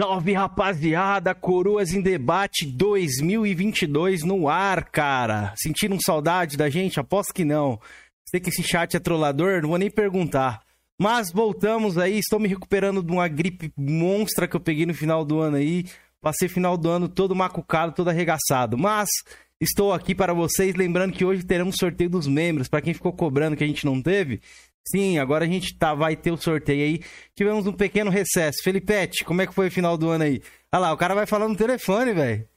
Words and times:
Salve 0.00 0.32
rapaziada, 0.32 1.34
Coroas 1.34 1.92
em 1.92 2.00
Debate 2.00 2.64
2022 2.64 4.22
no 4.22 4.48
ar, 4.48 4.88
cara. 4.88 5.52
Sentiram 5.54 5.98
saudade 6.00 6.56
da 6.56 6.70
gente? 6.70 6.98
Aposto 6.98 7.34
que 7.34 7.44
não. 7.44 7.78
Sei 8.26 8.40
que 8.40 8.48
esse 8.48 8.62
chat 8.62 8.96
é 8.96 8.98
trollador, 8.98 9.60
não 9.60 9.68
vou 9.68 9.76
nem 9.76 9.90
perguntar. 9.90 10.62
Mas 10.98 11.30
voltamos 11.30 11.98
aí, 11.98 12.18
estou 12.18 12.40
me 12.40 12.48
recuperando 12.48 13.02
de 13.02 13.12
uma 13.12 13.28
gripe 13.28 13.70
monstra 13.76 14.48
que 14.48 14.56
eu 14.56 14.60
peguei 14.60 14.86
no 14.86 14.94
final 14.94 15.26
do 15.26 15.40
ano 15.40 15.58
aí. 15.58 15.84
Passei 16.22 16.48
final 16.48 16.78
do 16.78 16.88
ano 16.88 17.06
todo 17.06 17.36
macucado, 17.36 17.92
todo 17.92 18.08
arregaçado. 18.08 18.78
Mas 18.78 19.10
estou 19.60 19.92
aqui 19.92 20.14
para 20.14 20.32
vocês, 20.32 20.74
lembrando 20.74 21.12
que 21.12 21.24
hoje 21.24 21.44
teremos 21.44 21.76
sorteio 21.78 22.08
dos 22.08 22.26
membros. 22.26 22.66
Para 22.66 22.80
quem 22.80 22.94
ficou 22.94 23.12
cobrando 23.12 23.58
que 23.58 23.64
a 23.64 23.66
gente 23.66 23.84
não 23.84 24.00
teve, 24.00 24.40
Sim, 24.86 25.18
agora 25.18 25.44
a 25.44 25.48
gente 25.48 25.76
tá, 25.78 25.94
vai 25.94 26.16
ter 26.16 26.32
o 26.32 26.36
sorteio 26.36 26.84
aí. 26.84 27.00
Tivemos 27.34 27.66
um 27.66 27.72
pequeno 27.72 28.10
recesso. 28.10 28.62
Felipete, 28.62 29.24
como 29.24 29.40
é 29.40 29.46
que 29.46 29.54
foi 29.54 29.68
o 29.68 29.70
final 29.70 29.96
do 29.96 30.10
ano 30.10 30.24
aí? 30.24 30.42
Olha 30.72 30.80
lá, 30.80 30.92
o 30.92 30.96
cara 30.96 31.14
vai 31.14 31.26
falando 31.26 31.52
no 31.52 31.56
telefone, 31.56 32.12
velho. 32.12 32.48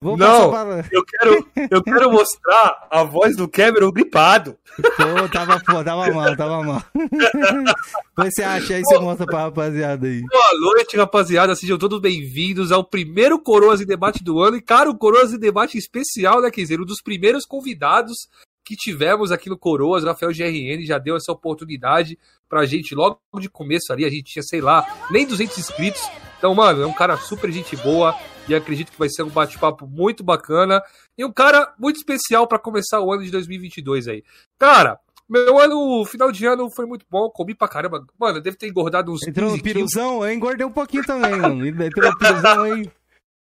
não, 0.00 0.50
pra... 0.50 0.84
eu, 0.92 1.04
quero, 1.04 1.48
eu 1.70 1.82
quero 1.82 2.10
mostrar 2.12 2.86
a 2.88 3.02
voz 3.02 3.36
do 3.36 3.48
Cameron 3.48 3.90
gripado. 3.90 4.56
Pô, 4.76 5.28
tava, 5.28 5.60
pô, 5.60 5.82
tava 5.82 6.12
mal, 6.12 6.36
tava 6.36 6.62
mal. 6.62 6.84
Depois 6.94 8.32
você 8.32 8.42
acha 8.44 8.74
aí, 8.74 8.82
você 8.84 8.98
mostra 9.00 9.26
pra 9.26 9.42
rapaziada 9.42 10.06
aí. 10.06 10.20
Boa 10.20 10.60
noite, 10.60 10.96
rapaziada. 10.96 11.56
Sejam 11.56 11.78
todos 11.78 12.00
bem-vindos 12.00 12.70
ao 12.70 12.84
primeiro 12.84 13.40
Coroas 13.40 13.80
em 13.80 13.86
Debate 13.86 14.22
do 14.22 14.40
ano. 14.40 14.56
E, 14.56 14.62
cara, 14.62 14.88
o 14.88 14.96
Coroas 14.96 15.32
em 15.32 15.38
Debate 15.38 15.76
especial, 15.76 16.40
né, 16.40 16.50
quer 16.50 16.60
dizer, 16.60 16.80
um 16.80 16.86
dos 16.86 17.02
primeiros 17.02 17.44
convidados 17.44 18.28
que 18.64 18.76
tivemos 18.76 19.32
aqui 19.32 19.48
no 19.48 19.58
Coroas, 19.58 20.04
Rafael 20.04 20.32
GRN 20.32 20.84
já 20.84 20.98
deu 20.98 21.16
essa 21.16 21.32
oportunidade 21.32 22.18
pra 22.48 22.64
gente 22.64 22.94
logo 22.94 23.18
de 23.38 23.48
começo 23.48 23.92
ali, 23.92 24.04
a 24.04 24.10
gente 24.10 24.32
tinha, 24.32 24.42
sei 24.42 24.60
lá, 24.60 24.86
nem 25.10 25.26
200 25.26 25.58
inscritos. 25.58 26.02
Então, 26.38 26.54
mano, 26.54 26.82
é 26.82 26.86
um 26.86 26.92
cara 26.92 27.16
super 27.16 27.50
gente 27.50 27.76
boa 27.76 28.16
e 28.48 28.54
acredito 28.54 28.90
que 28.90 28.98
vai 28.98 29.08
ser 29.08 29.22
um 29.22 29.28
bate-papo 29.28 29.86
muito 29.86 30.24
bacana 30.24 30.82
e 31.16 31.24
um 31.24 31.32
cara 31.32 31.72
muito 31.78 31.96
especial 31.96 32.46
para 32.46 32.58
começar 32.58 33.00
o 33.00 33.12
ano 33.12 33.22
de 33.22 33.30
2022 33.30 34.08
aí. 34.08 34.24
Cara, 34.58 34.98
meu 35.28 35.58
ano, 35.58 36.04
final 36.04 36.30
de 36.30 36.44
ano 36.44 36.68
foi 36.74 36.84
muito 36.84 37.06
bom, 37.08 37.30
comi 37.30 37.54
pra 37.54 37.68
caramba. 37.68 38.04
Mano, 38.18 38.40
deve 38.40 38.56
ter 38.56 38.68
engordado 38.68 39.12
uns 39.12 39.26
Entrou 39.26 39.56
no 39.56 39.62
piruzão, 39.62 40.24
eu 40.24 40.32
engordei 40.32 40.66
um 40.66 40.72
pouquinho 40.72 41.04
também, 41.04 41.36
mano. 41.36 41.66
Entrou 41.66 42.10
no 42.10 42.18
piruzão 42.18 42.62
aí. 42.64 42.90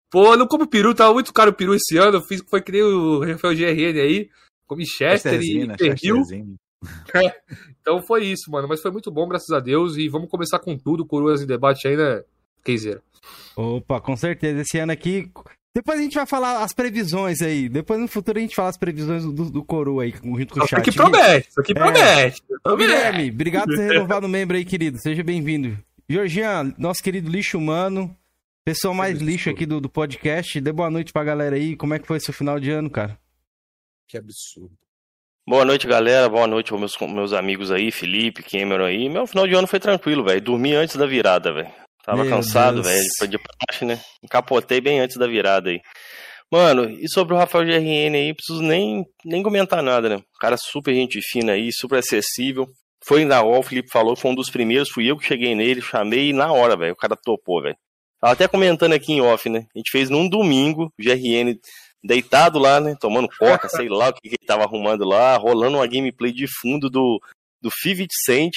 Pô, 0.08 0.36
não 0.36 0.46
como 0.46 0.66
peru, 0.66 0.94
tava 0.94 1.12
muito 1.12 1.32
caro 1.32 1.50
o 1.50 1.54
peru 1.54 1.74
esse 1.74 1.96
ano, 1.98 2.22
fiz 2.22 2.42
foi 2.48 2.62
que 2.62 2.72
nem 2.72 2.82
o 2.82 3.20
Rafael 3.24 3.54
GRN 3.54 4.00
aí. 4.00 4.30
Comi 4.66 4.86
Chester 4.86 5.40
e 5.40 5.76
Perril. 5.76 6.22
então 7.80 8.02
foi 8.02 8.26
isso, 8.26 8.50
mano. 8.50 8.68
Mas 8.68 8.80
foi 8.80 8.90
muito 8.90 9.10
bom, 9.10 9.28
graças 9.28 9.50
a 9.50 9.60
Deus. 9.60 9.96
E 9.96 10.08
vamos 10.08 10.28
começar 10.28 10.58
com 10.58 10.76
tudo, 10.76 11.06
Coroas 11.06 11.42
em 11.42 11.46
debate 11.46 11.86
aí, 11.88 11.96
né, 11.96 12.22
Keizer? 12.64 13.00
Opa, 13.56 14.00
com 14.00 14.16
certeza. 14.16 14.60
Esse 14.60 14.78
ano 14.78 14.92
aqui. 14.92 15.30
Depois 15.74 15.98
a 15.98 16.02
gente 16.02 16.14
vai 16.14 16.26
falar 16.26 16.62
as 16.62 16.72
previsões 16.72 17.42
aí. 17.42 17.68
Depois 17.68 18.00
no 18.00 18.08
futuro 18.08 18.38
a 18.38 18.40
gente 18.40 18.54
fala 18.54 18.70
as 18.70 18.78
previsões 18.78 19.24
do, 19.24 19.50
do 19.50 19.62
Coroa 19.62 20.04
aí, 20.04 20.10
junto 20.10 20.54
com 20.54 20.60
o 20.60 20.66
chat. 20.66 20.80
Isso 20.80 20.90
aqui 20.90 20.92
promete, 20.92 21.48
isso 21.50 21.60
aqui 21.60 21.74
promete. 21.74 22.42
É. 22.50 22.70
Ô, 22.70 22.76
Guilherme, 22.76 23.30
obrigado 23.30 23.66
por 23.66 23.76
ter 23.76 23.92
renovado 23.92 24.26
o 24.26 24.28
membro 24.28 24.56
aí, 24.56 24.64
querido. 24.64 24.98
Seja 24.98 25.22
bem-vindo. 25.22 25.76
Georgian, 26.08 26.74
nosso 26.78 27.02
querido 27.02 27.30
lixo 27.30 27.58
humano. 27.58 28.16
Pessoa 28.64 28.94
mais 28.94 29.20
lixo 29.20 29.50
aqui 29.50 29.66
do, 29.66 29.80
do 29.80 29.88
podcast. 29.88 30.60
Dê 30.60 30.72
boa 30.72 30.90
noite 30.90 31.12
pra 31.12 31.22
galera 31.22 31.56
aí. 31.56 31.76
Como 31.76 31.92
é 31.92 31.98
que 31.98 32.06
foi 32.06 32.20
seu 32.20 32.32
final 32.32 32.58
de 32.58 32.70
ano, 32.70 32.88
cara? 32.88 33.18
Que 34.08 34.16
absurdo. 34.16 34.70
Boa 35.48 35.64
noite, 35.64 35.84
galera. 35.86 36.28
Boa 36.28 36.46
noite 36.46 36.72
aos 36.72 36.80
meus, 36.80 37.12
meus 37.12 37.32
amigos 37.32 37.72
aí, 37.72 37.90
Felipe, 37.90 38.42
Cameron 38.42 38.84
aí. 38.84 39.08
Meu 39.08 39.26
final 39.26 39.48
de 39.48 39.54
ano 39.54 39.66
foi 39.66 39.80
tranquilo, 39.80 40.24
velho. 40.24 40.40
Dormi 40.40 40.74
antes 40.74 40.94
da 40.94 41.06
virada, 41.06 41.52
velho. 41.52 41.72
Tava 42.04 42.22
Meu 42.22 42.30
cansado, 42.30 42.84
velho. 42.84 43.04
De 43.28 43.36
praxe, 43.36 43.84
né? 43.84 44.00
Capotei 44.30 44.80
bem 44.80 45.00
antes 45.00 45.16
da 45.16 45.26
virada 45.26 45.70
aí. 45.70 45.80
Mano, 46.52 46.88
e 46.88 47.08
sobre 47.08 47.34
o 47.34 47.36
Rafael 47.36 47.64
GRN 47.64 48.14
aí, 48.16 48.32
preciso 48.32 48.62
nem, 48.62 49.04
nem 49.24 49.42
comentar 49.42 49.82
nada, 49.82 50.08
né? 50.08 50.22
cara 50.40 50.56
super 50.56 50.94
gente 50.94 51.20
fina 51.20 51.52
aí, 51.52 51.70
super 51.72 51.98
acessível. 51.98 52.68
Foi 53.04 53.24
na 53.24 53.42
hora, 53.42 53.58
o 53.58 53.62
Felipe 53.64 53.90
falou, 53.90 54.14
foi 54.14 54.30
um 54.30 54.36
dos 54.36 54.48
primeiros, 54.48 54.88
fui 54.88 55.10
eu 55.10 55.16
que 55.16 55.26
cheguei 55.26 55.56
nele, 55.56 55.82
chamei 55.82 56.32
na 56.32 56.52
hora, 56.52 56.76
velho. 56.76 56.92
O 56.92 56.96
cara 56.96 57.16
topou, 57.16 57.60
velho. 57.60 57.76
Tava 58.20 58.32
até 58.34 58.46
comentando 58.46 58.92
aqui 58.92 59.12
em 59.12 59.20
off, 59.20 59.48
né? 59.48 59.66
A 59.74 59.78
gente 59.78 59.90
fez 59.90 60.08
num 60.08 60.28
domingo, 60.28 60.84
o 60.84 61.02
GRN 61.02 61.58
deitado 62.04 62.58
lá, 62.58 62.80
né? 62.80 62.96
Tomando 62.98 63.28
coca, 63.38 63.68
sei 63.68 63.88
lá 63.88 64.08
o 64.08 64.12
que, 64.12 64.28
que 64.28 64.36
ele 64.40 64.46
tava 64.46 64.64
arrumando 64.64 65.04
lá, 65.04 65.36
rolando 65.36 65.78
uma 65.78 65.86
gameplay 65.86 66.32
de 66.32 66.46
fundo 66.60 66.88
do, 66.88 67.20
do 67.60 67.70
Fivit 67.70 68.12
Saint. 68.24 68.52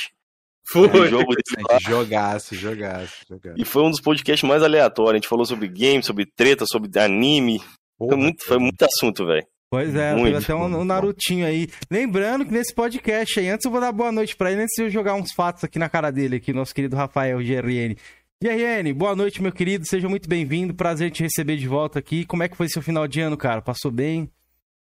Foi. 0.71 0.87
Um 0.87 1.07
jogo. 1.07 1.33
Jogaço, 1.81 2.55
jogaço, 2.55 3.25
jogaço. 3.27 3.55
E 3.57 3.65
foi 3.65 3.83
um 3.83 3.89
dos 3.89 4.01
podcasts 4.01 4.47
mais 4.47 4.61
aleatórios. 4.61 5.13
A 5.13 5.17
gente 5.17 5.27
falou 5.27 5.45
sobre 5.45 5.67
games, 5.67 6.05
sobre 6.05 6.25
treta, 6.25 6.65
sobre 6.67 6.99
anime. 6.99 7.59
Porra, 7.97 8.11
foi, 8.11 8.17
muito, 8.17 8.45
foi 8.45 8.57
muito 8.59 8.83
assunto, 8.83 9.25
velho. 9.25 9.45
Pois 9.71 9.93
é, 9.93 10.15
muito, 10.15 10.33
teve 10.33 10.37
até 10.45 10.55
um, 10.55 10.81
um, 10.81 10.83
Narutinho 10.83 11.45
aí. 11.45 11.67
Lembrando 11.91 12.43
que 12.43 12.51
nesse 12.51 12.73
podcast 12.73 13.39
aí, 13.39 13.49
antes 13.49 13.65
eu 13.65 13.71
vou 13.71 13.79
dar 13.79 13.91
boa 13.91 14.11
noite 14.11 14.35
pra 14.35 14.51
ele, 14.51 14.61
antes 14.61 14.73
de 14.75 14.81
eu 14.81 14.89
jogar 14.89 15.13
uns 15.13 15.31
fatos 15.31 15.63
aqui 15.63 15.77
na 15.77 15.87
cara 15.87 16.11
dele, 16.11 16.37
aqui, 16.37 16.51
nosso 16.51 16.73
querido 16.73 16.95
Rafael 16.95 17.37
GRN. 17.37 17.95
GRN, 18.41 18.93
boa 18.93 19.17
noite, 19.17 19.41
meu 19.41 19.51
querido. 19.51 19.85
Seja 19.85 20.07
muito 20.07 20.29
bem-vindo. 20.29 20.73
Prazer 20.73 21.11
te 21.11 21.21
receber 21.21 21.57
de 21.57 21.67
volta 21.67 21.99
aqui. 21.99 22.25
Como 22.25 22.41
é 22.41 22.47
que 22.47 22.55
foi 22.55 22.69
seu 22.69 22.81
final 22.81 23.05
de 23.05 23.19
ano, 23.19 23.35
cara? 23.35 23.61
Passou 23.61 23.91
bem? 23.91 24.31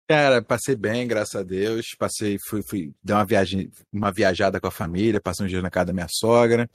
Cara, 0.05 0.41
passei 0.41 0.75
bem, 0.75 1.07
graças 1.07 1.33
a 1.33 1.43
Deus. 1.43 1.95
Passei, 1.97 2.37
fui, 2.45 2.61
fui 2.61 2.93
dar 3.01 3.19
uma 3.19 3.25
viagem, 3.25 3.71
uma 3.89 4.11
viajada 4.11 4.59
com 4.59 4.67
a 4.67 4.71
família, 4.71 5.21
passei 5.21 5.45
um 5.45 5.49
dia 5.49 5.61
na 5.61 5.69
casa 5.69 5.85
da 5.85 5.93
minha 5.93 6.07
sogra. 6.09 6.69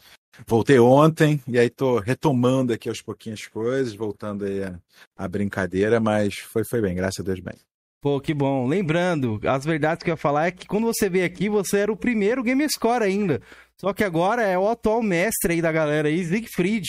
Voltei 0.46 0.78
ontem 0.78 1.42
e 1.46 1.58
aí 1.58 1.68
tô 1.68 1.98
retomando 1.98 2.72
aqui 2.72 2.88
aos 2.88 3.02
pouquinhos 3.02 3.40
as 3.42 3.48
coisas, 3.48 3.94
voltando 3.94 4.46
aí 4.46 4.64
a, 4.64 4.80
a 5.14 5.28
brincadeira, 5.28 6.00
mas 6.00 6.38
foi, 6.38 6.64
foi 6.64 6.80
bem, 6.80 6.94
graças 6.94 7.20
a 7.20 7.22
Deus 7.22 7.40
bem. 7.40 7.56
Pô, 8.02 8.20
que 8.20 8.34
bom. 8.34 8.66
Lembrando, 8.66 9.40
as 9.46 9.64
verdades 9.64 10.02
que 10.02 10.10
eu 10.10 10.14
ia 10.14 10.16
falar 10.16 10.48
é 10.48 10.50
que 10.50 10.66
quando 10.66 10.86
você 10.88 11.08
veio 11.08 11.24
aqui, 11.24 11.48
você 11.48 11.78
era 11.78 11.92
o 11.92 11.96
primeiro 11.96 12.42
Game 12.42 12.66
Score 12.68 13.04
ainda. 13.04 13.40
Só 13.80 13.92
que 13.92 14.02
agora 14.02 14.42
é 14.42 14.58
o 14.58 14.68
atual 14.68 15.00
mestre 15.00 15.54
aí 15.54 15.62
da 15.62 15.70
galera 15.70 16.08
aí, 16.08 16.24
Siegfried. 16.24 16.88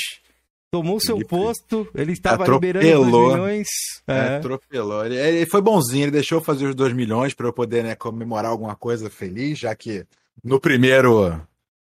Tomou 0.71 0.99
seu 0.99 1.19
posto, 1.27 1.87
ele 1.93 2.13
estava 2.13 2.47
liberando 2.47 3.11
2 3.11 3.33
milhões. 3.33 3.67
É. 4.07 4.17
é. 4.17 4.37
Atropelou. 4.37 5.05
Ele, 5.05 5.15
ele, 5.15 5.45
foi 5.45 5.61
bonzinho, 5.61 6.05
ele 6.05 6.11
deixou 6.11 6.41
fazer 6.41 6.65
os 6.65 6.73
2 6.73 6.93
milhões 6.93 7.35
para 7.35 7.45
eu 7.45 7.53
poder 7.53 7.83
né, 7.83 7.93
comemorar 7.93 8.49
alguma 8.49 8.75
coisa 8.75 9.07
feliz, 9.07 9.59
já 9.59 9.75
que 9.75 10.03
no 10.43 10.59
primeiro 10.59 11.39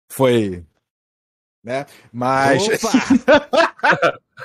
foi 0.09 0.65
né? 1.65 1.87
Mas. 2.13 2.63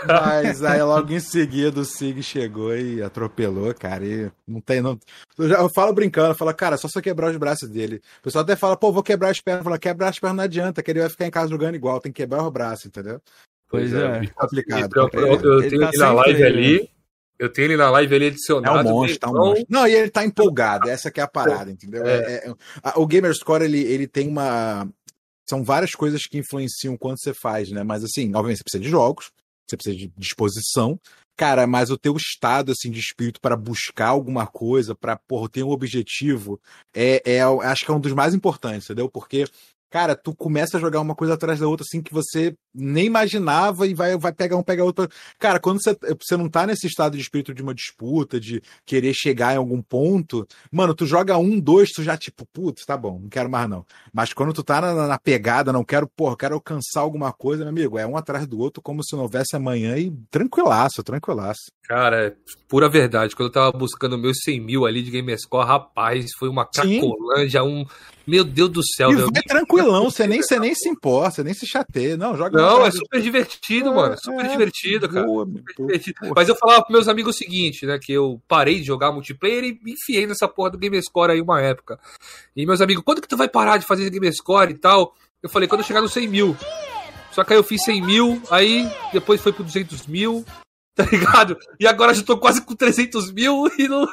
Mas 0.08 0.64
aí 0.64 0.82
logo 0.82 1.12
em 1.12 1.20
seguida 1.20 1.82
o 1.82 1.86
Sig 1.86 2.22
chegou 2.22 2.76
e 2.78 3.02
atropelou, 3.02 3.74
cara. 3.74 4.06
E 4.06 4.32
não 4.48 4.62
tem. 4.62 4.82
Não... 4.82 4.98
Eu, 5.38 5.50
já, 5.50 5.56
eu 5.56 5.70
falo 5.70 5.92
brincando, 5.92 6.30
eu 6.30 6.36
falo, 6.36 6.54
cara, 6.54 6.78
só 6.78 6.88
você 6.88 7.02
quebrar 7.02 7.32
os 7.32 7.38
braços 7.38 7.68
dele. 7.68 8.02
O 8.20 8.24
pessoal 8.24 8.44
até 8.44 8.56
fala, 8.56 8.78
pô, 8.78 8.92
vou 8.92 9.04
quebrar 9.04 9.30
as 9.30 9.42
pernas. 9.42 9.64
Fala, 9.64 9.80
quebrar 9.80 10.10
as 10.10 10.20
pernas 10.20 10.38
não 10.38 10.44
adianta, 10.44 10.82
que 10.82 10.92
ele 10.92 11.02
vai 11.02 11.10
ficar 11.10 11.26
em 11.26 11.32
casa 11.32 11.50
jogando 11.50 11.76
igual, 11.76 12.00
tem 12.00 12.12
que 12.12 12.22
quebrar 12.22 12.44
os 12.44 12.52
braços, 12.52 12.86
entendeu? 12.86 13.20
Pois, 13.68 13.94
é. 13.94 14.22
é. 14.24 14.28
Complicado. 14.28 14.96
Eu, 14.96 15.10
eu, 15.14 15.62
eu 15.62 15.70
tenho 15.70 15.82
tá 15.82 15.90
ele 15.90 15.98
na 15.98 16.12
live 16.14 16.44
ali. 16.44 16.82
Né? 16.82 16.88
Eu 17.40 17.50
tenho 17.50 17.68
ele 17.68 17.78
na 17.78 17.90
live 17.90 18.16
ali 18.16 18.28
adicionado. 18.28 18.90
É 18.90 18.92
um 18.92 18.96
monstro, 18.96 19.20
tá 19.20 19.30
um 19.30 19.34
monstro. 19.34 19.66
Não, 19.70 19.88
e 19.88 19.94
ele 19.94 20.10
tá 20.10 20.26
empolgado, 20.26 20.90
essa 20.90 21.10
que 21.10 21.22
é 21.22 21.24
a 21.24 21.28
parada, 21.28 21.72
entendeu? 21.72 22.06
É. 22.06 22.18
É, 22.18 22.50
é 22.50 22.54
a, 22.84 23.00
o 23.00 23.08
Gamerscore, 23.08 23.64
ele, 23.64 23.82
ele 23.82 24.08
tem 24.08 24.28
uma 24.28 24.86
são 25.50 25.64
várias 25.64 25.96
coisas 25.96 26.28
que 26.28 26.38
influenciam 26.38 26.96
quanto 26.96 27.22
você 27.22 27.34
faz, 27.34 27.72
né? 27.72 27.84
Mas 27.84 28.04
assim, 28.04 28.28
obviamente 28.36 28.58
você 28.58 28.64
precisa 28.64 28.84
de 28.84 28.90
jogos, 28.90 29.32
você 29.68 29.76
precisa 29.76 29.98
de 29.98 30.08
disposição, 30.16 31.00
cara, 31.36 31.66
mas 31.66 31.90
o 31.90 31.98
teu 31.98 32.16
estado 32.16 32.72
assim 32.72 32.92
de 32.92 33.00
espírito 33.00 33.42
para 33.42 33.58
buscar 33.58 34.10
alguma 34.10 34.46
coisa, 34.46 34.94
para 34.94 35.20
ter 35.52 35.64
um 35.64 35.70
objetivo, 35.70 36.60
é, 36.94 37.22
é, 37.26 37.42
acho 37.42 37.84
que 37.84 37.92
é 37.92 37.94
um 37.94 38.00
dos 38.00 38.14
mais 38.14 38.36
importantes, 38.36 38.86
entendeu? 38.86 39.10
Porque 39.10 39.46
cara, 39.90 40.16
tu 40.16 40.36
começa 40.36 40.78
a 40.78 40.80
jogar 40.80 41.00
uma 41.00 41.16
coisa 41.16 41.34
atrás 41.34 41.60
da 41.60 41.68
outra 41.68 41.86
assim 41.88 42.02
que 42.02 42.14
você 42.14 42.56
nem 42.74 43.06
imaginava 43.06 43.88
e 43.88 43.94
vai, 43.94 44.18
vai 44.18 44.32
pegar 44.32 44.56
um, 44.58 44.64
pegar 44.64 44.84
outro. 44.84 45.08
Cara, 45.38 45.60
quando 45.60 45.82
você, 45.82 45.98
você 46.20 46.38
não 46.38 46.48
tá 46.48 46.68
nesse 46.68 46.88
estado 46.88 47.16
de 47.16 47.22
espírito 47.22 47.54
de 47.54 47.62
uma 47.62 47.74
disputa, 47.74 48.40
de 48.40 48.62
querer 48.86 49.14
chegar 49.14 49.54
em 49.54 49.58
algum 49.58 49.82
ponto, 49.82 50.48
mano, 50.72 50.94
tu 50.94 51.06
joga 51.06 51.38
um, 51.38 51.60
dois, 51.60 51.90
tu 51.90 52.04
já 52.04 52.18
tipo, 52.18 52.46
putz, 52.54 52.86
tá 52.86 52.96
bom, 52.96 53.20
não 53.20 53.30
quero 53.30 53.50
mais 53.50 53.70
não. 53.70 53.86
Mas 54.14 54.34
quando 54.34 54.54
tu 54.54 54.64
tá 54.64 54.80
na, 54.82 55.08
na 55.08 55.20
pegada, 55.20 55.74
não 55.74 55.84
quero, 55.84 56.08
porra, 56.08 56.38
quero 56.38 56.56
alcançar 56.56 57.02
alguma 57.02 57.34
coisa, 57.34 57.64
meu 57.64 57.70
amigo, 57.70 57.98
é 57.98 58.06
um 58.06 58.18
atrás 58.18 58.46
do 58.46 58.60
outro 58.60 58.82
como 58.82 59.04
se 59.04 59.16
não 59.16 59.24
houvesse 59.24 59.56
amanhã 59.56 59.98
e 59.98 60.12
tranquilaço, 60.30 61.04
tranquilaço. 61.04 61.72
Cara, 61.84 62.28
é 62.28 62.36
pura 62.68 62.88
verdade. 62.88 63.36
Quando 63.36 63.48
eu 63.48 63.54
tava 63.54 63.72
buscando 63.72 64.18
meus 64.18 64.38
100 64.44 64.62
mil 64.62 64.86
ali 64.86 65.02
de 65.02 65.10
Gamerscore, 65.10 65.66
rapaz, 65.66 66.28
foi 66.38 66.48
uma 66.48 66.66
cracolândia, 66.66 67.64
um. 67.64 67.84
Meu 68.30 68.44
Deus 68.44 68.70
do 68.70 68.82
céu. 68.86 69.12
E 69.12 69.16
vai 69.16 69.42
tranquilão, 69.42 70.10
você 70.10 70.28
nem, 70.28 70.42
você 70.42 70.60
nem 70.60 70.76
se 70.76 70.88
importa, 70.88 71.32
você 71.32 71.44
nem 71.44 71.54
se 71.54 71.66
chateia. 71.66 72.16
Não, 72.16 72.38
joga 72.38 72.62
Não, 72.62 72.86
é 72.86 72.92
super 72.92 73.20
divertido, 73.20 73.90
é, 73.90 73.94
mano. 73.96 74.16
Super 74.22 74.46
é, 74.46 74.50
divertido, 74.50 75.10
cara. 75.10 75.26
Boa, 75.26 75.46
super 75.46 76.00
divertido. 76.00 76.34
Mas 76.36 76.48
eu 76.48 76.56
falava 76.56 76.82
pros 76.84 76.94
meus 76.94 77.08
amigos 77.08 77.36
o 77.36 77.38
seguinte, 77.38 77.88
né? 77.88 77.98
Que 78.00 78.14
eu 78.14 78.40
parei 78.48 78.80
de 78.80 78.84
jogar 78.84 79.12
multiplayer 79.12 79.64
e 79.64 79.80
me 79.84 79.94
enfiei 79.94 80.28
nessa 80.28 80.48
porra 80.48 80.70
do 80.70 80.78
Gamerscore 80.78 81.32
aí 81.32 81.42
uma 81.42 81.60
época. 81.60 82.00
E 82.56 82.66
meus 82.66 82.82
amigos, 82.82 83.04
quando 83.04 83.22
que 83.22 83.28
tu 83.28 83.36
vai 83.36 83.50
parar 83.50 83.78
de 83.78 83.88
fazer 83.88 84.10
Gamerscore 84.12 84.72
e 84.72 84.78
tal? 84.78 85.16
Eu 85.42 85.50
falei, 85.50 85.68
quando 85.68 85.82
eu 85.82 85.88
chegar 85.88 86.02
no 86.02 86.10
100 86.10 86.28
mil. 86.28 86.58
Só 87.32 87.44
que 87.44 87.54
aí 87.54 87.60
eu 87.60 87.64
fiz 87.64 87.84
100 87.84 88.02
mil, 88.06 88.42
aí 88.52 88.88
depois 89.12 89.42
foi 89.42 89.54
pro 89.54 89.64
200 89.64 90.08
mil, 90.08 90.46
tá 91.00 91.06
ligado? 91.10 91.58
E 91.80 91.88
agora 91.88 92.14
já 92.14 92.22
tô 92.24 92.38
quase 92.38 92.62
com 92.62 92.76
300 92.76 93.32
mil 93.32 93.68
e 93.78 93.88
não. 93.88 94.06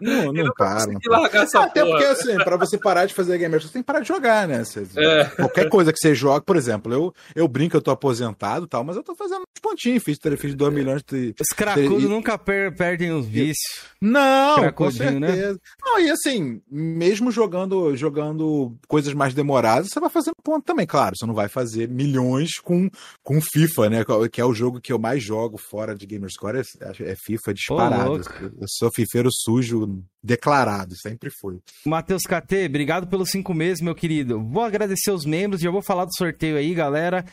Não, 0.00 0.32
não, 0.32 0.52
para. 0.56 0.86
Não 0.86 0.98
largar 1.06 1.44
essa 1.44 1.60
Até 1.60 1.84
porra. 1.84 1.98
porque, 1.98 2.06
assim, 2.06 2.36
pra 2.38 2.56
você 2.56 2.78
parar 2.78 3.04
de 3.04 3.12
fazer 3.14 3.36
gamer, 3.36 3.60
você 3.60 3.68
tem 3.68 3.82
que 3.82 3.86
parar 3.86 4.00
de 4.00 4.08
jogar, 4.08 4.48
né? 4.48 4.64
Você, 4.64 4.86
é. 4.96 5.24
Qualquer 5.24 5.68
coisa 5.68 5.92
que 5.92 5.98
você 5.98 6.14
joga, 6.14 6.40
por 6.40 6.56
exemplo, 6.56 6.92
eu, 6.92 7.14
eu 7.34 7.46
brinco, 7.46 7.76
eu 7.76 7.82
tô 7.82 7.90
aposentado 7.90 8.64
e 8.64 8.68
tal, 8.68 8.82
mas 8.82 8.96
eu 8.96 9.02
tô 9.02 9.14
fazendo 9.14 9.40
uns 9.42 9.60
pontinhos, 9.60 10.02
fiz, 10.02 10.18
fiz 10.38 10.54
2 10.54 10.72
milhões 10.72 11.02
de. 11.02 11.34
Os 11.38 11.54
cracudos 11.54 12.04
nunca 12.04 12.38
per 12.38 12.74
perdem 12.74 13.12
os 13.12 13.26
vícios. 13.26 13.91
Não, 14.02 14.72
com 14.72 14.86
né? 14.86 14.90
certeza. 14.90 15.52
Né? 15.52 15.58
Não, 15.80 16.00
e 16.00 16.10
assim, 16.10 16.60
mesmo 16.68 17.30
jogando, 17.30 17.96
jogando 17.96 18.76
coisas 18.88 19.14
mais 19.14 19.32
demoradas, 19.32 19.88
você 19.88 20.00
vai 20.00 20.10
fazendo 20.10 20.34
ponto 20.42 20.64
também, 20.64 20.86
claro. 20.86 21.16
Você 21.16 21.24
não 21.24 21.34
vai 21.34 21.48
fazer 21.48 21.88
milhões 21.88 22.58
com, 22.58 22.90
com 23.22 23.40
FIFA, 23.40 23.90
né? 23.90 24.04
Que 24.30 24.40
é 24.40 24.44
o 24.44 24.52
jogo 24.52 24.80
que 24.80 24.92
eu 24.92 24.98
mais 24.98 25.22
jogo 25.22 25.56
fora 25.56 25.94
de 25.94 26.04
Gamerscore, 26.04 26.58
é, 26.58 27.12
é 27.12 27.14
FIFA 27.14 27.54
disparado. 27.54 28.20
eu 28.60 28.66
sou 28.66 28.90
fifeiro 28.92 29.28
sujo 29.30 30.02
declarado, 30.22 30.94
sempre 30.96 31.30
foi. 31.30 31.58
Matheus 31.84 32.22
KT, 32.22 32.66
obrigado 32.66 33.06
pelos 33.06 33.30
cinco 33.30 33.52
meses, 33.52 33.80
meu 33.80 33.94
querido. 33.94 34.40
Vou 34.40 34.62
agradecer 34.62 35.10
os 35.10 35.24
membros, 35.24 35.60
já 35.60 35.70
vou 35.70 35.82
falar 35.82 36.04
do 36.04 36.16
sorteio 36.16 36.56
aí, 36.56 36.74
galera. 36.74 37.24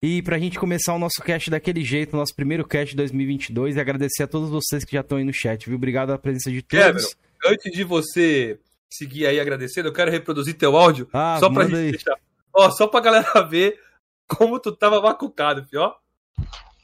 E 0.00 0.22
pra 0.22 0.38
gente 0.38 0.60
começar 0.60 0.94
o 0.94 0.98
nosso 0.98 1.20
cast 1.24 1.50
daquele 1.50 1.82
jeito, 1.82 2.16
nosso 2.16 2.32
primeiro 2.34 2.64
cast 2.64 2.90
de 2.90 2.96
2022, 2.96 3.74
e 3.74 3.80
agradecer 3.80 4.22
a 4.22 4.28
todos 4.28 4.48
vocês 4.48 4.84
que 4.84 4.92
já 4.92 5.00
estão 5.00 5.18
aí 5.18 5.24
no 5.24 5.32
chat, 5.32 5.66
viu? 5.66 5.74
Obrigado 5.74 6.08
pela 6.08 6.18
presença 6.18 6.52
de 6.52 6.62
todos. 6.62 6.84
Cameron, 6.84 7.08
antes 7.46 7.72
de 7.72 7.82
você 7.82 8.60
seguir 8.88 9.26
aí 9.26 9.40
agradecendo, 9.40 9.88
eu 9.88 9.92
quero 9.92 10.10
reproduzir 10.10 10.56
teu 10.56 10.76
áudio 10.76 11.08
ah, 11.12 11.38
só 11.40 11.50
pra 11.50 11.64
gente 11.64 11.76
aí. 11.76 11.90
deixar. 11.90 12.16
Ó, 12.54 12.70
só 12.70 12.86
pra 12.86 13.00
galera 13.00 13.42
ver 13.42 13.80
como 14.28 14.60
tu 14.60 14.70
tava 14.70 15.00
macucado, 15.00 15.66
ó. 15.74 15.94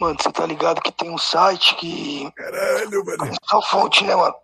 Mano, 0.00 0.16
você 0.20 0.32
tá 0.32 0.44
ligado 0.44 0.82
que 0.82 0.90
tem 0.90 1.08
um 1.08 1.18
site 1.18 1.76
que. 1.76 2.28
Caralho, 2.32 3.04
mano. 3.04 3.18
Tem 3.18 3.34
só 3.48 3.62
fonte, 3.62 4.04
né, 4.04 4.16
mano? 4.16 4.34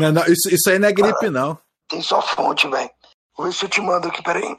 Não, 0.00 0.12
não, 0.12 0.22
isso, 0.22 0.48
isso 0.50 0.70
aí 0.70 0.78
não 0.78 0.88
é 0.88 0.92
gripe, 0.92 1.28
não. 1.28 1.58
Tem 1.88 2.00
só 2.00 2.22
fonte, 2.22 2.66
velho. 2.68 2.90
Vou 3.36 3.46
ver 3.46 3.52
se 3.52 3.66
eu 3.66 3.68
te 3.68 3.82
mando 3.82 4.08
aqui, 4.08 4.22
peraí. 4.22 4.56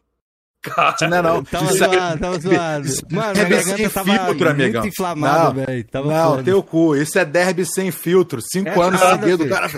Cara, 0.65 0.95
não, 1.07 1.21
não. 1.21 1.43
Tava 1.43 1.65
isso 1.65 1.77
zoado, 1.77 2.19
tava 2.19 2.39
zoado. 2.39 2.87
Mano, 3.11 3.39
é 3.39 3.45
garganta 3.45 3.89
tava 3.89 4.11
filtro, 4.11 4.49
amigão. 4.49 4.81
muito 4.81 4.93
inflamada, 4.93 5.65
velho. 5.65 5.85
Não, 5.93 6.29
foda. 6.31 6.43
teu 6.43 6.63
cu. 6.63 6.95
Isso 6.95 7.19
é 7.19 7.25
derby 7.25 7.65
sem 7.65 7.91
filtro. 7.91 8.41
Cinco 8.41 8.69
é 8.69 8.87
anos 8.87 8.99
seguidos, 8.99 9.47
cara. 9.47 9.69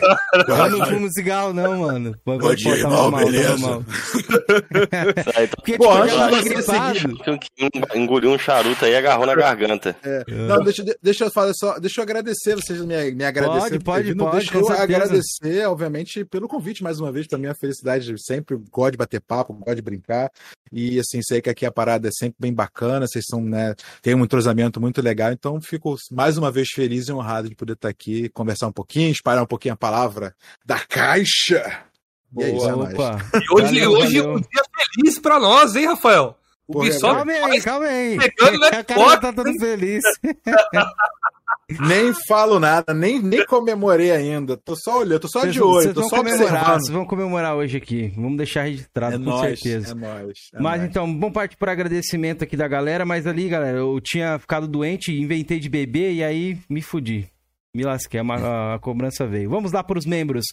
Eu 0.47 0.69
não 0.77 0.85
fumo 0.85 1.11
cigarro, 1.11 1.53
não, 1.53 1.79
mano. 1.79 2.15
Bom 2.25 2.55
dia, 2.55 2.75
irmão, 2.75 3.11
beleza? 3.11 3.57
Mal. 3.57 3.83
Porque, 5.55 5.77
Pô, 5.77 5.91
antes 5.91 6.43
de 6.43 6.55
você 6.55 6.61
seguir... 6.61 7.87
Engoliu 7.95 8.31
um 8.31 8.39
charuto 8.39 8.85
aí 8.85 8.91
e 8.91 8.95
agarrou 8.95 9.25
na 9.25 9.35
garganta. 9.35 9.95
É. 10.03 10.23
Não, 10.27 10.63
deixa, 10.63 10.83
deixa 11.01 11.25
eu 11.25 11.31
falar 11.31 11.53
só. 11.53 11.79
Deixa 11.79 11.99
eu 11.99 12.03
agradecer 12.03 12.55
vocês 12.55 12.79
me, 12.81 13.11
me 13.11 13.25
agradecer. 13.25 13.79
Pode, 13.79 14.13
pode, 14.13 14.15
pode. 14.15 14.37
Deixa 14.37 14.57
eu 14.57 14.69
agradecer, 14.69 15.67
obviamente, 15.67 16.23
pelo 16.25 16.47
convite 16.47 16.83
mais 16.83 16.99
uma 16.99 17.11
vez, 17.11 17.27
pra 17.27 17.37
minha 17.37 17.55
felicidade. 17.55 18.13
Sempre 18.17 18.57
gosto 18.71 18.91
de 18.91 18.97
bater 18.97 19.21
papo, 19.21 19.53
gosto 19.53 19.75
de 19.75 19.81
brincar. 19.81 20.31
E 20.77 20.99
assim, 20.99 21.23
sei 21.23 21.41
que 21.41 21.49
aqui 21.49 21.65
a 21.65 21.71
parada 21.71 22.07
é 22.07 22.11
sempre 22.11 22.35
bem 22.39 22.53
bacana, 22.53 23.07
vocês 23.07 23.25
são, 23.27 23.41
né, 23.41 23.73
tem 23.99 24.13
um 24.13 24.23
entrosamento 24.23 24.79
muito 24.79 25.01
legal, 25.01 25.31
então 25.31 25.59
fico 25.59 25.95
mais 26.11 26.37
uma 26.37 26.51
vez 26.51 26.69
feliz 26.69 27.07
e 27.07 27.11
honrado 27.11 27.49
de 27.49 27.55
poder 27.55 27.73
estar 27.73 27.89
aqui, 27.89 28.29
conversar 28.29 28.67
um 28.67 28.71
pouquinho, 28.71 29.11
espalhar 29.11 29.43
um 29.43 29.47
pouquinho 29.47 29.73
a 29.73 29.77
palavra 29.77 30.35
da 30.63 30.77
caixa. 30.79 31.83
Boa, 32.29 32.47
e, 32.47 32.51
é 32.51 32.55
isso, 32.55 32.79
opa. 32.79 33.17
e 33.33 33.53
hoje, 33.55 33.79
valeu, 33.79 33.91
hoje 33.91 34.19
valeu. 34.19 34.31
é 34.31 34.35
um 34.35 34.39
dia 34.39 34.63
feliz 34.93 35.19
para 35.19 35.39
nós, 35.39 35.75
hein, 35.75 35.87
Rafael? 35.87 36.37
O 36.67 36.73
Porra, 36.73 36.99
Calma 36.99 37.31
aí, 37.31 37.61
calma 37.61 37.85
aí. 37.87 38.17
Pegando, 38.17 38.59
né? 38.59 38.67
A 38.77 38.83
cara 38.83 39.17
tá 39.17 39.33
todo 39.33 39.51
feliz. 39.59 40.03
nem 41.69 42.13
falo 42.27 42.59
nada, 42.59 42.93
nem, 42.93 43.21
nem 43.21 43.45
comemorei 43.45 44.11
ainda. 44.11 44.55
Tô 44.55 44.73
só 44.75 44.99
olhando, 44.99 45.19
tô 45.19 45.27
só 45.27 45.41
vocês, 45.41 45.53
de 45.53 45.61
olho, 45.61 45.93
tô 45.93 46.07
só 46.07 46.21
observando. 46.21 46.65
Vocês 46.65 46.89
vão 46.89 47.05
comemorar 47.05 47.55
hoje 47.55 47.77
aqui. 47.77 48.13
Vamos 48.15 48.37
deixar 48.37 48.63
registrado 48.63 49.15
é 49.15 49.17
com 49.17 49.25
nóis, 49.25 49.59
certeza. 49.59 49.91
É 49.91 49.95
nóis, 49.95 50.37
é 50.53 50.61
mas 50.61 50.79
nóis. 50.79 50.89
então, 50.89 51.13
bom 51.13 51.29
parte 51.29 51.57
por 51.57 51.67
agradecimento 51.67 52.43
aqui 52.43 52.55
da 52.55 52.67
galera, 52.69 53.05
mas 53.05 53.27
ali, 53.27 53.49
galera, 53.49 53.79
eu 53.79 53.99
tinha 54.01 54.39
ficado 54.39 54.65
doente, 54.65 55.11
inventei 55.11 55.59
de 55.59 55.67
beber 55.67 56.13
e 56.13 56.23
aí 56.23 56.57
me 56.69 56.81
fudi. 56.81 57.29
Me 57.75 57.83
lasquei, 57.83 58.19
a, 58.19 58.75
a 58.75 58.79
cobrança 58.79 59.27
veio. 59.27 59.49
Vamos 59.49 59.73
lá 59.73 59.83
para 59.83 59.99
os 59.99 60.05
membros. 60.05 60.45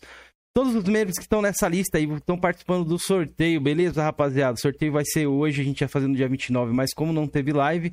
Todos 0.52 0.74
os 0.74 0.84
membros 0.84 1.16
que 1.16 1.22
estão 1.22 1.40
nessa 1.40 1.68
lista 1.68 1.98
aí 1.98 2.04
estão 2.12 2.38
participando 2.38 2.84
do 2.84 2.98
sorteio, 2.98 3.60
beleza, 3.60 4.02
rapaziada? 4.02 4.54
O 4.54 4.60
sorteio 4.60 4.92
vai 4.92 5.04
ser 5.04 5.26
hoje, 5.26 5.62
a 5.62 5.64
gente 5.64 5.80
ia 5.80 5.88
fazer 5.88 6.06
no 6.06 6.14
dia 6.14 6.28
29, 6.28 6.72
mas 6.72 6.92
como 6.92 7.12
não 7.12 7.26
teve 7.26 7.52
live, 7.52 7.92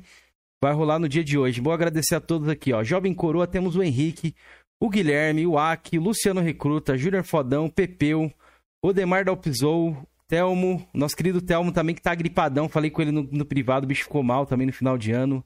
vai 0.62 0.72
rolar 0.72 1.00
no 1.00 1.08
dia 1.08 1.24
de 1.24 1.36
hoje. 1.36 1.60
Vou 1.60 1.72
agradecer 1.72 2.14
a 2.14 2.20
todos 2.20 2.48
aqui, 2.48 2.72
ó. 2.72 2.84
Jovem 2.84 3.12
Coroa, 3.12 3.48
temos 3.48 3.74
o 3.74 3.82
Henrique, 3.82 4.32
o 4.80 4.88
Guilherme, 4.88 5.44
o 5.44 5.58
Aki, 5.58 5.98
Luciano 5.98 6.40
Recruta, 6.40 6.96
Júnior 6.96 7.24
Fodão, 7.24 7.68
Pepeu, 7.68 8.32
Odemar 8.80 9.24
Dalpizou, 9.24 9.96
Telmo, 10.28 10.88
nosso 10.94 11.16
querido 11.16 11.42
Telmo 11.42 11.72
também 11.72 11.96
que 11.96 12.00
tá 12.00 12.14
gripadão, 12.14 12.68
falei 12.68 12.90
com 12.90 13.02
ele 13.02 13.10
no, 13.10 13.24
no, 13.24 13.44
privado, 13.44 13.84
o 13.84 13.88
bicho 13.88 14.04
ficou 14.04 14.22
mal 14.22 14.46
também 14.46 14.68
no 14.68 14.72
final 14.72 14.96
de 14.96 15.10
ano. 15.10 15.44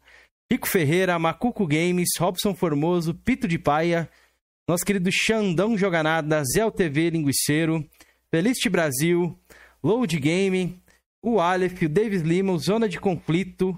Rico 0.53 0.69
Ferreira, 0.69 1.19
Macuco 1.19 1.67
Games, 1.67 2.11
Robson 2.19 2.55
Formoso, 2.55 3.15
Pito 3.15 3.49
de 3.49 3.59
Paia, 3.59 4.09
nosso 4.69 4.85
querido 4.85 5.11
Xandão 5.11 5.79
Joganada, 5.79 6.43
Zé 6.45 6.71
TV 6.71 7.09
Linguiceiro, 7.11 7.85
Felicity 8.31 8.69
Brasil, 8.69 9.37
Load 9.83 10.19
Game, 10.21 10.79
o 11.23 11.41
Aleph, 11.41 11.83
o 11.83 11.89
Davis 11.89 12.21
Lima, 12.21 12.53
o 12.53 12.59
Zona 12.59 12.87
de 12.89 13.01
Conflito, 13.01 13.77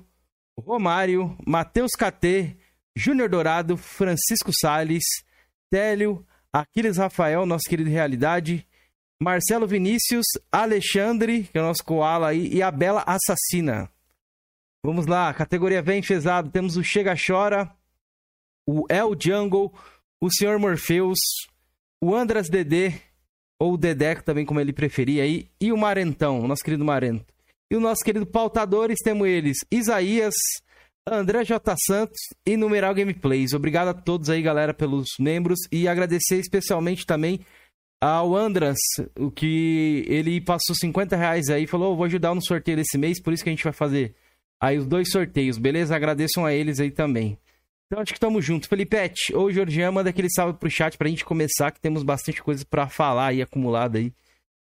Romário, 0.60 1.36
Matheus 1.46 1.92
KT, 1.92 2.56
Júnior 2.96 3.28
Dourado, 3.28 3.76
Francisco 3.76 4.50
Sales, 4.52 5.04
Télio, 5.70 6.26
Aquiles 6.52 6.96
Rafael, 6.96 7.46
nosso 7.46 7.68
querido 7.68 7.90
Realidade, 7.90 8.66
Marcelo 9.20 9.66
Vinícius, 9.66 10.26
Alexandre, 10.50 11.44
que 11.44 11.58
é 11.58 11.60
o 11.60 11.64
nosso 11.64 11.84
koala 11.84 12.28
aí, 12.28 12.48
e 12.52 12.62
a 12.62 12.70
Bela 12.70 13.04
Assassina. 13.06 13.90
Vamos 14.84 15.06
lá, 15.06 15.32
categoria 15.34 15.82
bem 15.82 16.02
pesado. 16.02 16.50
Temos 16.50 16.76
o 16.76 16.84
Chega 16.84 17.14
Chora, 17.14 17.70
o 18.66 18.84
El 18.88 19.16
Jungle, 19.20 19.72
o 20.20 20.28
Sr. 20.30 20.58
Morpheus, 20.58 21.18
o 22.00 22.14
Andras 22.14 22.48
Dedê, 22.48 22.94
ou 23.60 23.76
Dedeco 23.76 24.22
também, 24.22 24.46
como 24.46 24.60
ele 24.60 24.72
preferia 24.72 25.24
aí, 25.24 25.48
e 25.60 25.72
o 25.72 25.76
Marentão, 25.76 26.40
o 26.40 26.48
nosso 26.48 26.62
querido 26.62 26.84
Marento. 26.84 27.37
E 27.70 27.76
o 27.76 27.80
nosso 27.80 28.02
querido 28.04 28.26
pautadores, 28.26 28.98
temos 29.02 29.28
eles, 29.28 29.58
Isaías, 29.70 30.34
André 31.06 31.44
J. 31.44 31.74
Santos 31.86 32.18
e 32.46 32.56
Numeral 32.56 32.94
Gameplays. 32.94 33.52
Obrigado 33.52 33.88
a 33.88 33.94
todos 33.94 34.30
aí, 34.30 34.42
galera, 34.42 34.72
pelos 34.72 35.08
membros 35.18 35.58
e 35.70 35.86
agradecer 35.86 36.38
especialmente 36.38 37.04
também 37.04 37.40
ao 38.00 38.36
Andras, 38.36 38.78
o 39.18 39.30
que 39.30 40.04
ele 40.06 40.40
passou 40.40 40.74
50 40.74 41.16
reais 41.16 41.48
aí, 41.48 41.66
falou, 41.66 41.92
oh, 41.92 41.96
vou 41.96 42.04
ajudar 42.04 42.34
no 42.34 42.44
sorteio 42.44 42.76
desse 42.76 42.96
mês, 42.96 43.20
por 43.20 43.32
isso 43.32 43.42
que 43.42 43.50
a 43.50 43.52
gente 43.52 43.64
vai 43.64 43.72
fazer 43.72 44.14
aí 44.60 44.78
os 44.78 44.86
dois 44.86 45.10
sorteios, 45.10 45.58
beleza? 45.58 45.96
Agradeçam 45.96 46.46
a 46.46 46.52
eles 46.52 46.78
aí 46.78 46.90
também. 46.90 47.36
Então 47.86 48.00
acho 48.00 48.12
que 48.12 48.18
estamos 48.18 48.44
juntos. 48.44 48.68
Felipete 48.68 49.34
ou 49.34 49.50
Georgian, 49.50 49.90
manda 49.90 50.10
aquele 50.10 50.30
salve 50.30 50.58
pro 50.58 50.70
chat 50.70 50.96
pra 50.96 51.08
gente 51.08 51.24
começar, 51.24 51.72
que 51.72 51.80
temos 51.80 52.02
bastante 52.02 52.42
coisa 52.42 52.64
para 52.64 52.88
falar 52.88 53.28
aí 53.28 53.42
acumulada 53.42 53.98
aí. 53.98 54.12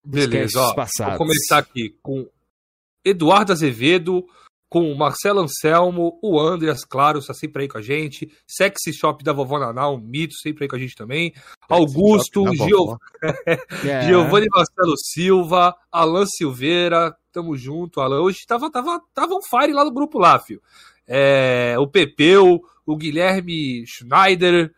Beleza, 0.07 0.61
ó, 0.61 0.75
vou 0.75 1.17
começar 1.19 1.59
aqui 1.59 1.95
com 2.03 2.27
Eduardo 3.09 3.53
Azevedo, 3.53 4.27
com 4.69 4.93
o 4.93 4.97
Marcelo 4.97 5.41
Anselmo, 5.41 6.19
o 6.23 6.39
Andreas, 6.39 6.85
claro, 6.85 7.19
está 7.19 7.33
sempre 7.33 7.63
aí 7.63 7.69
com 7.69 7.79
a 7.79 7.83
gente. 7.83 8.31
Sexy 8.47 8.93
Shop 8.93 9.25
da 9.25 9.33
Vovó 9.33 9.59
Naná, 9.59 9.89
um 9.89 9.99
mito, 9.99 10.35
sempre 10.35 10.65
aí 10.65 10.69
com 10.69 10.77
a 10.77 10.79
gente 10.79 10.95
também. 10.95 11.33
Sexy 11.33 11.57
Augusto, 11.71 12.45
Gio... 12.55 12.99
yeah. 13.83 14.05
Giovanni 14.07 14.47
Marcelo 14.51 14.95
Silva, 14.99 15.75
Alan 15.91 16.27
Silveira, 16.27 17.17
tamo 17.33 17.57
junto, 17.57 18.01
Alan. 18.01 18.21
Hoje 18.21 18.41
tava, 18.47 18.71
tava, 18.71 19.01
tava 19.15 19.35
um 19.35 19.43
fire 19.43 19.73
lá 19.73 19.85
no 19.85 19.93
grupo 19.93 20.19
lá, 20.19 20.39
filho. 20.39 20.63
É, 21.07 21.75
o 21.79 21.87
Pepeu, 21.87 22.63
o 22.85 22.97
Guilherme 22.97 23.87
Schneider, 23.87 24.71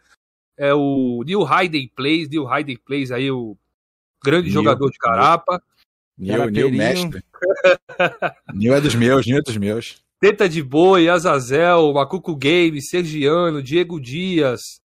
é, 0.57 0.73
o 0.73 1.25
Neil 1.27 1.45
Hayden 1.45 1.91
Plays, 1.97 2.29
Neil 2.29 2.47
Hayden 2.47 2.77
Plays 2.77 3.11
aí, 3.11 3.29
o 3.31 3.57
grande 4.25 4.51
Neil, 4.51 4.55
jogador 4.55 4.89
de 4.89 4.99
Carapa. 4.99 5.61
Neil, 6.21 6.51
Neil 6.51 6.71
mestre. 6.71 7.25
Neil 8.55 8.75
é 8.75 8.81
dos 8.81 8.95
meus, 8.95 9.27
Neil 9.27 9.39
é 9.39 9.43
dos 9.43 9.57
meus. 9.57 10.03
Teta 10.21 10.49
de 10.49 10.63
Boi, 10.63 11.09
Azazel, 11.09 11.93
Macuco 11.95 12.37
Game, 12.37 12.81
Sergiano, 12.83 13.63
Diego 13.63 13.99
Dias, 13.99 14.81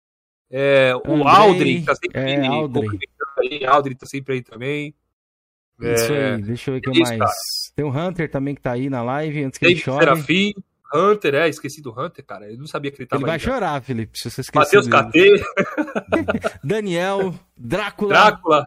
é, 0.57 0.93
o 1.05 1.27
Aldrin 1.27 1.83
tá 1.83 1.97
sempre 1.97 2.21
é, 2.21 2.41
aí, 2.41 2.47
Aldrin. 2.47 2.99
Aldrin 3.67 3.95
tá 3.97 4.07
sempre 4.07 4.35
aí 4.35 4.43
também. 4.43 4.95
Isso 5.81 6.13
é, 6.13 6.35
aí, 6.35 6.43
deixa 6.43 6.71
eu 6.71 6.75
ver 6.75 6.79
o 6.79 6.93
que 6.93 7.01
mais. 7.01 7.19
Cara. 7.19 7.33
Tem 7.75 7.85
o 7.85 7.89
Hunter 7.89 8.31
também 8.31 8.55
que 8.55 8.61
tá 8.61 8.71
aí 8.71 8.89
na 8.89 9.03
live, 9.03 9.43
antes 9.43 9.59
que 9.59 9.65
Tem 9.67 9.75
ele 9.75 9.83
chore. 9.83 10.05
Serafim, 10.05 10.55
Hunter, 10.95 11.35
é, 11.35 11.49
esqueci 11.49 11.83
do 11.83 11.91
Hunter, 11.91 12.25
cara. 12.25 12.49
Eu 12.49 12.57
não 12.57 12.69
sabia 12.69 12.93
que 12.93 13.03
ele 13.03 13.09
tava 13.09 13.21
Ele 13.21 13.27
vai 13.27 13.35
aí, 13.35 13.41
chorar, 13.41 13.83
Felipe, 13.83 14.17
se 14.17 14.31
você 14.31 14.43
esquecer. 14.43 14.77
Matheus 14.77 14.87
KT. 14.87 15.45
Daniel, 16.63 17.35
Drácula. 17.57 18.09
Drácula. 18.11 18.67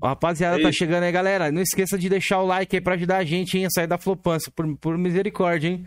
Ó, 0.00 0.08
rapaziada, 0.08 0.56
Ei. 0.56 0.62
tá 0.62 0.72
chegando 0.72 1.02
aí, 1.04 1.12
galera. 1.12 1.50
Não 1.52 1.60
esqueça 1.62 1.98
de 1.98 2.08
deixar 2.08 2.40
o 2.40 2.46
like 2.46 2.74
aí 2.76 2.80
pra 2.80 2.94
ajudar 2.94 3.18
a 3.18 3.24
gente 3.24 3.58
hein, 3.58 3.66
a 3.66 3.70
sair 3.70 3.86
da 3.86 3.98
flopança, 3.98 4.50
por, 4.54 4.66
por 4.78 4.96
misericórdia, 4.96 5.68
hein? 5.68 5.86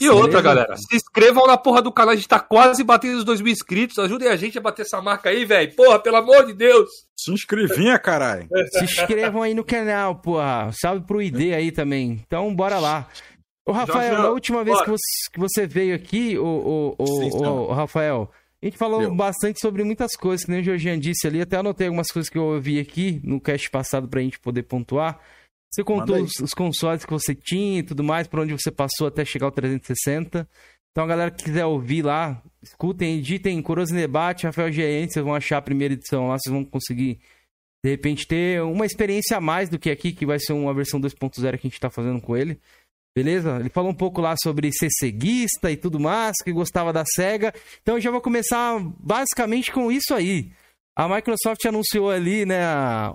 E 0.00 0.08
outra, 0.08 0.42
galera, 0.42 0.76
se 0.76 0.96
inscrevam 0.96 1.46
na 1.46 1.56
porra 1.56 1.80
do 1.80 1.92
canal, 1.92 2.12
a 2.12 2.16
gente 2.16 2.26
tá 2.26 2.40
quase 2.40 2.82
batendo 2.82 3.18
os 3.18 3.24
2 3.24 3.40
mil 3.40 3.52
inscritos. 3.52 3.96
Ajudem 4.00 4.26
a 4.28 4.34
gente 4.34 4.58
a 4.58 4.60
bater 4.60 4.82
essa 4.82 5.00
marca 5.00 5.30
aí, 5.30 5.44
velho. 5.44 5.72
Porra, 5.76 6.00
pelo 6.00 6.16
amor 6.16 6.46
de 6.46 6.52
Deus. 6.52 6.88
Se 7.16 7.30
inscrevinha, 7.32 7.96
caralho. 7.96 8.48
Se 8.72 8.84
inscrevam 8.84 9.40
aí 9.40 9.54
no 9.54 9.62
canal, 9.64 10.16
porra. 10.16 10.70
Salve 10.72 11.06
pro 11.06 11.22
ID 11.22 11.52
aí 11.54 11.70
também. 11.70 12.20
Então, 12.26 12.52
bora 12.52 12.80
lá. 12.80 13.06
Ô, 13.64 13.70
Rafael, 13.70 14.16
já, 14.16 14.22
na 14.22 14.30
última 14.30 14.64
vez 14.64 14.80
que 14.82 14.90
você, 14.90 15.30
que 15.32 15.38
você 15.38 15.64
veio 15.66 15.94
aqui, 15.94 16.36
o, 16.36 16.42
o, 16.44 16.94
o, 16.98 17.06
Sim, 17.06 17.30
o- 17.36 17.68
o 17.68 17.72
Rafael, 17.72 18.28
a 18.62 18.66
gente 18.66 18.78
falou 18.78 19.02
Eu. 19.02 19.14
bastante 19.14 19.60
sobre 19.60 19.84
muitas 19.84 20.16
coisas, 20.16 20.44
que 20.44 20.50
nem 20.50 20.60
o 20.60 20.64
Georgian 20.64 20.98
disse 20.98 21.26
ali. 21.26 21.40
Até 21.40 21.56
anotei 21.56 21.86
algumas 21.86 22.10
coisas 22.10 22.28
que 22.28 22.36
eu 22.36 22.44
ouvi 22.44 22.80
aqui 22.80 23.20
no 23.22 23.40
cast 23.40 23.70
passado 23.70 24.08
pra 24.08 24.20
gente 24.20 24.38
poder 24.40 24.64
pontuar. 24.64 25.20
Você 25.70 25.84
contou 25.84 26.16
os, 26.22 26.32
os 26.40 26.52
consoles 26.52 27.04
que 27.04 27.12
você 27.12 27.34
tinha 27.34 27.80
e 27.80 27.82
tudo 27.82 28.02
mais, 28.02 28.26
por 28.26 28.40
onde 28.40 28.52
você 28.52 28.70
passou 28.70 29.06
até 29.06 29.24
chegar 29.24 29.46
ao 29.46 29.52
360. 29.52 30.48
Então, 30.90 31.04
a 31.04 31.06
galera 31.06 31.30
que 31.30 31.44
quiser 31.44 31.64
ouvir 31.66 32.02
lá, 32.02 32.42
escutem, 32.60 33.18
editem 33.18 33.62
Coroas 33.62 33.90
em 33.90 33.96
Debate, 33.96 34.46
Rafael 34.46 34.70
GN, 34.70 35.08
vocês 35.08 35.24
vão 35.24 35.34
achar 35.34 35.58
a 35.58 35.62
primeira 35.62 35.94
edição 35.94 36.26
lá, 36.26 36.36
vocês 36.36 36.52
vão 36.52 36.64
conseguir, 36.64 37.20
de 37.84 37.90
repente, 37.90 38.26
ter 38.26 38.60
uma 38.62 38.84
experiência 38.84 39.36
a 39.36 39.40
mais 39.40 39.68
do 39.68 39.78
que 39.78 39.90
aqui, 39.90 40.12
que 40.12 40.26
vai 40.26 40.40
ser 40.40 40.54
uma 40.54 40.74
versão 40.74 41.00
2.0 41.00 41.32
que 41.32 41.46
a 41.46 41.70
gente 41.70 41.78
tá 41.78 41.90
fazendo 41.90 42.20
com 42.20 42.36
ele. 42.36 42.58
Beleza? 43.16 43.58
Ele 43.58 43.68
falou 43.68 43.90
um 43.90 43.94
pouco 43.94 44.20
lá 44.20 44.34
sobre 44.40 44.70
ser 44.72 44.88
ceguista 44.90 45.70
e 45.70 45.76
tudo 45.76 45.98
mais, 45.98 46.36
que 46.42 46.52
gostava 46.52 46.92
da 46.92 47.04
SEGA. 47.04 47.52
Então 47.82 47.96
eu 47.96 48.00
já 48.00 48.10
vou 48.10 48.20
começar 48.20 48.78
basicamente 49.00 49.72
com 49.72 49.90
isso 49.90 50.14
aí. 50.14 50.52
A 50.96 51.08
Microsoft 51.08 51.64
anunciou 51.64 52.10
ali, 52.10 52.44
né, 52.44 52.60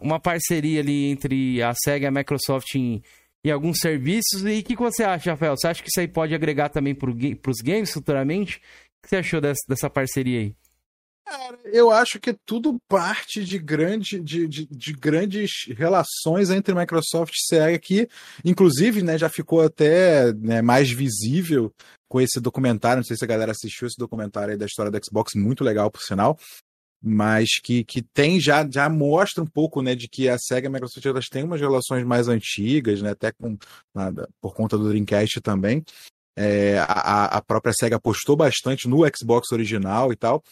uma 0.01 0.19
parceria 0.19 0.79
ali 0.79 1.05
entre 1.05 1.61
a 1.61 1.73
SEGA 1.73 2.05
e 2.05 2.07
a 2.07 2.11
Microsoft 2.11 2.75
em, 2.75 3.01
em 3.45 3.51
alguns 3.51 3.79
serviços. 3.79 4.43
E 4.45 4.59
o 4.59 4.63
que, 4.63 4.75
que 4.75 4.81
você 4.81 5.03
acha, 5.03 5.31
Rafael? 5.31 5.55
Você 5.57 5.67
acha 5.67 5.83
que 5.83 5.89
isso 5.89 5.99
aí 5.99 6.07
pode 6.07 6.33
agregar 6.33 6.69
também 6.69 6.95
para 6.95 7.09
os 7.09 7.61
games 7.61 7.91
futuramente? 7.91 8.57
O 8.57 9.03
que 9.03 9.09
você 9.09 9.17
achou 9.17 9.41
dessa, 9.41 9.61
dessa 9.67 9.89
parceria 9.89 10.39
aí? 10.39 10.55
Eu 11.65 11.89
acho 11.89 12.19
que 12.19 12.33
tudo 12.45 12.77
parte 12.87 13.43
de, 13.43 13.57
grande, 13.57 14.19
de, 14.19 14.47
de, 14.47 14.65
de 14.65 14.93
grandes 14.93 15.65
relações 15.75 16.49
entre 16.49 16.75
Microsoft 16.75 17.33
e 17.33 17.45
Sega, 17.47 17.79
que, 17.79 18.07
inclusive, 18.43 19.01
né, 19.01 19.17
já 19.17 19.29
ficou 19.29 19.61
até 19.61 20.33
né, 20.33 20.61
mais 20.61 20.91
visível 20.91 21.73
com 22.09 22.19
esse 22.19 22.39
documentário. 22.39 22.97
Não 22.97 23.05
sei 23.05 23.15
se 23.17 23.23
a 23.23 23.27
galera 23.27 23.51
assistiu 23.51 23.87
esse 23.87 23.97
documentário 23.97 24.51
aí 24.51 24.57
da 24.57 24.65
história 24.65 24.91
da 24.91 24.99
Xbox, 24.99 25.33
muito 25.35 25.63
legal, 25.63 25.89
por 25.89 26.01
sinal. 26.01 26.37
Mas 27.01 27.59
que, 27.61 27.83
que 27.83 28.01
tem 28.01 28.39
já, 28.39 28.67
já 28.69 28.87
mostra 28.89 29.43
um 29.43 29.47
pouco 29.47 29.81
né, 29.81 29.95
de 29.95 30.07
que 30.07 30.29
a 30.29 30.37
Sega 30.37 30.67
e 30.67 30.69
a 30.69 30.71
Microsoft 30.71 31.05
elas 31.05 31.25
têm 31.25 31.43
umas 31.43 31.59
relações 31.59 32.05
mais 32.05 32.27
antigas, 32.27 33.01
né, 33.01 33.11
até 33.11 33.31
com, 33.31 33.57
nada, 33.93 34.29
por 34.41 34.53
conta 34.53 34.77
do 34.77 34.87
Dreamcast 34.87 35.41
também. 35.41 35.83
É, 36.35 36.79
a, 36.79 37.25
a 37.37 37.41
própria 37.41 37.73
Sega 37.73 37.97
apostou 37.97 38.35
bastante 38.35 38.87
no 38.87 39.01
Xbox 39.15 39.51
original 39.51 40.11
e 40.11 40.15
tal. 40.15 40.43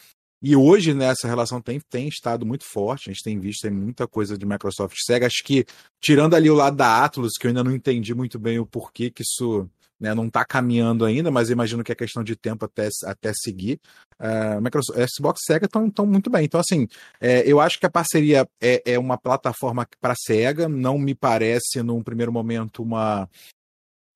E 0.42 0.56
hoje, 0.56 0.94
né, 0.94 1.06
essa 1.06 1.28
relação 1.28 1.62
tem, 1.62 1.80
tem 1.80 2.08
estado 2.08 2.46
muito 2.46 2.66
forte, 2.66 3.10
a 3.10 3.14
gente 3.14 3.24
tem 3.24 3.40
visto 3.40 3.62
tem 3.62 3.72
muita 3.72 4.08
coisa 4.08 4.38
de 4.38 4.46
Microsoft 4.46 4.98
Sega. 5.06 5.28
Acho 5.28 5.44
que, 5.44 5.66
tirando 6.00 6.34
ali 6.34 6.50
o 6.50 6.56
lado 6.56 6.76
da 6.76 7.04
Atlus, 7.04 7.34
que 7.40 7.46
eu 7.46 7.50
ainda 7.50 7.64
não 7.64 7.76
entendi 7.76 8.16
muito 8.16 8.40
bem 8.40 8.58
o 8.58 8.66
porquê 8.66 9.12
que 9.12 9.22
isso 9.22 9.70
né, 10.00 10.16
não 10.16 10.26
está 10.26 10.44
caminhando 10.44 11.06
ainda, 11.06 11.30
mas 11.30 11.52
imagino 11.52 11.84
que 11.84 11.92
é 11.92 11.96
questão 11.96 12.24
de 12.24 12.36
tempo 12.36 12.66
até, 12.66 12.90
até 13.06 13.32
seguir. 13.36 13.80
Uh, 14.20 14.60
Microsoft, 14.60 15.00
Xbox 15.16 15.42
e 15.42 15.46
Sega 15.46 15.68
estão 15.68 16.08
muito 16.08 16.28
bem. 16.28 16.46
Então, 16.46 16.60
assim, 16.60 16.88
é, 17.20 17.44
eu 17.46 17.60
acho 17.60 17.80
que 17.80 17.86
a 17.86 17.92
parceria 17.92 18.50
é, 18.60 18.82
é 18.84 18.98
uma 18.98 19.20
plataforma 19.20 19.88
para 20.00 20.16
Sega, 20.16 20.68
não 20.68 20.98
me 20.98 21.14
parece, 21.14 21.84
num 21.84 22.02
primeiro 22.02 22.32
momento, 22.32 22.82
uma, 22.82 23.30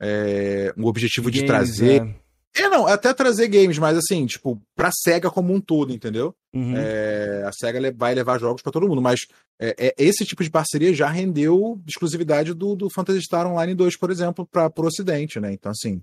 é, 0.02 0.74
um 0.76 0.86
objetivo 0.86 1.30
de 1.30 1.42
Games, 1.42 1.48
trazer. 1.48 2.02
é. 2.02 2.25
É, 2.58 2.70
não, 2.70 2.88
até 2.88 3.14
trazer 3.14 3.50
games, 3.50 3.78
mas 3.78 3.98
assim, 3.98 4.26
tipo, 4.26 4.62
pra 4.76 4.90
SEGA 4.90 5.30
como 5.30 5.54
um 5.54 5.60
todo, 5.60 5.92
entendeu? 5.92 6.34
Uhum. 6.54 6.74
É, 6.76 7.44
a 7.46 7.52
SEGA 7.52 7.94
vai 7.94 8.16
levar 8.16 8.40
jogos 8.40 8.62
pra 8.62 8.72
todo 8.72 8.88
mundo, 8.88 9.02
mas 9.02 9.28
é, 9.60 9.76
é, 9.78 9.96
esse 9.98 10.24
tipo 10.24 10.42
de 10.42 10.50
parceria 10.50 10.94
já 10.94 11.10
rendeu 11.10 11.78
exclusividade 11.86 12.54
do, 12.54 12.76
do 12.76 12.90
Phantasy 12.90 13.22
Star 13.22 13.46
Online 13.46 13.76
2, 13.76 13.98
por 13.98 14.10
exemplo, 14.10 14.46
para 14.46 14.72
o 14.78 14.86
Ocidente, 14.86 15.38
né? 15.38 15.52
Então, 15.52 15.70
assim, 15.70 16.02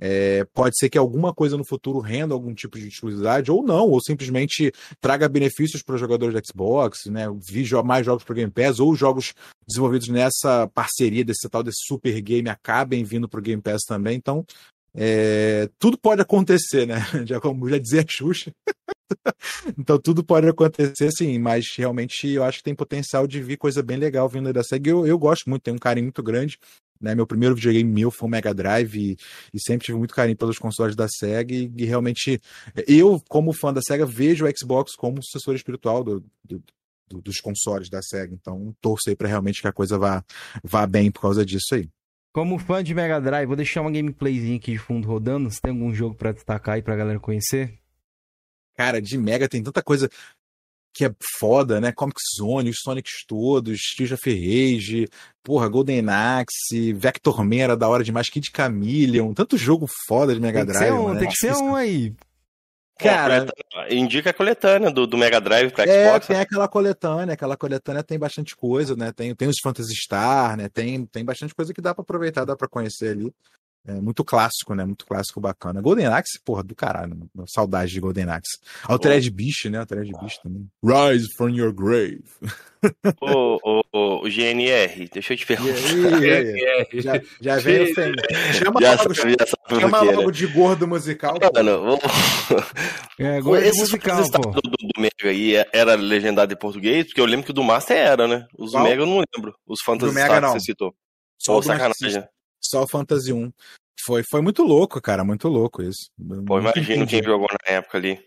é, 0.00 0.44
pode 0.52 0.76
ser 0.76 0.90
que 0.90 0.98
alguma 0.98 1.32
coisa 1.32 1.56
no 1.56 1.64
futuro 1.64 2.00
renda 2.00 2.34
algum 2.34 2.52
tipo 2.52 2.76
de 2.76 2.88
exclusividade, 2.88 3.52
ou 3.52 3.62
não, 3.62 3.88
ou 3.88 4.00
simplesmente 4.00 4.72
traga 5.00 5.28
benefícios 5.28 5.80
para 5.84 5.94
os 5.94 6.00
jogadores 6.00 6.34
de 6.34 6.42
Xbox, 6.44 7.06
né? 7.06 7.26
Mais 7.84 8.04
jogos 8.04 8.24
para 8.24 8.34
Game 8.34 8.50
Pass, 8.50 8.80
ou 8.80 8.96
jogos 8.96 9.32
desenvolvidos 9.64 10.08
nessa 10.08 10.66
parceria 10.74 11.24
desse 11.24 11.48
tal 11.48 11.62
desse 11.62 11.84
super 11.86 12.20
game 12.20 12.48
acabem 12.48 13.04
vindo 13.04 13.28
para 13.28 13.38
o 13.38 13.42
Game 13.42 13.62
Pass 13.62 13.82
também. 13.86 14.16
Então, 14.16 14.44
é, 14.94 15.68
tudo 15.78 15.98
pode 15.98 16.20
acontecer, 16.22 16.86
né? 16.86 16.96
Já 17.26 17.40
como 17.40 17.68
já 17.68 17.78
dizia 17.78 18.04
Xuxa. 18.08 18.52
então 19.78 19.98
tudo 19.98 20.24
pode 20.24 20.48
acontecer, 20.48 21.10
sim, 21.12 21.38
mas 21.38 21.66
realmente 21.76 22.28
eu 22.28 22.44
acho 22.44 22.58
que 22.58 22.64
tem 22.64 22.74
potencial 22.74 23.26
de 23.26 23.42
vir 23.42 23.56
coisa 23.56 23.82
bem 23.82 23.96
legal 23.96 24.28
vindo 24.28 24.52
da 24.52 24.62
SEGA. 24.62 24.90
Eu, 24.90 25.06
eu 25.06 25.18
gosto 25.18 25.48
muito, 25.48 25.62
tenho 25.62 25.76
um 25.76 25.80
carinho 25.80 26.06
muito 26.06 26.22
grande. 26.22 26.58
Né? 27.00 27.14
Meu 27.14 27.26
primeiro 27.26 27.54
videogame 27.54 27.90
meu 27.90 28.10
foi 28.12 28.28
o 28.28 28.30
Mega 28.30 28.54
Drive 28.54 28.94
e, 28.96 29.16
e 29.52 29.60
sempre 29.60 29.86
tive 29.86 29.98
muito 29.98 30.14
carinho 30.14 30.36
pelos 30.36 30.58
consoles 30.58 30.94
da 30.94 31.08
SEGA. 31.08 31.54
E, 31.54 31.72
e 31.76 31.84
realmente, 31.84 32.40
eu, 32.86 33.20
como 33.28 33.52
fã 33.52 33.72
da 33.72 33.80
SEGA, 33.82 34.06
vejo 34.06 34.46
o 34.46 34.50
Xbox 34.56 34.94
como 34.94 35.22
sucessor 35.22 35.54
espiritual 35.54 36.04
do, 36.04 36.20
do- 36.44 36.62
do- 37.08 37.20
dos 37.20 37.40
consoles 37.40 37.90
da 37.90 38.00
SEGA. 38.02 38.34
Então, 38.34 38.74
torço 38.80 39.08
aí 39.10 39.16
pra 39.16 39.28
realmente 39.28 39.60
que 39.60 39.66
a 39.68 39.72
coisa 39.72 39.98
vá, 39.98 40.24
vá 40.62 40.86
bem 40.86 41.10
por 41.10 41.22
causa 41.22 41.44
disso 41.44 41.74
aí. 41.74 41.88
Como 42.32 42.58
fã 42.58 42.82
de 42.82 42.94
Mega 42.94 43.20
Drive, 43.20 43.46
vou 43.46 43.56
deixar 43.56 43.82
uma 43.82 43.90
gameplayzinha 43.90 44.56
aqui 44.56 44.72
de 44.72 44.78
fundo 44.78 45.06
rodando. 45.06 45.50
Se 45.50 45.60
tem 45.60 45.70
algum 45.70 45.92
jogo 45.92 46.14
pra 46.14 46.32
destacar 46.32 46.76
aí 46.76 46.82
pra 46.82 46.96
galera 46.96 47.20
conhecer? 47.20 47.78
Cara, 48.74 49.02
de 49.02 49.18
Mega 49.18 49.48
tem 49.48 49.62
tanta 49.62 49.82
coisa 49.82 50.08
que 50.94 51.04
é 51.04 51.14
foda, 51.38 51.80
né? 51.80 51.92
Comic 51.92 52.18
Zone, 52.38 52.70
os 52.70 52.80
Sonics 52.82 53.24
todos, 53.26 53.80
of 54.12 54.30
Rage, 54.30 55.08
porra, 55.42 55.68
Golden 55.68 56.08
Axe, 56.08 56.92
Vector 56.92 57.44
Man 57.44 57.56
era 57.56 57.76
da 57.76 57.88
hora 57.88 58.04
demais, 58.04 58.28
Kid 58.28 58.50
Chameleon, 58.54 59.32
tanto 59.32 59.56
jogo 59.56 59.86
foda 60.06 60.34
de 60.34 60.40
Mega 60.40 60.60
Tem 60.60 60.66
que 60.66 60.72
Drive. 60.72 60.88
ser 60.88 60.94
um, 60.94 61.02
mano, 61.04 61.20
tem 61.20 61.28
que 61.28 61.36
ser 61.36 61.54
um 61.54 61.74
aí. 61.74 62.14
Cara, 63.02 63.46
Indica 63.90 64.30
a 64.30 64.32
coletânea 64.34 64.90
do, 64.90 65.06
do 65.06 65.16
Mega 65.18 65.40
Drive 65.40 65.72
pra 65.72 65.84
É, 65.84 66.04
Xbox. 66.08 66.26
tem 66.26 66.36
aquela 66.40 66.68
coletânea, 66.68 67.34
aquela 67.34 67.56
coletânea 67.56 68.02
tem 68.02 68.18
bastante 68.18 68.54
coisa, 68.56 68.94
né? 68.96 69.12
Tem, 69.12 69.34
tem 69.34 69.48
os 69.48 69.56
Phantasy 69.62 69.94
Star, 69.94 70.56
né? 70.56 70.68
Tem, 70.68 71.04
tem 71.06 71.24
bastante 71.24 71.54
coisa 71.54 71.72
que 71.74 71.80
dá 71.80 71.94
pra 71.94 72.02
aproveitar, 72.02 72.44
dá 72.44 72.56
pra 72.56 72.68
conhecer 72.68 73.12
ali. 73.12 73.32
É 73.84 73.94
muito 73.94 74.24
clássico, 74.24 74.74
né? 74.76 74.84
Muito 74.84 75.04
clássico, 75.04 75.40
bacana. 75.40 75.80
Golden 75.80 76.06
Axe, 76.06 76.38
porra, 76.44 76.62
do 76.62 76.74
caralho. 76.74 77.16
mano. 77.16 77.48
Saudade 77.48 77.90
de 77.92 77.98
Golden 77.98 78.30
Axe. 78.30 78.58
Altered 78.84 79.28
Beast, 79.30 79.64
né? 79.68 79.78
Altered 79.78 80.12
Beast 80.20 80.40
também. 80.40 80.68
Rise 80.84 81.26
from 81.36 81.48
your 81.48 81.72
grave. 81.72 82.22
Ô, 83.20 83.58
ô, 83.62 83.82
ô, 83.92 84.28
GNR, 84.28 85.08
deixa 85.12 85.32
eu 85.32 85.36
te 85.36 85.46
perguntar. 85.46 85.72
É, 86.22 86.88
Já, 86.94 87.20
já 87.40 87.56
veio 87.58 87.90
ofendendo. 87.90 88.22
Chama, 88.52 88.80
Já 88.80 88.90
logo, 88.92 89.14
sabe, 89.14 89.36
já 89.38 89.46
sabe 89.46 89.80
chama 89.80 90.00
quê, 90.00 90.12
logo 90.12 90.30
de 90.30 90.46
gordo 90.46 90.86
musical. 90.86 91.36
Mano, 91.54 91.82
vamos... 91.82 92.00
É, 93.18 93.36
agora 93.36 93.64
é 93.64 93.68
Esses 93.68 93.80
musical, 93.80 94.30
pô. 94.30 94.50
do, 94.50 94.60
do, 94.60 95.00
Mega 95.00 95.12
aí 95.24 95.54
era 95.72 95.94
legendado 95.94 96.52
em 96.52 96.56
português? 96.56 97.06
Porque 97.06 97.20
eu 97.20 97.24
lembro 97.26 97.44
que 97.44 97.50
o 97.50 97.54
do 97.54 97.62
Master 97.62 97.96
era, 97.96 98.28
né? 98.28 98.46
Os 98.56 98.72
Qual? 98.72 98.84
Mega 98.84 99.02
eu 99.02 99.06
não 99.06 99.22
lembro. 99.34 99.54
Os 99.66 99.80
Phantasy 99.80 100.12
Do 100.12 100.14
Mega, 100.14 100.26
Star 100.26 100.42
que 100.42 100.58
você 100.58 100.60
citou. 100.60 100.94
Só 101.38 101.58
o 101.58 101.62
sacanagem. 101.62 102.24
Só 102.72 102.82
o 102.84 102.88
Fantasy 102.88 103.32
1. 103.32 103.52
Foi, 104.04 104.22
foi 104.30 104.40
muito 104.40 104.62
louco, 104.62 105.00
cara. 105.00 105.22
Muito 105.22 105.46
louco 105.46 105.82
isso. 105.82 106.06
Pô, 106.46 106.58
imagino 106.58 107.06
quem 107.06 107.22
jogou 107.22 107.46
na 107.66 107.74
época 107.74 107.98
ali. 107.98 108.18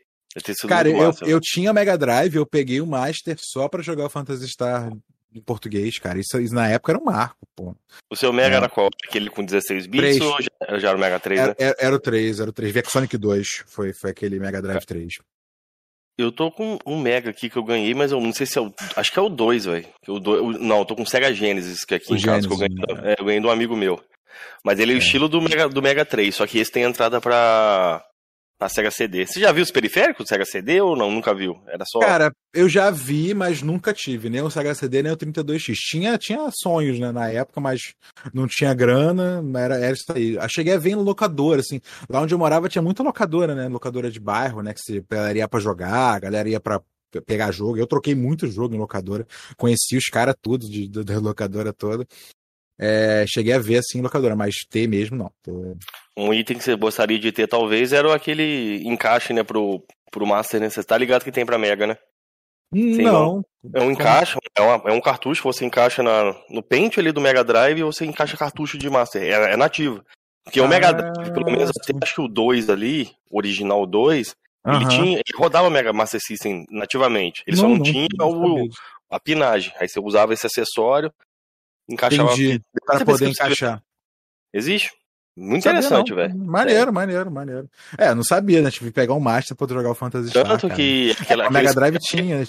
Cara, 0.68 0.90
eu, 0.90 0.98
massa. 0.98 1.26
eu 1.26 1.40
tinha 1.42 1.74
Mega 1.74 1.98
Drive, 1.98 2.36
eu 2.36 2.46
peguei 2.46 2.80
o 2.82 2.86
Master 2.86 3.38
só 3.40 3.68
pra 3.70 3.82
jogar 3.82 4.06
o 4.06 4.10
Phantasy 4.10 4.48
Star 4.50 4.92
em 5.34 5.42
português, 5.42 5.98
cara. 5.98 6.20
Isso, 6.20 6.40
isso 6.40 6.54
na 6.54 6.68
época 6.70 6.92
era 6.92 7.00
um 7.00 7.06
marco, 7.06 7.38
pô. 7.56 7.74
O 8.12 8.16
seu 8.16 8.32
Mega 8.34 8.56
É. 8.56 8.58
era 8.58 8.70
qual? 8.70 8.90
Aquele 9.08 9.30
com 9.30 9.44
16 9.44 9.88
bits 9.88 10.18
Três. 10.18 10.22
ou 10.22 10.38
já, 10.42 10.78
já 10.80 10.88
era 10.90 10.98
o 10.98 11.00
Mega 11.00 11.20
3, 11.20 11.40
né? 11.40 11.46
Era, 11.48 11.56
era, 11.58 11.76
era 11.80 11.96
o 11.96 12.00
3, 12.00 12.40
era 12.42 12.50
o 12.50 12.54
3. 12.54 12.72
Veio 12.74 12.84
com 12.86 12.92
Sonic 12.92 13.18
2, 13.18 13.48
foi, 13.66 13.94
foi 13.94 14.12
aquele 14.12 14.40
Mega 14.40 14.62
Drive 14.62 14.86
3. 14.86 15.08
Eu 16.18 16.32
tô 16.32 16.50
com 16.52 16.78
um 16.86 17.00
Mega 17.02 17.30
aqui 17.30 17.50
que 17.50 17.58
eu 17.58 17.64
ganhei, 17.64 17.94
mas 17.94 18.12
eu 18.12 18.22
não 18.22 18.32
sei 18.34 18.46
se 18.46 18.58
é 18.58 18.62
o. 18.62 18.74
Acho 18.96 19.12
que 19.12 19.20
é 19.20 19.22
o 19.22 19.30
2, 19.30 19.66
velho. 19.66 19.88
Não, 20.60 20.80
eu 20.80 20.86
tô 20.86 20.96
com 20.96 21.04
o 21.04 21.08
Sega 21.08 21.34
Genesis, 21.34 21.84
que 21.84 21.94
é 21.94 21.98
aqui 21.98 22.14
O 22.14 22.16
em 22.18 22.22
casa 22.22 22.48
que 22.48 22.54
eu 22.54 22.58
Genesis, 22.58 22.86
ganhei. 22.86 23.02
né? 23.04 23.14
É, 23.18 23.22
eu 23.22 23.26
ganhei 23.26 23.42
de 23.42 23.48
um 23.48 23.52
amigo 23.52 23.76
meu. 23.76 24.02
Mas 24.64 24.80
ele 24.80 24.92
é 24.94 24.96
o 24.96 24.98
É. 24.98 25.00
estilo 25.00 25.28
do 25.30 25.42
Mega, 25.42 25.68
do 25.70 25.82
Mega 25.82 26.06
3, 26.06 26.34
só 26.36 26.46
que 26.48 26.58
esse 26.60 26.72
tem 26.72 26.84
entrada 26.84 27.20
pra. 27.22 28.04
pra 28.58 28.70
Sega 28.70 28.90
CD. 28.90 29.26
Você 29.28 29.40
já 29.42 29.52
viu 29.52 29.64
os 29.64 29.70
periféricos 29.72 30.26
do 30.26 30.30
Sega 30.30 30.46
CD 30.46 30.80
ou 30.80 30.96
não? 30.96 31.12
Nunca 31.12 31.34
viu? 31.36 31.62
Era 31.68 31.84
só. 31.86 32.00
Cara, 32.00 32.32
eu 32.54 32.70
já 32.70 32.90
vi, 32.90 33.34
mas 33.34 33.62
nunca 33.62 33.94
tive, 33.94 34.30
nem 34.30 34.42
o 34.42 34.50
Sega 34.50 34.74
CD, 34.74 35.04
nem 35.04 35.12
o 35.12 35.18
32X. 35.18 35.74
Tinha, 35.76 36.18
tinha 36.18 36.50
sonhos, 36.54 36.98
né, 36.98 37.12
na 37.12 37.30
época, 37.30 37.60
mas 37.60 37.94
não 38.34 38.48
tinha 38.48 38.74
grana, 38.74 39.44
era, 39.60 39.76
era 39.78 39.94
isso 39.94 40.06
aí. 40.14 40.36
Eu 40.36 40.50
cheguei 40.50 40.74
a 40.74 40.78
ver 40.80 40.92
em 40.92 40.96
locadora, 40.96 41.60
assim. 41.60 41.82
Lá 42.10 42.22
onde 42.22 42.34
eu 42.34 42.40
morava 42.40 42.70
tinha 42.70 42.82
muita 42.82 43.04
locadora, 43.04 43.54
né? 43.54 43.68
Locadora 43.68 44.10
de 44.10 44.20
bairro, 44.22 44.62
né? 44.62 44.74
Que 44.74 44.80
se, 44.80 45.04
ia 45.36 45.48
pra 45.50 45.60
jogar, 45.60 46.16
a 46.16 46.20
galera 46.20 46.48
ia 46.50 46.60
pra 46.62 46.80
pe- 47.12 47.22
pegar 47.22 47.52
jogo. 47.52 47.78
Eu 47.78 47.86
troquei 47.88 48.16
muito 48.16 48.48
jogo 48.48 48.74
em 48.74 48.78
locadora. 48.80 49.28
Conheci 49.58 49.98
os 49.98 50.06
caras 50.06 50.34
de, 50.60 50.88
de- 50.88 51.04
da 51.04 51.20
locadora 51.20 51.74
toda. 51.74 52.06
É, 52.78 53.26
cheguei 53.28 53.54
a 53.54 53.60
ver 53.60 53.78
assim 53.78 54.00
em 54.00 54.02
locadora, 54.02 54.36
mas 54.36 54.56
ter 54.70 54.88
mesmo 54.88 55.18
não. 55.18 55.32
Um 56.18 56.34
item 56.34 56.58
que 56.58 56.64
você 56.64 56.76
gostaria 56.76 57.18
de 57.18 57.32
ter, 57.32 57.48
talvez, 57.48 57.94
era 57.94 58.14
aquele 58.14 58.82
encaixe, 58.86 59.34
né, 59.34 59.44
pro, 59.44 59.84
pro 60.12 60.28
Master, 60.28 60.60
né? 60.60 60.70
Você 60.70 60.84
tá 60.84 60.98
ligado 60.98 61.24
que 61.24 61.32
tem 61.32 61.46
pra 61.46 61.58
Mega, 61.58 61.88
né? 61.88 61.98
Sim, 62.74 63.04
não. 63.04 63.44
É 63.74 63.82
um 63.82 63.92
encaixe, 63.92 64.38
é, 64.58 64.62
uma, 64.62 64.90
é, 64.90 64.92
um 64.92 65.00
cartucho, 65.00 65.44
você 65.44 65.66
encaixa 65.66 66.04
na, 66.04 66.36
no 66.50 66.62
pente 66.62 67.00
ali 67.00 67.12
do 67.12 67.22
Mega 67.22 67.44
Drive 67.44 67.80
e 67.80 67.84
você 67.84 68.06
encaixa 68.06 68.38
cartucho 68.38 68.78
de 68.78 68.90
Master. 68.90 69.24
É, 69.24 69.54
é 69.54 69.58
nativo. 69.58 70.04
Porque 70.44 70.60
ah, 70.60 70.64
o 70.64 70.68
Mega 70.68 70.92
Drive, 70.92 71.34
pelo 71.34 71.46
menos 71.46 71.70
até 71.70 71.94
acho 72.02 72.16
que 72.16 72.22
o 72.22 72.28
2 72.28 72.70
ali, 72.70 73.10
o 73.32 73.38
original 73.38 73.86
2, 73.86 74.36
ele 74.68 74.88
tinha. 74.88 75.14
Ele 75.18 75.38
rodava 75.38 75.68
o 75.68 75.72
Mega 75.72 75.94
Master 75.94 76.20
System 76.22 76.66
nativamente. 76.70 77.44
Ele 77.48 77.56
não, 77.58 77.62
só 77.62 77.70
não, 77.70 77.78
não 77.78 77.84
tinha 77.84 78.08
o, 78.22 78.68
a 79.10 79.20
pinagem. 79.20 79.74
Aí 79.80 79.88
você 79.88 80.00
usava 80.00 80.34
esse 80.34 80.46
acessório, 80.46 81.12
encaixava 81.90 82.34
Entendi. 82.34 82.62
Para 82.86 83.06
poder 83.06 83.30
encaixar. 83.30 83.82
Existe? 84.54 84.92
Muito 85.38 85.64
sabia 85.64 85.80
interessante, 85.80 86.14
velho. 86.14 86.38
Maneiro, 86.38 86.90
é. 86.90 86.94
maneiro, 86.94 87.30
maneiro. 87.30 87.70
É, 87.98 88.14
não 88.16 88.24
sabia, 88.24 88.62
né? 88.62 88.72
Tive 88.72 88.86
que 88.86 88.96
pegar 88.96 89.14
um 89.14 89.20
Master 89.20 89.56
pra 89.56 89.68
jogar 89.68 89.92
o 89.92 89.96
Fantasy 89.96 90.32
Tanto 90.32 90.58
Star, 90.58 90.76
que. 90.76 91.14
Aquela, 91.20 91.50
Mega 91.50 91.74
Drive 91.74 92.00
tinha. 92.00 92.40
Né? 92.40 92.48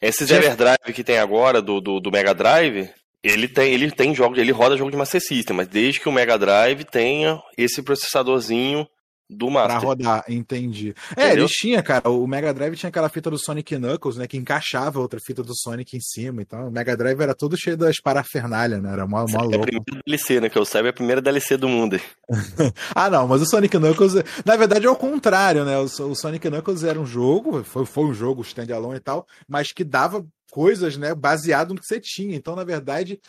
Esses 0.00 0.30
Everdrive 0.30 0.94
que 0.94 1.04
tem 1.04 1.18
agora 1.18 1.60
do, 1.60 1.80
do, 1.80 2.00
do, 2.00 2.10
Mega 2.10 2.34
Drive, 2.34 2.90
ele 3.22 3.48
tem, 3.48 3.72
ele 3.72 3.90
tem 3.90 4.14
jogos, 4.14 4.38
ele 4.38 4.52
roda 4.52 4.76
jogo 4.76 4.90
de 4.90 4.96
Master 4.96 5.20
System, 5.20 5.56
mas 5.56 5.68
desde 5.68 6.00
que 6.00 6.08
o 6.08 6.12
Mega 6.12 6.38
Drive 6.38 6.84
tenha 6.84 7.40
esse 7.56 7.82
processadorzinho 7.82 8.86
do 9.28 9.50
Master. 9.50 9.80
Pra 9.80 9.88
rodar, 9.88 10.24
entendi. 10.28 10.94
É, 11.16 11.26
Entendeu? 11.26 11.44
eles 11.44 11.50
tinham, 11.52 11.82
cara, 11.82 12.08
o 12.08 12.26
Mega 12.26 12.54
Drive 12.54 12.76
tinha 12.76 12.88
aquela 12.88 13.08
fita 13.08 13.30
do 13.30 13.38
Sonic 13.38 13.76
Knuckles, 13.76 14.16
né, 14.16 14.26
que 14.26 14.36
encaixava 14.36 15.00
outra 15.00 15.18
fita 15.20 15.42
do 15.42 15.52
Sonic 15.56 15.96
em 15.96 16.00
cima 16.00 16.42
e 16.42 16.44
tal. 16.44 16.68
O 16.68 16.70
Mega 16.70 16.96
Drive 16.96 17.20
era 17.20 17.34
todo 17.34 17.56
cheio 17.56 17.76
das 17.76 18.00
parafernália, 18.00 18.80
né, 18.80 18.92
era 18.92 19.06
mó, 19.06 19.26
mó 19.28 19.42
louco. 19.42 19.54
É 19.54 19.56
a 19.56 19.60
primeira 19.60 20.02
DLC, 20.06 20.40
né, 20.40 20.48
que 20.48 20.58
eu 20.58 20.64
saiba 20.64 20.88
é 20.88 20.90
a 20.90 20.94
primeira 20.94 21.20
DLC 21.20 21.56
do 21.56 21.68
mundo. 21.68 22.00
ah, 22.94 23.10
não, 23.10 23.26
mas 23.26 23.42
o 23.42 23.46
Sonic 23.46 23.76
Knuckles, 23.76 24.14
na 24.44 24.56
verdade 24.56 24.86
é 24.86 24.90
o 24.90 24.96
contrário, 24.96 25.64
né, 25.64 25.76
o, 25.78 25.84
o 25.84 26.14
Sonic 26.14 26.48
Knuckles 26.48 26.84
era 26.84 27.00
um 27.00 27.06
jogo, 27.06 27.64
foi, 27.64 27.84
foi 27.84 28.04
um 28.04 28.14
jogo 28.14 28.42
standalone 28.42 28.96
e 28.98 29.00
tal, 29.00 29.26
mas 29.48 29.72
que 29.72 29.82
dava 29.82 30.24
coisas, 30.50 30.96
né, 30.96 31.14
baseado 31.14 31.74
no 31.74 31.80
que 31.80 31.86
você 31.86 32.00
tinha. 32.00 32.34
Então, 32.34 32.56
na 32.56 32.64
verdade, 32.64 33.20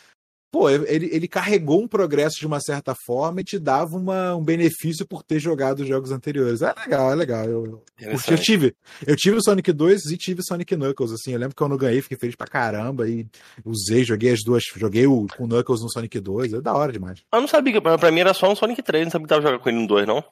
pô, 0.52 0.70
ele, 0.70 1.10
ele 1.12 1.28
carregou 1.28 1.82
um 1.82 1.88
progresso 1.88 2.40
de 2.40 2.48
uma 2.48 2.60
certa 2.60 2.96
forma 2.96 3.42
e 3.42 3.44
te 3.44 3.60
dava 3.60 3.96
uma, 3.98 4.36
um 4.36 4.44
benefício 4.44 5.06
por 5.06 5.24
ter 5.24 5.40
jogado 5.40 5.82
os 5.82 5.88
jogos 5.88 6.12
anteriores. 6.12 6.62
É 6.62 6.74
legal, 6.74 7.12
é 7.12 7.16
legal. 7.16 7.46
Eu, 7.46 7.84
eu 8.00 8.38
tive. 8.38 8.76
Eu 9.06 9.16
tive 9.16 9.38
o 9.38 9.44
Sonic 9.44 9.72
2 9.72 10.06
e 10.06 10.18
tive 10.18 10.42
o 10.42 10.44
Sonic 10.44 10.76
Knuckles, 10.76 11.12
assim. 11.12 11.34
Eu 11.34 11.40
lembro 11.40 11.56
que 11.56 11.62
eu 11.62 11.68
não 11.68 11.78
ganhei, 11.78 12.02
fiquei 12.02 12.18
feliz 12.18 12.36
pra 12.36 12.48
caramba 12.48 13.08
e 13.08 13.28
usei, 13.66 14.04
joguei 14.04 14.32
as 14.32 14.44
duas. 14.44 14.64
Joguei 14.76 15.06
o, 15.06 15.28
com 15.36 15.44
o 15.44 15.48
Knuckles 15.48 15.82
no 15.82 15.92
Sonic 15.92 16.20
2. 16.20 16.54
É 16.54 16.62
da 16.62 16.74
hora 16.74 16.92
demais. 16.92 17.22
Eu 17.32 17.42
não 17.42 17.48
sabia, 17.48 17.82
pra 17.82 18.12
mim 18.12 18.20
era 18.22 18.34
só 18.34 18.52
um 18.52 18.56
Sonic 18.56 18.82
3, 18.82 19.06
não 19.06 19.12
sabia 19.12 19.26
que 19.26 19.30
tava 19.30 19.42
jogando 19.42 19.60
com 19.60 19.70
ele 19.70 19.80
no 19.80 19.88
2, 19.88 20.08
não. 20.08 20.24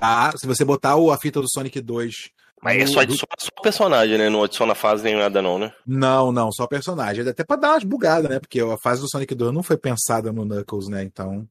Ah, 0.00 0.30
se 0.36 0.46
você 0.46 0.64
botar 0.64 0.96
o, 0.96 1.10
a 1.10 1.18
fita 1.18 1.40
do 1.40 1.50
Sonic 1.50 1.80
2 1.80 2.30
mas 2.62 2.82
é 2.82 2.86
só 2.86 3.00
adiciona 3.00 3.34
só 3.38 3.55
personagem, 3.66 4.16
né? 4.16 4.30
Não 4.30 4.44
adiciona 4.44 4.74
fase 4.76 5.02
nem 5.02 5.16
nada, 5.16 5.42
não, 5.42 5.58
né? 5.58 5.72
Não, 5.84 6.30
não, 6.30 6.52
só 6.52 6.66
personagem. 6.68 7.28
Até 7.28 7.44
pra 7.44 7.56
dar 7.56 7.72
umas 7.72 7.82
bugadas, 7.82 8.30
né? 8.30 8.38
Porque 8.38 8.60
a 8.60 8.78
fase 8.78 9.00
do 9.00 9.10
Sonic 9.10 9.34
2 9.34 9.52
não 9.52 9.62
foi 9.62 9.76
pensada 9.76 10.32
no 10.32 10.44
Knuckles, 10.44 10.88
né? 10.88 11.02
Então. 11.02 11.48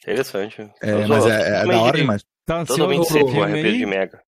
Interessante. 0.00 0.70
É, 0.80 1.06
mas 1.06 1.26
é, 1.26 1.62
é 1.62 1.66
da 1.66 1.80
hora 1.80 1.96
demais. 1.96 2.24
Tá 2.46 2.64
Totalmente 2.64 3.08
pro 3.08 3.42
RPG 3.42 3.84
Mega. 3.84 4.22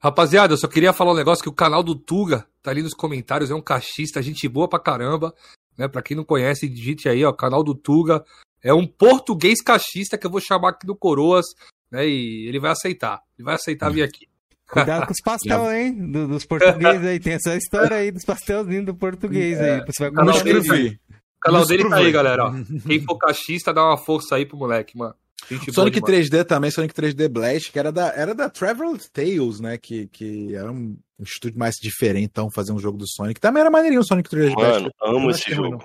Rapaziada, 0.00 0.54
eu 0.54 0.58
só 0.58 0.68
queria 0.68 0.92
falar 0.92 1.12
um 1.12 1.16
negócio 1.16 1.42
que 1.42 1.48
o 1.48 1.54
canal 1.54 1.82
do 1.82 1.94
Tuga 1.94 2.46
tá 2.62 2.70
ali 2.70 2.82
nos 2.82 2.94
comentários, 2.94 3.50
é 3.50 3.54
um 3.54 3.60
cachista, 3.60 4.22
gente 4.22 4.48
boa 4.48 4.68
pra 4.68 4.78
caramba, 4.78 5.34
né? 5.76 5.88
Pra 5.88 6.02
quem 6.02 6.16
não 6.16 6.24
conhece, 6.24 6.68
digite 6.68 7.08
aí, 7.08 7.24
ó, 7.24 7.32
canal 7.32 7.62
do 7.62 7.74
Tuga. 7.74 8.24
É 8.62 8.72
um 8.72 8.86
português 8.86 9.60
cachista 9.60 10.16
que 10.16 10.26
eu 10.26 10.30
vou 10.30 10.40
chamar 10.40 10.70
aqui 10.70 10.86
do 10.86 10.96
Coroas, 10.96 11.46
né? 11.90 12.06
E 12.06 12.48
ele 12.48 12.60
vai 12.60 12.70
aceitar. 12.70 13.22
Ele 13.36 13.44
vai 13.44 13.54
aceitar 13.54 13.90
vir 13.90 14.02
aqui. 14.02 14.27
Cuidado 14.68 15.06
com 15.06 15.12
os 15.12 15.20
pastel, 15.24 15.70
hein? 15.72 16.10
Do, 16.10 16.28
dos 16.28 16.44
portugueses 16.44 17.06
aí. 17.06 17.18
Tem 17.18 17.34
essa 17.34 17.56
história 17.56 17.96
aí 17.96 18.10
dos 18.10 18.24
pastelzinhos 18.24 18.84
do 18.84 18.94
português 18.94 19.58
é. 19.58 19.76
aí. 19.76 19.86
Você 19.86 20.04
vai 20.04 20.12
canal 20.12 20.42
dele, 20.42 20.58
o 20.58 21.40
canal 21.40 21.66
dele 21.66 21.88
tá 21.88 21.96
aí, 21.96 22.12
galera. 22.12 22.44
Ó. 22.44 22.54
Quem 22.86 23.00
for 23.02 23.16
cachista, 23.16 23.72
dá 23.72 23.82
uma 23.84 23.96
força 23.96 24.36
aí 24.36 24.44
pro 24.44 24.58
moleque, 24.58 24.96
mano. 24.96 25.14
Sonic 25.72 26.00
3D 26.00 26.44
também, 26.44 26.70
Sonic 26.70 26.92
3D 26.92 27.28
Blast, 27.28 27.72
que 27.72 27.78
era 27.78 27.90
da, 27.90 28.12
era 28.14 28.34
da 28.34 28.50
Travel 28.50 28.98
Tales, 29.12 29.60
né? 29.60 29.78
Que, 29.78 30.06
que 30.08 30.54
era 30.54 30.70
um, 30.70 30.98
um 31.18 31.22
estúdio 31.22 31.58
mais 31.58 31.76
diferente, 31.80 32.24
então, 32.24 32.50
fazer 32.50 32.72
um 32.72 32.78
jogo 32.78 32.98
do 32.98 33.08
Sonic. 33.08 33.40
Também 33.40 33.62
era 33.62 33.70
maneirinho 33.70 34.02
o 34.02 34.06
Sonic 34.06 34.28
3D 34.28 34.54
Blast. 34.54 34.82
Mano, 34.82 34.90
amo 35.00 35.30
esse 35.30 35.54
jogo. 35.54 35.82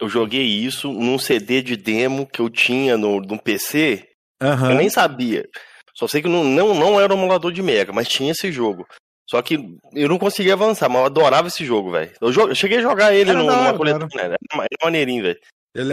Eu 0.00 0.08
joguei 0.08 0.44
isso 0.44 0.92
num 0.92 1.18
CD 1.18 1.62
de 1.62 1.76
demo 1.76 2.26
que 2.26 2.40
eu 2.40 2.50
tinha 2.50 2.96
no, 2.96 3.20
no 3.20 3.38
PC. 3.38 4.06
Uhum. 4.42 4.70
Eu 4.70 4.76
nem 4.76 4.90
sabia. 4.90 5.48
Só 5.94 6.08
sei 6.08 6.22
que 6.22 6.28
não, 6.28 6.44
não, 6.44 6.74
não 6.74 7.00
era 7.00 7.14
um 7.14 7.18
emulador 7.18 7.52
de 7.52 7.62
Mega, 7.62 7.92
mas 7.92 8.08
tinha 8.08 8.32
esse 8.32 8.50
jogo. 8.50 8.86
Só 9.28 9.40
que 9.40 9.58
eu 9.94 10.08
não 10.08 10.18
conseguia 10.18 10.54
avançar, 10.54 10.88
mas 10.88 11.00
eu 11.00 11.06
adorava 11.06 11.48
esse 11.48 11.64
jogo, 11.64 11.90
velho. 11.90 12.10
Eu, 12.20 12.32
eu, 12.32 12.54
cheguei 12.54 12.78
a 12.78 12.82
jogar 12.82 13.14
ele 13.14 13.32
no, 13.32 13.44
numa 13.44 13.74
coletânea, 13.74 14.08
era, 14.14 14.34
era 14.34 14.68
maneirinho, 14.84 15.22
velho. 15.22 15.38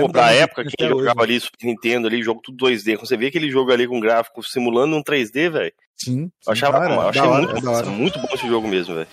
Pô, 0.02 0.10
pra 0.10 0.34
época, 0.34 0.66
quem 0.66 0.90
jogava 0.90 1.22
hoje. 1.22 1.32
ali, 1.32 1.40
Super 1.40 1.66
Nintendo 1.66 2.08
ali, 2.08 2.22
jogo 2.22 2.42
tudo 2.44 2.66
2D, 2.66 2.96
quando 2.96 3.08
você 3.08 3.16
vê 3.16 3.28
aquele 3.28 3.50
jogo 3.50 3.72
ali 3.72 3.88
com 3.88 4.00
gráfico 4.00 4.44
simulando 4.44 4.98
um 4.98 5.04
3D, 5.04 5.50
velho. 5.50 5.72
Sim, 5.96 6.26
sim. 6.26 6.32
Eu 6.46 6.52
achava, 6.52 6.86
eu 6.86 7.02
achei 7.02 7.22
hora, 7.22 7.42
muito, 7.42 7.70
é 7.70 7.86
muito 7.86 8.20
bom 8.20 8.28
esse 8.34 8.48
jogo 8.48 8.68
mesmo, 8.68 8.96
velho. 8.96 9.08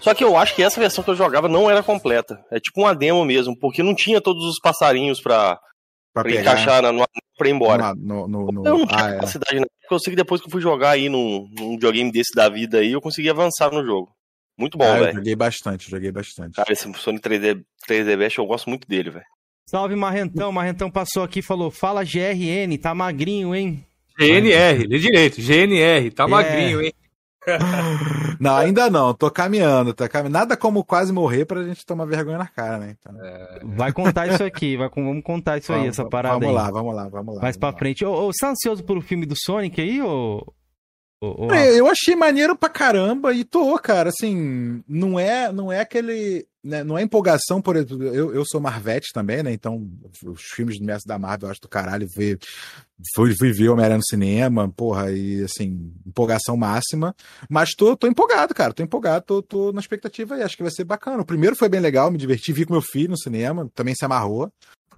Só 0.00 0.14
que 0.14 0.24
eu 0.24 0.36
acho 0.36 0.54
que 0.54 0.62
essa 0.62 0.80
versão 0.80 1.04
que 1.04 1.10
eu 1.10 1.14
jogava 1.14 1.46
não 1.46 1.70
era 1.70 1.82
completa. 1.82 2.42
É 2.50 2.58
tipo 2.58 2.80
uma 2.80 2.94
demo 2.94 3.22
mesmo, 3.24 3.56
porque 3.58 3.82
não 3.82 3.94
tinha 3.94 4.20
todos 4.20 4.44
os 4.46 4.58
passarinhos 4.58 5.20
pra, 5.20 5.58
pra, 6.12 6.22
pra 6.22 6.32
encaixar 6.32 6.82
na, 6.82 7.06
pra 7.36 7.48
ir 7.48 7.52
embora. 7.52 7.94
No, 7.94 8.28
no, 8.28 8.52
no, 8.52 8.66
eu 8.66 8.78
não 8.78 8.86
tinha 8.86 9.04
ah, 9.04 9.10
é. 9.10 9.14
capacidade, 9.14 9.56
é. 9.58 9.60
Porque 9.60 9.94
eu 9.94 9.98
sei 9.98 10.10
que 10.12 10.16
depois 10.16 10.40
que 10.40 10.46
eu 10.46 10.50
fui 10.50 10.60
jogar 10.60 10.90
aí 10.90 11.08
num, 11.08 11.48
num 11.58 11.70
videogame 11.72 12.10
desse 12.10 12.34
da 12.34 12.48
vida 12.48 12.78
aí, 12.78 12.92
eu 12.92 13.00
consegui 13.00 13.30
avançar 13.30 13.70
no 13.72 13.84
jogo. 13.84 14.14
Muito 14.56 14.76
bom, 14.76 14.84
ah, 14.84 14.98
velho. 14.98 15.14
Joguei 15.14 15.34
bastante, 15.34 15.90
joguei 15.90 16.12
bastante. 16.12 16.54
Cara, 16.54 16.72
esse 16.72 16.92
Sonic 16.94 17.28
3D, 17.28 17.64
3D 17.88 18.16
Best 18.16 18.38
eu 18.38 18.46
gosto 18.46 18.68
muito 18.68 18.86
dele, 18.86 19.10
velho. 19.10 19.24
Salve, 19.68 19.96
Marrentão. 19.96 20.52
Marrentão 20.52 20.90
passou 20.90 21.22
aqui 21.22 21.38
e 21.38 21.42
falou: 21.42 21.70
Fala 21.70 22.04
GRN, 22.04 22.76
tá 22.80 22.94
magrinho, 22.94 23.54
hein? 23.54 23.84
GNR, 24.18 24.86
lê 24.86 24.98
direito. 24.98 25.40
GNR, 25.40 26.10
tá 26.10 26.24
é. 26.24 26.26
magrinho, 26.26 26.82
hein? 26.82 26.92
Não, 28.38 28.56
ainda 28.56 28.88
não, 28.88 29.12
tô 29.12 29.30
caminhando, 29.30 29.92
tá 29.92 30.08
caminhando. 30.08 30.32
Nada 30.32 30.56
como 30.56 30.84
quase 30.84 31.12
morrer 31.12 31.44
pra 31.44 31.62
gente 31.64 31.84
tomar 31.84 32.04
vergonha 32.04 32.38
na 32.38 32.46
cara, 32.46 32.78
né? 32.78 32.96
Então... 32.98 33.14
É... 33.20 33.60
Vai 33.64 33.92
contar 33.92 34.28
isso 34.28 34.44
aqui, 34.44 34.76
vai, 34.76 34.88
vamos 34.94 35.22
contar 35.24 35.58
isso 35.58 35.68
vamos, 35.68 35.82
aí, 35.82 35.88
essa 35.88 36.04
parada 36.04 36.34
vamos 36.38 36.48
aí. 36.48 36.54
Lá, 36.54 36.70
vamos 36.70 36.94
lá, 36.94 37.08
vamos 37.08 37.34
lá. 37.36 37.42
Mais 37.42 37.56
pra 37.56 37.70
lá. 37.70 37.76
frente. 37.76 38.04
Ô, 38.04 38.12
ô, 38.12 38.32
você 38.32 38.38
tá 38.40 38.50
ansioso 38.50 38.84
pelo 38.84 39.00
filme 39.00 39.26
do 39.26 39.34
Sonic 39.36 39.80
aí, 39.80 40.00
É, 41.52 41.78
eu 41.78 41.86
achei 41.86 42.16
maneiro 42.16 42.56
pra 42.56 42.68
caramba 42.68 43.32
e 43.32 43.44
tô, 43.44 43.78
cara, 43.78 44.08
assim, 44.08 44.82
não 44.88 45.20
é, 45.20 45.52
não 45.52 45.70
é 45.70 45.78
aquele, 45.78 46.44
né, 46.64 46.82
não 46.82 46.98
é 46.98 47.02
empolgação, 47.02 47.62
por 47.62 47.76
exemplo, 47.76 48.02
eu, 48.02 48.34
eu 48.34 48.44
sou 48.44 48.60
Marvete 48.60 49.12
também, 49.14 49.40
né, 49.40 49.52
então 49.52 49.88
os 50.26 50.42
filmes 50.42 50.80
do 50.80 50.84
Mestre 50.84 51.06
da 51.06 51.20
Marvel 51.20 51.46
eu 51.46 51.52
acho 51.52 51.60
do 51.60 51.68
caralho, 51.68 52.08
ver, 52.16 52.40
fui, 53.14 53.32
fui 53.36 53.52
ver 53.52 53.68
Homem-Aranha 53.68 53.98
no 53.98 54.04
cinema, 54.04 54.68
porra, 54.68 55.12
e 55.12 55.44
assim, 55.44 55.92
empolgação 56.04 56.56
máxima, 56.56 57.14
mas 57.48 57.70
tô, 57.70 57.96
tô 57.96 58.08
empolgado, 58.08 58.52
cara, 58.52 58.72
tô 58.72 58.82
empolgado, 58.82 59.24
tô, 59.24 59.42
tô 59.42 59.72
na 59.72 59.80
expectativa 59.80 60.36
e 60.36 60.42
acho 60.42 60.56
que 60.56 60.64
vai 60.64 60.72
ser 60.72 60.82
bacana. 60.82 61.22
O 61.22 61.26
primeiro 61.26 61.54
foi 61.54 61.68
bem 61.68 61.80
legal, 61.80 62.10
me 62.10 62.18
diverti, 62.18 62.52
vi 62.52 62.66
com 62.66 62.72
meu 62.72 62.82
filho 62.82 63.10
no 63.10 63.18
cinema, 63.18 63.70
também 63.76 63.94
se 63.94 64.04
amarrou, 64.04 64.52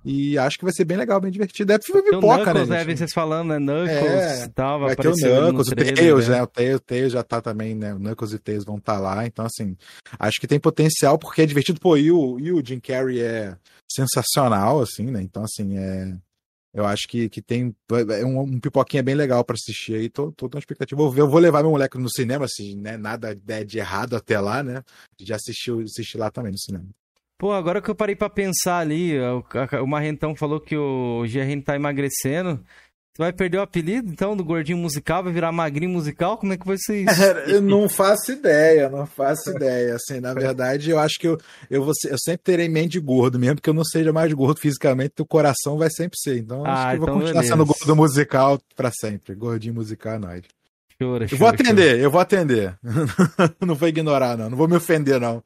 e 0.05 0.37
acho 0.37 0.59
que 0.59 0.65
vai 0.65 0.73
ser 0.73 0.85
bem 0.85 0.99
legal, 0.99 1.19
bem 1.19 1.31
divertido. 1.31 1.73
É 1.73 1.79
filme 1.81 2.03
pipoca, 2.03 2.45
Knuckles, 2.45 2.69
né? 2.69 2.85
né? 2.85 2.97
Vocês 2.97 3.13
falando, 3.13 3.49
né? 3.49 3.59
Knuckles 3.59 4.43
é, 4.43 4.49
tal, 4.49 4.81
vai 4.81 4.95
ter 4.95 5.09
o 5.09 5.15
Knuckles, 5.15 5.69
o 5.69 5.75
Tails, 5.75 6.29
né? 6.29 6.37
né? 6.37 6.43
O 6.43 6.47
Tails, 6.47 6.81
Tails 6.85 7.13
já 7.13 7.23
tá 7.23 7.41
também, 7.41 7.75
né? 7.75 7.95
O 7.95 7.99
Knuckles 7.99 8.33
e 8.33 8.37
o 8.37 8.39
Tails 8.39 8.65
vão 8.65 8.77
estar 8.77 8.97
tá 8.97 9.01
lá. 9.01 9.27
Então, 9.27 9.47
assim, 9.47 9.75
acho 10.19 10.39
que 10.39 10.47
tem 10.47 10.61
potencial 10.61 11.19
porque 11.19 11.41
é 11.41 11.47
divertido. 11.47 11.81
Pô, 11.81 11.97
e 11.97 12.13
o, 12.13 12.39
e 12.39 12.53
o 12.53 12.63
Jim 12.63 12.81
Carrey 12.81 13.21
é 13.21 13.57
sensacional, 13.91 14.83
assim, 14.83 15.11
né? 15.11 15.23
Então, 15.23 15.43
assim, 15.43 15.79
é. 15.79 16.15
Eu 16.75 16.85
acho 16.85 17.07
que, 17.09 17.29
que 17.29 17.41
tem 17.41 17.73
é 18.11 18.27
um, 18.27 18.41
um 18.41 18.59
pipoquinha 18.59 19.01
bem 19.01 19.15
legal 19.15 19.45
para 19.45 19.55
assistir 19.55 19.95
aí. 19.95 20.11
Tô, 20.11 20.33
tô, 20.33 20.49
tô 20.49 20.59
expectativa. 20.59 21.01
Vou, 21.01 21.17
eu 21.17 21.31
vou 21.31 21.39
levar 21.39 21.63
meu 21.63 21.71
moleque 21.71 21.97
no 21.97 22.11
cinema, 22.11 22.47
assim, 22.47 22.75
né? 22.75 22.97
Nada 22.97 23.33
de 23.33 23.79
errado 23.79 24.17
até 24.17 24.41
lá, 24.41 24.61
né? 24.61 24.83
Já 25.21 25.37
assistiu, 25.37 25.81
assistir 25.83 26.19
lá 26.19 26.33
também 26.33 26.51
no 26.51 26.59
cinema. 26.59 26.89
Pô, 27.39 27.53
agora 27.53 27.83
que 27.83 27.91
eu 27.91 27.95
parei 27.95 28.15
para 28.15 28.31
pensar 28.31 28.79
ali, 28.79 29.19
o, 29.19 29.45
o 29.83 29.87
Marrentão 29.87 30.35
falou 30.37 30.61
que 30.61 30.77
o 30.77 31.25
GRN 31.27 31.61
tá 31.63 31.75
emagrecendo. 31.75 32.65
Você 33.17 33.23
vai 33.23 33.33
perder 33.33 33.59
o 33.59 33.63
apelido, 33.63 34.11
então, 34.11 34.37
do 34.37 34.45
gordinho 34.45 34.77
musical? 34.77 35.23
Vai 35.23 35.33
virar 35.33 35.53
magrinho 35.53 35.93
musical? 35.93 36.37
Como 36.37 36.53
é 36.53 36.57
que 36.57 36.67
vai 36.67 36.77
ser 36.77 37.03
isso? 37.03 37.23
eu 37.47 37.63
não 37.63 37.89
faço 37.89 38.33
ideia, 38.33 38.89
não 38.89 39.07
faço 39.07 39.51
ideia. 39.51 39.95
Assim, 39.95 40.19
na 40.19 40.35
verdade, 40.35 40.91
eu 40.91 40.99
acho 40.99 41.21
que 41.21 41.29
eu, 41.29 41.39
eu, 41.71 41.85
vou 41.85 41.93
eu 42.07 42.19
sempre 42.19 42.43
terei 42.43 42.69
mente 42.69 42.99
gordo, 42.99 43.39
mesmo 43.39 43.61
que 43.61 43.71
eu 43.71 43.75
não 43.75 43.85
seja 43.85 44.13
mais 44.13 44.33
gordo 44.33 44.59
fisicamente, 44.59 45.13
o 45.21 45.27
coração 45.27 45.79
vai 45.79 45.91
sempre 45.91 46.19
ser. 46.19 46.39
Então, 46.39 46.65
ah, 46.67 46.73
acho 46.73 46.89
que 46.89 46.95
eu 46.95 46.99
vou 46.99 47.09
então 47.09 47.15
continuar 47.21 47.43
beleza. 47.43 47.57
sendo 47.57 47.67
gordo 47.67 47.97
musical 47.97 48.61
para 48.75 48.91
sempre. 48.91 49.35
Gordinho 49.37 49.75
musical 49.75 50.15
é 50.15 50.19
nóis. 50.19 50.43
Chora, 50.99 51.25
eu 51.25 51.29
chora, 51.29 51.39
vou 51.39 51.49
atender, 51.49 51.91
chora. 51.91 51.99
eu 51.99 52.11
vou 52.11 52.21
atender. 52.21 52.79
não 53.65 53.77
vou 53.77 53.89
ignorar, 53.89 54.37
não. 54.37 54.51
Não 54.51 54.57
vou 54.57 54.67
me 54.67 54.75
ofender, 54.75 55.21
não. 55.21 55.41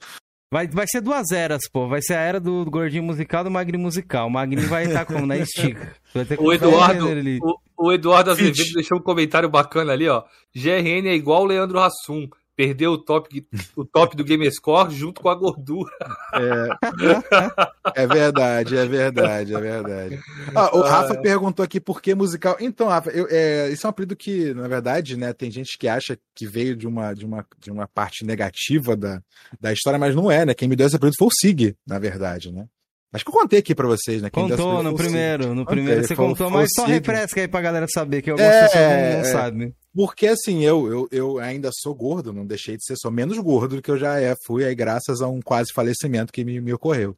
Vai, 0.51 0.67
vai 0.67 0.87
ser 0.89 1.03
duas 1.03 1.31
eras, 1.31 1.61
pô. 1.71 1.87
Vai 1.87 2.01
ser 2.01 2.15
a 2.15 2.21
era 2.21 2.41
do 2.41 2.65
gordinho 2.65 3.03
musical 3.03 3.43
e 3.43 3.45
do 3.45 3.51
magrinho 3.51 3.83
musical. 3.83 4.27
O 4.27 4.31
magrinho 4.31 4.67
vai 4.67 4.85
estar 4.85 5.05
como 5.05 5.27
na 5.27 5.37
estica. 5.37 5.95
Vai 6.15 6.25
ter 6.25 6.39
que 6.39 6.43
O 6.43 6.51
Eduardo, 6.51 7.07
o, 7.43 7.87
o 7.89 7.93
Eduardo. 7.93 8.31
Azevedo 8.31 8.73
deixou 8.75 8.99
um 8.99 9.03
comentário 9.03 9.49
bacana 9.49 9.93
ali, 9.93 10.09
ó. 10.09 10.25
GRN 10.57 11.07
é 11.07 11.15
igual 11.15 11.43
o 11.43 11.47
Leandro 11.47 11.79
Hassum. 11.79 12.27
Perdeu 12.59 12.91
o 12.91 12.99
top, 12.99 13.47
o 13.77 13.85
top 13.85 14.17
do 14.17 14.25
Gamerscore 14.25 14.93
junto 14.93 15.21
com 15.21 15.29
a 15.29 15.35
gordura. 15.37 15.93
É, 16.35 18.03
é 18.03 18.07
verdade, 18.07 18.77
é 18.77 18.85
verdade, 18.85 19.55
é 19.55 19.61
verdade. 19.61 20.19
Ah, 20.57 20.77
o 20.77 20.81
Rafa 20.81 21.15
perguntou 21.21 21.65
aqui 21.65 21.79
por 21.79 22.03
que 22.03 22.17
musical. 22.17 22.57
Então, 22.59 22.89
Rafa, 22.89 23.11
eu- 23.11 23.29
é, 23.31 23.69
isso 23.71 23.87
é 23.87 23.89
um 23.89 23.91
apelido 23.91 24.17
que, 24.17 24.53
na 24.55 24.67
verdade, 24.67 25.17
né, 25.17 25.33
tem 25.33 25.53
gente 25.53 25.79
que 25.79 25.87
acha 25.87 26.19
que 26.35 26.49
veio 26.49 26.75
de 26.75 26.85
uma, 26.89 27.15
de 27.15 27.25
uma, 27.25 27.47
de 27.61 27.71
uma 27.71 27.87
parte 27.87 28.25
negativa 28.25 28.97
da, 28.97 29.23
da 29.61 29.73
história, 29.73 29.97
mas 29.97 30.17
não 30.17 30.29
é, 30.29 30.45
né? 30.45 30.53
Quem 30.53 30.67
me 30.67 30.75
deu 30.75 30.89
esse 30.89 30.97
apelido 30.97 31.15
foi 31.17 31.29
o 31.29 31.33
Sig, 31.33 31.77
na 31.87 32.01
verdade, 32.01 32.51
né? 32.51 32.67
Acho 33.13 33.25
que 33.25 33.31
eu 33.31 33.35
contei 33.35 33.61
aqui 33.61 33.73
pra 33.75 33.87
vocês, 33.87 34.21
né? 34.21 34.29
Quem 34.31 34.49
Contou 34.51 34.83
no 34.83 34.95
primeiro, 34.97 35.55
no 35.55 35.65
Contei, 35.65 35.77
primeiro 35.77 36.05
você 36.07 36.17
contou, 36.17 36.51
mas 36.51 36.69
só 36.75 36.85
refresca 36.85 37.41
aí 37.41 37.47
pra 37.49 37.61
galera 37.63 37.87
saber, 37.89 38.21
que 38.21 38.31
algumas 38.31 38.53
É, 38.53 38.61
pessoas 38.65 38.83
não, 38.85 38.91
não 38.91 39.21
é. 39.21 39.25
sabem. 39.25 39.75
Porque 39.99 40.29
assim, 40.29 40.63
eu, 40.65 40.87
eu, 40.87 41.09
eu 41.11 41.39
ainda 41.41 41.71
sou 41.73 41.93
gordo, 41.93 42.33
não 42.33 42.47
deixei 42.47 42.77
de 42.77 42.85
ser 42.85 42.95
só 42.97 43.11
menos 43.11 43.37
gordo 43.39 43.75
do 43.75 43.83
que 43.83 43.91
eu 43.91 43.99
já 43.99 44.21
é, 44.21 44.33
fui 44.47 44.65
aí 44.65 44.73
graças 44.73 45.21
a 45.21 45.27
um 45.27 45.43
quase 45.43 45.73
falecimento 45.73 46.33
que 46.33 46.45
me, 46.45 46.61
me 46.61 46.73
ocorreu. 46.73 47.17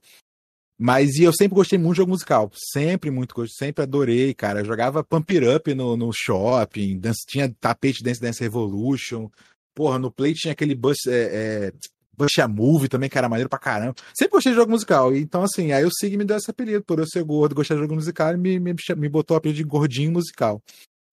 Mas 0.81 1.17
e 1.17 1.25
eu 1.25 1.33
sempre 1.35 1.57
gostei 1.57 1.79
muito 1.79 1.93
de 1.93 1.97
jogo 1.99 2.13
musical, 2.13 2.51
sempre 2.55 3.11
muito 3.11 3.35
gostei, 3.35 3.67
sempre 3.67 3.83
adorei, 3.83 4.33
cara. 4.33 4.61
Eu 4.61 4.65
jogava 4.65 5.05
Pump 5.05 5.31
It 5.31 5.47
Up 5.47 5.75
no, 5.75 5.95
no 5.95 6.11
shopping, 6.11 6.99
dance- 6.99 7.27
tinha 7.29 7.55
tapete 7.61 8.03
Dance 8.03 8.19
Dance 8.19 8.41
Revolution, 8.43 9.29
porra, 9.75 9.99
no 9.99 10.11
Play 10.11 10.33
tinha 10.33 10.53
aquele 10.53 10.75
Bus, 10.75 11.07
é, 11.07 11.67
é, 11.67 11.73
Bush 12.17 12.39
a 12.39 12.49
Move 12.49 12.89
também, 12.89 13.11
era 13.15 13.29
maneiro 13.29 13.51
pra 13.51 13.59
caramba. 13.59 13.95
Sempre 14.17 14.33
gostei 14.33 14.53
de 14.53 14.59
jogo 14.59 14.71
musical, 14.73 15.15
então 15.15 15.43
assim, 15.43 15.73
aí 15.73 15.85
o 15.85 15.91
Sig 15.93 16.17
me 16.17 16.25
deu 16.25 16.39
esse 16.39 16.51
apelido, 16.51 16.83
por 16.83 16.99
eu 16.99 17.07
ser 17.07 17.23
gordo, 17.25 17.55
gostar 17.55 17.75
de 17.75 17.83
jogo 17.83 17.95
musical, 17.95 18.39
me, 18.39 18.59
me, 18.59 18.75
me 18.97 19.09
botou 19.11 19.35
o 19.35 19.39
apelido 19.39 19.59
de 19.59 19.65
gordinho 19.65 20.13
musical. 20.13 20.63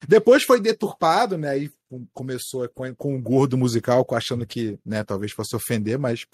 Depois 0.05 0.43
foi 0.43 0.59
deturpado, 0.59 1.37
né? 1.37 1.49
Aí 1.49 1.71
começou 2.13 2.67
com, 2.69 2.93
com 2.95 3.15
o 3.15 3.21
gordo 3.21 3.57
musical, 3.57 4.05
achando 4.11 4.45
que, 4.45 4.77
né, 4.85 5.03
talvez 5.03 5.31
fosse 5.31 5.55
ofender, 5.55 5.97
mas 5.97 6.25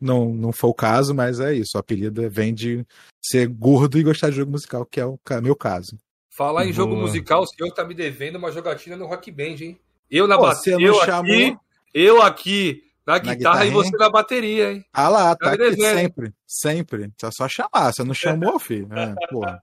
não, 0.00 0.32
não 0.34 0.52
foi 0.52 0.70
o 0.70 0.74
caso, 0.74 1.14
mas 1.14 1.40
é 1.40 1.52
isso. 1.54 1.72
O 1.76 1.78
apelido 1.78 2.28
vem 2.30 2.54
de 2.54 2.86
ser 3.22 3.46
gordo 3.48 3.98
e 3.98 4.02
gostar 4.02 4.30
de 4.30 4.36
jogo 4.36 4.52
musical, 4.52 4.86
que 4.86 5.00
é 5.00 5.04
o 5.06 5.18
meu 5.42 5.54
caso. 5.54 5.98
Falar 6.30 6.66
em 6.66 6.72
jogo 6.72 6.94
Boa. 6.94 7.06
musical, 7.06 7.42
o 7.42 7.46
senhor 7.46 7.70
tá 7.72 7.84
me 7.84 7.94
devendo 7.94 8.36
uma 8.36 8.50
jogatina 8.52 8.96
no 8.96 9.06
Rock 9.06 9.30
Band, 9.30 9.56
hein? 9.60 9.78
Eu 10.10 10.26
na 10.26 10.38
bateria, 10.38 10.62
você 10.62 10.70
não 10.72 10.80
eu 10.80 11.04
chamou- 11.04 11.32
aqui, 11.34 11.56
eu 11.92 12.22
aqui 12.22 12.82
na 13.06 13.18
guitarra 13.18 13.66
e 13.66 13.70
você 13.70 13.90
na 13.96 14.08
bateria, 14.08 14.72
hein? 14.72 14.84
Ah 14.92 15.08
lá, 15.08 15.34
tá 15.36 15.46
Tá 15.46 15.48
aqui 15.54 15.58
devendo. 15.58 15.98
sempre, 15.98 16.32
sempre. 16.46 17.12
É 17.22 17.30
só 17.30 17.48
chamar, 17.48 17.92
você 17.92 18.04
não 18.04 18.14
chamou, 18.14 18.58
filho. 18.58 18.88
É, 18.94 19.14
porra. 19.30 19.62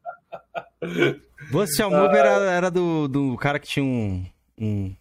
Você 1.52 1.84
Ah. 1.84 1.90
Move 1.90 2.16
era, 2.18 2.30
era 2.52 2.72
do, 2.72 3.08
do 3.08 3.38
cara 3.38 3.60
que 3.60 3.68
tinha 3.68 3.84
um, 3.86 4.26
um 4.60 4.96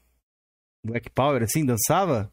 Black 0.85 1.11
Power, 1.11 1.43
assim, 1.43 1.65
dançava? 1.65 2.31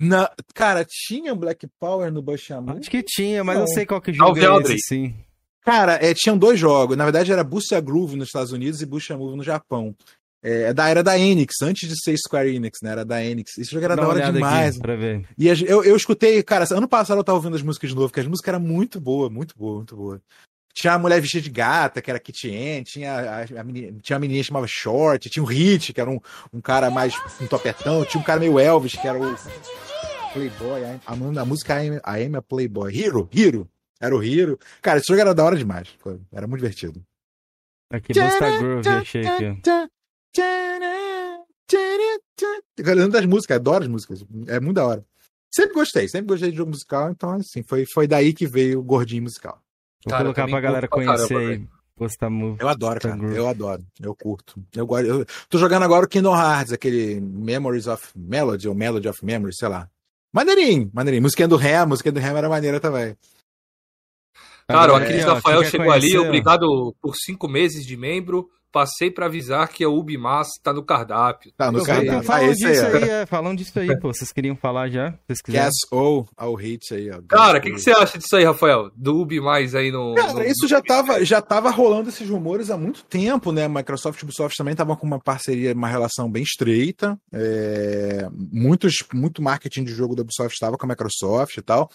Na, 0.00 0.30
cara, 0.54 0.84
tinha 0.88 1.34
Black 1.34 1.66
Power 1.78 2.12
no 2.12 2.20
Bushamu? 2.20 2.72
Acho 2.78 2.90
que 2.90 3.02
tinha, 3.02 3.44
mas 3.44 3.54
Não. 3.56 3.62
eu 3.62 3.68
sei 3.68 3.86
qual 3.86 4.00
que 4.00 4.12
jogo 4.12 4.26
Salve, 4.28 4.42
é 4.42 4.46
Aldrin. 4.46 4.74
esse, 4.74 4.86
sim. 4.88 5.14
Cara, 5.62 5.94
é, 6.04 6.12
tinham 6.12 6.36
dois 6.36 6.58
jogos. 6.58 6.96
Na 6.96 7.04
verdade, 7.04 7.32
era 7.32 7.42
Busta 7.44 7.80
Groove 7.80 8.16
nos 8.16 8.28
Estados 8.28 8.52
Unidos 8.52 8.82
e 8.82 8.86
Busta 8.86 9.16
Move 9.16 9.36
no 9.36 9.42
Japão. 9.42 9.94
É, 10.42 10.64
é 10.64 10.74
da 10.74 10.88
era 10.90 11.02
da 11.02 11.18
Enix, 11.18 11.54
antes 11.62 11.88
de 11.88 11.94
ser 12.02 12.14
Square 12.18 12.54
Enix, 12.54 12.80
né? 12.82 12.90
Era 12.90 13.04
da 13.04 13.24
Enix. 13.24 13.56
Esse 13.56 13.70
jogo 13.70 13.84
era 13.84 13.96
Dá 13.96 14.02
da 14.02 14.08
hora 14.08 14.30
demais. 14.32 14.74
aqui 14.74 14.82
pra 14.82 14.94
ver. 14.96 15.26
E 15.38 15.46
eu, 15.48 15.82
eu 15.82 15.96
escutei, 15.96 16.42
cara, 16.42 16.66
ano 16.70 16.86
passado 16.86 17.16
eu 17.18 17.24
tava 17.24 17.38
ouvindo 17.38 17.56
as 17.56 17.62
músicas 17.62 17.88
de 17.88 17.96
novo, 17.96 18.08
porque 18.08 18.20
as 18.20 18.26
músicas 18.26 18.48
eram 18.52 18.60
muito 18.60 19.00
boas, 19.00 19.32
muito 19.32 19.56
boa, 19.56 19.76
muito 19.76 19.96
boa. 19.96 20.20
Tinha 20.74 20.94
a 20.94 20.98
mulher 20.98 21.20
vestida 21.20 21.42
de 21.44 21.50
gata, 21.50 22.02
que 22.02 22.10
era 22.10 22.18
Ann, 22.20 22.82
tinha 22.82 23.12
a, 23.14 23.60
a 23.60 23.64
menina, 23.64 23.96
tinha 24.02 24.16
uma 24.16 24.20
menina 24.20 24.40
que 24.40 24.46
chamava 24.48 24.66
Short, 24.66 25.30
tinha 25.30 25.42
o 25.42 25.46
Hit, 25.46 25.92
que 25.92 26.00
era 26.00 26.10
um, 26.10 26.18
um 26.52 26.60
cara 26.60 26.90
mais 26.90 27.14
um 27.40 27.46
topetão, 27.46 28.04
tinha 28.04 28.20
um 28.20 28.24
cara 28.24 28.40
meio 28.40 28.58
Elvis, 28.58 28.94
que 28.96 29.06
era 29.06 29.16
o 29.18 29.36
Playboy, 30.32 30.84
a, 30.84 31.00
a, 31.06 31.42
a 31.42 31.44
música 31.44 31.80
I 31.82 31.88
Am- 31.90 32.00
I 32.04 32.24
Am 32.26 32.34
a 32.36 32.42
Playboy, 32.42 32.92
Hero, 32.92 33.28
Hero, 33.32 33.68
era 34.00 34.14
o 34.16 34.20
Hero. 34.22 34.58
Cara, 34.82 34.98
esse 34.98 35.06
jogo 35.08 35.20
era 35.20 35.32
da 35.32 35.44
hora 35.44 35.56
demais, 35.56 35.88
era 36.32 36.46
muito 36.48 36.60
divertido. 36.60 37.00
Aqui, 37.92 38.12
Busta 38.12 38.50
Groove, 38.58 38.88
achei 38.88 39.24
aqui. 39.26 39.60
Eu 42.76 42.94
lembro 42.94 43.12
das 43.12 43.24
músicas, 43.26 43.56
adoro 43.56 43.84
as 43.84 43.88
músicas. 43.88 44.24
É 44.48 44.58
muito 44.58 44.74
da 44.74 44.86
hora. 44.86 45.06
Sempre 45.54 45.74
gostei, 45.74 46.08
sempre 46.08 46.26
gostei 46.26 46.50
de 46.50 46.56
jogo 46.56 46.70
musical, 46.72 47.10
então 47.12 47.30
assim, 47.34 47.62
foi, 47.62 47.86
foi 47.86 48.08
daí 48.08 48.32
que 48.32 48.44
veio 48.44 48.80
o 48.80 48.82
gordinho 48.82 49.22
musical. 49.22 49.62
Vou 50.04 50.10
Cara, 50.10 50.24
colocar 50.24 50.46
pra 50.46 50.60
galera 50.60 50.88
pra 50.88 50.88
conhecer 50.88 51.28
caramba, 51.28 51.50
aí. 51.50 51.68
Eu 52.58 52.68
adoro, 52.68 53.00
cara. 53.00 53.16
Groove. 53.16 53.36
Eu 53.36 53.48
adoro. 53.48 53.86
Eu 54.00 54.14
curto. 54.14 54.60
Eu 54.74 54.86
gosto. 54.86 55.06
Eu 55.06 55.26
tô 55.48 55.58
jogando 55.58 55.84
agora 55.84 56.04
o 56.04 56.08
Kingdom 56.08 56.36
Hearts, 56.36 56.72
aquele 56.72 57.20
Memories 57.20 57.86
of 57.86 58.08
Melody 58.16 58.68
ou 58.68 58.74
Melody 58.74 59.08
of 59.08 59.24
Memory, 59.24 59.54
sei 59.54 59.68
lá. 59.68 59.88
Maneirinho, 60.32 60.90
maneirinho. 60.92 61.22
Musiquinha 61.22 61.46
do 61.46 61.56
Ré, 61.56 61.76
a 61.76 61.86
musiquinha 61.86 62.12
do 62.12 62.20
Ré 62.20 62.28
era 62.28 62.48
maneira 62.48 62.80
também. 62.80 63.16
Cara, 64.66 64.92
o 64.92 64.96
Aquiles 64.96 65.22
aqui, 65.22 65.30
ó, 65.30 65.34
Rafael 65.34 65.64
chegou 65.64 65.90
ali, 65.90 66.00
conhecer, 66.00 66.18
ó. 66.18 66.24
obrigado 66.24 66.96
por 67.00 67.14
cinco 67.14 67.46
meses 67.46 67.86
de 67.86 67.96
membro. 67.96 68.50
Passei 68.74 69.08
pra 69.08 69.26
avisar 69.26 69.68
que 69.68 69.84
a 69.84 69.88
Ubimass 69.88 70.48
tá 70.60 70.72
no 70.72 70.82
cardápio. 70.82 71.52
Tá 71.56 71.70
no 71.70 71.78
Eu 71.78 71.82
Então, 71.84 71.94
cardápio. 71.94 72.20
vi. 72.20 72.26
Falam 72.26 72.50
Ah, 72.50 72.52
disso 72.52 72.64
ó. 72.84 72.96
aí, 72.96 73.08
é, 73.08 73.26
falam 73.26 73.54
disso 73.54 73.78
aí, 73.78 74.00
pô. 74.00 74.12
Vocês 74.12 74.32
queriam 74.32 74.56
falar 74.56 74.88
já? 74.90 75.12
Se 75.12 75.18
vocês 75.28 75.40
quiserem. 75.42 75.64
Cass 75.66 75.74
ou 75.92 76.28
ao 76.36 76.54
hit 76.56 76.92
aí, 76.92 77.08
ó. 77.08 77.20
Cara, 77.28 77.58
o 77.58 77.60
que, 77.60 77.70
que 77.70 77.78
você 77.78 77.92
acha 77.92 78.18
disso 78.18 78.34
aí, 78.34 78.42
Rafael? 78.44 78.90
Do 78.96 79.20
Ubimass 79.20 79.76
aí 79.76 79.92
no. 79.92 80.14
Cara, 80.16 80.32
no- 80.32 80.42
isso 80.44 80.66
já 80.66 80.82
tava, 80.82 81.24
já 81.24 81.40
tava 81.40 81.70
rolando 81.70 82.08
esses 82.08 82.28
rumores 82.28 82.68
há 82.68 82.76
muito 82.76 83.04
tempo, 83.04 83.52
né? 83.52 83.68
Microsoft 83.68 84.20
e 84.20 84.24
Ubisoft 84.24 84.56
também 84.58 84.72
estavam 84.72 84.96
com 84.96 85.06
uma 85.06 85.20
parceria, 85.20 85.72
uma 85.72 85.86
relação 85.88 86.28
bem 86.28 86.42
estreita. 86.42 87.16
É, 87.32 88.28
muitos, 88.32 88.94
muito 89.14 89.40
marketing 89.40 89.84
de 89.84 89.92
jogo 89.94 90.16
da 90.16 90.22
Ubisoft 90.22 90.52
estava 90.52 90.76
com 90.76 90.84
a 90.84 90.88
Microsoft 90.88 91.56
e 91.56 91.62
tal. 91.62 91.88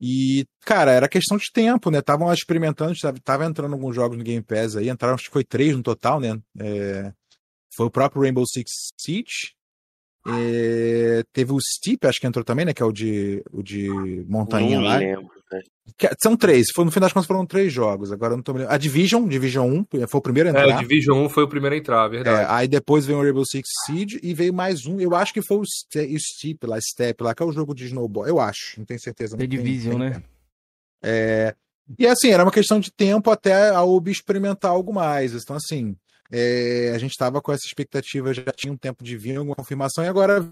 E, 0.00 0.44
cara, 0.60 0.92
era 0.92 1.08
questão 1.08 1.36
de 1.38 1.50
tempo, 1.52 1.90
né? 1.90 1.98
Estavam 1.98 2.32
experimentando, 2.32 2.94
tava, 3.00 3.18
tava 3.20 3.44
entrando 3.46 3.72
alguns 3.72 3.94
jogos 3.94 4.18
no 4.18 4.24
Game 4.24 4.42
Pass 4.42 4.76
aí, 4.76 4.88
entraram, 4.88 5.14
acho 5.14 5.24
que 5.24 5.32
foi 5.32 5.44
três 5.44 5.74
no 5.74 5.82
total, 5.82 6.20
né? 6.20 6.38
É, 6.58 7.12
foi 7.74 7.86
o 7.86 7.90
próprio 7.90 8.22
Rainbow 8.22 8.44
Six 8.46 8.70
Siege. 8.98 9.54
É, 10.28 11.22
teve 11.32 11.52
o 11.52 11.58
Steep, 11.60 12.04
acho 12.06 12.20
que 12.20 12.26
entrou 12.26 12.44
também, 12.44 12.66
né? 12.66 12.74
Que 12.74 12.82
é 12.82 12.86
o 12.86 12.92
de, 12.92 13.42
o 13.52 13.62
de 13.62 13.88
montanha 14.28 14.78
Não 14.78 14.84
lá. 14.84 14.96
lembro, 14.96 15.30
São 16.20 16.36
três. 16.36 16.66
Foi, 16.74 16.84
no 16.84 16.90
fim 16.90 16.98
das 17.00 17.12
contas 17.12 17.26
foram 17.26 17.46
três 17.46 17.72
jogos. 17.72 18.10
Agora 18.10 18.32
eu 18.32 18.36
não 18.36 18.42
tô 18.42 18.52
me. 18.52 18.64
A 18.64 18.76
Division, 18.76 19.26
Division 19.28 19.70
1, 19.70 20.06
foi 20.08 20.18
o 20.18 20.22
primeiro 20.22 20.48
a 20.48 20.52
É, 20.52 20.62
entrar. 20.64 20.76
o 20.76 20.80
Division 20.80 21.24
1 21.24 21.28
foi 21.28 21.44
o 21.44 21.48
primeiro 21.48 21.74
a 21.74 21.78
entrar, 21.78 22.06
É, 22.06 22.08
verdade. 22.08 22.46
aí 22.52 22.66
depois 22.68 23.06
veio 23.06 23.18
o 23.18 23.22
Rainbow 23.22 23.44
Six 23.46 23.68
Siege 23.86 24.20
e 24.22 24.34
veio 24.34 24.52
mais 24.52 24.84
um. 24.86 24.98
Eu 25.00 25.14
acho 25.14 25.32
que 25.32 25.40
foi 25.42 25.58
o 25.58 25.64
Ste- 25.64 26.12
o 26.14 26.18
Steep 26.18 26.66
lá, 26.66 26.76
Step 26.80 27.22
lá, 27.22 27.34
que 27.34 27.42
é 27.42 27.46
o 27.46 27.52
jogo 27.52 27.74
de 27.74 27.84
snowboard. 27.86 28.28
Eu 28.28 28.40
acho, 28.40 28.78
não 28.80 28.84
tenho 28.84 29.00
certeza. 29.00 29.36
não 29.36 29.38
The 29.40 29.46
Division, 29.46 29.98
né? 29.98 30.22
É, 31.02 31.54
e 31.96 32.06
assim, 32.06 32.30
era 32.30 32.42
uma 32.42 32.50
questão 32.50 32.80
de 32.80 32.90
tempo 32.92 33.30
até 33.30 33.68
a 33.70 33.82
Ubi 33.84 34.10
experimentar 34.10 34.72
algo 34.72 34.92
mais. 34.92 35.32
Então, 35.34 35.54
assim, 35.54 35.96
é, 36.32 36.90
a 36.94 36.98
gente 36.98 37.12
estava 37.12 37.40
com 37.40 37.52
essa 37.52 37.64
expectativa, 37.64 38.34
já 38.34 38.42
tinha 38.50 38.72
um 38.72 38.76
tempo 38.76 39.04
de 39.04 39.16
vir 39.16 39.36
alguma 39.36 39.54
confirmação, 39.54 40.02
e 40.04 40.08
agora 40.08 40.44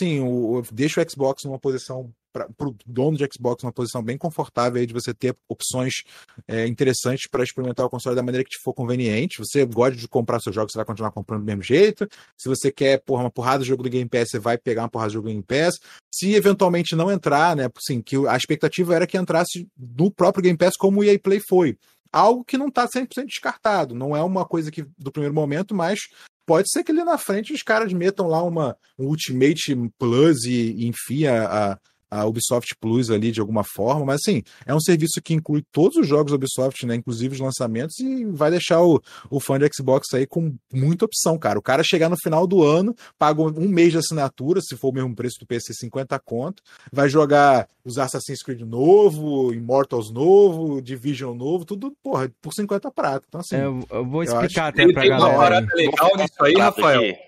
sim, 0.00 0.20
o, 0.20 0.58
o- 0.58 0.62
deixa 0.72 1.02
o 1.02 1.10
Xbox 1.10 1.44
numa 1.44 1.58
posição 1.58 2.10
para 2.32 2.46
o 2.60 2.74
dono 2.86 3.16
de 3.16 3.26
Xbox 3.32 3.62
numa 3.62 3.72
posição 3.72 4.02
bem 4.02 4.16
confortável 4.16 4.80
aí 4.80 4.86
de 4.86 4.92
você 4.92 5.12
ter 5.12 5.36
opções 5.48 6.02
é, 6.46 6.66
interessantes 6.66 7.28
para 7.28 7.42
experimentar 7.42 7.84
o 7.86 7.90
console 7.90 8.16
da 8.16 8.22
maneira 8.22 8.44
que 8.44 8.50
te 8.50 8.62
for 8.62 8.72
conveniente. 8.72 9.38
Você 9.38 9.64
gosta 9.64 9.96
de 9.96 10.08
comprar 10.08 10.40
seus 10.40 10.54
jogos, 10.54 10.72
você 10.72 10.78
vai 10.78 10.84
continuar 10.84 11.10
comprando 11.10 11.40
do 11.40 11.46
mesmo 11.46 11.62
jeito. 11.62 12.08
Se 12.36 12.48
você 12.48 12.70
quer 12.70 13.02
porra, 13.02 13.24
uma 13.24 13.30
porrada 13.30 13.62
de 13.62 13.68
jogo 13.68 13.82
do 13.82 13.90
Game 13.90 14.08
Pass, 14.08 14.30
você 14.30 14.38
vai 14.38 14.56
pegar 14.56 14.82
uma 14.82 14.88
porrada 14.88 15.10
de 15.10 15.14
jogo 15.14 15.28
do 15.28 15.30
Game 15.30 15.42
Pass. 15.42 15.74
Se 16.12 16.34
eventualmente 16.34 16.94
não 16.94 17.10
entrar, 17.10 17.56
né? 17.56 17.68
Assim, 17.76 18.00
que 18.00 18.16
a 18.26 18.36
expectativa 18.36 18.94
era 18.94 19.06
que 19.06 19.16
entrasse 19.16 19.68
no 19.76 20.10
próprio 20.10 20.42
Game 20.42 20.58
Pass 20.58 20.76
como 20.76 21.00
o 21.00 21.04
EA 21.04 21.18
Play 21.18 21.40
foi. 21.40 21.76
Algo 22.12 22.44
que 22.44 22.58
não 22.58 22.68
está 22.68 22.88
100% 22.88 23.26
descartado. 23.26 23.94
Não 23.94 24.16
é 24.16 24.22
uma 24.22 24.44
coisa 24.44 24.70
que 24.70 24.84
do 24.98 25.12
primeiro 25.12 25.34
momento, 25.34 25.74
mas 25.74 26.00
pode 26.44 26.68
ser 26.68 26.82
que 26.82 26.90
ali 26.90 27.04
na 27.04 27.16
frente 27.16 27.52
os 27.52 27.62
caras 27.62 27.92
metam 27.92 28.26
lá 28.26 28.42
uma 28.42 28.76
um 28.98 29.06
Ultimate 29.06 29.76
Plus 29.96 30.44
e, 30.44 30.72
e 30.72 30.86
enfim 30.88 31.26
a, 31.26 31.78
a, 32.10 32.24
Ubisoft 32.26 32.74
Plus 32.80 33.10
ali 33.10 33.30
de 33.30 33.40
alguma 33.40 33.62
forma, 33.64 34.06
mas 34.06 34.20
assim, 34.22 34.42
é 34.66 34.74
um 34.74 34.80
serviço 34.80 35.20
que 35.22 35.34
inclui 35.34 35.62
todos 35.72 35.96
os 35.96 36.06
jogos 36.06 36.32
da 36.32 36.36
Ubisoft, 36.36 36.84
né, 36.86 36.94
inclusive 36.94 37.34
os 37.34 37.40
lançamentos, 37.40 37.98
e 38.00 38.24
vai 38.26 38.50
deixar 38.50 38.82
o, 38.82 39.00
o 39.30 39.40
fã 39.40 39.58
de 39.58 39.68
Xbox 39.74 40.12
aí 40.14 40.26
com 40.26 40.54
muita 40.72 41.04
opção, 41.04 41.38
cara. 41.38 41.58
O 41.58 41.62
cara 41.62 41.82
chegar 41.82 42.08
no 42.08 42.16
final 42.16 42.46
do 42.46 42.62
ano, 42.64 42.94
paga 43.18 43.42
um 43.42 43.68
mês 43.68 43.92
de 43.92 43.98
assinatura, 43.98 44.60
se 44.60 44.76
for 44.76 44.88
o 44.88 44.94
mesmo 44.94 45.14
preço 45.14 45.38
do 45.40 45.46
PC, 45.46 45.72
50 45.74 46.18
conto, 46.20 46.62
vai 46.92 47.08
jogar 47.08 47.66
os 47.84 47.98
Assassin's 47.98 48.42
Creed 48.42 48.60
novo, 48.60 49.52
Immortals 49.52 50.10
novo, 50.10 50.80
Division 50.82 51.34
novo, 51.34 51.64
tudo, 51.64 51.92
porra, 52.02 52.30
por 52.40 52.52
50 52.52 52.90
prata. 52.90 53.24
Então, 53.28 53.40
assim, 53.40 53.56
É, 53.56 53.64
eu, 53.64 54.04
vou 54.04 54.22
eu 54.22 54.32
explicar 54.32 54.68
até 54.68 54.90
pra 54.92 55.02
tem 55.02 55.10
uma 55.10 55.20
galera. 55.20 55.38
parada 55.38 55.74
legal 55.74 56.10
nisso 56.16 56.44
aí, 56.44 56.54
Rafael, 56.54 57.00
aqui. 57.02 57.18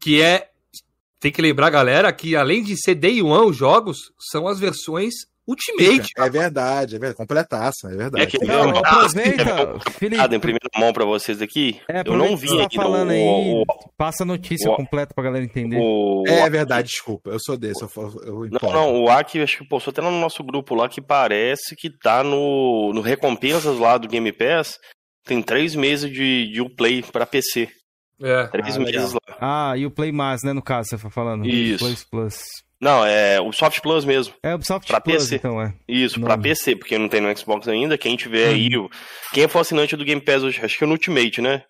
que 0.00 0.22
é 0.22 0.47
tem 1.20 1.32
que 1.32 1.42
lembrar, 1.42 1.70
galera, 1.70 2.12
que 2.12 2.34
além 2.36 2.62
de 2.62 2.76
ser 2.76 2.94
Day 2.94 3.20
One 3.22 3.50
os 3.50 3.56
jogos, 3.56 3.98
são 4.30 4.46
as 4.48 4.58
versões 4.60 5.14
Ultimate. 5.50 6.10
É 6.18 6.28
verdade, 6.28 6.96
é 6.96 6.98
verdade. 6.98 7.16
Completaça, 7.16 7.88
é 7.90 7.96
verdade. 7.96 8.22
É 8.22 8.26
que 8.26 8.36
Não, 8.44 8.68
eu- 8.68 8.76
aproveita, 8.76 9.44
Nada 9.46 9.76
em 9.86 9.92
Felipe. 9.92 10.38
primeira 10.40 10.68
mão 10.76 10.92
pra 10.92 11.06
vocês 11.06 11.40
aqui. 11.40 11.80
É, 11.88 12.02
eu 12.04 12.18
não 12.18 12.36
vi 12.36 12.42
que 12.42 12.48
você 12.52 12.56
ainda 12.60 12.68
tá 12.68 12.82
falando 12.82 13.10
aí, 13.12 13.22
o, 13.26 13.64
passa 13.96 14.24
a 14.24 14.26
notícia 14.26 14.70
o- 14.70 14.76
completa 14.76 15.14
pra 15.14 15.24
galera 15.24 15.42
entender. 15.42 15.78
o, 15.80 16.22
É, 16.26 16.46
o- 16.46 16.50
verdade, 16.50 16.88
desculpa. 16.88 17.30
Eu 17.30 17.38
sou 17.40 17.56
desse, 17.56 17.82
eu, 17.82 17.88
eu 18.26 18.48
Não, 18.60 18.70
não, 18.70 19.02
o 19.04 19.08
Aki 19.08 19.40
acho 19.40 19.56
que 19.56 19.66
postou 19.66 19.90
até 19.90 20.02
lá 20.02 20.10
no 20.10 20.20
nosso 20.20 20.44
grupo 20.44 20.74
lá 20.74 20.86
que 20.86 21.00
parece 21.00 21.74
que 21.74 21.88
tá 21.98 22.22
no, 22.22 22.92
no 22.92 23.00
recompensas 23.00 23.78
lá 23.78 23.96
do 23.96 24.06
Game 24.06 24.30
Pass. 24.30 24.74
Tem 25.24 25.40
três 25.40 25.74
meses 25.74 26.12
de, 26.12 26.52
de 26.52 26.60
Uplay 26.60 27.02
pra 27.02 27.24
PC. 27.24 27.70
É. 28.20 28.46
Três 28.48 28.76
Ah, 28.76 28.80
meses 28.80 29.12
lá. 29.12 29.20
Ah, 29.40 29.76
e 29.76 29.86
o 29.86 29.90
Play 29.90 30.10
Mais, 30.12 30.42
né, 30.42 30.52
no 30.52 30.62
caso, 30.62 30.88
você 30.90 30.98
foi 30.98 31.10
falando. 31.10 31.46
Isso. 31.46 31.84
Play 31.84 31.96
Plus. 32.10 32.38
Não, 32.80 33.04
é 33.04 33.40
o 33.40 33.52
Soft 33.52 33.80
Plus 33.80 34.04
mesmo. 34.04 34.34
É 34.42 34.54
o 34.54 34.62
Soft 34.62 34.86
Pra 34.88 35.00
Plus, 35.00 35.16
PC. 35.24 35.36
então, 35.36 35.60
é. 35.60 35.74
Isso, 35.88 36.20
pra 36.20 36.38
PC, 36.38 36.76
porque 36.76 36.96
não 36.98 37.08
tem 37.08 37.20
no 37.20 37.36
Xbox 37.36 37.66
ainda. 37.66 37.98
Quem 37.98 38.16
tiver 38.16 38.48
aí, 38.50 38.76
o- 38.76 38.88
quem 39.32 39.48
for 39.48 39.60
assinante 39.60 39.96
do 39.96 40.04
Game 40.04 40.20
Pass 40.20 40.42
hoje, 40.44 40.60
acho 40.64 40.78
que 40.78 40.84
é 40.84 40.86
no 40.86 40.92
Ultimate, 40.92 41.40
né? 41.40 41.64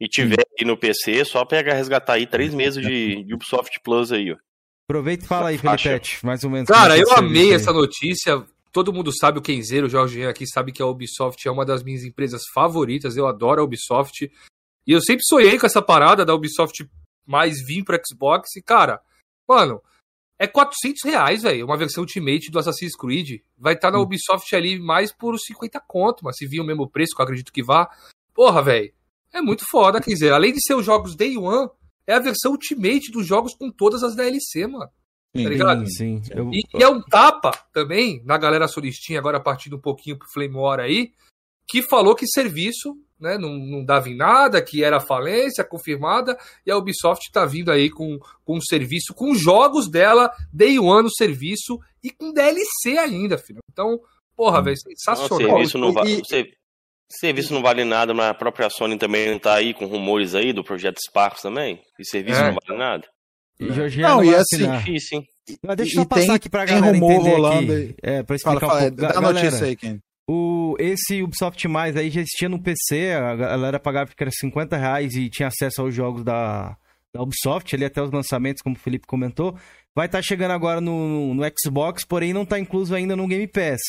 E 0.00 0.06
tiver 0.08 0.44
aí 0.58 0.66
no 0.66 0.76
PC, 0.76 1.24
só 1.24 1.44
pega 1.44 1.72
resgatar 1.72 2.14
aí 2.14 2.26
três 2.26 2.52
meses 2.52 2.84
de, 2.84 3.24
de 3.24 3.34
Ubisoft 3.34 3.80
Plus 3.82 4.12
aí, 4.12 4.32
ó. 4.32 4.36
Aproveita 4.88 5.24
e 5.24 5.26
fala 5.28 5.48
aí. 5.50 5.58
Felipete, 5.58 6.18
mais 6.24 6.42
ou 6.44 6.50
menos. 6.50 6.68
Cara, 6.68 6.98
é 6.98 7.02
eu 7.02 7.08
é 7.12 7.18
amei 7.18 7.54
essa 7.54 7.70
aí. 7.70 7.76
notícia. 7.76 8.44
Todo 8.72 8.92
mundo 8.92 9.10
sabe, 9.16 9.38
o 9.38 9.42
Kenzeiro, 9.42 9.86
o 9.86 9.90
Jorge 9.90 10.26
aqui, 10.26 10.46
sabe 10.46 10.72
que 10.72 10.82
a 10.82 10.86
Ubisoft 10.86 11.46
é 11.46 11.50
uma 11.50 11.64
das 11.64 11.82
minhas 11.82 12.02
empresas 12.04 12.42
favoritas. 12.54 13.16
Eu 13.16 13.26
adoro 13.26 13.60
a 13.60 13.64
Ubisoft. 13.64 14.30
E 14.86 14.92
eu 14.92 15.00
sempre 15.00 15.24
sonhei 15.24 15.58
com 15.58 15.66
essa 15.66 15.80
parada 15.82 16.24
da 16.24 16.34
Ubisoft 16.34 16.88
mais 17.26 17.64
vir 17.64 17.84
pro 17.84 17.98
Xbox. 18.06 18.56
E, 18.56 18.62
cara, 18.62 19.00
mano, 19.48 19.80
é 20.38 20.46
400 20.46 21.02
reais, 21.04 21.42
velho. 21.42 21.64
Uma 21.66 21.76
versão 21.76 22.02
Ultimate 22.02 22.50
do 22.50 22.58
Assassin's 22.58 22.96
Creed. 22.96 23.40
Vai 23.56 23.74
estar 23.74 23.90
na 23.90 23.98
Hum. 23.98 24.02
Ubisoft 24.02 24.54
ali 24.56 24.78
mais 24.78 25.12
por 25.12 25.34
uns 25.34 25.42
50 25.46 25.80
conto, 25.86 26.24
mas 26.24 26.36
se 26.36 26.46
vir 26.46 26.60
o 26.60 26.64
mesmo 26.64 26.88
preço, 26.88 27.14
que 27.14 27.20
eu 27.20 27.24
acredito 27.24 27.52
que 27.52 27.62
vá. 27.62 27.88
Porra, 28.34 28.62
velho. 28.62 28.92
É 29.32 29.40
muito 29.40 29.64
foda, 29.70 30.00
quer 30.00 30.10
dizer, 30.10 30.32
além 30.32 30.52
de 30.52 30.62
ser 30.62 30.74
os 30.74 30.84
jogos 30.84 31.14
Day 31.16 31.38
One, 31.38 31.70
é 32.06 32.14
a 32.14 32.18
versão 32.18 32.52
Ultimate 32.52 33.10
dos 33.10 33.26
jogos 33.26 33.54
com 33.54 33.70
todas 33.70 34.02
as 34.02 34.14
DLC, 34.16 34.66
mano. 34.66 34.90
Sim. 35.34 35.44
tá 35.44 35.48
ligado? 35.48 35.86
Sim, 35.90 36.22
sim. 36.22 36.30
Eu- 36.34 36.50
E, 36.52 36.60
e 36.78 36.82
é 36.82 36.88
um 36.88 37.00
tapa 37.00 37.52
também 37.72 38.22
na 38.26 38.36
galera 38.36 38.68
solistinha, 38.68 39.18
agora 39.18 39.40
partindo 39.40 39.76
um 39.76 39.80
pouquinho 39.80 40.18
pro 40.18 40.28
Flame 40.30 40.54
War 40.54 40.78
aí, 40.80 41.14
que 41.66 41.80
falou 41.82 42.14
que 42.14 42.26
serviço 42.26 42.94
né, 43.22 43.38
não, 43.38 43.50
não 43.56 43.84
dava 43.84 44.08
em 44.10 44.16
nada, 44.16 44.60
que 44.60 44.82
era 44.84 45.00
falência 45.00 45.64
confirmada, 45.64 46.36
e 46.66 46.70
a 46.70 46.76
Ubisoft 46.76 47.30
tá 47.32 47.46
vindo 47.46 47.70
aí 47.70 47.88
com, 47.88 48.18
com 48.44 48.56
um 48.56 48.60
serviço, 48.60 49.14
com 49.14 49.34
jogos 49.34 49.88
dela, 49.90 50.30
Day 50.52 50.78
One 50.78 51.04
no 51.04 51.10
serviço, 51.14 51.78
e 52.02 52.10
com 52.10 52.32
DLC 52.32 52.98
ainda, 52.98 53.38
filho. 53.38 53.60
Então, 53.72 53.98
porra, 54.36 54.60
velho, 54.62 54.76
Não, 54.84 54.90
sensacional. 54.96 55.38
serviço, 55.50 55.78
não 55.78 55.92
va- 55.92 56.04
E- 56.04 56.20
serviço 57.08 57.52
não 57.54 57.62
vale 57.62 57.84
nada, 57.84 58.12
mas 58.14 58.30
a 58.30 58.34
própria 58.34 58.68
Sony 58.70 58.96
também 58.98 59.30
não 59.30 59.38
tá 59.38 59.54
aí 59.54 59.74
com 59.74 59.86
rumores 59.86 60.34
aí 60.34 60.52
do 60.52 60.64
projeto 60.64 60.98
Sparks 61.06 61.42
também. 61.42 61.80
E 61.98 62.04
serviço 62.06 62.40
É. 62.40 62.50
não 62.50 62.58
vale 62.66 62.78
nada. 62.78 63.06
E 63.60 63.64
Não, 64.00 64.16
vai 64.16 64.26
e 64.26 64.34
assim, 64.34 64.56
assinar. 64.56 64.78
Difícil, 64.82 65.18
hein? 65.18 65.26
Mas 65.62 65.76
deixa 65.76 65.92
e 65.92 65.96
eu 65.98 66.02
só 66.02 66.08
passar 66.08 66.26
tem- 66.26 66.34
aqui 66.34 66.48
pra 66.48 66.64
tem 66.64 66.74
galera 66.76 66.94
rumor 66.96 67.12
entender 67.12 67.30
rolando 67.30 67.72
aqui. 67.72 67.94
É, 68.02 68.22
pra 68.22 68.38
Fala, 68.38 68.56
explicar 68.56 68.60
fala, 68.74 68.80
um 68.80 68.96
pouco. 68.96 69.12
dá 69.12 69.18
a 69.18 69.20
notícia 69.32 69.66
aí, 69.66 69.76
Ken. 69.76 69.98
O, 70.34 70.74
esse 70.78 71.22
Ubisoft 71.22 71.68
Mais 71.68 71.94
aí 71.94 72.08
já 72.08 72.22
existia 72.22 72.48
no 72.48 72.58
PC, 72.58 73.12
a 73.12 73.36
galera 73.36 73.78
pagava 73.78 74.10
que 74.16 74.22
era 74.22 74.30
50 74.30 74.78
reais 74.78 75.12
e 75.14 75.28
tinha 75.28 75.48
acesso 75.48 75.82
aos 75.82 75.94
jogos 75.94 76.24
da, 76.24 76.74
da 77.14 77.20
Ubisoft, 77.20 77.74
ali 77.76 77.84
até 77.84 78.02
os 78.02 78.10
lançamentos, 78.10 78.62
como 78.62 78.74
o 78.74 78.78
Felipe 78.78 79.06
comentou. 79.06 79.54
Vai 79.94 80.06
estar 80.06 80.22
chegando 80.22 80.52
agora 80.52 80.80
no, 80.80 81.34
no 81.34 81.42
Xbox, 81.60 82.02
porém 82.06 82.32
não 82.32 82.44
está 82.44 82.58
incluso 82.58 82.94
ainda 82.94 83.14
no 83.14 83.28
Game 83.28 83.46
Pass. 83.46 83.82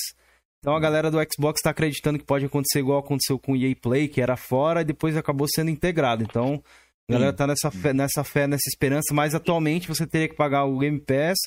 Então 0.60 0.76
a 0.76 0.82
galera 0.82 1.10
do 1.10 1.18
Xbox 1.18 1.60
está 1.60 1.70
acreditando 1.70 2.20
que 2.20 2.26
pode 2.26 2.44
acontecer 2.44 2.80
igual 2.80 3.00
aconteceu 3.00 3.40
com 3.40 3.54
o 3.54 3.56
EA 3.56 3.74
Play, 3.82 4.10
que 4.10 4.20
era 4.20 4.36
fora 4.36 4.82
e 4.82 4.86
depois 4.86 5.16
acabou 5.16 5.48
sendo 5.48 5.70
integrado. 5.70 6.24
Então 6.24 6.62
a 7.10 7.14
galera 7.14 7.32
tá 7.32 7.48
nessa 7.48 7.72
fé, 7.72 7.94
nessa 7.94 8.22
fé, 8.22 8.48
nessa 8.48 8.68
esperança, 8.68 9.14
mas 9.14 9.34
atualmente 9.34 9.88
você 9.88 10.06
teria 10.06 10.28
que 10.28 10.36
pagar 10.36 10.66
o 10.66 10.78
Game 10.78 11.00
Pass 11.00 11.38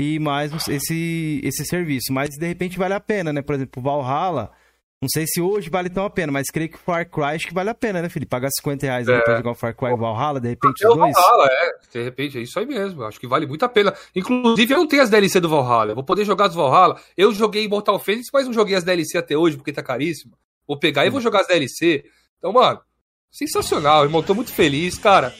e 0.00 0.18
mais 0.18 0.50
esse, 0.68 1.40
esse 1.44 1.64
serviço. 1.66 2.12
Mas 2.12 2.30
de 2.30 2.46
repente 2.46 2.78
vale 2.78 2.94
a 2.94 3.00
pena, 3.00 3.32
né? 3.32 3.42
Por 3.42 3.54
exemplo, 3.54 3.82
Valhalla. 3.82 4.50
Não 5.02 5.08
sei 5.08 5.24
se 5.26 5.40
hoje 5.40 5.70
vale 5.70 5.88
tão 5.88 6.04
a 6.04 6.10
pena, 6.10 6.30
mas 6.30 6.48
creio 6.52 6.68
que 6.68 6.76
o 6.76 6.78
Far 6.78 7.08
Cry 7.08 7.24
acho 7.36 7.46
que 7.48 7.54
vale 7.54 7.70
a 7.70 7.74
pena, 7.74 8.02
né, 8.02 8.10
Felipe? 8.10 8.28
Pagar 8.28 8.50
50 8.50 8.84
reais 8.84 9.08
É. 9.08 9.18
pra 9.22 9.36
jogar 9.38 9.52
o 9.52 9.54
Far 9.54 9.74
Cry 9.74 9.92
e 9.94 9.96
Valhalla, 9.96 10.38
de 10.38 10.48
repente 10.50 10.84
É 10.84 10.88
os 10.88 10.94
o 10.94 10.98
dois. 10.98 11.14
Valhalla, 11.14 11.46
é. 11.50 11.70
De 11.90 12.02
repente, 12.04 12.36
é 12.38 12.42
isso 12.42 12.58
aí 12.58 12.66
mesmo. 12.66 13.02
Acho 13.04 13.18
que 13.18 13.26
vale 13.26 13.46
muito 13.46 13.64
a 13.64 13.68
pena. 13.68 13.94
Inclusive, 14.14 14.74
eu 14.74 14.78
não 14.78 14.86
tenho 14.86 15.02
as 15.02 15.08
DLC 15.08 15.40
do 15.40 15.48
Valhalla. 15.48 15.92
Eu 15.92 15.94
vou 15.94 16.04
poder 16.04 16.26
jogar 16.26 16.46
as 16.48 16.54
Valhalla. 16.54 17.00
Eu 17.16 17.32
joguei 17.32 17.66
Mortal 17.66 17.98
Phoenix, 17.98 18.26
mas 18.30 18.44
não 18.46 18.52
joguei 18.52 18.76
as 18.76 18.84
DLC 18.84 19.16
até 19.16 19.34
hoje, 19.36 19.56
porque 19.56 19.72
tá 19.72 19.82
caríssimo. 19.82 20.32
Vou 20.68 20.78
pegar 20.78 21.06
e 21.06 21.10
vou 21.10 21.20
jogar 21.22 21.40
as 21.40 21.46
DLC. 21.46 22.04
Então, 22.38 22.52
mano, 22.52 22.80
sensacional, 23.30 24.04
irmão. 24.04 24.22
Tô 24.22 24.34
muito 24.34 24.52
feliz, 24.52 24.98
cara. 24.98 25.34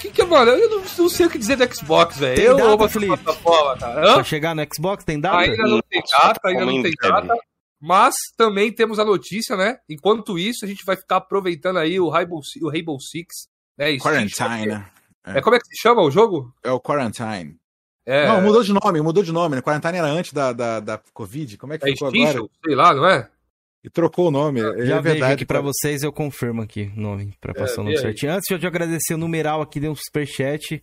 Que 0.00 0.10
que, 0.10 0.24
mano, 0.24 0.50
eu 0.52 0.70
não, 0.70 0.84
não 0.98 1.08
sei 1.08 1.26
o 1.26 1.30
que 1.30 1.38
dizer 1.38 1.56
do 1.56 1.74
Xbox, 1.74 2.18
velho. 2.18 2.40
Eu 2.40 2.56
data, 2.56 2.68
amo 2.70 2.84
essa 2.84 2.92
Felipe? 3.00 3.16
plataforma, 3.16 3.76
cara. 3.78 4.14
Pra 4.14 4.24
chegar 4.24 4.54
no 4.54 4.62
Xbox, 4.72 5.04
tem 5.04 5.20
data? 5.20 5.38
Ainda 5.38 5.62
não 5.64 5.80
tem 5.82 6.02
data, 6.02 6.40
ainda 6.48 6.64
não 6.66 6.82
tem 6.82 6.92
data. 7.00 7.34
Mas 7.80 8.14
também 8.36 8.72
temos 8.72 8.98
a 8.98 9.04
notícia, 9.04 9.56
né? 9.56 9.78
Enquanto 9.88 10.38
isso, 10.38 10.64
a 10.64 10.68
gente 10.68 10.84
vai 10.84 10.96
ficar 10.96 11.16
aproveitando 11.16 11.78
aí 11.78 11.98
o 12.00 12.08
Rainbow, 12.08 12.40
o 12.62 12.70
Rainbow 12.70 12.98
Six. 13.00 13.48
Né? 13.76 13.92
Isso- 13.92 14.02
Quarantine, 14.04 14.66
né? 14.66 14.86
É, 15.26 15.40
como 15.40 15.54
é 15.56 15.58
que 15.58 15.66
se 15.66 15.80
chama 15.80 16.02
o 16.02 16.10
jogo? 16.10 16.52
É 16.64 16.70
o 16.72 16.80
Quarantine. 16.80 17.56
É, 18.06 18.26
Não, 18.26 18.40
mudou 18.40 18.62
de 18.62 18.72
nome, 18.72 19.02
mudou 19.02 19.22
de 19.22 19.30
nome, 19.30 19.56
né? 19.56 19.60
Quarantine 19.62 19.98
era 19.98 20.06
antes 20.08 20.32
da, 20.32 20.52
da, 20.52 20.80
da 20.80 21.00
Covid. 21.12 21.58
Como 21.58 21.74
é 21.74 21.78
que 21.78 21.86
é 21.88 21.92
ficou 21.92 22.08
Extinction, 22.08 22.38
agora? 22.38 22.50
sei 22.64 22.74
lá, 22.74 22.94
não 22.94 23.06
é? 23.06 23.28
E 23.84 23.88
trocou 23.90 24.28
o 24.28 24.30
nome. 24.30 24.60
É, 24.60 24.86
Já 24.86 25.00
vejo 25.00 25.14
verdade. 25.14 25.32
aqui 25.34 25.46
pra 25.46 25.60
vocês, 25.60 26.02
eu 26.02 26.12
confirmo 26.12 26.62
aqui 26.62 26.90
o 26.96 27.00
nome, 27.00 27.32
pra 27.40 27.54
passar 27.54 27.80
o 27.80 27.84
vê 27.84 27.90
nome 27.92 27.98
certinho. 27.98 28.32
Antes 28.32 28.46
de 28.48 28.54
eu 28.54 28.58
te 28.58 28.66
agradecer 28.66 29.14
o 29.14 29.18
numeral 29.18 29.62
aqui, 29.62 29.78
deu 29.78 29.92
um 29.92 29.94
superchat 29.94 30.82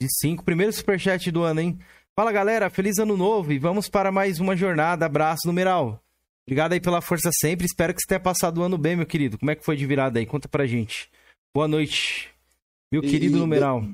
de 0.00 0.08
5. 0.20 0.44
Primeiro 0.44 0.72
superchat 0.72 1.30
do 1.30 1.42
ano, 1.42 1.60
hein? 1.60 1.78
Fala 2.18 2.30
galera, 2.32 2.70
feliz 2.70 2.98
ano 2.98 3.16
novo 3.16 3.52
e 3.52 3.58
vamos 3.58 3.88
para 3.88 4.10
mais 4.12 4.38
uma 4.40 4.56
jornada. 4.56 5.04
Abraço, 5.06 5.46
numeral. 5.46 6.00
Obrigado 6.46 6.72
aí 6.72 6.80
pela 6.80 7.00
força 7.00 7.30
sempre. 7.32 7.66
Espero 7.66 7.92
que 7.92 8.00
você 8.00 8.06
tenha 8.08 8.20
passado 8.20 8.58
o 8.58 8.62
ano 8.62 8.78
bem, 8.78 8.94
meu 8.96 9.06
querido. 9.06 9.36
Como 9.36 9.50
é 9.50 9.56
que 9.56 9.64
foi 9.64 9.76
de 9.76 9.84
virada 9.84 10.18
aí? 10.20 10.24
Conta 10.24 10.48
pra 10.48 10.64
gente. 10.66 11.10
Boa 11.54 11.66
noite, 11.66 12.30
meu 12.92 13.02
E- 13.02 13.08
querido 13.10 13.36
e- 13.36 13.40
numeral. 13.40 13.84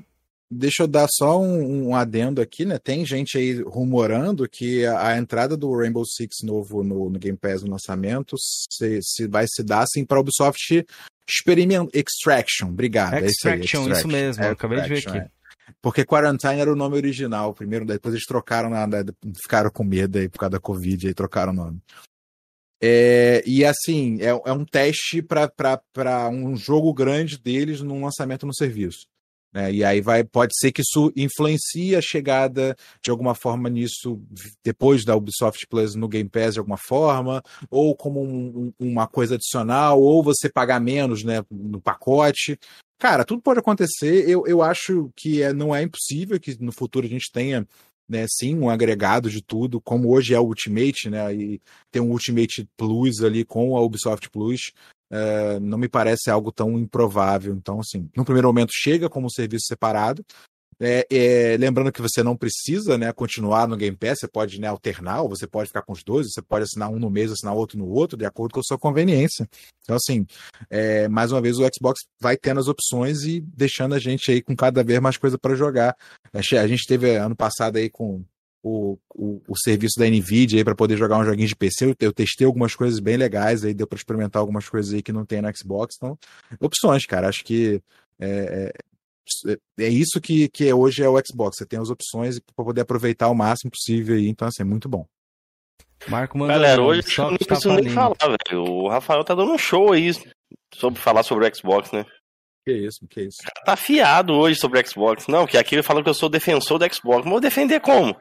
Deixa 0.53 0.83
eu 0.83 0.87
dar 0.87 1.07
só 1.09 1.39
um, 1.39 1.89
um 1.89 1.95
adendo 1.95 2.41
aqui, 2.41 2.65
né? 2.65 2.77
Tem 2.77 3.05
gente 3.05 3.37
aí 3.37 3.61
rumorando 3.61 4.47
que 4.47 4.85
a, 4.85 5.09
a 5.09 5.17
entrada 5.17 5.57
do 5.57 5.75
Rainbow 5.75 6.05
Six 6.05 6.37
novo 6.43 6.83
no, 6.83 7.09
no 7.09 7.19
Game 7.19 7.37
Pass 7.37 7.63
no 7.63 7.71
lançamento 7.71 8.35
se, 8.37 8.99
se 9.01 9.27
vai 9.27 9.45
se 9.47 9.63
dar 9.63 9.83
assim 9.83 10.05
para 10.05 10.19
Ubisoft 10.19 10.85
Experiment 11.27 11.89
Extraction. 11.93 12.67
Obrigado. 12.69 13.15
é 13.15 13.25
isso 13.25 13.47
aí, 13.47 13.59
Extraction, 13.61 13.91
isso 13.91 14.07
mesmo, 14.07 14.43
eu 14.43 14.51
acabei 14.51 14.81
de 14.81 14.89
ver 14.89 14.97
Extraction, 14.97 15.21
aqui. 15.21 15.29
é. 15.29 15.73
Porque 15.81 16.05
Quarantine 16.05 16.59
era 16.59 16.71
o 16.71 16.75
nome 16.75 16.95
original, 16.95 17.53
primeiro, 17.53 17.85
depois 17.85 18.13
eles 18.13 18.25
trocaram, 18.25 18.69
na, 18.69 18.85
na- 18.85 19.03
ficaram 19.41 19.69
com 19.69 19.83
medo 19.83 20.17
aí 20.17 20.27
por 20.27 20.39
causa 20.39 20.51
da 20.51 20.59
Covid, 20.59 21.07
aí 21.07 21.13
trocaram 21.13 21.53
o 21.53 21.55
nome. 21.55 21.81
É, 22.81 23.41
e 23.45 23.63
assim, 23.63 24.21
é, 24.21 24.29
é 24.29 24.51
um 24.51 24.65
teste 24.65 25.21
para 25.21 26.29
um 26.29 26.53
jogo 26.57 26.93
grande 26.93 27.37
deles 27.39 27.79
num 27.81 28.03
lançamento 28.03 28.45
no 28.45 28.53
serviço. 28.53 29.07
Né? 29.53 29.71
E 29.71 29.83
aí 29.83 30.01
vai, 30.01 30.23
pode 30.23 30.53
ser 30.57 30.71
que 30.71 30.81
isso 30.81 31.11
influencie 31.15 31.95
a 31.95 32.01
chegada 32.01 32.75
de 33.01 33.11
alguma 33.11 33.35
forma 33.35 33.69
nisso 33.69 34.21
depois 34.63 35.05
da 35.05 35.15
Ubisoft 35.15 35.67
Plus 35.67 35.95
no 35.95 36.07
Game 36.07 36.29
Pass 36.29 36.53
de 36.53 36.59
alguma 36.59 36.77
forma, 36.77 37.41
ou 37.69 37.95
como 37.95 38.21
um- 38.23 38.73
um- 38.79 38.87
uma 38.87 39.07
coisa 39.07 39.35
adicional, 39.35 40.01
ou 40.01 40.23
você 40.23 40.49
pagar 40.49 40.79
menos 40.79 41.23
né, 41.23 41.43
no 41.51 41.79
pacote. 41.79 42.57
Cara, 42.99 43.25
tudo 43.25 43.41
pode 43.41 43.59
acontecer. 43.59 44.27
Eu, 44.29 44.45
eu 44.47 44.61
acho 44.61 45.11
que 45.15 45.41
é, 45.43 45.53
não 45.53 45.75
é 45.75 45.81
impossível 45.83 46.39
que 46.39 46.57
no 46.61 46.71
futuro 46.71 47.05
a 47.05 47.09
gente 47.09 47.29
tenha, 47.31 47.67
né, 48.07 48.25
sim, 48.29 48.55
um 48.57 48.69
agregado 48.69 49.29
de 49.29 49.41
tudo, 49.41 49.81
como 49.81 50.09
hoje 50.11 50.33
é 50.33 50.39
o 50.39 50.43
Ultimate, 50.45 51.09
né? 51.09 51.33
E 51.33 51.61
tem 51.91 52.01
um 52.01 52.11
Ultimate 52.11 52.65
Plus 52.77 53.21
ali 53.21 53.43
com 53.43 53.75
a 53.75 53.81
Ubisoft 53.81 54.29
Plus. 54.29 54.71
Eh, 55.15 55.59
não 55.59 55.77
me 55.77 55.87
parece 55.87 56.31
algo 56.31 56.51
tão 56.51 56.79
improvável. 56.79 57.53
Então, 57.53 57.79
assim, 57.79 58.09
no 58.17 58.25
primeiro 58.25 58.47
momento 58.47 58.71
chega 58.73 59.07
como 59.07 59.27
um 59.27 59.29
serviço 59.29 59.67
separado. 59.67 60.25
É, 60.79 61.05
é, 61.11 61.57
lembrando 61.57 61.91
que 61.91 62.01
você 62.01 62.23
não 62.23 62.35
precisa 62.35 62.97
né, 62.97 63.13
continuar 63.13 63.67
no 63.67 63.77
Game 63.77 63.95
Pass, 63.95 64.19
você 64.19 64.27
pode 64.27 64.59
né, 64.59 64.67
alternar, 64.67 65.21
ou 65.21 65.29
você 65.29 65.45
pode 65.45 65.67
ficar 65.67 65.83
com 65.83 65.93
os 65.93 66.03
dois, 66.03 66.33
você 66.33 66.41
pode 66.41 66.63
assinar 66.63 66.89
um 66.89 66.97
no 66.97 67.11
mês, 67.11 67.31
assinar 67.31 67.53
outro 67.53 67.77
no 67.77 67.87
outro, 67.87 68.17
de 68.17 68.25
acordo 68.25 68.53
com 68.53 68.59
a 68.59 68.63
sua 68.63 68.79
conveniência. 68.79 69.47
Então, 69.83 69.95
assim, 69.95 70.25
é, 70.67 71.07
mais 71.07 71.31
uma 71.31 71.39
vez 71.39 71.59
o 71.59 71.69
Xbox 71.71 72.01
vai 72.19 72.35
tendo 72.35 72.59
as 72.59 72.67
opções 72.67 73.21
e 73.21 73.39
deixando 73.39 73.93
a 73.93 73.99
gente 73.99 74.31
aí 74.31 74.41
com 74.41 74.55
cada 74.55 74.83
vez 74.83 74.99
mais 74.99 75.15
coisa 75.15 75.37
para 75.37 75.53
jogar. 75.53 75.95
A 76.33 76.67
gente 76.67 76.87
teve 76.87 77.15
ano 77.15 77.35
passado 77.35 77.77
aí 77.77 77.87
com 77.87 78.25
o, 78.63 78.97
o, 79.13 79.41
o 79.45 79.57
serviço 79.57 79.99
da 79.99 80.07
Nvidia 80.07 80.59
aí 80.59 80.63
para 80.63 80.73
poder 80.73 80.97
jogar 80.97 81.17
um 81.17 81.25
joguinho 81.25 81.47
de 81.47 81.55
PC. 81.55 81.85
Eu, 81.85 81.95
eu 81.99 82.13
testei 82.13 82.47
algumas 82.47 82.73
coisas 82.73 82.99
bem 83.01 83.17
legais 83.17 83.65
aí, 83.65 83.73
deu 83.73 83.85
para 83.85 83.97
experimentar 83.97 84.39
algumas 84.39 84.69
coisas 84.69 84.93
aí 84.93 85.03
que 85.03 85.11
não 85.11 85.25
tem 85.25 85.41
no 85.41 85.55
Xbox. 85.55 85.95
Então, 85.97 86.17
opções, 86.61 87.05
cara. 87.05 87.27
Acho 87.27 87.43
que 87.43 87.81
é, 88.17 88.71
é, 89.45 89.83
é 89.83 89.89
isso 89.89 90.21
que, 90.21 90.47
que 90.47 90.73
hoje 90.73 91.03
é 91.03 91.09
o 91.09 91.19
Xbox. 91.19 91.57
Você 91.57 91.65
tem 91.65 91.77
as 91.77 91.89
opções 91.89 92.39
para 92.39 92.65
poder 92.65 92.81
aproveitar 92.81 93.27
o 93.27 93.35
máximo 93.35 93.69
possível 93.71 94.15
aí. 94.15 94.29
Então, 94.29 94.47
assim, 94.47 94.61
é 94.61 94.65
muito 94.65 94.87
bom. 94.87 95.05
Marco 96.07 96.37
mandou 96.37 96.55
Galera, 96.55 96.81
hoje 96.81 97.03
eu 97.17 97.31
não 97.31 97.37
preciso 97.37 97.73
nem 97.73 97.89
falar, 97.89 98.15
velho. 98.19 98.63
O 98.63 98.89
Rafael 98.89 99.23
tá 99.23 99.35
dando 99.35 99.53
um 99.53 99.57
show 99.57 99.91
aí 99.91 100.11
sobre 100.73 100.99
falar 100.99 101.23
sobre 101.23 101.47
o 101.47 101.55
Xbox, 101.55 101.91
né? 101.91 102.05
Que 102.65 102.73
isso, 102.73 103.05
que 103.09 103.21
isso. 103.21 103.37
Tá 103.65 103.73
afiado 103.73 104.33
hoje 104.33 104.59
sobre 104.59 104.79
o 104.79 104.87
Xbox. 104.87 105.27
Não, 105.27 105.45
que 105.45 105.57
aqui 105.57 105.75
ele 105.75 105.83
fala 105.83 106.01
que 106.01 106.09
eu 106.09 106.13
sou 106.13 106.29
defensor 106.29 106.79
do 106.79 106.93
Xbox. 106.93 107.23
Mas 107.23 107.31
vou 107.31 107.41
defender 107.41 107.81
como? 107.81 108.15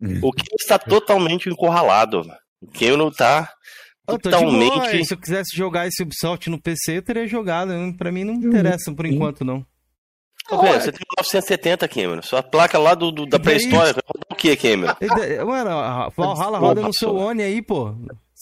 Hum. 0.00 0.20
O 0.22 0.32
que 0.32 0.44
está 0.58 0.78
totalmente 0.78 1.48
encurralado. 1.48 2.22
O 2.60 2.66
que 2.68 2.94
não 2.96 3.10
tá 3.10 3.50
totalmente. 4.06 5.04
Se 5.04 5.14
eu 5.14 5.18
quisesse 5.18 5.56
jogar 5.56 5.86
esse 5.86 6.02
Ubisoft 6.02 6.48
no 6.48 6.60
PC, 6.60 6.98
eu 6.98 7.02
teria 7.02 7.26
jogado. 7.26 7.72
Pra 7.96 8.12
mim 8.12 8.24
não 8.24 8.34
me 8.34 8.46
interessa 8.46 8.92
por 8.92 9.06
enquanto, 9.06 9.44
não. 9.44 9.66
Ô, 10.50 10.58
você 10.58 10.92
tem 10.92 11.00
970, 11.18 11.88
Cameron. 11.88 12.22
Sua 12.22 12.42
placa 12.42 12.78
lá 12.78 12.94
do, 12.94 13.10
do 13.10 13.26
da 13.26 13.38
pré-história. 13.38 13.94
O 14.30 14.34
que, 14.34 14.56
Cameron? 14.56 14.94
Mano, 15.44 16.10
Valhalla 16.16 16.58
roda 16.58 16.82
no 16.82 16.94
seu 16.94 17.14
One 17.16 17.42
aí, 17.42 17.60
pô. 17.60 17.94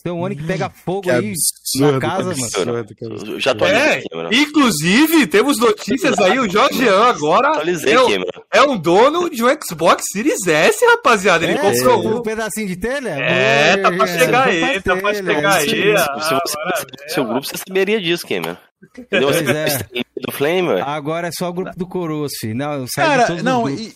Seu 0.06 0.18
One 0.18 0.36
que 0.36 0.44
pega 0.44 0.68
fogo 0.68 1.00
que 1.00 1.10
aí 1.10 1.32
absurdo, 1.32 1.92
na 1.92 1.98
casa, 1.98 2.34
mano. 2.36 3.40
Já 3.40 3.54
tô 3.54 3.64
é, 3.64 4.02
Inclusive, 4.30 5.26
temos 5.26 5.58
notícias 5.58 6.18
aí, 6.18 6.38
o 6.38 6.50
Jorgean 6.50 7.04
agora 7.04 7.48
Atualizei, 7.48 7.94
é, 7.94 8.58
é 8.58 8.62
um 8.62 8.76
dono 8.76 9.30
de 9.30 9.42
um 9.42 9.48
Xbox 9.48 10.04
Series 10.12 10.46
S, 10.46 10.84
rapaziada. 10.84 11.44
Ele 11.44 11.54
é, 11.54 11.58
comprou 11.58 12.04
um. 12.04 12.16
um 12.18 12.22
pedacinho 12.22 12.68
de 12.68 12.76
telha? 12.76 13.10
É, 13.10 13.78
tá 13.78 13.90
pra 13.90 14.06
chegar 14.06 14.46
aí, 14.46 14.82
tá 14.82 14.94
pra 14.94 15.14
chegar 15.14 15.54
aí. 15.54 15.70
Se 15.70 16.34
você 16.34 17.14
seu 17.14 17.24
grupo, 17.24 17.46
você 17.46 17.56
saberia 17.56 17.98
disso. 17.98 18.26
Entendeu? 18.98 19.28
Você 19.28 19.50
é. 19.50 20.02
do 20.20 20.32
Flame, 20.32 20.82
Agora 20.82 21.28
é 21.28 21.32
só 21.32 21.48
o 21.48 21.52
grupo 21.54 21.74
do 21.74 22.28
filho. 22.38 22.54
Não, 22.54 22.84
Cara, 22.94 23.42
não, 23.42 23.70
e, 23.70 23.94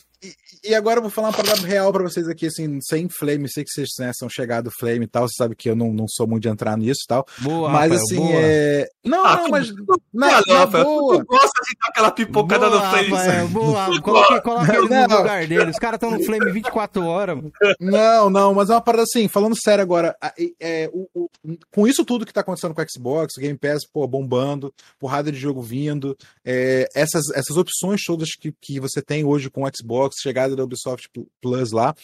e 0.65 0.75
agora 0.75 0.99
eu 0.99 1.03
vou 1.03 1.11
falar 1.11 1.29
uma 1.29 1.37
parada 1.37 1.67
real 1.67 1.93
para 1.93 2.03
vocês 2.03 2.29
aqui, 2.29 2.47
assim, 2.47 2.81
sem 2.81 3.09
flame, 3.09 3.51
sei 3.51 3.65
que 3.65 3.71
vocês 3.71 3.89
né, 3.99 4.13
são 4.15 4.29
chegados 4.29 4.73
flame 4.79 5.05
e 5.05 5.09
tal, 5.09 5.29
você 5.29 5.35
sabe 5.37 5.55
que 5.55 5.69
eu 5.69 5.77
não, 5.77 5.93
não 5.93 6.07
sou 6.09 6.27
muito 6.27 6.43
de 6.43 6.49
entrar 6.49 6.77
nisso 6.77 7.01
e 7.05 7.09
tal. 7.09 7.27
Boa, 7.39 7.69
mas 7.69 7.93
Rafael, 7.93 8.03
assim, 8.03 8.17
boa. 8.17 8.41
é. 8.41 8.89
Não, 9.05 9.25
ah, 9.25 9.37
não, 9.37 9.49
mas. 9.49 9.69
Não, 9.69 9.97
não, 10.13 10.43
não, 10.47 10.85
boa. 10.85 11.19
Tu 11.19 11.27
gosta 11.27 11.63
de 11.65 11.79
dar 11.81 11.89
aquela 11.89 12.11
pipocada 12.11 12.69
boa, 12.69 12.81
no 12.81 12.91
flame. 12.91 13.11
Rafael, 13.11 13.49
boa, 13.49 14.01
coloca, 14.03 14.41
coloca 14.41 14.77
ele 14.77 14.89
no 14.89 15.17
lugar 15.17 15.47
dele. 15.47 15.71
Os 15.71 15.79
caras 15.79 15.97
estão 15.97 16.11
no 16.11 16.23
flame 16.25 16.53
24 16.53 17.05
horas. 17.05 17.37
Mano. 17.37 17.53
Não, 17.81 18.31
não, 18.31 18.55
mas 18.55 18.71
é 18.71 18.75
uma 18.75 18.81
parada 18.81 19.05
assim, 19.05 19.29
falando 19.29 19.57
sério 19.61 19.83
agora, 19.83 20.17
é, 20.61 20.91
o, 20.93 21.09
o, 21.15 21.29
com 21.73 21.87
isso 21.87 22.05
tudo 22.05 22.27
que 22.27 22.33
tá 22.33 22.41
acontecendo 22.41 22.75
com 22.75 22.83
o 22.83 22.87
Xbox, 22.89 23.37
o 23.37 23.41
Game 23.41 23.59
Pass, 23.59 23.87
pô, 23.87 24.07
bombando, 24.07 24.73
porrada 24.99 25.31
de 25.31 25.39
jogo 25.39 25.63
vindo, 25.63 26.17
é, 26.45 26.89
essas, 26.95 27.31
essas 27.35 27.57
opções 27.57 28.03
todas 28.07 28.31
que, 28.35 28.53
que 28.61 28.81
você 28.81 29.03
tem 29.03 29.25
hoje 29.25 29.51
com 29.51 29.65
o 29.65 29.71
Xbox, 29.75 30.17
chegada 30.49 30.57
da 30.57 30.65
Ubisoft 30.65 31.09
Plus 31.41 31.73
lá. 31.73 31.95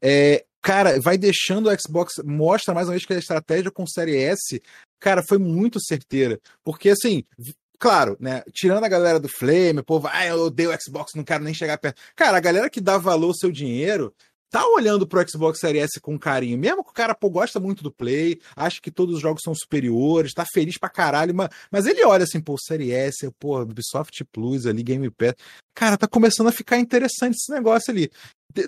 É, 0.00 0.44
cara, 0.60 1.00
vai 1.00 1.16
deixando 1.16 1.68
o 1.68 1.80
Xbox, 1.80 2.14
mostra 2.24 2.74
mais 2.74 2.86
uma 2.86 2.92
vez 2.92 3.04
que 3.04 3.12
a 3.12 3.18
estratégia 3.18 3.70
com 3.70 3.86
Série 3.86 4.16
S, 4.16 4.60
cara, 5.00 5.22
foi 5.26 5.38
muito 5.38 5.80
certeira. 5.80 6.38
Porque 6.62 6.90
assim, 6.90 7.24
claro, 7.78 8.16
né? 8.20 8.42
Tirando 8.52 8.84
a 8.84 8.88
galera 8.88 9.18
do 9.18 9.28
Flame, 9.28 9.80
o 9.80 9.84
povo, 9.84 10.08
ah, 10.10 10.26
eu 10.26 10.42
odeio 10.42 10.70
o 10.70 10.80
Xbox, 10.80 11.12
não 11.14 11.24
quero 11.24 11.44
nem 11.44 11.54
chegar 11.54 11.78
perto. 11.78 12.00
Cara, 12.14 12.36
a 12.36 12.40
galera 12.40 12.70
que 12.70 12.80
dá 12.80 12.98
valor 12.98 13.28
ao 13.28 13.34
seu 13.34 13.50
dinheiro 13.50 14.12
tá 14.56 14.66
olhando 14.68 15.06
pro 15.06 15.22
Xbox 15.28 15.58
Series 15.60 15.84
S 15.84 16.00
com 16.00 16.18
carinho. 16.18 16.56
Mesmo 16.56 16.82
que 16.82 16.88
o 16.88 16.94
cara, 16.94 17.14
pô, 17.14 17.28
gosta 17.28 17.60
muito 17.60 17.82
do 17.82 17.92
Play, 17.92 18.40
acha 18.56 18.80
que 18.80 18.90
todos 18.90 19.16
os 19.16 19.20
jogos 19.20 19.42
são 19.44 19.54
superiores, 19.54 20.32
tá 20.32 20.46
feliz 20.50 20.78
pra 20.78 20.88
caralho, 20.88 21.34
mas, 21.34 21.50
mas 21.70 21.84
ele 21.84 22.02
olha 22.06 22.24
assim, 22.24 22.40
pô, 22.40 22.56
Series 22.58 22.90
S, 22.90 23.30
pô, 23.38 23.60
Ubisoft 23.60 24.24
Plus 24.32 24.64
ali, 24.64 24.82
Game 24.82 25.10
Pass. 25.10 25.34
Cara, 25.74 25.98
tá 25.98 26.08
começando 26.08 26.46
a 26.46 26.52
ficar 26.52 26.78
interessante 26.78 27.34
esse 27.34 27.52
negócio 27.52 27.92
ali. 27.92 28.10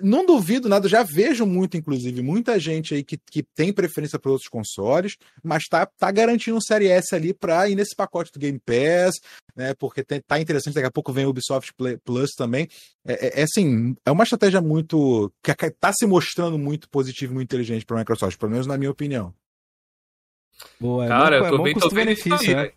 Não 0.03 0.25
duvido 0.25 0.69
nada, 0.69 0.87
já 0.87 1.03
vejo 1.03 1.45
muito, 1.45 1.75
inclusive, 1.75 2.21
muita 2.21 2.59
gente 2.59 2.93
aí 2.93 3.03
que, 3.03 3.17
que 3.17 3.41
tem 3.41 3.73
preferência 3.73 4.19
por 4.19 4.29
outros 4.29 4.49
consoles, 4.49 5.17
mas 5.43 5.63
tá, 5.67 5.85
tá 5.85 6.11
garantindo 6.11 6.57
um 6.57 6.61
Série 6.61 6.87
S 6.87 7.15
ali 7.15 7.33
pra 7.33 7.67
ir 7.67 7.75
nesse 7.75 7.95
pacote 7.95 8.31
do 8.31 8.39
Game 8.39 8.59
Pass, 8.59 9.15
né? 9.55 9.73
Porque 9.73 10.03
tem, 10.03 10.21
tá 10.21 10.39
interessante, 10.39 10.75
daqui 10.75 10.87
a 10.87 10.91
pouco 10.91 11.11
vem 11.11 11.25
o 11.25 11.29
Ubisoft 11.29 11.73
Plus 12.03 12.31
também. 12.37 12.67
É, 13.05 13.27
é, 13.27 13.41
é 13.41 13.43
assim, 13.43 13.95
é 14.05 14.11
uma 14.11 14.23
estratégia 14.23 14.61
muito. 14.61 15.31
que 15.41 15.71
tá 15.71 15.91
se 15.91 16.05
mostrando 16.05 16.59
muito 16.59 16.87
positiva 16.89 17.31
e 17.31 17.35
muito 17.35 17.47
inteligente 17.47 17.85
pra 17.85 17.97
Microsoft, 17.97 18.37
pelo 18.37 18.51
menos 18.51 18.67
na 18.67 18.77
minha 18.77 18.91
opinião. 18.91 19.33
Boa, 20.79 21.05
é 21.05 21.07
Cara, 21.07 21.39
bom, 21.39 21.45
eu 21.45 21.49
tô 21.49 21.61
é 21.61 21.63
bem 21.63 21.73
tô 21.73 21.89
benefício, 21.89 22.55
né? 22.55 22.71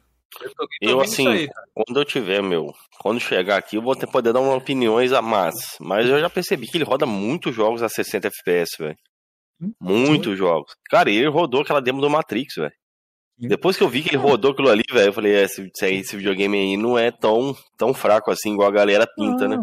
Eu, 0.81 1.01
assim, 1.01 1.29
aí, 1.29 1.49
quando 1.75 2.01
eu 2.01 2.05
tiver, 2.05 2.43
meu, 2.43 2.73
quando 3.01 3.21
chegar 3.21 3.57
aqui, 3.57 3.77
eu 3.77 3.83
vou 3.83 3.95
ter, 3.95 4.07
poder 4.07 4.33
dar 4.33 4.41
uma 4.41 4.55
opiniões 4.55 5.13
a 5.13 5.23
mais. 5.23 5.77
Mas 5.81 6.09
eu 6.09 6.21
já 6.21 6.31
percebi 6.31 6.67
que 6.67 6.77
ele 6.77 6.85
roda 6.85 7.07
muitos 7.07 7.55
jogos 7.55 7.83
a 7.83 7.89
60 7.89 8.29
FPS, 8.29 8.77
velho. 8.79 8.97
Hum? 9.61 9.73
Muitos 9.81 10.37
jogos. 10.37 10.73
Cara, 10.89 11.11
ele 11.11 11.29
rodou 11.29 11.63
aquela 11.63 11.81
demo 11.81 12.01
do 12.01 12.11
Matrix, 12.11 12.55
velho. 12.57 12.73
Depois 13.39 13.77
que 13.77 13.83
eu 13.83 13.89
vi 13.89 14.03
que 14.03 14.11
ele 14.11 14.19
rodou 14.19 14.53
aquilo 14.53 14.69
ali, 14.69 14.85
velho, 14.91 15.09
eu 15.09 15.13
falei, 15.13 15.35
é, 15.35 15.43
esse, 15.43 15.71
esse 15.83 16.17
videogame 16.17 16.57
aí 16.57 16.77
não 16.77 16.97
é 16.97 17.11
tão, 17.11 17.57
tão 17.77 17.93
fraco 17.93 18.31
assim, 18.31 18.53
igual 18.53 18.69
a 18.69 18.73
galera 18.73 19.07
pinta, 19.17 19.49
né? 19.49 19.59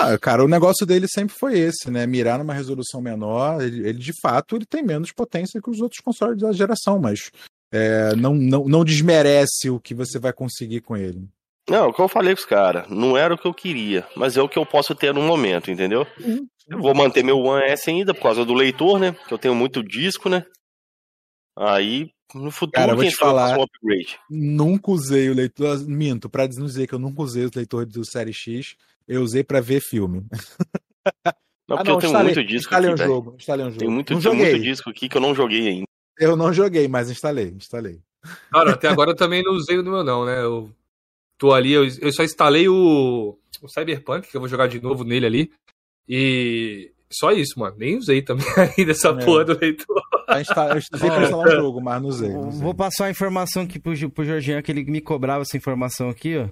Ah, 0.00 0.18
cara, 0.18 0.44
o 0.44 0.48
negócio 0.48 0.84
dele 0.84 1.06
sempre 1.08 1.34
foi 1.34 1.58
esse, 1.58 1.90
né? 1.90 2.06
Mirar 2.06 2.38
numa 2.38 2.54
resolução 2.54 3.00
menor. 3.00 3.62
Ele, 3.62 3.88
ele, 3.88 3.98
de 3.98 4.12
fato, 4.20 4.56
ele 4.56 4.66
tem 4.66 4.82
menos 4.82 5.12
potência 5.12 5.60
que 5.60 5.70
os 5.70 5.80
outros 5.80 6.00
consoles 6.00 6.40
da 6.40 6.52
geração, 6.52 6.98
mas 6.98 7.30
é, 7.74 8.14
não, 8.14 8.32
não, 8.34 8.64
não 8.68 8.84
desmerece 8.84 9.68
o 9.68 9.80
que 9.80 9.94
você 9.94 10.16
vai 10.16 10.32
conseguir 10.32 10.80
com 10.80 10.96
ele. 10.96 11.28
Não, 11.68 11.88
o 11.88 11.92
que 11.92 12.00
eu 12.00 12.06
falei 12.06 12.32
com 12.32 12.40
os 12.40 12.46
caras, 12.46 12.88
não 12.88 13.16
era 13.16 13.34
o 13.34 13.38
que 13.38 13.48
eu 13.48 13.54
queria, 13.54 14.06
mas 14.14 14.36
é 14.36 14.42
o 14.42 14.48
que 14.48 14.58
eu 14.58 14.64
posso 14.64 14.94
ter 14.94 15.12
no 15.12 15.22
momento, 15.22 15.72
entendeu? 15.72 16.06
Uhum. 16.20 16.46
Eu 16.68 16.78
vou 16.78 16.94
manter 16.94 17.24
meu 17.24 17.38
One 17.38 17.64
S 17.64 17.90
ainda 17.90 18.14
por 18.14 18.22
causa 18.22 18.44
do 18.44 18.54
leitor, 18.54 19.00
né? 19.00 19.16
Que 19.26 19.34
eu 19.34 19.38
tenho 19.38 19.56
muito 19.56 19.82
disco, 19.82 20.28
né? 20.28 20.44
Aí, 21.58 22.10
no 22.32 22.50
futuro, 22.50 22.80
Cara, 22.80 22.94
vou 22.94 23.04
te 23.04 23.16
falar, 23.16 23.58
um 23.58 23.62
upgrade. 23.62 24.18
Nunca 24.30 24.90
usei 24.92 25.28
o 25.28 25.34
leitor. 25.34 25.78
Minto, 25.86 26.28
pra 26.28 26.46
dizer 26.46 26.86
que 26.86 26.94
eu 26.94 26.98
nunca 26.98 27.22
usei 27.22 27.44
o 27.44 27.50
leitor 27.54 27.86
do 27.86 28.04
Série 28.04 28.32
X, 28.32 28.76
eu 29.08 29.22
usei 29.22 29.42
para 29.42 29.60
ver 29.60 29.80
filme. 29.80 30.24
Não, 31.66 31.78
porque 31.78 31.90
ah, 31.90 31.92
não, 31.92 31.94
eu 31.94 31.98
tenho 31.98 32.10
instalei, 32.10 32.34
muito 32.34 32.48
disco 32.48 32.74
aqui, 32.74 32.88
um 32.88 32.96
jogo, 32.96 33.34
instalei 33.36 33.66
um 33.66 33.70
jogo. 33.70 33.80
Tem 33.80 33.88
muito, 33.88 34.20
tem 34.20 34.34
muito 34.34 34.58
disco 34.60 34.90
aqui 34.90 35.08
que 35.08 35.16
eu 35.16 35.20
não 35.20 35.34
joguei 35.34 35.66
ainda. 35.66 35.86
Eu 36.18 36.36
não 36.36 36.52
joguei, 36.52 36.86
mas 36.88 37.10
instalei, 37.10 37.48
instalei. 37.56 38.00
Cara, 38.50 38.72
até 38.72 38.88
agora 38.88 39.10
eu 39.10 39.16
também 39.16 39.42
não 39.42 39.52
usei 39.52 39.78
o 39.78 39.84
meu 39.84 40.02
não, 40.02 40.24
né? 40.24 40.40
Eu 40.40 40.70
tô 41.38 41.52
ali, 41.52 41.72
eu, 41.72 41.84
eu 42.00 42.12
só 42.12 42.22
instalei 42.22 42.68
o, 42.68 43.38
o 43.60 43.68
Cyberpunk, 43.68 44.28
que 44.28 44.36
eu 44.36 44.40
vou 44.40 44.48
jogar 44.48 44.66
de 44.66 44.80
novo 44.80 45.04
nele 45.04 45.26
ali. 45.26 45.52
E 46.08 46.92
só 47.12 47.32
isso, 47.32 47.58
mano. 47.58 47.76
Nem 47.78 47.96
usei 47.96 48.22
também 48.22 48.46
ainda 48.78 48.92
essa 48.92 49.08
é. 49.08 49.24
porra 49.24 49.44
do 49.44 49.58
leitor. 49.58 50.02
Eu 50.28 50.96
usei 50.96 51.10
pra 51.10 51.22
instalar 51.22 51.46
o 51.46 51.50
jogo, 51.50 51.80
mas 51.80 52.02
não 52.02 52.08
usei, 52.08 52.28
não 52.30 52.48
usei. 52.48 52.60
Vou 52.62 52.74
passar 52.74 53.06
a 53.06 53.10
informação 53.10 53.62
aqui 53.62 53.78
pro, 53.78 54.10
pro 54.10 54.24
Jorginho, 54.24 54.62
que 54.62 54.72
ele 54.72 54.84
me 54.84 55.00
cobrava 55.00 55.42
essa 55.42 55.56
informação 55.56 56.08
aqui, 56.08 56.36
ó. 56.36 56.48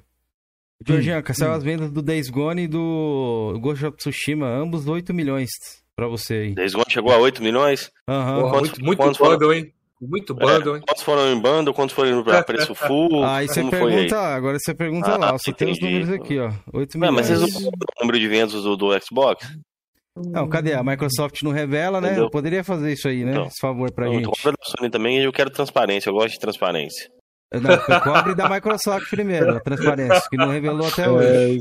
Jorginho, 0.85 1.19
hum, 1.19 1.35
saiu 1.35 1.53
hum. 1.53 1.55
as 1.55 1.63
vendas 1.63 1.91
do 1.91 2.03
Days 2.03 2.29
Gone 2.29 2.63
e 2.63 2.69
do 2.69 3.57
Ghost 3.61 3.87
of 3.87 3.97
Tsushima, 3.97 4.49
ambos 4.49 4.87
8 4.89 5.15
milhões 5.15 5.49
pra 5.97 6.07
você 6.07 6.35
aí. 6.35 6.55
Days 6.55 6.73
Gone 6.75 6.85
chegou 6.89 7.13
a 7.13 7.19
8 7.19 7.43
milhões? 7.43 7.91
Aham. 8.09 8.39
Uhum. 8.39 8.51
muito 8.51 8.85
muito 8.85 8.99
bundle, 8.99 9.17
foram... 9.17 9.53
hein? 9.53 9.73
Muito 10.01 10.35
bundle, 10.35 10.75
é, 10.75 10.79
hein? 10.79 10.85
Quantos 10.87 11.03
foram 11.05 11.33
em 11.33 11.41
bundle, 11.41 11.75
quantos 11.75 11.95
foram 11.95 12.21
a 12.21 12.43
preço 12.45 12.75
full? 12.75 13.25
Aí 13.25 13.47
você 13.47 13.63
pergunta, 13.63 14.21
aí? 14.21 14.35
agora 14.35 14.59
você 14.59 14.75
pergunta 14.75 15.13
ah, 15.13 15.17
lá, 15.17 15.33
você 15.33 15.53
tem 15.53 15.71
os 15.71 15.81
números 15.81 16.11
aqui, 16.11 16.39
ó. 16.39 16.51
8 16.73 16.99
milhões. 16.99 17.15
mas 17.15 17.27
vocês 17.27 17.41
não 17.41 17.69
o 17.69 18.01
número 18.01 18.19
de 18.19 18.29
vendas 18.29 18.53
do, 18.63 18.77
do 18.77 19.01
Xbox? 19.01 19.47
Não, 20.15 20.47
cadê? 20.49 20.75
A 20.75 20.83
Microsoft 20.83 21.43
não 21.43 21.53
revela, 21.53 22.01
né? 22.01 22.09
Entendeu? 22.09 22.31
Poderia 22.31 22.63
fazer 22.63 22.93
isso 22.93 23.09
aí, 23.09 23.25
né? 23.25 23.33
Então, 23.33 23.47
Esse 23.47 23.61
favor 23.61 23.91
pra 23.93 24.09
gente. 24.09 24.25
Eu 24.25 24.53
da 24.53 24.65
Sony 24.65 24.91
também 24.91 25.19
eu 25.19 25.33
quero 25.33 25.51
transparência, 25.51 26.11
eu 26.11 26.15
gosto 26.15 26.35
de 26.35 26.41
transparência. 26.41 27.11
Não, 27.61 28.01
cobre 28.01 28.35
da 28.35 28.49
Microsoft 28.49 29.11
primeiro, 29.11 29.57
a 29.57 29.61
transparência, 29.61 30.23
que 30.31 30.37
não 30.37 30.49
revelou 30.49 30.89
até 30.89 31.09
hoje. 31.09 31.59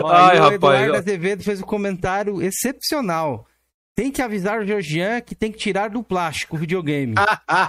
Ó, 0.00 0.08
Ai, 0.08 0.40
o 0.40 0.52
Eduardo 0.52 0.86
rapaz, 0.86 0.94
Azevedo 0.94 1.44
fez 1.44 1.60
um 1.60 1.64
comentário 1.64 2.42
excepcional. 2.42 3.46
Tem 3.94 4.10
que 4.10 4.22
avisar 4.22 4.58
o 4.58 4.66
Georgian 4.66 5.20
que 5.20 5.34
tem 5.34 5.52
que 5.52 5.58
tirar 5.58 5.90
do 5.90 6.02
plástico 6.02 6.56
o 6.56 6.58
videogame. 6.58 7.14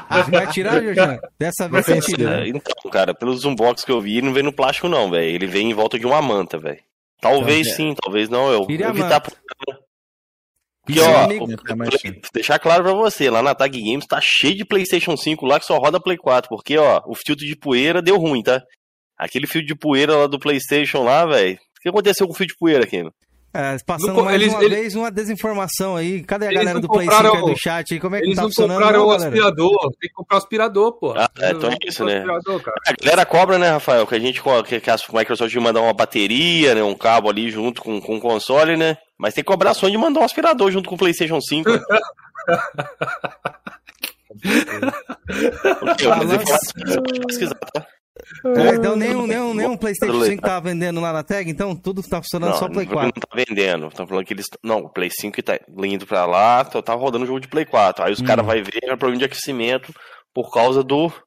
Você 0.10 0.32
vai 0.32 0.48
tirar, 0.48 0.82
Georgian? 0.82 1.20
Dessa 1.38 1.68
vez 1.68 1.86
você 1.86 2.00
tira. 2.00 2.46
É, 2.46 2.48
então, 2.48 2.90
cara, 2.90 3.14
pelos 3.14 3.44
unbox 3.44 3.84
que 3.84 3.92
eu 3.92 4.00
vi, 4.00 4.18
ele 4.18 4.28
não 4.28 4.34
vem 4.34 4.44
no 4.44 4.54
plástico 4.54 4.88
não, 4.88 5.12
velho. 5.12 5.36
Ele 5.36 5.46
vem 5.46 5.72
em 5.72 5.74
volta 5.74 6.00
de 6.00 6.06
uma 6.06 6.22
manta, 6.22 6.58
velho. 6.58 6.80
Talvez 7.20 7.68
então, 7.68 7.78
sim, 7.78 7.96
talvez 8.02 8.30
não. 8.30 8.50
Eu 8.52 8.66
vou 8.66 8.72
evitar... 8.72 9.22
Porque, 10.86 11.00
ó, 11.00 11.06
é 11.06 12.14
deixar 12.34 12.60
claro 12.60 12.84
pra 12.84 12.94
você, 12.94 13.30
lá 13.30 13.42
na 13.42 13.56
Tag 13.56 13.80
Games 13.82 14.06
tá 14.06 14.20
cheio 14.22 14.56
de 14.56 14.66
PlayStation 14.66 15.16
5 15.16 15.46
lá 15.46 15.60
que 15.60 15.66
só 15.66 15.78
roda 15.78 16.00
Play 16.00 16.18
4, 16.18 16.50
porque, 16.50 16.78
ó, 16.78 17.02
o 17.06 17.16
filtro 17.16 17.46
de 17.46 17.56
poeira 17.56 18.02
deu 18.02 18.18
ruim, 18.18 18.44
tá? 18.44 18.62
Aquele 19.18 19.48
fio 19.48 19.66
de 19.66 19.76
poeira 19.76 20.16
lá 20.16 20.28
do 20.28 20.40
PlayStation 20.40 21.04
lá, 21.04 21.26
velho. 21.26 21.56
O 21.56 21.82
que 21.82 21.90
aconteceu 21.90 22.28
com 22.28 22.34
o 22.34 22.36
fio 22.36 22.48
de 22.48 22.56
poeira, 22.58 22.86
Keno? 22.86 23.12
É, 23.56 23.78
passando 23.86 24.16
Não, 24.16 24.26
mais 24.26 24.42
eles- 24.42 24.52
uma 24.52 24.64
eles- 24.64 24.78
vez 24.80 24.96
uma 24.96 25.12
desinformação 25.12 25.96
aí. 25.96 26.24
Cadê 26.24 26.48
a 26.48 26.52
galera 26.52 26.74
não 26.74 26.82
do 26.82 26.88
Play 26.88 27.06
5 27.08 27.16
compraram- 27.16 27.46
aí 27.48 27.54
do 27.54 27.60
chat 27.60 27.94
aí? 27.94 28.00
Como 28.00 28.16
é 28.16 28.20
que 28.20 28.26
Eles 28.26 28.36
tá 28.36 28.42
não 28.42 28.50
funcionando? 28.50 28.78
compraram 28.78 29.00
não, 29.00 29.06
o 29.06 29.12
galera? 29.12 29.28
aspirador. 29.30 29.80
Tem 30.02 30.10
que 30.10 30.14
comprar 30.16 30.36
o 30.36 30.38
aspirador, 30.40 30.92
pô. 31.00 31.12
Ah, 31.16 31.30
é, 31.40 31.52
então 31.52 31.70
é 31.70 31.78
isso, 31.86 32.04
né? 32.04 32.26
A 32.88 32.94
galera 33.04 33.26
cobra, 33.28 33.60
né, 33.60 33.70
Rafael? 33.70 34.08
Que 34.08 34.16
a 34.16 34.20
gente 34.20 34.42
que 34.42 34.50
a 34.90 34.98
Microsoft 35.20 35.56
mandar 35.58 35.82
uma 35.82 35.94
bateria, 35.94 36.74
né? 36.74 36.82
Um 36.82 36.96
cabo 36.96 37.30
ali 37.30 37.52
junto 37.52 37.84
com, 37.84 38.02
com 38.02 38.18
o 38.18 38.20
console, 38.20 38.76
né? 38.76 38.98
Mas 39.24 39.34
tem 39.34 39.42
que 39.42 39.50
cobrar 39.50 39.72
a 39.72 39.74
Sony 39.74 39.94
de 39.94 39.98
mandar 39.98 40.20
um 40.20 40.26
aspirador 40.26 40.70
junto 40.70 40.90
com 40.90 40.96
o 40.96 40.98
PlayStation 40.98 41.40
5. 41.40 41.70
né? 41.72 41.80
Tá? 47.74 47.88
É, 48.46 48.76
então 48.76 48.96
nem 48.96 49.16
um, 49.16 49.26
nem 49.26 49.40
um, 49.40 49.54
nem 49.54 49.68
um 49.68 49.78
PlayStation 49.78 50.18
Leite. 50.18 50.32
5 50.36 50.42
tava 50.44 50.70
vendendo 50.70 51.00
lá 51.00 51.14
na 51.14 51.24
tag, 51.24 51.50
então 51.50 51.76
tudo 51.76 52.04
tá 52.04 52.22
funcionando 52.22 52.52
Não, 52.52 52.58
só 52.60 52.68
Play 52.68 52.86
não 52.86 52.94
falando 52.94 53.14
que 53.14 53.20
4. 53.22 53.30
não 53.32 53.46
tá 53.46 53.46
vendendo. 53.54 53.88
Estão 53.88 54.08
falando 54.08 54.26
que 54.26 54.34
eles. 54.34 54.46
Não, 54.62 54.80
o 54.80 54.90
Play 54.90 55.10
5 55.10 55.42
tá 55.42 55.58
indo 55.84 56.06
pra 56.06 56.26
lá, 56.26 56.66
tá, 56.66 56.82
tá 56.82 56.94
rodando 56.94 57.24
o 57.24 57.28
jogo 57.28 57.40
de 57.40 57.48
Play 57.48 57.66
4. 57.66 58.04
Aí 58.06 58.12
os 58.14 58.20
Hum. 58.22 58.26
caras 58.26 58.46
vão 58.46 58.54
ver 58.56 58.80
é 58.84 58.88
problema 58.96 59.20
de 59.20 59.26
aquecimento 59.26 59.94
por 60.34 60.52
causa 60.52 60.84
do. 60.84 61.10
Por 61.10 61.24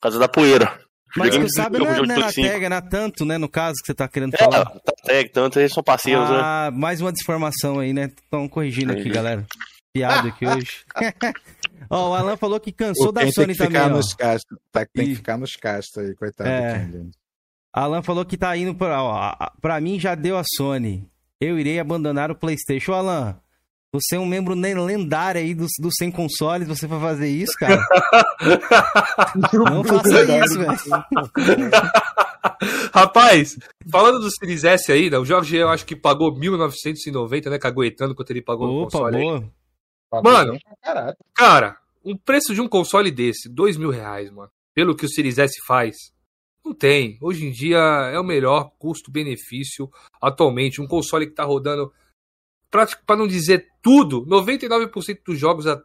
causa 0.00 0.18
da 0.18 0.28
poeira. 0.28 0.78
Mas 1.18 1.34
tu 1.34 1.40
de- 1.44 1.52
sabe, 1.54 1.78
não 1.78 1.86
é, 1.86 1.96
não 2.06 2.14
é 2.14 2.18
na 2.18 2.30
5. 2.32 2.48
tag, 2.48 2.64
é 2.64 2.68
na 2.68 2.80
tanto, 2.80 3.24
né? 3.24 3.36
No 3.38 3.48
caso 3.48 3.74
que 3.80 3.86
você 3.86 3.94
tá 3.94 4.08
querendo 4.08 4.34
É, 4.34 4.38
falar. 4.38 4.64
tá 4.66 4.92
tag, 5.04 5.28
tanto 5.30 5.58
eles 5.58 5.72
são 5.72 5.82
parceiros, 5.82 6.28
né? 6.28 6.36
Ah, 6.42 6.70
mais 6.72 7.00
uma 7.00 7.12
desinformação 7.12 7.78
aí, 7.80 7.92
né? 7.92 8.04
Estão 8.22 8.48
corrigindo 8.48 8.92
aqui, 8.92 9.08
galera. 9.08 9.46
Piada 9.92 10.28
aqui 10.28 10.46
hoje. 10.46 10.84
Ó, 11.90 12.10
o 12.10 12.14
Alan 12.14 12.36
falou 12.36 12.60
que 12.60 12.70
cansou 12.72 13.10
da 13.10 13.22
Sony 13.32 13.52
que 13.54 13.58
também, 13.58 13.72
ficar 13.80 13.86
ó. 13.86 13.96
nos 13.96 14.12
castos. 14.14 14.58
Tá, 14.70 14.84
tem 14.92 15.04
Ih. 15.06 15.08
que 15.10 15.16
ficar 15.16 15.38
nos 15.38 15.56
castos 15.56 16.02
aí, 16.04 16.14
coitado 16.14 16.48
É. 16.50 16.78
do. 16.84 17.10
Alan 17.72 18.02
falou 18.02 18.24
que 18.24 18.36
tá 18.36 18.54
indo 18.56 18.74
pra. 18.74 19.02
Ó, 19.02 19.34
pra 19.60 19.80
mim 19.80 19.98
já 19.98 20.14
deu 20.14 20.36
a 20.36 20.42
Sony. 20.56 21.08
Eu 21.40 21.58
irei 21.58 21.78
abandonar 21.78 22.30
o 22.30 22.34
PlayStation. 22.34 22.92
Ô, 22.92 22.94
Alan, 22.96 23.38
você 23.92 24.16
é 24.16 24.18
um 24.18 24.26
membro 24.26 24.54
lendário 24.54 25.40
aí 25.40 25.54
dos 25.54 25.70
do 25.80 25.88
Sem 25.90 26.10
Consoles. 26.10 26.68
Você 26.68 26.86
vai 26.86 27.00
fazer 27.00 27.28
isso, 27.28 27.52
cara? 27.58 27.80
Não 29.52 29.82
faça 29.82 30.22
isso, 30.22 30.58
velho. 30.58 31.70
Rapaz, 32.92 33.56
falando 33.90 34.20
do 34.20 34.30
Series 34.30 34.64
S 34.64 34.92
aí, 34.92 35.08
né? 35.08 35.18
O 35.18 35.24
Jorge 35.24 35.56
eu 35.56 35.68
acho 35.68 35.86
que 35.86 35.96
pagou 35.96 36.34
1.990, 36.34 37.50
né? 37.50 37.58
Caguetando 37.58 38.14
quanto 38.14 38.30
ele 38.30 38.42
pagou 38.42 38.66
no 38.66 38.82
Opa, 38.82 38.90
console 38.90 39.16
aí. 39.16 39.22
boa. 39.22 40.22
Mano. 40.22 40.58
Cara, 41.34 41.76
um 42.04 42.16
preço 42.16 42.54
de 42.54 42.60
um 42.60 42.68
console 42.68 43.10
desse, 43.10 43.48
dois 43.48 43.76
mil 43.76 43.90
reais, 43.90 44.30
mano. 44.30 44.50
Pelo 44.74 44.94
que 44.94 45.04
o 45.04 45.08
Series 45.08 45.38
S 45.38 45.54
faz. 45.66 45.96
Não 46.64 46.74
tem. 46.74 47.16
Hoje 47.22 47.46
em 47.46 47.50
dia 47.50 47.78
é 47.78 48.18
o 48.18 48.24
melhor 48.24 48.70
custo-benefício 48.78 49.88
atualmente. 50.20 50.80
Um 50.80 50.86
console 50.86 51.26
que 51.26 51.34
tá 51.34 51.44
rodando, 51.44 51.90
pra 52.70 53.16
não 53.16 53.26
dizer 53.26 53.66
tudo, 53.82 54.24
99% 54.26 55.20
dos 55.26 55.38
jogos 55.38 55.66
a 55.66 55.82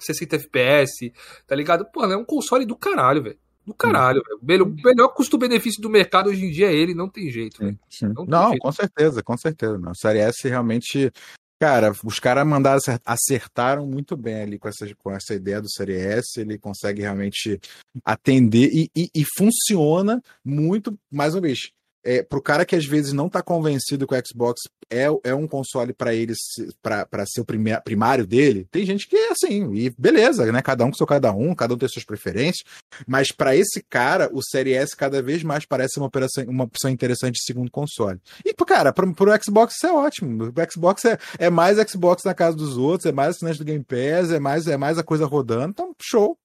60 0.00 0.36
FPS, 0.36 1.12
tá 1.46 1.54
ligado? 1.54 1.84
Pô, 1.92 2.04
é 2.04 2.16
um 2.16 2.24
console 2.24 2.64
do 2.64 2.76
caralho, 2.76 3.22
velho. 3.22 3.38
Do 3.66 3.72
caralho, 3.72 4.22
velho. 4.42 4.64
O 4.64 4.74
melhor- 4.84 5.08
custo-benefício 5.14 5.80
do 5.80 5.88
mercado 5.88 6.28
hoje 6.28 6.44
em 6.44 6.50
dia 6.50 6.66
é 6.70 6.74
ele, 6.74 6.94
não 6.94 7.08
tem 7.08 7.30
jeito, 7.30 7.58
velho. 7.58 7.78
Sim. 7.88 8.08
Não 8.08 8.26
Não, 8.26 8.48
jeito. 8.50 8.60
com 8.60 8.72
certeza, 8.72 9.22
com 9.22 9.36
certeza. 9.38 9.78
Não. 9.78 9.92
O 9.92 9.96
Série 9.96 10.18
S 10.18 10.46
realmente. 10.48 11.10
Cara, 11.58 11.92
os 12.04 12.18
caras 12.18 12.46
mandaram 12.46 12.76
acer- 12.76 13.00
acertaram 13.06 13.86
muito 13.86 14.16
bem 14.18 14.42
ali 14.42 14.58
com 14.58 14.68
essa, 14.68 14.86
com 14.96 15.10
essa 15.10 15.32
ideia 15.34 15.62
do 15.62 15.70
Série 15.70 15.94
S. 15.96 16.38
Ele 16.40 16.58
consegue 16.58 17.00
realmente 17.00 17.58
atender 18.04 18.68
e, 18.70 18.90
e- 18.94 19.08
e 19.14 19.24
funciona 19.38 20.20
muito, 20.44 20.98
mais 21.10 21.34
uma 21.34 21.40
vez. 21.40 21.70
É, 22.04 22.22
pro 22.22 22.42
cara 22.42 22.64
que 22.64 22.76
às 22.76 22.84
vezes 22.84 23.12
não 23.12 23.28
tá 23.28 23.42
convencido 23.42 24.06
que 24.06 24.14
o 24.14 24.22
Xbox 24.26 24.60
é, 24.90 25.06
é 25.24 25.34
um 25.34 25.48
console 25.48 25.92
para 25.92 26.14
ele 26.14 26.34
pra 26.82 27.26
ser 27.26 27.40
o 27.40 27.44
prime- 27.44 27.80
primário 27.82 28.26
dele, 28.26 28.66
tem 28.70 28.84
gente 28.84 29.08
que 29.08 29.16
é 29.16 29.32
assim, 29.32 29.72
e 29.74 29.90
beleza, 29.98 30.50
né? 30.52 30.60
Cada 30.60 30.84
um 30.84 30.90
com 30.90 30.96
seu 30.96 31.06
cada 31.06 31.32
um, 31.32 31.54
cada 31.54 31.74
um 31.74 31.78
tem 31.78 31.88
suas 31.88 32.04
preferências. 32.04 32.64
Mas 33.06 33.32
para 33.32 33.56
esse 33.56 33.82
cara, 33.88 34.28
o 34.32 34.42
Série 34.42 34.74
S 34.74 34.94
cada 34.96 35.22
vez 35.22 35.42
mais 35.42 35.64
parece 35.64 35.98
uma, 35.98 36.06
operação, 36.06 36.44
uma 36.44 36.64
opção 36.64 36.90
interessante 36.90 37.34
de 37.34 37.44
segundo 37.44 37.70
console. 37.70 38.20
E, 38.44 38.52
cara, 38.52 38.92
pro, 38.92 39.12
pro 39.14 39.42
Xbox 39.42 39.74
isso 39.76 39.86
é 39.86 39.92
ótimo. 39.92 40.44
O 40.44 40.72
Xbox 40.72 41.04
é, 41.04 41.18
é 41.38 41.50
mais 41.50 41.78
Xbox 41.90 42.22
na 42.24 42.34
casa 42.34 42.56
dos 42.56 42.76
outros, 42.76 43.06
é 43.06 43.12
mais 43.12 43.36
assinante 43.36 43.58
do 43.58 43.64
Game 43.64 43.84
Pass, 43.84 44.30
é 44.30 44.38
mais, 44.38 44.66
é 44.66 44.76
mais 44.76 44.98
a 44.98 45.02
coisa 45.02 45.26
rodando. 45.26 45.70
Então, 45.70 45.94
show. 46.00 46.36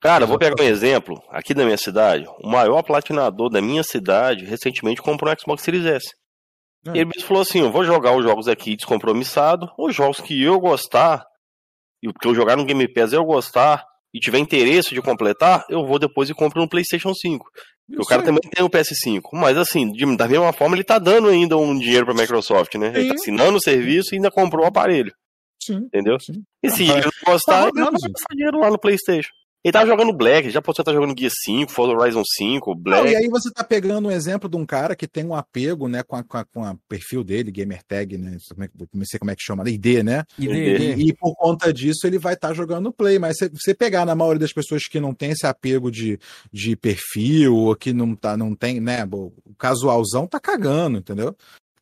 Cara, 0.00 0.24
eu 0.24 0.28
vou 0.28 0.38
pegar 0.38 0.54
um 0.62 0.64
exemplo. 0.66 1.20
Aqui 1.28 1.52
da 1.54 1.64
minha 1.64 1.76
cidade, 1.76 2.24
o 2.42 2.48
maior 2.48 2.82
platinador 2.82 3.50
da 3.50 3.60
minha 3.60 3.82
cidade 3.82 4.44
recentemente 4.44 5.02
comprou 5.02 5.32
um 5.32 5.36
Xbox 5.38 5.62
Series 5.62 5.84
S. 5.84 6.06
Ah. 6.86 6.92
E 6.94 7.00
ele 7.00 7.10
falou 7.20 7.42
assim: 7.42 7.60
eu 7.60 7.72
vou 7.72 7.84
jogar 7.84 8.16
os 8.16 8.22
jogos 8.24 8.46
aqui 8.48 8.76
descompromissado, 8.76 9.68
os 9.78 9.94
jogos 9.94 10.20
que 10.20 10.40
eu 10.42 10.60
gostar, 10.60 11.24
e 12.02 12.08
o 12.08 12.12
que 12.14 12.28
eu 12.28 12.34
jogar 12.34 12.56
no 12.56 12.64
Game 12.64 12.86
Pass 12.92 13.12
eu 13.12 13.24
gostar, 13.24 13.84
e 14.14 14.20
tiver 14.20 14.38
interesse 14.38 14.94
de 14.94 15.02
completar, 15.02 15.64
eu 15.68 15.84
vou 15.84 15.98
depois 15.98 16.30
e 16.30 16.34
compro 16.34 16.60
no 16.62 16.68
PlayStation 16.68 17.12
5. 17.12 17.44
Porque 17.88 18.02
o 18.02 18.06
cara 18.06 18.22
também 18.22 18.40
tem 18.54 18.64
o 18.64 18.70
PS5. 18.70 19.22
Mas 19.32 19.56
assim, 19.58 19.90
de- 19.90 20.16
da 20.16 20.28
mesma 20.28 20.52
forma, 20.52 20.76
ele 20.76 20.84
tá 20.84 20.98
dando 20.98 21.28
ainda 21.28 21.56
um 21.56 21.76
dinheiro 21.78 22.04
pra 22.06 22.14
Microsoft, 22.14 22.74
né? 22.76 22.92
Ele 22.94 23.08
tá 23.08 23.14
assinando 23.14 23.56
o 23.56 23.60
serviço 23.62 24.14
e 24.14 24.16
ainda 24.16 24.30
comprou 24.30 24.64
o 24.64 24.68
aparelho, 24.68 25.10
Sim, 25.60 25.78
entendeu? 25.86 26.20
sim. 26.20 26.34
E 26.62 26.70
se 26.70 26.82
Ah, 26.90 26.98
ele 26.98 27.04
não 27.06 27.32
gostar, 27.32 27.52
tá 27.52 27.62
ele 27.62 27.72
vai 27.72 27.82
rodando, 27.84 27.98
gente. 28.00 28.12
gastar 28.12 28.34
dinheiro 28.34 28.58
lá 28.60 28.70
no 28.70 28.78
PlayStation. 28.78 29.30
Ele 29.64 29.72
tava 29.72 29.86
jogando 29.86 30.12
Black, 30.12 30.48
já 30.50 30.62
postou 30.62 30.84
que 30.84 30.90
tá 30.90 30.94
jogando 30.94 31.18
Gear 31.18 31.32
5, 31.44 31.72
Forza 31.72 31.92
Horizon 31.92 32.22
5, 32.24 32.70
Não, 32.74 32.80
Black. 32.80 33.10
e 33.10 33.16
aí 33.16 33.28
você 33.28 33.50
tá 33.50 33.64
pegando 33.64 34.06
um 34.06 34.10
exemplo 34.10 34.48
de 34.48 34.56
um 34.56 34.64
cara 34.64 34.94
que 34.94 35.06
tem 35.08 35.24
um 35.26 35.34
apego, 35.34 35.88
né, 35.88 36.02
com 36.04 36.14
a, 36.14 36.22
com 36.22 36.38
a, 36.38 36.44
com 36.44 36.64
a 36.64 36.76
perfil 36.88 37.24
dele, 37.24 37.50
gamer 37.50 37.82
tag, 37.82 38.16
né, 38.16 38.30
não 38.32 38.38
sei 38.40 38.54
como 38.54 38.64
é, 38.64 38.68
que- 38.68 38.88
não 38.94 39.04
sei 39.04 39.18
como 39.18 39.30
é 39.32 39.34
que 39.34 39.42
chama, 39.42 39.68
ID, 39.68 40.02
né? 40.04 40.22
ID. 40.38 40.54
ID. 40.54 41.08
E 41.08 41.12
por 41.12 41.34
conta 41.34 41.72
disso 41.72 42.06
ele 42.06 42.18
vai 42.18 42.34
estar 42.34 42.54
jogando 42.54 42.84
no 42.84 42.92
Play. 42.92 43.18
Mas 43.18 43.36
se 43.38 43.48
você 43.48 43.74
pegar 43.74 44.06
na 44.06 44.14
maioria 44.14 44.38
das 44.40 44.52
pessoas 44.52 44.84
que 44.86 45.00
não 45.00 45.12
tem 45.12 45.32
esse 45.32 45.44
apego 45.46 45.90
de, 45.90 46.18
de 46.52 46.76
perfil, 46.76 47.56
ou 47.56 47.74
que 47.74 47.92
não, 47.92 48.14
tá, 48.14 48.36
não 48.36 48.54
tem, 48.54 48.80
né? 48.80 49.04
O 49.12 49.32
casualzão 49.58 50.26
tá 50.26 50.38
cagando, 50.38 50.98
entendeu? 50.98 51.34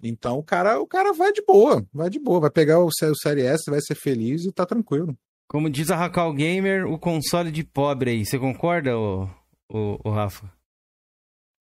Então 0.03 0.39
o 0.39 0.43
cara, 0.43 0.81
o 0.81 0.87
cara 0.87 1.13
vai 1.13 1.33
de 1.33 1.43
boa, 1.45 1.85
vai 1.93 2.09
de 2.09 2.19
boa, 2.19 2.41
vai 2.41 2.51
pegar 2.51 2.81
o, 2.81 2.87
o 2.89 3.15
Série 3.17 3.43
S, 3.43 3.71
vai 3.71 3.81
ser 3.81 3.95
feliz 3.95 4.45
e 4.45 4.53
tá 4.53 4.65
tranquilo. 4.65 5.17
Como 5.49 5.71
diz 5.71 5.91
a 5.91 5.97
Racal 5.97 6.33
Gamer, 6.33 6.87
o 6.87 6.99
console 6.99 7.51
de 7.51 7.63
pobre 7.63 8.11
aí. 8.11 8.27
Você 8.27 8.39
concorda, 8.39 8.97
ô 8.99 10.11
Rafa? 10.11 10.51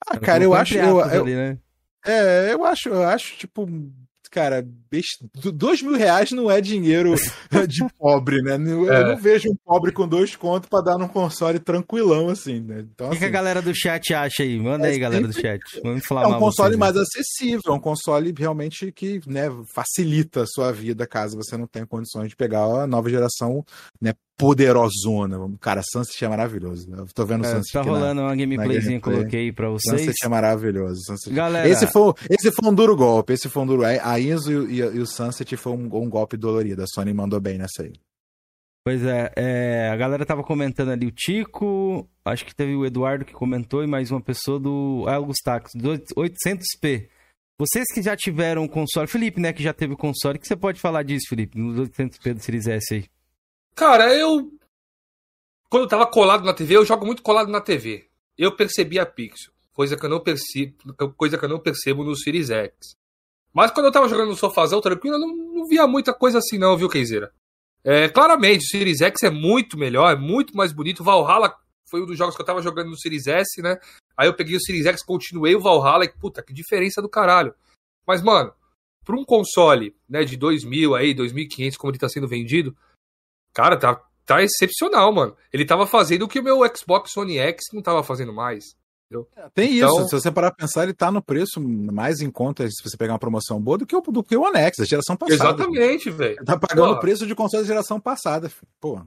Ah, 0.08 0.20
cara, 0.20 0.44
eu 0.44 0.50
colocou 0.50 0.62
acho, 0.62 0.78
eu, 0.78 1.00
eu, 1.00 1.22
ali, 1.24 1.36
né? 1.36 1.60
é, 2.06 2.54
eu 2.54 2.64
acho, 2.64 2.90
eu 2.90 3.04
acho, 3.04 3.38
tipo, 3.38 3.68
cara, 4.36 4.68
best... 4.92 5.24
do- 5.34 5.52
dois 5.52 5.82
mil 5.82 5.96
reais 5.96 6.32
não 6.32 6.52
é 6.52 6.60
dinheiro 6.60 7.16
de 7.70 7.86
pobre, 7.98 8.42
né? 8.42 8.56
Eu, 8.56 8.92
É. 8.92 9.08
não 9.08 9.18
vejo 9.18 9.50
um 9.50 9.56
pobre 9.64 9.92
com 9.94 10.06
dois 10.08 10.36
contos 10.36 10.68
pra 10.70 10.82
dar 10.82 10.98
num 10.98 11.08
console 11.08 11.58
tranquilão, 11.58 12.28
assim, 12.30 12.60
né? 12.60 12.86
Então, 12.94 13.08
O 13.08 13.12
que, 13.12 13.18
que 13.18 13.24
a 13.24 13.28
assim, 13.28 13.34
galera 13.34 13.62
do 13.62 13.74
chat 13.74 14.14
acha 14.14 14.44
aí? 14.44 14.60
Manda 14.60 14.88
É 14.88 14.92
aí, 14.92 15.00
galera 15.00 15.26
do 15.26 15.32
sempre- 15.34 15.50
chat. 15.72 15.82
Vamos 15.82 16.06
falar 16.06 16.24
É 16.24 16.28
um 16.28 16.40
console 16.40 16.70
vocês, 16.72 16.80
mais 16.80 16.96
né? 16.96 17.02
acessível, 17.02 17.62
é 17.68 17.72
um 17.72 17.80
console 17.80 18.34
realmente 18.38 18.92
que 18.92 19.22
né, 19.26 19.44
facilita 19.74 20.44
a 20.44 20.48
sua 20.48 20.72
vida 20.72 21.08
caso 21.08 21.38
você 21.38 21.56
não 21.56 21.66
tenha 21.68 21.86
condições 21.88 22.30
de 22.30 22.36
pegar 22.36 22.66
a 22.66 22.86
nova 22.86 23.10
geração 23.10 23.66
né, 24.02 24.14
poderosona. 24.38 25.38
Cara, 25.60 25.82
Sunset 25.84 26.24
é 26.26 26.28
maravilhoso. 26.30 26.88
Eu 26.94 27.06
tô 27.14 27.26
vendo 27.26 27.44
o 27.44 27.46
É, 27.46 27.50
Sunset 27.56 27.72
tá 27.74 27.80
aqui 27.82 27.90
na- 27.90 27.96
rolando 27.96 28.22
uma 28.22 28.36
gameplayzinha, 28.36 29.00
gameplay. 29.00 29.18
coloquei 29.18 29.52
pra 29.52 29.70
vocês. 29.70 30.02
Sunset 30.02 30.16
é 30.26 30.28
maravilhoso. 30.28 31.02
Sunset- 31.06 31.34
Galera, 31.34 31.68
Esse, 31.68 31.88
foi, 31.88 32.14
esse 32.30 32.52
foi 32.52 32.70
um 32.70 32.74
duro 32.74 32.96
golpe. 32.96 33.34
Esse 33.34 33.50
foi 33.50 33.64
um 33.64 33.66
duro. 33.68 33.84
A 33.86 34.20
Enzo 34.20 34.52
e, 34.52 34.84
o- 34.84 34.96
e, 34.96 35.00
o 35.00 35.06
Sunset 35.08 35.56
foi 35.58 35.72
um, 35.74 35.86
um 35.86 36.10
golpe 36.10 36.38
dolorido. 36.38 36.84
A 36.84 36.88
Sony 36.88 37.14
mandou 37.14 37.40
bem 37.40 37.58
nessa 37.58 37.84
aí. 37.84 37.94
Pois 38.88 39.04
é, 39.04 39.32
é, 39.36 39.90
a 39.92 39.96
galera 39.96 40.24
tava 40.28 40.44
comentando 40.44 40.90
ali 40.92 41.08
o 41.08 41.12
Tico, 41.12 42.08
acho 42.24 42.46
que 42.46 42.54
teve 42.54 42.76
o 42.76 42.86
Eduardo 42.86 43.26
que 43.26 43.34
comentou 43.34 43.84
e 43.84 43.88
mais 43.88 44.12
uma 44.12 44.22
pessoa 44.22 44.60
do 44.60 45.06
Elgus 45.10 45.38
Tax, 45.44 45.72
do 45.74 45.90
800p. 46.16 47.10
Vocês 47.60 47.86
que 47.92 48.02
já 48.04 48.16
tiveram 48.16 48.64
o 48.64 48.70
console, 48.70 49.08
Felipe, 49.08 49.42
né, 49.42 49.52
que 49.54 49.64
já 49.64 49.74
teve 49.74 49.94
o 49.94 49.98
console, 49.98 50.38
o 50.38 50.40
que 50.40 50.46
você 50.48 50.56
pode 50.56 50.80
falar 50.80 51.02
disso, 51.02 51.26
Felipe, 51.28 51.58
no 51.58 51.74
800p 51.82 52.34
do 52.36 52.40
Series 52.44 52.68
S 52.68 52.94
aí? 52.94 53.06
Cara, 53.76 54.16
eu. 54.16 54.50
Quando 55.70 55.84
eu 55.84 55.90
tava 55.90 56.08
colado 56.08 56.46
na 56.46 56.54
TV, 56.54 56.78
eu 56.78 56.86
jogo 56.86 57.06
muito 57.06 57.22
colado 57.22 57.52
na 57.52 57.60
TV. 57.60 58.08
Eu 58.38 58.56
percebi 58.56 58.98
a 58.98 59.06
pixel. 59.06 59.52
Coisa 59.74 59.98
que 59.98 60.06
eu 60.06 60.10
não 60.10 60.22
percebo, 60.22 60.74
coisa 61.18 61.38
que 61.38 61.44
eu 61.44 61.50
não 61.50 61.60
percebo 61.60 62.04
no 62.04 62.16
Series 62.16 62.50
X. 62.50 62.96
Mas 63.54 63.72
quando 63.72 63.88
eu 63.88 63.92
tava 63.92 64.08
jogando 64.08 64.30
no 64.30 64.38
sofazão 64.38 64.80
tranquilo, 64.80 65.16
eu 65.16 65.20
não, 65.20 65.36
não 65.36 65.68
via 65.68 65.86
muita 65.86 66.14
coisa 66.14 66.38
assim, 66.38 66.58
não, 66.58 66.78
viu, 66.78 66.88
Keizeira? 66.88 67.34
É, 67.84 68.08
claramente, 68.08 68.66
o 68.66 68.70
Series 68.70 69.02
X 69.02 69.24
é 69.24 69.30
muito 69.30 69.78
melhor, 69.78 70.14
é 70.14 70.16
muito 70.16 70.56
mais 70.56 70.72
bonito. 70.72 71.04
Valhalla 71.04 71.54
foi 71.90 72.02
um 72.02 72.06
dos 72.06 72.18
jogos 72.18 72.36
que 72.36 72.42
eu 72.42 72.46
tava 72.46 72.62
jogando 72.62 72.90
no 72.90 72.98
Series 72.98 73.28
S, 73.28 73.62
né? 73.62 73.78
Aí 74.16 74.28
eu 74.28 74.34
peguei 74.34 74.56
o 74.56 74.62
Series 74.62 74.86
X, 74.86 75.04
continuei 75.04 75.56
o 75.56 75.60
Valhalla 75.60 76.06
e, 76.06 76.10
puta, 76.10 76.42
que 76.42 76.54
diferença 76.54 77.02
do 77.02 77.10
caralho. 77.10 77.54
Mas, 78.08 78.22
mano, 78.22 78.54
pra 79.04 79.16
um 79.16 79.26
console, 79.26 79.94
né, 80.08 80.24
de 80.24 80.38
2.000 80.38 80.96
aí, 80.98 81.14
2.500, 81.14 81.76
como 81.76 81.92
ele 81.92 82.00
tá 82.00 82.08
sendo 82.08 82.28
vendido, 82.28 82.76
cara, 83.56 83.76
tá, 83.78 84.00
tá 84.26 84.44
excepcional, 84.44 85.12
mano. 85.12 85.36
Ele 85.52 85.66
tava 85.66 85.88
fazendo 85.88 86.24
o 86.24 86.28
que 86.28 86.40
o 86.40 86.44
meu 86.44 86.60
Xbox 86.76 87.18
One 87.18 87.38
X 87.40 87.64
não 87.74 87.82
tava 87.82 88.04
fazendo 88.04 88.32
mais. 88.34 88.76
Tem 89.54 89.78
Então- 89.78 90.00
isso, 90.02 90.10
se 90.10 90.16
você 90.20 90.32
parar 90.32 90.52
pra 90.52 90.66
pensar, 90.66 90.84
ele 90.84 90.94
tá 90.94 91.10
no 91.12 91.22
preço 91.24 91.62
mais 91.62 92.20
em 92.22 92.30
conta 92.30 92.68
se 92.70 92.84
você 92.84 92.98
pegar 92.98 93.14
uma 93.14 93.20
promoção 93.20 93.62
boa 93.62 93.78
do 93.78 93.86
que 93.86 93.96
o, 93.96 94.02
do 94.02 94.24
que 94.24 94.36
o 94.36 94.42
One 94.42 94.58
X, 94.58 94.78
da 94.80 94.86
geração 94.86 95.16
passada. 95.16 95.36
Exatamente, 95.64 96.10
velho. 96.10 96.44
Tá 96.44 96.58
pagando 96.60 96.92
o 96.94 97.00
preço 97.00 97.26
de 97.26 97.34
console 97.34 97.64
da 97.64 97.68
geração 97.68 98.00
passada. 98.00 98.50
filho. 98.50 98.68
Pô, 98.80 99.02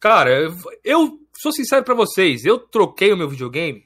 Cara, 0.00 0.30
eu- 0.40 0.56
eu 0.82 1.18
sou 1.38 1.52
sincero 1.52 1.84
pra 1.84 1.94
vocês, 1.94 2.44
eu 2.44 2.58
troquei 2.58 3.12
o 3.12 3.16
meu 3.16 3.28
videogame 3.28 3.84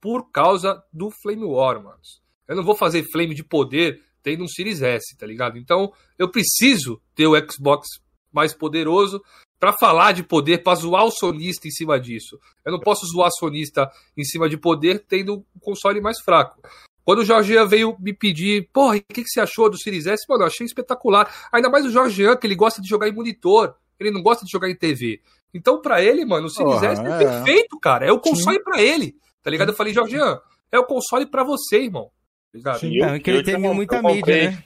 por 0.00 0.30
causa 0.30 0.80
do 0.92 1.10
Flame 1.10 1.44
War, 1.44 1.82
mano. 1.82 1.98
Eu 2.46 2.54
não 2.56 2.64
vou 2.64 2.76
fazer 2.76 3.02
flame 3.10 3.34
de 3.34 3.42
poder 3.42 4.00
tendo 4.22 4.44
um 4.44 4.48
Series 4.48 4.80
S, 4.80 5.16
tá 5.18 5.26
ligado? 5.26 5.58
Então, 5.58 5.92
eu 6.16 6.30
preciso 6.30 7.02
ter 7.14 7.26
o 7.26 7.34
Xbox 7.50 7.88
mais 8.36 8.52
poderoso 8.54 9.20
pra 9.58 9.72
falar 9.72 10.12
de 10.12 10.22
poder, 10.22 10.62
pra 10.62 10.74
zoar 10.74 11.06
o 11.06 11.10
sonista 11.10 11.66
em 11.66 11.70
cima 11.70 11.98
disso. 11.98 12.38
Eu 12.64 12.70
não 12.72 12.78
posso 12.78 13.06
zoar 13.06 13.30
sonista 13.32 13.90
em 14.16 14.22
cima 14.22 14.48
de 14.50 14.58
poder 14.58 15.02
tendo 15.08 15.36
um 15.56 15.58
console 15.60 15.98
mais 16.00 16.20
fraco. 16.20 16.60
Quando 17.02 17.20
o 17.20 17.24
Jorgean 17.24 17.66
veio 17.66 17.96
me 17.98 18.12
pedir, 18.12 18.68
porra, 18.72 18.96
o 18.96 19.00
que, 19.00 19.22
que 19.22 19.28
você 19.28 19.40
achou 19.40 19.70
do 19.70 19.78
Series 19.78 20.06
S? 20.06 20.24
Mano, 20.28 20.42
eu 20.42 20.46
achei 20.48 20.66
espetacular. 20.66 21.32
Ainda 21.50 21.70
mais 21.70 21.86
o 21.86 21.90
Jorgean, 21.90 22.36
que 22.36 22.46
ele 22.46 22.54
gosta 22.54 22.82
de 22.82 22.88
jogar 22.88 23.08
em 23.08 23.12
monitor, 23.14 23.74
ele 23.98 24.10
não 24.10 24.22
gosta 24.22 24.44
de 24.44 24.50
jogar 24.50 24.68
em 24.68 24.76
TV. 24.76 25.22
Então, 25.54 25.80
pra 25.80 26.02
ele, 26.02 26.24
mano, 26.26 26.48
o 26.48 26.50
Series 26.50 26.74
Porra, 26.74 26.86
S 26.92 27.00
é, 27.00 27.04
é. 27.06 27.18
perfeito, 27.18 27.78
cara. 27.80 28.04
É 28.06 28.12
o 28.12 28.20
console 28.20 28.62
pra 28.62 28.82
ele, 28.82 29.16
tá 29.42 29.50
ligado? 29.50 29.70
Eu 29.70 29.74
falei, 29.76 29.94
Jorgean, 29.94 30.38
é 30.70 30.78
o 30.78 30.84
console 30.84 31.24
pra 31.24 31.42
você, 31.44 31.78
irmão. 31.84 32.10
Tá 32.52 32.58
ligado? 32.58 32.80
Sim. 32.80 32.94
Eu- 32.94 33.06
Não, 33.06 33.14
é 33.14 33.20
que 33.20 33.30
ele 33.30 33.38
eu 33.38 33.44
tem 33.44 33.56
muita 33.56 33.96
eu 33.96 34.02
comprei- 34.02 34.48
mídia, 34.48 34.50
né? 34.50 34.64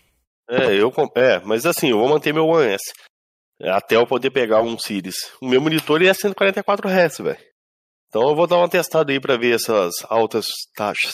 É, 0.52 0.74
eu 0.82 0.92
é, 1.14 1.40
mas 1.44 1.64
assim, 1.64 1.90
eu 1.90 1.98
vou 1.98 2.08
manter 2.08 2.34
meu 2.34 2.44
One 2.46 2.72
S. 2.72 2.92
Até 3.62 3.96
eu 3.96 4.06
poder 4.06 4.30
pegar 4.30 4.62
um 4.62 4.78
Series. 4.78 5.16
O 5.40 5.48
meu 5.48 5.60
monitor 5.60 6.02
é 6.02 6.12
144 6.14 6.88
Hz, 6.88 7.18
velho. 7.18 7.38
Então 8.08 8.28
eu 8.28 8.34
vou 8.34 8.46
dar 8.46 8.56
uma 8.56 8.68
testada 8.68 9.12
aí 9.12 9.20
pra 9.20 9.36
ver 9.36 9.54
essas 9.54 9.92
altas 10.08 10.46
taxas. 10.74 11.12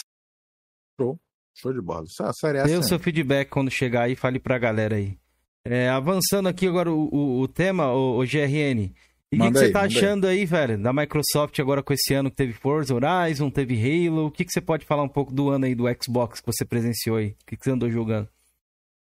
show 1.55 1.73
de 1.73 1.81
bola. 1.81 2.05
Essa 2.05 2.33
série 2.35 2.63
Dê 2.65 2.77
o 2.77 2.83
seu 2.83 2.99
feedback 2.99 3.49
quando 3.49 3.71
chegar 3.71 4.03
aí, 4.03 4.15
fale 4.17 4.39
pra 4.39 4.59
galera 4.59 4.97
aí. 4.97 5.19
É, 5.65 5.89
avançando 5.89 6.49
aqui 6.49 6.67
agora 6.67 6.91
o, 6.93 7.09
o- 7.13 7.41
o 7.41 7.49
tema, 7.49 7.93
o, 7.93 8.19
GRN. 8.25 8.95
E 9.33 9.39
o 9.39 9.43
que, 9.43 9.51
que 9.51 9.59
você 9.59 9.65
aí, 9.65 9.73
tá 9.73 9.81
manda 9.83 9.93
aí. 9.93 9.97
achando 9.99 10.27
aí, 10.29 10.47
velho, 10.47 10.79
da 10.79 10.93
Microsoft 10.93 11.59
agora 11.59 11.83
com 11.83 11.93
esse 11.93 12.15
ano 12.15 12.31
que 12.31 12.37
teve 12.37 12.53
Forza 12.53 12.95
Horizon, 12.95 13.51
teve 13.51 13.75
Halo? 13.75 14.27
O 14.27 14.31
que, 14.31 14.45
que 14.45 14.53
você 14.53 14.61
pode 14.61 14.87
falar 14.87 15.03
um 15.03 15.09
pouco 15.09 15.33
do 15.35 15.51
ano 15.51 15.65
aí 15.65 15.75
do 15.75 15.85
Xbox 16.01 16.41
que 16.41 16.47
você 16.47 16.65
presenciou 16.65 17.17
aí? 17.17 17.31
O 17.43 17.47
que, 17.47 17.57
que 17.57 17.65
você 17.65 17.73
andou 17.73 17.91
jogando? 17.91 18.29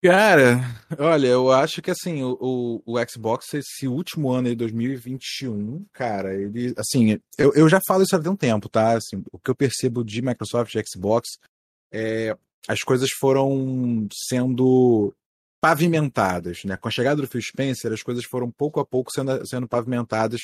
Cara, 0.06 0.60
olha, 1.00 1.26
eu 1.26 1.52
acho 1.52 1.82
que 1.82 1.90
assim, 1.90 2.22
o, 2.22 2.38
o, 2.40 2.94
o 2.94 3.10
Xbox, 3.10 3.52
esse 3.56 3.88
último 3.88 4.30
ano 4.30 4.48
aí, 4.48 4.56
2021, 4.56 5.84
cara, 5.92 6.32
ele, 6.36 6.76
assim, 6.78 7.20
eu, 7.40 7.52
eu 7.56 7.68
já 7.68 7.80
falo 7.88 8.04
isso 8.04 8.16
há 8.16 8.30
um 8.30 8.36
tempo, 8.36 8.70
tá? 8.70 8.96
Assim, 8.96 9.24
o 9.32 9.40
que 9.40 9.50
eu 9.50 9.56
percebo 9.56 10.04
de 10.04 10.22
Microsoft 10.22 10.76
e 10.76 10.84
Xbox 10.88 11.40
é 11.92 12.38
as 12.68 12.84
coisas 12.84 13.10
foram 13.20 14.08
sendo 14.14 15.12
pavimentadas, 15.60 16.64
né? 16.64 16.78
Com 16.78 16.88
a 16.88 16.92
chegada 16.92 17.20
do 17.20 17.28
Phil 17.28 17.42
Spencer, 17.42 17.92
as 17.92 18.04
coisas 18.04 18.24
foram 18.26 18.52
pouco 18.52 18.80
a 18.80 18.86
pouco 18.86 19.12
sendo, 19.12 19.44
sendo 19.48 19.68
pavimentadas 19.68 20.42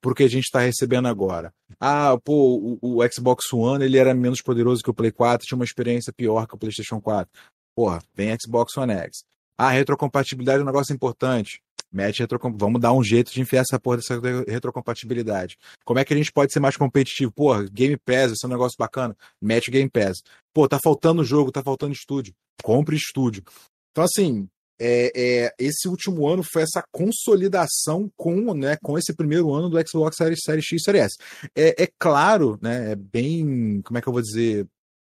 por 0.00 0.16
que 0.16 0.24
a 0.24 0.28
gente 0.28 0.46
está 0.46 0.58
recebendo 0.58 1.06
agora. 1.06 1.54
Ah, 1.78 2.18
pô, 2.24 2.78
o, 2.82 2.98
o 2.98 3.12
Xbox 3.12 3.52
One 3.52 3.84
ele 3.84 3.96
era 3.96 4.12
menos 4.12 4.42
poderoso 4.42 4.82
que 4.82 4.90
o 4.90 4.94
Play 4.94 5.12
4, 5.12 5.46
tinha 5.46 5.54
uma 5.54 5.64
experiência 5.64 6.12
pior 6.12 6.48
que 6.48 6.56
o 6.56 6.58
PlayStation 6.58 7.00
4. 7.00 7.30
Porra, 7.74 8.02
vem 8.14 8.36
Xbox 8.40 8.76
One 8.76 8.92
X. 8.92 9.24
Ah, 9.58 9.70
retrocompatibilidade 9.70 10.60
é 10.60 10.62
um 10.62 10.66
negócio 10.66 10.94
importante. 10.94 11.60
Mete 11.92 12.20
retrocom... 12.20 12.52
Vamos 12.56 12.80
dar 12.80 12.92
um 12.92 13.04
jeito 13.04 13.32
de 13.32 13.40
enfiar 13.40 13.60
essa 13.60 13.78
porra 13.78 13.98
dessa 13.98 14.20
retrocompatibilidade. 14.48 15.56
Como 15.84 16.00
é 16.00 16.04
que 16.04 16.12
a 16.12 16.16
gente 16.16 16.32
pode 16.32 16.52
ser 16.52 16.58
mais 16.58 16.76
competitivo? 16.76 17.30
Porra, 17.30 17.64
Game 17.70 17.96
Pass, 17.96 18.32
esse 18.32 18.44
é 18.44 18.48
um 18.48 18.50
negócio 18.50 18.76
bacana. 18.76 19.16
Mete 19.40 19.70
Game 19.70 19.88
Pass. 19.88 20.18
Pô, 20.52 20.68
tá 20.68 20.78
faltando 20.82 21.22
jogo, 21.22 21.52
tá 21.52 21.62
faltando 21.62 21.92
estúdio. 21.92 22.34
Compre 22.64 22.96
estúdio. 22.96 23.44
Então, 23.92 24.02
assim, 24.02 24.48
é, 24.80 25.12
é, 25.14 25.54
esse 25.56 25.88
último 25.88 26.26
ano 26.26 26.42
foi 26.42 26.62
essa 26.62 26.82
consolidação 26.90 28.10
com, 28.16 28.52
né, 28.54 28.76
com 28.82 28.98
esse 28.98 29.14
primeiro 29.14 29.52
ano 29.54 29.70
do 29.70 29.88
Xbox 29.88 30.16
Series, 30.16 30.40
Series 30.42 30.64
X 30.64 30.80
e 30.80 30.84
Series 30.84 31.04
S. 31.04 31.14
É, 31.54 31.84
é 31.84 31.88
claro, 31.96 32.58
né, 32.60 32.92
é 32.92 32.96
bem, 32.96 33.80
como 33.82 33.98
é 33.98 34.02
que 34.02 34.08
eu 34.08 34.12
vou 34.12 34.22
dizer, 34.22 34.66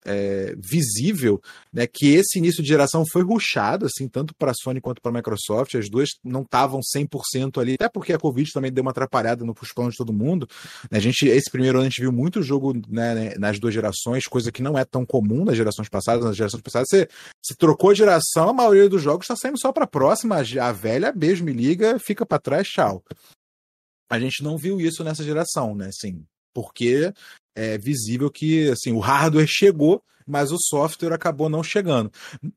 é, 0.05 0.55
visível 0.57 1.41
né, 1.73 1.87
que 1.87 2.15
esse 2.15 2.39
início 2.39 2.63
de 2.63 2.69
geração 2.69 3.05
foi 3.11 3.23
ruxado, 3.23 3.87
assim, 3.87 4.09
tanto 4.09 4.35
para 4.35 4.51
a 4.51 4.55
Sony 4.55 4.81
quanto 4.81 5.01
para 5.01 5.11
a 5.11 5.15
Microsoft. 5.15 5.75
As 5.75 5.89
duas 5.89 6.11
não 6.25 6.43
estavam 6.43 6.81
100% 6.81 7.61
ali, 7.61 7.75
até 7.75 7.89
porque 7.89 8.13
a 8.13 8.19
Covid 8.19 8.51
também 8.53 8.73
deu 8.73 8.83
uma 8.83 8.91
atrapalhada 8.91 9.45
no 9.45 9.55
planos 9.55 9.95
de 9.95 9.99
todo 9.99 10.13
mundo. 10.13 10.49
Né, 10.91 10.99
a 10.99 11.01
gente, 11.01 11.27
esse 11.27 11.51
primeiro 11.51 11.79
ano 11.79 11.87
a 11.87 11.91
gente 11.91 12.01
viu 12.01 12.13
muito 12.13 12.43
jogo 12.43 12.75
né, 12.89 13.35
nas 13.39 13.59
duas 13.59 13.75
gerações, 13.75 14.27
coisa 14.27 14.51
que 14.51 14.63
não 14.63 14.79
é 14.79 14.85
tão 14.85 15.05
comum 15.05 15.45
nas 15.45 15.57
gerações 15.57 15.89
passadas. 15.89 16.25
Nas 16.25 16.37
gerações 16.37 16.63
passadas, 16.63 16.89
você, 16.89 17.09
você 17.43 17.55
trocou 17.57 17.91
a 17.91 17.95
geração, 17.95 18.51
a 18.51 18.53
maioria 18.53 18.89
dos 18.89 19.03
jogos 19.03 19.25
está 19.25 19.37
saindo 19.37 19.59
só 19.59 19.73
para 19.73 19.85
a 19.85 19.89
próxima. 19.89 20.37
A 20.39 20.73
velha, 20.73 21.13
beijo, 21.13 21.45
me 21.45 21.53
liga, 21.53 21.99
fica 21.99 22.25
para 22.25 22.39
trás, 22.39 22.67
tchau. 22.67 23.03
A 24.11 24.19
gente 24.19 24.43
não 24.43 24.57
viu 24.57 24.81
isso 24.81 25.05
nessa 25.05 25.23
geração, 25.23 25.75
né? 25.75 25.87
Assim, 25.87 26.25
porque 26.53 27.13
é 27.55 27.79
visível 27.79 28.31
que 28.31 28.69
assim, 28.71 28.93
o 28.93 28.99
hardware 28.99 29.47
chegou, 29.49 30.03
mas 30.27 30.53
o 30.53 30.59
software 30.59 31.13
acabou 31.13 31.49
não 31.49 31.63
chegando. 31.63 32.11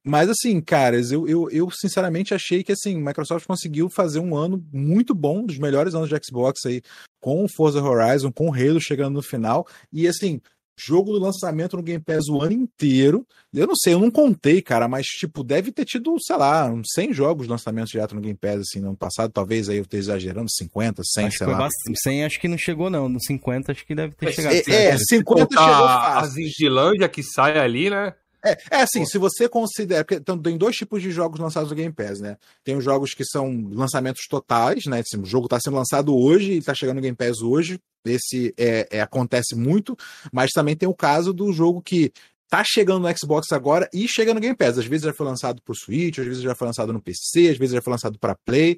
Mas 0.03 0.29
assim, 0.29 0.61
caras, 0.61 1.11
eu, 1.11 1.27
eu, 1.27 1.49
eu 1.49 1.71
sinceramente 1.71 2.33
achei 2.33 2.63
que 2.63 2.71
assim, 2.71 2.97
Microsoft 2.97 3.47
conseguiu 3.47 3.89
fazer 3.89 4.19
um 4.19 4.35
ano 4.35 4.63
muito 4.71 5.15
bom, 5.15 5.43
dos 5.45 5.57
melhores 5.57 5.95
anos 5.95 6.09
de 6.09 6.15
Xbox 6.23 6.65
aí, 6.65 6.81
com 7.19 7.43
o 7.43 7.49
Forza 7.49 7.81
Horizon, 7.81 8.31
com 8.31 8.49
o 8.49 8.53
Halo 8.53 8.79
chegando 8.79 9.15
no 9.15 9.23
final, 9.23 9.67
e 9.91 10.07
assim, 10.07 10.39
jogo 10.77 11.11
do 11.11 11.19
lançamento 11.19 11.77
no 11.77 11.83
Game 11.83 12.03
Pass 12.03 12.27
o 12.27 12.41
ano 12.41 12.53
inteiro. 12.53 13.25
Eu 13.53 13.67
não 13.67 13.75
sei, 13.75 13.93
eu 13.93 13.99
não 13.99 14.09
contei, 14.09 14.61
cara, 14.61 14.87
mas 14.87 15.05
tipo, 15.05 15.43
deve 15.43 15.71
ter 15.71 15.85
tido, 15.85 16.15
sei 16.19 16.35
lá, 16.35 16.65
uns 16.65 16.87
100 16.93 17.13
jogos 17.13 17.45
de 17.45 17.51
lançamento 17.51 17.87
direto 17.87 18.15
no 18.15 18.21
Game 18.21 18.37
Pass 18.37 18.61
assim 18.61 18.79
no 18.79 18.89
ano 18.89 18.97
passado, 18.97 19.31
talvez 19.31 19.69
aí 19.69 19.77
eu 19.77 19.83
esteja 19.83 20.13
exagerando, 20.13 20.49
50, 20.49 21.01
100, 21.03 21.25
acho 21.25 21.37
sei 21.37 21.47
lá. 21.47 21.57
bastante. 21.57 21.99
100 22.01 22.25
acho 22.25 22.39
que 22.39 22.47
não 22.47 22.57
chegou 22.57 22.89
não, 22.89 23.07
no 23.07 23.21
50 23.21 23.71
acho 23.71 23.85
que 23.85 23.93
deve 23.93 24.15
ter 24.15 24.33
chegado. 24.33 24.53
É, 24.53 24.85
é 24.85 24.97
50 24.97 25.23
Contar 25.23 25.61
chegou 25.61 25.85
a 25.85 26.01
fácil. 26.01 26.31
Zindilândia 26.31 27.09
que 27.09 27.23
sai 27.23 27.59
ali, 27.59 27.89
né? 27.89 28.13
É, 28.43 28.57
é 28.71 28.81
assim, 28.81 29.05
se 29.05 29.17
você 29.17 29.47
considera. 29.47 30.03
Porque 30.03 30.15
então, 30.15 30.37
tem 30.37 30.57
dois 30.57 30.75
tipos 30.75 31.01
de 31.01 31.11
jogos 31.11 31.39
lançados 31.39 31.69
no 31.69 31.75
Game 31.75 31.93
Pass, 31.93 32.19
né? 32.19 32.37
Tem 32.63 32.75
os 32.75 32.83
jogos 32.83 33.13
que 33.13 33.23
são 33.23 33.69
lançamentos 33.71 34.27
totais, 34.29 34.85
né? 34.85 34.99
Assim, 34.99 35.21
o 35.21 35.25
jogo 35.25 35.45
está 35.45 35.59
sendo 35.59 35.77
lançado 35.77 36.15
hoje 36.15 36.53
e 36.53 36.57
está 36.57 36.73
chegando 36.73 36.97
no 36.97 37.01
Game 37.01 37.15
Pass 37.15 37.41
hoje. 37.41 37.79
Esse 38.05 38.53
é, 38.57 38.87
é, 38.91 39.01
acontece 39.01 39.55
muito, 39.55 39.95
mas 40.31 40.51
também 40.51 40.75
tem 40.75 40.89
o 40.89 40.93
caso 40.93 41.31
do 41.31 41.53
jogo 41.53 41.81
que 41.81 42.11
tá 42.49 42.61
chegando 42.65 43.07
no 43.07 43.17
Xbox 43.17 43.51
agora 43.51 43.89
e 43.93 44.07
chega 44.07 44.33
no 44.33 44.41
Game 44.41 44.55
Pass. 44.55 44.77
Às 44.77 44.85
vezes 44.85 45.05
já 45.05 45.13
foi 45.13 45.25
lançado 45.25 45.61
pro 45.61 45.73
Switch, 45.73 46.19
às 46.19 46.25
vezes 46.25 46.43
já 46.43 46.53
foi 46.53 46.67
lançado 46.67 46.91
no 46.91 47.01
PC, 47.01 47.49
às 47.49 47.57
vezes 47.57 47.73
já 47.73 47.81
foi 47.81 47.91
lançado 47.91 48.19
para 48.19 48.35
Play, 48.45 48.77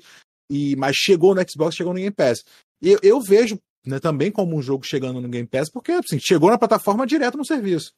e 0.50 0.76
mas 0.76 0.96
chegou 0.96 1.34
no 1.34 1.42
Xbox, 1.50 1.76
chegou 1.76 1.92
no 1.92 2.00
Game 2.00 2.14
Pass. 2.14 2.44
E 2.82 2.92
eu, 2.92 3.00
eu 3.02 3.20
vejo 3.20 3.60
né, 3.86 4.00
também 4.00 4.32
como 4.32 4.56
um 4.56 4.62
jogo 4.62 4.86
chegando 4.86 5.20
no 5.20 5.28
Game 5.28 5.48
Pass, 5.48 5.72
porque 5.72 5.92
assim, 5.92 6.20
chegou 6.20 6.50
na 6.52 6.58
plataforma 6.58 7.06
direto 7.08 7.38
no 7.38 7.46
serviço. 7.46 7.92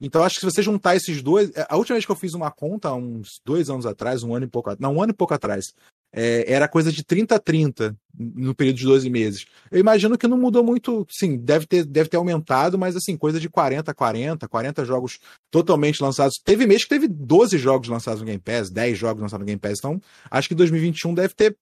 Então, 0.00 0.22
acho 0.22 0.36
que 0.36 0.40
se 0.40 0.46
você 0.46 0.62
juntar 0.62 0.96
esses 0.96 1.22
dois. 1.22 1.50
A 1.68 1.76
última 1.76 1.94
vez 1.94 2.06
que 2.06 2.12
eu 2.12 2.16
fiz 2.16 2.32
uma 2.32 2.50
conta, 2.50 2.92
uns 2.92 3.40
dois 3.44 3.68
anos 3.68 3.84
atrás, 3.84 4.22
um 4.22 4.34
ano 4.34 4.46
e 4.46 4.48
pouco 4.48 4.74
Não, 4.78 4.94
um 4.94 5.02
ano 5.02 5.12
e 5.12 5.16
pouco 5.16 5.34
atrás. 5.34 5.74
É, 6.12 6.52
era 6.52 6.66
coisa 6.66 6.90
de 6.90 7.04
30 7.04 7.36
a 7.36 7.38
30 7.38 7.96
no 8.18 8.54
período 8.54 8.78
de 8.78 8.84
12 8.84 9.08
meses. 9.08 9.46
Eu 9.70 9.78
imagino 9.78 10.18
que 10.18 10.26
não 10.26 10.36
mudou 10.36 10.64
muito. 10.64 11.06
Sim, 11.08 11.36
deve 11.36 11.66
ter, 11.66 11.84
deve 11.84 12.08
ter 12.08 12.16
aumentado, 12.16 12.78
mas 12.78 12.96
assim, 12.96 13.16
coisa 13.16 13.38
de 13.38 13.48
40 13.48 13.90
a 13.90 13.94
40, 13.94 14.48
40 14.48 14.84
jogos 14.84 15.18
totalmente 15.50 16.02
lançados. 16.02 16.40
Teve 16.44 16.66
mês 16.66 16.82
que 16.82 16.88
teve 16.88 17.06
12 17.06 17.58
jogos 17.58 17.88
lançados 17.88 18.20
no 18.20 18.26
Game 18.26 18.40
Pass, 18.40 18.70
10 18.70 18.98
jogos 18.98 19.22
lançados 19.22 19.42
no 19.42 19.46
Game 19.46 19.60
Pass. 19.60 19.78
Então, 19.78 20.00
acho 20.30 20.48
que 20.48 20.54
2021 20.54 21.14
deve 21.14 21.34
ter 21.34 21.56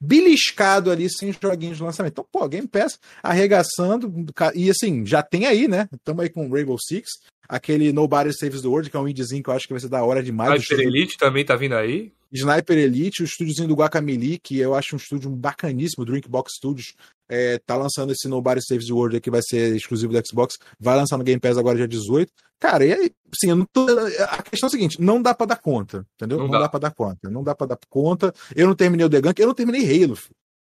beliscado 0.00 0.90
ali 0.90 1.08
sem 1.10 1.32
joguinhos 1.32 1.78
de 1.78 1.82
lançamento. 1.82 2.12
Então, 2.12 2.26
pô, 2.30 2.48
Game 2.48 2.68
Pass 2.68 2.98
arregaçando, 3.22 4.12
e 4.54 4.70
assim, 4.70 5.04
já 5.06 5.22
tem 5.22 5.46
aí, 5.46 5.68
né? 5.68 5.88
Estamos 5.92 6.22
aí 6.22 6.28
com 6.28 6.50
Rainbow 6.50 6.78
Six, 6.78 7.10
aquele 7.48 7.92
Nobody 7.92 8.32
Saves 8.32 8.62
the 8.62 8.68
World, 8.68 8.90
que 8.90 8.96
é 8.96 9.00
um 9.00 9.08
indiezinho 9.08 9.42
que 9.42 9.50
eu 9.50 9.54
acho 9.54 9.66
que 9.66 9.72
vai 9.72 9.80
ser 9.80 9.88
da 9.88 10.02
hora 10.02 10.22
demais. 10.22 10.62
Sniper 10.62 10.86
Elite 10.86 11.18
também 11.18 11.44
tá 11.44 11.56
vindo 11.56 11.74
aí. 11.74 12.12
Sniper 12.34 12.76
Elite, 12.76 13.22
o 13.22 13.24
estúdiozinho 13.24 13.68
do 13.68 13.74
Guacamole, 13.74 14.38
que 14.38 14.58
eu 14.58 14.74
acho 14.74 14.94
um 14.94 14.98
estúdio 14.98 15.30
bacaníssimo, 15.30 16.04
Drinkbox 16.04 16.54
Studios, 16.56 16.94
é, 17.28 17.58
tá 17.64 17.76
lançando 17.76 18.12
esse 18.12 18.28
Nobody 18.28 18.60
Saves 18.64 18.86
the 18.86 18.92
World 18.92 19.20
que 19.20 19.30
vai 19.30 19.40
ser 19.42 19.74
exclusivo 19.76 20.12
do 20.12 20.26
Xbox, 20.26 20.56
vai 20.78 20.96
lançar 20.96 21.16
no 21.16 21.24
Game 21.24 21.40
Pass 21.40 21.56
agora 21.56 21.76
dia 21.76 21.88
18. 21.88 22.30
Cara, 22.58 22.84
e 22.84 22.92
aí, 22.92 23.10
eu 23.44 23.56
não 23.56 23.66
tô, 23.72 23.86
a 24.28 24.42
questão 24.42 24.66
é 24.66 24.68
a 24.68 24.70
seguinte, 24.70 25.00
não 25.00 25.20
dá 25.22 25.34
pra 25.34 25.46
dar 25.46 25.56
conta, 25.60 26.06
entendeu? 26.14 26.38
Não 26.38 26.44
Não, 26.46 26.52
dá. 26.52 26.60
dá. 26.60 26.68
pra 26.68 26.80
dar 26.80 26.90
conta, 26.92 27.30
não 27.30 27.42
dá 27.44 27.54
pra 27.54 27.66
dar 27.66 27.78
conta. 27.88 28.32
Eu 28.56 28.66
não 28.66 28.74
terminei 28.74 29.04
o 29.06 29.10
The 29.10 29.20
Gunk, 29.20 29.38
eu 29.40 29.46
não 29.46 29.54
terminei 29.54 29.82
Halo. 29.82 30.16
filho. 30.16 30.34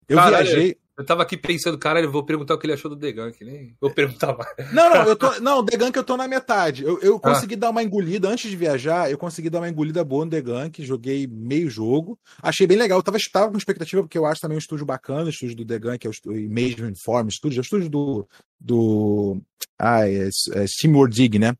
Eu 0.09 0.19
viajei, 0.23 0.77
Eu 0.97 1.05
tava 1.05 1.23
aqui 1.23 1.37
pensando, 1.37 1.77
caralho, 1.77 2.07
eu 2.07 2.13
vou 2.13 2.25
perguntar 2.25 2.55
o 2.55 2.59
que 2.59 2.67
ele 2.67 2.73
achou 2.73 2.89
do 2.89 2.97
The 2.97 3.11
Gunk, 3.11 3.45
nem 3.45 3.75
vou 3.81 3.91
perguntar 3.91 4.37
mais. 4.37 4.73
Não, 4.73 4.89
não, 4.89 5.03
eu 5.03 5.17
tô. 5.17 5.41
Não, 5.41 5.65
The 5.65 5.77
Gunk 5.77 5.97
eu 5.97 6.05
tô 6.05 6.17
na 6.17 6.29
metade. 6.29 6.85
Eu, 6.85 7.01
eu 7.01 7.19
consegui 7.19 7.55
ah. 7.55 7.59
dar 7.59 7.71
uma 7.71 7.83
engolida 7.83 8.29
antes 8.29 8.49
de 8.49 8.57
viajar, 8.57 9.11
eu 9.11 9.19
consegui 9.19 9.51
dar 9.51 9.59
uma 9.59 9.69
engolida 9.69 10.05
boa 10.05 10.25
no 10.25 10.31
The 10.31 10.41
Gunk, 10.41 10.85
joguei 10.85 11.27
meio 11.27 11.69
jogo. 11.69 12.17
Achei 12.41 12.65
bem 12.65 12.77
legal. 12.77 12.99
Eu 12.99 13.03
tava, 13.03 13.19
tava 13.33 13.51
com 13.51 13.59
expectativa, 13.59 14.03
porque 14.03 14.17
eu 14.17 14.25
acho 14.25 14.41
também 14.41 14.57
um 14.57 14.59
estúdio 14.59 14.87
bacana, 14.87 15.25
o 15.25 15.31
estúdio 15.31 15.57
do 15.57 15.67
The 15.67 15.79
Gunk, 15.81 16.07
é 16.07 16.11
o 16.11 16.49
Major 16.49 16.89
Inform 16.89 17.29
Studio, 17.29 17.59
é 17.59 17.61
o 17.61 17.63
estúdio 17.63 17.91
do. 17.91 18.29
do 18.61 19.41
ah, 19.77 20.09
é, 20.09 20.29
é 20.29 20.67
Steam 20.69 21.09
Dig, 21.09 21.41
né? 21.41 21.57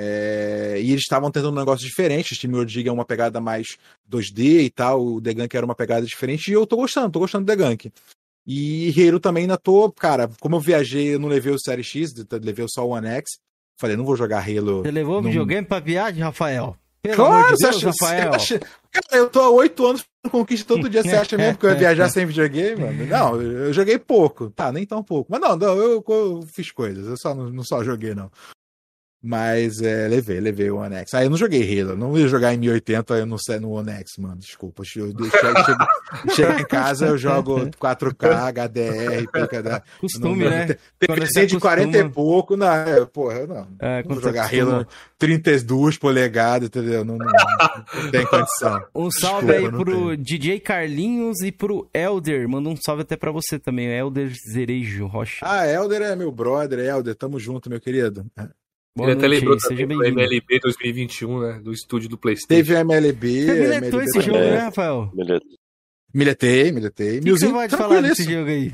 É, 0.00 0.76
e 0.80 0.92
eles 0.92 1.02
estavam 1.02 1.28
tentando 1.28 1.52
um 1.52 1.58
negócio 1.58 1.84
diferente. 1.84 2.36
Steam 2.36 2.64
Dig 2.64 2.88
é 2.88 2.92
uma 2.92 3.04
pegada 3.04 3.40
mais 3.40 3.76
2D 4.08 4.66
e 4.66 4.70
tal. 4.70 5.04
O 5.04 5.20
The 5.20 5.34
Gunk 5.34 5.56
era 5.56 5.66
uma 5.66 5.74
pegada 5.74 6.06
diferente. 6.06 6.48
E 6.48 6.54
eu 6.54 6.64
tô 6.64 6.76
gostando, 6.76 7.10
tô 7.10 7.18
gostando 7.18 7.44
do 7.44 7.48
The 7.48 7.56
Gunk. 7.56 7.92
E 8.50 8.98
Hero 8.98 9.20
também 9.20 9.42
ainda 9.42 9.58
tô, 9.58 9.92
cara, 9.92 10.30
como 10.40 10.56
eu 10.56 10.60
viajei, 10.60 11.14
eu 11.14 11.18
não 11.18 11.28
levei 11.28 11.52
o 11.52 11.60
Série 11.60 11.84
X, 11.84 12.14
levei 12.42 12.64
só 12.66 12.86
o 12.86 12.92
One 12.92 13.06
X. 13.06 13.32
Falei, 13.78 13.94
não 13.94 14.06
vou 14.06 14.16
jogar 14.16 14.38
Halo. 14.38 14.82
Você 14.82 14.90
levou 14.90 15.18
o 15.18 15.20
num... 15.20 15.28
videogame 15.28 15.66
pra 15.66 15.80
viagem, 15.80 16.22
Rafael? 16.22 16.74
Pelo 17.02 17.14
claro, 17.14 17.42
de 17.42 17.48
Deus, 17.48 17.58
você 17.58 17.66
acha, 17.66 17.86
Rafael. 17.86 18.34
Acha... 18.34 18.58
Cara, 18.58 19.22
eu 19.22 19.28
tô 19.28 19.40
há 19.40 19.50
oito 19.50 19.86
anos 19.86 20.02
no 20.24 20.30
Conquista 20.30 20.66
todo 20.66 20.88
dia. 20.88 21.02
Você 21.02 21.14
acha 21.14 21.36
mesmo 21.36 21.58
que 21.58 21.66
eu 21.66 21.70
ia 21.70 21.76
viajar 21.76 22.08
sem 22.08 22.24
videogame, 22.24 22.80
mano? 22.80 23.06
Não, 23.06 23.40
eu 23.40 23.72
joguei 23.72 23.98
pouco. 23.98 24.48
Tá, 24.50 24.72
nem 24.72 24.86
tão 24.86 25.02
pouco. 25.02 25.30
Mas 25.30 25.40
não, 25.42 25.54
não 25.54 25.76
eu, 25.76 26.04
eu 26.08 26.42
fiz 26.50 26.72
coisas. 26.72 27.06
Eu 27.06 27.18
só 27.18 27.34
não, 27.34 27.50
não 27.50 27.62
só 27.62 27.84
joguei, 27.84 28.14
não. 28.14 28.32
Mas 29.20 29.82
é, 29.82 30.06
levei, 30.06 30.38
levei 30.38 30.70
o 30.70 30.76
One 30.76 30.94
X. 30.94 31.14
Aí 31.14 31.22
ah, 31.22 31.26
eu 31.26 31.30
não 31.30 31.36
joguei 31.36 31.80
Halo, 31.80 31.96
não 31.96 32.16
ia 32.16 32.28
jogar 32.28 32.54
em 32.54 32.58
1080 32.58 33.14
eu 33.14 33.26
não 33.26 33.36
sei 33.36 33.58
no 33.58 33.72
One 33.72 33.90
X, 33.90 34.12
mano. 34.18 34.36
Desculpa. 34.36 34.82
Eu 34.82 34.86
chego, 34.86 35.12
chego 36.34 36.52
em 36.60 36.64
casa, 36.64 37.06
eu 37.06 37.18
jogo 37.18 37.68
4K, 37.70 38.48
HDR, 38.48 39.30
PKD. 39.32 39.82
Costume, 40.00 40.44
não, 40.44 40.50
né? 40.50 40.76
Tem 40.98 41.46
de 41.46 41.58
40 41.58 41.98
e 41.98 42.08
pouco, 42.08 42.56
não, 42.56 42.68
é, 42.68 43.04
porra, 43.06 43.38
eu 43.40 43.46
não. 43.48 43.68
É, 43.80 44.04
não 44.04 44.14
vou 44.14 44.22
jogar 44.22 44.44
Halo 44.44 44.86
32 45.18 45.98
polegadas, 45.98 46.68
entendeu? 46.68 47.04
Não, 47.04 47.16
não, 47.18 47.26
não, 47.26 48.10
tem 48.10 48.24
condição. 48.24 48.84
Um 48.94 49.10
salve 49.10 49.48
Desculpa, 49.48 49.78
aí 49.78 49.84
pro 49.84 50.08
tem. 50.16 50.22
DJ 50.22 50.60
Carlinhos 50.60 51.40
e 51.42 51.50
pro 51.50 51.88
Elder. 51.92 52.48
Manda 52.48 52.68
um 52.68 52.76
salve 52.76 53.02
até 53.02 53.16
pra 53.16 53.32
você 53.32 53.58
também, 53.58 53.88
Elder 53.88 54.32
Zerejo 54.52 55.06
Rocha. 55.06 55.38
Ah, 55.42 55.66
Elder 55.66 56.02
é 56.02 56.14
meu 56.14 56.30
brother, 56.30 56.78
Elder. 56.78 57.16
Tamo 57.16 57.40
junto, 57.40 57.68
meu 57.68 57.80
querido. 57.80 58.24
Boa 58.98 59.10
Ele 59.10 59.18
até 59.18 59.28
lembrou 59.28 59.56
também 59.56 59.86
do 59.86 60.04
MLB 60.04 60.58
2021, 60.60 61.40
né? 61.40 61.60
Do 61.62 61.72
estúdio 61.72 62.08
do 62.08 62.18
PlayStation. 62.18 62.48
Teve 62.48 62.74
MLB. 62.74 63.46
Você 63.46 63.54
miletou 63.54 64.02
esse 64.02 64.20
jogo, 64.20 64.38
né, 64.38 64.58
Rafael? 64.58 65.12
Miletei, 66.12 66.72
miletei. 66.72 67.20
O 67.20 67.22
que, 67.22 67.30
você 67.30 67.48
pode 67.48 67.76
falar 67.76 68.00
desse 68.00 68.24
jogo 68.24 68.48
aí? 68.48 68.72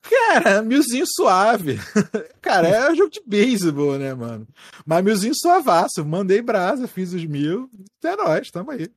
Cara, 0.00 0.62
milzinho 0.62 1.04
suave. 1.06 1.78
Cara, 2.40 2.68
é 2.68 2.90
um 2.90 2.94
jogo 2.94 3.10
de 3.10 3.20
beisebol, 3.26 3.98
né, 3.98 4.14
mano? 4.14 4.46
Mas 4.86 5.04
milzinho 5.04 5.34
suavaço. 5.34 6.02
Mandei 6.06 6.40
brasa, 6.40 6.88
fiz 6.88 7.12
os 7.12 7.24
mil. 7.26 7.68
Até 7.98 8.16
nós, 8.16 8.50
tamo 8.50 8.70
aí. 8.70 8.88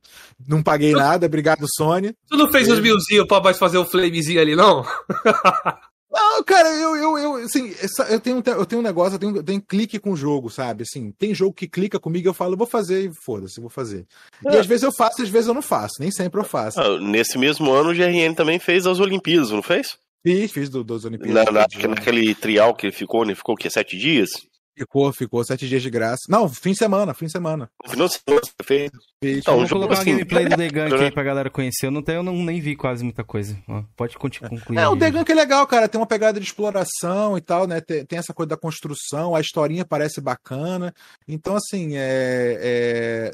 Não 0.46 0.62
paguei 0.62 0.92
nada, 0.92 1.26
obrigado, 1.26 1.66
Sony. 1.76 2.14
Tu 2.26 2.38
não 2.38 2.50
fez 2.50 2.68
os 2.70 2.80
milzinhos 2.80 3.26
pra 3.26 3.42
mais 3.42 3.58
fazer 3.58 3.76
o 3.76 3.84
flamezinho 3.84 4.40
ali, 4.40 4.56
não? 4.56 4.82
Não, 6.18 6.42
cara, 6.42 6.68
eu, 6.74 6.96
eu, 6.96 7.18
eu, 7.18 7.34
assim, 7.36 7.72
eu 8.10 8.18
tenho, 8.18 8.42
eu 8.44 8.66
tenho 8.66 8.80
um 8.80 8.84
negócio, 8.84 9.14
eu 9.14 9.18
tenho, 9.18 9.36
eu 9.36 9.42
tenho 9.42 9.62
clique 9.62 9.98
com 10.00 10.12
o 10.12 10.16
jogo, 10.16 10.50
sabe? 10.50 10.82
Assim, 10.82 11.12
tem 11.12 11.32
jogo 11.32 11.54
que 11.54 11.68
clica 11.68 12.00
comigo 12.00 12.28
eu 12.28 12.34
falo, 12.34 12.56
vou 12.56 12.66
fazer 12.66 13.08
e 13.08 13.14
foda-se, 13.14 13.60
vou 13.60 13.70
fazer. 13.70 14.04
É. 14.44 14.54
E 14.54 14.56
às 14.58 14.66
vezes 14.66 14.82
eu 14.82 14.92
faço, 14.92 15.22
às 15.22 15.28
vezes 15.28 15.46
eu 15.46 15.54
não 15.54 15.62
faço, 15.62 15.94
nem 16.00 16.10
sempre 16.10 16.40
eu 16.40 16.44
faço. 16.44 16.80
Ah, 16.80 17.00
nesse 17.00 17.38
mesmo 17.38 17.70
ano 17.70 17.90
o 17.90 17.94
GRN 17.94 18.34
também 18.34 18.58
fez 18.58 18.86
as 18.86 18.98
Olimpíadas, 18.98 19.50
não 19.50 19.62
fez? 19.62 19.96
Fiz, 20.26 20.50
fiz 20.50 20.68
do, 20.68 20.82
dos 20.82 21.04
Olimpíadas. 21.04 21.44
Na, 21.46 21.52
na, 21.52 21.88
naquele 21.88 22.34
trial 22.34 22.74
que 22.74 22.86
ele 22.86 22.92
ficou, 22.92 23.22
ele 23.22 23.36
ficou 23.36 23.54
o 23.54 23.58
quê? 23.58 23.70
Sete 23.70 23.96
dias? 23.96 24.30
Ficou, 24.78 25.12
ficou 25.12 25.44
sete 25.44 25.68
dias 25.68 25.82
de 25.82 25.90
graça. 25.90 26.22
Não, 26.28 26.48
fim 26.48 26.70
de 26.72 26.78
semana, 26.78 27.12
fim 27.12 27.26
de 27.26 27.32
semana. 27.32 27.68
Final 27.86 28.06
de 28.06 28.14
semana, 28.14 28.42
fez. 28.62 28.90
Então, 29.20 29.56
Vamos 29.56 29.70
colocar 29.70 29.94
assim, 29.94 30.12
uma 30.12 30.18
gameplay 30.18 30.44
do 30.44 30.56
The 30.56 30.68
Gunk 30.68 30.94
né? 30.94 31.04
aí 31.06 31.10
pra 31.10 31.22
galera 31.24 31.50
conhecer. 31.50 31.86
Eu, 31.86 31.90
não 31.90 32.02
tenho, 32.02 32.18
eu 32.18 32.22
não, 32.22 32.36
nem 32.36 32.60
vi 32.60 32.76
quase 32.76 33.02
muita 33.02 33.24
coisa. 33.24 33.58
Pode 33.96 34.16
concluir. 34.16 34.78
É, 34.78 34.86
o 34.86 34.96
The 34.96 35.10
Gunk 35.10 35.30
é 35.30 35.34
legal, 35.34 35.66
cara. 35.66 35.88
Tem 35.88 36.00
uma 36.00 36.06
pegada 36.06 36.38
de 36.38 36.46
exploração 36.46 37.36
e 37.36 37.40
tal, 37.40 37.66
né? 37.66 37.80
Tem, 37.80 38.04
tem, 38.04 38.18
essa 38.18 38.32
coisa 38.32 38.50
da 38.50 38.56
construção, 38.56 39.34
a 39.34 39.40
historinha 39.40 39.84
parece 39.84 40.20
bacana. 40.20 40.94
Então, 41.26 41.56
assim, 41.56 41.96
é, 41.96 42.58
é, 42.60 43.32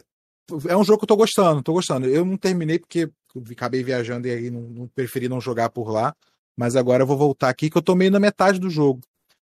é 0.69 0.77
um 0.77 0.85
jogo 0.85 1.01
que 1.01 1.05
eu 1.05 1.09
tô 1.09 1.17
gostando, 1.17 1.63
tô 1.63 1.75
gostando. 1.75 2.07
Eu 2.07 2.25
não 2.25 2.39
terminei 2.39 2.79
porque 2.79 3.11
acabei 3.51 3.83
viajando 3.83 4.27
e 4.29 4.31
aí 4.31 4.51
não, 4.51 4.63
não 4.63 4.87
preferi 4.89 5.29
não 5.29 5.41
jogar 5.41 5.69
por 5.69 5.91
lá. 5.91 6.15
Mas 6.57 6.77
agora 6.77 7.03
eu 7.03 7.07
vou 7.07 7.19
voltar 7.19 7.49
aqui 7.49 7.69
que 7.69 7.77
eu 7.77 7.83
tô 7.83 7.95
meio 7.95 8.11
na 8.11 8.21
metade 8.21 8.59
do 8.59 8.71
jogo. 8.71 9.01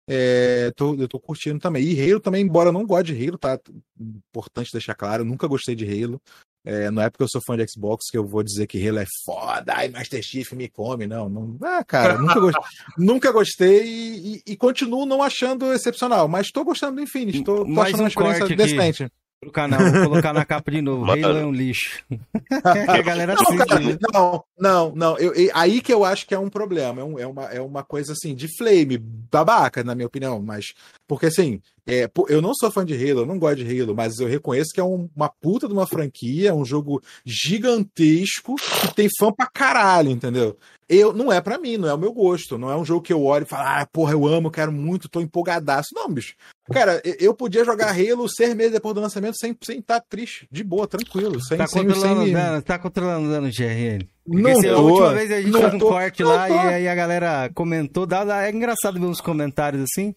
É, 0.08 0.72
tô, 0.74 0.94
eu 0.94 1.06
tô 1.06 1.20
curtindo 1.20 1.58
também. 1.58 1.84
E 1.84 2.10
Halo 2.10 2.18
também, 2.18 2.42
embora 2.42 2.70
eu 2.70 2.72
não 2.72 2.86
goste 2.86 3.14
de 3.14 3.28
Halo, 3.28 3.36
tá? 3.36 3.60
Importante 4.00 4.72
deixar 4.72 4.94
claro, 4.94 5.22
eu 5.22 5.26
nunca 5.26 5.46
gostei 5.46 5.74
de 5.74 5.84
Halo. 5.84 6.20
É, 6.64 6.90
não 6.90 7.02
é 7.02 7.08
porque 7.08 7.22
eu 7.22 7.28
sou 7.28 7.40
fã 7.40 7.56
de 7.56 7.66
Xbox 7.70 8.06
que 8.10 8.18
eu 8.18 8.26
vou 8.26 8.42
dizer 8.42 8.66
que 8.66 8.86
Halo 8.86 8.98
é 8.98 9.06
foda, 9.24 9.74
ai, 9.74 9.88
Master 9.88 10.22
Chief 10.22 10.52
me 10.52 10.68
come, 10.68 11.06
não. 11.06 11.28
não 11.28 11.56
ah, 11.62 11.84
cara, 11.84 12.18
nunca, 12.18 12.40
gostei, 12.40 12.62
nunca 12.98 13.32
gostei 13.32 13.84
e, 13.84 14.36
e, 14.36 14.42
e, 14.52 14.56
continuo 14.56 15.06
não 15.06 15.22
achando 15.22 15.72
excepcional, 15.72 16.26
mas 16.26 16.50
tô 16.50 16.64
gostando 16.64 16.96
do 16.96 17.02
Infinity, 17.02 17.44
tô, 17.44 17.64
tô 17.64 17.80
achando 17.80 18.00
um 18.00 18.02
uma 18.02 18.08
experiência 18.08 18.56
decente 18.56 19.12
pro 19.40 19.52
canal, 19.52 19.80
vou 19.80 20.02
colocar 20.08 20.32
na 20.32 20.44
capa 20.44 20.70
de 20.70 20.82
novo. 20.82 21.04
Halo 21.10 21.38
é 21.38 21.44
um 21.44 21.52
lixo. 21.52 22.04
a 22.64 23.02
galera 23.02 23.34
não, 23.34 23.56
cara, 23.56 23.80
né? 23.80 23.98
não, 24.12 24.44
não, 24.58 24.94
não. 24.94 25.18
Eu, 25.18 25.32
eu, 25.34 25.50
aí 25.54 25.80
que 25.80 25.92
eu 25.92 26.04
acho 26.04 26.26
que 26.26 26.34
é 26.34 26.38
um 26.38 26.50
problema. 26.50 27.00
É, 27.00 27.04
um, 27.04 27.18
é, 27.18 27.26
uma, 27.26 27.44
é 27.44 27.60
uma 27.60 27.84
coisa 27.84 28.12
assim 28.12 28.34
de 28.34 28.48
flame, 28.56 28.98
babaca, 28.98 29.84
na 29.84 29.94
minha 29.94 30.06
opinião. 30.06 30.40
Mas. 30.42 30.74
Porque 31.06 31.26
assim, 31.26 31.60
é, 31.86 32.10
eu 32.28 32.42
não 32.42 32.52
sou 32.54 32.70
fã 32.70 32.84
de 32.84 32.94
Halo, 32.94 33.20
eu 33.20 33.26
não 33.26 33.38
gosto 33.38 33.64
de 33.64 33.80
Halo, 33.80 33.94
mas 33.94 34.18
eu 34.18 34.28
reconheço 34.28 34.72
que 34.74 34.80
é 34.80 34.84
um, 34.84 35.08
uma 35.14 35.28
puta 35.28 35.66
de 35.66 35.72
uma 35.72 35.86
franquia, 35.86 36.54
um 36.54 36.64
jogo 36.64 37.00
gigantesco 37.24 38.56
que 38.56 38.94
tem 38.94 39.08
fã 39.18 39.32
pra 39.32 39.46
caralho, 39.46 40.10
entendeu? 40.10 40.56
Eu, 40.88 41.12
não 41.12 41.30
é 41.30 41.40
para 41.40 41.58
mim, 41.58 41.76
não 41.76 41.88
é 41.88 41.92
o 41.92 41.98
meu 41.98 42.12
gosto. 42.12 42.56
Não 42.56 42.70
é 42.70 42.76
um 42.76 42.84
jogo 42.84 43.02
que 43.02 43.12
eu 43.12 43.22
olho 43.22 43.42
e 43.42 43.46
falo, 43.46 43.68
ah, 43.68 43.86
porra, 43.92 44.12
eu 44.12 44.26
amo, 44.26 44.50
quero 44.50 44.72
muito, 44.72 45.08
tô 45.08 45.20
empolgadaço. 45.20 45.90
Não, 45.94 46.08
bicho. 46.10 46.34
Cara, 46.72 47.02
eu 47.20 47.34
podia 47.34 47.64
jogar 47.64 47.90
Halo 47.90 48.28
seis 48.28 48.54
meses 48.54 48.72
depois 48.72 48.94
do 48.94 49.00
lançamento 49.00 49.36
sem 49.38 49.52
estar 49.52 49.66
sem 49.66 49.82
tá 49.82 50.00
triste, 50.00 50.48
de 50.50 50.64
boa, 50.64 50.86
tranquilo. 50.86 51.42
Sem, 51.42 51.58
tá, 51.58 51.66
sem, 51.66 51.84
controlando 51.84 52.24
sem... 52.24 52.32
Dano, 52.32 52.62
tá 52.62 52.78
controlando 52.78 53.28
dano 53.28 53.50
GRN. 53.50 54.06
Não 54.26 54.60
tô, 54.60 54.68
a 54.68 54.78
última 54.78 55.14
vez 55.14 55.30
a 55.30 55.40
gente 55.40 55.58
fez 55.58 55.74
um 55.74 55.78
tô, 55.78 55.88
corte 55.88 56.22
lá 56.22 56.48
tô. 56.48 56.54
e 56.54 56.58
aí 56.58 56.88
a 56.88 56.94
galera 56.94 57.50
comentou. 57.54 58.06
Dá, 58.06 58.46
é 58.46 58.50
engraçado 58.50 58.98
ver 58.98 59.06
uns 59.06 59.20
comentários 59.20 59.82
assim. 59.82 60.14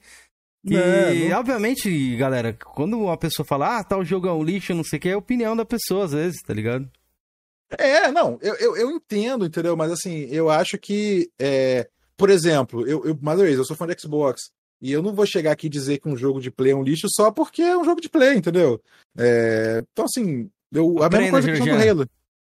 E, 0.64 0.76
é, 0.76 1.36
obviamente, 1.36 2.16
galera, 2.18 2.54
quando 2.54 3.00
uma 3.00 3.18
pessoa 3.18 3.46
fala, 3.46 3.80
ah, 3.80 3.84
tal 3.84 4.06
jogo 4.06 4.28
é 4.28 4.34
um 4.34 4.44
lixo, 4.44 4.76
não 4.76 4.84
sei 4.84 4.98
o 4.98 5.02
que, 5.02 5.10
é 5.10 5.14
a 5.14 5.18
opinião 5.18 5.56
da 5.56 5.66
pessoa, 5.66 6.06
às 6.06 6.12
vezes, 6.12 6.42
tá 6.44 6.54
ligado? 6.54 6.88
É, 7.78 8.12
não, 8.12 8.38
eu, 8.42 8.56
eu, 8.56 8.78
eu, 8.78 8.92
entendo, 8.92 9.46
entendeu? 9.46 9.76
Mas 9.78 9.92
assim, 9.92 10.28
eu 10.30 10.50
acho 10.50 10.78
que, 10.78 11.30
é, 11.40 11.88
por 12.18 12.30
exemplo, 12.30 12.88
eu, 12.88 13.06
eu, 13.06 13.18
mais 13.22 13.40
uma 13.40 13.46
vez, 13.46 13.58
eu 13.58 13.66
sou 13.66 13.76
fã 13.76 13.88
de 13.88 14.00
Xbox. 14.00 14.52
E 14.82 14.92
eu 14.92 15.02
não 15.02 15.14
vou 15.14 15.28
chegar 15.28 15.52
aqui 15.52 15.68
e 15.68 15.70
dizer 15.70 16.00
que 16.00 16.10
um 16.10 16.18
jogo 16.18 16.42
de 16.42 16.50
play 16.50 16.72
é 16.72 16.76
um 16.76 16.82
lixo 16.82 17.08
só 17.10 17.30
porque 17.30 17.62
é 17.62 17.78
um 17.78 17.84
jogo 17.84 18.02
de 18.02 18.10
play, 18.10 18.36
entendeu? 18.36 18.82
É, 19.16 19.84
então, 19.92 20.06
assim, 20.06 20.50
eu, 20.74 21.04
a 21.04 21.10
mesma 21.10 21.32
coisa 21.32 21.52
que 21.52 21.70
o 21.70 21.90
Halo. 21.90 22.08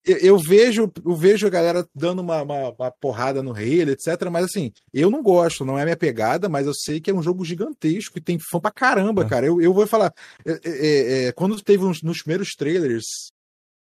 Eu, 0.05 0.17
eu, 0.17 0.37
vejo, 0.37 0.91
eu 1.05 1.15
vejo 1.15 1.47
a 1.47 1.49
galera 1.49 1.87
dando 1.95 2.21
uma, 2.21 2.41
uma, 2.41 2.69
uma, 2.71 2.91
porrada 2.91 3.41
no 3.41 3.51
Halo, 3.51 3.91
etc. 3.91 4.29
Mas 4.29 4.45
assim, 4.45 4.71
eu 4.93 5.09
não 5.09 5.23
gosto, 5.23 5.63
não 5.63 5.79
é 5.79 5.83
minha 5.83 5.95
pegada, 5.97 6.49
mas 6.49 6.67
eu 6.67 6.73
sei 6.73 6.99
que 6.99 7.09
é 7.09 7.13
um 7.13 7.23
jogo 7.23 7.45
gigantesco 7.45 8.17
e 8.17 8.21
tem 8.21 8.37
fã 8.37 8.59
pra 8.59 8.71
caramba, 8.71 9.23
é. 9.23 9.29
cara. 9.29 9.45
Eu, 9.45 9.61
eu 9.61 9.73
vou 9.73 9.87
falar. 9.87 10.13
É, 10.45 10.59
é, 10.63 11.25
é 11.27 11.31
quando 11.31 11.61
teve 11.61 11.83
uns, 11.83 12.01
nos 12.01 12.21
primeiros 12.21 12.49
trailers, 12.49 13.31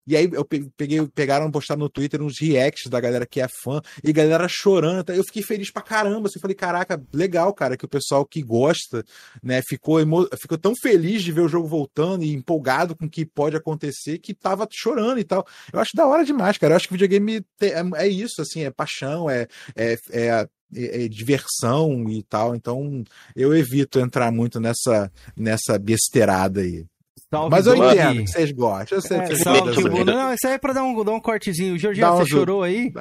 e 0.08 0.16
aí 0.16 0.30
eu 0.32 0.46
peguei, 0.46 1.06
pegaram, 1.08 1.52
postaram 1.52 1.82
no 1.82 1.90
Twitter 1.90 2.22
uns 2.22 2.40
reacts 2.40 2.90
da 2.90 3.00
galera 3.00 3.26
que 3.26 3.42
é 3.42 3.48
fã, 3.64 3.82
e 4.04 4.14
galera 4.14 4.48
chorando. 4.48 5.12
Eu 5.12 5.24
fiquei 5.24 5.44
feliz 5.44 5.72
pra 5.72 5.82
caramba. 5.82 6.28
Assim, 6.28 6.40
falei, 6.40 6.56
caraca, 6.56 7.02
legal, 7.14 7.54
cara, 7.54 7.76
que 7.76 7.86
o 7.86 7.90
pessoal 7.90 8.26
que 8.26 8.42
gosta, 8.42 9.04
né, 9.44 9.62
ficou, 9.68 10.00
emo... 10.00 10.28
ficou 10.40 10.58
tão 10.58 10.74
feliz 10.82 11.22
de 11.22 11.32
ver 11.32 11.42
o 11.42 11.50
jogo 11.50 11.68
voltando 11.68 12.24
e 12.24 12.34
empolgado 12.34 12.96
com 12.96 13.06
o 13.06 13.10
que 13.10 13.26
pode 13.26 13.58
acontecer 13.58 14.20
que 14.20 14.34
tava 14.34 14.68
chorando 14.72 15.20
e 15.20 15.24
tal. 15.26 15.46
Eu 15.74 15.80
acho 15.80 15.92
da 15.96 16.08
hora 16.08 16.24
demais, 16.24 16.58
cara. 16.58 16.74
Eu 16.74 16.78
acho 16.78 16.88
que 16.88 16.94
videogame 16.94 17.46
é, 17.62 18.06
é 18.06 18.08
isso, 18.08 18.42
assim, 18.42 18.64
é 18.64 18.72
paixão, 18.72 19.30
é, 19.30 19.48
é, 19.76 19.98
é 20.12 20.48
é, 20.76 21.06
é, 21.06 21.08
diversão 21.08 22.10
e 22.10 22.22
tal, 22.24 22.54
então 22.54 23.02
eu 23.34 23.56
evito 23.56 24.02
entrar 24.02 24.30
muito 24.34 24.60
nessa 24.60 25.10
nessa 25.34 25.80
besteirada 25.80 26.60
aí. 26.60 26.86
Salve 27.30 27.50
Mas 27.50 27.68
eu 27.68 27.76
entendo 27.76 28.24
que 28.24 28.28
vocês 28.28 28.52
gostam. 28.52 28.98
Eu 28.98 29.02
sei 29.02 29.18
é, 29.18 29.28
que 29.28 29.36
salve, 29.38 30.04
Não, 30.06 30.34
isso 30.34 30.48
aí 30.48 30.54
é 30.54 30.58
pra 30.58 30.74
dar 30.74 30.84
um, 30.84 31.04
dar 31.04 31.12
um 31.12 31.20
cortezinho. 31.20 31.76
O 31.76 31.78
Jorginho, 31.78 32.08
você 32.16 32.30
chorou 32.30 32.64
aí? 32.64 32.92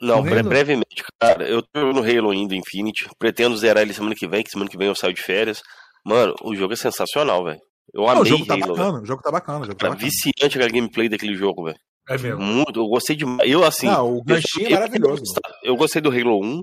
Não, 0.00 0.22
bre 0.22 0.42
brevemente, 0.42 1.02
cara. 1.20 1.48
Eu 1.48 1.62
tô 1.62 1.92
no 1.92 2.00
Halo 2.00 2.30
ainda 2.30 2.54
Infinity. 2.54 3.08
Pretendo 3.18 3.56
zerar 3.56 3.82
ele 3.82 3.92
semana 3.92 4.14
que 4.14 4.28
vem, 4.28 4.42
que 4.42 4.50
semana 4.50 4.70
que 4.70 4.78
vem 4.78 4.86
eu 4.86 4.94
saio 4.94 5.14
de 5.14 5.22
férias. 5.22 5.60
Mano, 6.04 6.34
o 6.42 6.54
jogo 6.54 6.72
é 6.72 6.76
sensacional, 6.76 7.44
velho. 7.44 7.60
Eu 7.92 8.06
amei 8.08 8.22
o 8.22 8.24
jogo 8.24 8.46
tá 8.46 8.54
Halo, 8.54 8.66
bacana, 8.68 8.92
véio. 8.92 9.02
o 9.02 9.06
jogo 9.06 9.22
tá 9.22 9.30
bacana. 9.30 9.60
O 9.60 9.64
jogo 9.64 9.76
tá, 9.76 9.88
tá 9.88 9.94
viciante 9.94 10.62
a 10.62 10.68
gameplay 10.68 11.08
daquele 11.08 11.34
jogo, 11.34 11.64
velho. 11.64 11.78
É 12.08 12.16
mesmo. 12.16 12.40
Muito, 12.40 12.80
eu 12.80 12.86
gostei 12.86 13.16
demais. 13.16 13.50
Eu, 13.50 13.64
assim. 13.64 13.86
Não, 13.86 14.16
o 14.16 14.22
ganchinho 14.22 14.68
é 14.68 14.70
maravilhoso. 14.70 15.22
Eu, 15.62 15.72
eu, 15.72 15.76
gostei 15.76 16.00
do 16.00 16.10
Halo 16.10 16.40
1. 16.42 16.62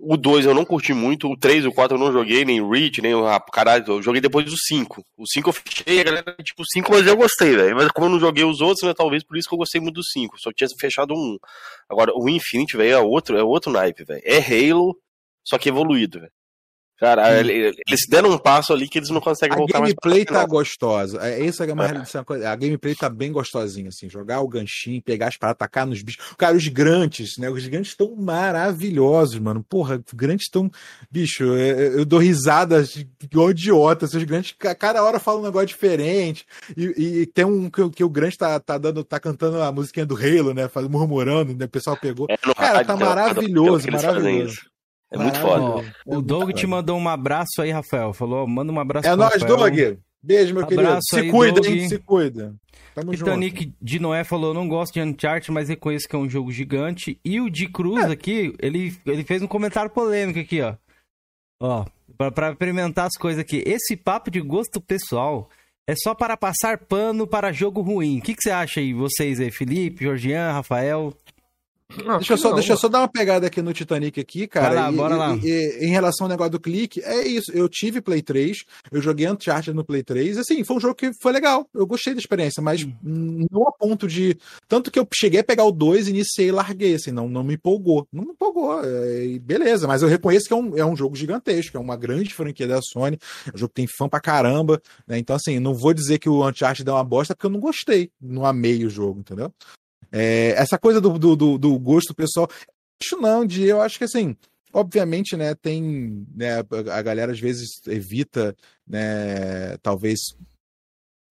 O 0.00 0.16
2 0.16 0.46
eu 0.46 0.54
não 0.54 0.64
curti 0.64 0.94
muito, 0.94 1.28
o 1.28 1.36
3 1.36 1.64
e 1.64 1.68
o 1.68 1.72
4 1.72 1.96
eu 1.96 2.00
não 2.00 2.12
joguei, 2.12 2.44
nem 2.44 2.60
o 2.60 2.70
Reach, 2.70 3.02
nem 3.02 3.14
o 3.14 3.24
caralho, 3.52 3.84
eu 3.88 4.02
joguei 4.02 4.20
depois 4.20 4.46
do 4.46 4.56
5. 4.56 5.02
O 5.16 5.26
5 5.26 5.48
eu 5.48 5.52
fechei, 5.52 6.00
a 6.00 6.04
galera, 6.04 6.36
tipo, 6.44 6.62
o 6.62 6.64
5, 6.64 6.92
mas 6.92 7.04
eu 7.04 7.16
gostei, 7.16 7.56
velho. 7.56 7.74
Mas 7.74 7.88
como 7.88 8.06
eu 8.06 8.10
não 8.10 8.20
joguei 8.20 8.44
os 8.44 8.60
outros, 8.60 8.86
né, 8.86 8.94
talvez 8.94 9.24
por 9.24 9.36
isso 9.36 9.48
que 9.48 9.54
eu 9.54 9.58
gostei 9.58 9.80
muito 9.80 9.96
do 9.96 10.04
5. 10.04 10.38
Só 10.38 10.52
tinha 10.52 10.68
fechado 10.78 11.14
um. 11.14 11.36
Agora, 11.90 12.12
o 12.14 12.28
Infinity, 12.28 12.76
velho, 12.76 12.92
é 12.92 12.98
outro, 13.00 13.36
é 13.36 13.42
outro 13.42 13.72
naipe, 13.72 14.04
velho. 14.04 14.22
É 14.24 14.38
Halo, 14.38 14.96
só 15.44 15.58
que 15.58 15.68
evoluído, 15.68 16.20
velho. 16.20 16.32
Cara, 16.98 17.28
hum. 17.28 17.46
eles 17.46 18.06
deram 18.08 18.32
um 18.32 18.38
passo 18.38 18.72
ali 18.72 18.88
que 18.88 18.98
eles 18.98 19.08
não 19.10 19.20
conseguem 19.20 19.54
a 19.54 19.58
voltar 19.58 19.78
mais. 19.78 19.92
A 19.92 19.94
gameplay 19.94 20.24
tá 20.24 20.44
gostosa. 20.44 21.20
É 21.22 21.44
isso 21.44 21.62
é 21.62 21.72
mais 21.72 21.92
é. 21.92 22.46
A 22.46 22.56
gameplay 22.56 22.92
tá 22.92 23.08
bem 23.08 23.30
gostosinha, 23.30 23.88
assim. 23.88 24.08
Jogar 24.08 24.40
o 24.40 24.48
ganchinho, 24.48 25.00
pegar 25.00 25.28
as 25.28 25.36
para 25.36 25.50
atacar 25.50 25.86
nos 25.86 26.02
bichos. 26.02 26.24
Cara, 26.36 26.56
os 26.56 26.62
gigantes, 26.62 27.38
né? 27.38 27.48
Os 27.48 27.62
gigantes 27.62 27.92
estão 27.92 28.16
maravilhosos, 28.16 29.38
mano. 29.38 29.64
Porra, 29.68 29.96
os 29.96 30.10
gigantes 30.10 30.46
estão. 30.46 30.68
Bicho, 31.08 31.44
eu, 31.44 31.98
eu 31.98 32.04
dou 32.04 32.18
risada 32.18 32.84
igual 33.22 33.52
idiota. 33.52 34.06
Os 34.06 34.10
gigantes, 34.10 34.56
cada 34.76 35.00
hora 35.04 35.20
falam 35.20 35.42
um 35.42 35.44
negócio 35.44 35.68
diferente. 35.68 36.44
E, 36.76 37.20
e 37.20 37.26
tem 37.26 37.44
um 37.44 37.70
que, 37.70 37.88
que 37.90 38.02
o 38.02 38.10
grande 38.10 38.36
tá, 38.36 38.58
tá 38.58 38.76
dando, 38.76 39.04
tá 39.04 39.20
cantando 39.20 39.62
a 39.62 39.70
musiquinha 39.70 40.04
do 40.04 40.16
Halo, 40.16 40.52
né? 40.52 40.68
Murmurando, 40.90 41.54
né? 41.54 41.66
O 41.66 41.68
pessoal 41.68 41.96
pegou. 41.96 42.26
É, 42.28 42.36
Cara, 42.36 42.84
tá 42.84 42.96
maravilhoso, 42.96 43.88
maravilhoso. 43.88 44.77
É 45.10 45.16
muito 45.16 45.38
foda. 45.40 45.94
o 46.06 46.20
Doug 46.20 46.50
te 46.52 46.66
mandou 46.66 46.98
um 46.98 47.08
abraço 47.08 47.60
aí, 47.62 47.70
Rafael. 47.70 48.12
Falou, 48.12 48.46
manda 48.46 48.72
um 48.72 48.78
abraço 48.78 49.08
É 49.08 49.16
nóis, 49.16 49.42
Doug. 49.42 49.74
Beijo, 50.22 50.54
meu 50.54 50.66
querido. 50.66 50.98
Se 51.00 51.20
aí, 51.20 51.30
cuida, 51.30 51.60
Doug. 51.60 51.66
hein? 51.66 51.88
Se 51.88 51.98
cuida. 51.98 52.54
Tamo 52.94 53.12
Titanic 53.12 53.64
junto. 53.64 53.76
de 53.80 53.98
Noé 54.00 54.24
falou: 54.24 54.52
não 54.52 54.68
gosto 54.68 54.94
de 54.94 55.00
Uncharted, 55.00 55.50
mas 55.52 55.68
reconheço 55.68 56.08
que 56.08 56.16
é 56.16 56.18
um 56.18 56.28
jogo 56.28 56.50
gigante. 56.50 57.18
E 57.24 57.40
o 57.40 57.48
de 57.48 57.68
Cruz 57.68 58.04
é. 58.04 58.12
aqui, 58.12 58.52
ele, 58.58 58.94
ele 59.06 59.24
fez 59.24 59.40
um 59.42 59.46
comentário 59.46 59.90
polêmico 59.90 60.40
aqui, 60.40 60.60
ó. 60.60 60.74
Ó, 61.60 61.84
pra, 62.16 62.30
pra 62.30 62.50
experimentar 62.50 63.06
as 63.06 63.16
coisas 63.16 63.40
aqui. 63.40 63.62
Esse 63.64 63.96
papo 63.96 64.30
de 64.30 64.40
gosto 64.40 64.80
pessoal 64.80 65.48
é 65.86 65.94
só 65.96 66.14
para 66.14 66.36
passar 66.36 66.78
pano 66.78 67.26
para 67.26 67.52
jogo 67.52 67.80
ruim. 67.80 68.18
O 68.18 68.22
que, 68.22 68.34
que 68.34 68.42
você 68.42 68.50
acha 68.50 68.80
aí, 68.80 68.92
vocês 68.92 69.40
aí, 69.40 69.50
Felipe, 69.50 70.04
Georgian, 70.04 70.52
Rafael? 70.52 71.14
Não, 72.04 72.18
deixa, 72.18 72.34
eu 72.34 72.38
só, 72.38 72.48
não, 72.50 72.56
deixa 72.56 72.74
eu 72.74 72.76
só 72.76 72.86
dar 72.86 73.00
uma 73.00 73.08
pegada 73.08 73.46
aqui 73.46 73.62
no 73.62 73.72
Titanic 73.72 74.20
aqui, 74.20 74.46
cara. 74.46 74.74
Lá, 74.74 74.92
e, 74.92 74.94
bora 74.94 75.16
lá. 75.16 75.34
E, 75.36 75.48
e, 75.48 75.86
em 75.86 75.90
relação 75.90 76.26
ao 76.26 76.28
negócio 76.28 76.52
do 76.52 76.60
clique, 76.60 77.00
é 77.02 77.26
isso. 77.26 77.50
Eu 77.52 77.66
tive 77.66 78.02
Play 78.02 78.20
3, 78.20 78.58
eu 78.92 79.00
joguei 79.00 79.26
Uncharted 79.26 79.74
no 79.74 79.82
Play 79.82 80.02
3, 80.02 80.36
assim, 80.36 80.62
foi 80.64 80.76
um 80.76 80.80
jogo 80.80 80.94
que 80.94 81.12
foi 81.14 81.32
legal. 81.32 81.66
Eu 81.74 81.86
gostei 81.86 82.12
da 82.12 82.20
experiência, 82.20 82.62
mas 82.62 82.84
hum. 82.84 83.46
não 83.50 83.66
a 83.66 83.72
ponto 83.72 84.06
de. 84.06 84.36
Tanto 84.68 84.90
que 84.90 84.98
eu 84.98 85.08
cheguei 85.14 85.40
a 85.40 85.44
pegar 85.44 85.64
o 85.64 85.72
2, 85.72 86.08
iniciei 86.08 86.48
e 86.48 86.52
larguei, 86.52 86.94
assim, 86.94 87.10
não, 87.10 87.26
não 87.26 87.42
me 87.42 87.54
empolgou. 87.54 88.06
Não 88.12 88.24
me 88.24 88.32
empolgou. 88.32 88.84
É, 88.84 89.38
beleza, 89.38 89.88
mas 89.88 90.02
eu 90.02 90.08
reconheço 90.08 90.46
que 90.46 90.52
é 90.52 90.56
um, 90.56 90.76
é 90.76 90.84
um 90.84 90.94
jogo 90.94 91.16
gigantesco, 91.16 91.78
é 91.78 91.80
uma 91.80 91.96
grande 91.96 92.34
franquia 92.34 92.66
da 92.66 92.82
Sony, 92.82 93.18
é 93.46 93.54
um 93.54 93.58
jogo 93.58 93.70
que 93.70 93.80
tem 93.80 93.86
fã 93.86 94.06
pra 94.10 94.20
caramba, 94.20 94.78
né? 95.06 95.18
Então, 95.18 95.34
assim, 95.34 95.58
não 95.58 95.74
vou 95.74 95.94
dizer 95.94 96.18
que 96.18 96.28
o 96.28 96.46
Uncharted 96.46 96.84
deu 96.84 96.94
uma 96.94 97.04
bosta, 97.04 97.34
porque 97.34 97.46
eu 97.46 97.50
não 97.50 97.60
gostei, 97.60 98.10
não 98.20 98.44
amei 98.44 98.84
o 98.84 98.90
jogo, 98.90 99.20
entendeu? 99.20 99.50
É, 100.10 100.50
essa 100.56 100.78
coisa 100.78 101.00
do, 101.00 101.18
do, 101.18 101.58
do, 101.58 101.78
gosto 101.78 102.14
pessoal, 102.14 102.48
acho 103.02 103.20
não, 103.20 103.44
de 103.44 103.64
eu 103.64 103.80
acho 103.80 103.98
que 103.98 104.04
assim, 104.04 104.36
obviamente, 104.72 105.36
né, 105.36 105.54
tem, 105.54 106.26
né, 106.34 106.58
a 106.92 107.02
galera 107.02 107.32
às 107.32 107.40
vezes 107.40 107.80
evita, 107.86 108.56
né, 108.86 109.76
talvez 109.78 110.18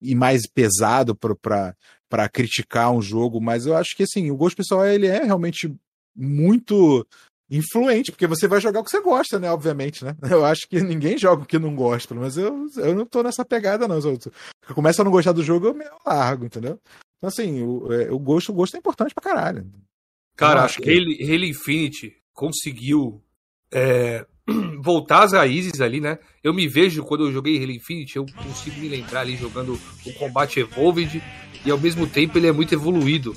ir 0.02 0.16
mais 0.16 0.48
pesado 0.48 1.16
para 1.16 2.30
criticar 2.32 2.92
um 2.92 3.02
jogo, 3.02 3.42
mas 3.42 3.66
eu 3.66 3.76
acho 3.76 3.96
que 3.96 4.04
assim, 4.04 4.30
o 4.30 4.38
gosto 4.38 4.58
pessoal 4.58 4.86
ele 4.86 5.08
é 5.08 5.24
realmente 5.24 5.74
muito 6.16 7.06
influente, 7.50 8.12
porque 8.12 8.28
você 8.28 8.48
vai 8.48 8.60
jogar 8.60 8.82
o 8.82 8.84
que 8.84 8.90
você 8.90 9.02
gosta, 9.02 9.40
né? 9.40 9.50
Obviamente, 9.50 10.04
né? 10.04 10.16
Eu 10.30 10.44
acho 10.44 10.68
que 10.68 10.82
ninguém 10.82 11.18
joga 11.18 11.44
o 11.44 11.46
que 11.46 11.58
não 11.58 11.76
gosta, 11.76 12.14
mas 12.14 12.38
eu, 12.38 12.68
eu 12.78 12.94
não 12.94 13.06
tô 13.06 13.24
nessa 13.24 13.46
pegada, 13.46 13.88
não. 13.88 13.98
Eu, 14.00 14.20
eu 14.68 14.76
começo 14.76 15.02
a 15.02 15.06
não 15.06 15.12
gostar 15.12 15.32
do 15.32 15.44
jogo, 15.44 15.68
eu 15.68 15.74
me 15.74 15.86
largo, 16.06 16.46
entendeu? 16.46 16.80
Então, 17.18 17.28
assim, 17.28 17.64
o, 17.64 17.92
é, 17.92 18.12
o, 18.12 18.20
gosto, 18.20 18.52
o 18.52 18.56
gosto 18.56 18.76
é 18.76 18.80
importante 18.80 19.14
pra 19.14 19.24
caralho. 19.24 19.66
Cara, 20.36 20.64
acho 20.64 20.80
que 20.80 20.90
Halo, 20.90 21.34
Halo 21.34 21.46
Infinity 21.46 22.14
conseguiu 22.32 23.24
é, 23.72 24.26
voltar 24.82 25.24
às 25.24 25.34
raízes 25.34 25.82
ali, 25.82 26.00
né? 26.00 26.20
Eu 26.44 26.54
me 26.54 26.68
vejo 26.68 27.04
quando 27.04 27.26
eu 27.26 27.32
joguei 27.32 27.62
Halo 27.62 27.72
Infinity, 27.72 28.18
eu 28.18 28.26
consigo 28.26 28.80
me 28.80 28.88
lembrar 28.88 29.22
ali 29.22 29.36
jogando 29.36 29.80
o 30.06 30.14
combate 30.14 30.60
Evolved 30.60 31.22
e 31.66 31.72
ao 31.72 31.80
mesmo 31.80 32.08
tempo 32.08 32.38
ele 32.38 32.48
é 32.48 32.52
muito 32.52 32.74
evoluído. 32.74 33.36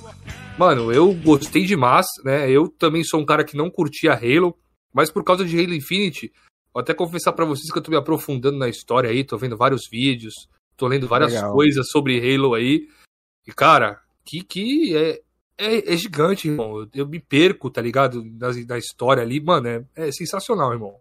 Mano, 0.58 0.92
eu 0.92 1.14
gostei 1.14 1.64
demais, 1.64 2.06
né? 2.22 2.50
Eu 2.50 2.68
também 2.68 3.02
sou 3.02 3.18
um 3.18 3.24
cara 3.24 3.44
que 3.44 3.56
não 3.56 3.70
curtia 3.70 4.12
Halo, 4.12 4.54
mas 4.92 5.10
por 5.10 5.24
causa 5.24 5.42
de 5.42 5.58
Halo 5.58 5.74
Infinity, 5.74 6.30
vou 6.72 6.82
até 6.82 6.92
confessar 6.92 7.32
para 7.32 7.46
vocês 7.46 7.72
que 7.72 7.78
eu 7.78 7.82
tô 7.82 7.90
me 7.90 7.96
aprofundando 7.96 8.58
na 8.58 8.68
história 8.68 9.08
aí, 9.08 9.24
tô 9.24 9.38
vendo 9.38 9.56
vários 9.56 9.88
vídeos, 9.90 10.34
tô 10.76 10.86
lendo 10.86 11.08
várias 11.08 11.32
Legal. 11.32 11.52
coisas 11.54 11.88
sobre 11.88 12.18
Halo 12.18 12.52
aí. 12.52 12.86
E, 13.46 13.52
cara, 13.52 14.00
que, 14.24 14.42
que 14.42 14.96
é, 14.96 15.20
é, 15.58 15.94
é 15.94 15.96
gigante, 15.96 16.48
irmão. 16.48 16.78
Eu, 16.78 16.88
eu, 16.94 17.08
me 17.08 17.20
perco, 17.20 17.70
tá 17.70 17.82
ligado? 17.82 18.24
Na, 18.24 18.48
na 18.66 18.78
história 18.78 19.22
ali, 19.22 19.40
mano, 19.40 19.68
é, 19.68 19.84
é 19.94 20.12
sensacional, 20.12 20.72
irmão. 20.72 20.96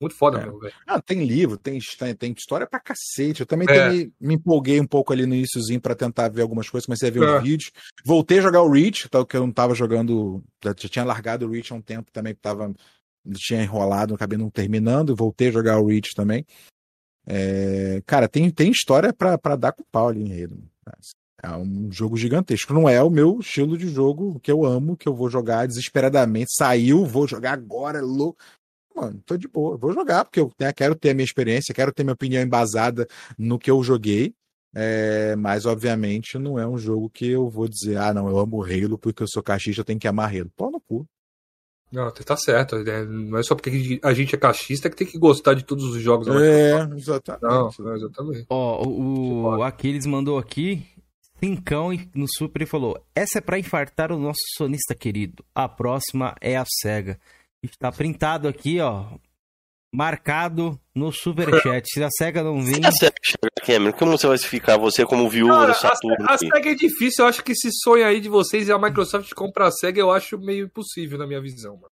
Muito 0.00 0.16
foda, 0.16 0.38
é. 0.38 0.44
meu, 0.44 0.58
velho. 0.58 0.74
Ah, 0.86 1.00
tem 1.00 1.24
livro, 1.24 1.56
tem, 1.56 1.78
tem, 2.18 2.32
história 2.36 2.66
pra 2.66 2.80
cacete. 2.80 3.40
Eu 3.40 3.46
também 3.46 3.66
é. 3.70 3.90
me, 3.90 4.12
me, 4.20 4.34
empolguei 4.34 4.80
um 4.80 4.86
pouco 4.86 5.12
ali 5.12 5.24
no 5.24 5.34
iníciozinho 5.34 5.80
pra 5.80 5.94
tentar 5.94 6.28
ver 6.28 6.42
algumas 6.42 6.68
coisas, 6.68 6.86
comecei 6.86 7.08
a 7.08 7.12
ver 7.12 7.22
é. 7.22 7.38
uns 7.38 7.42
vídeos. 7.42 7.70
Voltei 8.04 8.38
a 8.38 8.42
jogar 8.42 8.62
o 8.62 8.70
Reach, 8.70 9.08
tá, 9.08 9.24
que 9.24 9.36
eu 9.36 9.40
não 9.40 9.52
tava 9.52 9.74
jogando. 9.74 10.42
Já 10.62 10.74
tinha 10.74 11.04
largado 11.04 11.46
o 11.46 11.50
Reach 11.50 11.72
há 11.72 11.76
um 11.76 11.82
tempo 11.82 12.10
também, 12.12 12.34
que 12.34 12.40
tava. 12.40 12.72
Tinha 13.36 13.62
enrolado, 13.62 14.14
acabei 14.14 14.36
não 14.36 14.50
terminando. 14.50 15.16
Voltei 15.16 15.48
a 15.48 15.52
jogar 15.52 15.78
o 15.78 15.86
Reach 15.86 16.14
também. 16.14 16.44
É, 17.26 18.02
cara, 18.04 18.28
tem, 18.28 18.50
tem 18.50 18.70
história 18.70 19.12
pra, 19.12 19.38
pra 19.38 19.56
dar 19.56 19.72
com 19.72 19.82
o 19.82 19.86
pau 19.90 20.08
ali 20.08 20.22
em. 20.22 20.48
É 21.44 21.56
um 21.56 21.92
jogo 21.92 22.16
gigantesco. 22.16 22.72
Não 22.72 22.88
é 22.88 23.02
o 23.02 23.10
meu 23.10 23.38
estilo 23.38 23.76
de 23.76 23.86
jogo 23.88 24.40
que 24.40 24.50
eu 24.50 24.64
amo, 24.64 24.96
que 24.96 25.06
eu 25.06 25.14
vou 25.14 25.28
jogar 25.28 25.66
desesperadamente. 25.66 26.54
Saiu, 26.56 27.04
vou 27.04 27.28
jogar 27.28 27.52
agora, 27.52 28.00
louco. 28.00 28.42
Mano, 28.96 29.20
tô 29.26 29.36
de 29.36 29.46
boa. 29.46 29.76
Vou 29.76 29.92
jogar, 29.92 30.24
porque 30.24 30.40
eu 30.40 30.50
né, 30.58 30.72
quero 30.72 30.94
ter 30.94 31.10
a 31.10 31.14
minha 31.14 31.24
experiência, 31.24 31.74
quero 31.74 31.92
ter 31.92 32.02
minha 32.02 32.14
opinião 32.14 32.42
embasada 32.42 33.06
no 33.36 33.58
que 33.58 33.70
eu 33.70 33.82
joguei. 33.82 34.32
É, 34.74 35.36
mas, 35.36 35.66
obviamente, 35.66 36.38
não 36.38 36.58
é 36.58 36.66
um 36.66 36.78
jogo 36.78 37.10
que 37.10 37.28
eu 37.28 37.50
vou 37.50 37.68
dizer, 37.68 37.98
ah, 37.98 38.14
não, 38.14 38.26
eu 38.26 38.38
amo 38.38 38.64
Halo 38.64 38.96
porque 38.96 39.22
eu 39.22 39.28
sou 39.28 39.42
cachista, 39.42 39.82
eu 39.82 39.84
tenho 39.84 40.00
que 40.00 40.08
amar 40.08 40.34
Halo. 40.34 40.50
Pô 40.56 40.70
no 40.70 40.80
cu. 40.80 41.06
Não, 41.92 42.10
tá 42.10 42.36
certo. 42.36 42.76
Né? 42.82 43.04
Não 43.04 43.38
é 43.38 43.42
só 43.42 43.54
porque 43.54 44.00
a 44.02 44.14
gente 44.14 44.34
é 44.34 44.38
cachista 44.38 44.88
que 44.88 44.96
tem 44.96 45.06
que 45.06 45.18
gostar 45.18 45.54
de 45.54 45.62
todos 45.62 45.84
os 45.84 46.02
jogos. 46.02 46.26
É, 46.26 46.88
exatamente. 46.96 47.42
Não, 47.42 47.70
não 47.78 47.94
exatamente. 47.94 48.46
Ó, 48.48 48.82
o, 48.82 49.42
o 49.58 49.62
Aquiles 49.62 50.06
mandou 50.06 50.38
aqui 50.38 50.93
Cincão 51.44 51.90
no 52.14 52.26
Super 52.26 52.62
e 52.62 52.66
falou: 52.66 52.98
Essa 53.14 53.38
é 53.38 53.40
para 53.42 53.58
infartar 53.58 54.10
o 54.10 54.18
nosso 54.18 54.40
sonista 54.56 54.94
querido. 54.94 55.44
A 55.54 55.68
próxima 55.68 56.34
é 56.40 56.56
a 56.56 56.64
SEGA. 56.64 57.20
Está 57.62 57.92
printado 57.92 58.48
aqui, 58.48 58.80
ó. 58.80 59.04
Marcado 59.94 60.80
no 60.94 61.12
Superchat. 61.12 61.86
Se 61.88 62.02
a 62.02 62.08
SEGA 62.10 62.42
não 62.42 62.60
vir. 62.62 62.76
Se 62.76 62.86
a 62.86 62.92
SEGA 62.92 63.14
Cameron, 63.64 63.92
como 63.92 64.12
você 64.12 64.26
vai 64.26 64.38
ficar 64.38 64.78
você 64.78 65.04
como 65.04 65.28
viúva 65.28 65.54
Cara, 65.54 65.72
do 65.72 65.78
Saturno? 65.78 66.26
A, 66.26 66.34
a 66.34 66.38
SEGA 66.38 66.70
é 66.70 66.74
difícil. 66.74 67.24
Eu 67.24 67.28
acho 67.28 67.44
que 67.44 67.52
esse 67.52 67.70
sonho 67.82 68.06
aí 68.06 68.20
de 68.20 68.28
vocês 68.28 68.66
e 68.66 68.72
a 68.72 68.78
Microsoft 68.78 69.32
comprar 69.34 69.68
a 69.68 69.72
SEGA, 69.72 70.00
eu 70.00 70.10
acho 70.10 70.38
meio 70.38 70.66
impossível 70.66 71.18
na 71.18 71.26
minha 71.26 71.40
visão, 71.40 71.76
mano. 71.76 71.93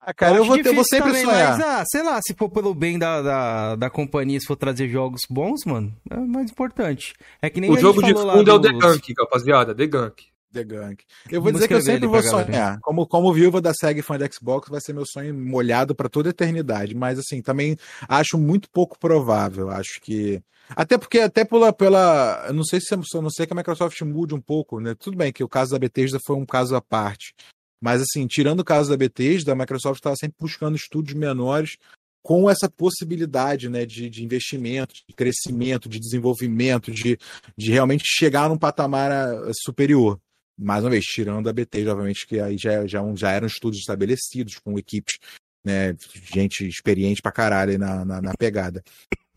Ah, 0.00 0.14
cara, 0.14 0.32
eu, 0.32 0.38
eu 0.38 0.44
vou, 0.46 0.56
eu 0.56 0.74
vou 0.74 0.84
sempre 0.84 1.10
também, 1.10 1.24
sonhar. 1.24 1.58
Mas, 1.58 1.66
ah, 1.66 1.84
sei 1.86 2.02
lá, 2.02 2.18
se 2.22 2.32
for 2.34 2.48
pelo 2.48 2.74
bem 2.74 2.98
da, 2.98 3.20
da, 3.20 3.76
da, 3.76 3.90
companhia, 3.90 4.40
se 4.40 4.46
for 4.46 4.56
trazer 4.56 4.88
jogos 4.88 5.20
bons, 5.28 5.60
mano, 5.66 5.94
é 6.08 6.16
mais 6.16 6.50
importante. 6.50 7.12
É 7.42 7.50
que 7.50 7.60
nem 7.60 7.70
O 7.70 7.78
jogo 7.78 8.02
de 8.02 8.14
fundo 8.14 8.50
é 8.50 8.54
o 8.54 8.60
The 8.60 8.72
Gunk, 8.72 9.14
rapaziada, 9.18 9.74
The 9.74 9.86
Gunk. 9.86 10.30
The 10.52 10.64
Gunk. 10.64 11.04
Eu 11.30 11.40
vou 11.42 11.52
dizer 11.52 11.68
que 11.68 11.74
eu 11.74 11.82
sempre 11.82 12.06
vou 12.06 12.22
sonhar. 12.22 12.80
Como, 12.80 13.06
como 13.06 13.32
viúva 13.32 13.60
da 13.60 13.72
SEG 13.72 14.02
fã 14.02 14.18
da 14.18 14.26
Xbox, 14.30 14.68
vai 14.68 14.80
ser 14.80 14.92
meu 14.92 15.04
sonho 15.06 15.34
molhado 15.34 15.94
para 15.94 16.08
toda 16.08 16.28
a 16.28 16.30
eternidade. 16.30 16.94
Mas, 16.94 17.18
assim, 17.18 17.40
também 17.40 17.76
acho 18.08 18.36
muito 18.38 18.68
pouco 18.70 18.98
provável. 18.98 19.70
Acho 19.70 20.00
que. 20.00 20.42
Até 20.70 20.98
porque, 20.98 21.20
até 21.20 21.44
pela. 21.44 21.72
pela 21.72 22.46
eu 22.48 22.54
não 22.54 22.64
sei 22.64 22.80
se 22.80 22.92
eu 22.94 23.22
não 23.22 23.30
sei 23.30 23.46
que 23.46 23.52
a 23.52 23.56
Microsoft 23.56 24.00
mude 24.02 24.34
um 24.34 24.40
pouco, 24.40 24.80
né? 24.80 24.94
Tudo 24.98 25.16
bem 25.16 25.32
que 25.32 25.44
o 25.44 25.48
caso 25.48 25.72
da 25.72 25.78
Bethesda 25.78 26.18
foi 26.24 26.36
um 26.36 26.46
caso 26.46 26.74
à 26.74 26.80
parte. 26.80 27.34
Mas, 27.80 28.02
assim, 28.02 28.26
tirando 28.26 28.60
o 28.60 28.64
caso 28.64 28.90
da 28.90 28.96
Bethesda, 28.96 29.52
a 29.52 29.56
Microsoft 29.56 29.98
estava 29.98 30.16
sempre 30.16 30.36
buscando 30.38 30.76
estúdios 30.76 31.16
menores 31.16 31.76
com 32.22 32.50
essa 32.50 32.68
possibilidade 32.68 33.68
né, 33.68 33.86
de, 33.86 34.10
de 34.10 34.22
investimento, 34.22 34.94
de 35.08 35.14
crescimento, 35.14 35.88
de 35.88 35.98
desenvolvimento, 35.98 36.92
de, 36.92 37.18
de 37.56 37.72
realmente 37.72 38.04
chegar 38.06 38.48
num 38.48 38.58
patamar 38.58 39.10
eh, 39.10 39.52
superior. 39.54 40.20
Mais 40.58 40.84
uma 40.84 40.90
vez, 40.90 41.04
tirando 41.06 41.48
a 41.48 41.52
Bethesda, 41.52 41.92
obviamente, 41.92 42.26
que 42.26 42.38
aí 42.38 42.58
já, 42.58 42.86
já, 42.86 43.00
já 43.14 43.30
eram 43.30 43.46
estúdios 43.46 43.80
estabelecidos, 43.80 44.58
com 44.58 44.78
equipes, 44.78 45.18
né, 45.64 45.96
gente 46.34 46.68
experiente 46.68 47.22
pra 47.22 47.32
caralho 47.32 47.78
na, 47.78 48.04
na, 48.04 48.20
na 48.20 48.32
pegada. 48.38 48.82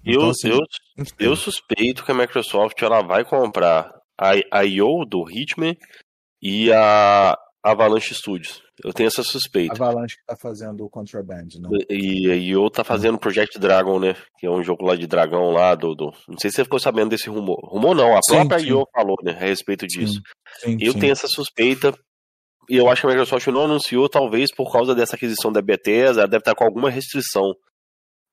Então, 0.06 0.24
eu, 0.24 0.30
assim, 0.30 0.50
eu, 0.50 0.60
eu 1.18 1.36
suspeito 1.38 2.04
que 2.04 2.12
a 2.12 2.16
Microsoft 2.16 2.82
ela 2.82 3.02
vai 3.02 3.24
comprar 3.24 3.94
a, 4.20 4.34
a 4.52 4.66
IO 4.66 5.06
do 5.06 5.26
Hitman 5.32 5.78
e 6.42 6.70
a, 6.74 7.38
Avalanche 7.64 8.14
Studios. 8.14 8.62
Eu 8.84 8.92
tenho 8.92 9.08
essa 9.08 9.24
suspeita. 9.24 9.74
Avalanche 9.74 10.18
que 10.18 10.26
tá 10.26 10.36
fazendo 10.36 10.84
o 10.84 10.90
Contraband, 10.90 11.48
né? 11.60 11.70
E, 11.90 12.28
e 12.28 12.56
o 12.58 12.70
tá 12.70 12.84
fazendo 12.84 13.18
Project 13.18 13.58
Dragon, 13.58 14.00
né? 14.00 14.16
Que 14.38 14.46
é 14.46 14.52
um 14.52 14.62
jogo 14.62 14.84
lá 14.86 14.96
de 14.96 15.08
dragão 15.08 15.52
lá 15.52 15.74
do. 15.74 15.96
do... 15.96 16.14
Não 16.28 16.38
sei 16.38 16.50
se 16.50 16.58
você 16.58 16.64
ficou 16.66 16.80
sabendo 16.80 17.10
desse 17.12 17.30
rumor. 17.30 17.60
Rumor 17.64 17.96
não, 17.96 18.16
a 18.18 18.20
Sim, 18.22 18.36
própria 18.36 18.60
sim. 18.60 18.66
IO 18.68 18.86
falou, 18.94 19.16
né? 19.24 19.32
A 19.32 19.46
respeito 19.46 19.88
disso. 19.88 20.22
Sim, 20.60 20.78
Eu 20.82 20.94
tenho 20.94 21.14
essa 21.14 21.28
suspeita. 21.28 21.98
E 22.70 22.76
eu 22.78 22.90
acho 22.90 23.02
que 23.02 23.08
a 23.08 23.10
Microsoft 23.10 23.48
não 23.48 23.66
anunciou, 23.66 24.08
talvez 24.10 24.54
por 24.54 24.72
causa 24.72 24.94
dessa 24.96 25.16
aquisição 25.16 25.52
da 25.52 25.62
Bethesda, 25.62 26.22
ela 26.22 26.30
deve 26.30 26.42
estar 26.42 26.56
com 26.56 26.64
alguma 26.64 26.90
restrição 26.90 27.54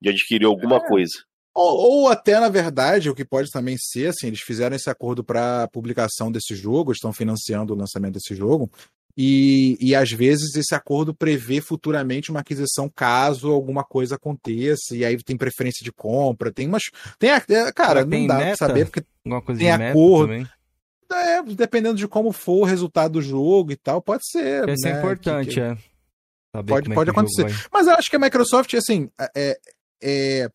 de 0.01 0.09
adquirir 0.09 0.47
alguma 0.47 0.77
É. 0.77 0.87
coisa. 0.89 1.13
Ou, 1.53 2.03
ou 2.05 2.09
até, 2.09 2.39
na 2.39 2.49
verdade, 2.49 3.11
o 3.11 3.15
que 3.15 3.25
pode 3.25 3.51
também 3.51 3.77
ser, 3.77 4.07
assim, 4.11 4.29
eles 4.29 4.41
fizeram 4.41 4.77
esse 4.77 4.89
acordo 4.89 5.25
para 5.25 5.67
publicação 5.73 6.31
desse 6.31 6.55
jogo, 6.55 6.93
estão 6.93 7.13
financiando 7.13 7.75
o 7.75 7.77
lançamento 7.77 8.15
desse 8.15 8.37
jogo, 8.37 8.71
e, 9.23 9.77
e 9.81 9.95
às 9.95 10.11
vezes 10.11 10.55
esse 10.57 10.75
acordo 10.75 11.15
prevê 11.15 11.61
futuramente 11.61 12.31
uma 12.31 12.41
aquisição 12.41 12.89
caso 12.89 13.51
alguma 13.51 13.85
coisa 13.85 14.15
aconteça, 14.15 14.97
e 14.97 15.05
aí 15.05 15.17
tem 15.23 15.37
preferência 15.37 15.85
de 15.85 15.93
compra, 15.93 16.51
tem 16.51 16.67
umas. 16.67 16.85
Tem, 17.19 17.31
é, 17.31 17.41
cara, 17.73 18.01
que 18.01 18.05
não 18.05 18.11
tem 18.11 18.27
dá 18.27 18.37
pra 18.37 18.45
meta? 18.47 18.57
saber, 18.57 18.87
porque 18.87 19.03
Tem 19.59 19.71
acordo. 19.71 20.33
também. 20.33 20.49
é, 21.13 21.43
dependendo 21.43 21.97
de 21.97 22.09
como 22.09 22.33
for 22.33 22.61
o 22.63 22.65
resultado 22.65 23.13
do 23.13 23.23
jogo 23.23 23.73
e 23.73 23.77
tal, 23.77 24.01
pode 24.01 24.23
ser. 24.27 24.67
Isso 24.71 24.87
é 24.89 24.93
né, 24.93 24.99
importante, 24.99 25.49
que- 25.49 25.55
que- 25.55 25.61
é. 25.61 25.77
Saber 26.57 26.69
Pode- 26.73 26.91
é 26.91 26.95
pode 26.95 27.11
acontecer. 27.11 27.47
Mas 27.73 27.87
eu 27.87 27.95
acho 27.95 28.09
que 28.11 28.17
a 28.17 28.19
Microsoft, 28.19 28.73
assim, 28.75 29.09
é, 29.37 29.57
é- 30.03 30.51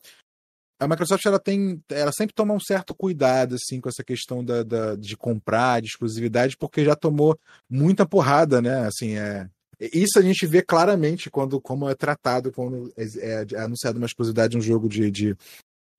a 0.80 0.88
Microsoft 0.88 1.26
ela 1.26 1.40
tem, 1.40 1.82
ela 1.90 2.12
sempre 2.12 2.34
toma 2.34 2.54
um 2.54 2.60
certo 2.60 2.94
cuidado 2.94 3.56
assim 3.56 3.80
com 3.80 3.90
essa 3.90 4.04
questão 4.04 4.44
da, 4.44 4.64
da- 4.64 4.96
de 4.96 5.16
comprar, 5.16 5.82
de 5.82 5.88
exclusividade, 5.88 6.58
porque 6.58 6.84
já 6.84 6.96
tomou 6.96 7.38
muita 7.70 8.06
porrada, 8.06 8.62
né? 8.62 8.86
Assim, 8.88 9.18
é, 9.18 9.48
isso 9.80 10.20
a 10.20 10.22
gente 10.22 10.46
vê 10.46 10.62
claramente 10.62 11.30
quando 11.30 11.60
como 11.62 11.90
é 11.90 11.96
tratado 11.96 12.52
quando 12.52 12.92
é, 12.98 13.06
é 13.54 13.60
anunciado 13.60 13.98
uma 13.98 14.06
exclusividade 14.08 14.52
de 14.52 14.58
um 14.58 14.62
jogo 14.62 14.90
de, 14.90 15.10
de, 15.10 15.36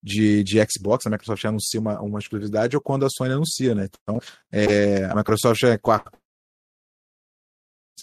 de, 0.03 0.45
de 0.45 0.59
Xbox, 0.70 1.07
a 1.07 1.11
Microsoft 1.11 1.45
anuncia 1.45 1.81
uma, 1.81 2.01
uma 2.01 2.18
exclusividade 2.18 2.77
ou 2.77 2.83
quando 2.83 3.07
a 3.07 3.11
Sony 3.11 3.33
anuncia, 3.33 3.74
né? 3.74 3.89
Então, 4.03 4.20
é, 4.53 5.05
a 5.05 5.14
Microsoft 5.14 5.62
é 5.64 5.79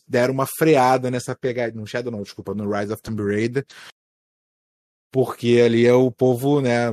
deram 0.08 0.34
uma 0.34 0.46
freada 0.46 1.10
nessa 1.10 1.36
pegada, 1.36 1.74
no 1.76 1.88
Shadow 1.88 2.12
não, 2.12 2.22
desculpa, 2.24 2.54
no 2.54 2.70
Rise 2.70 2.92
of 2.94 3.02
Tomb 3.02 3.24
Raider, 3.24 3.66
porque 5.14 5.62
ali 5.64 5.86
é 5.86 5.94
o 5.94 6.10
povo, 6.12 6.60
né, 6.60 6.88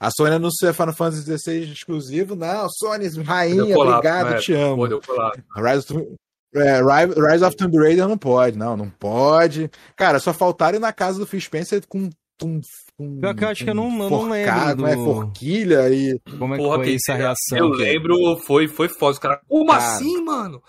a 0.00 0.10
Sony 0.12 0.36
anuncia 0.36 0.72
Final 0.72 0.94
Fantasy 0.94 1.24
XVI 1.38 1.72
exclusivo, 1.72 2.36
não, 2.36 2.68
Sony, 2.70 3.08
rainha, 3.24 3.74
colapso, 3.74 3.98
obrigado, 3.98 4.30
né? 4.30 4.38
te 4.38 4.52
amo. 4.54 4.84
Rise 4.84 4.94
of, 5.78 5.86
Tomb- 5.88 6.14
é, 6.54 6.80
Rise- 7.32 7.44
of 7.44 7.56
Tomb 7.56 7.76
Raider 7.78 8.06
não 8.08 8.16
pode, 8.16 8.56
não, 8.56 8.76
não 8.76 8.88
pode. 8.88 9.68
Cara, 9.96 10.20
só 10.20 10.32
faltaram 10.32 10.78
ir 10.78 10.80
na 10.80 10.92
casa 10.92 11.18
do 11.18 11.26
Phil 11.26 11.40
Spencer 11.40 11.82
com 11.88 12.08
com, 12.40 12.60
com 12.98 13.20
Pior 13.20 13.32
que 13.32 13.44
eu 13.44 13.48
acho 13.48 13.62
que 13.64 13.70
eu 13.70 13.74
não- 13.76 13.84
eu 13.92 13.92
não 13.92 14.08
forcado, 14.08 14.82
lembro 14.82 14.86
né, 14.86 14.96
do- 14.96 15.04
forquilha 15.04 15.88
e 15.88 16.18
Como 16.36 16.52
é 16.54 16.56
que 16.56 16.62
Porra, 16.64 16.76
foi 16.78 16.94
essa 16.96 17.14
reação? 17.14 17.58
Eu 17.58 17.70
que- 17.72 17.78
lembro, 17.78 18.36
foi, 18.44 18.66
foi 18.66 18.88
foda. 18.88 19.12
Os 19.12 19.18
caras, 19.20 19.38
como 19.48 19.66
Cara. 19.70 19.84
assim, 19.84 20.20
mano? 20.24 20.60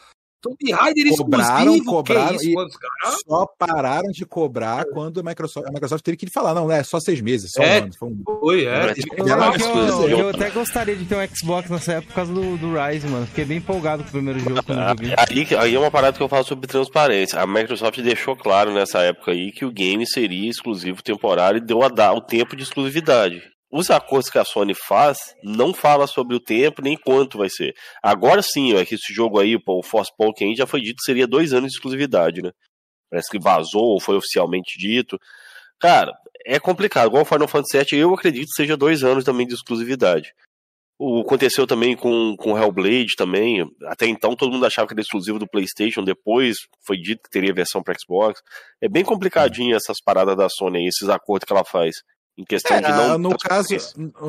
Tomb 0.45 0.71
Raider 0.71 1.15
Cobraram, 1.17 1.57
exclusivo, 1.75 1.85
cobraram 1.85 2.37
que 2.37 2.45
e- 2.45 2.53
isso, 2.53 2.79
caras... 2.79 3.19
só 3.27 3.45
pararam 3.57 4.11
de 4.11 4.25
cobrar 4.25 4.85
quando 4.85 5.19
a 5.19 5.23
Microsoft, 5.23 5.67
a 5.67 5.71
Microsoft 5.71 6.03
teve 6.03 6.17
que 6.17 6.29
falar, 6.29 6.53
não, 6.53 6.71
é 6.71 6.83
só 6.83 6.99
seis 6.99 7.19
meses, 7.19 7.51
só 7.51 7.63
É. 7.63 7.79
um 7.79 7.83
ano. 7.83 7.91
Foi 7.97 8.09
um- 8.09 8.23
Foi, 8.39 8.65
é. 8.65 8.85
Eu, 8.85 8.91
exclusivo. 8.91 10.03
eu, 10.07 10.19
eu 10.19 10.29
até 10.29 10.49
gostaria 10.51 10.95
de 10.95 11.05
ter 11.05 11.15
um 11.15 11.35
Xbox 11.35 11.69
nessa 11.69 11.93
época 11.93 12.09
por 12.09 12.15
causa 12.15 12.33
do, 12.33 12.57
do 12.57 12.73
Rise, 12.75 13.07
mano. 13.07 13.25
Fiquei 13.27 13.45
bem 13.45 13.57
empolgado 13.57 14.03
com 14.03 14.09
o 14.09 14.11
primeiro 14.11 14.39
jogo 14.39 14.61
quando 14.63 14.79
eu 14.81 14.87
joguei. 14.89 15.13
Aí, 15.17 15.47
aí 15.57 15.75
é 15.75 15.79
uma 15.79 15.89
parada 15.91 16.15
que 16.17 16.21
eu 16.23 16.29
falo 16.29 16.43
sobre 16.43 16.67
transparência. 16.67 17.39
A 17.39 17.47
Microsoft 17.47 17.99
deixou 18.01 18.35
claro 18.35 18.73
nessa 18.73 18.99
época 18.99 19.31
aí 19.31 19.51
que 19.51 19.65
o 19.65 19.71
game 19.71 20.05
seria 20.07 20.49
exclusivo 20.49 21.01
temporário 21.01 21.57
e 21.57 21.65
deu 21.65 21.81
a 21.83 21.89
dar 21.89 22.13
o 22.13 22.21
tempo 22.21 22.55
de 22.55 22.63
exclusividade. 22.63 23.41
Os 23.78 23.91
acordos 23.91 24.30
que 24.30 24.39
a 24.39 24.45
Sony 24.45 24.73
faz 24.73 25.36
não 25.43 25.73
fala 25.73 26.07
sobre 26.07 26.34
o 26.34 26.39
tempo 26.39 26.82
nem 26.82 26.95
quanto 26.95 27.39
vai 27.39 27.49
ser. 27.49 27.76
Agora 28.01 28.41
sim, 28.41 28.73
é 28.73 28.86
que 28.86 28.95
esse 28.95 29.13
jogo 29.13 29.38
aí, 29.38 29.57
o 29.57 29.84
Force 29.84 30.09
Pokémon 30.17 30.55
já 30.55 30.65
foi 30.65 30.80
dito 30.80 30.95
que 30.95 31.03
seria 31.03 31.28
dois 31.28 31.51
anos 31.51 31.71
de 31.71 31.76
exclusividade, 31.76 32.41
né? 32.41 32.53
Parece 33.11 33.30
que 33.30 33.38
vazou 33.38 33.84
ou 33.84 33.99
foi 33.99 34.15
oficialmente 34.15 34.80
dito. 34.80 35.19
Cara, 35.78 36.13
é 36.45 36.57
complicado. 36.57 37.07
Igual 37.07 37.23
o 37.23 37.26
Final 37.26 37.49
Fantasy 37.49 37.78
VII, 37.78 37.99
eu 37.99 38.13
acredito 38.13 38.45
que 38.45 38.55
seja 38.55 38.78
dois 38.78 39.03
anos 39.03 39.26
também 39.26 39.45
de 39.45 39.55
exclusividade. 39.55 40.34
O 40.97 41.19
aconteceu 41.19 41.67
também 41.67 41.97
com, 41.97 42.34
com 42.38 42.57
Hellblade 42.57 43.17
também. 43.17 43.69
Até 43.88 44.07
então 44.07 44.38
todo 44.38 44.53
mundo 44.53 44.65
achava 44.65 44.88
que 44.88 44.93
era 44.93 45.01
exclusivo 45.01 45.38
do 45.38 45.49
PlayStation. 45.49 46.01
Depois 46.01 46.55
foi 46.88 46.95
dito 46.95 47.23
que 47.23 47.30
teria 47.30 47.53
versão 47.53 47.84
para 47.84 47.93
Xbox. 47.99 48.39
É 48.80 48.88
bem 48.88 49.03
complicadinho 49.03 49.76
essas 49.76 49.97
paradas 50.01 50.38
da 50.38 50.47
Sony, 50.47 50.88
esses 50.88 51.09
acordos 51.09 51.45
que 51.45 51.51
ela 51.51 51.65
faz. 51.65 51.95
Em 52.38 52.43
questão 52.43 52.77
É, 52.77 52.81
de 52.81 52.89
não. 52.89 53.17
no 53.17 53.38
caso, 53.38 53.69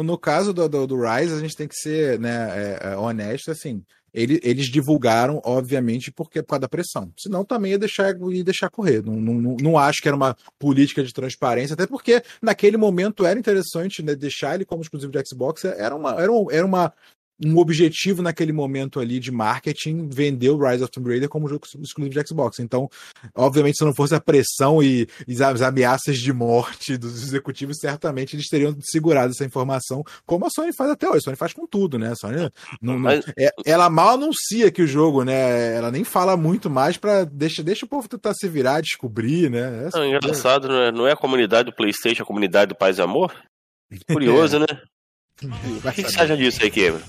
no 0.05 0.17
caso 0.19 0.53
do, 0.53 0.69
do, 0.69 0.87
do 0.87 0.97
Rise, 0.97 1.35
a 1.35 1.41
gente 1.41 1.57
tem 1.57 1.67
que 1.67 1.75
ser 1.75 2.19
né, 2.21 2.79
é, 2.81 2.93
é, 2.93 2.97
honesto, 2.97 3.51
assim. 3.51 3.83
Ele, 4.15 4.41
eles 4.43 4.67
divulgaram, 4.71 5.43
obviamente, 5.45 6.11
porque 6.11 6.41
por 6.43 6.51
causa 6.51 6.61
da 6.61 6.69
pressão. 6.69 7.13
Senão 7.19 7.45
também 7.45 7.73
ia 7.73 7.79
deixar, 7.79 8.17
ia 8.31 8.45
deixar 8.45 8.71
correr. 8.71 9.05
Não, 9.05 9.15
não, 9.17 9.35
não, 9.35 9.57
não 9.61 9.79
acho 9.79 10.01
que 10.01 10.09
era 10.09 10.17
uma 10.17 10.35
política 10.59 11.03
de 11.05 11.13
transparência, 11.13 11.75
até 11.75 11.87
porque 11.87 12.23
naquele 12.41 12.79
momento 12.79 13.27
era 13.27 13.39
interessante 13.39 14.03
né, 14.03 14.15
deixar 14.15 14.55
ele 14.55 14.65
como 14.65 14.81
exclusivo 14.81 15.13
de 15.13 15.23
Xbox. 15.29 15.65
Era 15.67 15.95
uma, 15.95 16.13
era 16.13 16.33
um, 16.33 16.51
era 16.51 16.65
uma, 16.65 16.95
um 17.45 17.59
objetivo 17.59 18.23
naquele 18.23 18.53
momento 18.53 18.99
ali 18.99 19.21
de 19.21 19.31
marketing 19.31 20.09
vender 20.09 20.49
o 20.51 20.57
Rise 20.59 20.83
of 20.83 20.91
Tomb 20.91 21.11
Raider 21.11 21.29
como 21.29 21.49
jogo 21.49 21.67
exclusivo 21.83 22.09
de 22.09 22.27
Xbox. 22.29 22.59
Então, 22.61 22.89
obviamente, 23.35 23.77
se 23.79 23.85
não 23.85 23.95
fosse 23.95 24.15
a 24.15 24.21
pressão 24.21 24.83
e, 24.83 25.07
e 25.29 25.43
as 25.43 25.61
ameaças 25.61 26.17
de 26.19 26.33
morte 26.33 26.97
dos 26.97 27.23
executivos, 27.23 27.77
certamente 27.79 28.35
eles 28.37 28.49
teriam 28.49 28.75
segurado 28.81 29.33
essa 29.33 29.45
informação, 29.45 30.03
como 30.25 30.47
a 30.47 30.51
Sony 30.51 30.73
faz 30.73 30.91
até 30.91 31.07
hoje. 31.09 31.19
A 31.19 31.21
Sony 31.23 31.37
faz 31.37 31.53
com 31.53 31.67
tudo, 31.67 31.99
né? 31.99 32.13
A 32.13 32.17
Sony 32.17 32.37
não, 32.81 32.99
não- 32.99 33.11
é- 33.11 33.51
ela 33.67 33.91
mal 33.91 34.15
anuncia 34.15 34.71
que 34.71 34.83
o 34.83 34.87
jogo, 34.87 35.23
né? 35.23 35.75
Ela 35.77 35.91
nem 35.91 36.05
fala 36.05 36.37
muito 36.37 36.71
mais 36.71 36.97
para 36.97 37.25
deixa, 37.25 37.63
deixa 37.63 37.85
o 37.85 37.89
povo 37.89 38.09
tentar 38.09 38.33
se 38.35 38.49
virar, 38.49 38.81
descobrir, 38.81 39.51
né? 39.51 39.87
Essa- 39.87 39.99
Não, 39.99 40.07
engraçado, 40.07 40.69
não 40.69 40.75
é, 40.81 40.93
não 40.93 41.07
é 41.07 41.13
a 41.13 41.17
comunidade 41.17 41.71
do 41.71 41.77
PlayStation, 41.77 42.23
a 42.23 42.27
comunidade 42.27 42.71
do 42.71 42.75
Paz 42.77 42.99
e 42.99 43.03
Amor? 43.03 43.35
Curioso, 44.11 44.59
né? 44.59 44.67
O 45.85 45.93
que, 45.93 46.03
que 46.03 46.11
você 46.11 46.21
acha 46.21 46.37
disso 46.37 46.63
aí, 46.63 46.71
Kevin? 46.71 47.01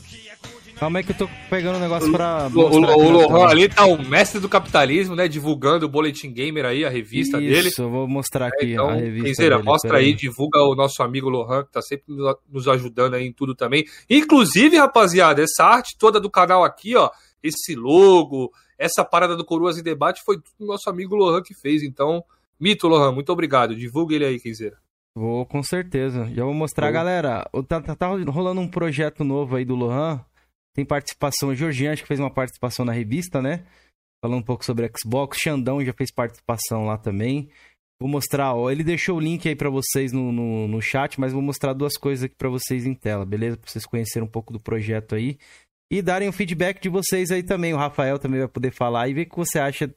Calma 0.75 0.99
aí 0.99 1.03
que 1.03 1.11
eu 1.11 1.17
tô 1.17 1.29
pegando 1.49 1.77
um 1.77 1.81
negócio 1.81 2.11
pra. 2.11 2.47
O, 2.53 2.77
Lohan 2.77 3.47
ali 3.47 3.67
tá 3.67 3.85
o 3.85 3.97
mestre 3.99 4.39
do 4.39 4.47
capitalismo, 4.47 5.15
né? 5.15 5.27
Divulgando 5.27 5.87
o 5.87 5.89
Boletim 5.89 6.31
Gamer 6.31 6.65
aí, 6.65 6.85
a 6.85 6.89
revista 6.89 7.39
dele. 7.39 7.69
Isso, 7.69 7.81
eu 7.81 7.89
vou 7.89 8.07
mostrar 8.07 8.47
aqui 8.47 8.73
Então, 8.73 8.89
a 8.89 8.93
revista. 8.93 9.27
Kenzeira, 9.27 9.55
dele, 9.55 9.65
mostra 9.65 9.89
pera 9.91 10.01
aí, 10.03 10.13
divulga 10.13 10.61
o 10.61 10.75
nosso 10.75 11.01
amigo 11.01 11.29
Lohan, 11.29 11.63
que 11.63 11.71
tá 11.71 11.81
sempre 11.81 12.13
nos- 12.49 12.67
ajudando 12.67 13.15
aí 13.15 13.25
em 13.25 13.33
tudo 13.33 13.55
também. 13.55 13.85
Inclusive, 14.07 14.77
rapaziada, 14.77 15.41
essa 15.41 15.63
arte 15.63 15.95
toda 15.97 16.19
do 16.19 16.29
canal 16.29 16.63
aqui, 16.63 16.95
ó, 16.95 17.09
esse 17.41 17.73
logo, 17.73 18.51
essa 18.77 19.03
parada 19.03 19.35
do 19.35 19.43
Coroas 19.43 19.79
em 19.79 19.83
Debate 19.83 20.21
foi 20.23 20.35
tudo 20.35 20.63
o 20.63 20.67
nosso 20.67 20.87
amigo 20.91 21.15
Lohan 21.15 21.41
que 21.41 21.55
fez. 21.55 21.81
Então, 21.81 22.23
mito, 22.59 22.87
Lohan, 22.87 23.11
muito 23.13 23.31
obrigado. 23.31 23.75
Divulga 23.75 24.13
ele 24.13 24.25
aí, 24.25 24.39
Kenzeira. 24.39 24.77
Vou, 25.17 25.45
com 25.47 25.63
certeza. 25.63 26.25
Já 26.33 26.43
vou 26.43 26.53
mostrar, 26.53 26.87
Vou. 26.87 26.93
galera. 26.93 27.49
o- 27.51 27.63
Tá, 27.63 27.81
tá, 27.81 27.95
tá 27.95 28.07
rolando 28.07 28.61
um 28.61 28.67
projeto 28.67 29.23
novo 29.23 29.55
aí 29.55 29.65
do 29.65 29.75
Lohan. 29.75 30.23
Tem 30.75 30.85
participação. 30.85 31.49
O 31.49 31.55
Georgian, 31.55 31.91
acho 31.93 32.03
que 32.03 32.07
fez 32.07 32.19
uma 32.19 32.29
participação 32.31 32.85
na 32.85 32.91
revista, 32.93 33.41
né? 33.41 33.65
Falando 34.23 34.39
um 34.39 34.45
pouco 34.45 34.63
sobre 34.63 34.89
Xbox. 34.95 35.37
Xandão 35.41 35.83
já 35.83 35.91
fez 35.93 36.11
participação 36.11 36.85
lá 36.85 36.97
também. 36.97 37.49
Vou 37.99 38.07
mostrar, 38.07 38.53
ó. 38.53 38.69
Ele 38.69 38.83
deixou 38.83 39.17
o 39.17 39.19
link 39.19 39.47
aí 39.49 39.55
pra 39.55 39.71
vocês 39.71 40.11
no, 40.11 40.31
no, 40.31 40.67
no 40.67 40.79
chat, 40.81 41.19
mas 41.19 41.33
vou 41.33 41.41
mostrar 41.41 41.73
duas 41.73 41.97
coisas 41.97 42.25
aqui 42.25 42.35
pra 42.35 42.47
vocês 42.49 42.85
em 42.85 42.93
tela, 42.93 43.25
beleza? 43.25 43.57
Pra 43.57 43.71
vocês 43.71 43.85
conhecerem 43.87 44.27
um 44.27 44.31
pouco 44.31 44.53
do 44.53 44.59
projeto 44.59 45.15
aí. 45.15 45.39
E 45.91 45.99
darem 46.01 46.27
o 46.29 46.33
feedback 46.33 46.79
de 46.79 46.89
vocês 46.89 47.31
aí 47.31 47.41
também. 47.41 47.73
O 47.73 47.77
Rafael 47.77 48.19
também 48.19 48.39
vai 48.41 48.47
poder 48.49 48.69
falar 48.71 49.07
e 49.07 49.13
ver 49.15 49.23
o 49.25 49.29
que 49.31 49.35
você 49.35 49.57
acha 49.57 49.91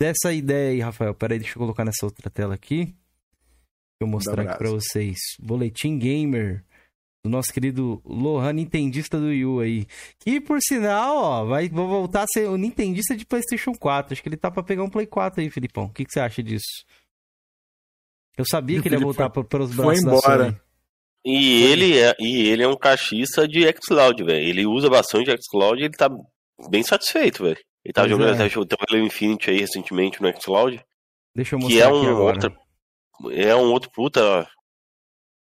dessa 0.00 0.32
ideia 0.32 0.70
aí, 0.70 0.78
Rafael. 0.80 1.14
Pera 1.14 1.34
aí, 1.34 1.40
deixa 1.40 1.54
eu 1.54 1.60
colocar 1.60 1.84
nessa 1.84 2.04
outra 2.06 2.30
tela 2.30 2.54
aqui. 2.54 2.94
Deixa 4.06 4.30
eu 4.30 4.32
mostrar 4.34 4.42
aqui 4.42 4.58
pra 4.58 4.70
vocês. 4.70 5.18
Boletim 5.40 5.98
Gamer. 5.98 6.64
Do 7.24 7.30
nosso 7.30 7.52
querido 7.52 8.02
Lohan, 8.04 8.52
Nintendista 8.54 9.16
do 9.18 9.32
Yu 9.32 9.60
aí. 9.60 9.86
Que, 10.18 10.40
por 10.40 10.58
sinal, 10.60 11.16
ó, 11.16 11.44
vai 11.44 11.68
vou 11.68 11.86
voltar 11.86 12.22
a 12.24 12.26
ser 12.26 12.48
o 12.48 12.56
Nintendista 12.56 13.14
de 13.16 13.24
PlayStation 13.24 13.72
4. 13.72 14.12
Acho 14.12 14.20
que 14.22 14.28
ele 14.28 14.36
tá 14.36 14.50
pra 14.50 14.62
pegar 14.62 14.82
um 14.82 14.90
Play 14.90 15.06
4 15.06 15.40
aí, 15.40 15.48
Filipão. 15.48 15.84
O 15.84 15.88
que, 15.90 16.04
que 16.04 16.10
você 16.12 16.18
acha 16.18 16.42
disso? 16.42 16.64
Eu 18.36 18.44
sabia 18.44 18.80
O 18.80 18.82
que 18.82 18.88
ele 18.88 18.96
ia 18.96 19.00
voltar 19.00 19.30
foi- 19.32 19.44
pelos 19.44 19.72
foi 19.74 19.84
braços 19.84 20.04
da 20.04 20.10
embora. 20.10 20.44
Sony. 20.46 20.60
E 21.24 21.62
ele 21.62 21.98
é, 21.98 22.14
e 22.18 22.48
ele 22.48 22.64
é 22.64 22.68
um 22.68 22.76
cachista 22.76 23.46
de 23.46 23.62
xCloud, 23.72 24.24
velho. 24.24 24.44
Ele 24.48 24.66
usa 24.66 24.90
bastante 24.90 25.30
xCloud 25.40 25.80
e 25.80 25.84
ele 25.84 25.94
tá 25.94 26.08
bem 26.68 26.82
satisfeito, 26.82 27.44
velho. 27.44 27.58
Ele 27.84 27.92
tá 27.92 28.00
Pois 28.02 28.10
jogando 28.10 28.30
é. 28.42 28.44
até 28.46 28.58
o 28.58 28.66
Halo 28.90 29.06
Infinite 29.06 29.48
aí 29.50 29.58
recentemente 29.60 30.20
no 30.20 30.28
xCloud, 30.40 30.82
Deixa 31.36 31.54
eu 31.54 31.58
que 31.60 31.64
mostrar 31.66 31.80
é 31.80 31.86
aqui 31.86 31.94
um 32.06 32.10
agora. 32.10 32.34
outro 32.34 32.61
é 33.30 33.54
um 33.54 33.70
outro 33.72 33.90
puta 33.90 34.48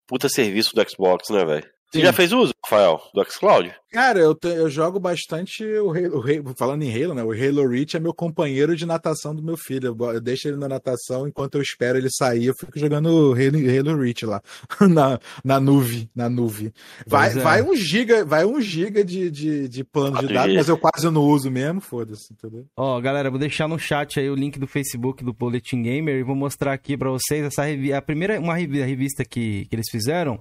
puta 0.07 0.27
serviço 0.27 0.73
do 0.73 0.89
Xbox, 0.89 1.29
né, 1.29 1.45
velho? 1.45 1.78
Você 1.91 2.01
já 2.01 2.13
fez 2.13 2.31
uso, 2.31 2.53
Rafael, 2.63 3.01
do 3.13 3.23
xCloud? 3.25 3.73
Cara, 3.91 4.19
eu, 4.19 4.35
te- 4.35 4.47
eu 4.47 4.69
jogo 4.69 4.99
bastante 4.99 5.63
o 5.65 5.89
Halo, 5.89 6.19
o 6.19 6.21
Halo- 6.21 6.53
falando 6.55 6.83
em 6.83 6.93
Halo, 7.03 7.15
né? 7.15 7.23
O 7.23 7.31
Halo 7.31 7.67
Reach 7.67 7.97
é 7.97 7.99
meu 7.99 8.13
companheiro 8.13 8.75
de 8.75 8.85
natação 8.85 9.33
do 9.33 9.41
meu 9.41 9.57
filho. 9.57 9.97
Eu, 9.99 10.13
eu 10.13 10.21
deixo 10.21 10.47
ele 10.47 10.57
na 10.57 10.67
natação 10.67 11.27
enquanto 11.27 11.55
eu 11.55 11.61
espero 11.63 11.97
ele 11.97 12.09
sair. 12.11 12.45
Eu 12.45 12.53
fico 12.53 12.77
jogando 12.77 13.07
o 13.07 13.33
Halo, 13.33 13.89
Halo 13.91 13.99
Reach 14.03 14.23
lá 14.27 14.39
na, 14.87 15.19
na 15.43 15.59
nuvem, 15.59 16.07
na 16.15 16.29
nuvem. 16.29 16.71
Vai, 17.07 17.29
é. 17.31 17.33
vai 17.33 17.61
um 17.63 17.75
giga, 17.75 18.23
vai 18.23 18.45
um 18.45 18.61
giga 18.61 19.03
de, 19.03 19.31
de, 19.31 19.67
de 19.67 19.83
plano 19.83 20.19
de 20.19 20.31
dados, 20.31 20.53
mas 20.55 20.69
eu 20.69 20.77
quase 20.77 21.09
não 21.09 21.23
uso 21.23 21.49
mesmo, 21.49 21.81
foda-se, 21.81 22.31
entendeu? 22.31 22.67
Ó, 22.77 23.01
galera, 23.01 23.31
vou 23.31 23.39
deixar 23.39 23.67
no 23.67 23.79
chat 23.79 24.19
aí 24.19 24.29
o 24.29 24.35
link 24.35 24.59
do 24.59 24.67
Facebook 24.67 25.23
do 25.23 25.33
Boletim 25.33 25.81
Gamer 25.81 26.17
e 26.19 26.23
vou 26.23 26.35
mostrar 26.35 26.73
aqui 26.73 26.95
pra 26.95 27.09
vocês 27.09 27.43
essa. 27.43 27.63
A 27.97 28.01
primeira 28.03 28.39
uma 28.39 28.55
revi- 28.55 28.83
revista 28.83 29.25
que, 29.25 29.65
que 29.65 29.75
eles 29.75 29.89
fizeram 29.89 30.39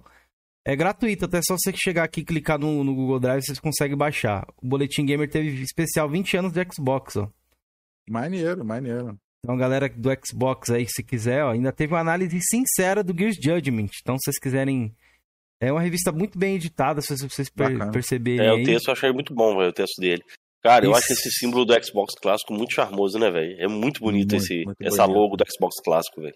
é 0.69 0.77
gratuita, 0.77 1.27
até 1.27 1.41
só 1.43 1.57
você 1.57 1.73
chegar 1.75 2.05
aqui 2.05 2.21
e 2.21 2.25
clicar 2.25 2.59
no, 2.59 2.85
no 2.85 2.95
Google 2.95 3.19
Drive 3.19 3.43
vocês 3.43 3.59
conseguem 3.59 3.97
baixar. 3.97 4.47
O 4.63 4.67
Boletim 4.69 5.05
Gamer 5.07 5.29
teve 5.29 5.63
especial 5.63 6.09
20 6.09 6.37
anos 6.37 6.53
de 6.53 6.63
Xbox, 6.73 7.17
ó. 7.17 7.29
Maneiro, 8.09 8.65
maneiro. 8.65 9.17
Então, 9.45 9.57
galera 9.57 9.89
do 9.89 10.09
Xbox 10.27 10.71
aí, 10.71 10.87
se 10.89 11.03
quiser, 11.03 11.45
ó, 11.45 11.53
ainda 11.53 11.73
teve 11.73 11.95
uma 11.95 12.01
análise 12.01 12.39
sincera 12.43 13.03
do 13.05 13.17
Gears 13.17 13.37
Judgment. 13.43 13.89
Então, 14.03 14.17
se 14.19 14.25
vocês 14.25 14.39
quiserem. 14.39 14.95
É 15.61 15.73
uma 15.73 15.81
revista 15.81 16.13
muito 16.13 16.39
bem 16.39 16.55
editada, 16.55 17.01
se 17.01 17.17
vocês 17.17 17.51
per- 17.51 17.91
perceberem. 17.91 18.47
É, 18.47 18.51
aí. 18.51 18.63
o 18.63 18.65
texto 18.65 18.89
eu 18.89 18.93
achei 18.93 19.13
muito 19.13 19.35
bom, 19.35 19.57
velho, 19.57 19.71
o 19.71 19.73
texto 19.73 20.01
dele. 20.01 20.23
Cara, 20.63 20.85
eu 20.85 20.91
Isso. 20.93 20.99
acho 21.01 21.13
esse 21.15 21.31
símbolo 21.33 21.65
do 21.65 21.85
Xbox 21.85 22.15
clássico 22.21 22.53
muito 22.53 22.75
charmoso, 22.75 23.19
né, 23.19 23.29
velho? 23.31 23.57
É 23.61 23.67
muito 23.67 24.01
bonito 24.01 24.33
Muito, 24.33 24.45
esse, 24.45 24.65
muito 24.65 24.77
essa 24.81 25.05
bonito. 25.05 25.19
logo 25.19 25.37
do 25.37 25.45
Xbox 25.51 25.77
clássico, 25.85 26.21
velho. 26.21 26.35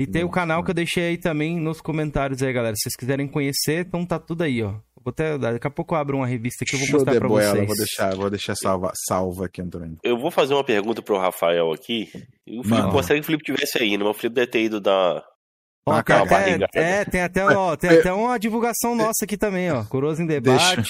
E 0.00 0.06
tem 0.06 0.22
o 0.22 0.26
Nossa, 0.26 0.34
canal 0.34 0.56
mano. 0.56 0.64
que 0.64 0.70
eu 0.70 0.74
deixei 0.74 1.04
aí 1.10 1.16
também 1.18 1.56
nos 1.58 1.80
comentários 1.80 2.42
aí, 2.42 2.52
galera. 2.52 2.74
Se 2.74 2.82
vocês 2.84 2.96
quiserem 2.96 3.28
conhecer, 3.28 3.86
então 3.86 4.04
tá 4.04 4.18
tudo 4.18 4.42
aí, 4.42 4.62
ó. 4.62 4.72
Vou 5.04 5.10
até, 5.10 5.36
daqui 5.38 5.66
a 5.66 5.70
pouco 5.70 5.94
eu 5.94 5.98
abro 5.98 6.16
uma 6.16 6.26
revista 6.26 6.64
que 6.64 6.74
eu 6.74 6.78
vou 6.78 6.88
Show 6.88 6.96
mostrar 7.00 7.14
pra 7.18 7.28
boela, 7.28 7.52
vocês. 7.54 7.66
vou 7.66 7.76
deixar, 7.76 8.14
vou 8.16 8.30
deixar 8.30 8.54
salva, 8.56 8.90
salva 9.06 9.44
aqui 9.46 9.62
também. 9.64 9.96
Eu 10.02 10.18
vou 10.18 10.30
fazer 10.30 10.54
uma 10.54 10.64
pergunta 10.64 11.02
pro 11.02 11.18
Rafael 11.18 11.70
aqui. 11.72 12.08
E 12.46 12.58
o 12.58 12.64
Felipe 12.64 12.90
gostaria 12.90 13.20
que 13.20 13.24
o 13.24 13.26
Felipe 13.26 13.44
tivesse 13.44 13.78
aí, 13.78 13.96
né? 13.96 14.02
Mas 14.04 14.16
o 14.16 14.18
Felipe 14.18 14.34
deve 14.34 14.46
ter 14.50 14.62
ido 14.64 14.80
dar. 14.80 15.22
Ó, 15.86 15.92
Ah, 15.92 16.02
tem 16.02 16.16
até, 16.16 16.80
é, 17.00 17.04
tem 17.04 17.20
até, 17.20 17.44
ó, 17.46 17.76
tem 17.76 17.90
É. 17.90 18.00
até 18.00 18.12
uma 18.12 18.38
divulgação 18.38 18.94
nossa 18.96 19.24
aqui 19.26 19.36
também, 19.36 19.70
ó. 19.70 19.84
Coroas 19.84 20.18
em 20.18 20.26
debate. 20.26 20.82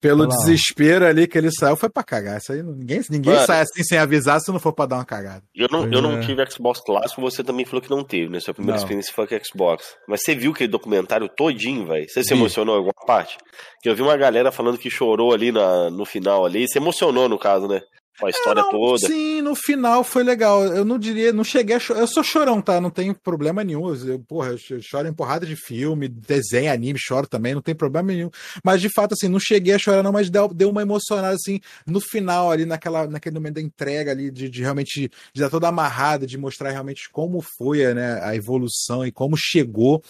Pelo 0.00 0.22
Olha 0.24 0.28
lá, 0.28 0.34
ó. 0.34 0.38
desespero 0.38 1.06
ali 1.06 1.26
que 1.26 1.38
ele 1.38 1.50
saiu, 1.50 1.74
foi 1.74 1.88
pra 1.88 2.02
cagar. 2.04 2.36
Isso 2.38 2.52
aí, 2.52 2.62
não- 2.62 2.72
ninguém 2.74 3.00
ninguém 3.10 3.32
Mano. 3.32 3.46
sai 3.46 3.62
assim 3.62 3.82
sem 3.82 3.96
avisar 3.98 4.40
se 4.40 4.52
não 4.52 4.58
for 4.60 4.72
pra 4.72 4.84
dar 4.86 4.96
uma 4.96 5.04
cagada. 5.06 5.42
Eu 5.54 5.68
não, 5.72 5.80
Pois 5.80 5.92
eu 5.92 6.02
não 6.02 6.18
é. 6.18 6.20
tive 6.20 6.50
Xbox 6.50 6.80
clássico, 6.84 7.20
você 7.22 7.42
também 7.42 7.64
falou 7.64 7.80
que 7.80 7.88
não 7.90 8.04
teve, 8.04 8.28
né? 8.30 8.38
Sua 8.38 8.52
primeira 8.54 8.76
Não. 8.76 8.82
experiência 8.84 9.12
foi 9.14 9.26
com 9.26 9.38
Xbox. 9.42 9.84
Mas 10.06 10.22
você 10.22 10.34
viu 10.34 10.52
aquele 10.52 10.68
documentário 10.70 11.28
todinho, 11.34 11.86
velho? 11.86 12.06
Você 12.08 12.22
se 12.22 12.34
emocionou 12.34 12.74
em 12.74 12.78
alguma 12.78 13.06
parte? 13.06 13.38
Que 13.82 13.88
eu 13.88 13.96
vi 13.96 14.02
uma 14.02 14.16
galera 14.16 14.52
falando 14.52 14.76
que 14.78 14.90
chorou 14.90 15.32
ali 15.32 15.50
na, 15.50 15.90
no 15.90 16.04
final 16.04 16.44
ali. 16.44 16.68
Se 16.68 16.78
emocionou, 16.78 17.28
no 17.28 17.38
caso, 17.38 17.66
né? 17.66 17.80
A 18.22 18.30
história 18.30 18.62
Não, 18.62 18.70
toda. 18.70 19.06
Sim, 19.06 19.42
no 19.42 19.54
final 19.54 20.02
foi 20.02 20.22
legal. 20.22 20.64
Eu 20.64 20.84
não 20.84 20.98
diria, 20.98 21.32
não 21.32 21.44
cheguei 21.44 21.76
a 21.76 21.78
chorar. 21.80 22.00
Eu 22.00 22.06
sou 22.06 22.22
chorão, 22.22 22.62
tá? 22.62 22.80
Não 22.80 22.90
tenho 22.90 23.14
problema 23.14 23.62
nenhum. 23.62 23.94
Eu, 23.94 24.18
porra, 24.20 24.50
eu 24.50 24.58
cho- 24.58 24.80
choro 24.80 25.06
em 25.06 25.12
porrada 25.12 25.44
de 25.44 25.54
filme, 25.54 26.08
desenho, 26.08 26.72
anime, 26.72 26.98
choro 26.98 27.26
também, 27.26 27.54
não 27.54 27.60
tem 27.60 27.74
problema 27.74 28.08
nenhum. 28.08 28.30
Mas 28.64 28.80
de 28.80 28.88
fato, 28.88 29.12
assim, 29.12 29.28
não 29.28 29.38
cheguei 29.38 29.74
a 29.74 29.78
chorar, 29.78 30.02
não, 30.02 30.12
mas 30.12 30.30
deu, 30.30 30.48
deu 30.48 30.70
uma 30.70 30.82
emocionada, 30.82 31.34
assim, 31.34 31.60
no 31.86 32.00
final, 32.00 32.50
ali, 32.50 32.64
naquela, 32.64 33.06
naquele 33.06 33.34
momento 33.34 33.54
da 33.56 33.60
entrega 33.60 34.10
ali, 34.12 34.30
de, 34.30 34.48
de 34.48 34.62
realmente 34.62 35.10
de 35.34 35.40
dar 35.40 35.50
toda 35.50 35.68
amarrada, 35.68 36.26
de 36.26 36.38
mostrar 36.38 36.70
realmente 36.70 37.10
como 37.10 37.42
foi 37.58 37.92
né, 37.92 38.20
a 38.22 38.34
evolução 38.34 39.06
e 39.06 39.12
como 39.12 39.36
chegou. 39.36 40.02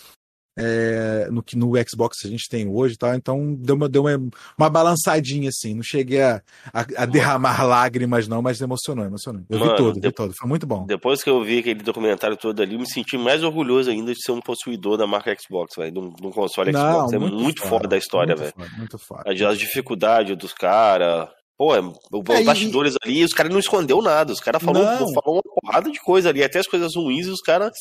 É, 0.56 1.28
no 1.30 1.42
que 1.42 1.56
no 1.56 1.72
Xbox 1.88 2.24
a 2.24 2.28
gente 2.28 2.48
tem 2.48 2.68
hoje 2.68 2.94
e 2.94 2.98
tal, 2.98 3.14
então 3.14 3.54
deu 3.54 3.76
uma, 3.76 3.88
deu 3.88 4.02
uma, 4.04 4.16
uma 4.58 4.70
balançadinha 4.70 5.48
assim, 5.48 5.74
não 5.74 5.82
cheguei 5.82 6.22
a, 6.22 6.42
a, 6.72 6.80
a 7.02 7.06
derramar 7.06 7.62
lágrimas, 7.66 8.26
não, 8.26 8.40
mas 8.42 8.60
emocionou, 8.60 9.04
emocionou. 9.04 9.42
Eu 9.48 9.58
Mano, 9.58 9.70
vi 9.72 9.76
todo, 9.76 9.94
vi 9.94 10.00
de- 10.00 10.12
todo. 10.12 10.34
Foi 10.36 10.48
muito 10.48 10.66
bom. 10.66 10.86
Depois 10.86 11.22
que 11.22 11.30
eu 11.30 11.42
vi 11.44 11.58
aquele 11.58 11.82
documentário 11.82 12.36
todo 12.36 12.60
ali, 12.60 12.74
eu 12.74 12.80
me 12.80 12.88
senti 12.88 13.16
mais 13.18 13.42
orgulhoso 13.42 13.90
ainda 13.90 14.12
de 14.12 14.22
ser 14.22 14.32
um 14.32 14.40
possuidor 14.40 14.96
da 14.96 15.06
marca 15.06 15.34
Xbox, 15.38 15.74
velho. 15.76 15.92
De 15.92 15.98
um 15.98 16.12
de 16.12 16.26
um 16.26 16.30
console 16.30 16.72
Xbox. 16.72 17.12
É 17.12 17.18
muito, 17.18 17.62
foda 17.62 17.88
da 17.88 17.96
história, 17.96 18.34
velho. 18.34 18.52
Muito 18.56 18.98
muito 18.98 19.46
as 19.46 19.58
dificuldades 19.58 20.36
dos 20.36 20.52
caras. 20.52 21.28
Pô, 21.58 21.74
é, 21.74 21.80
os 21.80 21.94
É, 22.28 22.42
e- 22.42 22.44
bastidores 22.44 22.94
ali, 23.02 23.24
os 23.24 23.32
caras 23.32 23.50
não 23.50 23.58
escondeu 23.58 24.02
nada. 24.02 24.32
Os 24.32 24.40
caras 24.40 24.62
falou, 24.62 24.84
falou 25.14 25.40
uma 25.44 25.60
porrada 25.62 25.90
de 25.90 25.98
coisa 26.00 26.28
ali, 26.28 26.42
até 26.44 26.58
as 26.58 26.66
coisas 26.66 26.94
ruins, 26.94 27.26
e 27.26 27.30
os 27.30 27.40
caras 27.40 27.72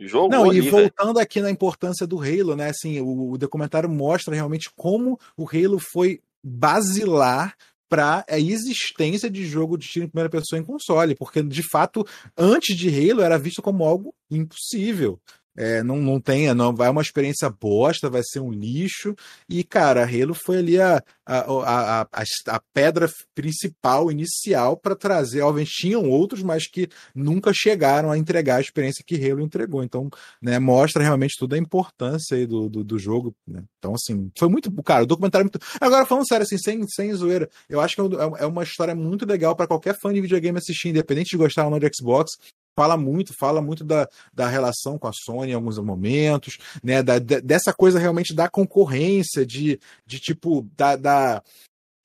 jogou 0.00 0.30
Não, 0.30 0.46
e 0.46 0.50
ali, 0.58 0.60
velho. 0.62 0.70
voltando 0.70 1.18
aqui 1.18 1.40
na 1.40 1.50
importância 1.50 2.06
do 2.06 2.18
Halo, 2.20 2.56
né? 2.56 2.70
Assim, 2.70 3.00
o, 3.00 3.32
o 3.32 3.38
documentário 3.38 3.88
mostra 3.88 4.34
realmente 4.34 4.70
como 4.74 5.18
o 5.36 5.46
Halo 5.46 5.78
foi 5.78 6.20
basilar 6.42 7.54
para 7.88 8.24
a 8.28 8.38
existência 8.38 9.30
de 9.30 9.46
jogo 9.46 9.76
de 9.78 9.88
tiro 9.88 10.04
em 10.04 10.08
primeira 10.08 10.28
pessoa 10.28 10.60
em 10.60 10.64
console, 10.64 11.14
porque 11.14 11.42
de 11.42 11.62
fato, 11.70 12.06
antes 12.36 12.76
de 12.76 12.88
Halo 12.88 13.22
era 13.22 13.38
visto 13.38 13.62
como 13.62 13.84
algo 13.84 14.14
impossível. 14.30 15.18
É, 15.60 15.82
não, 15.82 15.96
não 15.96 16.20
tem, 16.20 16.54
não 16.54 16.72
vai 16.72 16.88
uma 16.88 17.02
experiência 17.02 17.50
bosta, 17.50 18.08
vai 18.08 18.22
ser 18.22 18.38
um 18.38 18.52
lixo. 18.52 19.12
E, 19.48 19.64
cara, 19.64 20.04
Halo 20.04 20.32
foi 20.32 20.58
ali 20.58 20.80
a, 20.80 21.02
a, 21.26 21.38
a, 21.38 22.00
a, 22.02 22.24
a 22.46 22.60
pedra 22.72 23.10
principal, 23.34 24.08
inicial, 24.08 24.76
para 24.76 24.94
trazer. 24.94 25.40
Obviamente, 25.42 25.72
tinham 25.72 26.08
outros, 26.08 26.44
mas 26.44 26.68
que 26.68 26.88
nunca 27.12 27.52
chegaram 27.52 28.12
a 28.12 28.16
entregar 28.16 28.56
a 28.56 28.60
experiência 28.60 29.02
que 29.04 29.16
Halo 29.16 29.40
entregou. 29.40 29.82
Então, 29.82 30.08
né, 30.40 30.60
mostra 30.60 31.02
realmente 31.02 31.34
toda 31.36 31.56
a 31.56 31.58
importância 31.58 32.36
aí 32.36 32.46
do, 32.46 32.68
do, 32.68 32.84
do 32.84 32.96
jogo. 32.98 33.34
né? 33.44 33.64
Então, 33.78 33.94
assim, 33.94 34.30
foi 34.38 34.48
muito. 34.48 34.70
Cara, 34.84 35.02
o 35.02 35.06
documentário 35.06 35.42
é 35.42 35.50
muito. 35.52 35.58
Agora, 35.80 36.06
falando 36.06 36.28
sério, 36.28 36.44
assim, 36.44 36.56
sem, 36.58 36.86
sem 36.86 37.12
zoeira, 37.14 37.48
eu 37.68 37.80
acho 37.80 37.96
que 37.96 38.00
é 38.00 38.04
um- 38.04 38.36
é 38.36 38.46
uma 38.46 38.62
história 38.62 38.94
muito 38.94 39.26
legal 39.26 39.56
para 39.56 39.66
qualquer 39.66 39.98
fã 40.00 40.12
de 40.12 40.20
videogame 40.20 40.58
assistir, 40.58 40.90
independente 40.90 41.30
de 41.30 41.36
gostar 41.36 41.64
ou 41.64 41.70
não 41.70 41.80
de 41.80 41.90
Xbox. 41.92 42.30
Fala 42.78 42.96
muito, 42.96 43.34
fala 43.36 43.60
muito 43.60 43.82
da, 43.82 44.08
da 44.32 44.46
relação 44.46 44.96
com 44.96 45.08
a 45.08 45.12
Sony 45.12 45.50
em 45.50 45.54
alguns 45.54 45.80
momentos, 45.80 46.58
né? 46.80 47.02
Da, 47.02 47.18
de- 47.18 47.40
dessa 47.40 47.72
coisa 47.72 47.98
realmente 47.98 48.32
da 48.32 48.48
concorrência, 48.48 49.44
de, 49.44 49.80
de 50.06 50.20
tipo, 50.20 50.64
da, 50.76 50.94
da 50.94 51.42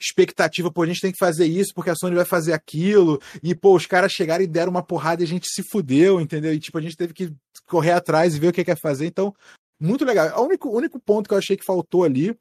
expectativa, 0.02 0.72
pô, 0.72 0.82
a 0.82 0.88
gente 0.88 1.00
tem 1.00 1.12
que 1.12 1.20
fazer 1.20 1.46
isso 1.46 1.74
porque 1.76 1.92
a 1.92 1.96
Sony 1.96 2.16
vai 2.16 2.26
fazer 2.26 2.54
aquilo, 2.54 3.22
e 3.44 3.54
pô, 3.54 3.76
os 3.76 3.86
caras 3.86 4.12
chegaram 4.12 4.44
e 4.44 4.48
deram 4.48 4.72
uma 4.72 4.82
porrada 4.82 5.22
e 5.22 5.26
a 5.26 5.28
gente 5.28 5.48
se 5.48 5.62
fudeu, 5.62 6.20
entendeu? 6.20 6.52
E 6.52 6.60
tipo, 6.60 6.76
a 6.80 6.82
gente 6.82 6.98
teve 6.98 7.14
que 7.14 7.32
correr 7.68 7.92
atrás 7.92 8.36
e 8.36 8.40
ver 8.40 8.48
o 8.48 8.52
que 8.52 8.64
quer 8.64 8.80
fazer, 8.82 9.06
então, 9.06 9.32
muito 9.80 10.04
legal. 10.04 10.42
O 10.42 10.46
único, 10.48 10.76
único 10.76 11.00
ponto 11.00 11.28
que 11.28 11.36
eu 11.36 11.38
achei 11.38 11.56
que 11.56 11.64
faltou 11.64 12.04
ali 12.04 12.36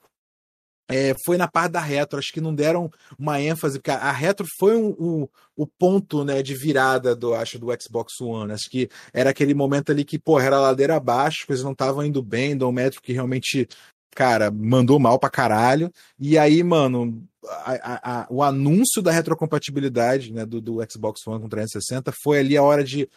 é, 0.95 1.15
foi 1.25 1.37
na 1.37 1.49
parte 1.49 1.73
da 1.73 1.81
retro, 1.81 2.19
acho 2.19 2.33
que 2.33 2.41
não 2.41 2.55
deram 2.55 2.91
uma 3.19 3.41
ênfase, 3.41 3.79
porque 3.79 3.91
a, 3.91 4.13
retro 4.13 4.47
foi 4.59 4.77
um, 4.77 4.89
um- 4.99 5.29
o 5.57 5.67
ponto 5.67 6.25
né, 6.25 6.43
de 6.43 6.55
virada 6.55 7.15
do, 7.15 7.35
acho, 7.35 7.59
do 7.59 7.69
Xbox 7.81 8.21
One. 8.21 8.53
Acho 8.53 8.69
que 8.71 8.89
era 9.13 9.31
aquele 9.31 9.55
momento 9.55 9.91
ali 9.93 10.05
que, 10.05 10.19
pô, 10.19 10.41
era 10.41 10.59
ladeira 10.61 10.97
abaixo, 10.97 11.41
as 11.41 11.47
coisas 11.47 11.65
não 11.65 11.73
estavam 11.73 12.05
indo 12.05 12.23
bem, 12.23 12.57
Dom 12.57 12.73
Metro 12.73 13.01
que 13.03 13.13
realmente, 13.13 13.69
cara, 14.15 14.51
mandou 14.51 14.99
mal 14.99 15.19
pra 15.19 15.31
caralho. 15.31 15.91
E 16.19 16.39
aí, 16.39 16.63
mano, 16.63 17.23
a- 17.45 18.23
a- 18.23 18.27
o 18.31 18.43
anúncio 18.43 19.03
da 19.03 19.11
retrocompatibilidade 19.11 20.33
né, 20.33 20.47
do, 20.47 20.61
do 20.61 20.79
Xbox 20.91 21.27
One 21.27 21.41
com 21.41 21.49
360 21.49 22.13
foi 22.23 22.39
ali 22.39 22.57
a 22.57 22.63
hora 22.63 22.85
de 22.85 23.09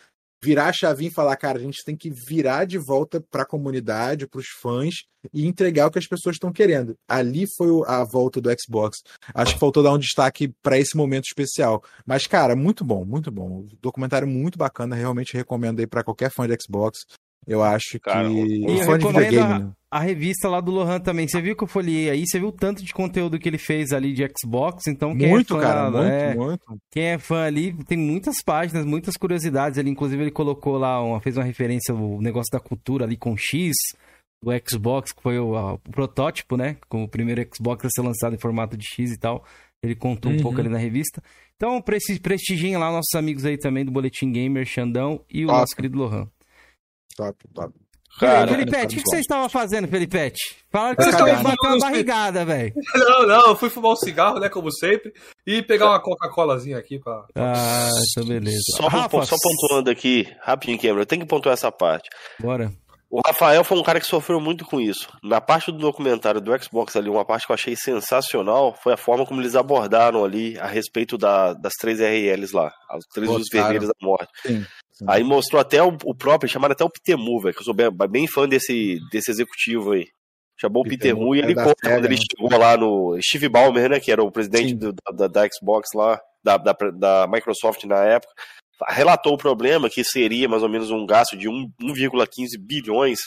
virar 0.43 0.67
a 0.67 0.73
chavinha 0.73 1.09
e 1.09 1.13
falar, 1.13 1.35
cara, 1.37 1.57
a 1.57 1.61
gente 1.61 1.83
tem 1.83 1.95
que 1.95 2.09
virar 2.09 2.65
de 2.65 2.77
volta 2.77 3.19
para 3.19 3.43
a 3.43 3.47
comunidade, 3.47 4.27
para 4.27 4.39
os 4.39 4.47
fãs 4.61 4.95
e 5.33 5.45
entregar 5.45 5.87
o 5.87 5.91
que 5.91 5.99
as 5.99 6.07
pessoas 6.07 6.35
estão 6.35 6.51
querendo. 6.51 6.95
Ali 7.07 7.45
foi 7.57 7.67
a 7.87 8.03
volta 8.03 8.39
do 8.39 8.49
Xbox. 8.59 8.99
Acho 9.33 9.53
que 9.53 9.59
faltou 9.59 9.81
dar 9.81 9.93
um 9.93 9.97
destaque 9.97 10.53
para 10.61 10.77
esse 10.77 10.95
momento 10.95 11.25
especial. 11.25 11.83
Mas, 12.05 12.27
cara, 12.27 12.55
muito 12.55 12.83
bom, 12.83 13.03
muito 13.03 13.31
bom. 13.31 13.65
Documentário 13.81 14.27
muito 14.27 14.57
bacana, 14.57 14.95
realmente 14.95 15.33
recomendo 15.33 15.79
aí 15.79 15.87
para 15.87 16.03
qualquer 16.03 16.29
fã 16.29 16.47
de 16.47 16.55
Xbox. 16.61 16.99
Eu 17.47 17.61
acho 17.63 17.99
Cara, 17.99 18.27
que. 18.27 18.63
eu 18.63 18.77
fã 18.85 18.97
de 18.97 19.05
videogame, 19.05 19.63
né? 19.65 19.71
A 19.95 19.99
revista 19.99 20.49
lá 20.49 20.59
do 20.59 20.71
Lohan 20.71 20.99
também. 20.99 21.25
Você 21.27 21.41
viu 21.41 21.55
que 21.55 21.63
eu 21.63 21.67
folhei 21.67 22.09
aí? 22.09 22.25
Você 22.27 22.37
viu 22.37 22.49
o 22.49 22.51
tanto 22.51 22.83
de 22.83 22.93
conteúdo 22.93 23.39
que 23.39 23.47
ele 23.47 23.57
fez 23.57 23.93
ali 23.93 24.11
de 24.13 24.27
Xbox? 24.37 24.87
Então, 24.87 25.15
quem 25.15 25.29
Muito, 25.29 25.55
é 25.55 25.61
fã, 25.61 25.63
cara, 25.63 25.89
muito, 25.91 26.05
é, 26.05 26.35
muito. 26.35 26.77
Quem 26.91 27.03
é 27.05 27.17
fã 27.17 27.43
ali, 27.45 27.71
tem 27.85 27.97
muitas 27.97 28.41
páginas, 28.43 28.85
muitas 28.85 29.15
curiosidades 29.15 29.79
ali. 29.79 29.89
Inclusive, 29.89 30.21
ele 30.23 30.31
colocou 30.31 30.77
lá, 30.77 31.01
uma, 31.01 31.21
fez 31.21 31.37
uma 31.37 31.43
referência 31.45 31.93
ao 31.93 32.19
negócio 32.21 32.51
da 32.51 32.59
cultura 32.59 33.05
ali 33.05 33.15
com 33.15 33.35
X, 33.37 33.73
do 34.43 34.51
Xbox, 34.69 35.13
que 35.13 35.21
foi 35.23 35.39
o, 35.39 35.55
a- 35.55 35.73
o 35.75 35.79
protótipo, 35.79 36.57
né? 36.57 36.75
Com 36.89 37.03
o 37.03 37.07
primeiro 37.07 37.47
Xbox 37.55 37.85
a 37.85 37.89
ser 37.89 38.01
lançado 38.01 38.35
em 38.35 38.39
formato 38.39 38.75
de 38.75 38.85
X 38.85 39.11
e 39.13 39.17
tal. 39.17 39.45
Ele 39.81 39.95
contou 39.95 40.29
um 40.31 40.35
Uhum. 40.35 40.41
pouco 40.41 40.59
ali 40.59 40.67
na 40.69 40.77
revista. 40.77 41.21
Então, 41.55 41.81
presti- 41.81 42.19
prestigiem 42.19 42.75
lá 42.75 42.91
nossos 42.91 43.13
amigos 43.15 43.45
aí 43.45 43.57
também 43.57 43.85
do 43.85 43.91
Boletim 43.91 44.29
Gamer, 44.31 44.65
Xandão 44.65 45.23
e 45.29 45.45
o 45.45 45.47
Top. 45.47 45.59
nosso 45.61 45.73
querido 45.75 45.97
Lohan. 45.97 46.27
Top, 47.15 47.47
top. 47.53 47.73
Cara, 48.19 48.47
Felipete, 48.47 48.85
o 48.85 48.97
que, 48.97 49.03
que 49.03 49.09
você 49.09 49.19
estava 49.19 49.49
fazendo, 49.49 49.87
Felipete? 49.87 50.55
Fala 50.71 50.95
que 50.95 51.01
Eu 51.01 51.05
você 51.05 51.11
estava 51.11 51.43
batendo 51.43 51.57
uma 51.63 51.79
barrigada, 51.79 52.45
velho. 52.45 52.73
Não, 52.95 53.27
não, 53.27 53.47
eu 53.49 53.55
fui 53.55 53.69
fumar 53.69 53.91
um 53.91 53.95
cigarro, 53.95 54.39
né, 54.39 54.49
como 54.49 54.71
sempre, 54.71 55.11
e 55.45 55.61
pegar 55.61 55.87
uma 55.89 56.01
Coca-Colazinha 56.01 56.77
aqui 56.77 56.99
pra. 56.99 57.25
Ah, 57.35 57.89
então 58.11 58.27
beleza. 58.27 58.61
Só, 58.77 58.87
Rafa, 58.87 59.25
só 59.25 59.35
pontuando 59.41 59.89
aqui, 59.89 60.27
rapidinho, 60.41 60.79
Cameron, 60.79 61.01
eu 61.01 61.05
tenho 61.05 61.21
que 61.21 61.27
pontuar 61.27 61.53
essa 61.53 61.71
parte. 61.71 62.09
Bora. 62.39 62.71
O 63.09 63.21
Rafael 63.25 63.63
foi 63.63 63.77
um 63.77 63.83
cara 63.83 63.99
que 63.99 64.05
sofreu 64.05 64.41
muito 64.41 64.65
com 64.65 64.81
isso. 64.81 65.07
Na 65.23 65.39
parte 65.39 65.71
do 65.71 65.77
documentário 65.77 66.41
do 66.41 66.63
Xbox 66.63 66.95
ali, 66.95 67.09
uma 67.09 67.23
parte 67.23 67.45
que 67.45 67.51
eu 67.51 67.53
achei 67.53 67.75
sensacional 67.75 68.75
foi 68.81 68.93
a 68.93 68.97
forma 68.97 69.25
como 69.25 69.41
eles 69.41 69.55
abordaram 69.55 70.25
ali 70.25 70.57
a 70.59 70.67
respeito 70.67 71.17
da, 71.17 71.53
das 71.53 71.71
três 71.79 71.99
RLs 71.99 72.53
lá, 72.53 72.73
as 72.89 73.05
três 73.13 73.29
luzes 73.29 73.47
vermelhas 73.51 73.87
da 73.87 73.93
morte. 74.01 74.27
Sim, 74.45 74.65
sim. 74.95 75.05
Aí 75.07 75.23
mostrou 75.23 75.61
até 75.61 75.83
o, 75.83 75.95
o 76.03 76.15
próprio, 76.15 76.49
chamaram 76.49 76.73
até 76.73 76.83
o 76.83 76.89
Pitemu, 76.89 77.39
velho, 77.39 77.53
que 77.53 77.61
eu 77.61 77.65
sou 77.65 77.73
bem, 77.73 77.89
bem, 78.09 78.27
fã 78.27 78.47
desse, 78.47 78.99
desse 79.11 79.31
executivo 79.31 79.91
aí. 79.91 80.07
Chamou 80.59 80.83
o 80.83 80.87
Pitemu 80.87 81.35
e 81.35 81.39
ele 81.39 81.51
é 81.51 81.55
conta 81.55 81.75
quando 81.81 82.05
ele 82.05 82.15
né? 82.15 82.21
chegou 82.21 82.57
lá 82.57 82.77
no 82.77 83.19
Steve 83.21 83.49
Ballmer, 83.49 83.89
né, 83.89 83.99
que 83.99 84.11
era 84.11 84.23
o 84.23 84.31
presidente 84.31 84.73
do, 84.73 84.93
da, 85.13 85.27
da, 85.27 85.47
Xbox 85.49 85.89
lá, 85.93 86.19
da, 86.41 86.57
da, 86.57 86.73
da 86.93 87.27
Microsoft 87.27 87.83
na 87.83 88.03
época 88.05 88.31
relatou 88.89 89.33
o 89.33 89.37
problema, 89.37 89.89
que 89.89 90.03
seria 90.03 90.49
mais 90.49 90.63
ou 90.63 90.69
menos 90.69 90.91
um 90.91 91.05
gasto 91.05 91.37
de 91.37 91.47
1,15 91.47 92.59
bilhões. 92.59 93.19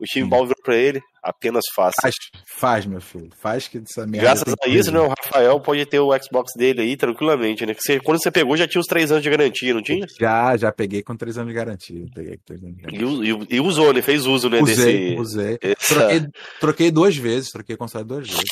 O 0.00 0.04
time 0.04 0.24
hum. 0.24 0.28
Ball 0.28 0.46
virou 0.46 0.62
pra 0.62 0.76
ele, 0.76 1.00
apenas 1.24 1.64
faça. 1.74 1.94
Faz, 2.02 2.14
faz, 2.46 2.86
meu 2.86 3.00
filho. 3.00 3.30
Faz 3.40 3.66
que 3.66 3.78
essa 3.78 4.06
merda. 4.06 4.26
Graças 4.26 4.54
a 4.62 4.68
isso, 4.68 4.92
né? 4.92 5.00
O 5.00 5.08
Rafael 5.08 5.58
pode 5.60 5.84
ter 5.86 5.98
o 5.98 6.10
Xbox 6.22 6.52
dele 6.56 6.82
aí 6.82 6.96
tranquilamente, 6.96 7.64
né? 7.64 7.74
Que 7.74 7.80
você, 7.80 7.98
quando 7.98 8.22
você 8.22 8.30
pegou 8.30 8.56
já 8.56 8.68
tinha 8.68 8.80
os 8.80 8.86
3 8.86 9.10
anos 9.12 9.22
de 9.22 9.30
garantia, 9.30 9.72
não 9.72 9.82
tinha? 9.82 10.06
Já, 10.20 10.56
já 10.56 10.70
peguei 10.70 11.02
com 11.02 11.16
3 11.16 11.38
anos 11.38 11.48
de 11.48 11.54
garantia. 11.54 12.04
Peguei 12.14 12.36
com 12.36 12.44
3 12.44 12.62
anos 12.62 12.76
de 12.76 12.82
garantia. 12.82 13.48
E, 13.48 13.54
e, 13.54 13.56
e, 13.56 13.60
usou, 13.60 13.92
né? 13.92 14.02
Fez 14.02 14.26
uso, 14.26 14.50
né? 14.50 14.60
Usei, 14.60 15.10
desse... 15.10 15.20
usei. 15.20 15.58
Essa... 15.62 15.94
Troquei, 15.94 16.26
troquei 16.60 16.90
duas 16.90 17.16
vezes, 17.16 17.50
troquei 17.50 17.76
console 17.76 18.04
duas 18.04 18.28
vezes. 18.28 18.44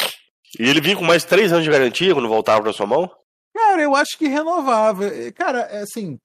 E 0.58 0.68
ele 0.68 0.80
vinha 0.80 0.96
com 0.96 1.04
mais 1.04 1.24
3 1.24 1.52
anos 1.52 1.64
de 1.64 1.70
garantia 1.70 2.14
quando 2.14 2.28
voltava 2.28 2.62
pra 2.62 2.72
sua 2.72 2.86
mão? 2.86 3.10
Cara, 3.54 3.82
eu 3.82 3.94
acho 3.94 4.16
que 4.18 4.28
renovava. 4.28 5.10
Cara, 5.34 5.60
é 5.70 5.82
assim, 5.82 6.18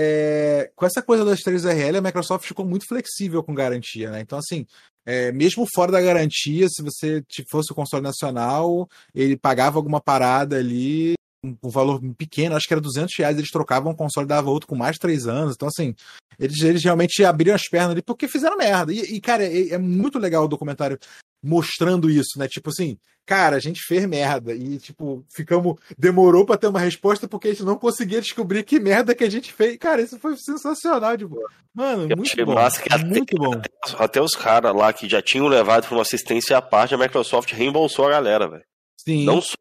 é, 0.00 0.70
com 0.76 0.86
essa 0.86 1.02
coisa 1.02 1.24
das 1.24 1.40
3RL, 1.40 1.98
a 1.98 2.00
Microsoft 2.00 2.46
ficou 2.46 2.64
muito 2.64 2.86
flexível 2.86 3.42
com 3.42 3.52
garantia, 3.52 4.12
né? 4.12 4.20
Então, 4.20 4.38
assim, 4.38 4.64
é, 5.04 5.32
mesmo 5.32 5.66
fora 5.74 5.90
da 5.90 6.00
garantia, 6.00 6.68
se 6.68 6.80
você 6.84 7.24
fosse 7.50 7.72
o 7.72 7.74
console 7.74 8.00
nacional, 8.00 8.88
ele 9.12 9.36
pagava 9.36 9.76
alguma 9.76 10.00
parada 10.00 10.56
ali, 10.56 11.14
um, 11.44 11.56
um, 11.64 11.68
valor 11.68 12.00
pequeno, 12.16 12.54
acho 12.54 12.68
que 12.68 12.74
era 12.74 12.80
200 12.80 13.12
reais, 13.18 13.36
eles 13.36 13.50
trocavam 13.50 13.90
um 13.90 13.96
console 13.96 14.24
e 14.24 14.28
dava 14.28 14.50
outro 14.50 14.68
com 14.68 14.76
mais 14.76 14.92
de 14.92 15.00
3 15.00 15.26
anos. 15.26 15.56
Então, 15.56 15.66
assim, 15.66 15.96
eles, 16.38 16.62
eles 16.62 16.84
realmente 16.84 17.24
abriram 17.24 17.56
as 17.56 17.68
pernas 17.68 17.90
ali 17.90 18.02
porque 18.02 18.28
fizeram 18.28 18.56
merda. 18.56 18.92
E, 18.92 19.00
e 19.00 19.20
cara, 19.20 19.44
é, 19.44 19.70
é, 19.70 19.78
muito 19.78 20.16
legal 20.16 20.44
o 20.44 20.48
documentário 20.48 20.96
mostrando 21.42 22.10
isso, 22.10 22.38
né? 22.38 22.48
Tipo 22.48 22.70
assim, 22.70 22.98
cara, 23.26 23.56
a 23.56 23.60
gente 23.60 23.80
fez 23.82 24.06
merda 24.06 24.54
e 24.54 24.78
tipo, 24.78 25.24
ficamos 25.28 25.76
demorou 25.96 26.44
para 26.44 26.56
ter 26.56 26.66
uma 26.66 26.80
resposta 26.80 27.28
porque 27.28 27.48
a 27.48 27.50
gente 27.52 27.64
não 27.64 27.76
conseguia 27.76 28.20
descobrir 28.20 28.62
que 28.62 28.80
merda 28.80 29.14
que 29.14 29.24
a 29.24 29.30
gente 29.30 29.52
fez. 29.52 29.76
Cara, 29.76 30.02
isso 30.02 30.18
foi 30.18 30.36
sensacional 30.36 31.16
de 31.16 31.26
boa. 31.26 31.48
Mano, 31.74 32.08
eu 32.10 32.16
muito 32.16 32.44
bom. 32.44 32.56
Que 32.82 33.04
muito 33.04 33.36
até, 33.36 33.44
bom. 33.44 33.52
Até, 33.54 34.04
até 34.04 34.22
os 34.22 34.34
caras 34.34 34.74
lá 34.74 34.92
que 34.92 35.08
já 35.08 35.22
tinham 35.22 35.46
levado 35.46 35.86
para 35.86 35.94
uma 35.94 36.02
assistência 36.02 36.56
à 36.56 36.62
parte, 36.62 36.94
a 36.94 36.98
Microsoft 36.98 37.52
reembolsou 37.52 38.06
a 38.06 38.10
galera, 38.10 38.48
velho. 38.48 38.64
Sim. 38.96 39.24
Não 39.24 39.40
só. 39.40 39.56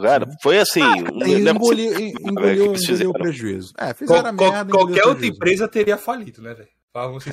Cara, 0.00 0.26
foi 0.42 0.58
assim. 0.58 0.82
Ah, 0.82 0.94
um 0.94 1.26
engoliu, 1.26 1.38
engoliu, 1.38 2.74
engoliu 2.74 3.10
o 3.10 3.12
prejuízo. 3.12 3.72
É, 3.78 3.94
fizeram 3.94 4.34
Qual, 4.34 4.52
merda, 4.52 4.72
qualquer 4.72 5.06
outra 5.06 5.26
empresa 5.26 5.68
teria 5.68 5.96
falido, 5.96 6.42
né, 6.42 6.54
velho? 6.54 6.68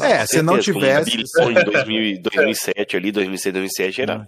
É, 0.01 0.25
se 0.25 0.41
não 0.41 0.59
tivesse. 0.59 1.17
Um 1.39 1.51
em 1.51 2.21
2007 2.21 2.97
ali, 2.97 3.11
2006, 3.11 3.53
2007 3.53 4.01
era. 4.01 4.27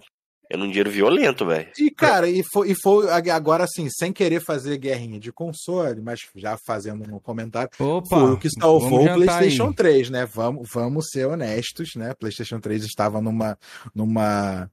Era 0.50 0.62
um 0.62 0.66
dinheiro 0.66 0.90
violento, 0.90 1.44
velho. 1.44 1.68
E, 1.78 1.90
cara, 1.90 2.26
e 2.26 2.42
foi, 2.50 2.70
e 2.70 2.74
foi 2.82 3.10
agora 3.10 3.64
assim, 3.64 3.86
sem 3.90 4.10
querer 4.14 4.40
fazer 4.40 4.78
guerrinha 4.78 5.20
de 5.20 5.30
console, 5.30 6.00
mas 6.00 6.20
já 6.34 6.56
fazendo 6.66 7.04
um 7.14 7.20
comentário, 7.20 7.68
Opa, 7.78 8.08
foi 8.08 8.32
o 8.32 8.38
que 8.38 8.48
salvou 8.48 9.04
o 9.04 9.14
PlayStation 9.14 9.66
aí. 9.66 9.74
3, 9.74 10.08
né? 10.08 10.24
Vamos, 10.24 10.66
vamos 10.72 11.08
ser 11.12 11.26
honestos, 11.26 11.90
né? 11.96 12.14
PlayStation 12.18 12.58
3 12.60 12.82
estava 12.82 13.20
numa, 13.20 13.58
numa, 13.94 14.70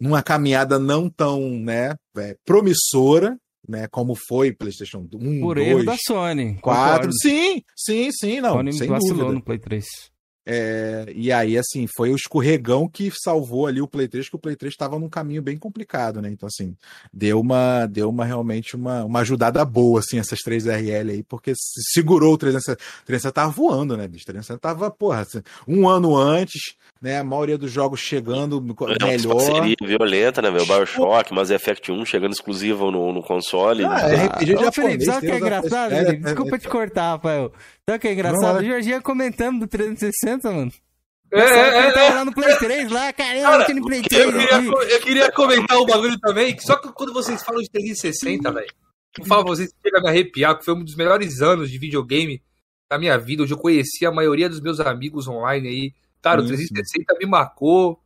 numa 0.00 0.24
caminhada 0.24 0.76
não 0.80 1.08
tão, 1.08 1.40
né, 1.50 1.94
é, 2.16 2.34
promissora, 2.44 3.38
né, 3.68 3.86
como 3.88 4.14
foi 4.28 4.52
PlayStation 4.52 5.06
1, 5.12 5.40
Por 5.40 5.56
2, 5.56 5.68
erro 5.68 5.84
da 5.84 5.96
Sony. 6.06 6.58
4. 6.60 6.60
Concordo. 6.60 7.12
Sim, 7.22 7.62
sim, 7.76 8.10
sim, 8.12 8.40
não, 8.40 8.54
Sony 8.54 8.72
sem 8.72 8.88
vacilou 8.88 9.18
dúvida. 9.18 9.34
no 9.34 9.42
Play 9.42 9.58
3. 9.58 10.11
É, 10.44 11.06
e 11.14 11.30
aí, 11.30 11.56
assim, 11.56 11.86
foi 11.96 12.10
o 12.10 12.16
escorregão 12.16 12.88
que 12.88 13.12
salvou 13.12 13.66
ali 13.66 13.80
o 13.80 13.86
Play 13.86 14.08
3, 14.08 14.28
que 14.28 14.36
o 14.36 14.38
Play 14.38 14.56
3 14.56 14.72
estava 14.72 14.98
num 14.98 15.08
caminho 15.08 15.40
bem 15.40 15.56
complicado, 15.56 16.20
né? 16.20 16.28
Então, 16.28 16.48
assim, 16.48 16.76
deu 17.12 17.40
uma, 17.40 17.86
deu 17.86 18.08
uma 18.08 18.24
realmente 18.24 18.74
uma, 18.74 19.04
uma 19.04 19.20
ajudada 19.20 19.64
boa, 19.64 20.00
assim, 20.00 20.18
essas 20.18 20.40
três 20.40 20.64
RL 20.66 21.10
aí, 21.10 21.22
porque 21.22 21.52
segurou 21.92 22.34
o 22.34 22.38
360. 22.38 22.82
O 23.02 23.06
360 23.06 23.32
tava 23.32 23.50
voando, 23.50 23.96
né, 23.96 24.08
bicho? 24.08 24.24
O 24.24 24.26
360 24.26 24.58
tava, 24.58 24.90
porra, 24.90 25.20
assim, 25.20 25.42
um 25.66 25.88
ano 25.88 26.16
antes, 26.16 26.74
né? 27.00 27.18
A 27.18 27.24
maioria 27.24 27.58
dos 27.58 27.70
jogos 27.70 28.00
chegando 28.00 28.58
é, 29.00 29.04
melhor. 29.04 29.40
Seria 29.40 29.76
violenta, 29.82 30.40
né, 30.40 30.50
meu? 30.50 30.64
Bioshock, 30.64 31.34
Mass 31.34 31.50
Effect 31.50 31.90
1 31.90 32.04
chegando 32.04 32.32
exclusivo 32.32 32.90
no, 32.90 33.12
no 33.12 33.22
console. 33.22 33.84
Ah, 33.84 34.08
né? 34.08 34.26
RPG 34.26 34.54
ah, 34.54 34.64
japonês. 34.64 35.04
Sabe 35.04 35.18
o 35.18 35.20
que 35.20 35.36
é 35.36 35.38
engraçado? 35.38 35.92
É, 35.92 36.12
Desculpa 36.14 36.56
é, 36.56 36.58
te 36.58 36.68
cortar, 36.68 37.10
Rafael. 37.12 37.52
Sabe 37.84 37.98
o 37.98 38.00
que 38.00 38.08
é 38.08 38.12
engraçado? 38.12 38.60
o 38.60 38.64
Jorginho 38.64 39.02
comentando 39.02 39.60
do 39.60 39.66
360, 39.66 40.31
mano. 40.36 40.72
É, 41.30 41.40
é, 41.40 41.78
é, 41.88 41.92
tava 41.92 42.14
lá 42.14 42.24
no 42.26 42.34
Play 42.34 42.58
3, 42.58 42.90
lá, 42.90 43.10
caramba, 43.12 43.62
aqui 43.62 43.72
no 43.72 43.86
Play 43.86 44.02
3. 44.02 44.22
Eu 44.22 44.32
queria, 44.32 44.94
eu 44.94 45.00
queria 45.00 45.32
comentar 45.32 45.78
um 45.78 45.86
bagulho 45.86 46.18
também, 46.20 46.54
que 46.54 46.62
só 46.62 46.76
que 46.76 46.92
quando 46.92 47.12
vocês 47.12 47.42
falam 47.42 47.62
de 47.62 47.70
360, 47.70 48.52
velho, 48.52 48.66
eu 49.18 49.24
falo 49.24 49.44
pra 49.44 49.54
vocês, 49.54 49.70
chega 49.82 49.98
a 49.98 50.02
me 50.02 50.08
arrepiar, 50.08 50.52
porque 50.52 50.66
foi 50.66 50.74
um 50.74 50.84
dos 50.84 50.94
melhores 50.94 51.40
anos 51.40 51.70
de 51.70 51.78
videogame 51.78 52.42
da 52.90 52.98
minha 52.98 53.16
vida, 53.18 53.42
onde 53.42 53.52
eu 53.52 53.58
conheci 53.58 54.04
a 54.04 54.12
maioria 54.12 54.48
dos 54.48 54.60
meus 54.60 54.78
amigos 54.78 55.26
online 55.26 55.68
aí. 55.68 55.94
Cara, 56.20 56.42
o 56.42 56.46
360 56.46 57.18
me 57.18 57.26
marcou 57.26 57.98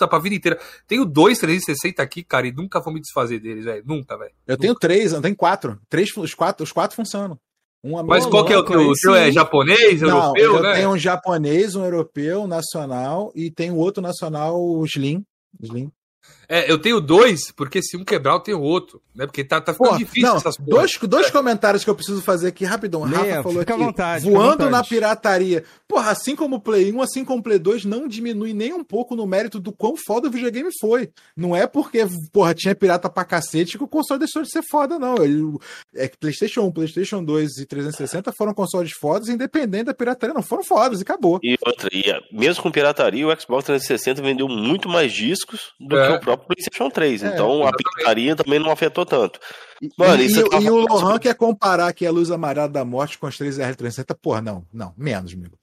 tá 0.00 0.08
pra 0.08 0.18
vida 0.18 0.34
inteira. 0.34 0.58
Tenho 0.86 1.04
dois 1.04 1.38
360 1.38 2.02
aqui, 2.02 2.22
cara, 2.22 2.46
e 2.46 2.52
nunca 2.52 2.80
vou 2.80 2.92
me 2.92 3.00
desfazer 3.00 3.38
deles, 3.38 3.64
velho. 3.64 3.82
Nunca, 3.86 4.16
velho. 4.16 4.32
Eu 4.46 4.54
nunca. 4.54 4.62
tenho 4.62 4.74
três, 4.74 5.12
eu 5.12 5.20
tenho 5.20 5.36
quatro. 5.36 5.80
Três, 5.88 6.16
os 6.16 6.34
quatro, 6.34 6.64
os 6.64 6.72
quatro 6.72 6.96
funcionam. 6.96 7.38
Um 7.82 8.02
Mas 8.04 8.26
qual 8.26 8.44
que 8.44 8.52
é 8.52 8.58
o 8.58 8.64
teu? 8.64 8.88
O 8.88 8.92
teu 8.92 9.14
é 9.14 9.32
japonês, 9.32 10.02
Não, 10.02 10.36
europeu, 10.36 10.56
eu 10.56 10.62
né? 10.62 10.74
Tenho 10.74 10.90
um 10.90 10.98
japonês, 10.98 11.74
um 11.74 11.84
europeu, 11.84 12.46
nacional, 12.46 13.32
e 13.34 13.50
tem 13.50 13.70
outro 13.70 14.02
nacional, 14.02 14.60
o 14.60 14.84
Slim. 14.84 15.24
Slim. 15.60 15.90
É, 16.52 16.68
eu 16.68 16.80
tenho 16.80 17.00
dois, 17.00 17.52
porque 17.52 17.80
se 17.80 17.96
um 17.96 18.04
quebrar, 18.04 18.32
eu 18.32 18.40
tenho 18.40 18.60
outro, 18.60 19.00
né? 19.14 19.24
Porque 19.24 19.44
tá, 19.44 19.60
tá 19.60 19.72
ficando 19.72 19.90
Pô, 19.92 19.96
difícil 19.98 20.28
não, 20.28 20.36
essas 20.36 20.56
dois, 20.56 20.98
dois 21.00 21.28
é. 21.28 21.30
comentários 21.30 21.84
que 21.84 21.88
eu 21.88 21.94
preciso 21.94 22.20
fazer 22.20 22.48
aqui 22.48 22.64
rapidão. 22.64 23.04
Leia, 23.04 23.36
Rafa 23.36 23.42
falou 23.44 23.60
aqui, 23.60 23.72
vontade, 23.72 24.28
voando 24.28 24.68
na 24.68 24.82
pirataria. 24.82 25.62
Porra, 25.86 26.10
assim 26.10 26.34
como 26.34 26.56
o 26.56 26.60
Play 26.60 26.92
1, 26.92 27.02
assim 27.02 27.24
como 27.24 27.38
o 27.38 27.42
Play 27.42 27.56
2, 27.56 27.84
não 27.84 28.08
diminui 28.08 28.52
nem 28.52 28.72
um 28.72 28.82
pouco 28.82 29.14
no 29.14 29.28
mérito 29.28 29.60
do 29.60 29.70
quão 29.70 29.94
foda 29.96 30.26
o 30.26 30.30
videogame 30.30 30.70
foi. 30.80 31.10
Não 31.36 31.54
é 31.54 31.68
porque, 31.68 32.04
porra, 32.32 32.52
tinha 32.52 32.74
pirata 32.74 33.08
pra 33.08 33.24
cacete 33.24 33.78
que 33.78 33.84
o 33.84 33.88
console 33.88 34.18
deixou 34.18 34.42
de 34.42 34.50
ser 34.50 34.62
foda, 34.68 34.98
não. 34.98 35.22
Ele, 35.22 35.56
é 35.94 36.08
que 36.08 36.18
PlayStation 36.18 36.62
1, 36.62 36.72
PlayStation 36.72 37.22
2 37.22 37.58
e 37.58 37.66
360 37.66 38.32
foram 38.32 38.52
consoles 38.52 38.90
fodas, 38.90 39.28
independente 39.28 39.84
da 39.84 39.94
pirataria, 39.94 40.34
não 40.34 40.42
foram 40.42 40.64
fodas 40.64 40.98
e 40.98 41.02
acabou. 41.02 41.38
E 41.44 41.56
outra, 41.64 41.88
e 41.92 42.02
mesmo 42.32 42.60
com 42.60 42.72
pirataria, 42.72 43.24
o 43.24 43.40
Xbox 43.40 43.66
360 43.66 44.20
vendeu 44.20 44.48
muito 44.48 44.88
mais 44.88 45.12
discos 45.12 45.72
do 45.78 45.96
é. 45.96 46.08
que 46.08 46.12
o 46.14 46.20
próprio 46.20 46.39
PlayStation 46.40 46.90
3. 46.90 47.22
É, 47.22 47.28
então 47.28 47.66
a 47.66 47.72
pirataria 47.72 48.36
também 48.36 48.58
não 48.58 48.70
afetou 48.70 49.04
tanto. 49.06 49.38
Mano, 49.96 50.22
e, 50.22 50.26
e, 50.26 50.48
tá 50.48 50.60
e 50.60 50.70
o 50.70 50.76
Lohan 50.76 51.18
quer 51.18 51.34
comparar 51.34 51.88
aqui 51.88 52.06
a 52.06 52.10
luz 52.10 52.30
amarela 52.30 52.68
da 52.68 52.84
morte 52.84 53.18
com 53.18 53.26
as 53.26 53.38
3 53.38 53.58
R360. 53.58 54.16
Porra, 54.20 54.42
não, 54.42 54.66
não, 54.72 54.92
menos, 54.96 55.32
amigo. 55.32 55.56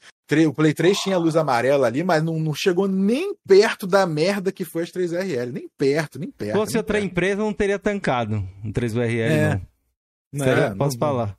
O 0.49 0.53
Play 0.53 0.73
3 0.73 0.97
tinha 0.97 1.17
luz 1.17 1.37
amarela 1.37 1.87
ali, 1.87 2.03
mas 2.03 2.21
não, 2.21 2.37
não 2.37 2.53
chegou 2.53 2.87
nem 2.87 3.33
perto 3.47 3.87
da 3.87 4.05
merda 4.05 4.51
que 4.51 4.65
foi 4.65 4.83
as 4.83 4.91
3RL. 4.91 5.53
Nem 5.53 5.69
perto, 5.77 6.19
nem 6.19 6.29
perto. 6.29 6.51
Se 6.51 6.57
fosse 6.57 6.77
outra 6.77 6.95
perto. 6.99 7.05
empresa, 7.05 7.37
não 7.37 7.53
teria 7.53 7.79
tancado 7.79 8.43
um 8.63 8.71
3RL, 8.71 9.19
é. 9.19 9.49
não. 9.53 9.61
Não, 10.33 10.45
é, 10.45 10.75
posso 10.75 10.97
não, 10.97 11.07
falar. 11.07 11.37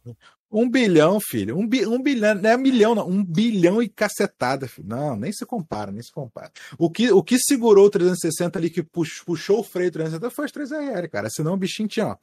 Um 0.51 0.69
bilhão, 0.69 1.19
filho. 1.21 1.59
Um, 1.59 1.67
bi, 1.67 1.87
um 1.87 2.03
bilhão, 2.03 2.35
não 2.35 2.51
é 2.51 2.57
milhão, 2.57 2.95
não. 2.95 3.07
Um 3.07 3.23
bilhão 3.23 3.83
e 3.83 3.89
cacetada, 3.89 4.67
filho. 4.67 4.89
Não, 4.89 5.15
nem 5.15 5.31
se 5.31 5.45
compara, 5.45 5.93
nem 5.93 6.03
se 6.03 6.11
compara. 6.11 6.51
O 6.79 6.91
que, 6.91 7.13
o 7.13 7.23
que 7.23 7.39
segurou 7.39 7.87
o 7.87 7.91
360 7.91 8.59
ali, 8.59 8.71
que 8.71 8.83
puxou, 8.83 9.27
puxou 9.27 9.61
o 9.61 9.65
freio 9.65 9.93
360 9.93 10.31
foi 10.31 10.47
as 10.47 10.53
3RL, 10.53 11.09
cara. 11.11 11.29
Senão 11.29 11.53
o 11.53 11.57
bichinho 11.57 11.89
tinha, 11.89 12.07
ó. 12.07 12.17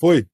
Foi. 0.00 0.26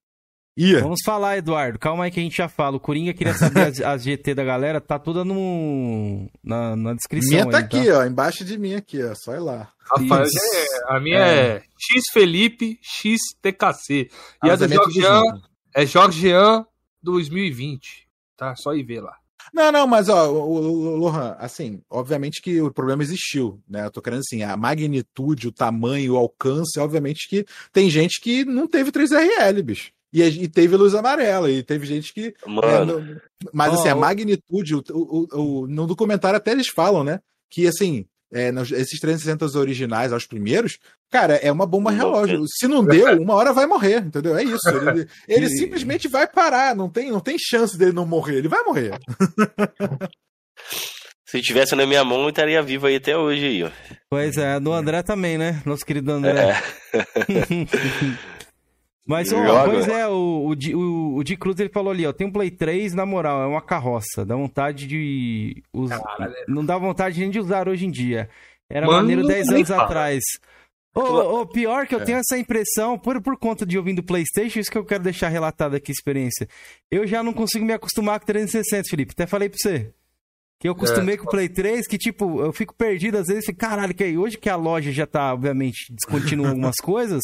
Ia. 0.57 0.81
Vamos 0.81 1.01
falar, 1.05 1.37
Eduardo. 1.37 1.79
Calma 1.81 2.05
aí 2.05 2.11
que 2.11 2.21
a 2.21 2.23
gente 2.23 2.37
já 2.37 2.49
fala. 2.49 2.77
O 2.77 2.81
Coringa 2.81 3.13
queria 3.13 3.35
saber 3.35 3.67
as, 3.67 3.81
as 3.81 4.03
GT 4.05 4.35
da 4.35 4.45
galera. 4.45 4.81
Tá 4.81 4.99
toda 4.99 5.25
no, 5.25 6.31
na, 6.43 6.77
na 6.77 6.95
descrição. 6.95 7.31
Minha 7.31 7.51
tá 7.51 7.59
aí, 7.59 7.65
aqui, 7.65 7.87
tá? 7.87 7.99
ó. 7.99 8.05
Embaixo 8.05 8.45
de 8.45 8.57
mim 8.57 8.75
aqui, 8.75 9.03
ó. 9.03 9.15
Só 9.15 9.35
ir 9.35 9.41
lá. 9.41 9.73
Rapaz, 9.81 10.31
é, 10.33 10.95
a 10.95 11.01
minha 11.01 11.19
é. 11.19 11.47
é 11.57 11.63
X 11.77 12.05
Felipe 12.13 12.79
XTKC. 12.81 14.09
E 14.45 14.49
a, 14.49 14.53
a 14.53 14.57
do 14.57 14.69
Jorge 14.69 15.01
Jean 15.01 15.23
é 15.75 15.85
Jorge 15.85 16.21
Jean 16.21 16.65
2020, 17.05 18.09
tá? 18.37 18.57
Só 18.57 18.75
ir 18.75 18.83
ver 18.83 19.01
lá. 19.01 19.17
Não, 19.53 19.71
não, 19.71 19.87
mas 19.87 20.09
ó, 20.09 20.33
o, 20.33 20.55
o, 20.55 20.97
Lohan, 20.97 21.37
assim, 21.39 21.83
obviamente 21.89 22.41
que 22.41 22.61
o 22.61 22.73
problema 22.73 23.03
existiu, 23.03 23.63
né? 23.69 23.85
Eu 23.85 23.91
tô 23.91 24.01
querendo 24.01 24.21
assim, 24.21 24.43
a 24.43 24.57
magnitude, 24.57 25.49
o 25.49 25.53
tamanho, 25.53 26.15
o 26.15 26.17
alcance, 26.17 26.81
obviamente 26.81 27.29
que 27.29 27.45
tem 27.73 27.91
gente 27.91 28.21
que 28.21 28.45
não 28.45 28.67
teve 28.67 28.91
3RL, 28.91 29.63
bicho. 29.63 29.93
E, 30.13 30.23
e 30.23 30.49
teve 30.49 30.77
luz 30.77 30.95
amarela, 30.95 31.51
e 31.51 31.63
teve 31.63 31.87
gente 31.87 32.15
que. 32.15 32.35
Né, 32.47 33.21
mas 33.53 33.75
assim, 33.75 33.89
a 33.89 33.95
magnitude, 33.95 34.77
o, 34.77 34.83
o, 34.91 35.27
o, 35.33 35.67
no 35.67 35.87
documentário 35.87 36.37
até 36.37 36.53
eles 36.53 36.69
falam, 36.69 37.05
né? 37.05 37.21
que 37.55 37.69
assim, 37.69 38.05
é, 38.33 38.51
nos- 38.53 38.73
esses 38.73 38.99
360 39.01 39.59
originais, 39.59 40.13
aos 40.13 40.27
primeiros, 40.27 40.79
cara, 41.11 41.35
é 41.37 41.51
uma 41.53 41.67
bomba 41.67 41.91
relógio. 41.91 42.45
Se 42.49 42.67
não 42.67 42.85
deu, 42.85 43.07
uma 43.23 43.35
hora 43.35 43.53
vai 43.53 43.67
morrer, 43.67 43.99
entendeu? 43.99 44.37
É 44.37 44.43
isso. 44.43 44.69
Ele, 44.69 45.07
ele 45.29 45.47
E- 45.53 45.57
simplesmente 45.59 46.09
vai 46.09 46.27
parar, 46.27 46.75
não 46.75 46.89
tem, 46.91 47.11
não 47.11 47.21
tem 47.21 47.37
chance 47.39 47.77
dele 47.79 47.93
não 47.93 48.07
morrer, 48.07 48.37
ele 48.39 48.49
vai 48.49 48.63
morrer. 48.65 48.93
Se 51.27 51.41
tivesse 51.43 51.75
na 51.75 51.85
minha 51.85 52.05
mão, 52.05 52.23
eu 52.23 52.29
estaria 52.29 52.63
vivo 52.63 52.87
aí 52.87 52.95
até 52.97 53.17
hoje 53.17 53.45
aí, 53.45 53.65
ó. 53.65 53.71
Pois 54.09 54.37
é, 54.37 54.61
do 54.61 54.73
André 54.73 55.03
também, 55.03 55.37
né? 55.37 55.61
Nosso 55.67 55.85
querido 55.85 56.13
André. 56.13 56.51
É. 56.93 57.05
Mas, 59.07 59.31
ó, 59.33 59.45
Joga. 59.47 59.71
pois 59.71 59.87
é, 59.89 60.07
o, 60.09 60.13
o, 60.49 60.77
o, 60.79 61.17
o 61.17 61.25
Di 61.25 61.37
Cruz 61.37 61.59
ele 61.61 61.69
falou 61.69 61.93
ali, 61.93 62.07
ó, 62.07 62.13
tem 62.13 62.27
um 62.27 62.33
Play 62.33 62.51
3, 62.51 62.95
na 62.95 63.05
moral, 63.05 63.43
é 63.43 63.47
uma 63.47 63.61
carroça. 63.61 64.25
Dá 64.25 64.35
vontade 64.35 64.87
de. 64.87 65.63
us- 65.75 65.91
Não 66.49 66.65
dá 66.65 66.79
vontade 66.79 67.21
nem 67.21 67.29
de 67.31 67.39
usar 67.39 67.69
hoje 67.69 67.85
em 67.87 67.91
dia. 67.91 68.31
Era 68.71 68.87
Mano, 68.87 68.99
maneiro 69.01 69.27
10 69.27 69.47
nem 69.49 69.57
anos 69.57 69.69
fala. 69.69 69.83
atrás. 69.83 70.23
Ô, 70.97 71.01
ô, 71.41 71.47
pior 71.47 71.87
que 71.87 71.95
eu 71.95 72.05
tenho 72.05 72.19
essa 72.19 72.39
impressão, 72.39 72.97
por, 72.99 73.21
por 73.21 73.37
conta 73.37 73.67
de 73.67 73.77
ouvindo 73.77 74.03
PlayStation, 74.03 74.61
isso 74.61 74.71
que 74.71 74.79
eu 74.79 74.85
quero 74.85 75.03
deixar 75.03 75.29
relatado 75.29 75.75
aqui 75.75 75.91
a 75.91 75.93
experiência. 75.93 76.49
Eu 76.91 77.05
já 77.07 77.21
não 77.23 77.33
consigo 77.33 77.65
me 77.65 77.73
acostumar 77.73 78.19
com 78.21 78.27
360, 78.27 78.89
Felipe. 78.89 79.13
Até 79.13 79.27
falei 79.27 79.49
pra 79.49 79.59
você. 79.61 79.93
Que 80.61 80.69
eu 80.69 80.73
acostumei 80.73 81.17
com 81.19 81.25
o 81.27 81.31
Play 81.31 81.49
3, 81.49 81.87
que 81.87 81.99
tipo, 81.99 82.41
eu 82.41 82.53
fico 82.53 82.75
perdido 82.75 83.19
às 83.19 83.27
vezes, 83.27 83.45
fico, 83.45 83.59
caralho, 83.59 83.93
que 83.95 84.05
aí, 84.05 84.17
hoje 84.17 84.39
que 84.39 84.49
a 84.49 84.57
loja 84.57 84.91
já 84.93 85.07
tá, 85.07 85.33
obviamente, 85.35 85.93
descontinuando 85.93 86.53
algumas 86.57 86.77
coisas, 86.77 87.21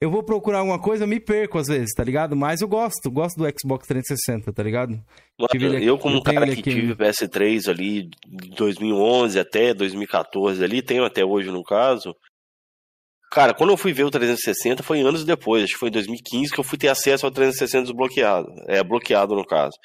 eu 0.00 0.10
vou 0.10 0.22
procurar 0.22 0.60
alguma 0.60 0.78
coisa, 0.78 1.04
eu 1.04 1.08
me 1.08 1.20
perco 1.20 1.58
às 1.58 1.66
vezes, 1.66 1.92
tá 1.94 2.02
ligado? 2.04 2.34
Mas 2.36 2.60
eu 2.62 2.68
gosto, 2.68 3.10
gosto 3.10 3.36
do 3.36 3.44
Xbox 3.44 3.86
360, 3.86 4.52
tá 4.52 4.62
ligado? 4.62 4.92
Mano, 4.92 5.48
Tive 5.50 5.76
aqui- 5.76 5.84
eu, 5.84 5.98
como 5.98 6.14
eu 6.16 6.20
um 6.20 6.22
cara 6.22 6.46
que 6.46 6.52
aqui 6.52 6.62
tive 6.62 6.94
PS3 6.94 7.68
ali 7.68 8.08
de 8.26 8.50
2011 8.56 9.38
até 9.38 9.74
2014 9.74 10.62
ali, 10.64 10.80
tenho 10.80 11.04
até 11.04 11.24
hoje 11.24 11.50
no 11.50 11.62
caso. 11.64 12.14
Cara, 13.30 13.52
quando 13.52 13.70
eu 13.70 13.76
fui 13.76 13.92
ver 13.92 14.04
o 14.04 14.10
360 14.10 14.82
foi 14.82 15.00
anos 15.00 15.24
depois, 15.24 15.64
acho 15.64 15.74
que 15.74 15.78
foi 15.78 15.90
em 15.90 15.92
2015 15.92 16.50
que 16.50 16.58
eu 16.58 16.64
fui 16.64 16.78
ter 16.78 16.88
acesso 16.88 17.26
ao 17.26 17.32
360 17.32 17.82
desbloqueado. 17.84 18.48
É, 18.66 18.82
bloqueado 18.82 19.34
no 19.34 19.44
caso. 19.44 19.76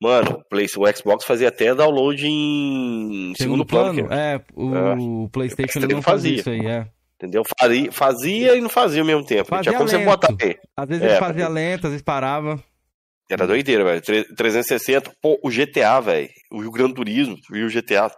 Mano, 0.00 0.30
o 0.32 0.44
Play- 0.50 0.66
o 0.76 0.96
Xbox 0.96 1.24
fazia 1.24 1.48
até 1.48 1.74
download 1.74 2.26
em 2.26 3.32
segundo, 3.36 3.64
plano, 3.64 4.06
que- 4.06 4.12
É, 4.14 4.40
o, 4.54 5.24
o 5.24 5.28
PlayStation 5.30 5.78
ele 5.78 5.94
não 5.94 6.02
Fazia. 6.02 6.36
fazia 6.36 6.40
isso 6.40 6.50
aí, 6.50 6.66
é. 6.70 6.86
entendeu? 7.16 7.42
Fazia, 7.58 7.92
fazia 7.92 8.56
e 8.56 8.60
não 8.60 8.68
fazia 8.68 9.00
ao 9.00 9.06
mesmo 9.06 9.24
tempo. 9.24 9.48
Fazia 9.48 9.62
Tinha 9.70 9.78
como 9.78 9.88
você 9.88 9.96
lento. 9.96 10.06
botar 10.06 10.34
aí. 10.40 10.56
Às 10.76 10.88
vezes 10.88 11.02
É, 11.02 11.08
ele 11.12 11.18
fazia 11.18 11.48
lento, 11.48 11.86
às 11.86 11.90
vezes 11.92 12.02
parava. 12.02 12.62
Era 13.30 13.46
doideira, 13.46 13.84
velho. 13.84 14.00
Tre- 14.02 14.24
360, 14.36 15.10
pô, 15.20 15.38
o 15.42 15.48
GTA, 15.50 15.98
velho. 16.00 16.28
O 16.52 16.70
Gran 16.70 16.90
Turismo 16.92 17.36
e 17.52 17.62
o 17.64 17.70
GTA. 17.70 18.10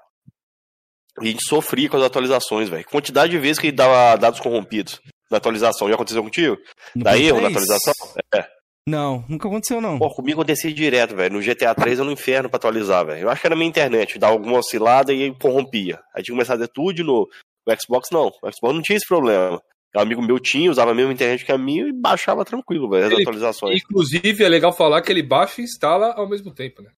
A 1.20 1.24
gente 1.24 1.44
sofria 1.48 1.88
com 1.88 1.96
as 1.96 2.02
atualizações, 2.02 2.68
velho. 2.68 2.84
Quantidade 2.84 3.30
de 3.32 3.38
vezes 3.38 3.59
que 3.59 3.68
ele 3.68 3.76
dava 3.76 4.16
dados 4.16 4.38
corrompidos 4.40 5.00
na 5.30 5.38
atualização. 5.38 5.88
Já 5.88 5.94
aconteceu 5.94 6.22
contigo? 6.22 6.56
No 6.94 7.05
Dá 7.05 7.10
Play 7.12 7.26
erro 7.26 7.40
na 7.40 7.50
3? 7.50 7.56
atualização? 7.56 7.94
É. 8.34 8.57
Não, 8.89 9.24
nunca 9.28 9.47
aconteceu 9.48 9.81
não. 9.81 9.98
Pô, 9.98 10.09
comigo 10.15 10.40
acontecia 10.40 10.73
direto, 10.73 11.15
velho. 11.15 11.35
No 11.35 11.40
GTA 11.43 11.74
3 11.74 11.98
eu 11.98 12.05
no 12.05 12.12
inferno 12.12 12.48
pra 12.48 12.56
atualizar, 12.56 13.05
velho. 13.05 13.23
Eu 13.23 13.31
acho 13.31 13.40
que 13.40 13.47
era 13.47 13.55
minha 13.56 13.69
internet, 13.69 14.19
dava 14.19 14.32
alguma 14.32 14.59
oscilada 14.59 15.12
e 15.12 15.35
corrompia. 15.35 15.97
Aí 16.15 16.23
tinha 16.23 16.24
que 16.24 16.31
começar 16.32 16.55
a 16.55 16.56
fazer 16.56 16.69
tudo 16.69 16.94
de 16.94 17.02
novo. 17.02 17.28
O 17.66 17.73
Xbox 17.81 18.09
não. 18.10 18.28
O 18.43 18.51
Xbox 18.52 18.74
não 18.74 18.82
tinha 18.82 18.97
esse 18.97 19.06
problema. 19.06 19.60
Um 19.97 20.01
amigo 20.01 20.23
meu 20.23 20.39
tinha, 20.39 20.70
usava 20.70 20.93
a 20.93 20.94
mesma 20.94 21.12
internet 21.12 21.44
que 21.44 21.52
a 21.52 21.59
minha 21.59 21.86
e 21.89 21.93
baixava 21.93 22.44
tranquilo, 22.44 22.89
velho, 22.89 23.06
as 23.06 23.12
Ele- 23.12 23.23
atualizações. 23.23 23.82
Inclusive, 23.82 24.44
é 24.44 24.48
legal 24.48 24.73
falar 24.73 25.02
que 25.02 25.10
ele 25.12 25.23
baixa 25.23 25.60
e 25.60 25.65
instala 25.65 26.12
ao 26.15 26.28
mesmo 26.28 26.52
tempo, 26.52 26.82
né? 26.82 26.90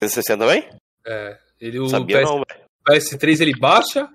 360 0.00 0.44
também? 0.44 0.68
É, 1.06 1.38
ele, 1.60 1.78
o 1.80 1.88
Sabia 1.88 2.18
PS, 2.20 2.24
não, 2.24 2.34
velho. 2.36 2.68
PS3 2.88 3.40
ele 3.40 3.58
baixa 3.58 4.08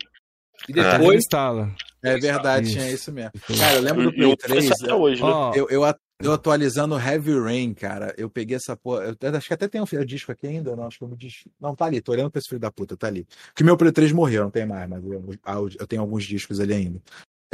e 0.67 0.73
Depois 0.73 0.97
depois 0.97 1.17
instala. 1.17 1.69
É 2.03 2.17
verdade, 2.17 2.67
Isso. 2.67 2.77
tinha 2.77 2.91
isso 2.91 3.11
mesmo. 3.13 3.31
Cara, 3.57 3.75
eu 3.75 3.81
lembro 3.81 4.03
do 4.03 4.13
Play 4.13 4.31
eu 4.31 4.35
3. 4.37 4.67
faço 4.67 4.83
até 4.83 4.93
hoje, 4.93 5.21
né? 5.23 5.29
Eu, 5.55 5.69
eu, 5.69 5.85
eu 6.19 6.31
atualizando 6.31 6.97
Heavy 6.97 7.37
Rain, 7.39 7.73
cara, 7.73 8.13
eu 8.17 8.29
peguei 8.29 8.55
essa 8.55 8.75
porra. 8.75 9.15
Eu 9.19 9.35
acho 9.35 9.47
que 9.47 9.53
até 9.53 9.67
tem 9.67 9.81
um 9.81 10.05
disco 10.05 10.31
aqui 10.31 10.47
ainda, 10.47 10.75
não, 10.75 10.87
acho 10.87 10.97
que 10.97 11.03
eu 11.03 11.07
me. 11.07 11.17
Não, 11.59 11.75
tá 11.75 11.85
ali, 11.85 12.01
tô 12.01 12.11
olhando 12.11 12.31
pra 12.31 12.39
esse 12.39 12.49
filho 12.49 12.61
da 12.61 12.71
puta, 12.71 12.95
tá 12.95 13.07
ali. 13.07 13.27
Porque 13.47 13.63
meu 13.63 13.77
Play 13.77 13.91
3 13.91 14.11
morreu, 14.11 14.43
não 14.43 14.51
tem 14.51 14.65
mais, 14.65 14.89
mas 14.89 15.03
eu, 15.03 15.69
eu 15.79 15.87
tenho 15.87 16.01
alguns 16.01 16.23
discos 16.23 16.59
ali 16.59 16.73
ainda. 16.73 17.01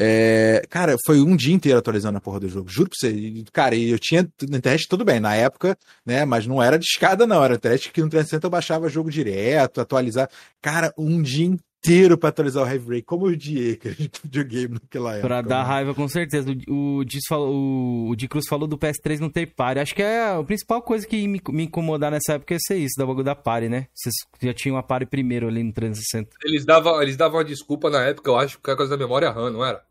É, 0.02 0.62
cara, 0.70 0.96
foi 1.06 1.20
um 1.20 1.36
dia 1.36 1.54
inteiro 1.54 1.78
atualizando 1.78 2.18
a 2.18 2.22
porra 2.22 2.40
do 2.40 2.48
jogo. 2.48 2.70
Juro 2.70 2.90
pra 2.90 2.98
você. 2.98 3.44
Cara, 3.52 3.76
eu 3.76 4.00
tinha 4.00 4.22
na 4.50 4.58
internet 4.58 4.88
tudo 4.88 5.04
bem, 5.04 5.20
na 5.20 5.36
época, 5.36 5.78
né? 6.06 6.24
Mas 6.24 6.48
não 6.48 6.64
era 6.64 6.80
de 6.80 6.86
escada, 6.86 7.28
não. 7.28 7.44
Era 7.44 7.56
internet 7.56 7.92
que 7.92 8.02
no 8.02 8.10
360 8.10 8.48
eu 8.48 8.50
baixava 8.50 8.88
jogo 8.88 9.12
direto, 9.12 9.82
atualizar. 9.82 10.30
Cara, 10.62 10.94
um 10.98 11.22
dia 11.22 11.54
inteiro 11.84 12.18
pra 12.18 12.30
atualizar 12.30 12.64
o 12.64 12.68
Heavy 12.68 12.90
Rain. 12.90 13.02
Como 13.02 13.28
eu 13.28 13.34
odiei 13.34 13.74
aquele 13.74 13.96
videogame 14.24 14.74
naquela 14.76 15.14
época. 15.14 15.28
Pra 15.28 15.42
dar 15.42 15.58
mano. 15.58 15.68
raiva, 15.68 15.94
com 15.94 16.08
certeza. 16.08 16.52
O, 16.68 16.98
o, 16.98 17.06
Diz 17.06 17.24
falou, 17.28 17.54
o, 17.54 18.10
o 18.10 18.16
Di 18.16 18.28
Cruz 18.28 18.46
falou 18.48 18.68
do 18.68 18.78
PS3 18.78 19.20
não 19.20 19.30
ter 19.30 19.48
pare. 19.48 19.80
Acho 19.80 19.96
que 19.96 20.04
é 20.04 20.34
a 20.34 20.44
principal 20.44 20.82
coisa 20.82 21.08
que 21.08 21.28
me, 21.28 21.42
me 21.50 21.64
incomodar 21.64 22.12
nessa 22.12 22.34
época 22.34 22.54
ia 22.54 22.60
ser 22.60 22.78
isso, 22.78 22.96
da 22.98 23.06
bagulho 23.06 23.26
da 23.26 23.36
pare, 23.36 23.70
né? 23.70 23.88
Vocês 23.94 24.14
já 24.42 24.54
tinham 24.54 24.78
a 24.78 24.84
pare 24.84 25.06
primeiro 25.06 25.48
ali 25.48 25.64
no 25.64 25.74
360. 25.74 26.30
eles 26.44 26.66
davam, 26.66 27.02
eles 27.02 27.16
davam 27.18 27.40
uma 27.40 27.46
desculpa 27.46 27.90
na 27.90 28.04
época, 28.04 28.30
eu 28.30 28.38
acho, 28.38 28.60
que 28.60 28.70
era 28.70 28.78
coisa 28.78 28.96
da 28.96 29.04
memória 29.04 29.32
RAM, 29.32 29.52
não 29.52 29.66
era? 29.66 29.82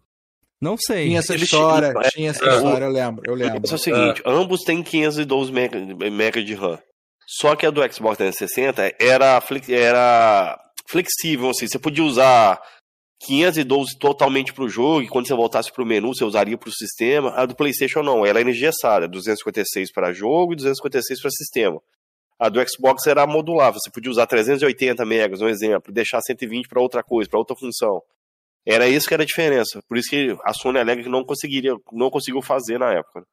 Não 0.61 0.77
sei. 0.77 1.07
Tinha 1.07 1.21
essa 1.21 1.37
história, 1.37 1.95
é, 1.97 2.09
tinha 2.11 2.31
essa 2.31 2.45
é, 2.45 2.57
história, 2.57 2.85
eu 2.85 2.91
lembro, 2.91 3.23
eu 3.25 3.33
O 3.35 3.37
lembro. 3.37 3.71
é 3.71 3.75
o 3.75 3.79
seguinte, 3.79 4.23
ambos 4.27 4.63
têm 4.63 4.83
512 4.83 5.53
mega, 5.53 5.79
mega 6.11 6.43
de 6.43 6.55
RAM. 6.55 6.79
Só 7.27 7.55
que 7.55 7.67
a 7.67 7.71
do 7.71 7.81
Xbox 7.93 8.17
360 8.17 8.95
era, 8.99 9.41
era 9.69 10.59
flexível, 10.91 11.51
assim, 11.51 11.67
você 11.67 11.79
podia 11.79 12.05
usar 12.05 12.61
512 13.21 13.99
totalmente 13.99 14.53
pro 14.53 14.69
jogo, 14.69 15.03
e 15.03 15.09
quando 15.09 15.27
você 15.27 15.35
voltasse 15.35 15.73
pro 15.73 15.85
menu, 15.85 16.15
você 16.15 16.25
usaria 16.25 16.57
pro 16.57 16.73
sistema. 16.73 17.31
A 17.31 17.47
do 17.47 17.55
PlayStation 17.55 18.03
não, 18.03 18.25
ela 18.25 18.41
era 18.41 18.51
engessada, 18.51 19.09
256 19.09 19.93
para 19.93 20.13
jogo 20.13 20.53
e 20.53 20.57
256 20.57 21.21
para 21.21 21.31
sistema. 21.31 21.81
A 22.39 22.49
do 22.49 22.61
Xbox 22.69 23.07
era 23.07 23.27
modulável, 23.27 23.81
você 23.81 23.91
podia 23.91 24.11
usar 24.11 24.27
380 24.27 25.05
megas, 25.05 25.41
um 25.41 25.49
exemplo, 25.49 25.91
e 25.91 25.95
deixar 25.95 26.21
120 26.21 26.69
para 26.69 26.81
outra 26.81 27.03
coisa, 27.03 27.29
para 27.29 27.39
outra 27.39 27.57
função. 27.57 28.01
Era 28.65 28.89
isso 28.89 29.09
que 29.09 29.15
era 29.15 29.25
a 29.25 29.27
diferença. 29.27 29.81
Por 29.89 29.97
isso 29.97 30.11
que 30.11 30.37
a 30.45 30.53
Sony 30.53 30.79
alega 30.79 31.03
que 31.03 31.09
não 31.09 31.25
conseguiria, 31.25 31.75
não 31.91 32.11
conseguiu 32.11 32.41
fazer 32.43 32.79
na 32.79 32.93
época. 32.93 33.25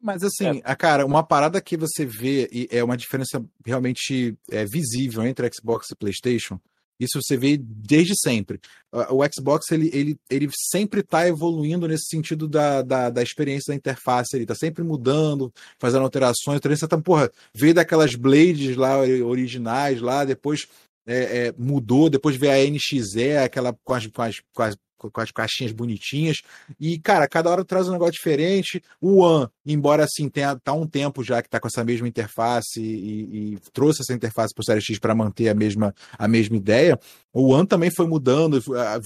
Mas 0.00 0.22
assim, 0.22 0.62
a 0.64 0.76
cara, 0.76 1.04
uma 1.04 1.24
parada 1.24 1.60
que 1.60 1.76
você 1.76 2.06
vê 2.06 2.48
e 2.52 2.68
é 2.70 2.82
uma 2.84 2.96
diferença 2.96 3.44
realmente 3.66 4.38
é, 4.50 4.64
visível 4.64 5.24
entre 5.24 5.50
Xbox 5.52 5.90
e 5.90 5.96
PlayStation. 5.96 6.60
Isso 6.98 7.20
você 7.22 7.36
vê 7.36 7.56
desde 7.56 8.14
sempre. 8.16 8.60
Ah, 8.92 9.12
O 9.12 9.20
Xbox 9.32 9.70
ele, 9.70 9.90
ele, 9.92 10.18
ele 10.28 10.48
sempre 10.52 11.00
está 11.00 11.26
evoluindo 11.28 11.86
nesse 11.86 12.06
sentido 12.06 12.48
da, 12.48 12.82
da, 12.82 13.10
da 13.10 13.22
experiência 13.22 13.72
da 13.72 13.76
interface. 13.76 14.34
Ele 14.34 14.44
está 14.44 14.54
sempre 14.54 14.82
mudando, 14.82 15.52
fazendo 15.78 16.02
alterações. 16.02 16.60
Tá, 16.60 16.98
porra, 16.98 17.30
veio 17.54 17.74
daquelas 17.74 18.14
blades 18.14 18.76
lá 18.76 18.98
originais 18.98 20.00
lá, 20.00 20.24
depois 20.24 20.66
é, 21.06 21.46
é, 21.46 21.54
mudou, 21.56 22.10
depois 22.10 22.36
veio 22.36 22.52
a 22.52 22.70
NXE, 22.70 23.36
aquela 23.42 23.72
com 23.84 23.94
as, 23.94 24.06
com 24.06 24.22
as, 24.22 24.40
com 24.52 24.62
as 24.62 24.76
com 24.98 25.20
as 25.20 25.30
caixinhas 25.30 25.72
bonitinhas. 25.72 26.38
E, 26.78 26.98
cara, 26.98 27.28
cada 27.28 27.50
hora 27.50 27.64
traz 27.64 27.88
um 27.88 27.92
negócio 27.92 28.12
diferente. 28.12 28.82
O 29.00 29.18
One, 29.18 29.48
embora 29.64 30.04
assim, 30.04 30.28
tenha 30.28 30.56
tá 30.56 30.72
um 30.72 30.86
tempo 30.86 31.22
já 31.22 31.40
que 31.40 31.48
tá 31.48 31.60
com 31.60 31.68
essa 31.68 31.84
mesma 31.84 32.08
interface 32.08 32.80
e, 32.80 33.54
e 33.54 33.58
trouxe 33.72 34.02
essa 34.02 34.12
interface 34.12 34.52
para 34.52 34.62
o 34.62 34.64
Série 34.64 34.80
X 34.80 34.98
para 34.98 35.14
manter 35.14 35.48
a 35.48 35.54
mesma, 35.54 35.94
a 36.18 36.26
mesma 36.26 36.56
ideia, 36.56 36.98
o 37.32 37.52
One 37.52 37.66
também 37.66 37.90
foi 37.90 38.06
mudando. 38.06 38.60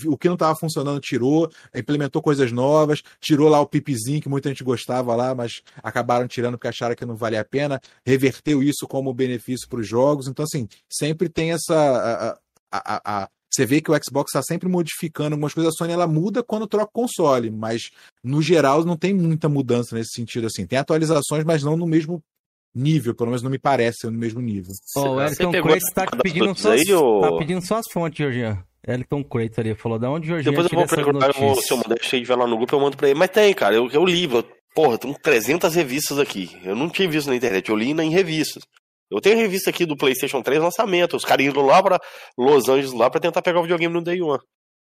O 0.07 0.17
que 0.17 0.29
não 0.29 0.35
estava 0.35 0.57
funcionando, 0.57 1.01
tirou, 1.01 1.51
implementou 1.75 2.23
coisas 2.23 2.51
novas, 2.53 3.03
tirou 3.21 3.49
lá 3.49 3.61
o 3.61 3.67
pipizinho 3.67 4.23
que 4.23 4.29
muita 4.29 4.49
gente 4.49 4.65
gostava 4.65 5.15
lá, 5.15 5.35
mas 5.35 5.63
acabaram 5.83 6.27
tirando 6.27 6.55
porque 6.55 6.69
acharam 6.69 6.95
que 6.95 7.05
não 7.05 7.17
valia 7.17 7.41
a 7.41 7.45
pena, 7.45 7.81
reverteu 8.07 8.63
isso 8.63 8.87
como 8.89 9.13
benefício 9.13 9.69
para 9.69 9.81
os 9.81 9.89
jogos. 9.89 10.29
Então, 10.29 10.45
assim, 10.45 10.69
sempre 10.89 11.29
tem 11.29 11.53
essa. 11.53 12.39
a, 12.71 12.81
a, 12.81 13.23
a 13.23 13.29
você 13.55 13.67
vê 13.67 13.81
que 13.81 13.91
o 13.91 13.95
Xbox 13.95 14.31
está 14.31 14.43
sempre 14.43 14.69
modificando 14.69 15.35
algumas 15.35 15.53
coisas. 15.55 15.73
A 15.75 15.77
Sony 15.77 15.93
ela 15.93 16.07
muda 16.07 16.43
quando 16.43 16.67
troca 16.67 16.87
o 16.87 16.93
console, 17.03 17.51
mas 17.51 17.91
no 18.25 18.41
geral 18.41 18.85
não 18.85 18.97
tem 18.97 19.13
muita 19.13 19.49
mudança 19.49 19.95
nesse 19.95 20.11
sentido. 20.15 20.47
assim. 20.47 20.67
Tem 20.67 20.79
atualizações, 20.79 21.45
mas 21.45 21.63
não 21.63 21.77
no 21.77 21.87
mesmo 21.87 22.23
nível, 22.75 23.15
pelo 23.15 23.29
menos 23.31 23.43
não 23.43 23.51
me 23.51 23.59
parece 23.59 24.07
no 24.07 24.13
mesmo 24.13 24.41
nível. 24.41 24.73
Ó, 24.97 25.17
o 25.17 25.21
Elton 25.21 25.53
Crates 25.63 25.93
tá 25.95 26.05
essa 26.05 26.17
pedindo, 26.23 26.55
suas, 26.59 26.81
aí, 26.81 26.95
ou- 26.95 27.21
tá 27.21 27.37
pedindo 27.37 27.61
suas 27.67 27.85
fontes, 27.93 28.17
Georgian. 28.19 28.65
Elton 28.87 29.23
Crates 29.23 29.59
ali 29.59 29.75
falou, 29.75 29.99
da 29.99 30.11
onde 30.11 30.27
Georgian 30.27 30.51
Depois 30.51 30.73
eu 30.73 30.79
vou 30.79 30.87
procurar, 30.87 31.27
eu 31.29 31.55
se 31.57 31.73
o 31.73 31.77
Modeste 31.77 32.19
tiver 32.21 32.35
lá 32.35 32.47
no 32.47 32.57
grupo, 32.57 32.75
eu 32.75 32.81
mando 32.81 32.97
pra 32.97 33.09
ele. 33.11 33.19
Mas 33.19 33.29
tem, 33.31 33.53
cara, 33.55 33.75
eu, 33.75 33.89
eu 33.91 34.05
li, 34.05 34.25
eu- 34.25 34.45
porra, 34.75 34.97
tem 34.99 35.13
300 35.15 35.75
revistas 35.75 36.19
aqui. 36.19 36.51
Eu 36.65 36.75
não 36.75 36.89
tinha 36.89 37.09
visto 37.09 37.29
na 37.29 37.37
internet, 37.37 37.69
eu 37.69 37.77
li 37.77 37.93
na- 37.95 38.03
em 38.05 38.11
revistas. 38.11 38.63
Eu 39.13 39.21
tenho 39.21 39.37
revista 39.37 39.71
aqui 39.71 39.85
do 39.87 39.97
PlayStation 39.97 40.43
3 40.43 40.61
lançamento, 40.63 41.17
os 41.17 41.25
caras 41.25 41.45
indo 41.47 41.61
lá 41.61 41.83
pra 41.83 42.01
Los 42.37 42.69
Angeles 42.69 42.93
lá 42.93 43.09
pra 43.11 43.21
tentar 43.21 43.43
pegar 43.43 43.59
o 43.61 43.63
videogame 43.63 43.93
no 43.95 44.03
Day 44.03 44.21
One. 44.23 44.41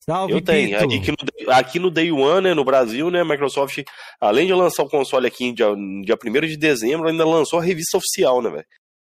Salve, 0.06 0.34
eu 0.34 0.42
tenho. 0.42 0.78
Pito. 0.80 0.84
Aqui 0.96 1.12
no, 1.12 1.18
Day- 1.18 1.56
aqui 1.60 1.80
no 1.80 1.90
Day 1.92 2.12
One, 2.12 2.42
né, 2.50 2.54
no 2.54 2.66
Brasil, 2.66 3.10
né, 3.10 3.22
a 3.22 3.26
Microsoft, 3.26 3.84
além 4.20 4.46
de 4.48 4.54
lançar 4.54 4.84
o 4.84 4.90
console 4.90 5.28
aqui 5.28 5.46
em 5.46 5.54
dia, 5.54 5.68
dia 6.04 6.18
1 6.22 6.42
de 6.48 6.58
dezembro, 6.58 7.08
ainda 7.08 7.26
lançou 7.26 7.60
a 7.60 7.64
revista 7.64 7.98
oficial, 7.98 8.42
né, 8.42 8.50
velho? 8.50 8.66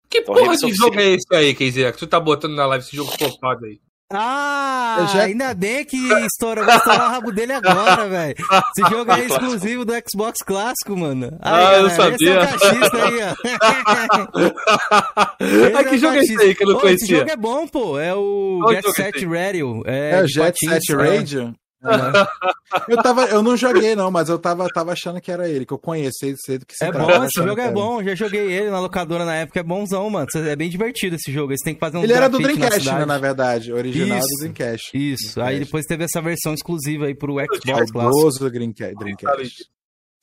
Que 0.09 0.21
porra 0.23 0.57
de 0.57 0.73
jogo 0.73 1.01
é 1.01 1.07
esse 1.15 1.27
aí, 1.35 1.55
Keizé? 1.55 1.91
Que 1.91 1.99
tu 1.99 2.07
tá 2.07 2.21
botando 2.21 2.55
na 2.55 2.67
live 2.67 2.85
esse 2.85 2.95
jogo 2.95 3.11
flopado 3.11 3.65
aí? 3.65 3.79
Ah, 4.13 5.09
já... 5.13 5.23
ainda 5.23 5.55
bem 5.55 5.85
que 5.85 5.97
estourou, 5.97 6.65
vai 6.65 6.77
estourar 6.77 7.09
o 7.09 7.11
rabo 7.11 7.33
dele 7.33 7.53
agora, 7.53 8.07
velho. 8.09 8.37
Esse 8.37 8.91
jogo 8.91 9.11
é 9.13 9.25
exclusivo 9.25 9.85
do 9.85 9.93
Xbox 9.93 10.39
clássico, 10.45 10.97
mano. 10.97 11.37
Aí, 11.41 11.65
ah, 11.65 11.79
eu 11.79 11.91
sabia. 11.91 12.45
Esse 12.45 12.97
é 12.97 13.03
aí, 13.03 13.21
ó. 13.23 13.35
ah, 15.79 15.85
que 15.85 15.95
é 15.95 15.99
jogo 15.99 16.17
é 16.17 16.21
esse 16.21 16.41
aí 16.41 16.55
que 16.55 16.65
eu 16.65 16.69
não 16.69 16.81
conhecia? 16.81 17.07
Esse 17.07 17.17
jogo 17.17 17.31
é 17.31 17.37
bom, 17.37 17.67
pô. 17.67 17.99
É 17.99 18.15
o 18.15 18.61
Qual 18.63 18.75
Jet 18.75 18.93
Set 18.93 19.27
Radio. 19.27 19.83
É, 19.87 20.11
é 20.11 20.23
o 20.23 20.29
Jet 20.29 20.59
Set 20.59 20.95
Radio? 20.95 21.55
eu, 22.89 22.97
tava, 23.03 23.27
eu 23.27 23.43
não 23.43 23.57
joguei, 23.57 23.95
não, 23.95 24.11
mas 24.11 24.29
eu 24.29 24.39
tava, 24.39 24.67
tava 24.69 24.93
achando 24.93 25.21
que 25.21 25.31
era 25.31 25.49
ele, 25.49 25.67
que 25.67 25.73
eu 25.73 25.79
conheci 25.79 26.35
cedo 26.39 26.65
que 26.65 26.75
você 26.75 26.87
É 26.87 26.93
bom, 26.93 27.25
esse 27.25 27.43
jogo 27.43 27.61
é 27.61 27.71
bom. 27.71 28.03
Já 28.03 28.15
joguei 28.15 28.53
ele 28.53 28.71
na 28.71 28.81
locadora 28.81 29.25
na 29.25 29.35
época, 29.35 29.61
é 29.61 29.63
bonzão, 29.63 30.09
mano. 30.09 30.27
É 30.35 30.57
bem 30.57 30.71
divertido 30.71 31.17
esse 31.17 31.31
jogo. 31.31 31.57
Você 31.57 31.65
tem 31.65 31.75
que 31.75 31.81
fazer 31.81 31.99
um 31.99 32.05
Ele 32.05 32.13
era 32.13 32.29
do 32.29 32.39
Dreamcast, 32.39 32.87
na, 32.87 32.99
né, 33.01 33.05
na 33.07 33.19
verdade, 33.19 33.73
original 33.73 34.19
isso, 34.19 34.29
do 34.29 34.41
Dreamcast. 34.41 34.91
Isso. 34.95 35.35
Dreamcast. 35.35 35.41
Aí 35.41 35.59
depois 35.61 35.85
teve 35.87 36.05
essa 36.05 36.21
versão 36.21 36.55
exclusiva 36.55 37.07
aí 37.07 37.15
pro 37.15 37.35
Xbox 37.35 37.91
Clássico. 37.91 38.39
do 38.39 38.51
Dreamcast. 38.51 38.95
Dreamcast. 38.97 39.75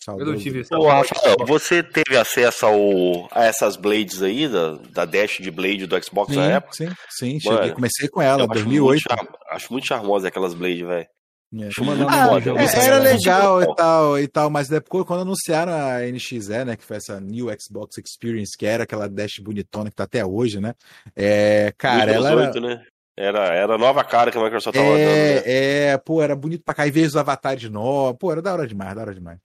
Eu 0.08 0.26
não 0.26 0.36
tive 0.36 0.62
essa 0.62 0.76
Ô, 0.76 0.88
Rafael, 0.88 1.36
você 1.46 1.84
teve 1.84 2.18
acesso 2.18 2.66
ao, 2.66 3.30
a 3.32 3.46
essas 3.46 3.76
blades 3.76 4.24
aí, 4.24 4.48
da, 4.48 4.74
da 4.90 5.06
Dash 5.06 5.38
de 5.40 5.52
Blade 5.52 5.86
do 5.86 6.04
Xbox 6.04 6.34
sim, 6.34 6.40
na 6.40 6.54
época? 6.54 6.74
Sim, 6.74 6.90
sim, 7.10 7.40
cheguei, 7.40 7.72
comecei 7.72 8.08
com 8.10 8.20
ela, 8.20 8.48
2008. 8.48 9.04
Acho 9.08 9.24
muito, 9.24 9.40
acho 9.52 9.74
muito 9.74 9.88
charmosa 9.88 10.28
aquelas 10.28 10.56
blades, 10.56 10.88
velho. 10.88 11.08
É. 11.54 11.68
Ah, 12.08 12.30
é, 12.62 12.86
era 12.86 12.98
legal 13.00 13.62
e 13.62 13.76
tal, 13.76 14.20
e 14.20 14.28
tal, 14.28 14.50
mas 14.50 14.70
depois, 14.70 15.06
quando 15.06 15.22
anunciaram 15.22 15.74
a 15.74 16.00
NXE, 16.00 16.64
né, 16.66 16.78
que 16.78 16.86
foi 16.86 16.96
essa 16.96 17.20
New 17.20 17.48
Xbox 17.60 17.98
Experience, 17.98 18.58
que 18.58 18.66
era 18.66 18.84
aquela 18.84 19.10
dash 19.10 19.40
bonitona 19.40 19.90
que 19.90 19.96
tá 19.96 20.06
até 20.06 20.26
hoje, 20.26 20.62
né? 20.62 20.74
É, 21.14 21.74
cara, 21.78 22.10
ela 22.10 22.34
8, 22.34 22.58
era... 22.58 22.68
né? 22.68 22.86
Era, 23.18 23.40
era 23.54 23.76
a 23.76 23.78
nova 23.78 24.02
cara 24.06 24.32
que 24.32 24.38
a 24.38 24.42
Microsoft 24.42 24.76
tava 24.78 24.88
é, 24.88 25.36
dando, 25.36 25.46
né? 25.46 25.54
É, 25.54 25.98
pô, 25.98 26.22
era 26.22 26.36
bonito 26.36 26.64
pra 26.64 26.74
cá, 26.74 26.88
e 26.88 26.92
veio 26.92 27.08
os 27.08 27.18
avatares 27.18 27.70
novos, 27.70 28.18
pô, 28.18 28.32
era 28.32 28.42
da 28.42 28.54
hora 28.54 28.66
demais, 28.66 28.96
da 28.96 29.02
hora 29.02 29.14
demais. 29.14 29.38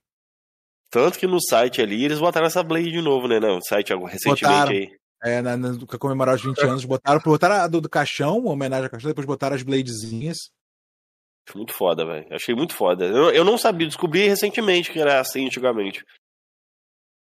Tanto 0.89 1.19
que 1.19 1.27
no 1.27 1.41
site 1.41 1.83
ali 1.83 2.05
eles 2.05 2.21
botaram 2.21 2.47
essa 2.47 2.63
Blade 2.63 2.93
de 2.93 3.03
novo, 3.03 3.27
né? 3.27 3.41
No 3.41 3.61
site 3.61 3.93
recentemente 3.93 4.45
botaram, 4.45 4.71
aí. 4.71 4.89
É, 5.25 5.43
na, 5.43 5.57
na, 5.57 5.77
comemorar 5.99 6.37
os 6.37 6.43
20 6.43 6.63
anos, 6.63 6.85
botaram, 6.85 7.21
botaram 7.25 7.57
a 7.57 7.67
do, 7.67 7.81
do 7.81 7.89
caixão, 7.89 8.39
uma 8.39 8.53
homenagem 8.53 8.85
ao 8.85 8.91
caixão, 8.91 9.11
depois 9.11 9.27
botaram 9.27 9.57
as 9.57 9.65
bladezinhas. 9.65 10.37
Muito 11.55 11.73
foda, 11.73 12.05
velho. 12.05 12.27
Achei 12.31 12.55
muito 12.55 12.75
foda. 12.75 13.05
Eu, 13.05 13.31
eu 13.31 13.45
não 13.45 13.57
sabia, 13.57 13.87
descobri 13.87 14.27
recentemente 14.27 14.91
que 14.91 14.99
era 14.99 15.21
assim 15.21 15.47
antigamente. 15.47 16.05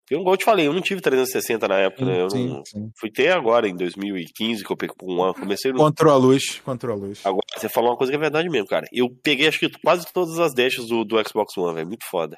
Eu, 0.10 0.20
igual 0.20 0.34
eu 0.34 0.38
te 0.38 0.45
falei, 0.45 0.68
eu 0.68 0.74
não 0.74 0.82
tive 0.82 1.02
360 1.02 1.68
na 1.68 1.78
época, 1.80 2.06
sim, 2.06 2.12
né? 2.12 2.22
Eu 2.22 2.30
sim, 2.30 2.48
não... 2.48 2.66
sim. 2.66 2.91
Fui 3.00 3.10
ter 3.10 3.32
agora, 3.32 3.68
em 3.68 3.76
2015, 3.76 4.64
que 4.64 4.72
eu 4.72 4.78
peguei 4.78 4.95
um 5.02 5.24
ano. 5.24 5.34
Comecei 5.34 5.72
no... 5.72 5.78
Control 5.78 6.14
a 6.14 6.18
luz, 6.18 6.60
control 6.60 6.98
a 6.98 7.00
luz. 7.00 7.26
Agora, 7.26 7.41
você 7.56 7.70
falou 7.70 7.91
uma 7.91 7.98
coisa 7.98 8.12
que 8.12 8.18
é 8.18 8.20
verdade 8.20 8.50
mesmo, 8.50 8.68
cara. 8.68 8.86
Eu 8.91 9.10
peguei, 9.24 9.48
acho 9.48 9.60
que 9.60 9.70
quase 9.82 10.06
todas 10.14 10.40
as 10.40 10.54
dashes 10.54 10.88
do, 10.88 11.06
do 11.06 11.18
Xbox 11.28 11.58
One, 11.58 11.76
velho. 11.76 11.88
Muito 11.88 12.06
foda. 12.10 12.38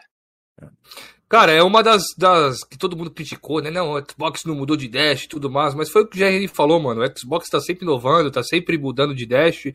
Cara, 1.27 1.51
é 1.51 1.63
uma 1.63 1.81
das, 1.81 2.03
das 2.17 2.63
que 2.63 2.77
todo 2.77 2.95
mundo 2.95 3.11
criticou, 3.11 3.61
né? 3.61 3.71
Não, 3.71 3.93
o 3.93 3.99
Xbox 3.99 4.45
não 4.45 4.55
mudou 4.55 4.77
de 4.77 4.87
dash 4.87 5.23
e 5.23 5.27
tudo 5.27 5.49
mais, 5.49 5.73
mas 5.73 5.89
foi 5.89 6.03
o 6.03 6.07
que 6.07 6.15
o 6.15 6.19
Jerry 6.19 6.47
falou, 6.47 6.79
mano. 6.79 7.01
O 7.01 7.19
Xbox 7.19 7.49
tá 7.49 7.59
sempre 7.59 7.83
inovando, 7.83 8.31
tá 8.31 8.43
sempre 8.43 8.77
mudando 8.77 9.15
de 9.15 9.25
dash. 9.25 9.73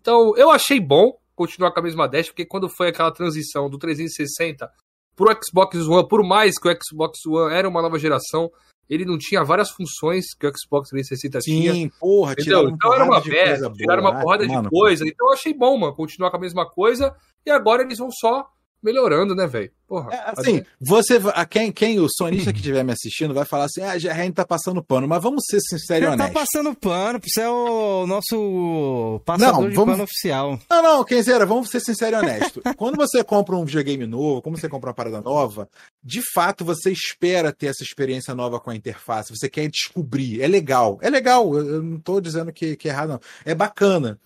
Então, 0.00 0.34
eu 0.36 0.50
achei 0.50 0.80
bom, 0.80 1.12
continuar 1.36 1.70
com 1.70 1.80
a 1.80 1.82
mesma 1.82 2.08
dash, 2.08 2.28
porque 2.28 2.46
quando 2.46 2.68
foi 2.68 2.88
aquela 2.88 3.12
transição 3.12 3.70
do 3.70 3.78
360 3.78 4.68
pro 5.14 5.38
Xbox 5.44 5.86
One, 5.86 6.08
por 6.08 6.24
mais 6.24 6.58
que 6.58 6.68
o 6.68 6.78
Xbox 6.82 7.24
One 7.26 7.54
era 7.54 7.68
uma 7.68 7.80
nova 7.80 7.98
geração, 7.98 8.50
ele 8.88 9.04
não 9.04 9.18
tinha 9.18 9.44
várias 9.44 9.70
funções 9.70 10.26
que 10.38 10.46
o 10.46 10.52
Xbox 10.56 10.90
360 10.90 11.40
Sim, 11.40 11.50
tinha. 11.50 11.72
Sim, 11.72 11.90
porra, 12.00 12.32
entendeu? 12.32 12.68
Então 12.68 12.94
era 12.94 13.04
uma 13.04 13.20
merda, 13.24 13.70
tiraram 13.72 14.02
uma 14.02 14.20
porrada 14.20 14.46
de 14.46 14.68
coisa. 14.68 15.06
Então 15.06 15.28
eu 15.28 15.34
achei 15.34 15.52
bom, 15.52 15.76
mano, 15.78 15.94
continuar 15.94 16.30
com 16.30 16.36
a 16.36 16.40
mesma 16.40 16.68
coisa. 16.68 17.14
E 17.44 17.50
agora 17.50 17.82
eles 17.82 17.98
vão 17.98 18.10
só 18.10 18.48
melhorando, 18.86 19.34
né, 19.34 19.46
velho? 19.48 19.70
Porra. 19.88 20.14
É, 20.14 20.22
assim, 20.26 20.64
você, 20.80 21.20
a 21.34 21.44
quem, 21.44 21.72
quem 21.72 21.98
o 21.98 22.08
sonista 22.08 22.52
que 22.52 22.60
estiver 22.60 22.84
me 22.84 22.92
assistindo 22.92 23.34
vai 23.34 23.44
falar 23.44 23.64
assim: 23.64 23.82
ah, 23.82 23.92
a 23.92 23.98
gente 23.98 24.34
tá 24.34 24.44
passando 24.44 24.82
pano, 24.82 25.08
mas 25.08 25.22
vamos 25.22 25.44
ser 25.48 25.60
sinceros 25.60 26.08
e 26.08 26.12
honestos. 26.12 26.34
tá 26.34 26.40
passando 26.40 26.74
pano, 26.74 27.20
você 27.22 27.40
é 27.42 27.48
o 27.48 28.06
nosso 28.06 29.20
passador 29.24 29.62
não, 29.62 29.68
de 29.68 29.74
vamos... 29.74 29.92
pano 29.92 30.04
oficial. 30.04 30.60
Não, 30.70 30.82
não, 30.82 31.04
Kenzeira, 31.04 31.44
vamos 31.44 31.68
ser 31.68 31.80
sinceros 31.80 32.20
e 32.20 32.22
honestos. 32.22 32.62
Quando 32.76 32.96
você 32.96 33.22
compra 33.22 33.56
um 33.56 33.64
videogame 33.64 34.06
novo, 34.06 34.40
como 34.40 34.56
você 34.56 34.68
compra 34.68 34.90
uma 34.90 34.94
parada 34.94 35.20
nova, 35.20 35.68
de 36.02 36.22
fato 36.32 36.64
você 36.64 36.90
espera 36.92 37.52
ter 37.52 37.66
essa 37.66 37.82
experiência 37.82 38.34
nova 38.34 38.60
com 38.60 38.70
a 38.70 38.76
interface, 38.76 39.36
você 39.36 39.48
quer 39.48 39.68
descobrir. 39.68 40.40
É 40.40 40.46
legal, 40.46 40.98
é 41.02 41.10
legal, 41.10 41.56
eu 41.56 41.82
não 41.82 41.98
tô 41.98 42.20
dizendo 42.20 42.52
que, 42.52 42.76
que 42.76 42.88
é 42.88 42.92
errado, 42.92 43.10
não. 43.10 43.20
É 43.44 43.54
bacana. 43.54 44.18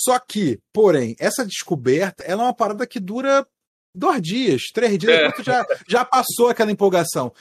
Só 0.00 0.18
que, 0.18 0.58
porém, 0.72 1.14
essa 1.18 1.44
descoberta 1.44 2.24
ela 2.24 2.42
é 2.42 2.46
uma 2.46 2.54
parada 2.54 2.86
que 2.86 2.98
dura 2.98 3.46
dois 3.94 4.22
dias, 4.22 4.62
três 4.72 4.98
dias, 4.98 5.32
é. 5.38 5.42
já, 5.42 5.66
já 5.88 6.04
passou 6.04 6.48
aquela 6.48 6.70
empolgação. 6.70 7.32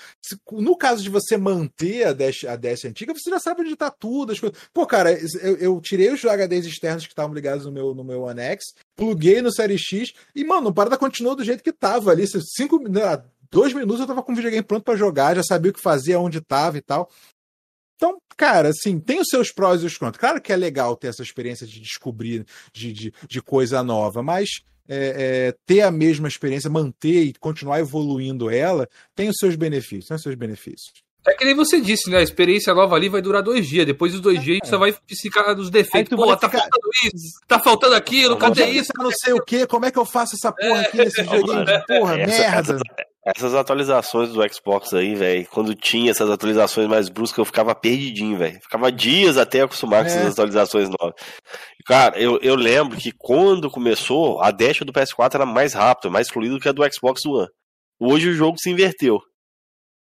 No 0.52 0.76
caso 0.76 1.04
de 1.04 1.10
você 1.10 1.38
manter 1.38 2.08
a 2.08 2.14
Dash, 2.14 2.44
a 2.46 2.56
Dash 2.56 2.86
antiga, 2.86 3.14
você 3.14 3.30
já 3.30 3.40
sabe 3.40 3.62
onde 3.62 3.74
está 3.74 3.90
tudo. 3.90 4.32
As 4.32 4.40
coisas. 4.40 4.58
Pô, 4.74 4.86
cara, 4.86 5.12
eu, 5.42 5.58
eu, 5.58 5.82
tirei 5.82 6.12
os 6.12 6.22
HDs 6.22 6.66
externos 6.66 7.06
que 7.06 7.12
estavam 7.12 7.34
ligados 7.34 7.66
no 7.66 7.72
meu, 7.72 7.94
no 7.94 8.04
meu 8.04 8.22
One 8.24 8.42
X, 8.42 8.74
pluguei 8.96 9.42
no 9.42 9.52
Série 9.52 9.78
X 9.78 10.14
e, 10.36 10.44
mano, 10.44 10.70
o 10.70 10.74
parada 10.74 10.98
continuou 10.98 11.36
do 11.36 11.44
jeito 11.44 11.64
que 11.64 11.72
tava 11.72 12.12
ali. 12.12 12.26
Cinco, 12.28 12.82
dois 13.52 13.74
minutos 13.74 14.02
eu 14.02 14.08
tava 14.08 14.24
com 14.24 14.32
o 14.32 14.36
videogame 14.36 14.64
pronto 14.64 14.84
para 14.84 14.98
jogar, 14.98 15.36
já 15.36 15.44
sabia 15.44 15.72
o 15.72 15.74
que 15.74 15.82
fazia, 15.82 16.20
onde 16.20 16.42
tava 16.42 16.78
e 16.78 16.82
tal. 16.82 17.10
Então, 17.96 18.18
cara, 18.38 18.70
assim, 18.70 18.98
tem 18.98 19.20
os 19.20 19.28
seus 19.28 19.52
prós 19.52 19.84
e 19.84 19.86
os 19.86 19.98
contras. 19.98 20.18
Claro 20.18 20.42
que 20.42 20.54
é 20.54 20.56
legal 20.56 20.96
ter 20.96 21.08
essa 21.08 21.22
experiência 21.22 21.68
de 21.68 21.82
descobrir 21.82 22.46
de, 22.72 22.94
de, 22.94 23.14
de 23.28 23.42
coisa 23.42 23.84
nova, 23.84 24.24
mas 24.24 24.62
é, 24.90 25.48
é, 25.50 25.56
ter 25.66 25.82
a 25.82 25.92
mesma 25.92 26.28
experiência, 26.28 26.70
manter 26.70 27.24
e 27.24 27.34
continuar 27.40 27.80
evoluindo 27.80 28.50
ela, 28.50 28.90
tem 29.16 29.30
os 29.30 29.38
seus 29.38 29.56
benefícios, 29.56 30.08
tem 30.08 30.16
os 30.16 30.24
seus 30.24 30.36
benefícios. 30.36 30.92
É 31.28 31.34
que 31.34 31.46
nem 31.46 31.54
você 31.54 31.80
disse, 31.80 32.10
né? 32.10 32.18
A 32.18 32.24
experiência 32.24 32.74
nova 32.74 32.96
ali 32.96 33.10
vai 33.10 33.22
durar 33.22 33.44
dois 33.44 33.68
dias. 33.68 33.86
Depois 33.86 34.14
dos 34.14 34.22
dois 34.22 34.40
é. 34.40 34.42
dias, 34.42 34.54
a 34.54 34.56
gente 34.56 34.70
só 34.70 34.78
vai 34.78 34.96
ficar 35.22 35.54
dos 35.54 35.70
defeitos. 35.70 36.18
Pô, 36.18 36.26
tá 36.36 36.50
ficar... 36.50 36.62
faltando 36.64 36.90
isso, 37.04 37.40
tá 37.48 37.60
faltando 37.60 37.96
aquilo, 37.96 38.38
cadê 38.38 38.66
isso? 38.66 38.92
Não 38.98 39.12
sei 39.12 39.34
o 39.34 39.44
que, 39.44 39.68
como 39.68 39.86
é 39.86 39.92
que 39.92 40.00
eu 40.00 40.06
faço 40.06 40.36
essa 40.36 40.52
porra 40.52 40.82
aqui 40.82 40.98
nesse 40.98 41.22
videogame? 41.22 41.66
Porra, 41.86 42.20
essa, 42.20 42.42
merda. 42.42 42.80
Essa, 43.36 43.46
essas 43.46 43.56
atualizações 43.56 44.30
do 44.30 44.54
Xbox 44.54 44.94
aí, 44.94 45.16
velho, 45.16 45.48
quando 45.52 45.76
tinha 45.76 46.12
essas 46.12 46.30
atualizações 46.30 46.88
mais 46.88 47.10
bruscas, 47.10 47.40
eu 47.40 47.46
ficava 47.46 47.76
perdidinho, 47.76 48.38
velho. 48.38 48.60
Ficava 48.62 48.92
dias 48.92 49.38
até 49.38 49.62
acostumar 49.62 50.04
com 50.04 50.10
é. 50.10 50.14
essas 50.14 50.34
atualizações 50.34 50.90
novas. 50.90 51.16
Cara, 51.86 52.20
eu, 52.20 52.40
eu 52.42 52.56
lembro 52.56 52.98
que 52.98 53.12
quando 53.12 53.70
começou, 53.70 54.42
a 54.42 54.52
dash 54.52 54.80
do 54.80 54.94
PS4 54.94 55.36
era 55.36 55.46
mais 55.46 55.74
rápida, 55.74 56.10
mais 56.10 56.30
fluida 56.30 56.60
que 56.60 56.70
a 56.70 56.72
do 56.72 56.84
Xbox 56.94 57.26
One. 57.26 57.48
Hoje 58.00 58.30
o 58.30 58.34
jogo 58.34 58.58
se 58.58 58.70
inverteu. 58.70 59.20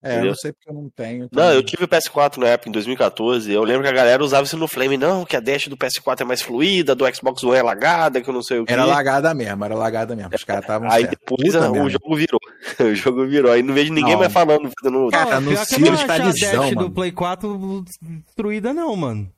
É, 0.03 0.09
Entendeu? 0.09 0.25
eu 0.25 0.29
não 0.29 0.35
sei 0.35 0.53
porque 0.53 0.69
eu 0.69 0.73
não 0.73 0.89
tenho. 0.89 1.29
Também. 1.29 1.45
Não, 1.45 1.53
eu 1.53 1.63
tive 1.63 1.83
o 1.83 1.87
PS4 1.87 2.37
na 2.37 2.47
época, 2.47 2.69
em 2.69 2.71
2014. 2.71 3.51
Eu 3.51 3.63
lembro 3.63 3.83
que 3.83 3.89
a 3.89 3.93
galera 3.93 4.23
usava 4.23 4.43
isso 4.43 4.55
no 4.55 4.67
Flame. 4.67 4.95
Não, 4.95 5.25
que 5.25 5.35
a 5.35 5.39
dash 5.39 5.67
do 5.67 5.75
PS4 5.75 6.21
é 6.21 6.23
mais 6.23 6.41
fluida, 6.41 6.93
do 6.93 7.15
Xbox 7.15 7.43
One 7.43 7.57
é 7.57 7.63
lagada, 7.63 8.21
que 8.21 8.29
eu 8.29 8.33
não 8.33 8.43
sei 8.43 8.59
o 8.59 8.65
que. 8.65 8.71
Era 8.71 8.85
lagada 8.85 9.33
mesmo, 9.33 9.65
era 9.65 9.75
lagada 9.75 10.15
mesmo. 10.15 10.29
Os 10.33 10.43
caras 10.43 10.61
estavam. 10.61 10.91
Aí 10.91 11.01
certo. 11.01 11.17
depois 11.19 11.55
a, 11.55 11.71
o 11.71 11.89
jogo 11.89 12.15
virou. 12.15 12.39
o 12.79 12.95
jogo 12.95 13.27
virou. 13.27 13.51
Aí 13.51 13.63
não 13.63 13.73
vejo 13.73 13.91
ninguém 13.91 14.13
não. 14.13 14.19
mais 14.19 14.31
falando. 14.31 14.71
Fazendo... 14.79 15.09
Cara, 15.09 15.39
no 15.41 15.57
Sirius 15.65 16.03
tá 16.03 16.17
de 16.19 16.45
a 16.45 16.51
dash 16.51 16.75
do 16.75 16.91
Play 16.91 17.11
4 17.11 17.83
destruída, 18.25 18.73
não, 18.73 18.95
mano. 18.95 19.31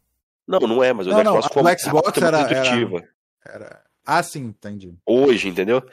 Não, 0.45 0.60
não 0.60 0.84
é, 0.84 0.91
mas 0.91 1.06
o 1.06 1.11
não, 1.11 1.19
Xbox, 1.41 1.56
não, 1.56 1.64
o 1.64 1.77
Xbox 1.77 2.18
era, 2.18 2.40
era, 2.40 3.07
era. 3.45 3.81
Ah, 4.06 4.23
sim, 4.23 4.45
entendi. 4.45 4.95
Hoje, 5.06 5.48
entendeu? 5.48 5.84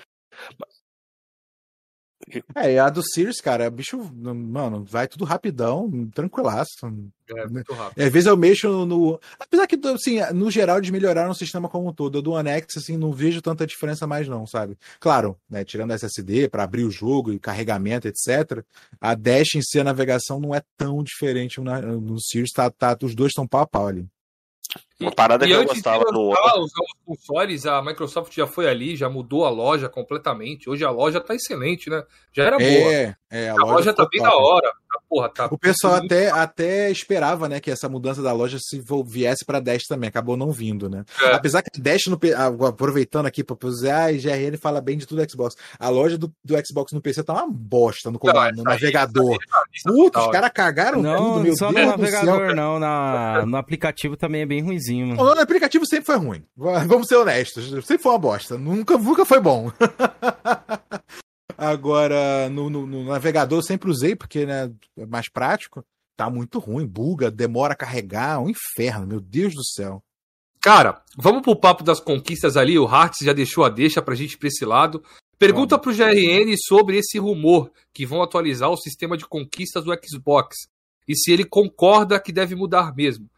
É, 2.57 2.73
e 2.73 2.78
a 2.78 2.89
do 2.90 3.03
Sirius, 3.03 3.40
cara, 3.40 3.70
bicho, 3.70 3.98
mano, 4.12 4.85
vai 4.85 5.07
tudo 5.07 5.24
rapidão, 5.24 6.09
tranquilaço. 6.12 6.73
É, 7.28 7.47
muito 7.47 7.73
rápido. 7.73 8.03
Às 8.03 8.12
vezes 8.12 8.27
eu 8.27 8.36
mexo 8.36 8.85
no. 8.85 9.20
Apesar 9.39 9.66
que, 9.66 9.78
assim, 9.89 10.19
no 10.35 10.51
geral, 10.51 10.78
eles 10.78 10.90
melhoraram 10.90 11.31
o 11.31 11.35
sistema 11.35 11.69
como 11.69 11.89
um 11.89 11.93
todo. 11.93 12.19
Eu 12.19 12.23
do 12.23 12.32
One 12.32 12.51
X, 12.51 12.77
assim, 12.78 12.97
não 12.97 13.12
vejo 13.12 13.40
tanta 13.40 13.66
diferença 13.66 14.07
mais, 14.07 14.28
não, 14.28 14.47
sabe? 14.47 14.77
Claro, 14.98 15.36
né, 15.48 15.65
tirando 15.65 15.93
SSD 15.93 16.48
para 16.48 16.65
abrir 16.65 16.85
o 16.85 16.90
jogo 16.90 17.32
e 17.32 17.39
carregamento, 17.39 18.09
etc. 18.09 18.65
A 19.01 19.15
Dash 19.15 19.55
em 19.55 19.62
si, 19.62 19.78
a 19.78 19.85
navegação 19.85 20.40
não 20.40 20.55
é 20.55 20.62
tão 20.77 21.03
diferente 21.03 21.61
no, 21.61 22.01
no 22.01 22.20
Sirius, 22.20 22.51
tá, 22.51 22.70
tá, 22.70 22.97
os 23.03 23.15
dois 23.15 23.31
estão 23.31 23.47
pau 23.47 23.62
a 23.62 23.66
pau 23.66 23.86
ali. 23.86 24.07
Uma 24.98 25.12
parada 25.12 25.44
e, 25.44 25.48
que 25.48 25.55
e 25.55 25.56
eu 25.56 25.64
gostava 25.64 26.05
no 26.10 26.30
os 26.30 26.72
consoles, 27.05 27.66
a 27.66 27.82
Microsoft 27.82 28.34
já 28.34 28.47
foi 28.47 28.68
ali, 28.68 28.97
já 28.97 29.09
mudou 29.09 29.44
a 29.44 29.51
loja 29.51 29.88
completamente. 29.88 30.70
Hoje 30.70 30.84
a 30.84 30.90
loja 30.90 31.20
tá 31.20 31.34
excelente, 31.34 31.90
né? 31.90 32.02
Já 32.32 32.44
era 32.44 32.56
é, 32.60 32.80
boa. 32.80 33.16
É, 33.30 33.51
a, 33.51 33.52
a 33.52 33.56
loja, 33.56 33.72
loja 33.72 33.93
tá 33.93 34.09
bem 34.10 34.22
da 34.22 34.34
hora. 34.34 34.72
Porra, 35.09 35.28
tá. 35.28 35.47
O 35.51 35.59
pessoal 35.59 35.94
até, 35.94 36.31
até 36.31 36.90
esperava, 36.90 37.48
né, 37.48 37.60
que 37.60 37.70
essa 37.70 37.89
mudança 37.89 38.23
da 38.23 38.32
loja 38.32 38.59
se 38.60 38.82
viesse 39.05 39.44
pra 39.44 39.60
Dash 39.60 39.85
também, 39.89 40.09
acabou 40.09 40.36
não 40.36 40.51
vindo, 40.51 40.89
né? 40.89 41.05
É. 41.23 41.35
Apesar 41.35 41.62
que 41.62 41.81
Dash 41.81 42.06
no 42.06 42.18
aproveitando 42.66 43.27
aqui 43.27 43.43
pra 43.43 43.56
dizer, 43.68 43.90
ah, 43.90 44.12
GRN 44.12 44.56
fala 44.59 44.81
bem 44.81 44.97
de 44.97 45.06
tudo 45.06 45.24
do 45.24 45.31
Xbox. 45.31 45.56
A 45.78 45.89
loja 45.89 46.16
do, 46.18 46.32
do 46.44 46.55
Xbox 46.66 46.93
no 46.93 47.01
PC 47.01 47.23
tá 47.23 47.32
uma 47.32 47.48
bosta 47.51 48.10
no, 48.10 48.18
Não, 48.23 48.51
no 48.52 48.62
navegador. 48.62 49.35
É 49.35 49.36
Putz, 49.36 49.82
total. 49.82 50.27
os 50.27 50.32
caras 50.32 50.51
cagaram 50.55 51.02
tudo, 51.02 51.09
Não, 51.09 51.40
meu 51.40 51.56
só 51.56 51.68
no 51.68 51.74
Deus 51.74 51.89
céu. 51.89 51.98
navegador, 51.98 52.55
não. 52.55 52.78
Na, 52.78 53.47
no 53.47 53.56
aplicativo 53.56 54.16
também 54.16 54.43
é 54.43 54.47
bem 54.47 54.62
ruimzinho, 54.62 55.09
mano. 55.09 55.23
O 55.23 55.35
no 55.35 55.40
aplicativo 55.40 55.86
sempre 55.86 56.06
foi 56.06 56.16
ruim. 56.16 56.44
Vamos 56.56 57.09
ser 57.09 57.16
honestos. 57.16 57.66
Sempre 57.85 58.02
foi 58.02 58.12
uma 58.12 58.18
bosta. 58.18 58.56
Nunca, 58.59 58.97
nunca 58.97 59.24
foi 59.24 59.40
bom. 59.40 59.70
Agora, 61.59 62.49
no, 62.51 62.69
no- 62.69 62.87
no 62.87 63.05
navegador 63.05 63.59
eu 63.59 63.62
sempre 63.62 63.91
usei, 63.91 64.15
porque 64.15 64.45
né, 64.47 64.70
é 64.97 65.07
mais 65.07 65.28
prático. 65.31 65.85
Tá 66.16 66.31
muito 66.31 66.59
ruim, 66.59 66.87
buga, 66.87 67.31
demora 67.31 67.74
a 67.74 67.77
carregar, 67.77 68.41
um 68.41 68.49
inferno, 68.51 69.07
meu 69.07 69.20
Deus 69.20 69.55
do 69.55 69.65
céu. 69.65 70.03
Cara, 70.62 71.03
vamos 71.16 71.43
pro 71.43 71.55
papo 71.59 71.85
das 71.85 72.01
conquistas 72.01 72.57
ali. 72.57 72.78
O 72.78 72.87
Hartz 72.87 73.19
já 73.24 73.33
deixou 73.33 73.65
a 73.65 73.69
deixa 73.69 74.01
pra 74.03 74.15
gente 74.15 74.33
ir 74.33 74.39
pra 74.39 74.49
esse 74.49 74.65
lado. 74.65 75.03
Pergunta 75.39 75.78
pro 75.78 75.95
GRN 75.95 76.55
sobre 76.66 76.97
esse 76.99 77.19
rumor 77.19 77.70
que 77.95 78.07
vão 78.07 78.23
atualizar 78.23 78.70
o 78.70 78.77
sistema 78.77 79.16
de 79.16 79.27
conquistas 79.27 79.85
do 79.85 79.93
Xbox. 80.03 80.57
E 81.07 81.15
se 81.15 81.31
ele 81.31 81.45
concorda 81.45 82.19
que 82.19 82.33
deve 82.33 82.55
mudar 82.55 82.95
mesmo. 82.97 83.28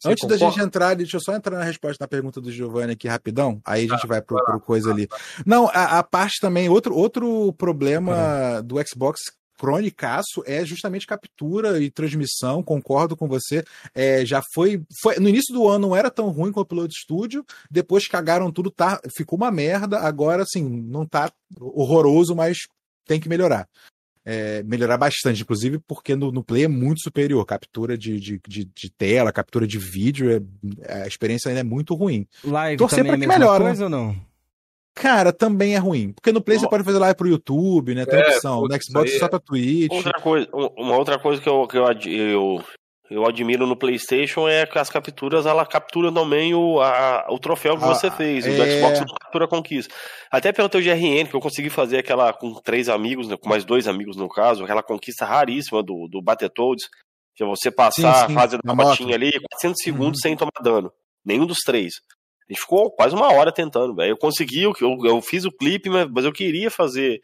Você 0.00 0.08
Antes 0.08 0.26
da 0.26 0.34
concorda? 0.34 0.54
gente 0.54 0.66
entrar, 0.66 0.94
deixa 0.94 1.16
eu 1.16 1.20
só 1.20 1.34
entrar 1.34 1.58
na 1.58 1.64
resposta 1.64 1.98
da 1.98 2.08
pergunta 2.08 2.40
do 2.40 2.50
Giovanni 2.50 2.92
aqui 2.92 3.06
rapidão, 3.06 3.60
aí 3.64 3.86
a 3.86 3.94
gente 3.94 4.06
vai 4.06 4.22
pro, 4.22 4.42
pro 4.44 4.60
coisa 4.60 4.90
ali. 4.90 5.08
Não, 5.44 5.68
a, 5.68 5.98
a 5.98 6.02
parte 6.02 6.40
também, 6.40 6.68
outro, 6.68 6.94
outro 6.94 7.52
problema 7.54 8.62
do 8.62 8.76
Xbox 8.86 9.20
cronicaço 9.62 10.42
é 10.44 10.64
justamente 10.64 11.06
captura 11.06 11.80
e 11.80 11.88
transmissão, 11.88 12.64
concordo 12.64 13.16
com 13.16 13.28
você. 13.28 13.62
É, 13.94 14.26
já 14.26 14.42
foi, 14.52 14.82
foi. 15.00 15.20
No 15.20 15.28
início 15.28 15.54
do 15.54 15.68
ano 15.68 15.86
não 15.86 15.96
era 15.96 16.10
tão 16.10 16.30
ruim 16.30 16.50
com 16.50 16.58
o 16.58 16.64
Upload 16.64 16.92
Studio, 16.92 17.44
depois 17.70 18.08
cagaram 18.08 18.50
tudo, 18.50 18.72
tá, 18.72 19.00
ficou 19.16 19.36
uma 19.36 19.52
merda. 19.52 20.00
Agora, 20.00 20.42
assim, 20.42 20.68
não 20.68 21.06
tá 21.06 21.30
horroroso, 21.60 22.34
mas 22.34 22.58
tem 23.06 23.20
que 23.20 23.28
melhorar. 23.28 23.68
É, 24.24 24.62
melhorar 24.62 24.96
bastante, 24.98 25.42
inclusive 25.42 25.80
porque 25.80 26.14
no, 26.14 26.30
no 26.30 26.44
Play 26.44 26.64
é 26.64 26.68
muito 26.68 27.00
superior. 27.02 27.44
Captura 27.44 27.98
de, 27.98 28.20
de, 28.20 28.40
de, 28.46 28.64
de 28.64 28.90
tela, 28.90 29.32
captura 29.32 29.66
de 29.66 29.78
vídeo, 29.78 30.30
é- 30.30 31.02
a 31.02 31.06
experiência 31.08 31.48
ainda 31.48 31.60
é 31.60 31.64
muito 31.64 31.94
ruim. 31.94 32.26
Live 32.44 32.76
Torcer 32.76 32.98
também 32.98 33.12
é 33.12 33.14
a 33.14 33.18
pra 33.18 33.22
que 33.24 33.28
mesma 33.28 33.38
melhore, 33.44 33.64
né? 33.64 33.70
coisa 33.70 33.84
ou 33.84 33.90
não? 33.90 34.16
Cara, 34.94 35.32
também 35.32 35.74
é 35.74 35.78
ruim. 35.78 36.12
Porque 36.12 36.30
no 36.30 36.40
Play 36.42 36.58
você 36.58 36.66
Ó. 36.66 36.68
pode 36.68 36.84
fazer 36.84 36.98
live 36.98 37.16
pro 37.16 37.26
YouTube, 37.28 37.94
né? 37.94 38.04
Tem 38.04 38.20
É, 38.20 38.28
opção. 38.28 38.60
No 38.62 38.82
Xbox 38.82 39.10
aí 39.10 39.18
só 39.18 39.26
é- 39.26 39.28
pra 39.28 39.40
Twitch. 39.40 39.90
Outra 39.92 40.12
coisa, 40.20 40.48
um- 40.54 40.82
uma 40.82 40.96
outra 40.96 41.18
coisa 41.18 41.40
que 41.42 41.48
eu, 41.48 41.66
que 41.66 41.76
eu, 41.78 41.84
eu, 42.12 42.64
eu 43.10 43.26
admiro 43.26 43.66
no 43.66 43.76
PlayStation 43.76 44.48
é 44.48 44.64
que 44.66 44.78
as 44.78 44.88
capturas 44.88 45.44
ela 45.44 45.66
captura 45.66 46.10
também 46.12 46.54
o, 46.54 46.80
a- 46.80 47.26
o 47.28 47.38
troféu 47.38 47.76
que 47.76 47.84
Ah, 47.84 47.88
você 47.88 48.10
fez. 48.10 48.46
O 48.46 48.48
é. 48.50 48.76
Xbox 48.78 49.00
não 49.00 49.06
captura 49.20 49.44
a 49.44 49.48
conquista. 49.48 49.94
Até 50.30 50.52
pelo 50.52 50.68
teu 50.68 50.80
GRN, 50.80 51.26
que 51.28 51.34
eu 51.36 51.40
consegui 51.40 51.68
fazer 51.68 51.98
aquela 51.98 52.32
com 52.32 52.54
três 52.54 52.88
amigos, 52.88 53.28
né, 53.28 53.36
com 53.36 53.48
mais 53.48 53.64
dois 53.64 53.86
amigos 53.86 54.16
no 54.16 54.28
caso, 54.28 54.64
aquela 54.64 54.82
conquista 54.82 55.24
raríssima 55.26 55.82
do, 55.82 56.08
do 56.08 56.22
Battletoads, 56.22 56.88
que 57.34 57.42
é 57.42 57.46
você 57.46 57.70
passar 57.70 58.14
Sim, 58.14 58.24
a 58.24 58.28
sim, 58.28 58.34
fase 58.34 58.58
na 58.64 58.74
da 58.74 58.84
motinha 58.84 59.14
ali 59.14 59.32
400 59.50 59.82
segundos 59.82 60.18
Uhum. 60.18 60.22
sem 60.22 60.36
tomar 60.36 60.52
dano. 60.62 60.92
Nenhum 61.24 61.46
dos 61.46 61.58
três. 61.64 61.94
A 62.48 62.52
gente 62.52 62.60
ficou 62.62 62.90
quase 62.90 63.14
uma 63.14 63.32
hora 63.32 63.52
tentando, 63.52 63.94
velho. 63.94 64.10
Eu 64.10 64.16
consegui, 64.18 64.62
eu, 64.62 64.74
eu, 64.80 65.20
fiz 65.22 65.44
o 65.44 65.52
clipe, 65.52 65.88
mas 65.90 66.24
eu 66.24 66.32
queria 66.32 66.70
fazer 66.70 67.20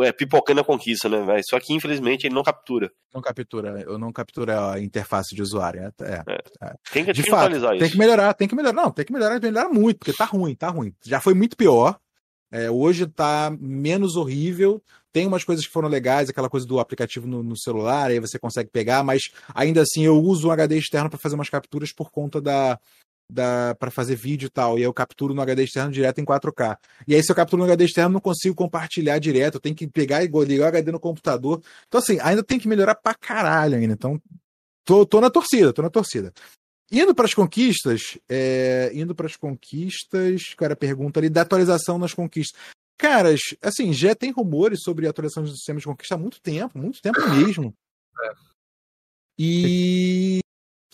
é, 0.00 0.12
pipocando 0.12 0.60
a 0.60 0.64
conquista, 0.64 1.08
né, 1.08 1.24
velho? 1.24 1.42
Só 1.44 1.58
que 1.60 1.72
infelizmente 1.72 2.26
ele 2.26 2.34
não 2.34 2.42
captura. 2.42 2.90
Não 3.14 3.20
captura, 3.20 3.82
eu 3.86 3.98
não 3.98 4.12
captura 4.12 4.72
a 4.72 4.80
interface 4.80 5.34
de 5.34 5.42
usuário. 5.42 5.82
É, 5.82 6.24
é. 6.62 6.74
Tem 6.92 7.04
que, 7.04 7.12
De 7.12 7.22
fato, 7.22 7.46
atualizar 7.46 7.70
tem 7.70 7.82
isso. 7.82 7.92
que 7.92 7.98
melhorar, 7.98 8.34
tem 8.34 8.48
que 8.48 8.54
melhorar. 8.54 8.72
Não, 8.74 8.90
tem 8.90 9.04
que 9.04 9.12
melhorar, 9.12 9.40
melhorar 9.40 9.68
muito, 9.68 9.98
porque 9.98 10.12
tá 10.12 10.24
ruim, 10.24 10.54
tá 10.54 10.68
ruim. 10.68 10.94
Já 11.04 11.20
foi 11.20 11.34
muito 11.34 11.56
pior. 11.56 11.98
É, 12.52 12.70
hoje 12.70 13.06
tá 13.06 13.50
menos 13.58 14.14
horrível. 14.14 14.82
Tem 15.10 15.26
umas 15.26 15.42
coisas 15.42 15.66
que 15.66 15.72
foram 15.72 15.88
legais, 15.88 16.28
aquela 16.28 16.50
coisa 16.50 16.66
do 16.66 16.78
aplicativo 16.78 17.26
no, 17.26 17.42
no 17.42 17.56
celular, 17.56 18.10
aí 18.10 18.20
você 18.20 18.38
consegue 18.38 18.70
pegar, 18.70 19.02
mas 19.02 19.22
ainda 19.54 19.82
assim 19.82 20.04
eu 20.04 20.18
uso 20.18 20.48
um 20.48 20.50
HD 20.50 20.78
externo 20.78 21.10
para 21.10 21.18
fazer 21.18 21.34
umas 21.34 21.50
capturas 21.50 21.92
por 21.92 22.10
conta 22.10 22.40
da. 22.40 22.78
Da, 23.30 23.74
para 23.76 23.90
fazer 23.90 24.14
vídeo 24.14 24.46
e 24.46 24.50
tal, 24.50 24.74
e 24.74 24.80
aí 24.80 24.82
eu 24.82 24.92
capturo 24.92 25.32
no 25.32 25.40
HD 25.40 25.64
externo 25.64 25.90
direto 25.90 26.20
em 26.20 26.24
4K. 26.24 26.76
E 27.08 27.14
aí, 27.14 27.22
se 27.22 27.32
eu 27.32 27.36
capturo 27.36 27.60
no 27.60 27.64
HD 27.64 27.86
externo, 27.86 28.12
não 28.12 28.20
consigo 28.20 28.54
compartilhar 28.54 29.18
direto, 29.18 29.54
eu 29.54 29.60
tenho 29.60 29.74
que 29.74 29.86
pegar 29.86 30.22
e 30.22 30.26
ligar 30.26 30.66
o 30.66 30.68
HD 30.68 30.92
no 30.92 31.00
computador. 31.00 31.62
Então, 31.88 31.98
assim, 31.98 32.18
ainda 32.20 32.42
tem 32.42 32.58
que 32.58 32.68
melhorar 32.68 32.94
pra 32.94 33.14
caralho 33.14 33.76
ainda. 33.76 33.94
Então, 33.94 34.20
tô, 34.84 35.06
tô 35.06 35.18
na 35.18 35.30
torcida, 35.30 35.72
tô 35.72 35.80
na 35.80 35.88
torcida. 35.88 36.30
Indo 36.90 37.14
para 37.14 37.24
as 37.24 37.32
conquistas, 37.32 38.18
é, 38.28 38.90
indo 38.92 39.14
para 39.14 39.26
as 39.26 39.34
conquistas, 39.34 40.52
cara, 40.54 40.76
pergunta 40.76 41.18
ali 41.18 41.30
da 41.30 41.40
atualização 41.40 41.96
nas 41.96 42.12
conquistas. 42.12 42.60
Caras, 42.98 43.40
assim, 43.62 43.94
já 43.94 44.14
tem 44.14 44.30
rumores 44.30 44.80
sobre 44.82 45.06
a 45.06 45.10
atualização 45.10 45.42
do 45.42 45.48
sistema 45.48 45.78
de 45.78 45.86
conquista 45.86 46.16
há 46.16 46.18
muito 46.18 46.38
tempo, 46.42 46.78
muito 46.78 47.00
tempo 47.00 47.18
mesmo. 47.30 47.74
E 49.38 50.41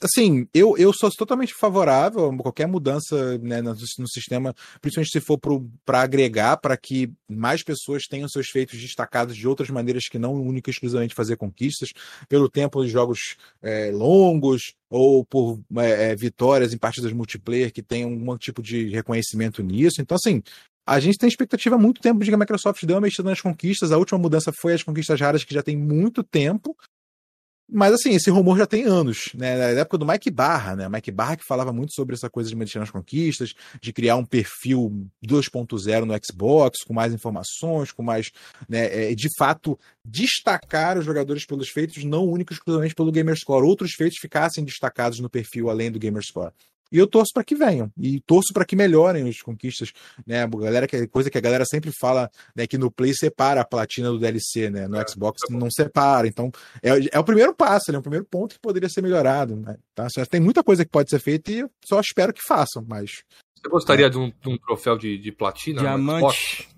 assim, 0.00 0.46
eu, 0.54 0.76
eu 0.76 0.92
sou 0.92 1.10
totalmente 1.10 1.54
favorável 1.54 2.30
a 2.30 2.36
qualquer 2.36 2.66
mudança 2.66 3.38
né, 3.38 3.60
no, 3.60 3.72
no 3.72 4.08
sistema, 4.08 4.54
principalmente 4.80 5.10
se 5.10 5.20
for 5.20 5.38
para 5.84 6.02
agregar, 6.02 6.56
para 6.58 6.76
que 6.76 7.12
mais 7.28 7.62
pessoas 7.62 8.04
tenham 8.06 8.28
seus 8.28 8.48
feitos 8.48 8.78
destacados 8.80 9.36
de 9.36 9.46
outras 9.48 9.70
maneiras 9.70 10.08
que 10.08 10.18
não 10.18 10.34
única 10.34 10.70
e 10.70 10.72
exclusivamente 10.72 11.14
fazer 11.14 11.36
conquistas, 11.36 11.90
pelo 12.28 12.48
tempo 12.48 12.82
de 12.84 12.90
jogos 12.90 13.36
é, 13.62 13.90
longos 13.90 14.74
ou 14.88 15.24
por 15.24 15.60
é, 15.76 16.10
é, 16.10 16.16
vitórias 16.16 16.72
em 16.72 16.78
partidas 16.78 17.12
multiplayer 17.12 17.72
que 17.72 17.82
tenham 17.82 18.10
algum 18.10 18.36
tipo 18.38 18.62
de 18.62 18.88
reconhecimento 18.88 19.62
nisso. 19.62 20.00
Então, 20.00 20.16
assim, 20.16 20.42
a 20.86 21.00
gente 21.00 21.18
tem 21.18 21.28
expectativa 21.28 21.76
há 21.76 21.78
muito 21.78 22.00
tempo 22.00 22.24
de 22.24 22.30
que 22.30 22.34
a 22.34 22.38
Microsoft 22.38 22.82
dê 22.84 22.94
uma 22.94 23.02
mexida 23.02 23.28
nas 23.28 23.42
conquistas. 23.42 23.92
A 23.92 23.98
última 23.98 24.18
mudança 24.18 24.50
foi 24.58 24.72
as 24.72 24.82
conquistas 24.82 25.20
raras, 25.20 25.44
que 25.44 25.52
já 25.52 25.62
tem 25.62 25.76
muito 25.76 26.22
tempo. 26.22 26.74
Mas 27.70 27.92
assim, 27.92 28.14
esse 28.14 28.30
rumor 28.30 28.56
já 28.56 28.66
tem 28.66 28.84
anos, 28.84 29.30
né? 29.34 29.74
Na 29.74 29.80
época 29.80 29.98
do 29.98 30.06
Mike 30.06 30.30
Barra, 30.30 30.74
né? 30.74 30.88
Mike 30.88 31.10
Barra 31.10 31.36
que 31.36 31.44
falava 31.44 31.70
muito 31.70 31.92
sobre 31.92 32.14
essa 32.14 32.30
coisa 32.30 32.48
de 32.48 32.56
mexer 32.56 32.78
nas 32.78 32.90
conquistas, 32.90 33.52
de 33.80 33.92
criar 33.92 34.16
um 34.16 34.24
perfil 34.24 35.06
2.0 35.22 36.04
no 36.04 36.14
Xbox, 36.24 36.78
com 36.82 36.94
mais 36.94 37.12
informações, 37.12 37.92
com 37.92 38.02
mais. 38.02 38.30
Né, 38.66 39.10
é, 39.10 39.14
de 39.14 39.28
fato, 39.36 39.78
destacar 40.02 40.96
os 40.96 41.04
jogadores 41.04 41.44
pelos 41.44 41.68
feitos, 41.68 42.02
não 42.04 42.24
únicos 42.24 42.56
exclusivamente 42.56 42.94
pelo 42.94 43.12
Gamerscore. 43.12 43.66
Outros 43.66 43.92
feitos 43.92 44.18
ficassem 44.18 44.64
destacados 44.64 45.20
no 45.20 45.28
perfil 45.28 45.68
além 45.68 45.90
do 45.90 45.98
Gamerscore. 45.98 46.52
E 46.90 46.98
eu 46.98 47.06
torço 47.06 47.32
para 47.32 47.44
que 47.44 47.54
venham. 47.54 47.92
E 47.98 48.20
torço 48.20 48.52
para 48.52 48.64
que 48.64 48.74
melhorem 48.74 49.28
as 49.28 49.40
conquistas. 49.40 49.92
Né? 50.26 50.42
A 50.42 50.46
galera, 50.46 50.86
que, 50.86 51.06
coisa 51.06 51.30
que 51.30 51.38
a 51.38 51.40
galera 51.40 51.64
sempre 51.64 51.92
fala, 51.92 52.30
né? 52.54 52.66
Que 52.66 52.78
no 52.78 52.90
Play 52.90 53.14
separa 53.14 53.60
a 53.60 53.64
platina 53.64 54.10
do 54.10 54.18
DLC, 54.18 54.70
né? 54.70 54.88
No 54.88 54.98
é, 54.98 55.06
Xbox 55.06 55.42
não 55.50 55.70
separa. 55.70 56.26
Então, 56.26 56.50
é, 56.82 56.90
é 57.12 57.18
o 57.18 57.24
primeiro 57.24 57.54
passo, 57.54 57.90
é 57.90 57.98
o 57.98 58.02
primeiro 58.02 58.24
ponto 58.24 58.54
que 58.54 58.60
poderia 58.60 58.88
ser 58.88 59.02
melhorado. 59.02 59.56
Né? 59.56 59.76
Tá? 59.94 60.06
Tem 60.30 60.40
muita 60.40 60.64
coisa 60.64 60.84
que 60.84 60.90
pode 60.90 61.10
ser 61.10 61.18
feita 61.18 61.52
e 61.52 61.58
eu 61.60 61.70
só 61.84 62.00
espero 62.00 62.32
que 62.32 62.42
façam, 62.42 62.84
mas. 62.86 63.22
Você 63.56 63.68
gostaria 63.68 64.06
é. 64.06 64.10
de, 64.10 64.18
um, 64.18 64.30
de, 64.30 64.48
um, 64.48 64.56
troféu 64.56 64.96
de, 64.96 65.18
de 65.18 65.32
platina? 65.32 65.80
Diamante. 65.80 66.68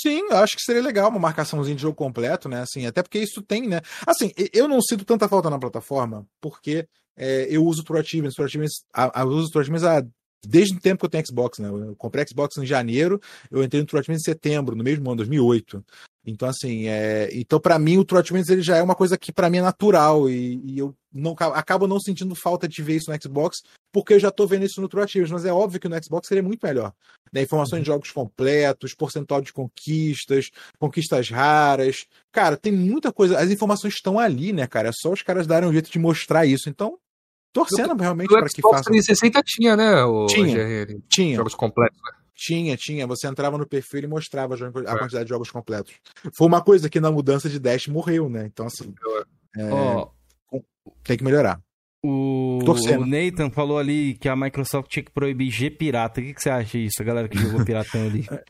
Sim, 0.00 0.22
eu 0.30 0.38
acho 0.38 0.56
que 0.56 0.62
seria 0.62 0.80
legal 0.80 1.10
uma 1.10 1.18
marcaçãozinha 1.18 1.76
de 1.76 1.82
jogo 1.82 1.94
completo, 1.94 2.48
né? 2.48 2.62
Assim, 2.62 2.86
até 2.86 3.02
porque 3.02 3.18
isso 3.18 3.42
tem, 3.42 3.68
né? 3.68 3.82
Assim, 4.06 4.32
eu 4.52 4.66
não 4.66 4.80
sinto 4.80 5.04
tanta 5.04 5.28
falta 5.28 5.50
na 5.50 5.58
plataforma, 5.58 6.26
porque 6.40 6.88
é, 7.20 7.46
eu 7.50 7.64
uso 7.64 7.84
True 7.84 8.00
Achievements, 8.00 8.34
True 8.34 8.46
Achievements, 8.46 8.82
eu 8.96 9.28
uso 9.28 9.50
True 9.50 9.60
Achievements 9.60 9.84
há, 9.84 10.02
desde 10.46 10.76
o 10.76 10.80
tempo 10.80 11.00
que 11.00 11.06
eu 11.06 11.10
tenho 11.10 11.26
Xbox, 11.26 11.58
né? 11.58 11.68
Eu 11.68 11.94
comprei 11.96 12.26
Xbox 12.26 12.56
em 12.56 12.64
janeiro, 12.64 13.20
eu 13.50 13.62
entrei 13.62 13.82
no 13.82 13.86
True 13.86 14.00
Achievements 14.00 14.26
em 14.26 14.32
setembro, 14.32 14.74
no 14.74 14.82
mesmo 14.82 15.06
ano, 15.10 15.16
2008. 15.16 15.84
Então, 16.24 16.48
assim, 16.48 16.86
é, 16.86 17.28
então 17.32 17.60
para 17.60 17.78
mim 17.78 17.98
o 17.98 18.04
True 18.04 18.20
Achievements 18.20 18.48
ele 18.48 18.62
já 18.62 18.76
é 18.76 18.82
uma 18.82 18.94
coisa 18.94 19.18
que 19.18 19.32
para 19.32 19.50
mim 19.50 19.58
é 19.58 19.62
natural 19.62 20.28
e, 20.28 20.60
e, 20.64 20.78
eu 20.78 20.94
não 21.12 21.34
acabo 21.54 21.86
não 21.86 21.98
sentindo 21.98 22.34
falta 22.34 22.68
de 22.68 22.82
ver 22.82 22.96
isso 22.96 23.10
no 23.10 23.22
Xbox, 23.22 23.62
porque 23.92 24.14
eu 24.14 24.18
já 24.18 24.30
tô 24.30 24.46
vendo 24.46 24.64
isso 24.64 24.80
no 24.80 24.88
True 24.88 25.02
Achievements, 25.02 25.32
mas 25.32 25.44
é 25.44 25.52
óbvio 25.52 25.80
que 25.80 25.88
no 25.88 26.02
Xbox 26.02 26.28
seria 26.28 26.42
muito 26.42 26.64
melhor. 26.64 26.92
Né? 27.32 27.42
Informações 27.42 27.80
de 27.80 27.86
jogos 27.86 28.10
completos, 28.10 28.94
percentual 28.94 29.40
de 29.40 29.52
conquistas, 29.52 30.50
conquistas 30.78 31.28
raras. 31.28 32.06
Cara, 32.32 32.56
tem 32.56 32.72
muita 32.72 33.12
coisa. 33.12 33.38
As 33.38 33.50
informações 33.50 33.94
estão 33.94 34.18
ali, 34.18 34.52
né, 34.52 34.66
cara? 34.66 34.88
É 34.88 34.92
só 34.92 35.12
os 35.12 35.22
caras 35.22 35.46
darem 35.46 35.68
um 35.68 35.72
jeito 35.72 35.90
de 35.90 35.98
mostrar 35.98 36.46
isso. 36.46 36.68
Então, 36.68 36.98
torcendo 37.52 37.94
no, 37.94 38.00
realmente 38.00 38.28
para 38.28 38.48
que 38.48 38.62
façam. 38.62 38.92
360 38.92 39.42
tinha, 39.44 39.76
né? 39.76 40.04
O 40.04 40.26
tinha, 40.26 40.86
GR, 40.86 41.00
tinha. 41.08 41.36
Jogos 41.36 41.54
completos, 41.54 41.98
né? 42.04 42.12
Tinha, 42.34 42.76
tinha. 42.76 43.06
Você 43.06 43.26
entrava 43.26 43.58
no 43.58 43.66
perfil 43.66 44.04
e 44.04 44.06
mostrava 44.06 44.54
a 44.54 44.98
quantidade 44.98 45.24
de 45.24 45.28
jogos 45.28 45.50
completos. 45.50 45.92
Foi 46.34 46.46
uma 46.46 46.62
coisa 46.62 46.88
que 46.88 47.00
na 47.00 47.10
mudança 47.10 47.48
de 47.48 47.58
Dash 47.58 47.86
morreu, 47.86 48.28
né? 48.28 48.46
Então, 48.46 48.66
assim. 48.66 48.94
É, 49.56 49.68
oh, 49.72 50.08
tem 51.04 51.16
que 51.16 51.24
melhorar. 51.24 51.60
O, 52.02 52.60
o, 52.64 53.06
Nathan 53.06 53.50
falou 53.50 53.78
ali 53.78 54.14
que 54.14 54.26
a 54.26 54.34
Microsoft 54.34 54.90
tinha 54.90 55.02
que 55.02 55.10
proibir 55.10 55.50
G 55.50 55.70
pirata. 55.70 56.20
O 56.20 56.24
que, 56.24 56.32
que 56.32 56.40
você 56.42 56.48
acha 56.48 56.78
disso, 56.78 57.02
a 57.02 57.04
galera 57.04 57.28
que 57.28 57.38
jogou 57.38 57.62
piratão 57.64 58.06
ali? 58.06 58.26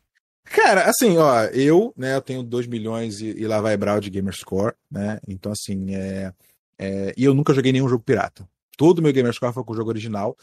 Cara, 0.45 0.89
assim, 0.89 1.17
ó, 1.17 1.45
eu, 1.47 1.93
né, 1.97 2.17
eu 2.17 2.23
tenho 2.23 2.43
2 2.43 2.67
milhões 2.67 3.21
e, 3.21 3.27
e 3.27 3.47
lá 3.47 3.61
vai 3.61 3.77
Brau 3.77 4.01
de 4.01 4.11
Gamerscore, 4.11 4.75
né? 4.91 5.21
Então, 5.27 5.53
assim, 5.53 5.95
é, 5.95 6.33
É, 6.79 7.13
e 7.17 7.25
eu 7.25 7.35
nunca 7.35 7.53
joguei 7.53 7.73
nenhum 7.73 7.89
jogo 7.89 8.03
pirata. 8.03 8.49
Todo 8.81 9.01
o 9.01 9.03
meu 9.03 9.13
Gamerscore 9.13 9.53
foi 9.53 9.63
com 9.63 9.75
o 9.75 9.77
jogo 9.77 9.91
original. 9.91 10.35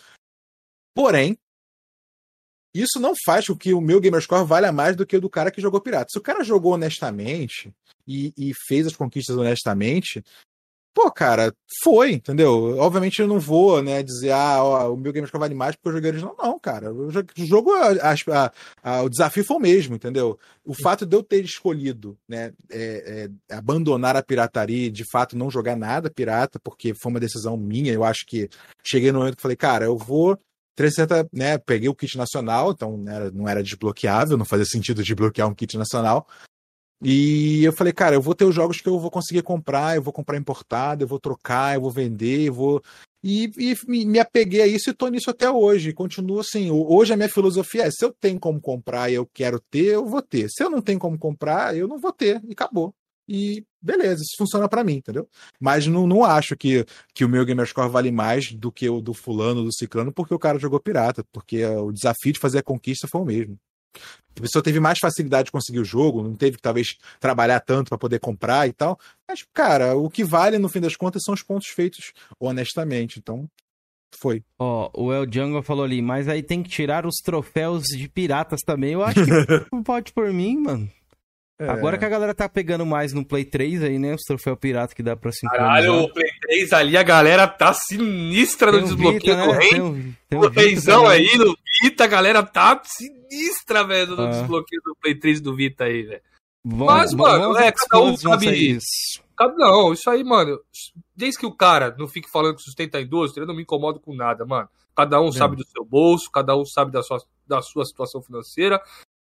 Porém, 0.94 1.36
isso 2.72 3.00
não 3.00 3.14
faz 3.26 3.48
com 3.48 3.58
que 3.58 3.74
o 3.74 3.82
meu 3.82 4.00
Gamerscore 4.00 4.46
valha 4.46 4.72
mais 4.72 4.96
do 4.96 5.08
que 5.08 5.18
o 5.18 5.20
do 5.20 5.28
cara 5.28 5.50
que 5.50 5.60
jogou 5.60 5.82
pirata. 5.82 6.06
Se 6.12 6.20
o 6.20 6.22
cara 6.22 6.44
jogou 6.44 6.74
honestamente 6.74 7.74
e, 8.08 8.32
e 8.38 8.52
fez 8.68 8.86
as 8.86 8.96
conquistas 8.96 9.36
honestamente, 9.36 10.24
pô, 10.98 11.12
cara, 11.12 11.54
foi, 11.84 12.14
entendeu? 12.14 12.76
Obviamente 12.80 13.20
eu 13.22 13.28
não 13.28 13.40
vou, 13.40 13.84
né, 13.84 14.02
dizer, 14.02 14.32
ah, 14.32 14.64
ó, 14.64 14.94
o 14.94 14.98
meu 14.98 15.14
Gamerscore 15.14 15.40
vale 15.40 15.54
mais 15.54 15.76
porque 15.76 15.90
eu 15.90 15.94
joguei 15.94 16.10
original. 16.10 16.36
Não, 16.40 16.58
cara. 16.58 16.92
O 16.92 17.12
jogo, 17.36 17.72
a, 17.72 18.14
a, 18.14 18.52
a, 18.82 19.02
o 19.04 19.10
desafio 19.10 19.46
foi 19.46 19.58
o 19.58 19.60
mesmo, 19.60 19.94
entendeu? 19.94 20.40
O 20.66 20.74
fato 20.74 21.06
de 21.06 21.16
eu 21.16 21.22
ter 21.22 21.46
escolhido, 21.46 22.18
né, 22.28 22.52
é, 22.72 23.30
é, 23.50 23.56
abandonar 23.56 24.16
a 24.16 24.24
pirataria 24.24 24.88
e 24.88 24.92
de 24.92 25.04
fato 25.12 25.38
não 25.38 25.52
jogar 25.52 25.76
nada 25.76 26.10
pirata, 26.10 26.60
porque 26.60 26.96
foi 26.96 27.12
uma 27.12 27.20
decisão 27.20 27.56
minha, 27.56 27.94
eu 27.94 28.04
acho 28.04 28.26
que 28.26 28.50
cheguei 28.84 29.12
no 29.12 29.20
momento 29.20 29.36
que 29.36 29.42
falei, 29.44 29.58
cara, 29.58 29.86
eu 29.86 29.96
vou 29.96 30.36
360, 30.76 31.30
né, 31.32 31.60
peguei 31.60 31.90
o 31.90 31.96
kit 31.96 32.18
nacional, 32.18 32.72
então 32.72 32.98
não 32.98 33.12
era, 33.12 33.32
não 33.32 33.48
era 33.48 33.62
desbloqueável, 33.62 34.36
não 34.36 34.46
fazia 34.46 34.66
sentido 34.66 35.04
desbloquear 35.04 35.48
um 35.48 35.54
kit 35.54 35.78
nacional. 35.78 36.28
E 37.02 37.64
eu 37.64 37.72
falei, 37.74 37.94
cara, 37.94 38.16
eu 38.16 38.22
vou 38.22 38.34
ter 38.34 38.46
os 38.46 38.56
jogos 38.56 38.82
que 38.82 38.90
eu 38.90 39.00
vou 39.00 39.12
conseguir 39.12 39.44
comprar, 39.44 39.96
eu 39.96 40.02
vou 40.02 40.12
comprar 40.12 40.38
importado, 40.38 41.04
eu 41.04 41.08
vou 41.08 41.20
trocar, 41.20 41.76
eu 41.76 41.82
vou 41.82 41.92
vender, 41.92 42.48
eu 42.48 42.54
vou. 42.54 42.84
E, 43.24 43.52
e 43.58 43.76
me 43.88 44.20
apeguei 44.20 44.62
a 44.62 44.68
isso 44.68 44.90
e 44.90 44.94
tô 44.94 45.08
nisso 45.08 45.30
até 45.30 45.50
hoje. 45.50 45.94
Continuo 45.94 46.40
assim. 46.40 46.72
Hoje 46.72 47.14
a 47.14 47.18
minha 47.18 47.30
filosofia 47.30 47.84
é: 47.84 47.92
se 47.92 48.04
eu 48.04 48.12
tenho 48.12 48.40
como 48.40 48.60
comprar 48.60 49.10
e 49.10 49.16
eu 49.16 49.28
quero 49.34 49.60
ter, 49.60 49.94
eu 49.96 50.06
vou 50.06 50.22
ter. 50.22 50.50
Se 50.50 50.64
eu 50.64 50.70
não 50.70 50.82
tenho 50.82 51.00
como 51.00 51.18
comprar, 51.18 51.76
eu 51.76 51.88
não 51.88 52.00
vou 52.00 52.12
ter. 52.12 52.42
E 52.48 52.54
acabou. 52.54 52.94
E 53.28 53.66
beleza, 53.82 54.22
isso 54.22 54.36
funciona 54.38 54.70
para 54.70 54.84
mim, 54.84 54.96
entendeu? 54.96 55.28
Mas 55.60 55.86
não, 55.86 56.08
não 56.08 56.24
acho 56.24 56.56
que, 56.56 56.86
que 57.14 57.26
o 57.26 57.30
meu 57.30 57.46
Gamerscore 57.46 57.90
vale 57.90 58.12
mais 58.12 58.54
do 58.54 58.72
que 58.72 58.90
o 58.90 59.02
do 59.02 59.14
fulano, 59.14 59.64
do 59.64 59.74
ciclano, 59.74 60.14
porque 60.14 60.34
o 60.34 60.40
cara 60.40 60.58
jogou 60.58 60.80
pirata, 60.80 61.26
porque 61.32 61.66
o 61.66 61.92
desafio 61.92 62.32
de 62.32 62.40
fazer 62.40 62.60
a 62.60 62.64
conquista 62.64 63.08
foi 63.08 63.22
o 63.22 63.26
mesmo. 63.26 63.60
A 64.38 64.42
pessoa 64.42 64.64
teve 64.64 64.80
mais 64.80 65.00
facilidade 65.00 65.46
de 65.46 65.52
conseguir 65.52 65.80
o 65.80 65.86
jogo, 65.86 66.22
não 66.22 66.36
teve 66.36 66.58
que 66.58 66.62
talvez 66.62 66.98
trabalhar 67.20 67.60
tanto 67.60 67.90
para 67.90 67.98
poder 67.98 68.20
comprar 68.20 68.68
e 68.68 68.74
tal. 68.74 69.00
Mas, 69.28 69.44
cara, 69.54 69.96
o 69.96 70.10
que 70.10 70.24
vale 70.24 70.60
no 70.60 70.70
fim 70.70 70.80
das 70.80 70.96
contas 70.96 71.24
são 71.24 71.34
os 71.34 71.42
pontos 71.42 71.68
feitos 71.70 72.14
honestamente. 72.40 73.18
Então, 73.18 73.50
foi. 74.16 74.44
Ó, 74.60 74.90
oh, 74.94 75.06
o 75.06 75.14
El 75.14 75.32
Jungle 75.32 75.62
falou 75.64 75.86
ali, 75.86 76.02
mas 76.02 76.28
aí 76.28 76.42
tem 76.42 76.64
que 76.64 76.70
tirar 76.70 77.06
os 77.06 77.16
troféus 77.18 77.84
de 77.84 78.08
piratas 78.08 78.62
também. 78.66 78.94
Eu 78.94 79.04
acho 79.04 79.24
que 79.24 79.32
não 79.72 79.84
pode 79.84 80.12
por 80.14 80.32
mim, 80.32 80.58
mano. 80.58 80.90
É. 81.60 81.70
Agora 81.70 81.98
que 81.98 82.06
a 82.06 82.10
galera 82.10 82.36
tá 82.36 82.48
pegando 82.48 82.86
mais 82.86 83.14
no 83.14 83.26
Play 83.26 83.44
3 83.44 83.82
aí, 83.84 83.98
né? 83.98 84.14
Os 84.14 84.22
troféus 84.22 84.60
pirata 84.60 84.94
que 84.94 85.02
dá 85.02 85.16
pra 85.16 85.32
se 85.32 85.48
Caralho, 85.48 86.04
o 86.04 86.14
Play 86.14 86.30
3 86.42 86.74
ali, 86.74 86.96
a 86.96 87.02
galera 87.02 87.48
tá 87.48 87.74
sinistra 87.74 88.72
no 88.72 88.84
desbloqueio 88.84 89.36
Vita, 89.36 89.36
né? 89.36 89.46
corrente. 89.46 89.70
Tem 89.72 89.82
um, 89.82 90.14
tem 90.30 90.40
um 90.40 90.44
o 90.44 90.52
Playzão 90.52 91.08
aí 91.08 91.36
no 91.36 91.58
Vita, 91.82 92.04
a 92.04 92.08
galera 92.08 92.44
tá 92.44 92.80
sinistra, 92.84 93.84
velho, 93.84 94.16
no 94.16 94.26
ah. 94.26 94.30
desbloqueio 94.30 94.82
do 94.86 94.96
Play 95.02 95.16
3 95.16 95.42
do 95.42 95.56
Vita 95.56 95.86
aí, 95.86 96.04
velho. 96.04 96.22
Mas, 96.64 97.14
mano, 97.14 97.58
é, 97.58 97.72
cada 97.72 98.04
um 98.04 98.16
sabe 98.16 98.76
isso. 98.76 99.24
Não, 99.58 99.94
isso 99.94 100.10
aí, 100.12 100.24
mano. 100.24 100.60
Desde 101.16 101.40
que 101.40 101.46
o 101.46 101.56
cara 101.56 101.96
não 101.98 102.08
fique 102.08 102.30
falando 102.30 102.58
que 102.58 102.62
sustenta 102.62 103.00
a 103.00 103.02
indústria, 103.02 103.44
eu 103.44 103.48
não 103.48 103.56
me 103.56 103.64
incomodo 103.64 104.00
com 104.00 104.14
nada, 104.14 104.46
mano. 104.46 104.70
Cada 104.96 105.20
um 105.22 105.30
é. 105.30 105.32
sabe 105.32 105.56
do 105.56 105.66
seu 105.66 105.84
bolso, 105.84 106.30
cada 106.30 106.56
um 106.56 106.66
sabe 106.66 106.92
da 106.92 107.02
sua, 107.02 107.20
da 107.48 107.62
sua 107.62 107.86
situação 107.86 108.22
financeira. 108.22 108.80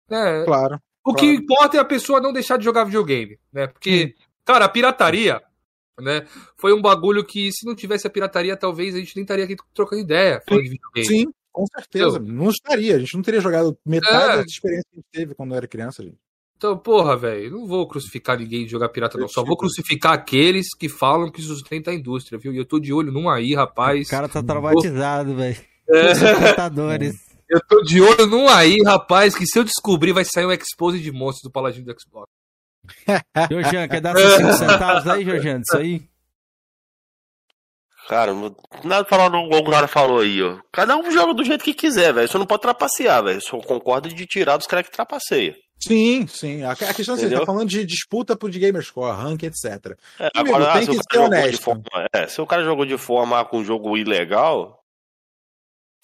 Né? 0.10 0.44
Claro. 0.44 0.82
O 1.06 1.14
que 1.14 1.26
importa 1.28 1.78
é 1.78 1.80
a 1.80 1.86
pessoa 1.86 2.20
não 2.20 2.34
deixar 2.34 2.58
de 2.58 2.66
jogar 2.66 2.84
videogame, 2.84 3.38
né? 3.54 3.68
Porque, 3.68 4.16
cara, 4.44 4.66
a 4.66 4.70
pirataria, 4.70 5.40
né? 6.02 6.26
Foi 6.58 6.74
um 6.74 6.82
bagulho 6.82 7.24
que, 7.24 7.52
se 7.52 7.64
não 7.64 7.76
tivesse 7.76 8.08
a 8.08 8.10
pirataria, 8.10 8.58
talvez 8.58 8.96
a 8.96 8.98
gente 8.98 9.16
nem 9.16 9.22
estaria 9.22 9.46
aqui 9.46 9.56
trocando 9.74 10.02
ideia 10.02 10.42
falando 10.48 10.64
de 10.64 10.70
videogame. 10.72 11.08
Sim, 11.08 11.32
com 11.52 11.66
certeza. 11.68 12.18
Então, 12.18 12.34
não 12.34 12.50
estaria. 12.50 12.96
A 12.96 13.00
gente 13.00 13.14
não 13.14 13.22
teria 13.22 13.40
jogado 13.40 13.78
metade 13.86 14.34
é... 14.34 14.38
da 14.38 14.42
experiência 14.42 14.86
que 14.90 14.96
a 14.96 14.98
gente 14.98 15.08
teve 15.12 15.36
quando 15.36 15.54
era 15.54 15.68
criança, 15.68 16.02
gente. 16.02 16.18
Então, 16.58 16.76
porra, 16.76 17.16
velho, 17.16 17.52
não 17.52 17.68
vou 17.68 17.88
crucificar 17.88 18.40
ninguém 18.40 18.66
de 18.66 18.72
jogar 18.72 18.90
pirata, 18.90 19.18
não. 19.18 19.28
Só 19.28 19.44
vou 19.44 19.58
crucificar 19.58 20.14
aqueles 20.14 20.74
que 20.76 20.90
falam 20.90 21.30
que 21.30 21.42
sustenta 21.42 21.92
a 21.92 21.94
indústria, 21.94 22.40
viu? 22.40 22.52
E 22.52 22.58
eu 22.58 22.66
tô 22.66 22.80
de 22.80 22.92
olho 22.92 23.12
num 23.12 23.30
aí, 23.30 23.54
rapaz. 23.54 24.08
O 24.08 24.10
cara 24.10 24.28
tá 24.28 24.42
traumatizado, 24.42 25.36
velho. 25.36 25.58
É. 25.88 26.14
Eu 27.50 27.60
tô 27.68 27.82
de 27.84 28.02
olho 28.02 28.26
num 28.26 28.50
aí, 28.50 28.82
rapaz, 28.84 29.36
que 29.36 29.46
se 29.46 29.58
eu 29.58 29.64
descobrir 29.64 30.14
vai 30.14 30.26
sair 30.26 30.46
um 30.46 30.52
expose 30.52 31.00
de 31.00 31.12
monstros 31.12 31.44
do 31.44 31.52
Paladino 31.52 31.86
do 31.86 31.96
Xbox. 32.00 32.28
Georgian, 33.50 33.88
quer 33.88 34.02
dar 34.02 34.16
seus 34.16 34.34
5 34.36 34.54
centavos 34.54 35.08
aí, 35.08 35.24
Georgian, 35.24 35.62
isso 35.62 35.78
aí? 35.78 36.08
Cara, 38.08 38.34
nada 38.84 39.04
pra 39.04 39.18
falar 39.18 39.30
no 39.32 39.48
o 39.48 39.70
cara 39.70 39.88
falou 39.88 40.20
aí, 40.20 40.42
ó. 40.42 40.60
Cada 40.72 40.96
um 40.96 41.12
joga 41.12 41.34
do 41.34 41.44
jeito 41.44 41.64
que 41.64 41.74
quiser, 41.74 42.14
velho. 42.14 42.28
Só 42.28 42.38
não 42.38 42.46
pode 42.46 42.62
trapacear, 42.62 43.24
velho. 43.24 43.42
Só 43.42 43.58
concordo 43.60 44.10
de 44.10 44.28
tirar 44.28 44.58
dos 44.58 44.68
caras 44.68 44.86
que 44.86 44.92
trapaceia. 44.92 45.56
Sim, 45.80 46.26
sim. 46.28 46.64
A, 46.64 46.76
questão 46.76 47.16
é 47.16 47.18
assim, 47.18 47.30
você 47.30 47.40
tá 47.40 47.46
falando 47.46 47.68
de 47.68 47.84
disputa 47.84 48.36
por 48.36 48.50
de 48.50 48.60
gamerscore, 48.60 49.16
rank, 49.16 49.44
etc. 49.44 49.98
É, 50.20 50.30
agora, 50.36 50.74
tem 50.74 50.84
ah, 50.84 50.86
que 50.88 51.00
ser 51.12 51.20
honesto. 51.20 51.62
Forma, 51.62 51.84
é, 52.14 52.28
se 52.28 52.40
o 52.40 52.46
cara 52.46 52.64
jogou 52.64 52.86
de 52.86 52.98
forma 52.98 53.44
com 53.46 53.58
um 53.58 53.66
jogo 53.66 53.98
ilegal, 53.98 54.85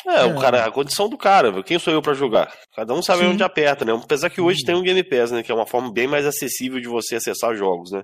é, 0.06 0.26
o 0.26 0.38
é. 0.38 0.41
cara, 0.41 0.65
a 0.65 0.72
condição 0.72 1.10
do 1.10 1.18
cara, 1.18 1.64
quem 1.64 1.80
sou 1.80 1.94
eu 1.94 2.02
para 2.02 2.14
jogar? 2.14 2.52
Cada 2.76 2.94
um 2.94 3.02
sabe 3.02 3.22
Sim. 3.22 3.28
onde 3.28 3.44
aperta, 3.44 3.86
né? 3.86 3.94
Apesar 3.94 4.30
que 4.30 4.41
hoje 4.41 4.60
Sim. 4.60 4.65
tem 4.65 4.76
um 4.76 4.82
Game 4.82 5.03
Pass, 5.03 5.32
né? 5.32 5.44
Que 5.44 5.52
é 5.52 5.56
uma 5.56 5.68
forma 5.68 5.91
bem 5.91 6.07
mais 6.07 6.26
acessível 6.26 6.80
de 6.80 6.88
você 6.88 7.15
acessar 7.15 7.56
jogos, 7.56 7.91
né? 7.91 8.02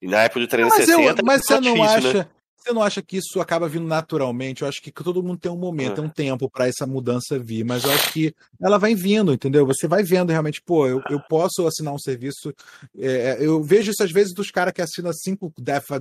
E 0.00 0.06
na 0.06 0.22
época 0.22 0.40
do 0.40 0.46
360 0.46 0.96
mas, 0.98 1.18
eu, 1.18 1.24
mas 1.24 1.44
você 1.44 1.54
não 1.54 1.74
difícil, 1.74 1.84
acha, 1.84 2.12
né? 2.14 2.28
Você 2.68 2.74
não 2.74 2.82
acha 2.82 3.00
que 3.00 3.16
isso 3.16 3.40
acaba 3.40 3.66
vindo 3.66 3.86
naturalmente? 3.86 4.60
Eu 4.60 4.68
acho 4.68 4.82
que 4.82 4.92
todo 4.92 5.22
mundo 5.22 5.38
tem 5.38 5.50
um 5.50 5.56
momento, 5.56 6.02
é. 6.02 6.04
um 6.04 6.08
tempo 6.08 6.50
para 6.50 6.68
essa 6.68 6.86
mudança 6.86 7.38
vir, 7.38 7.64
mas 7.64 7.82
eu 7.82 7.90
acho 7.90 8.12
que 8.12 8.34
ela 8.60 8.76
vai 8.76 8.94
vindo, 8.94 9.32
entendeu? 9.32 9.64
Você 9.64 9.88
vai 9.88 10.02
vendo 10.02 10.28
realmente, 10.28 10.60
pô, 10.60 10.86
eu, 10.86 11.00
eu 11.08 11.18
posso 11.18 11.66
assinar 11.66 11.94
um 11.94 11.98
serviço. 11.98 12.54
É, 12.98 13.38
eu 13.40 13.62
vejo 13.62 13.90
isso 13.90 14.02
às 14.02 14.12
vezes 14.12 14.34
dos 14.34 14.50
caras 14.50 14.74
que 14.74 14.82
assinam 14.82 15.10
cinco, 15.14 15.50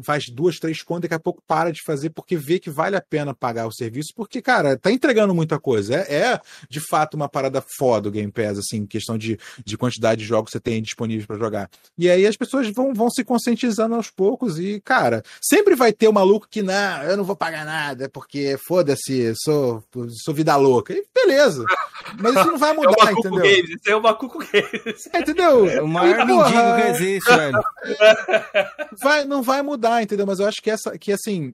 faz 0.03 0.25
duas, 0.29 0.57
três 0.57 0.83
contas 0.83 0.99
e 0.99 1.01
daqui 1.03 1.13
a 1.13 1.19
pouco 1.19 1.41
para 1.47 1.71
de 1.71 1.81
fazer 1.85 2.09
porque 2.09 2.35
vê 2.35 2.59
que 2.59 2.69
vale 2.69 2.97
a 2.97 3.01
pena 3.01 3.33
pagar 3.33 3.65
o 3.65 3.71
serviço, 3.71 4.11
porque, 4.13 4.41
cara, 4.41 4.77
tá 4.77 4.91
entregando 4.91 5.33
muita 5.33 5.57
coisa. 5.57 5.95
É, 5.95 6.15
é 6.17 6.41
de 6.69 6.81
fato 6.81 7.13
uma 7.13 7.29
parada 7.29 7.63
foda 7.77 8.09
o 8.09 8.11
Game 8.11 8.31
Pass, 8.31 8.57
assim, 8.57 8.85
questão 8.85 9.17
de, 9.17 9.39
de 9.63 9.77
quantidade 9.77 10.19
de 10.19 10.27
jogos 10.27 10.49
que 10.51 10.57
você 10.57 10.59
tem 10.59 10.81
disponíveis 10.81 11.25
para 11.25 11.37
jogar. 11.37 11.69
E 11.97 12.09
aí 12.09 12.27
as 12.27 12.35
pessoas 12.35 12.69
vão, 12.71 12.93
vão 12.93 13.09
se 13.09 13.23
conscientizando 13.23 13.95
aos 13.95 14.09
poucos 14.09 14.59
e, 14.59 14.81
cara, 14.81 15.23
sempre 15.41 15.73
vai 15.73 15.93
ter 15.93 16.09
o 16.09 16.13
maluco 16.13 16.45
que 16.49 16.56
que 16.57 16.63
não, 16.63 17.03
eu 17.03 17.15
não 17.15 17.23
vou 17.23 17.35
pagar 17.35 17.63
nada, 17.63 18.09
porque 18.09 18.57
foda-se, 18.67 19.31
sou, 19.43 19.83
sou 20.23 20.33
vida 20.33 20.55
louca. 20.55 20.91
E 20.91 21.05
beleza. 21.13 21.63
Mas 22.19 22.35
isso 22.35 22.47
não 22.47 22.57
vai 22.57 22.73
mudar, 22.73 23.09
é 23.09 23.11
entendeu? 23.11 23.43
Games, 23.43 23.69
isso 23.69 23.89
é 23.89 23.95
o 23.95 24.01
Macuco 24.01 24.39
Games. 24.39 25.09
É, 25.13 25.19
entendeu? 25.19 25.69
É 25.69 25.81
o 25.81 25.87
maior 25.87 26.25
mendigo 26.25 26.75
que 26.75 26.87
existe, 26.89 27.29
velho. 27.29 27.61
Vai, 29.03 29.25
não 29.25 29.43
vai 29.43 29.61
mudar, 29.61 30.01
entendeu? 30.01 30.25
Mas 30.25 30.39
eu 30.39 30.47
acho 30.47 30.61
que 30.61 30.71
essa, 30.71 30.97
que 30.97 31.11
assim, 31.11 31.53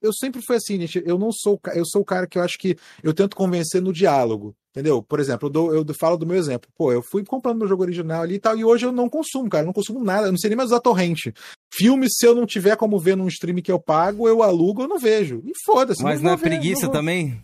eu 0.00 0.12
sempre 0.12 0.42
fui 0.44 0.56
assim, 0.56 0.80
gente. 0.80 1.02
Eu 1.06 1.16
não 1.16 1.30
sou, 1.30 1.60
eu 1.74 1.84
sou 1.86 2.02
o 2.02 2.04
cara 2.04 2.26
que 2.26 2.36
eu 2.36 2.42
acho 2.42 2.58
que 2.58 2.76
eu 3.02 3.14
tento 3.14 3.36
convencer 3.36 3.80
no 3.80 3.92
diálogo. 3.92 4.54
Entendeu? 4.72 5.02
Por 5.02 5.20
exemplo, 5.20 5.48
eu, 5.48 5.52
dou, 5.52 5.74
eu 5.74 5.94
falo 5.94 6.16
do 6.16 6.26
meu 6.26 6.36
exemplo. 6.36 6.70
Pô, 6.74 6.90
eu 6.90 7.02
fui 7.02 7.22
comprando 7.24 7.58
meu 7.58 7.68
jogo 7.68 7.82
original 7.82 8.22
ali 8.22 8.36
e 8.36 8.38
tal, 8.38 8.56
e 8.56 8.64
hoje 8.64 8.86
eu 8.86 8.90
não 8.90 9.06
consumo, 9.06 9.50
cara. 9.50 9.64
Eu 9.64 9.66
não 9.66 9.72
consumo 9.72 10.02
nada. 10.02 10.28
Eu 10.28 10.32
não 10.32 10.38
sei 10.38 10.48
nem 10.48 10.56
mais 10.56 10.70
usar 10.70 10.80
torrente. 10.80 11.32
Filme, 11.70 12.06
se 12.10 12.26
eu 12.26 12.34
não 12.34 12.46
tiver 12.46 12.74
como 12.76 12.98
ver 12.98 13.14
num 13.14 13.28
stream 13.28 13.60
que 13.60 13.70
eu 13.70 13.78
pago, 13.78 14.26
eu 14.26 14.42
alugo, 14.42 14.82
eu 14.82 14.88
não 14.88 14.98
vejo. 14.98 15.42
E 15.44 15.52
foda-se. 15.66 16.02
Mas 16.02 16.22
não, 16.22 16.30
não 16.30 16.32
é 16.32 16.36
ver, 16.36 16.42
preguiça 16.42 16.86
não 16.86 16.92
também? 16.92 17.38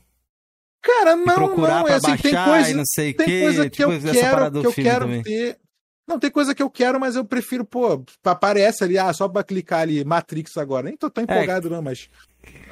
Cara, 0.81 1.17
não, 1.17 1.35
procurar 1.35 1.81
não. 1.81 1.89
É 1.89 1.95
assim, 1.95 2.17
tem 2.17 2.33
coisa, 2.33 2.75
não 2.75 2.87
sei 2.87 3.13
tem 3.13 3.27
que, 3.27 3.43
coisa 3.43 3.65
que 3.65 3.77
tipo, 3.77 3.93
eu 3.93 4.01
quero, 4.01 4.51
que 4.53 4.67
eu 4.67 4.73
quero 4.73 5.05
também. 5.05 5.23
ter. 5.23 5.59
Não, 6.07 6.19
tem 6.19 6.31
coisa 6.31 6.55
que 6.55 6.63
eu 6.63 6.71
quero, 6.71 6.99
mas 6.99 7.15
eu 7.15 7.25
prefiro, 7.27 7.67
pô, 7.67 8.03
aparece 8.25 8.83
ali, 8.83 8.97
ah, 8.97 9.13
só 9.13 9.29
pra 9.29 9.45
clicar 9.45 9.81
ali, 9.81 10.03
Matrix 10.03 10.57
agora. 10.57 10.87
Nem 10.87 10.97
tô 10.97 11.11
tão 11.11 11.21
é. 11.21 11.25
empolgado, 11.25 11.67
é. 11.67 11.71
não, 11.71 11.83
mas 11.83 12.09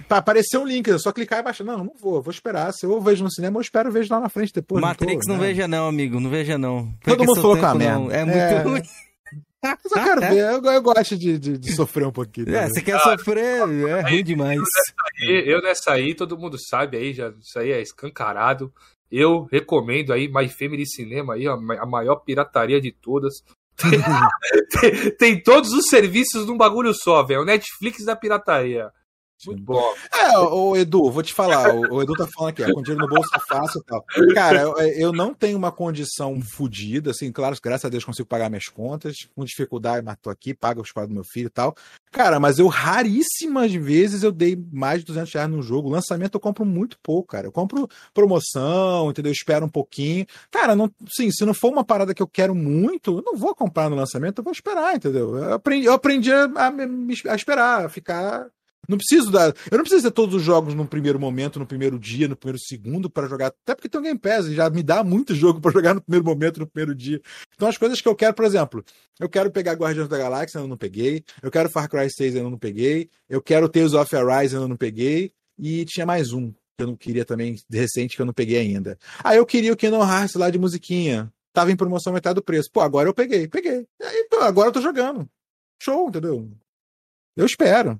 aparecer 0.08 0.58
um 0.58 0.66
link, 0.66 0.88
é 0.88 0.98
só 0.98 1.12
clicar 1.12 1.40
e 1.40 1.42
baixar. 1.42 1.64
Não, 1.64 1.78
não 1.78 1.92
vou, 2.00 2.22
vou 2.22 2.30
esperar. 2.32 2.72
Se 2.72 2.86
eu 2.86 3.00
vejo 3.00 3.24
no 3.24 3.30
cinema, 3.30 3.58
eu 3.58 3.62
espero 3.62 3.90
vejo 3.90 4.12
lá 4.12 4.20
na 4.20 4.28
frente 4.28 4.52
depois. 4.52 4.80
Matrix 4.80 5.14
não, 5.14 5.20
tô, 5.20 5.32
não 5.32 5.38
né? 5.38 5.46
veja 5.48 5.68
não, 5.68 5.88
amigo, 5.88 6.20
não 6.20 6.30
veja 6.30 6.58
não. 6.58 6.92
Todo 7.04 7.24
mundo 7.24 7.40
falou 7.40 7.58
com 7.58 7.66
a 7.66 7.74
merda. 7.74 8.14
É 8.14 8.24
muito 8.24 8.38
é... 8.38 8.62
ruim. 8.62 8.82
Mas 9.62 9.78
eu 9.84 10.04
quero 10.04 10.20
ver, 10.32 10.38
eu, 10.38 10.72
eu 10.72 10.82
gosto 10.82 11.16
de, 11.16 11.38
de, 11.38 11.58
de, 11.58 11.74
sofrer 11.74 12.06
um 12.06 12.12
pouquinho. 12.12 12.54
É, 12.54 12.68
você 12.68 12.80
quer 12.80 13.00
sofrer, 13.00 13.62
é 13.62 14.00
ruim 14.02 14.22
demais. 14.22 14.56
Eu 14.58 14.62
nessa, 14.62 14.94
aí, 15.20 15.48
eu 15.48 15.62
nessa 15.62 15.92
aí, 15.92 16.14
todo 16.14 16.38
mundo 16.38 16.56
sabe 16.58 16.96
aí, 16.96 17.12
já, 17.12 17.32
isso 17.40 17.58
aí 17.58 17.72
é 17.72 17.80
escancarado. 17.80 18.72
Eu 19.10 19.44
recomendo 19.50 20.12
aí 20.12 20.28
My 20.28 20.48
Family 20.48 20.86
Cinema 20.86 21.34
aí, 21.34 21.46
a 21.46 21.86
maior 21.86 22.16
pirataria 22.16 22.80
de 22.80 22.92
todas. 22.92 23.34
tem, 24.80 25.10
tem, 25.12 25.42
todos 25.42 25.72
os 25.72 25.84
serviços 25.88 26.46
num 26.46 26.56
bagulho 26.56 26.92
só, 26.94 27.22
velho. 27.22 27.42
O 27.42 27.44
Netflix 27.44 28.04
da 28.04 28.16
pirataria. 28.16 28.90
Muito 29.46 29.62
bom. 29.62 29.94
É, 30.12 30.38
o 30.38 30.76
Edu, 30.76 31.10
vou 31.10 31.22
te 31.22 31.34
falar, 31.34 31.74
o, 31.74 32.02
Edu 32.02 32.14
tá 32.14 32.26
falando 32.26 32.50
aqui, 32.50 32.62
ó, 32.62 32.72
com 32.72 32.82
dinheiro 32.82 33.06
no 33.06 33.08
bolso 33.08 33.28
é 33.34 33.40
fácil 33.40 33.80
e 33.80 33.84
tal. 33.84 34.04
Cara, 34.34 34.62
eu, 34.62 34.76
eu 34.78 35.12
não 35.12 35.34
tenho 35.34 35.58
uma 35.58 35.70
condição 35.70 36.40
fodida, 36.40 37.10
assim, 37.10 37.30
claro, 37.30 37.56
graças 37.62 37.84
a 37.84 37.88
Deus 37.88 38.04
consigo 38.04 38.26
pagar 38.26 38.48
minhas 38.48 38.68
contas, 38.68 39.14
com 39.34 39.44
dificuldade, 39.44 40.04
mas 40.04 40.16
tô 40.20 40.30
aqui, 40.30 40.54
pago 40.54 40.80
os 40.80 40.90
quadros 40.90 41.10
do 41.10 41.14
meu 41.14 41.24
filho 41.24 41.48
e 41.48 41.50
tal. 41.50 41.76
Cara, 42.10 42.40
mas 42.40 42.58
eu 42.58 42.66
raríssimas 42.66 43.72
vezes 43.74 44.22
eu 44.22 44.32
dei 44.32 44.56
mais 44.72 45.00
de 45.00 45.06
200 45.06 45.34
reais 45.34 45.50
no 45.50 45.60
jogo. 45.60 45.90
Lançamento 45.90 46.34
eu 46.34 46.40
compro 46.40 46.64
muito 46.64 46.98
pouco, 47.02 47.28
cara. 47.28 47.46
Eu 47.46 47.52
compro 47.52 47.86
promoção, 48.14 49.10
entendeu? 49.10 49.30
Eu 49.30 49.34
espero 49.34 49.66
um 49.66 49.68
pouquinho. 49.68 50.24
Cara, 50.50 50.74
não, 50.74 50.90
sim, 51.08 51.30
se 51.30 51.44
não 51.44 51.52
for 51.52 51.70
uma 51.70 51.84
parada 51.84 52.14
que 52.14 52.22
eu 52.22 52.26
quero 52.26 52.54
muito, 52.54 53.18
eu 53.18 53.22
não 53.22 53.36
vou 53.36 53.54
comprar 53.54 53.90
no 53.90 53.96
lançamento, 53.96 54.38
eu 54.38 54.44
vou 54.44 54.52
esperar, 54.52 54.96
entendeu? 54.96 55.36
Eu 55.36 55.52
aprendi, 55.52 55.86
eu 55.86 55.92
aprendi 55.92 56.32
a, 56.32 56.44
a, 56.44 57.32
a 57.32 57.36
esperar, 57.36 57.84
a 57.84 57.88
ficar 57.90 58.48
não 58.88 58.96
preciso 58.96 59.30
dar. 59.30 59.54
Eu 59.70 59.78
não 59.78 59.84
preciso 59.84 60.04
ter 60.04 60.10
todos 60.10 60.34
os 60.34 60.42
jogos 60.42 60.74
no 60.74 60.86
primeiro 60.86 61.18
momento, 61.18 61.58
no 61.58 61.66
primeiro 61.66 61.98
dia, 61.98 62.28
no 62.28 62.36
primeiro 62.36 62.58
segundo 62.58 63.08
para 63.10 63.26
jogar. 63.26 63.46
Até 63.46 63.74
porque 63.74 63.88
tem 63.88 64.00
um 64.00 64.04
Game 64.04 64.18
Pass, 64.18 64.46
já 64.46 64.68
me 64.70 64.82
dá 64.82 65.02
muito 65.02 65.34
jogo 65.36 65.60
para 65.60 65.72
jogar 65.72 65.94
no 65.94 66.00
primeiro 66.00 66.24
momento, 66.24 66.60
no 66.60 66.66
primeiro 66.66 66.94
dia. 66.94 67.20
Então 67.54 67.68
as 67.68 67.76
coisas 67.78 68.00
que 68.00 68.08
eu 68.08 68.14
quero, 68.14 68.34
por 68.34 68.44
exemplo, 68.44 68.84
eu 69.18 69.28
quero 69.28 69.50
pegar 69.50 69.74
Guardiões 69.74 70.08
da 70.08 70.18
Galáxia, 70.18 70.58
ainda 70.58 70.68
não 70.68 70.76
peguei. 70.76 71.24
Eu 71.42 71.50
quero 71.50 71.68
Far 71.68 71.88
Cry 71.88 72.10
6, 72.10 72.36
ainda 72.36 72.50
não 72.50 72.58
peguei. 72.58 73.10
Eu 73.28 73.42
quero 73.42 73.68
Tales 73.68 73.94
of 73.94 74.14
Arise, 74.14 74.54
ainda 74.54 74.68
não 74.68 74.76
peguei. 74.76 75.32
E 75.58 75.84
tinha 75.84 76.04
mais 76.04 76.32
um 76.32 76.52
que 76.76 76.82
eu 76.82 76.88
não 76.88 76.96
queria 76.96 77.24
também, 77.24 77.56
de 77.68 77.78
recente, 77.78 78.16
que 78.16 78.22
eu 78.22 78.26
não 78.26 78.34
peguei 78.34 78.58
ainda. 78.58 78.98
Ah, 79.24 79.34
eu 79.34 79.46
queria 79.46 79.72
o 79.72 79.76
Kingdom 79.76 80.02
Hearts 80.02 80.34
lá 80.34 80.50
de 80.50 80.58
musiquinha. 80.58 81.32
Tava 81.52 81.72
em 81.72 81.76
promoção 81.76 82.12
metade 82.12 82.34
do 82.34 82.42
preço. 82.42 82.70
Pô, 82.70 82.82
agora 82.82 83.08
eu 83.08 83.14
peguei, 83.14 83.48
peguei. 83.48 83.86
Aí, 84.02 84.28
pô, 84.30 84.40
agora 84.40 84.68
eu 84.68 84.72
tô 84.72 84.82
jogando. 84.82 85.26
Show, 85.82 86.08
entendeu? 86.08 86.50
Eu 87.34 87.46
espero. 87.46 87.98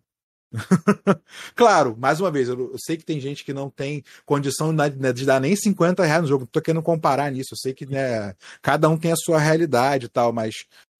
claro, 1.54 1.96
mais 1.98 2.20
uma 2.20 2.30
vez, 2.30 2.48
eu, 2.48 2.58
eu, 2.58 2.76
sei 2.78 2.96
que 2.96 3.04
tem 3.04 3.20
gente 3.20 3.44
que 3.44 3.52
não 3.52 3.70
tem 3.70 4.02
condição 4.24 4.72
né, 4.72 4.88
de 4.88 5.24
dar 5.24 5.40
nem 5.40 5.54
50 5.54 6.04
reais 6.04 6.22
no 6.22 6.28
jogo. 6.28 6.42
Não 6.42 6.48
tô 6.48 6.60
querendo 6.60 6.82
comparar 6.82 7.30
nisso. 7.30 7.50
Eu 7.52 7.58
sei 7.58 7.74
que 7.74 7.86
né, 7.86 8.34
cada 8.62 8.88
um 8.88 8.96
tem 8.96 9.12
a 9.12 9.16
sua 9.16 9.38
realidade 9.38 10.06
e 10.06 10.08
tal, 10.08 10.32
mas 10.32 10.54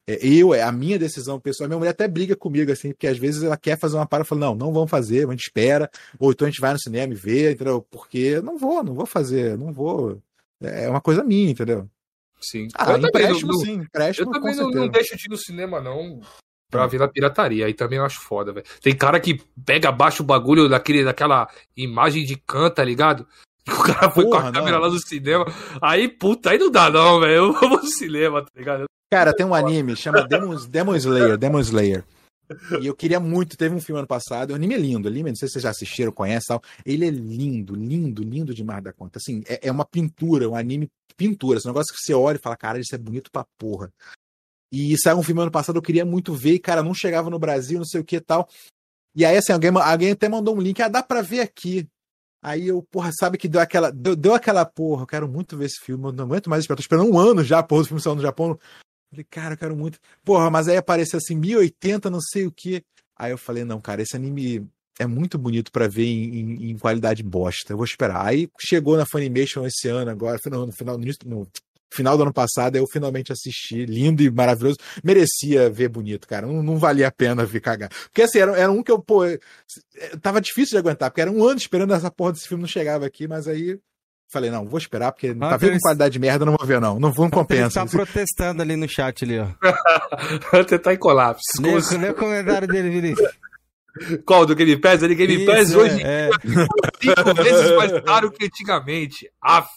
é, 0.09 0.25
eu, 0.25 0.55
é 0.55 0.63
a 0.63 0.71
minha 0.71 0.99
decisão 0.99 1.41
pessoal. 1.41 1.69
Minha 1.69 1.79
mulher 1.79 1.91
até 1.91 2.07
briga 2.07 2.37
comigo, 2.37 2.71
assim, 2.71 2.91
porque 2.91 3.07
às 3.07 3.19
vezes 3.19 3.43
ela 3.43 3.57
quer 3.57 3.79
fazer 3.79 3.97
uma 3.97 4.07
parada 4.07 4.27
e 4.27 4.29
fala: 4.29 4.43
não, 4.43 4.55
não 4.55 4.73
vamos 4.73 4.91
fazer, 4.91 5.27
a 5.27 5.31
gente 5.31 5.47
espera, 5.47 5.91
ou 6.19 6.31
então 6.31 6.47
a 6.47 6.51
gente 6.51 6.61
vai 6.61 6.73
no 6.73 6.81
cinema 6.81 7.13
e 7.13 7.17
vê, 7.17 7.53
entendeu? 7.53 7.83
Porque 7.91 8.41
não 8.41 8.57
vou, 8.57 8.85
não 8.85 8.95
vou 8.95 9.07
fazer, 9.07 9.59
não 9.59 9.73
vou. 9.73 10.21
É 10.61 10.89
uma 10.89 11.01
coisa 11.01 11.25
minha, 11.25 11.51
entendeu? 11.51 11.89
Sim. 12.41 12.69
Ah, 12.75 12.93
eu 12.93 12.99
empréstimo, 12.99 13.53
não, 13.53 13.61
sim. 13.61 13.73
Empréstimo, 13.75 14.29
eu 14.29 14.33
também 14.33 14.55
não, 14.55 14.71
não, 14.71 14.89
deixo 14.89 15.17
de 15.17 15.25
ir 15.27 15.31
no 15.31 15.37
cinema, 15.37 15.81
não 15.81 16.21
pra 16.77 16.99
na 16.99 17.09
pirataria. 17.09 17.67
Aí 17.67 17.75
também 17.75 17.99
eu 17.99 18.05
acho 18.05 18.21
foda, 18.21 18.53
velho. 18.53 18.67
Tem 18.81 18.95
cara 18.95 19.19
que 19.21 19.41
pega, 19.65 19.91
baixa 19.91 20.23
o 20.23 20.27
bagulho 20.27 20.69
daquele, 20.69 21.05
daquela 21.05 21.49
imagem 21.77 22.25
de 22.25 22.37
canta, 22.37 22.77
tá 22.77 22.85
ligado? 22.85 23.27
O 23.69 23.83
cara 23.83 24.09
foi 24.13 24.23
Porra, 24.25 24.43
com 24.43 24.47
a 24.47 24.53
câmera 24.53 24.77
não. 24.77 24.85
lá 24.85 24.89
no 24.89 24.99
cinema. 25.01 25.45
Aí, 25.83 26.09
puta, 26.09 26.51
aí 26.51 26.59
não 26.59 26.71
dá, 26.71 26.89
não, 26.89 27.19
velho. 27.19 27.35
Eu 27.35 27.53
vou 27.53 27.69
no 27.69 27.85
cinema, 27.85 28.41
tá 28.41 28.51
ligado? 28.55 28.85
Cara, 29.11 29.35
tem 29.35 29.45
um 29.45 29.55
anime, 29.55 29.97
chama 29.97 30.23
Demon, 30.23 30.55
Demon 30.69 30.95
Slayer, 30.95 31.37
Demon 31.37 31.59
Slayer. 31.59 32.05
E 32.81 32.87
eu 32.87 32.95
queria 32.95 33.19
muito, 33.19 33.57
teve 33.57 33.75
um 33.75 33.81
filme 33.81 33.99
ano 33.99 34.07
passado, 34.07 34.51
o 34.53 34.55
anime 34.55 34.75
é 34.75 34.79
lindo, 34.79 35.09
anime, 35.09 35.31
não 35.31 35.37
sei 35.37 35.49
se 35.49 35.55
vocês 35.55 35.63
já 35.65 35.71
assistiram, 35.71 36.13
conhecem 36.13 36.47
tal. 36.49 36.63
Ele 36.85 37.07
é 37.07 37.11
lindo, 37.11 37.75
lindo, 37.75 38.23
lindo 38.23 38.55
demais 38.55 38.83
da 38.83 38.93
conta. 38.93 39.19
Assim, 39.19 39.43
é, 39.49 39.67
é 39.69 39.73
uma 39.73 39.85
pintura, 39.85 40.49
um 40.49 40.55
anime 40.55 40.89
pintura. 41.17 41.59
Esse 41.59 41.67
negócio 41.67 41.93
que 41.93 42.01
você 42.01 42.15
olha 42.15 42.37
e 42.37 42.41
fala, 42.41 42.57
cara, 42.57 42.79
isso 42.79 42.95
é 42.95 42.99
bonito 42.99 43.31
pra 43.33 43.47
porra. 43.59 43.93
E 44.79 44.99
saiu 44.99 45.17
um 45.17 45.23
filme 45.23 45.41
ano 45.41 45.51
passado, 45.51 45.77
eu 45.77 45.83
queria 45.83 46.05
muito 46.05 46.35
ver, 46.35 46.55
e, 46.55 46.59
cara, 46.59 46.83
não 46.83 46.93
chegava 46.93 47.31
no 47.31 47.39
Brasil, 47.39 47.79
não 47.79 47.87
sei 47.87 48.01
o 48.01 48.05
que 48.05 48.17
e 48.17 48.21
tal. 48.21 48.47
E 49.15 49.25
aí, 49.25 49.37
assim, 49.39 49.53
alguém, 49.53 49.71
alguém 49.75 50.11
até 50.11 50.29
mandou 50.29 50.55
um 50.55 50.61
link, 50.61 50.83
ah, 50.83 50.89
dá 50.89 51.03
pra 51.03 51.23
ver 51.23 51.41
aqui. 51.41 51.89
Aí 52.43 52.69
eu, 52.69 52.83
porra, 52.83 53.11
sabe 53.19 53.39
que 53.39 53.49
deu 53.49 53.61
aquela. 53.61 53.91
Deu, 53.91 54.15
deu 54.15 54.35
aquela 54.35 54.67
porra, 54.67 55.03
eu 55.03 55.07
quero 55.07 55.27
muito 55.27 55.57
ver 55.57 55.65
esse 55.65 55.81
filme, 55.81 56.05
eu 56.05 56.13
não 56.13 56.25
aguento 56.25 56.51
mais 56.51 56.61
esperar. 56.63 56.77
Tô 56.77 56.83
esperando 56.83 57.11
um 57.11 57.19
ano 57.19 57.43
já, 57.43 57.63
porra, 57.63 57.83
o 57.83 57.85
filme 57.87 58.03
saiu 58.03 58.15
no 58.15 58.23
Japão. 58.23 58.59
Falei, 59.11 59.25
cara, 59.31 59.55
eu 59.55 59.59
quero 59.59 59.75
muito. 59.75 59.99
Porra, 60.23 60.51
mas 60.51 60.69
aí 60.69 60.77
apareceu 60.77 61.17
assim, 61.17 61.35
1080, 61.35 62.11
não 62.11 62.21
sei 62.21 62.47
o 62.47 62.53
que. 62.53 62.83
Aí 63.17 63.31
eu 63.31 63.39
falei, 63.39 63.65
não, 63.65 63.81
cara, 63.81 64.03
esse 64.03 64.15
anime 64.15 64.69
é 64.99 65.07
muito 65.07 65.39
bonito 65.39 65.73
para 65.73 65.89
ver 65.89 66.05
em, 66.05 66.35
em, 66.35 66.71
em, 66.71 66.79
qualidade 66.79 67.23
bosta. 67.23 67.73
Eu 67.73 67.77
vou 67.79 67.87
esperar. 67.87 68.27
Aí 68.27 68.49
chegou 68.61 68.97
na 68.97 69.07
Funimation 69.07 69.67
esse 69.67 69.89
ano, 69.89 70.11
agora, 70.11 70.39
no, 70.47 70.67
no 70.67 70.73
final, 70.73 70.99
no, 70.99 71.07
no 71.25 71.49
final 71.93 72.17
do 72.17 72.23
ano 72.23 72.33
passado 72.33 72.77
eu 72.77 72.87
finalmente 72.87 73.33
assisti, 73.33 73.85
lindo 73.85 74.23
e 74.23 74.31
maravilhoso. 74.31 74.77
Merecia 75.03 75.71
ver 75.71 75.89
bonito, 75.89 76.27
cara. 76.27 76.47
Não, 76.47 76.63
não 76.63 76.77
valia 76.79 77.09
a 77.09 77.13
pena 77.13 77.45
ver 77.45 77.61
cagar. 77.61 77.89
Porque 77.89 78.23
assim, 78.23 78.39
era, 78.39 78.57
era 78.57 78.73
um 78.73 78.83
que 78.83 78.93
eu, 78.93 79.01
pô, 79.01 79.25
é, 79.25 79.39
tava 80.21 80.41
difícil 80.41 80.73
de 80.73 80.79
aguentar, 80.79 81.11
porque 81.11 81.21
era 81.21 81.31
um 81.31 81.45
ano 81.45 81.59
esperando 81.59 81.95
essa 81.95 82.11
porra 82.11 82.33
desse 82.33 82.49
filme 82.49 82.63
não 82.63 82.69
chegava 82.69 83.07
aqui, 83.07 83.27
mas 83.27 83.49
aí 83.49 83.79
falei, 84.29 84.51
não, 84.51 84.67
vou 84.67 84.79
esperar, 84.79 85.13
porque 85.13 85.35
ah, 85.41 85.51
tá 85.51 85.57
vendo 85.57 85.79
qualidade 85.81 86.13
de 86.13 86.19
merda, 86.19 86.45
não 86.45 86.57
vou 86.57 86.67
ver, 86.67 86.81
não. 86.81 86.99
Não 86.99 87.13
vou 87.13 87.31
compensa. 87.31 87.81
Ele 87.81 87.89
tá 87.89 87.97
protestando 87.97 88.63
ali 88.63 88.77
no 88.77 88.89
chat 88.89 89.25
ali, 89.25 89.39
ó. 89.39 89.47
Você 90.53 90.79
tá 90.79 90.93
em 90.93 90.99
colapso. 90.99 91.43
Lê, 91.61 91.99
lê 91.99 92.11
o 92.11 92.15
comentário 92.15 92.67
dele, 92.67 92.91
Vinícius. 92.91 93.31
Qual 94.25 94.45
do 94.45 94.55
Game 94.55 94.77
Pass? 94.77 95.03
Ele 95.03 95.15
Game 95.15 95.35
Isso, 95.37 95.47
Pass 95.47 95.75
hoje 95.75 96.03
é, 96.03 96.29
é. 96.29 96.31
cinco 97.01 97.35
vezes 97.43 97.77
mais 97.77 98.01
caro 98.03 98.31
que 98.31 98.45
antigamente. 98.45 99.31
Af. 99.41 99.69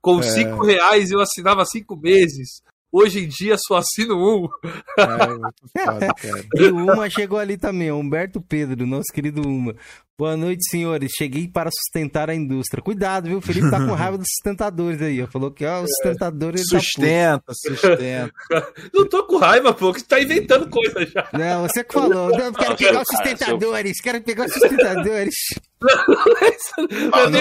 Com 0.00 0.20
é. 0.20 0.22
cinco 0.22 0.64
reais 0.64 1.10
eu 1.10 1.20
assinava 1.20 1.64
cinco 1.64 1.96
meses. 1.96 2.62
Hoje 2.90 3.24
em 3.24 3.28
dia 3.28 3.56
só 3.58 3.76
assino 3.76 4.16
um. 4.16 4.48
É, 4.98 5.84
foda, 5.84 6.08
e 6.56 6.64
o 6.64 6.76
Uma 6.76 7.08
chegou 7.08 7.38
ali 7.38 7.56
também, 7.56 7.90
Humberto 7.90 8.38
Pedro, 8.40 8.86
nosso 8.86 9.10
querido 9.12 9.40
Uma. 9.40 9.74
Boa 10.18 10.36
noite, 10.36 10.68
senhores. 10.68 11.10
Cheguei 11.16 11.48
para 11.48 11.70
sustentar 11.70 12.28
a 12.28 12.34
indústria. 12.34 12.82
Cuidado, 12.82 13.28
viu? 13.28 13.38
O 13.38 13.40
Felipe 13.40 13.70
tá 13.70 13.78
com 13.78 13.94
raiva 13.94 14.18
dos 14.18 14.28
sustentadores 14.36 15.00
aí. 15.00 15.26
Falou 15.26 15.50
que, 15.50 15.64
ó, 15.64 15.80
os 15.82 15.88
sustentadores. 15.88 16.62
Sustenta, 16.68 17.52
sustenta. 17.54 18.30
Não 18.92 19.08
tô 19.08 19.24
com 19.24 19.38
raiva, 19.38 19.72
pô, 19.72 19.90
que 19.90 20.00
você 20.00 20.06
tá 20.06 20.20
inventando 20.20 20.68
coisa 20.68 21.06
já. 21.06 21.26
Não, 21.32 21.66
você 21.66 21.82
que 21.82 21.94
falou. 21.94 22.30
Eu 22.30 22.52
quero 22.52 22.76
pegar 22.76 23.00
os 23.00 23.08
sustentadores. 23.16 24.00
Quero 24.00 24.22
pegar 24.22 24.46
os 24.46 24.52
sustentadores. 24.52 25.34
Não, 25.82 27.30
não, 27.30 27.40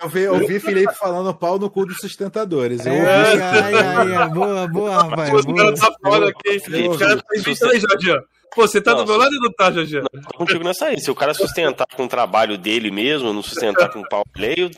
eu, 0.00 0.08
vi, 0.08 0.20
eu 0.20 0.46
vi 0.46 0.60
Felipe 0.60 0.94
falando 0.94 1.34
pau 1.34 1.58
no 1.58 1.68
cu 1.70 1.86
dos 1.86 1.96
sustentadores. 1.96 2.84
Eu 2.84 2.92
é, 2.92 2.98
ouvi. 2.98 3.42
Ai, 3.42 3.74
ai, 3.74 4.14
ai, 4.14 4.28
boa, 4.28 4.68
boa, 4.68 5.02
rapaz. 5.02 5.32
Os 5.32 5.44
caras 5.46 5.80
tá 5.80 5.92
fora 6.00 6.28
aqui. 6.28 6.56
Os 6.88 6.96
caras 6.98 7.22
tá 7.22 7.36
inventando 7.36 7.72
aí, 7.72 7.80
Jorginho. 7.80 8.35
Pô, 8.54 8.66
você 8.66 8.80
tá 8.80 8.92
não, 8.92 9.04
do 9.04 9.06
meu 9.06 9.18
lado 9.18 9.34
ou 9.34 9.40
não 9.42 9.52
tá? 9.52 9.70
Não, 9.70 10.22
tô 10.22 10.38
contigo 10.38 10.64
nessa 10.64 10.86
aí. 10.86 11.00
Se 11.00 11.10
o 11.10 11.14
cara 11.14 11.34
sustentar 11.34 11.86
com 11.94 12.04
o 12.04 12.08
trabalho 12.08 12.56
dele 12.56 12.90
mesmo, 12.90 13.32
não 13.32 13.42
sustentar 13.42 13.90
com 13.90 14.00
o 14.00 14.08
pau 14.08 14.22
alheio, 14.34 14.70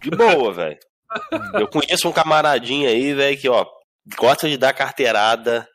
de 0.00 0.10
boa, 0.10 0.52
velho. 0.52 0.78
Eu 1.54 1.68
conheço 1.68 2.08
um 2.08 2.12
camaradinho 2.12 2.88
aí, 2.88 3.12
velho, 3.12 3.38
que, 3.38 3.48
ó, 3.48 3.66
gosta 4.16 4.48
de 4.48 4.56
dar 4.56 4.72
carteirada, 4.72 5.66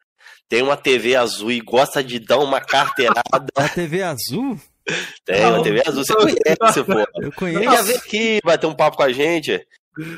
tem 0.47 0.61
uma 0.61 0.77
TV 0.77 1.15
azul 1.15 1.51
e 1.51 1.59
gosta 1.59 2.03
de 2.03 2.19
dar 2.19 2.39
uma 2.39 2.61
carteirada. 2.61 3.47
A 3.55 3.69
TV 3.69 4.01
azul? 4.03 4.59
Tem, 5.25 5.45
uma 5.45 5.63
TV 5.63 5.81
azul. 5.85 6.03
Você 6.05 6.13
conhece, 6.13 6.83
pô. 6.83 7.21
Eu 7.21 7.31
conheço. 7.31 7.69
Quer 7.69 7.83
vir 7.83 7.97
aqui, 7.97 8.39
bater 8.43 8.67
um 8.67 8.75
papo 8.75 8.97
com 8.97 9.03
a 9.03 9.11
gente? 9.11 9.65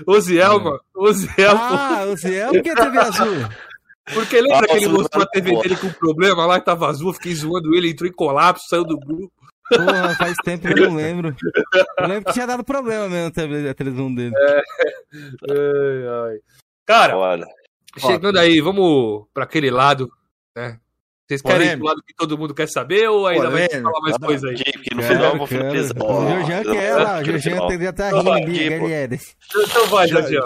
Oziel, 0.05 0.59
mano. 0.59 0.79
Oziel. 0.95 1.55
Ah, 1.55 2.05
Oziel, 2.07 2.51
que 2.61 2.69
é 2.69 2.75
TV 2.75 2.97
azul? 2.97 3.49
Porque 4.13 4.39
lembra 4.39 4.61
Nossa, 4.61 4.67
que 4.67 4.73
ele 4.75 4.87
mostrou 4.87 5.23
a 5.23 5.27
TV 5.27 5.61
dele 5.61 5.75
com 5.75 5.89
problema 5.89 6.45
lá, 6.45 6.59
que 6.59 6.65
tava 6.65 6.87
azul, 6.87 7.09
eu 7.09 7.13
fiquei 7.13 7.35
zoando 7.35 7.75
ele, 7.75 7.89
entrou 7.89 8.09
em 8.09 8.13
colapso, 8.13 8.67
saiu 8.69 8.85
do 8.85 8.97
grupo. 8.97 9.33
Porra, 9.69 10.15
faz 10.15 10.35
tempo 10.45 10.65
que 10.65 10.79
eu 10.79 10.89
não 10.89 10.95
lembro. 10.95 11.35
Eu 11.97 12.07
lembro 12.07 12.25
que 12.25 12.33
tinha 12.33 12.47
dado 12.47 12.63
problema 12.63 13.09
mesmo 13.09 13.33
a 13.69 13.73
televisão 13.73 14.13
dele. 14.13 14.33
É. 14.35 14.61
Ai, 15.51 16.31
ai. 16.31 16.39
Cara, 16.85 17.17
Olha. 17.17 17.45
chegando 17.97 18.39
aí, 18.39 18.61
vamos 18.61 19.25
para 19.33 19.43
aquele 19.43 19.69
lado, 19.69 20.09
né? 20.55 20.79
Vocês 21.27 21.41
querem 21.41 21.67
ir 21.67 21.77
pro 21.77 21.87
lado 21.87 22.01
que 22.07 22.13
todo 22.15 22.37
mundo 22.37 22.53
quer 22.53 22.69
saber 22.69 23.09
ou 23.09 23.27
ainda 23.27 23.49
Polêmico. 23.49 23.73
vai 23.73 23.81
falar 23.81 23.99
mais 23.99 24.17
coisa 24.17 24.47
aí? 24.47 24.55
Porque 24.55 24.95
no 24.95 25.03
final 25.03 25.33
eu 25.33 25.37
vou 25.37 25.47
finalizar. 25.47 25.97
O 26.01 26.29
Jorgian 26.29 26.63
quer 26.63 26.95
lá, 26.95 27.19
o 27.19 27.25
Jorgian 27.25 27.67
teve 27.67 27.87
até 27.87 28.09
rindo 28.11 28.31
ali, 28.31 28.69
Galieres. 28.69 29.35
Então 29.53 29.87
vai, 29.87 30.07
Jorgian. 30.07 30.43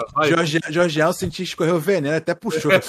Jorgian, 0.70 1.06
eu 1.06 1.12
senti 1.12 1.36
que 1.36 1.42
escorreu 1.44 1.76
o 1.76 1.80
veneno, 1.80 2.16
até 2.16 2.34
puxou. 2.34 2.72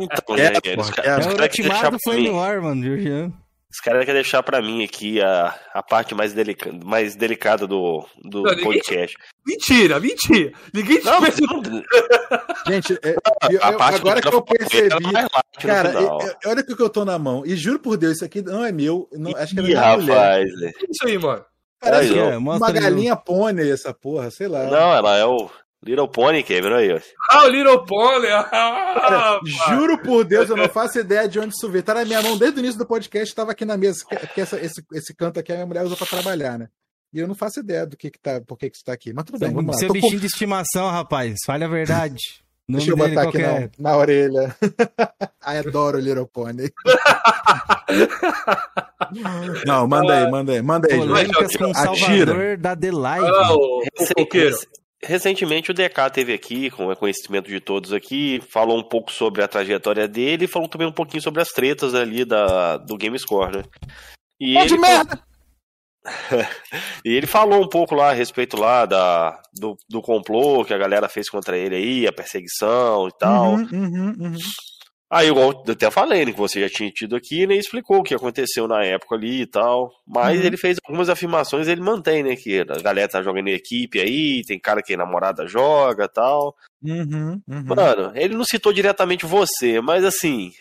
Então, 0.00 0.36
é, 0.36 0.60
porra, 0.76 0.94
é, 1.02 1.16
o 1.16 1.42
ultimado 1.42 1.96
foi 2.02 2.22
no 2.22 2.40
ar, 2.40 2.60
mano, 2.60 2.84
Jorgian. 2.84 3.32
Os 3.70 3.78
caras 3.78 4.04
querem 4.04 4.20
deixar 4.20 4.42
pra 4.42 4.60
mim 4.60 4.82
aqui 4.82 5.20
a, 5.22 5.54
a 5.72 5.80
parte 5.80 6.12
mais, 6.12 6.32
delica, 6.32 6.72
mais 6.84 7.14
delicada 7.14 7.68
do, 7.68 8.04
do 8.24 8.42
não, 8.42 8.56
podcast. 8.56 9.16
Mentira, 9.46 10.00
mentira. 10.00 10.52
Ninguém 10.74 10.98
te 10.98 11.04
não, 11.04 11.20
perguntou. 11.22 11.82
Gente, 12.66 12.98
é, 13.00 13.14
eu, 13.48 13.60
eu, 13.60 13.62
agora 13.62 14.20
que 14.20 14.28
eu 14.28 14.42
percebi. 14.42 15.04
Cara, 15.60 15.92
olha 16.46 16.60
o 16.60 16.64
que 16.64 16.82
eu 16.82 16.90
tô 16.90 17.04
na 17.04 17.16
mão. 17.16 17.44
E 17.46 17.54
juro 17.54 17.78
por 17.78 17.96
Deus, 17.96 18.16
isso 18.16 18.24
aqui 18.24 18.42
não 18.42 18.64
é 18.64 18.72
meu. 18.72 19.08
Não, 19.12 19.36
acho 19.36 19.54
que 19.54 19.60
é 19.60 19.74
da 19.74 19.80
rapaz, 19.80 20.02
mulher. 20.04 20.72
É 20.76 20.86
isso 20.90 21.06
aí, 21.06 21.18
mano. 21.18 21.44
Parece 21.80 22.18
aí, 22.18 22.36
uma 22.36 22.72
galinha 22.72 23.16
pônei 23.16 23.70
essa 23.72 23.94
porra, 23.94 24.30
sei 24.30 24.48
lá. 24.48 24.64
Não, 24.64 24.92
ela 24.92 25.16
é 25.16 25.24
o. 25.24 25.48
Little 25.82 26.08
Pony, 26.08 26.42
Cameron, 26.42 26.76
aí, 26.76 26.92
ó. 26.92 27.00
Ah, 27.30 27.44
o 27.44 27.48
Little 27.48 27.84
Pony! 27.86 28.26
Ah, 28.52 29.40
Juro 29.70 29.96
por 30.02 30.24
Deus, 30.24 30.50
eu 30.50 30.56
não 30.56 30.68
faço 30.68 30.98
ideia 30.98 31.26
de 31.28 31.38
onde 31.38 31.54
isso 31.54 31.70
veio. 31.70 31.82
Tá 31.82 31.94
na 31.94 32.04
minha 32.04 32.20
mão 32.22 32.36
desde 32.36 32.58
o 32.58 32.60
início 32.60 32.78
do 32.78 32.84
podcast, 32.86 33.34
tava 33.34 33.52
aqui 33.52 33.64
na 33.64 33.76
mesa, 33.76 34.04
porque 34.08 34.40
essa- 34.42 34.60
esse, 34.60 34.84
esse 34.92 35.14
canto 35.14 35.40
aqui 35.40 35.52
a 35.52 35.54
minha 35.54 35.66
mulher 35.66 35.84
usa 35.84 35.96
pra 35.96 36.06
trabalhar, 36.06 36.58
né? 36.58 36.68
E 37.12 37.18
eu 37.18 37.26
não 37.26 37.34
faço 37.34 37.60
ideia 37.60 37.86
do 37.86 37.96
que 37.96 38.10
que 38.10 38.18
tá, 38.20 38.40
por 38.46 38.58
que 38.58 38.68
que 38.70 38.76
isso 38.76 38.84
tá 38.84 38.92
aqui. 38.92 39.12
Mas 39.12 39.24
tudo 39.24 39.38
bem, 39.38 39.52
vamos 39.52 39.72
lá. 39.74 39.78
Seu 39.78 39.88
Tô 39.88 39.94
com- 39.94 40.00
bichinho 40.00 40.20
de 40.20 40.26
estimação, 40.26 40.88
rapaz. 40.90 41.36
Fale 41.46 41.64
a 41.64 41.68
verdade. 41.68 42.18
Deixa 42.68 42.90
eu 42.90 42.96
botar 42.96 43.22
aqui 43.22 43.32
que 43.32 43.38
na, 43.42 43.48
é? 43.48 43.70
na 43.78 43.96
orelha. 43.96 44.54
Ai, 45.42 45.58
adoro 45.58 45.98
o 45.98 46.00
Little 46.00 46.26
Pony. 46.26 46.70
não, 49.66 49.86
manda 49.88 50.14
aí, 50.24 50.30
manda 50.30 50.52
aí, 50.52 50.62
manda 50.62 50.88
aí. 50.92 50.98
Polêmicas 50.98 51.56
com 51.56 51.64
o 51.64 51.70
Atira. 51.70 51.96
Salvador 52.26 52.56
da 52.58 52.76
The 52.76 52.90
Live. 52.92 53.26
Ah, 53.26 53.52
o, 53.54 53.56
o. 53.56 53.82
rec- 55.02 55.10
Recentemente 55.10 55.70
o 55.70 55.74
DK 55.74 56.10
teve 56.12 56.32
aqui, 56.32 56.70
com 56.70 56.88
o 56.88 56.96
conhecimento 56.96 57.48
de 57.48 57.60
todos 57.60 57.92
aqui, 57.92 58.40
falou 58.50 58.78
um 58.78 58.82
pouco 58.88 59.10
sobre 59.12 59.42
a 59.42 59.48
trajetória 59.48 60.06
dele 60.06 60.44
e 60.44 60.48
falou 60.48 60.68
também 60.68 60.86
um 60.86 60.92
pouquinho 60.92 61.22
sobre 61.22 61.40
as 61.40 61.48
tretas 61.48 61.94
ali 61.94 62.24
da, 62.24 62.76
do 62.76 62.96
GameScore, 62.96 63.58
né? 63.58 63.62
E 64.38 64.54
Pô, 64.54 64.66
de 64.66 64.74
ele, 64.74 64.80
merda! 64.80 65.22
e 67.04 67.10
ele 67.10 67.26
falou 67.26 67.62
um 67.62 67.68
pouco 67.68 67.94
lá 67.94 68.10
a 68.10 68.14
respeito 68.14 68.56
lá 68.56 68.86
da, 68.86 69.40
do, 69.54 69.76
do 69.88 70.00
complô 70.00 70.64
que 70.64 70.72
a 70.72 70.78
galera 70.78 71.08
fez 71.08 71.28
contra 71.28 71.58
ele 71.58 71.76
aí, 71.76 72.06
a 72.06 72.12
perseguição 72.12 73.06
e 73.08 73.18
tal. 73.18 73.54
Uhum, 73.54 73.68
uhum, 73.72 74.14
uhum. 74.18 74.38
Aí, 75.12 75.26
igual 75.26 75.64
eu 75.66 75.72
até 75.72 75.90
falei, 75.90 76.24
né, 76.24 76.32
que 76.32 76.38
você 76.38 76.60
já 76.60 76.68
tinha 76.68 76.88
tido 76.90 77.16
aqui, 77.16 77.44
né, 77.44 77.56
explicou 77.56 77.98
o 77.98 78.02
que 78.02 78.14
aconteceu 78.14 78.68
na 78.68 78.84
época 78.84 79.16
ali 79.16 79.40
e 79.42 79.46
tal. 79.46 79.90
Mas 80.06 80.38
Uhum. 80.38 80.46
ele 80.46 80.56
fez 80.56 80.78
algumas 80.84 81.08
afirmações, 81.08 81.66
ele 81.66 81.80
mantém, 81.80 82.22
né, 82.22 82.36
que 82.36 82.60
a 82.60 82.80
galera 82.80 83.08
tá 83.08 83.20
jogando 83.20 83.48
em 83.48 83.54
equipe 83.54 84.00
aí, 84.00 84.42
tem 84.46 84.58
cara 84.60 84.80
que 84.82 84.94
a 84.94 84.96
namorada 84.96 85.48
joga 85.48 86.04
e 86.04 86.08
tal. 86.08 86.54
Uhum, 86.80 87.42
uhum. 87.48 87.64
Mano, 87.64 88.12
ele 88.14 88.36
não 88.36 88.44
citou 88.44 88.72
diretamente 88.72 89.26
você, 89.26 89.80
mas 89.80 90.04
assim, 90.04 90.52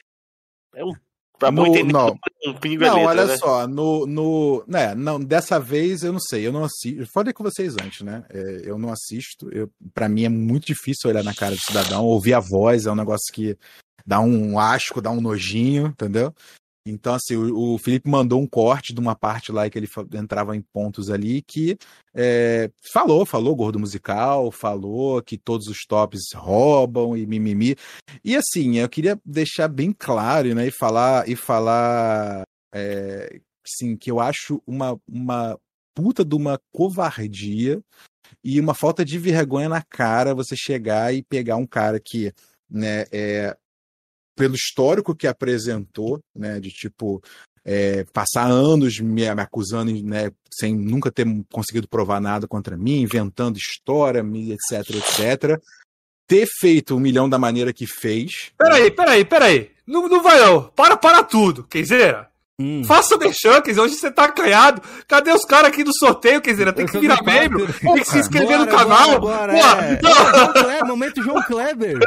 é 0.75 0.83
um, 0.83 0.93
pra 1.39 1.49
No- 1.51 1.63
bom 1.63 1.67
entender, 1.69 1.93
não. 1.93 2.15
um 2.45 2.53
pingo 2.53 2.83
é 2.83 2.87
Não, 2.87 2.95
letra, 2.97 3.09
olha 3.09 3.25
né? 3.25 3.37
só, 3.37 3.67
no, 3.67 4.05
no. 4.05 4.63
Né, 4.67 4.93
não, 4.93 5.19
dessa 5.19 5.59
vez 5.59 6.03
eu 6.03 6.11
não 6.13 6.19
sei, 6.19 6.45
eu 6.45 6.51
não 6.51 6.63
assisto. 6.65 7.05
Falei 7.13 7.33
com 7.33 7.43
vocês 7.43 7.75
antes, 7.81 8.01
né? 8.01 8.23
é, 8.29 8.61
eu 8.65 8.77
não 8.77 8.91
assisto. 8.91 9.49
Eu, 9.51 9.69
pra 9.93 10.07
mim 10.09 10.25
é 10.25 10.29
muito 10.29 10.67
difícil 10.67 11.09
olhar 11.09 11.23
na 11.23 11.33
cara 11.33 11.55
do 11.55 11.61
cidadão, 11.61 12.05
ouvir 12.05 12.33
a 12.33 12.39
voz, 12.39 12.85
é 12.85 12.91
um 12.91 12.95
negócio 12.95 13.33
que 13.33 13.57
dá 14.05 14.19
um 14.19 14.59
asco, 14.59 15.01
dá 15.01 15.09
um 15.11 15.21
nojinho, 15.21 15.87
entendeu? 15.87 16.33
Então, 16.85 17.13
assim, 17.13 17.35
o, 17.35 17.75
o 17.75 17.77
Felipe 17.77 18.09
mandou 18.09 18.41
um 18.41 18.47
corte 18.47 18.93
de 18.93 18.99
uma 18.99 19.15
parte 19.15 19.51
lá 19.51 19.69
que 19.69 19.77
ele 19.77 19.87
entrava 20.13 20.55
em 20.55 20.61
pontos 20.61 21.09
ali 21.09 21.41
que 21.41 21.77
é, 22.13 22.71
falou, 22.91 23.25
falou 23.25 23.55
gordo 23.55 23.79
musical, 23.79 24.51
falou 24.51 25.21
que 25.21 25.37
todos 25.37 25.67
os 25.67 25.85
tops 25.85 26.33
roubam 26.33 27.15
e 27.15 27.25
mimimi. 27.25 27.75
E 28.23 28.35
assim, 28.35 28.77
eu 28.77 28.89
queria 28.89 29.19
deixar 29.25 29.67
bem 29.67 29.93
claro, 29.93 30.53
né, 30.55 30.67
e 30.67 30.71
falar, 30.71 31.27
e 31.29 31.35
falar 31.35 32.43
é, 32.73 33.39
assim, 33.65 33.95
que 33.95 34.09
eu 34.09 34.19
acho 34.19 34.61
uma, 34.65 34.99
uma 35.07 35.59
puta 35.93 36.23
de 36.23 36.35
uma 36.35 36.59
covardia 36.71 37.81
e 38.43 38.59
uma 38.59 38.73
falta 38.73 39.03
de 39.03 39.17
vergonha 39.17 39.69
na 39.69 39.81
cara 39.81 40.35
você 40.35 40.55
chegar 40.55 41.13
e 41.13 41.23
pegar 41.23 41.57
um 41.57 41.67
cara 41.67 41.99
que, 41.99 42.33
né, 42.69 43.05
é, 43.11 43.55
pelo 44.39 44.55
histórico 44.55 45.13
que 45.13 45.27
apresentou, 45.27 46.21
né, 46.33 46.61
de 46.61 46.69
tipo 46.69 47.21
é, 47.65 48.05
passar 48.13 48.49
anos 48.49 48.97
me, 49.01 49.35
me 49.35 49.41
acusando, 49.41 49.91
né, 50.01 50.31
sem 50.49 50.73
nunca 50.73 51.11
ter 51.11 51.27
conseguido 51.51 51.89
provar 51.89 52.21
nada 52.21 52.47
contra 52.47 52.77
mim, 52.77 53.01
inventando 53.01 53.57
história, 53.57 54.23
etc, 54.23 54.95
etc, 54.95 55.61
ter 56.25 56.47
feito 56.57 56.95
um 56.95 57.01
milhão 57.01 57.27
da 57.27 57.37
maneira 57.37 57.73
que 57.73 57.85
fez. 57.85 58.51
Peraí, 58.57 58.89
peraí, 58.89 59.25
peraí. 59.25 59.71
Não, 59.85 60.07
não 60.07 60.23
vai 60.23 60.39
não. 60.39 60.69
Para, 60.69 60.95
para 60.95 61.21
tudo, 61.21 61.65
Kenzeira. 61.65 62.28
Hum. 62.59 62.83
Faça 62.83 63.15
o 63.15 63.17
deixan, 63.17 63.61
Kenzeira. 63.61 63.83
Hoje 63.83 63.95
você 63.95 64.11
tá 64.11 64.25
acanhado. 64.25 64.81
Cadê 65.07 65.31
os 65.31 65.45
caras 65.45 65.69
aqui 65.71 65.83
do 65.83 65.93
sorteio, 65.97 66.41
Kenzeira? 66.41 66.73
Tem 66.73 66.85
Eu 66.85 66.91
que 66.91 66.99
virar 66.99 67.23
membro. 67.23 67.71
Tem 67.73 67.95
que 67.95 68.03
se 68.07 68.19
inscrever 68.19 68.57
no 68.59 68.65
Bora, 68.65 68.77
canal. 68.77 69.19
bora, 69.19 69.53
Pô, 69.53 69.59
bora, 69.59 69.83
é. 69.85 69.99
não. 70.01 70.53
Kleber, 70.53 70.85
momento 70.85 71.23
João 71.23 71.41
Kleber. 71.43 71.97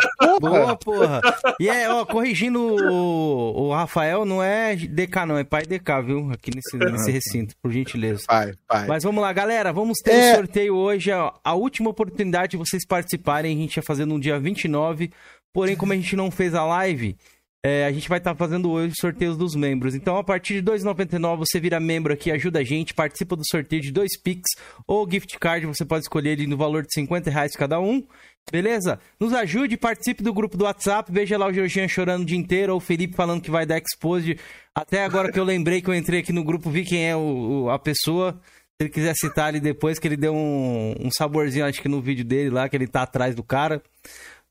Boa, 0.41 0.77
porra. 0.77 1.20
E 1.59 1.69
é, 1.69 1.91
ó, 1.91 2.05
corrigindo 2.05 2.61
o, 2.61 3.69
o 3.69 3.73
Rafael, 3.73 4.24
não 4.24 4.43
é 4.43 4.77
DK, 4.77 5.24
não, 5.27 5.39
é 5.39 5.45
pai 5.45 5.62
DK, 5.62 6.03
viu? 6.05 6.31
Aqui 6.33 6.51
nesse, 6.55 6.77
nesse 6.77 7.11
recinto, 7.11 7.55
por 7.62 7.73
gentileza. 7.73 8.23
Pai, 8.27 8.53
pai. 8.69 8.87
Mas 8.87 9.03
vamos 9.05 9.23
lá, 9.23 9.33
galera. 9.33 9.73
Vamos 9.73 9.99
ter 10.05 10.12
É. 10.12 10.33
um 10.33 10.37
sorteio 10.37 10.74
hoje. 10.77 11.11
ó. 11.12 11.33
A 11.43 11.55
última 11.55 11.89
oportunidade 11.91 12.51
de 12.53 12.57
vocês 12.59 12.87
participarem. 12.87 13.57
A 13.57 13.61
gente 13.61 13.77
ia 13.77 13.83
fazer 13.83 14.05
no 14.05 14.20
dia 14.20 14.39
29. 14.39 15.11
Porém, 15.55 15.77
como 15.77 15.93
a 15.93 15.97
gente 15.97 16.16
não 16.16 16.31
fez 16.31 16.55
a 16.55 16.65
live, 16.65 17.15
é, 17.64 17.84
a 17.86 17.93
gente 17.93 18.09
vai 18.09 18.18
estar 18.18 18.34
fazendo 18.34 18.70
hoje 18.70 18.94
sorteios 19.01 19.36
dos 19.36 19.55
membros. 19.55 19.94
Então, 19.94 20.16
a 20.16 20.24
partir 20.24 20.60
de 20.60 20.70
R$ 20.70 20.76
2,99, 20.78 21.36
você 21.39 21.60
vira 21.60 21.78
membro 21.78 22.12
aqui, 22.12 22.30
ajuda 22.30 22.59
a 22.59 22.64
gente, 22.64 22.93
participa 22.93 23.36
do 23.36 23.43
sorteio 23.48 23.80
de 23.80 23.93
dois 23.93 24.18
Pix 24.20 24.43
ou 24.86 25.09
gift 25.09 25.39
card. 25.39 25.66
Você 25.66 25.84
pode 25.84 26.02
escolher 26.05 26.30
ele 26.30 26.47
no 26.47 26.56
valor 26.56 26.82
de 26.82 26.93
50 26.93 27.30
reais 27.30 27.52
cada 27.55 27.78
um. 27.78 28.02
Beleza? 28.51 28.98
Nos 29.20 29.32
ajude, 29.32 29.76
participe 29.76 30.20
do 30.24 30.34
grupo 30.34 30.56
do 30.56 30.64
WhatsApp. 30.64 31.12
Veja 31.12 31.39
lá 31.39 31.47
o 31.47 31.52
Georgian 31.52 31.86
chorando 31.86 32.22
o 32.22 32.26
dia 32.26 32.36
inteiro, 32.36 32.72
ou 32.72 32.78
o 32.78 32.80
Felipe 32.80 33.14
falando 33.14 33.40
que 33.40 33.51
vai 33.52 33.64
dar 33.64 33.78
Exposed. 33.78 34.36
Até 34.74 35.05
agora 35.05 35.30
que 35.30 35.39
eu 35.39 35.44
lembrei 35.44 35.80
que 35.80 35.89
eu 35.89 35.94
entrei 35.94 36.18
aqui 36.20 36.32
no 36.32 36.43
grupo, 36.43 36.68
vi 36.68 36.84
quem 36.84 37.09
é 37.09 37.14
o- 37.14 37.20
o- 37.66 37.70
a 37.70 37.78
pessoa. 37.78 38.32
Se 38.80 38.86
ele 38.86 38.90
quiser 38.90 39.14
citar 39.14 39.47
ali 39.47 39.60
depois, 39.60 40.01
que 40.01 40.09
ele 40.09 40.16
deu 40.16 40.34
um, 40.34 40.94
um 40.98 41.10
saborzinho, 41.16 41.64
acho 41.64 41.80
que 41.80 41.89
no 41.89 42.01
vídeo 42.01 42.24
dele 42.24 42.51
lá, 42.51 42.68
que 42.68 42.74
ele 42.74 42.89
tá 42.89 43.02
atrás 43.02 43.36
do 43.36 43.44
cara. 43.44 43.80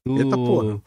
Do, 0.05 0.17
Eita 0.21 0.37
porra. 0.37 0.81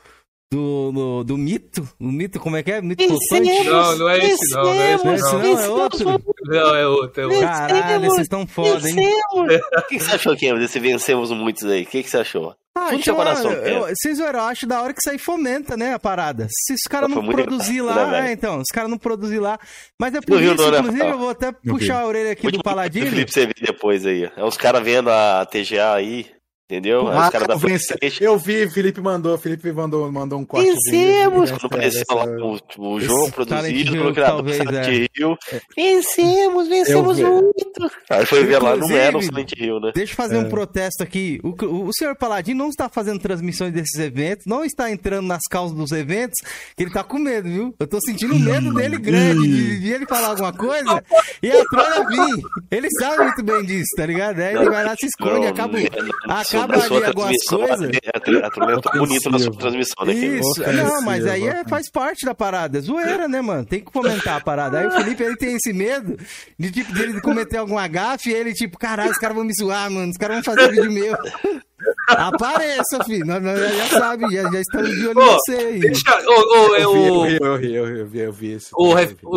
Do, 0.55 0.93
do, 0.93 1.25
do 1.25 1.37
mito. 1.37 1.89
O 1.99 2.07
mito, 2.07 2.39
como 2.39 2.57
é 2.57 2.63
que 2.63 2.71
é? 2.71 2.81
Mito 2.81 3.03
flutuante? 3.05 3.65
Não, 3.65 3.97
não 3.97 4.09
é 4.09 4.19
esse 4.19 4.55
não, 4.55 4.63
não 4.63 4.73
é 4.73 4.95
esse 4.95 5.05
Não 5.05 5.13
é 5.13 5.15
esse 5.17 5.25
não. 5.25 5.59
é 5.59 5.69
outro. 5.69 6.05
Não, 6.45 6.75
é 6.77 6.87
outro, 6.87 7.23
é 7.23 7.27
outro. 7.27 7.41
Caralho, 7.41 8.05
vocês 8.05 8.23
estão 8.23 8.47
foda, 8.47 8.89
hein? 8.89 8.97
O 9.35 9.83
que, 9.89 9.99
que 9.99 10.05
você 10.05 10.15
achou, 10.15 10.37
Kim, 10.37 10.55
desse 10.55 10.79
vencemos 10.79 11.33
muitos 11.33 11.65
aí? 11.65 11.83
O 11.83 11.87
que, 11.87 12.05
que 12.05 12.11
você 12.11 12.19
achou? 12.19 12.55
Ah, 12.77 12.91
Tudo 12.91 13.05
seu 13.05 13.15
coração, 13.15 13.53
eu, 13.53 13.87
eu, 13.87 13.95
vocês 13.95 14.19
eu 14.19 14.27
acho 14.41 14.67
da 14.67 14.83
hora 14.83 14.93
que 14.93 15.01
isso 15.01 15.11
aí 15.11 15.19
fomenta, 15.19 15.77
né, 15.77 15.95
a 15.95 15.99
parada. 15.99 16.49
Se 16.51 16.75
os 16.75 16.83
caras 16.83 17.09
não 17.09 17.25
produzir 17.25 17.81
lá, 17.81 18.11
né, 18.11 18.33
então, 18.33 18.59
os 18.59 18.69
caras 18.73 18.91
não 18.91 18.99
produzir 18.99 19.39
lá. 19.39 19.59
Mas 20.01 20.15
é 20.15 20.21
por 20.21 20.41
isso, 20.43 20.71
né, 20.71 20.79
inclusive, 20.79 21.07
eu 21.07 21.19
vou 21.19 21.31
até 21.31 21.53
puxar 21.53 22.01
a 22.01 22.07
orelha 22.07 22.33
aqui 22.33 22.45
Muito 22.45 22.59
do 22.59 22.65
Paladino. 22.65 23.07
Felipe, 23.09 23.33
você 23.33 23.47
vê 23.47 23.55
depois 23.61 24.05
aí. 24.05 24.31
É 24.37 24.45
os 24.45 24.57
caras 24.57 24.83
vendo 24.83 25.09
a 25.09 25.47
TGA 25.47 25.95
aí, 25.95 26.27
entendeu? 26.69 27.09
Ah, 27.09 27.31
da. 27.31 27.57
Eu 28.21 28.39
vi, 28.39 28.69
Felipe 28.71 29.01
mandou, 29.01 29.37
Felipe 29.37 29.73
mandou, 29.73 30.11
mandou 30.11 30.39
um 30.39 30.45
corte. 30.45 30.71
Vencemos! 30.71 31.51
Quando 31.51 31.67
apareceu 31.67 32.05
lá 32.11 32.25
o, 32.25 32.59
o 32.79 33.01
jogo 33.01 33.33
produzido 33.33 33.93
pelo 33.93 34.13
criador 34.13 34.43
do 34.43 34.53
Silent 34.53 34.89
é. 34.89 35.07
Hill. 35.17 35.37
Vencemos, 35.77 36.69
vencemos 36.69 37.17
vi. 37.19 37.25
muito. 37.25 37.91
Aí 38.11 38.27
foi 38.27 38.45
ver 38.45 38.63
lá, 38.63 38.77
não 38.77 38.91
era 38.91 39.17
o 39.17 39.23
Silent 39.23 39.53
Hill, 39.57 39.81
né? 39.81 39.93
Deixa 39.95 40.13
eu 40.13 40.17
fazer 40.17 40.39
um 40.39 40.49
protesto 40.49 41.03
aqui. 41.03 41.41
O, 41.43 41.51
o, 41.65 41.89
o 41.89 41.91
senhor 41.93 42.17
Paladino 42.17 42.59
não 42.59 42.71
está 42.71 42.89
fazendo 42.89 43.21
transmissões 43.21 43.73
desses 43.73 43.99
eventos, 43.99 44.47
não 44.47 44.65
está 44.65 44.91
entrando 44.91 45.27
nas 45.27 45.43
causas 45.51 45.77
dos 45.77 45.93
eventos, 45.93 46.37
ele 46.79 46.91
tá 46.91 47.05
com 47.05 47.19
medo, 47.19 47.49
viu? 47.49 47.75
Eu 47.79 47.87
tô 47.87 47.99
sentindo 48.01 48.39
medo 48.39 48.73
dele 48.73 48.99
grande, 48.99 49.47
de, 49.47 49.81
de 49.81 49.93
ele 49.93 50.07
falar 50.07 50.29
alguma 50.29 50.53
coisa 50.53 51.03
e 51.43 51.51
a 51.51 51.65
trolha 51.67 52.07
vir. 52.09 52.43
Ele 52.71 52.89
sabe 52.99 53.25
muito 53.25 53.43
bem 53.43 53.65
disso, 53.65 53.91
tá 53.97 54.07
ligado? 54.07 54.41
Aí 54.41 54.55
ele 54.55 54.71
vai 54.71 54.85
lá, 54.85 54.95
se 54.97 55.07
esconde, 55.07 55.47
acaba, 55.47 55.79
acaba 56.57 56.77
a 56.77 56.81
sua 56.81 56.97
ali 56.97 57.07
algumas 57.07 57.29
transmissão, 57.29 57.59
coisas. 57.59 57.91
A, 57.91 58.69
a, 58.75 58.95
a 58.95 58.99
bonita 58.99 59.31
na 59.31 59.39
sua 59.39 59.53
transmissão, 59.57 60.07
né? 60.07 60.13
Isso, 60.13 60.63
Ofensivo, 60.63 60.89
não, 60.89 61.03
mas 61.03 61.27
aí 61.27 61.47
é, 61.47 61.65
faz 61.69 61.91
parte 61.91 62.25
da 62.25 62.35
parada. 62.35 62.79
É 62.79 62.81
zoeira, 62.81 63.29
né, 63.29 63.41
mano? 63.41 63.65
Tem 63.65 63.81
que 63.81 63.91
comentar 63.91 64.37
a 64.37 64.41
parada. 64.41 64.79
Aí 64.79 64.87
o 64.87 64.91
Felipe, 64.91 65.23
ele 65.23 65.37
tem 65.37 65.57
esse 65.57 65.73
medo 65.73 66.17
de, 66.59 66.71
tipo, 66.71 66.93
dele 66.93 67.21
cometer 67.21 67.59
alguma 67.59 67.87
gafe 67.89 68.31
e 68.31 68.35
ele, 68.35 68.53
tipo, 68.53 68.79
caralho, 68.79 69.11
os 69.11 69.19
caras 69.19 69.37
vão 69.37 69.45
me 69.45 69.53
zoar, 69.55 69.91
mano. 69.91 70.11
Os 70.11 70.17
caras 70.17 70.37
vão 70.37 70.55
fazer 70.55 70.71
vídeo 70.71 70.91
meu. 70.91 71.17
Apareça, 72.09 73.03
filho. 73.05 73.27
Nós, 73.27 73.43
nós 73.43 73.59
já 73.59 73.87
sabe, 73.87 74.33
já, 74.33 74.51
já 74.51 74.61
estamos 74.61 74.91
de 74.91 75.07
olho 75.09 75.15
você 75.15 75.53
aí. 75.53 75.81
Deixa, 75.81 76.19
ô, 76.27 76.71
ô, 76.71 76.77
Eu 76.77 76.93
vi, 76.93 77.07
eu 77.07 77.23
vi, 77.23 77.37
eu 77.37 77.59
vi, 77.59 77.75
eu 77.75 78.07
vi, 78.07 78.19
eu 78.21 78.33
vi 78.33 78.53
esse. 78.53 78.71
O, 78.75 78.95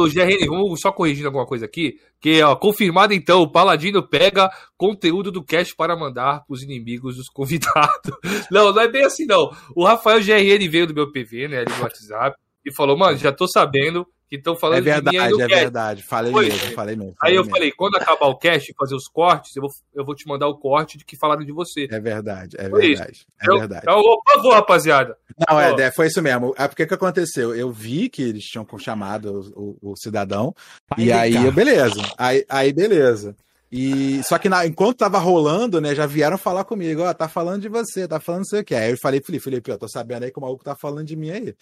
GRN, 0.09 0.45
vamos 0.47 0.81
só 0.81 0.91
corrigindo 0.91 1.27
alguma 1.27 1.45
coisa 1.45 1.65
aqui. 1.65 1.99
Que, 2.19 2.41
ó, 2.41 2.55
confirmado 2.55 3.13
então, 3.13 3.41
o 3.41 3.51
Paladino 3.51 4.01
pega 4.01 4.49
conteúdo 4.75 5.31
do 5.31 5.43
cast 5.43 5.75
para 5.75 5.95
mandar 5.95 6.43
pros 6.45 6.63
inimigos 6.63 7.15
dos 7.15 7.29
convidados. 7.29 8.11
Não, 8.51 8.73
não 8.73 8.81
é 8.81 8.87
bem 8.87 9.03
assim, 9.03 9.25
não. 9.25 9.51
O 9.75 9.83
Rafael 9.83 10.19
GRN 10.19 10.69
veio 10.69 10.87
do 10.87 10.93
meu 10.93 11.11
PV, 11.11 11.47
né, 11.47 11.59
ali 11.59 11.71
no 11.75 11.83
WhatsApp, 11.83 12.37
e 12.65 12.73
falou, 12.73 12.97
mano, 12.97 13.17
já 13.17 13.31
tô 13.31 13.47
sabendo 13.47 14.07
que 14.29 14.35
estão 14.35 14.55
falando 14.55 14.79
É 14.79 14.81
de 14.81 15.09
mim 15.09 15.17
aí 15.17 15.29
verdade, 15.29 15.31
no 15.33 15.41
é 15.41 15.47
cast. 15.47 15.61
verdade. 15.63 16.03
Falei 16.03 16.31
Foi. 16.31 16.45
mesmo, 16.49 16.71
falei 16.73 16.95
mesmo. 16.95 17.15
Aí 17.21 17.33
eu 17.35 17.41
mesmo. 17.43 17.55
falei, 17.55 17.71
quando 17.71 17.95
acabar 17.95 18.27
o 18.27 18.37
cast 18.37 18.71
e 18.71 18.75
fazer 18.75 18.95
os 18.95 19.07
cortes, 19.07 19.55
eu 19.55 19.61
vou, 19.61 19.71
eu 19.95 20.03
vou 20.05 20.15
te 20.15 20.27
mandar 20.27 20.47
o 20.47 20.57
corte 20.57 20.97
de 20.97 21.05
que 21.05 21.15
falaram 21.15 21.45
de 21.45 21.51
você. 21.51 21.87
É 21.89 21.99
verdade, 21.99 22.55
é 22.59 22.69
Foi 22.69 22.85
isso. 22.87 22.97
verdade. 23.01 23.25
É 23.39 23.43
Então, 23.45 23.59
verdade. 23.59 23.81
então, 23.83 24.01
por 24.01 24.33
favor, 24.33 24.53
rapaziada. 24.53 25.17
Não, 25.49 25.59
é, 25.59 25.81
é, 25.81 25.91
foi 25.91 26.07
isso 26.07 26.21
mesmo. 26.21 26.53
É 26.57 26.67
porque 26.67 26.85
que 26.85 26.93
aconteceu? 26.93 27.55
Eu 27.55 27.71
vi 27.71 28.09
que 28.09 28.21
eles 28.21 28.43
tinham 28.43 28.65
chamado 28.79 29.51
o, 29.55 29.77
o- 29.81 29.91
o 29.91 29.95
cidadão, 29.95 30.53
Pai 30.87 31.05
e 31.05 31.11
aí, 31.11 31.31
DK. 31.31 31.45
eu, 31.45 31.51
beleza. 31.51 32.01
Aí, 32.17 32.45
aí, 32.49 32.73
beleza. 32.73 33.35
E 33.71 34.21
só 34.23 34.37
que 34.37 34.47
na, 34.47 34.65
enquanto 34.65 34.97
tava 34.97 35.17
rolando, 35.17 35.81
né, 35.81 35.93
já 35.93 36.05
vieram 36.05 36.37
falar 36.37 36.63
comigo, 36.63 37.01
ó, 37.01 37.13
tá 37.13 37.27
falando 37.27 37.61
de 37.61 37.69
você, 37.69 38.07
tá 38.07 38.19
falando 38.19 38.39
não 38.41 38.45
sei 38.45 38.61
o 38.61 38.63
que. 38.63 38.73
Aí 38.73 38.91
eu 38.91 38.97
falei, 38.97 39.21
Felipe, 39.21 39.43
Felipe, 39.43 39.71
eu 39.71 39.77
tô 39.77 39.87
sabendo 39.89 40.23
aí 40.23 40.31
que 40.31 40.39
o 40.39 40.41
maluco 40.41 40.63
tá 40.63 40.75
falando 40.75 41.05
de 41.05 41.15
mim 41.15 41.29
aí. 41.31 41.53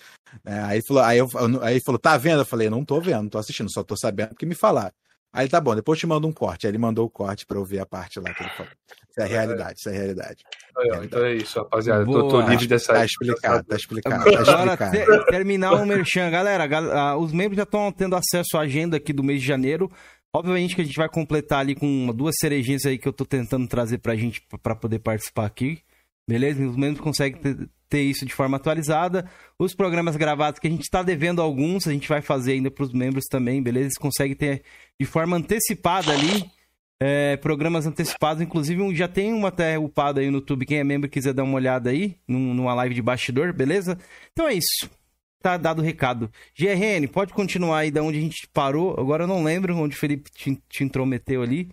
É, 0.45 0.59
aí, 0.59 0.81
falou, 0.87 1.03
aí, 1.03 1.17
eu, 1.17 1.27
aí 1.61 1.73
ele 1.75 1.83
falou, 1.83 1.97
tá 1.97 2.15
vendo? 2.17 2.41
Eu 2.41 2.45
falei, 2.45 2.69
não 2.69 2.85
tô 2.85 3.01
vendo, 3.01 3.23
não 3.23 3.29
tô 3.29 3.37
assistindo, 3.39 3.71
só 3.71 3.83
tô 3.83 3.97
sabendo 3.97 4.29
porque 4.29 4.45
me 4.45 4.55
falaram. 4.55 4.91
Aí 5.33 5.49
tá 5.49 5.59
bom, 5.59 5.75
depois 5.75 5.97
eu 5.97 6.01
te 6.01 6.07
mando 6.07 6.27
um 6.27 6.31
corte. 6.31 6.65
Aí 6.65 6.71
ele 6.71 6.77
mandou 6.77 7.05
o 7.05 7.09
corte 7.09 7.45
pra 7.45 7.57
eu 7.57 7.65
ver 7.65 7.79
a 7.79 7.85
parte 7.85 8.21
lá 8.21 8.33
que 8.33 8.41
ele 8.41 8.49
falou. 8.51 8.71
Isso 9.09 9.19
é 9.19 9.23
a 9.23 9.27
realidade, 9.27 9.79
isso 9.79 9.89
é 9.89 9.91
a 9.91 9.95
realidade. 9.95 10.43
Aí, 10.77 11.05
então 11.05 11.25
é 11.25 11.33
isso, 11.35 11.59
rapaziada. 11.59 12.05
Tô, 12.05 12.27
tô 12.29 12.41
livre 12.41 12.67
dessa. 12.67 12.93
Tá 12.93 13.03
explicado, 13.03 13.63
tá 13.65 13.75
explicado. 13.75 14.23
Tá 14.23 14.29
explicado. 14.41 14.91
te- 14.91 15.25
terminar 15.31 15.73
o 15.73 15.85
Merchan. 15.85 16.29
Galera, 16.29 16.65
gal- 16.67 16.89
ah, 16.91 17.17
os 17.17 17.33
membros 17.33 17.57
já 17.57 17.63
estão 17.63 17.91
tendo 17.91 18.15
acesso 18.15 18.55
à 18.57 18.61
agenda 18.61 18.95
aqui 18.95 19.11
do 19.11 19.23
mês 19.23 19.41
de 19.41 19.47
janeiro. 19.47 19.91
Obviamente 20.35 20.75
que 20.75 20.81
a 20.81 20.83
gente 20.83 20.97
vai 20.97 21.07
completar 21.09 21.59
ali 21.59 21.75
com 21.75 22.07
duas 22.13 22.35
cerejinhas 22.39 22.85
aí 22.85 22.97
que 22.97 23.07
eu 23.07 23.13
tô 23.13 23.25
tentando 23.25 23.67
trazer 23.67 23.99
pra 23.99 24.15
gente 24.15 24.41
p- 24.41 24.57
pra 24.57 24.75
poder 24.75 24.99
participar 24.99 25.45
aqui. 25.45 25.79
Beleza? 26.27 26.65
Os 26.67 26.75
membros 26.75 27.01
conseguem 27.01 27.39
ter, 27.39 27.69
ter 27.87 28.01
isso 28.01 28.25
de 28.25 28.33
forma 28.33 28.57
atualizada. 28.57 29.29
Os 29.59 29.73
programas 29.75 30.15
gravados 30.15 30.59
que 30.59 30.67
a 30.67 30.69
gente 30.71 30.89
tá 30.89 31.03
devendo 31.03 31.41
alguns, 31.41 31.87
a 31.87 31.91
gente 31.91 32.09
vai 32.09 32.21
fazer 32.21 32.53
ainda 32.53 32.69
pros 32.71 32.91
membros 32.91 33.25
também, 33.29 33.61
beleza? 33.61 33.85
Eles 33.85 33.97
conseguem 33.97 34.35
ter 34.35 34.63
de 34.99 35.05
forma 35.05 35.37
antecipada 35.37 36.11
ali. 36.11 36.43
é, 37.01 37.35
programas 37.37 37.85
antecipados, 37.85 38.41
inclusive 38.41 38.95
já 38.95 39.07
tem 39.07 39.33
uma 39.33 39.49
até 39.49 39.77
upado 39.77 40.19
aí 40.21 40.27
no 40.27 40.37
YouTube. 40.37 40.65
Quem 40.65 40.79
é 40.79 40.83
membro 40.83 41.09
quiser 41.09 41.33
dar 41.33 41.43
uma 41.43 41.55
olhada 41.55 41.89
aí, 41.89 42.15
num- 42.27 42.53
numa 42.53 42.73
live 42.73 42.95
de 42.95 43.01
bastidor, 43.01 43.53
beleza? 43.53 43.97
Então 44.31 44.47
é 44.47 44.53
isso. 44.53 44.89
Tá 45.45 45.57
dado 45.57 45.77
o 45.77 45.85
recado. 45.85 46.27
GRN, 46.57 47.07
pode 47.07 47.31
continuar 47.31 47.77
aí 47.77 47.91
da 47.91 48.01
onde 48.01 48.17
a 48.17 48.21
gente 48.21 48.47
parou. 48.51 48.99
Agora 48.99 49.25
eu 49.25 49.27
não 49.27 49.43
lembro 49.43 49.77
onde 49.77 49.95
o 49.95 49.99
Felipe 49.99 50.31
te, 50.31 50.59
te 50.67 50.83
intrometeu 50.83 51.43
ali. 51.43 51.69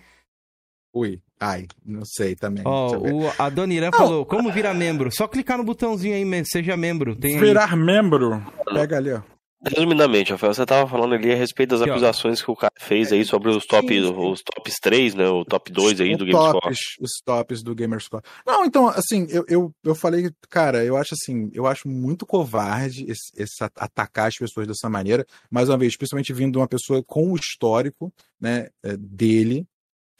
Ui, 0.94 1.23
ai, 1.40 1.66
não 1.82 2.05
sei 2.05 2.36
também. 2.36 2.62
Ó, 2.66 2.94
o, 2.99 3.32
a 3.39 3.49
Dona 3.49 3.73
Irã 3.73 3.90
falou: 3.90 4.27
como 4.27 4.53
virar 4.53 4.74
membro? 4.74 5.11
Só 5.11 5.27
clicar 5.27 5.57
no 5.57 5.65
botãozinho 5.65 6.15
aí, 6.15 6.44
seja 6.44 6.77
membro. 6.77 7.16
Tem 7.16 7.36
aí. 7.36 7.40
Virar 7.40 7.74
membro. 7.74 8.44
Pega 8.74 8.99
ali, 8.99 9.12
ó. 9.12 9.23
Resumidamente, 9.64 10.32
Rafael, 10.32 10.52
você 10.52 10.66
tava 10.66 10.90
falando 10.90 11.14
ali 11.14 11.32
a 11.32 11.36
respeito 11.36 11.70
das 11.70 11.82
acusações 11.93 12.43
que 12.43 12.51
o 12.51 12.56
cara 12.56 12.72
fez 12.80 13.12
aí 13.12 13.24
sobre 13.24 13.48
os 13.51 13.64
top, 13.64 13.86
os 14.01 14.43
tops 14.43 14.74
3, 14.80 15.14
né? 15.14 15.28
O 15.28 15.44
top 15.44 15.70
2 15.70 16.01
aí 16.01 16.16
do 16.16 16.24
tops, 16.30 16.78
os 17.01 17.10
tops 17.24 17.62
do 17.62 17.74
Gamerscore. 17.74 18.24
Não, 18.44 18.64
então, 18.64 18.89
assim, 18.89 19.26
eu, 19.30 19.44
eu, 19.48 19.72
eu 19.84 19.94
falei, 19.94 20.30
cara, 20.51 20.84
eu 20.84 20.97
acho 20.97 21.14
assim, 21.14 21.48
eu 21.55 21.66
acho 21.66 21.89
muito 21.89 22.26
covarde 22.26 23.05
esse, 23.09 23.30
esse 23.36 23.62
at- 23.62 23.72
atacar 23.76 24.28
as 24.28 24.36
pessoas 24.36 24.66
dessa 24.66 24.90
maneira, 24.90 25.24
mais 25.48 25.68
uma 25.68 25.78
vez, 25.78 25.97
principalmente 25.97 26.32
vindo 26.32 26.52
de 26.52 26.59
uma 26.59 26.68
pessoa 26.68 27.02
com 27.05 27.30
o 27.30 27.36
histórico, 27.36 28.12
né, 28.40 28.66
eh, 28.82 28.97
dele, 28.98 29.64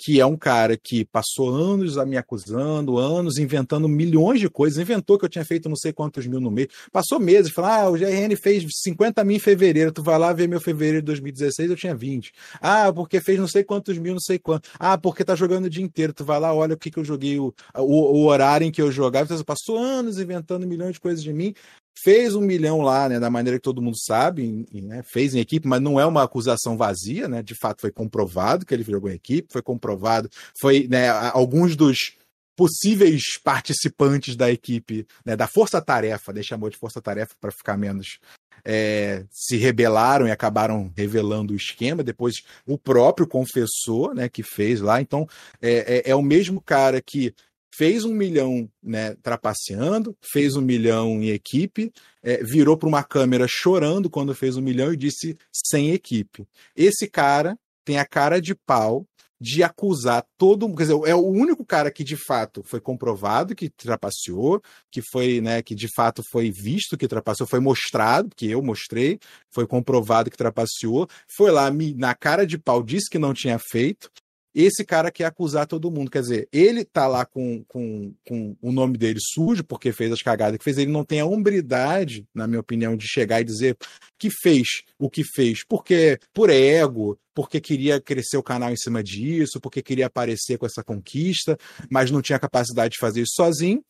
que 0.03 0.20
é 0.20 0.27
um 0.27 0.37
cara 0.37 0.77
que 0.77 1.05
passou 1.05 1.49
anos 1.49 1.97
a 1.97 2.05
me 2.05 2.16
acusando, 2.16 2.99
anos 2.99 3.39
inventando 3.39 3.89
milhões 3.89 4.41
de 4.41 4.49
coisas, 4.49 4.79
inventou 4.79 5.16
que 5.16 5.24
eu 5.24 5.29
tinha 5.29 5.45
feito 5.45 5.69
não 5.69 5.77
sei 5.77 5.93
quantos 5.93 6.27
mil 6.27 6.41
no 6.41 6.51
mês, 6.51 6.66
passou 6.91 7.20
meses, 7.20 7.53
falou, 7.53 7.70
ah, 7.70 7.91
o 7.91 7.93
GRN 7.93 8.35
fez 8.37 8.65
50 8.69 9.23
mil 9.23 9.37
em 9.37 9.39
fevereiro, 9.39 9.93
tu 9.93 10.03
vai 10.03 10.19
lá 10.19 10.33
ver 10.33 10.49
meu 10.49 10.61
fevereiro 10.61 11.03
de 11.03 11.07
2016, 11.07 11.70
eu 11.70 11.77
tinha 11.77 11.95
20. 11.95 12.33
Ah, 12.61 12.93
porque 12.93 13.20
fez 13.20 13.39
não 13.39 13.47
sei 13.47 13.62
quantos 13.62 13.97
mil, 13.97 14.12
não 14.12 14.20
sei 14.20 14.41
quanto. 14.41 14.69
Ah, 14.79 14.99
porque 14.99 15.24
tá 15.24 15.37
jogando 15.37 15.66
o 15.66 15.70
dia 15.70 15.85
inteiro. 15.85 16.12
Tu 16.12 16.24
vai 16.24 16.41
lá, 16.41 16.53
olha 16.53 16.74
o 16.74 16.79
que, 16.79 16.91
que 16.91 16.99
eu 16.99 17.05
joguei, 17.05 17.39
o, 17.39 17.55
o, 17.77 17.83
o 17.83 18.24
horário 18.27 18.66
em 18.66 18.73
que 18.73 18.83
eu 18.83 18.91
jogava. 18.91 19.24
Então, 19.24 19.45
passou 19.45 19.79
anos 19.79 20.19
inventando 20.19 20.66
milhões 20.66 20.95
de 20.95 21.01
coisas 21.01 21.23
de 21.23 21.33
mim. 21.33 21.55
Fez 21.98 22.35
um 22.35 22.40
milhão 22.40 22.81
lá, 22.81 23.09
né? 23.09 23.20
Da 23.20 23.31
maneira 23.31 23.59
que 23.59 23.62
todo 23.62 23.82
mundo 23.82 23.97
sabe, 23.98 24.66
em, 24.73 24.82
né, 24.82 25.02
fez 25.05 25.35
em 25.35 25.40
equipe, 25.40 25.69
mas 25.69 25.81
não 25.81 26.01
é 26.01 26.06
uma 26.06 26.23
acusação 26.23 26.77
vazia, 26.77 27.28
né? 27.28 27.43
De 27.43 27.55
fato, 27.55 27.81
foi 27.81 27.93
comprovado 27.93 28.66
que 28.66 28.74
ele 28.74 28.82
jogou 28.82 29.10
em 29.10 29.14
equipe, 29.14 29.52
foi 29.52 29.62
comprovado, 29.62 30.28
foi, 30.60 30.89
né? 30.89 31.09
Alguns 31.09 31.77
dos 31.77 32.16
possíveis 32.56 33.23
participantes 33.43 34.36
da 34.36 34.51
equipe, 34.51 35.06
né, 35.24 35.35
da 35.35 35.47
força-tarefa, 35.47 36.31
ele 36.31 36.43
chamou 36.43 36.69
de 36.69 36.77
força-tarefa 36.77 37.35
para 37.40 37.51
ficar 37.51 37.78
menos 37.78 38.19
é, 38.64 39.24
se 39.31 39.56
rebelaram 39.56 40.27
e 40.27 40.31
acabaram 40.31 40.93
revelando 40.97 41.52
o 41.52 41.56
esquema. 41.56 42.02
Depois 42.02 42.43
o 42.66 42.78
próprio 42.78 43.27
confessor, 43.27 44.14
né, 44.14 44.28
que 44.28 44.43
fez 44.43 44.81
lá. 44.81 45.01
Então 45.01 45.27
é, 45.60 46.02
é, 46.06 46.10
é 46.10 46.14
o 46.14 46.23
mesmo 46.23 46.60
cara 46.60 47.01
que 47.02 47.35
fez 47.74 48.05
um 48.05 48.15
milhão, 48.15 48.69
né, 48.82 49.15
trapaceando, 49.23 50.16
fez 50.20 50.57
um 50.57 50.61
milhão 50.61 51.23
em 51.23 51.31
equipe, 51.31 51.93
é, 52.23 52.43
virou 52.43 52.77
para 52.77 52.89
uma 52.89 53.03
câmera 53.03 53.47
chorando 53.49 54.11
quando 54.11 54.35
fez 54.35 54.57
um 54.57 54.62
milhão 54.62 54.93
e 54.93 54.97
disse 54.97 55.36
sem 55.53 55.90
equipe. 55.90 56.47
Esse 56.77 57.09
cara 57.09 57.59
tem 57.85 57.99
a 57.99 58.07
cara 58.07 58.40
de 58.40 58.55
pau 58.55 59.07
de 59.43 59.61
acusar 59.65 60.24
todo 60.39 60.69
mundo, 60.69 60.77
quer 60.77 60.85
dizer, 60.85 61.01
é 61.05 61.16
o 61.16 61.27
único 61.27 61.65
cara 61.66 61.90
que 61.90 62.05
de 62.05 62.16
fato 62.16 62.62
foi 62.62 62.81
comprovado 62.81 63.57
que 63.57 63.69
trapaceou, 63.69 64.62
que 64.89 65.03
foi, 65.03 65.40
né, 65.40 65.61
que 65.61 65.74
de 65.74 65.89
fato 65.97 66.23
foi 66.31 66.53
visto 66.53 66.97
que 66.97 67.09
trapaceou, 67.09 67.49
foi 67.49 67.59
mostrado, 67.59 68.31
que 68.36 68.49
eu 68.49 68.62
mostrei, 68.62 69.19
foi 69.53 69.66
comprovado 69.66 70.31
que 70.31 70.36
trapaceou, 70.36 71.09
foi 71.27 71.51
lá 71.51 71.69
me, 71.73 71.93
na 71.93 72.15
cara 72.15 72.47
de 72.47 72.57
pau 72.57 72.85
disse 72.85 73.11
que 73.11 73.19
não 73.19 73.35
tinha 73.35 73.59
feito. 73.59 74.09
Esse 74.55 74.85
cara 74.85 75.11
quer 75.11 75.24
acusar 75.24 75.66
todo 75.66 75.91
mundo, 75.91 76.11
quer 76.11 76.20
dizer, 76.20 76.49
ele 76.53 76.85
tá 76.85 77.07
lá 77.07 77.24
com, 77.24 77.65
com, 77.69 78.15
com 78.27 78.57
o 78.61 78.70
nome 78.70 78.99
dele 78.99 79.19
sujo, 79.20 79.65
porque 79.65 79.93
fez 79.93 80.12
as 80.12 80.23
cagadas 80.23 80.59
que 80.59 80.65
fez, 80.65 80.79
ele 80.79 80.91
não 80.91 81.05
tem 81.05 81.20
a 81.20 81.27
hombridade, 81.27 82.27
na 82.35 82.47
minha 82.47 82.61
opinião, 82.61 82.97
de 82.97 83.07
chegar 83.07 83.41
e 83.41 83.45
dizer 83.45 83.77
que 84.19 84.31
fez 84.31 84.83
o 84.99 85.09
que 85.09 85.24
fez, 85.24 85.65
porque 85.66 86.19
por 86.33 86.51
ego, 86.51 87.19
porque 87.35 87.61
queria 87.61 88.01
crescer 88.01 88.37
o 88.37 88.43
canal 88.43 88.70
em 88.70 88.77
cima 88.77 89.03
disso, 89.03 89.61
porque 89.61 89.83
queria 89.83 90.07
aparecer 90.07 90.59
com 90.59 90.66
essa 90.66 90.85
conquista, 90.85 91.57
mas 91.91 92.11
não 92.11 92.20
tinha 92.20 92.39
capacidade 92.39 92.93
de 92.93 92.99
fazer 92.99 93.23
isso 93.23 93.35
sozinho 93.35 93.83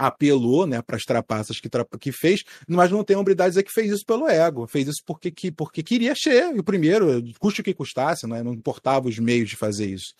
apelou 0.00 0.66
né, 0.66 0.80
para 0.80 0.96
as 0.96 1.04
trapaças 1.04 1.60
que, 1.60 1.68
tra 1.68 1.84
que 2.00 2.10
fez, 2.10 2.42
mas 2.66 2.90
não 2.90 3.04
tem 3.04 3.16
a 3.16 3.20
hombridade 3.20 3.50
de 3.50 3.52
dizer 3.52 3.62
que 3.64 3.72
fez 3.72 3.92
isso 3.92 4.04
pelo 4.06 4.26
ego, 4.26 4.66
fez 4.66 4.88
isso 4.88 5.02
porque, 5.06 5.30
que, 5.30 5.52
porque 5.52 5.82
queria 5.82 6.14
ser 6.16 6.46
o 6.58 6.64
primeiro, 6.64 7.22
custe 7.38 7.60
o 7.60 7.64
que 7.64 7.74
custasse, 7.74 8.26
né, 8.26 8.42
não 8.42 8.54
importava 8.54 9.08
os 9.08 9.18
meios 9.18 9.50
de 9.50 9.56
fazer 9.56 9.86
isso. 9.86 10.14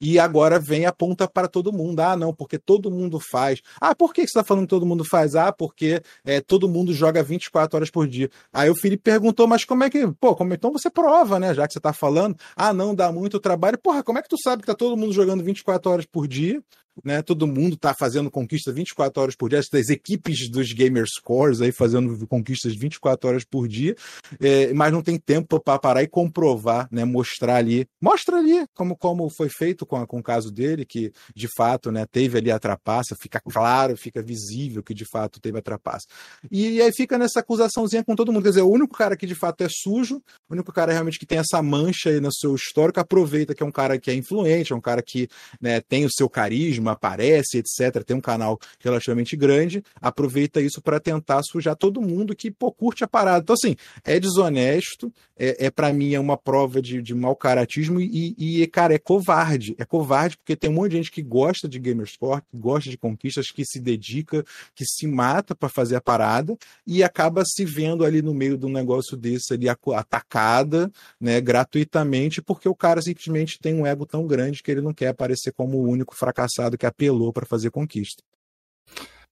E 0.00 0.18
agora 0.18 0.58
vem 0.58 0.86
a 0.86 0.92
ponta 0.92 1.28
para 1.28 1.46
todo 1.46 1.72
mundo. 1.72 2.00
Ah, 2.00 2.16
não, 2.16 2.32
porque 2.34 2.58
todo 2.58 2.90
mundo 2.90 3.20
faz. 3.20 3.60
Ah, 3.80 3.94
por 3.94 4.14
que 4.14 4.22
você 4.22 4.28
está 4.28 4.42
falando 4.42 4.64
que 4.64 4.70
todo 4.70 4.86
mundo 4.86 5.04
faz? 5.04 5.34
Ah, 5.34 5.52
porque 5.52 6.00
é, 6.24 6.40
todo 6.40 6.68
mundo 6.68 6.94
joga 6.94 7.22
24 7.22 7.76
horas 7.76 7.90
por 7.90 8.08
dia. 8.08 8.30
Aí 8.50 8.70
o 8.70 8.74
Felipe 8.74 9.02
perguntou, 9.02 9.46
mas 9.46 9.66
como 9.66 9.84
é 9.84 9.90
que. 9.90 10.10
Pô, 10.18 10.34
como 10.34 10.54
então 10.54 10.72
você 10.72 10.88
prova, 10.88 11.38
né? 11.38 11.54
Já 11.54 11.66
que 11.66 11.74
você 11.74 11.78
está 11.78 11.92
falando. 11.92 12.36
Ah, 12.56 12.72
não, 12.72 12.94
dá 12.94 13.12
muito 13.12 13.38
trabalho. 13.38 13.78
Porra, 13.78 14.02
como 14.02 14.18
é 14.18 14.22
que 14.22 14.30
tu 14.30 14.36
sabe 14.42 14.62
que 14.62 14.66
tá 14.66 14.74
todo 14.74 14.96
mundo 14.96 15.12
jogando 15.12 15.44
24 15.44 15.90
horas 15.90 16.06
por 16.06 16.26
dia? 16.26 16.62
Né, 17.02 17.22
todo 17.22 17.46
mundo 17.46 17.74
está 17.74 17.94
fazendo 17.94 18.30
conquista 18.30 18.70
24 18.70 19.22
horas 19.22 19.34
por 19.34 19.48
dia, 19.48 19.58
as 19.58 19.88
equipes 19.88 20.50
dos 20.50 20.72
gamer 20.72 21.06
scores 21.06 21.62
aí 21.62 21.72
fazendo 21.72 22.26
conquistas 22.26 22.74
24 22.74 23.30
horas 23.30 23.44
por 23.44 23.66
dia, 23.66 23.96
é, 24.38 24.74
mas 24.74 24.92
não 24.92 25.02
tem 25.02 25.18
tempo 25.18 25.58
para 25.58 25.78
parar 25.78 26.02
e 26.02 26.06
comprovar, 26.06 26.86
né, 26.92 27.02
mostrar 27.04 27.56
ali, 27.56 27.86
mostra 28.00 28.36
ali 28.36 28.66
como, 28.74 28.94
como 28.94 29.30
foi 29.30 29.48
feito 29.48 29.86
com, 29.86 30.06
com 30.06 30.18
o 30.18 30.22
caso 30.22 30.50
dele, 30.50 30.84
que 30.84 31.10
de 31.34 31.48
fato 31.56 31.90
né, 31.90 32.04
teve 32.04 32.36
ali 32.36 32.50
a 32.50 32.58
trapaça, 32.58 33.16
fica 33.18 33.40
claro, 33.40 33.96
fica 33.96 34.22
visível 34.22 34.82
que 34.82 34.92
de 34.92 35.06
fato 35.06 35.40
teve 35.40 35.58
a 35.58 35.62
trapaça. 35.62 36.06
E, 36.50 36.72
e 36.72 36.82
aí 36.82 36.92
fica 36.92 37.16
nessa 37.16 37.40
acusaçãozinha 37.40 38.04
com 38.04 38.14
todo 38.14 38.30
mundo, 38.30 38.42
quer 38.42 38.50
dizer, 38.50 38.62
o 38.62 38.70
único 38.70 38.94
cara 38.94 39.16
que 39.16 39.26
de 39.26 39.34
fato 39.34 39.64
é 39.64 39.68
sujo, 39.70 40.16
o 40.48 40.52
único 40.52 40.70
cara 40.72 40.92
realmente 40.92 41.18
que 41.18 41.26
tem 41.26 41.38
essa 41.38 41.62
mancha 41.62 42.10
aí 42.10 42.20
no 42.20 42.32
seu 42.32 42.54
histórico, 42.54 43.00
aproveita 43.00 43.54
que 43.54 43.62
é 43.62 43.66
um 43.66 43.72
cara 43.72 43.98
que 43.98 44.10
é 44.10 44.14
influente, 44.14 44.72
é 44.72 44.76
um 44.76 44.80
cara 44.80 45.02
que 45.02 45.28
né, 45.60 45.80
tem 45.80 46.04
o 46.04 46.10
seu 46.12 46.28
carisma, 46.28 46.81
aparece, 46.90 47.58
etc., 47.58 48.02
tem 48.04 48.16
um 48.16 48.20
canal 48.20 48.58
relativamente 48.80 49.36
grande, 49.36 49.82
aproveita 50.00 50.60
isso 50.60 50.80
para 50.82 51.00
tentar 51.00 51.42
sujar 51.42 51.76
todo 51.76 52.00
mundo 52.00 52.34
que 52.34 52.50
pô, 52.50 52.72
curte 52.72 53.04
a 53.04 53.08
parada. 53.08 53.42
Então, 53.42 53.54
assim, 53.54 53.76
é 54.04 54.18
desonesto, 54.18 55.12
é, 55.36 55.66
é 55.66 55.70
para 55.70 55.92
mim 55.92 56.14
é 56.14 56.20
uma 56.20 56.36
prova 56.36 56.80
de, 56.80 57.02
de 57.02 57.14
mau 57.14 57.34
caratismo 57.34 58.00
e, 58.00 58.34
e, 58.38 58.66
cara, 58.66 58.94
é 58.94 58.98
covarde. 58.98 59.74
É 59.78 59.84
covarde 59.84 60.36
porque 60.36 60.56
tem 60.56 60.70
um 60.70 60.74
monte 60.74 60.92
de 60.92 60.96
gente 60.98 61.10
que 61.10 61.22
gosta 61.22 61.68
de 61.68 61.78
Gamersport, 61.78 62.44
que 62.50 62.56
gosta 62.56 62.90
de 62.90 62.96
conquistas, 62.96 63.50
que 63.50 63.64
se 63.64 63.80
dedica, 63.80 64.44
que 64.74 64.84
se 64.84 65.06
mata 65.06 65.54
para 65.54 65.68
fazer 65.68 65.96
a 65.96 66.00
parada 66.00 66.56
e 66.86 67.02
acaba 67.02 67.44
se 67.44 67.64
vendo 67.64 68.04
ali 68.04 68.22
no 68.22 68.34
meio 68.34 68.56
de 68.56 68.66
um 68.66 68.72
negócio 68.72 69.16
desse 69.16 69.54
ali 69.54 69.68
atacada, 69.68 70.90
né, 71.20 71.40
gratuitamente, 71.40 72.40
porque 72.40 72.68
o 72.68 72.74
cara 72.74 73.02
simplesmente 73.02 73.58
tem 73.58 73.74
um 73.74 73.86
ego 73.86 74.06
tão 74.06 74.26
grande 74.26 74.62
que 74.62 74.70
ele 74.70 74.80
não 74.80 74.92
quer 74.92 75.08
aparecer 75.08 75.52
como 75.52 75.78
o 75.78 75.88
único 75.88 76.14
fracassado 76.14 76.71
que 76.78 76.86
apelou 76.86 77.32
para 77.32 77.46
fazer 77.46 77.70
conquista. 77.70 78.22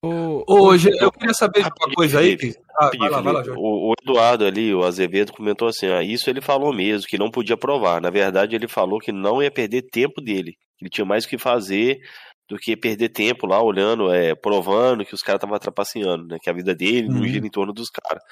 O, 0.03 0.45
Hoje, 0.49 0.89
eu 0.99 1.13
queria 1.13 1.35
saber 1.35 1.63
de 1.63 1.69
uma 1.69 1.95
coisa 1.95 2.21
aí. 2.21 2.37
Que... 2.37 2.55
Ah, 2.79 2.91
vai 2.99 3.11
lá, 3.11 3.21
vai 3.21 3.33
lá, 3.35 3.43
o, 3.55 3.91
o, 3.91 3.95
Eduardo 4.03 4.47
ali, 4.47 4.75
o 4.75 4.83
Azevedo, 4.83 5.33
comentou 5.33 5.69
assim: 5.69 5.89
ah, 5.89 6.03
isso 6.03 6.31
ele 6.31 6.41
falou 6.41 6.73
mesmo, 6.73 7.07
que 7.07 7.19
não 7.19 7.31
podia 7.31 7.57
provar. 7.57 8.01
Na 8.01 8.09
verdade, 8.09 8.57
ele 8.57 8.67
falou 8.67 8.99
que 8.99 9.13
não 9.13 9.43
ia 9.43 9.51
perder 9.51 9.83
tempo 9.83 10.23
dele. 10.23 10.55
Ele 10.81 10.89
tinha 10.89 11.05
mais 11.05 11.27
o 11.27 11.29
que 11.29 11.37
fazer 11.37 12.01
do 12.49 12.57
que 12.57 12.75
perder 12.77 13.11
tempo 13.11 13.47
lá 13.47 13.63
olhando, 13.63 14.11
é, 14.11 14.35
provando 14.35 15.05
que 15.05 15.15
os 15.15 15.21
caras 15.21 15.39
estavam 15.39 15.59
trapaceando, 15.59 16.27
né? 16.27 16.39
Que 16.43 16.49
a 16.49 16.55
vida 16.55 16.75
dele 16.75 17.07
não 17.09 17.19
Uhum. 17.21 17.29
gira 17.29 17.47
em 17.47 17.51
torno 17.51 17.73
dos 17.73 17.91
caras. 17.91 18.23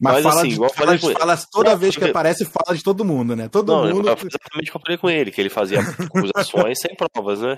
Mas, 0.00 0.14
Mas, 0.14 0.22
fala, 0.24 0.40
assim, 0.40 0.48
de, 0.48 0.54
igual 0.54 0.70
eu 0.70 0.74
fala, 0.74 0.86
falei 0.86 0.96
de- 0.98 1.02
com 1.02 1.10
ele. 1.10 1.18
fala 1.18 1.36
toda 1.52 1.70
Não, 1.70 1.78
vez 1.78 1.96
que 1.96 2.04
aparece, 2.04 2.44
fala 2.46 2.76
de 2.76 2.82
todo 2.82 3.04
mundo, 3.04 3.36
né? 3.36 3.48
Todo 3.48 3.70
Não, 3.72 3.82
mundo. 3.94 4.08
exatamente 4.08 4.68
o 4.68 4.72
que 4.72 4.76
eu 4.76 4.80
falei 4.80 4.98
com 4.98 5.10
ele, 5.10 5.30
que 5.30 5.40
ele 5.40 5.48
fazia 5.50 5.78
acusações 6.10 6.78
sem 6.80 6.96
provas, 6.96 7.40
né? 7.40 7.56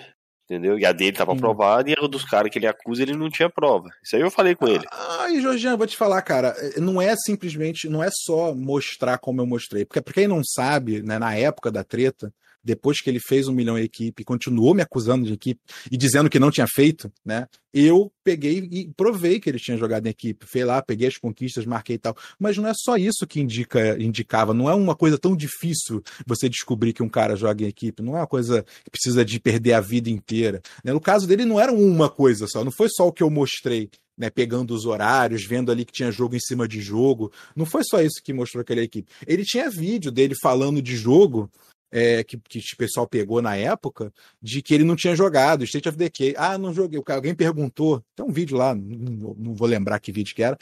Entendeu? 0.49 0.79
E 0.79 0.87
a 0.87 0.93
dele 0.93 1.13
tava 1.13 1.33
Sim. 1.33 1.37
aprovada 1.37 1.91
e 1.91 1.93
a 1.93 2.07
dos 2.07 2.25
caras 2.25 2.51
que 2.51 2.59
ele 2.59 2.67
acusa, 2.67 3.03
ele 3.03 3.15
não 3.15 3.29
tinha 3.29 3.51
prova. 3.51 3.91
Isso 4.03 4.17
aí 4.17 4.23
eu 4.23 4.31
falei 4.31 4.55
com 4.55 4.67
ele. 4.67 4.85
Ai, 4.91 5.43
Jorginho, 5.43 5.77
vou 5.77 5.87
te 5.87 5.95
falar, 5.95 6.23
cara, 6.23 6.57
não 6.79 7.03
é 7.03 7.15
simplesmente, 7.17 7.87
não 7.87 8.03
é 8.03 8.09
só 8.11 8.55
mostrar 8.55 9.19
como 9.19 9.43
eu 9.43 9.47
mostrei, 9.47 9.85
porque 9.85 10.01
pra 10.01 10.15
quem 10.15 10.27
não 10.27 10.41
sabe, 10.43 11.03
né, 11.03 11.19
na 11.19 11.35
época 11.35 11.71
da 11.71 11.85
treta, 11.85 12.33
depois 12.69 13.01
que 13.01 13.09
ele 13.09 13.19
fez 13.19 13.49
um 13.49 13.53
milhão 13.55 13.79
em 13.79 13.83
equipe, 13.83 14.23
continuou 14.25 14.75
me 14.75 14.83
acusando 14.83 15.25
de 15.25 15.33
equipe 15.33 15.59
e 15.91 15.97
dizendo 15.97 16.29
que 16.29 16.39
não 16.39 16.51
tinha 16.51 16.67
feito, 16.67 17.11
né? 17.25 17.47
Eu 17.73 18.13
peguei 18.23 18.59
e 18.71 18.91
provei 18.95 19.41
que 19.41 19.49
ele 19.49 19.59
tinha 19.59 19.79
jogado 19.79 20.07
em 20.07 20.11
equipe, 20.11 20.45
fui 20.47 20.63
lá, 20.65 20.83
peguei 20.83 21.09
as 21.09 21.17
conquistas, 21.17 21.65
marquei 21.65 21.97
e 21.97 21.99
tal. 21.99 22.15
Mas 22.39 22.59
não 22.59 22.69
é 22.69 22.73
só 22.75 22.99
isso 22.99 23.27
que 23.27 23.41
indica, 23.41 23.97
indicava, 23.99 24.53
não 24.53 24.69
é 24.69 24.75
uma 24.75 24.95
coisa 24.95 25.17
tão 25.17 25.35
difícil 25.35 26.03
você 26.27 26.47
descobrir 26.47 26.93
que 26.93 27.03
um 27.03 27.09
cara 27.09 27.37
joga 27.37 27.65
em 27.65 27.69
equipe, 27.69 28.03
não 28.03 28.15
é 28.15 28.21
uma 28.21 28.27
coisa 28.27 28.63
que 28.85 28.91
precisa 28.91 29.25
de 29.25 29.41
perder 29.41 29.73
a 29.73 29.81
vida 29.81 30.11
inteira. 30.11 30.61
né? 30.85 30.93
No 30.93 31.01
caso 31.01 31.27
dele, 31.27 31.47
não 31.47 31.59
era 31.59 31.73
uma 31.73 32.11
coisa 32.11 32.47
só, 32.47 32.63
não 32.63 32.73
foi 32.73 32.89
só 32.91 33.07
o 33.09 33.13
que 33.13 33.23
eu 33.23 33.31
mostrei 33.31 33.89
né, 34.19 34.29
pegando 34.29 34.75
os 34.75 34.85
horários, 34.85 35.47
vendo 35.47 35.71
ali 35.71 35.85
que 35.85 35.93
tinha 35.93 36.11
jogo 36.11 36.35
em 36.35 36.41
cima 36.41 36.67
de 36.67 36.81
jogo. 36.81 37.31
Não 37.55 37.65
foi 37.65 37.83
só 37.85 38.03
isso 38.03 38.21
que 38.23 38.33
mostrou 38.33 38.61
aquela 38.61 38.83
equipe. 38.83 39.11
Ele 39.25 39.45
tinha 39.45 39.71
vídeo 39.71 40.11
dele 40.11 40.35
falando 40.43 40.83
de 40.83 40.97
jogo. 40.97 41.49
É, 41.91 42.23
que, 42.25 42.39
que 42.39 42.59
o 42.59 42.77
pessoal 42.77 43.07
pegou 43.07 43.41
na 43.41 43.57
época, 43.57 44.13
de 44.41 44.63
que 44.63 44.75
ele 44.75 44.85
não 44.85 44.97
tinha 44.97 45.17
jogado, 45.17 45.65
State 45.65 45.89
of 45.89 45.97
Decay. 45.99 46.35
Ah, 46.37 46.59
não 46.59 46.73
joguei. 46.73 47.01
Alguém 47.09 47.35
perguntou, 47.35 48.03
tem 48.15 48.25
um 48.25 48.33
vídeo 48.33 48.57
lá, 48.57 48.75
não, 48.75 49.35
não 49.39 49.55
vou 49.55 49.69
lembrar 49.69 49.99
que 49.99 50.13
vídeo 50.13 50.35
que 50.35 50.43
era. 50.43 50.57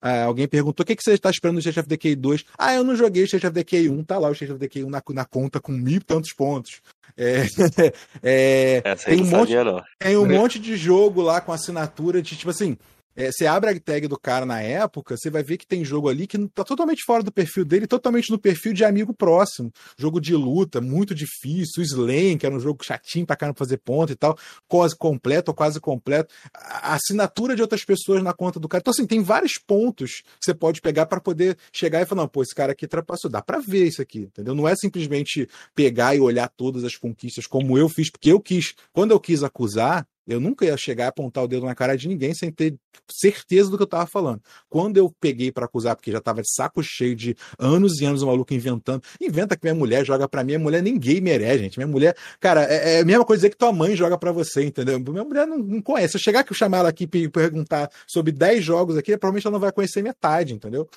Ah, 0.00 0.24
alguém 0.24 0.46
perguntou: 0.46 0.84
o 0.84 0.86
que, 0.86 0.94
que 0.94 1.02
você 1.02 1.14
está 1.14 1.30
esperando 1.30 1.54
no 1.54 1.60
State 1.60 1.80
of 1.80 1.88
Decay 1.88 2.14
2? 2.14 2.44
Ah, 2.58 2.74
eu 2.74 2.84
não 2.84 2.94
joguei 2.94 3.22
o 3.22 3.26
State 3.26 3.46
of 3.46 3.54
Decay 3.54 3.88
1, 3.88 4.04
tá 4.04 4.18
lá 4.18 4.28
o 4.28 4.32
State 4.32 4.52
of 4.52 4.60
Decay 4.60 4.84
1 4.84 4.90
na, 4.90 5.02
na 5.08 5.24
conta 5.24 5.60
com 5.60 5.72
mil 5.72 5.96
e 5.96 6.00
tantos 6.00 6.32
pontos. 6.32 6.80
É, 7.16 7.46
é, 8.22 8.82
aí 8.84 8.96
tem 8.96 9.22
um 9.22 9.26
monte, 9.26 9.52
tem 9.98 10.16
um 10.16 10.26
monte 10.26 10.58
de 10.58 10.76
jogo 10.76 11.22
lá 11.22 11.40
com 11.40 11.52
assinatura 11.52 12.20
de 12.20 12.36
tipo 12.36 12.50
assim. 12.50 12.76
É, 13.16 13.32
você 13.32 13.46
abre 13.46 13.70
a 13.70 13.80
tag 13.80 14.06
do 14.06 14.18
cara 14.18 14.44
na 14.44 14.60
época, 14.60 15.16
você 15.16 15.30
vai 15.30 15.42
ver 15.42 15.56
que 15.56 15.66
tem 15.66 15.84
jogo 15.84 16.08
ali 16.08 16.26
que 16.26 16.36
tá 16.48 16.62
totalmente 16.62 17.02
fora 17.02 17.22
do 17.22 17.32
perfil 17.32 17.64
dele, 17.64 17.86
totalmente 17.86 18.30
no 18.30 18.38
perfil 18.38 18.74
de 18.74 18.84
amigo 18.84 19.14
próximo. 19.14 19.72
Jogo 19.96 20.20
de 20.20 20.34
luta, 20.34 20.80
muito 20.82 21.14
difícil. 21.14 21.82
Slam, 21.82 22.36
que 22.38 22.44
era 22.44 22.54
um 22.54 22.60
jogo 22.60 22.84
chatinho 22.84 23.24
pra 23.24 23.34
caramba 23.34 23.58
fazer 23.58 23.78
ponto 23.78 24.12
e 24.12 24.16
tal, 24.16 24.36
quase 24.68 24.94
completo 24.94 25.50
ou 25.50 25.54
quase 25.54 25.80
completo. 25.80 26.34
A 26.52 26.94
assinatura 26.94 27.56
de 27.56 27.62
outras 27.62 27.84
pessoas 27.84 28.22
na 28.22 28.34
conta 28.34 28.60
do 28.60 28.68
cara. 28.68 28.82
Então, 28.82 28.90
assim, 28.90 29.06
tem 29.06 29.22
vários 29.22 29.54
pontos 29.54 30.20
que 30.20 30.44
você 30.44 30.54
pode 30.54 30.82
pegar 30.82 31.06
para 31.06 31.20
poder 31.20 31.56
chegar 31.72 32.02
e 32.02 32.06
falar: 32.06 32.22
não, 32.22 32.28
pô, 32.28 32.42
esse 32.42 32.54
cara 32.54 32.72
aqui 32.72 32.86
trapassou. 32.86 33.30
Dá 33.30 33.40
pra 33.40 33.58
ver 33.58 33.86
isso 33.86 34.02
aqui, 34.02 34.20
entendeu? 34.20 34.54
Não 34.54 34.68
é 34.68 34.74
simplesmente 34.76 35.48
pegar 35.74 36.14
e 36.14 36.20
olhar 36.20 36.48
todas 36.48 36.84
as 36.84 36.96
conquistas 36.96 37.46
como 37.46 37.78
eu 37.78 37.88
fiz, 37.88 38.10
porque 38.10 38.30
eu 38.30 38.40
quis. 38.40 38.74
Quando 38.92 39.12
eu 39.12 39.20
quis 39.20 39.42
acusar, 39.42 40.06
eu 40.26 40.40
nunca 40.40 40.64
ia 40.64 40.76
chegar 40.76 41.04
e 41.04 41.08
apontar 41.08 41.44
o 41.44 41.48
dedo 41.48 41.64
na 41.64 41.74
cara 41.74 41.96
de 41.96 42.08
ninguém 42.08 42.34
sem 42.34 42.50
ter 42.50 42.74
certeza 43.10 43.70
do 43.70 43.76
que 43.76 43.82
eu 43.82 43.86
tava 43.86 44.06
falando. 44.06 44.40
Quando 44.68 44.96
eu 44.96 45.10
peguei 45.20 45.52
para 45.52 45.66
acusar, 45.66 45.94
porque 45.94 46.10
já 46.10 46.20
tava 46.20 46.42
de 46.42 46.52
saco 46.52 46.82
cheio 46.82 47.14
de 47.14 47.36
anos 47.58 48.00
e 48.00 48.04
anos 48.04 48.22
o 48.22 48.26
maluco 48.26 48.52
inventando, 48.52 49.02
inventa 49.20 49.56
que 49.56 49.64
minha 49.64 49.74
mulher 49.74 50.04
joga 50.04 50.28
para 50.28 50.42
mim, 50.42 50.48
minha 50.48 50.58
mulher 50.58 50.82
ninguém 50.82 51.20
merece, 51.20 51.58
gente. 51.58 51.78
Minha 51.78 51.86
mulher, 51.86 52.16
cara, 52.40 52.64
é, 52.64 52.96
é 52.96 53.00
a 53.00 53.04
mesma 53.04 53.24
coisa 53.24 53.40
dizer 53.40 53.50
que 53.50 53.56
tua 53.56 53.72
mãe 53.72 53.94
joga 53.94 54.18
para 54.18 54.32
você, 54.32 54.64
entendeu? 54.64 54.98
Minha 54.98 55.24
mulher 55.24 55.46
não, 55.46 55.58
não 55.58 55.80
conhece. 55.80 56.12
Se 56.12 56.16
eu 56.16 56.22
chegar 56.22 56.40
aqui 56.40 56.52
e 56.52 56.56
chamar 56.56 56.78
ela 56.78 56.88
aqui 56.88 57.08
e 57.12 57.28
perguntar 57.28 57.90
sobre 58.06 58.32
10 58.32 58.64
jogos 58.64 58.96
aqui, 58.96 59.16
provavelmente 59.16 59.46
ela 59.46 59.52
não 59.52 59.60
vai 59.60 59.72
conhecer 59.72 60.02
metade, 60.02 60.54
entendeu? 60.54 60.88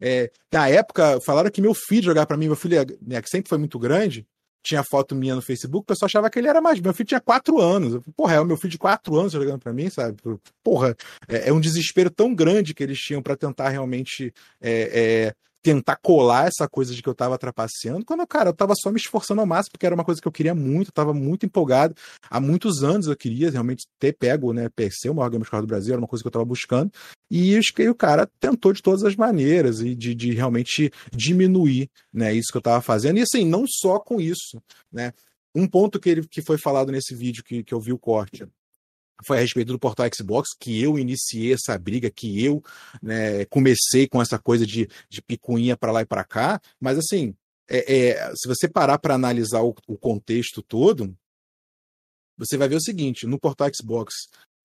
É, 0.00 0.30
na 0.50 0.68
época, 0.68 1.20
falaram 1.20 1.50
que 1.50 1.60
meu 1.60 1.74
filho 1.74 2.04
jogava 2.04 2.26
para 2.26 2.36
mim, 2.36 2.46
meu 2.46 2.56
filho, 2.56 2.78
né, 3.02 3.20
que 3.20 3.28
sempre 3.28 3.50
foi 3.50 3.58
muito 3.58 3.78
grande, 3.78 4.26
tinha 4.62 4.82
foto 4.82 5.14
minha 5.14 5.34
no 5.34 5.42
Facebook, 5.42 5.82
o 5.82 5.86
pessoal 5.86 6.06
achava 6.06 6.30
que 6.30 6.38
ele 6.38 6.48
era 6.48 6.60
mais. 6.60 6.80
Meu 6.80 6.92
filho 6.92 7.08
tinha 7.08 7.20
quatro 7.20 7.60
anos. 7.60 8.02
Porra, 8.16 8.34
é 8.34 8.40
o 8.40 8.44
meu 8.44 8.56
filho 8.56 8.70
de 8.70 8.78
quatro 8.78 9.16
anos 9.18 9.32
jogando 9.32 9.58
pra 9.58 9.72
mim, 9.72 9.88
sabe? 9.88 10.18
Porra, 10.62 10.96
é, 11.28 11.48
é 11.48 11.52
um 11.52 11.60
desespero 11.60 12.10
tão 12.10 12.34
grande 12.34 12.74
que 12.74 12.82
eles 12.82 12.98
tinham 12.98 13.22
para 13.22 13.36
tentar 13.36 13.68
realmente. 13.70 14.32
É, 14.60 15.32
é, 15.32 15.34
tentar 15.62 15.96
colar 15.96 16.48
essa 16.48 16.68
coisa 16.68 16.94
de 16.94 17.02
que 17.02 17.08
eu 17.08 17.14
tava 17.14 17.36
trapaceando, 17.38 18.04
quando, 18.04 18.26
cara, 18.26 18.50
eu 18.50 18.54
tava 18.54 18.74
só 18.74 18.90
me 18.90 18.98
esforçando 18.98 19.40
ao 19.40 19.46
máximo, 19.46 19.72
porque 19.72 19.86
era 19.86 19.94
uma 19.94 20.04
coisa 20.04 20.20
que 20.20 20.26
eu 20.26 20.32
queria 20.32 20.54
muito, 20.54 20.88
eu 20.88 20.92
tava 20.92 21.12
muito 21.12 21.44
empolgado. 21.44 21.94
Há 22.28 22.40
muitos 22.40 22.82
anos 22.82 23.06
eu 23.06 23.16
queria 23.16 23.50
realmente 23.50 23.86
ter 23.98 24.12
pego, 24.12 24.52
né, 24.52 24.68
PC, 24.68 25.10
o 25.10 25.14
maior 25.14 25.30
game 25.30 25.44
do 25.44 25.66
Brasil, 25.66 25.92
era 25.92 26.00
uma 26.00 26.08
coisa 26.08 26.22
que 26.22 26.28
eu 26.28 26.32
tava 26.32 26.44
buscando, 26.44 26.90
e, 27.30 27.54
e 27.54 27.88
o 27.88 27.94
cara 27.94 28.28
tentou 28.38 28.72
de 28.72 28.82
todas 28.82 29.02
as 29.04 29.16
maneiras, 29.16 29.80
e 29.80 29.94
de, 29.94 30.14
de 30.14 30.32
realmente 30.32 30.90
diminuir, 31.12 31.90
né, 32.12 32.32
isso 32.32 32.50
que 32.50 32.56
eu 32.56 32.62
tava 32.62 32.80
fazendo, 32.80 33.18
e 33.18 33.22
assim, 33.22 33.44
não 33.44 33.64
só 33.68 33.98
com 33.98 34.20
isso, 34.20 34.62
né, 34.90 35.12
um 35.54 35.66
ponto 35.66 35.98
que, 35.98 36.08
ele, 36.08 36.28
que 36.28 36.42
foi 36.42 36.56
falado 36.58 36.92
nesse 36.92 37.14
vídeo 37.14 37.42
que, 37.44 37.62
que 37.62 37.74
eu 37.74 37.80
vi 37.80 37.92
o 37.92 37.98
corte, 37.98 38.46
foi 39.24 39.38
a 39.38 39.40
respeito 39.40 39.72
do 39.72 39.78
portal 39.78 40.06
Xbox, 40.14 40.50
que 40.58 40.82
eu 40.82 40.98
iniciei 40.98 41.52
essa 41.52 41.76
briga, 41.78 42.10
que 42.10 42.44
eu 42.44 42.62
né, 43.02 43.44
comecei 43.46 44.08
com 44.08 44.20
essa 44.20 44.38
coisa 44.38 44.66
de, 44.66 44.88
de 45.08 45.22
picuinha 45.22 45.76
para 45.76 45.92
lá 45.92 46.02
e 46.02 46.06
para 46.06 46.24
cá, 46.24 46.60
mas 46.80 46.98
assim, 46.98 47.34
é, 47.68 48.08
é, 48.10 48.32
se 48.34 48.48
você 48.48 48.68
parar 48.68 48.98
para 48.98 49.14
analisar 49.14 49.62
o, 49.62 49.72
o, 49.86 49.96
contexto 49.96 50.60
todo, 50.60 51.16
você 52.36 52.56
vai 52.56 52.68
ver 52.68 52.74
o 52.74 52.82
seguinte: 52.82 53.26
no 53.26 53.38
portal 53.38 53.68
Xbox, 53.72 54.12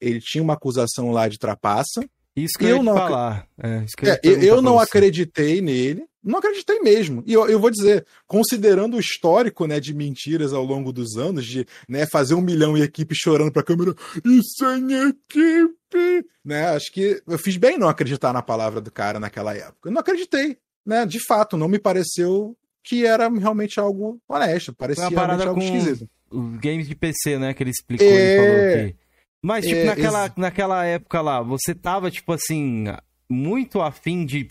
ele 0.01 0.19
tinha 0.19 0.43
uma 0.43 0.53
acusação 0.53 1.11
lá 1.11 1.27
de 1.27 1.37
trapaça. 1.37 2.01
Isso 2.35 2.57
que 2.57 2.65
eu, 2.65 2.77
eu 2.77 2.83
não 2.83 2.95
falar. 2.95 3.47
É, 3.61 3.85
eu, 4.23 4.41
eu 4.41 4.61
não 4.61 4.77
acreditei 4.77 5.61
nele, 5.61 6.05
não 6.21 6.39
acreditei 6.39 6.79
mesmo. 6.79 7.23
E 7.25 7.31
eu, 7.31 7.47
eu, 7.47 7.59
vou 7.59 7.69
dizer, 7.69 8.05
considerando 8.27 8.97
o 8.97 8.99
histórico 8.99 9.65
né, 9.67 9.79
de 9.79 9.93
mentiras 9.93 10.51
ao 10.51 10.63
longo 10.63 10.91
dos 10.91 11.15
anos, 11.15 11.45
de 11.45 11.65
né, 11.87 12.05
fazer 12.05 12.33
um 12.33 12.41
milhão 12.41 12.77
e 12.77 12.81
equipe 12.81 13.15
chorando 13.15 13.51
pra 13.51 13.63
câmera, 13.63 13.95
e 14.25 14.41
sem 14.57 15.07
equipe, 15.07 16.27
né? 16.43 16.67
Acho 16.69 16.91
que 16.91 17.21
eu 17.25 17.37
fiz 17.37 17.55
bem 17.55 17.77
não 17.77 17.87
acreditar 17.87 18.33
na 18.33 18.41
palavra 18.41 18.81
do 18.81 18.91
cara 18.91 19.19
naquela 19.19 19.55
época. 19.55 19.87
Eu 19.87 19.93
não 19.93 20.01
acreditei, 20.01 20.57
né? 20.85 21.05
De 21.05 21.23
fato, 21.25 21.55
não 21.55 21.69
me 21.69 21.79
pareceu 21.79 22.57
que 22.83 23.05
era 23.05 23.29
realmente 23.29 23.79
algo 23.79 24.19
honesto, 24.27 24.73
parecia 24.73 25.07
realmente 25.07 25.47
algo 25.47 25.61
esquisito. 25.61 26.09
Os 26.29 26.57
games 26.57 26.87
de 26.87 26.95
PC, 26.95 27.39
né, 27.39 27.53
que 27.53 27.63
ele 27.63 27.71
explicou, 27.71 28.05
é... 28.05 28.11
ele 28.11 28.41
falou 28.41 28.89
que... 28.93 29.04
Mas, 29.45 29.63
tipo, 29.63 29.81
é, 29.81 29.85
naquela, 29.85 30.25
ex... 30.25 30.33
naquela 30.35 30.85
época 30.85 31.21
lá, 31.21 31.39
você 31.39 31.75
tava, 31.75 32.09
tipo 32.09 32.33
assim, 32.33 32.85
muito 33.29 33.79
afim 33.79 34.25
de, 34.25 34.47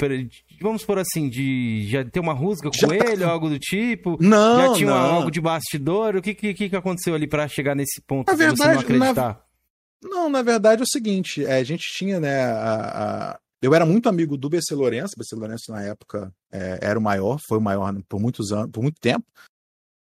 vamos 0.62 0.84
por 0.84 1.00
assim, 1.00 1.28
de 1.28 1.84
já 1.88 2.04
ter 2.04 2.20
uma 2.20 2.32
rusga 2.32 2.70
com 2.70 2.78
já 2.78 2.94
ele, 2.94 3.24
ou 3.24 3.30
algo 3.30 3.48
do 3.48 3.58
tipo? 3.58 4.16
Não, 4.20 4.68
Já 4.68 4.74
tinha 4.74 4.90
não. 4.90 4.96
algo 4.96 5.32
de 5.32 5.40
bastidor? 5.40 6.14
O 6.14 6.22
que, 6.22 6.32
que, 6.32 6.54
que 6.54 6.76
aconteceu 6.76 7.12
ali 7.12 7.26
para 7.26 7.48
chegar 7.48 7.74
nesse 7.74 8.00
ponto 8.02 8.28
na 8.28 8.34
de 8.34 8.38
verdade, 8.38 8.60
você 8.60 8.72
não 8.72 8.80
acreditar? 8.80 9.44
Na... 10.00 10.08
Não, 10.08 10.30
na 10.30 10.42
verdade 10.42 10.82
é 10.82 10.84
o 10.84 10.88
seguinte, 10.88 11.44
é, 11.44 11.56
a 11.56 11.64
gente 11.64 11.82
tinha, 11.96 12.20
né, 12.20 12.44
a, 12.44 13.32
a... 13.32 13.38
Eu 13.60 13.74
era 13.74 13.84
muito 13.84 14.08
amigo 14.08 14.36
do 14.36 14.48
BC 14.48 14.76
Lourenço, 14.76 15.14
BC 15.18 15.34
Lourenço 15.34 15.72
na 15.72 15.82
época 15.82 16.32
é, 16.52 16.78
era 16.80 16.96
o 16.96 17.02
maior, 17.02 17.40
foi 17.48 17.58
o 17.58 17.60
maior 17.60 17.92
por 18.08 18.20
muitos 18.20 18.52
anos, 18.52 18.70
por 18.70 18.80
muito 18.80 19.00
tempo. 19.00 19.24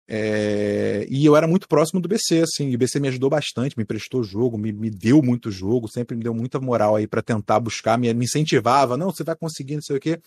É, 0.08 1.08
e 1.10 1.26
eu 1.26 1.36
era 1.36 1.48
muito 1.48 1.68
próximo 1.68 2.02
do 2.02 2.10
BC, 2.10 2.42
assim, 2.42 2.70
e 2.70 2.76
o 2.76 2.78
BC 2.78 3.00
me 3.00 3.08
ajudou 3.08 3.30
bastante, 3.30 3.78
me 3.78 3.86
prestou 3.86 4.22
jogo, 4.24 4.58
me, 4.58 4.72
me 4.72 4.90
deu 4.90 5.22
muito 5.22 5.50
jogo, 5.50 5.88
sempre 5.88 6.16
me 6.16 6.24
deu 6.24 6.34
muita 6.34 6.60
moral 6.60 6.96
aí 6.96 7.08
para 7.08 7.22
tentar 7.22 7.60
buscar, 7.60 7.98
me, 7.98 8.14
me, 8.14 8.26
incentivava, 8.26 8.98
não, 8.98 9.12
você 9.12 9.24
vai 9.24 9.36
conseguir, 9.36 9.76
não 9.76 9.82
sei 9.82 9.98
o 9.98 10.00
quê. 10.00 10.20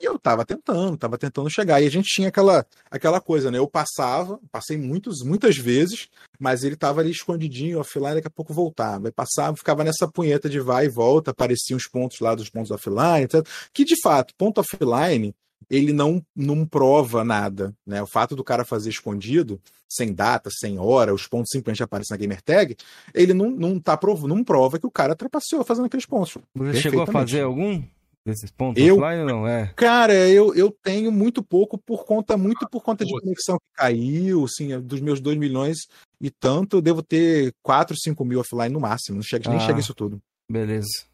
E 0.00 0.06
eu 0.06 0.18
tava 0.18 0.46
tentando, 0.46 0.96
tava 0.96 1.18
tentando 1.18 1.50
chegar. 1.50 1.82
E 1.82 1.86
a 1.86 1.90
gente 1.90 2.08
tinha 2.08 2.28
aquela, 2.28 2.64
aquela 2.90 3.20
coisa, 3.20 3.50
né? 3.50 3.58
Eu 3.58 3.68
passava, 3.68 4.40
passei 4.50 4.78
muitos, 4.78 5.22
muitas 5.22 5.58
vezes, 5.58 6.08
mas 6.38 6.64
ele 6.64 6.74
tava 6.74 7.02
ali 7.02 7.10
escondidinho, 7.10 7.78
offline, 7.78 8.14
daqui 8.14 8.26
a 8.26 8.30
pouco 8.30 8.54
voltava. 8.54 9.08
Aí 9.08 9.12
passava, 9.12 9.54
ficava 9.58 9.84
nessa 9.84 10.08
punheta 10.08 10.48
de 10.48 10.58
vai 10.58 10.86
e 10.86 10.88
volta, 10.88 11.32
apareciam 11.32 11.76
os 11.76 11.86
pontos 11.86 12.18
lá 12.20 12.34
dos 12.34 12.48
pontos 12.48 12.70
offline, 12.70 13.24
etc. 13.24 13.46
Que 13.74 13.84
de 13.84 14.00
fato, 14.00 14.34
ponto 14.38 14.62
offline, 14.62 15.34
ele 15.70 15.92
não, 15.92 16.22
não 16.34 16.66
prova 16.66 17.22
nada. 17.22 17.72
Né? 17.86 18.02
O 18.02 18.06
fato 18.06 18.34
do 18.34 18.42
cara 18.42 18.64
fazer 18.64 18.90
escondido, 18.90 19.60
sem 19.88 20.12
data, 20.12 20.50
sem 20.50 20.78
hora, 20.78 21.14
os 21.14 21.26
pontos 21.26 21.50
simplesmente 21.52 21.82
aparecem 21.82 22.12
na 22.12 22.18
gamer 22.18 22.42
tag, 22.42 22.76
ele 23.14 23.32
não, 23.32 23.50
não, 23.50 23.78
tá 23.78 23.96
prov 23.96 24.26
não 24.26 24.42
prova 24.42 24.78
que 24.78 24.86
o 24.86 24.90
cara 24.90 25.14
trapaceou 25.14 25.64
fazendo 25.64 25.86
aqueles 25.86 26.06
pontos. 26.06 26.36
Você 26.54 26.80
chegou 26.80 27.02
a 27.02 27.06
fazer 27.06 27.42
algum 27.42 27.82
desses 28.26 28.50
pontos 28.50 28.82
eu, 28.82 28.96
offline 28.96 29.22
ou 29.22 29.26
não? 29.26 29.46
É. 29.46 29.72
Cara, 29.76 30.12
eu, 30.28 30.54
eu 30.54 30.74
tenho 30.82 31.12
muito 31.12 31.42
pouco 31.42 31.78
por 31.78 32.04
conta, 32.04 32.36
muito 32.36 32.68
por 32.68 32.82
conta 32.82 33.04
de 33.04 33.12
conexão 33.12 33.56
que 33.56 33.76
caiu, 33.76 34.44
assim, 34.44 34.78
dos 34.80 35.00
meus 35.00 35.20
2 35.20 35.38
milhões 35.38 35.78
e 36.20 36.30
tanto, 36.30 36.76
eu 36.76 36.82
devo 36.82 37.02
ter 37.02 37.52
4, 37.62 37.96
5 37.96 38.24
mil 38.24 38.40
offline 38.40 38.72
no 38.72 38.80
máximo. 38.80 39.16
Não 39.16 39.22
chega, 39.22 39.48
ah, 39.48 39.52
nem 39.52 39.60
chega 39.60 39.80
isso 39.80 39.94
tudo. 39.94 40.20
Beleza. 40.50 41.09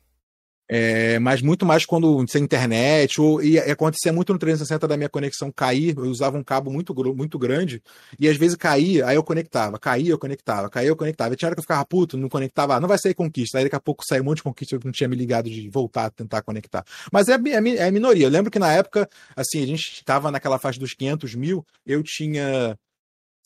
É, 0.69 1.19
mas 1.21 1.41
muito 1.41 1.65
mais 1.65 1.87
quando 1.87 2.25
sem 2.29 2.43
internet, 2.43 3.21
ou, 3.21 3.43
e 3.43 3.59
acontecia 3.59 4.13
muito 4.13 4.33
no 4.33 4.39
360 4.39 4.89
da 4.89 4.97
minha 4.97 5.09
conexão 5.09 5.51
cair, 5.53 5.97
eu 5.97 6.05
usava 6.05 6.37
um 6.37 6.43
cabo 6.43 6.71
muito, 6.71 6.95
muito 7.15 7.39
grande, 7.39 7.81
e 8.19 8.29
às 8.29 8.37
vezes 8.37 8.57
caía, 8.57 9.07
aí 9.07 9.17
eu 9.17 9.23
conectava, 9.23 9.79
caía, 9.79 10.11
eu 10.11 10.19
conectava, 10.19 10.69
caía, 10.69 10.89
eu 10.89 10.97
conectava. 10.97 11.35
E 11.35 11.37
tinha 11.37 11.49
hora 11.49 11.55
que 11.55 11.61
eu 11.61 11.63
ficava 11.63 11.85
puto, 11.85 12.17
não 12.17 12.29
conectava, 12.29 12.75
ah, 12.75 12.81
não 12.81 12.89
vai 12.89 12.99
sair 12.99 13.15
conquista. 13.15 13.59
Aí 13.59 13.65
daqui 13.65 13.77
a 13.77 13.81
pouco 13.81 14.05
saiu 14.07 14.23
um 14.23 14.27
monte 14.27 14.39
de 14.39 14.43
conquista, 14.43 14.75
eu 14.75 14.81
não 14.85 14.93
tinha 14.93 15.09
me 15.09 15.17
ligado 15.17 15.49
de 15.49 15.69
voltar 15.71 16.07
a 16.07 16.11
tentar 16.11 16.43
conectar. 16.43 16.85
Mas 17.13 17.29
é, 17.29 17.35
é, 17.35 17.87
é 17.87 17.91
minoria. 17.91 18.27
Eu 18.27 18.31
lembro 18.31 18.51
que 18.51 18.59
na 18.59 18.73
época, 18.73 19.09
assim, 19.37 19.63
a 19.63 19.67
gente 19.67 19.93
estava 19.93 20.31
naquela 20.31 20.59
faixa 20.59 20.81
dos 20.81 20.95
500 20.95 21.35
mil, 21.35 21.65
eu 21.87 22.03
tinha 22.03 22.77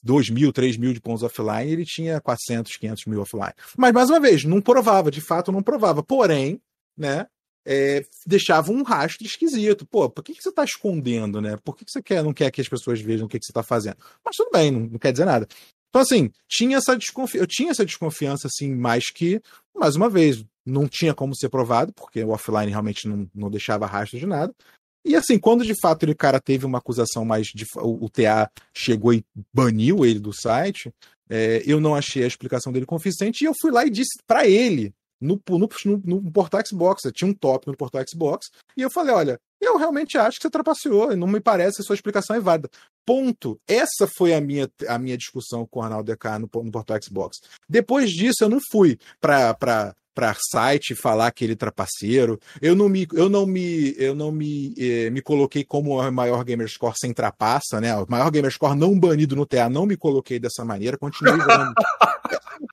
2 0.03 0.31
mil, 0.31 0.53
3 0.53 0.77
mil 0.77 0.93
de 0.93 1.01
pontos 1.01 1.23
offline, 1.23 1.71
ele 1.71 1.85
tinha 1.85 2.21
400, 2.21 2.77
500 2.77 3.05
mil 3.07 3.21
offline. 3.21 3.53
Mas, 3.77 3.93
mais 3.93 4.09
uma 4.09 4.21
vez, 4.21 4.45
não 4.45 4.61
provava, 4.61 5.11
de 5.11 5.21
fato 5.21 5.53
não 5.53 5.63
provava. 5.63 6.03
Porém, 6.03 6.61
né? 6.97 7.27
É, 7.67 8.05
deixava 8.27 8.73
um 8.73 8.83
rastro 8.83 9.27
esquisito. 9.27 9.87
Pô, 9.87 10.09
por 10.09 10.25
que, 10.25 10.35
que 10.35 10.43
você 10.43 10.49
está 10.49 10.65
escondendo, 10.65 11.41
né? 11.41 11.57
Por 11.63 11.77
que, 11.77 11.85
que 11.85 11.91
você 11.91 12.03
quer, 12.03 12.23
não 12.25 12.33
quer 12.33 12.51
que 12.51 12.61
as 12.61 12.69
pessoas 12.69 13.01
vejam 13.01 13.27
o 13.27 13.29
que, 13.29 13.39
que 13.39 13.45
você 13.45 13.53
está 13.53 13.63
fazendo? 13.63 13.97
Mas 14.25 14.37
tudo 14.37 14.51
bem, 14.51 14.71
não, 14.71 14.81
não, 14.81 14.99
quer 14.99 15.13
dizer 15.13 15.25
nada. 15.25 15.47
Então, 15.89 16.03
assim, 16.03 16.31
tinha 16.49 16.79
essa 16.79 16.97
desconfiança, 16.97 17.43
eu 17.43 17.47
tinha 17.47 17.71
essa 17.71 17.85
desconfiança, 17.85 18.47
assim, 18.47 18.75
mais 18.75 19.11
que, 19.11 19.41
mais 19.75 19.97
uma 19.97 20.09
vez, 20.09 20.45
não 20.65 20.89
tinha 20.89 21.13
como 21.13 21.35
ser 21.35 21.49
provado, 21.49 21.93
porque 21.93 22.23
o 22.23 22.31
offline 22.31 22.71
realmente 22.71 23.09
não, 23.09 23.29
não 23.35 23.51
deixava 23.51 23.87
rastro 23.87 24.19
de 24.19 24.27
nada. 24.27 24.55
E 25.05 25.17
assim, 25.17 25.39
quando 25.39 25.65
de 25.65 25.75
fato 25.81 26.03
ele 26.03 26.15
cara 26.15 26.41
teve 26.41 26.67
uma 26.67 26.79
acusação 26.79 27.25
mais 27.25 27.47
de 27.47 27.65
o, 27.77 28.05
o 28.05 28.09
TA 28.09 28.51
chegou 28.75 29.15
e 29.15 29.25
baniu 29.53 30.05
ele 30.05 30.19
do 30.19 30.33
site, 30.33 30.93
é, 31.29 31.63
eu 31.65 31.81
não 31.81 31.95
achei 31.95 32.23
a 32.23 32.27
explicação 32.27 32.73
dele 32.73 32.85
convincente 32.85 33.43
e 33.43 33.47
eu 33.47 33.55
fui 33.61 33.71
lá 33.71 33.87
e 33.87 33.91
disse 33.91 34.19
para 34.27 34.47
ele 34.47 34.93
no, 35.21 35.41
no, 35.49 35.69
no, 35.85 36.03
no 36.05 36.33
portal 36.33 36.61
Xbox. 36.67 37.03
Tinha 37.15 37.31
um 37.31 37.35
top 37.35 37.67
no 37.67 37.77
portal 37.77 38.03
Xbox. 38.09 38.51
E 38.77 38.83
eu 38.83 38.91
falei: 38.91 39.15
olha, 39.15 39.41
eu 39.61 39.77
realmente 39.77 40.17
acho 40.17 40.39
que 40.39 40.43
você 40.43 40.51
trapaceou. 40.51 41.17
Não 41.17 41.27
me 41.27 41.41
parece 41.41 41.79
que 41.79 41.83
sua 41.83 41.95
explicação 41.95 42.35
é 42.37 42.41
válida. 42.41 42.71
Ponto. 43.05 43.61
Essa 43.69 44.09
foi 44.17 44.33
a 44.33 44.41
minha, 44.41 44.71
a 44.89 44.99
minha 44.99 45.19
discussão 45.19 45.67
com 45.67 45.81
o 45.81 45.83
Arnaldo 45.83 46.13
DK 46.13 46.39
no, 46.39 46.63
no 46.63 46.71
portal 46.71 46.99
Xbox. 47.03 47.39
Depois 47.69 48.11
disso, 48.11 48.45
eu 48.45 48.49
não 48.49 48.59
fui 48.71 48.99
para 49.21 49.55
para 50.13 50.35
site 50.35 50.95
falar 50.95 51.31
que 51.31 51.45
ele 51.45 51.53
é 51.55 51.57
trapaceiro. 51.57 52.39
Eu 52.61 52.75
não 52.75 52.89
me, 52.89 53.07
eu 53.13 53.29
não 53.29 53.47
me, 53.47 53.95
eu 53.97 54.15
não 54.15 54.31
me, 54.31 54.75
eh, 54.77 55.09
me 55.09 55.23
coloquei 55.23 55.65
como 55.65 55.99
o 55.99 56.13
maior 56.13 56.45
gamerscore 56.45 56.95
sem 56.99 57.15
trapaça, 57.15 57.81
né? 57.81 57.95
O 57.97 58.07
maior 58.09 58.31
gamerscore 58.31 58.77
não 58.77 58.99
banido 58.99 59.35
no 59.35 59.47
TA, 59.47 59.71
não 59.71 59.87
me 59.87 59.97
coloquei 59.97 60.39
dessa 60.39 60.65
maneira, 60.65 60.99
continuei 60.99 61.39
usando. 61.39 61.73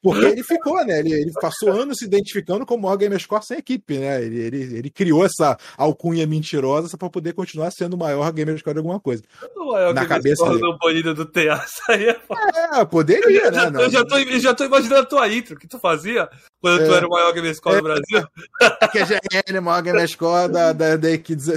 Porque 0.02 0.26
ele 0.26 0.44
ficou, 0.44 0.84
né? 0.86 1.00
Ele, 1.00 1.14
ele, 1.14 1.32
passou 1.34 1.72
anos 1.72 2.00
se 2.00 2.06
identificando 2.06 2.66
como 2.66 2.84
maior 2.84 2.98
gamerscore 2.98 3.46
sem 3.46 3.58
equipe, 3.58 3.98
né? 3.98 4.24
Ele, 4.24 4.40
ele, 4.40 4.78
ele 4.78 4.90
criou 4.90 5.26
essa 5.26 5.58
alcunha 5.78 6.26
mentirosa 6.28 6.98
para 6.98 7.10
poder 7.10 7.34
continuar 7.34 7.72
sendo 7.72 7.94
o 7.96 7.98
maior 7.98 8.32
gamerscore 8.32 8.74
de 8.74 8.80
alguma 8.80 9.00
coisa. 9.00 9.24
O 9.56 9.72
maior 9.72 9.94
Na 9.94 10.06
cabeça 10.06 10.48
dele. 10.50 10.78
banido 10.82 11.14
do 11.14 11.26
TA, 11.26 11.66
é... 11.90 12.80
é, 12.80 12.86
poderia, 12.86 13.52
né? 13.52 13.84
Eu 13.84 13.90
já, 13.90 14.06
tô, 14.06 14.18
eu 14.18 14.40
já 14.40 14.54
tô 14.54 14.66
imaginando 14.66 15.02
a 15.02 15.06
tua 15.06 15.28
intro, 15.28 15.58
que 15.58 15.68
tu 15.68 15.80
fazia 15.80 16.30
quando 16.62 16.82
é. 16.82 16.86
tu 16.86 16.94
era 16.94 17.08
o 17.08 17.10
maior 17.10 17.34
Game 17.34 17.54
Score 17.54 17.76
é. 17.76 17.78
do 17.78 17.84
Brasil. 17.84 18.28
que 18.92 19.00
a 19.00 19.06
GRN 19.06 19.56
é 19.56 19.60
o 19.60 19.64
maior 19.64 19.82
Game 19.82 20.08
Score 20.08 20.52
da, 20.52 20.74
da, 20.74 20.96
da, 20.96 21.08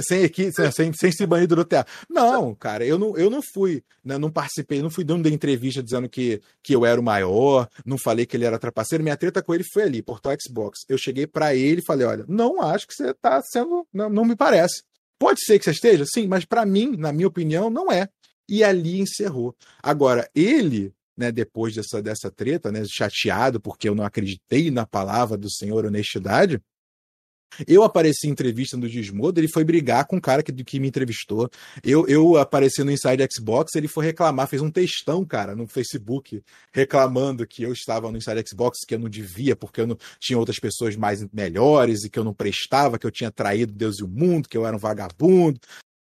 sem, 0.07 0.23
equipe, 0.23 0.51
sem, 0.71 0.93
sem 0.93 1.11
ser 1.11 1.25
banido 1.27 1.55
do 1.55 1.65
teatro. 1.65 1.91
Não, 2.09 2.53
cara, 2.55 2.85
eu 2.85 2.97
não, 2.97 3.17
eu 3.17 3.29
não 3.29 3.41
fui, 3.41 3.83
né, 4.03 4.17
não 4.17 4.29
participei, 4.29 4.81
não 4.81 4.89
fui 4.89 5.03
dando 5.03 5.27
entrevista 5.27 5.81
dizendo 5.81 6.07
que, 6.07 6.41
que 6.63 6.75
eu 6.75 6.85
era 6.85 6.99
o 6.99 7.03
maior, 7.03 7.67
não 7.85 7.97
falei 7.97 8.25
que 8.25 8.37
ele 8.37 8.45
era 8.45 8.59
trapaceiro. 8.59 9.03
Minha 9.03 9.17
treta 9.17 9.41
com 9.41 9.53
ele 9.53 9.63
foi 9.63 9.83
ali, 9.83 10.01
portal 10.01 10.33
Xbox. 10.39 10.79
Eu 10.87 10.97
cheguei 10.97 11.25
para 11.25 11.55
ele 11.55 11.81
e 11.81 11.85
falei: 11.85 12.05
olha, 12.05 12.25
não 12.27 12.61
acho 12.61 12.87
que 12.87 12.93
você 12.93 13.13
tá 13.13 13.41
sendo. 13.41 13.87
Não, 13.93 14.09
não 14.09 14.25
me 14.25 14.35
parece. 14.35 14.83
Pode 15.17 15.39
ser 15.45 15.59
que 15.59 15.65
você 15.65 15.71
esteja, 15.71 16.03
sim, 16.05 16.27
mas 16.27 16.45
para 16.45 16.65
mim, 16.65 16.95
na 16.97 17.13
minha 17.13 17.27
opinião, 17.27 17.69
não 17.69 17.91
é. 17.91 18.09
E 18.49 18.63
ali 18.63 18.99
encerrou. 18.99 19.55
Agora, 19.81 20.27
ele 20.33 20.91
né, 21.17 21.31
depois 21.31 21.75
dessa, 21.75 22.01
dessa 22.01 22.31
treta, 22.31 22.71
né, 22.71 22.83
chateado 22.85 23.59
porque 23.59 23.87
eu 23.87 23.95
não 23.95 24.03
acreditei 24.03 24.71
na 24.71 24.85
palavra 24.85 25.37
do 25.37 25.51
senhor 25.51 25.85
honestidade, 25.85 26.61
eu 27.67 27.83
apareci 27.83 28.27
em 28.27 28.31
entrevista 28.31 28.77
no 28.77 28.87
Gizmodo, 28.87 29.39
ele 29.39 29.47
foi 29.47 29.63
brigar 29.63 30.05
com 30.05 30.17
o 30.17 30.21
cara 30.21 30.41
que, 30.41 30.51
que 30.63 30.79
me 30.79 30.87
entrevistou. 30.87 31.49
Eu, 31.83 32.07
eu 32.07 32.37
apareci 32.37 32.83
no 32.83 32.91
Inside 32.91 33.27
Xbox, 33.31 33.75
ele 33.75 33.87
foi 33.87 34.05
reclamar, 34.05 34.47
fez 34.47 34.61
um 34.61 34.71
textão, 34.71 35.25
cara, 35.25 35.55
no 35.55 35.67
Facebook, 35.67 36.41
reclamando 36.71 37.45
que 37.45 37.63
eu 37.63 37.73
estava 37.73 38.09
no 38.09 38.17
Inside 38.17 38.43
Xbox, 38.47 38.79
que 38.87 38.95
eu 38.95 38.99
não 38.99 39.09
devia, 39.09 39.55
porque 39.55 39.81
eu 39.81 39.87
não 39.87 39.97
tinha 40.19 40.39
outras 40.39 40.59
pessoas 40.59 40.95
mais 40.95 41.25
melhores 41.31 42.03
e 42.03 42.09
que 42.09 42.17
eu 42.17 42.23
não 42.23 42.33
prestava, 42.33 42.97
que 42.97 43.05
eu 43.05 43.11
tinha 43.11 43.31
traído 43.31 43.73
Deus 43.73 43.99
e 43.99 44.03
o 44.03 44.07
mundo, 44.07 44.47
que 44.47 44.57
eu 44.57 44.65
era 44.65 44.75
um 44.75 44.79
vagabundo, 44.79 45.59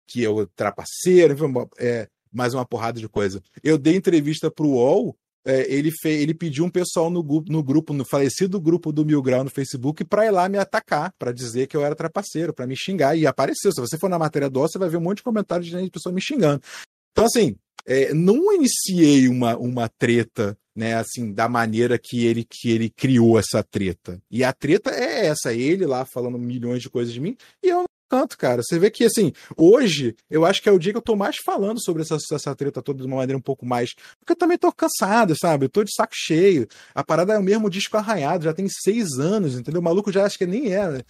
que 0.06 0.22
eu 0.22 0.46
trapaceiro, 0.56 1.36
é, 1.78 2.08
mais 2.34 2.52
uma 2.52 2.66
porrada 2.66 3.00
de 3.00 3.08
coisa. 3.08 3.42
Eu 3.62 3.78
dei 3.78 3.96
entrevista 3.96 4.50
pro 4.50 4.68
UOL, 4.68 5.16
é, 5.46 5.70
ele, 5.72 5.90
fez, 5.90 6.22
ele 6.22 6.32
pediu 6.32 6.64
um 6.64 6.70
pessoal 6.70 7.10
no, 7.10 7.22
no 7.48 7.62
grupo, 7.62 7.92
no 7.92 8.04
falecido 8.04 8.60
grupo 8.60 8.90
do 8.90 9.04
Mil 9.04 9.22
Grau 9.22 9.44
no 9.44 9.50
Facebook, 9.50 10.02
para 10.04 10.26
ir 10.26 10.30
lá 10.30 10.48
me 10.48 10.58
atacar, 10.58 11.12
para 11.18 11.32
dizer 11.32 11.66
que 11.66 11.76
eu 11.76 11.84
era 11.84 11.94
trapaceiro, 11.94 12.52
para 12.52 12.66
me 12.66 12.74
xingar. 12.74 13.16
E 13.16 13.26
apareceu. 13.26 13.70
Se 13.70 13.80
você 13.80 13.98
for 13.98 14.08
na 14.08 14.18
matéria 14.18 14.48
do 14.48 14.58
UOL, 14.58 14.68
você 14.68 14.78
vai 14.78 14.88
ver 14.88 14.96
um 14.96 15.02
monte 15.02 15.18
de 15.18 15.22
comentários 15.22 15.68
de 15.68 15.90
pessoas 15.90 16.14
me 16.14 16.20
xingando. 16.20 16.62
Então, 17.12 17.26
assim, 17.26 17.56
é, 17.86 18.14
não 18.14 18.54
iniciei 18.54 19.28
uma, 19.28 19.56
uma 19.56 19.88
treta, 19.88 20.56
né, 20.74 20.94
assim, 20.94 21.32
da 21.32 21.48
maneira 21.48 21.98
que 21.98 22.24
ele, 22.24 22.44
que 22.44 22.70
ele 22.70 22.88
criou 22.88 23.38
essa 23.38 23.62
treta. 23.62 24.20
E 24.30 24.42
a 24.42 24.52
treta 24.52 24.90
é 24.90 25.26
essa, 25.26 25.52
ele 25.52 25.86
lá 25.86 26.04
falando 26.04 26.38
milhões 26.38 26.82
de 26.82 26.90
coisas 26.90 27.12
de 27.12 27.20
mim, 27.20 27.36
e 27.62 27.68
eu 27.68 27.84
tanto, 28.08 28.36
cara. 28.38 28.62
Você 28.62 28.78
vê 28.78 28.90
que, 28.90 29.04
assim, 29.04 29.32
hoje, 29.56 30.14
eu 30.30 30.44
acho 30.44 30.62
que 30.62 30.68
é 30.68 30.72
o 30.72 30.78
dia 30.78 30.92
que 30.92 30.98
eu 30.98 31.02
tô 31.02 31.16
mais 31.16 31.36
falando 31.36 31.82
sobre 31.82 32.02
essa, 32.02 32.16
essa 32.32 32.54
treta 32.54 32.82
toda 32.82 33.00
de 33.00 33.06
uma 33.06 33.16
maneira 33.16 33.38
um 33.38 33.42
pouco 33.42 33.66
mais. 33.66 33.94
Porque 34.18 34.32
eu 34.32 34.36
também 34.36 34.58
tô 34.58 34.72
cansado, 34.72 35.34
sabe? 35.36 35.66
Eu 35.66 35.70
tô 35.70 35.84
de 35.84 35.92
saco 35.92 36.14
cheio. 36.14 36.66
A 36.94 37.04
parada 37.04 37.34
é 37.34 37.38
o 37.38 37.42
mesmo 37.42 37.68
disco 37.70 37.96
arranhado, 37.96 38.44
já 38.44 38.52
tem 38.52 38.68
seis 38.68 39.18
anos, 39.18 39.54
entendeu? 39.58 39.80
O 39.80 39.84
maluco 39.84 40.12
já 40.12 40.24
acha 40.24 40.38
que 40.38 40.46
nem 40.46 40.72
é. 40.72 41.02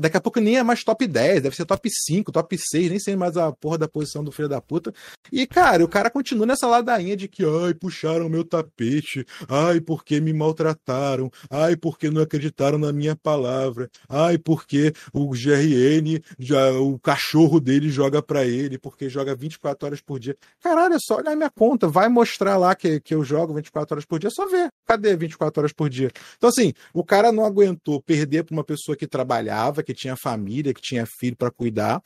Daqui 0.00 0.16
a 0.16 0.20
pouco 0.20 0.40
nem 0.40 0.56
é 0.56 0.62
mais 0.62 0.82
top 0.82 1.06
10, 1.06 1.42
deve 1.42 1.54
ser 1.54 1.66
top 1.66 1.88
5, 1.90 2.32
top 2.32 2.56
6, 2.58 2.90
nem 2.90 2.98
sei 2.98 3.16
mais 3.16 3.36
a 3.36 3.52
porra 3.52 3.78
da 3.78 3.88
posição 3.88 4.24
do 4.24 4.32
filho 4.32 4.48
da 4.48 4.60
puta. 4.60 4.92
E, 5.30 5.46
cara, 5.46 5.84
o 5.84 5.88
cara 5.88 6.10
continua 6.10 6.46
nessa 6.46 6.66
ladainha 6.66 7.16
de 7.16 7.28
que, 7.28 7.44
ai, 7.44 7.74
puxaram 7.74 8.28
meu 8.28 8.44
tapete, 8.44 9.26
ai, 9.48 9.80
porque 9.80 10.20
me 10.20 10.32
maltrataram, 10.32 11.30
ai, 11.50 11.76
porque 11.76 12.10
não 12.10 12.22
acreditaram 12.22 12.78
na 12.78 12.92
minha 12.92 13.14
palavra, 13.14 13.90
ai, 14.08 14.38
porque 14.38 14.92
o 15.12 15.30
GRN, 15.30 16.20
já, 16.38 16.72
o 16.72 16.98
cachorro 16.98 17.60
dele 17.60 17.90
joga 17.90 18.22
pra 18.22 18.44
ele, 18.44 18.78
porque 18.78 19.08
joga 19.08 19.34
24 19.34 19.86
horas 19.86 20.00
por 20.00 20.18
dia. 20.18 20.36
Caralho, 20.62 20.94
é 20.94 20.98
só 20.98 21.16
olhar 21.16 21.36
minha 21.36 21.50
conta, 21.50 21.86
vai 21.88 22.08
mostrar 22.08 22.56
lá 22.56 22.74
que, 22.74 23.00
que 23.00 23.14
eu 23.14 23.22
jogo 23.22 23.54
24 23.54 23.94
horas 23.94 24.04
por 24.04 24.18
dia, 24.18 24.28
é 24.28 24.30
só 24.30 24.46
ver. 24.46 24.68
Cadê 24.86 25.16
24 25.16 25.60
horas 25.60 25.72
por 25.72 25.88
dia? 25.90 26.10
Então, 26.36 26.48
assim, 26.48 26.72
o 26.92 27.04
cara 27.04 27.32
não 27.32 27.44
aguentou 27.44 28.00
perder 28.00 28.44
pra 28.44 28.54
uma 28.54 28.64
pessoa 28.64 28.96
que 28.96 29.06
trabalhava 29.06 29.73
que 29.82 29.94
tinha 29.94 30.16
família, 30.16 30.74
que 30.74 30.80
tinha 30.80 31.06
filho 31.06 31.36
para 31.36 31.50
cuidar. 31.50 32.02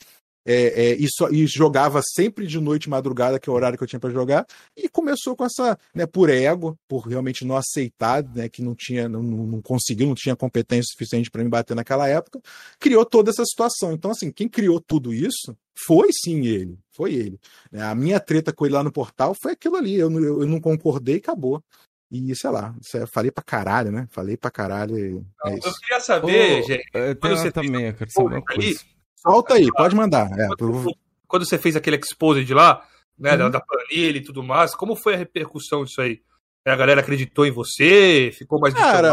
É, 0.51 0.93
é, 0.93 0.95
e, 0.95 1.07
só, 1.11 1.29
e, 1.29 1.47
jogava 1.47 2.01
sempre 2.03 2.47
de 2.47 2.59
noite, 2.59 2.89
madrugada, 2.89 3.39
que 3.39 3.51
é 3.51 3.53
o 3.53 3.55
horário 3.55 3.77
que 3.77 3.85
eu 3.85 3.89
tinha 3.89 4.01
para 4.01 4.09
jogar, 4.09 4.47
e 4.75 4.89
começou 4.89 5.37
com 5.37 5.45
essa, 5.45 5.79
né, 5.95 6.07
por 6.07 6.31
ego, 6.31 6.75
por 6.89 7.01
realmente 7.01 7.45
não 7.45 7.55
aceitar, 7.55 8.25
né, 8.25 8.49
que 8.49 8.63
não 8.63 8.75
tinha, 8.75 9.11
não, 9.11 9.23
não 9.23 9.61
conseguiu, 9.61 10.07
não 10.07 10.15
tinha 10.15 10.35
competência 10.35 10.91
suficiente 10.91 11.31
para 11.31 11.45
me 11.45 11.51
bater 11.51 11.77
naquela 11.77 12.09
época, 12.09 12.41
criou 12.81 13.05
toda 13.05 13.29
essa 13.29 13.45
situação. 13.45 13.93
Então, 13.93 14.11
assim, 14.11 14.33
quem 14.33 14.49
criou 14.49 14.81
tudo 14.81 15.13
isso 15.13 15.55
foi 15.87 16.09
sim 16.13 16.47
ele, 16.47 16.79
foi 16.97 17.13
ele. 17.13 17.39
Né. 17.71 17.83
A 17.83 17.95
minha 17.95 18.19
treta 18.19 18.51
com 18.51 18.65
ele 18.65 18.75
lá 18.75 18.83
no 18.83 18.91
portal 18.91 19.35
foi 19.41 19.53
aquilo 19.53 19.77
ali, 19.77 19.97
eu, 19.97 20.11
eu, 20.11 20.41
eu 20.41 20.47
não 20.47 20.63
concordei 20.63 21.17
e 21.17 21.19
acabou. 21.19 21.63
E 22.11 22.35
sei 22.35 22.51
lá, 22.51 22.75
falei 23.13 23.31
pra 23.31 23.45
caralho, 23.45 23.93
né? 23.93 24.07
Falei 24.11 24.37
pra 24.37 24.51
caralho. 24.51 25.27
É 25.45 25.55
eu 25.55 25.73
queria 25.81 26.01
saber, 26.01 26.63
gente. 26.63 26.85
Quando 27.21 27.37
você 27.37 27.53
também, 27.53 27.87
eu 27.87 27.95
quero 27.95 28.11
saber 28.11 28.35
uma 28.35 28.43
coisa. 28.43 28.81
Solta 29.17 29.55
aí, 29.55 29.67
pode 29.73 29.95
mandar. 29.95 30.31
É, 30.39 30.49
quando, 30.59 30.97
quando, 31.27 31.45
você 31.45 31.59
fez 31.59 31.77
aquele 31.77 31.97
exposed 31.97 32.53
lá, 32.55 32.83
né, 33.19 33.33
uhum. 33.33 33.39
da, 33.39 33.49
da 33.49 33.61
planilha 33.61 34.17
e 34.17 34.23
tudo 34.23 34.43
mais, 34.43 34.75
como 34.75 34.97
foi 34.97 35.15
a 35.15 35.19
repercussão 35.19 35.85
disso 35.85 36.01
aí? 36.01 36.21
A 36.65 36.77
galera 36.77 37.01
acreditou 37.01 37.47
em 37.47 37.51
você? 37.51 38.31
Ficou 38.37 38.61
mais 38.61 38.75
cara, 38.75 39.11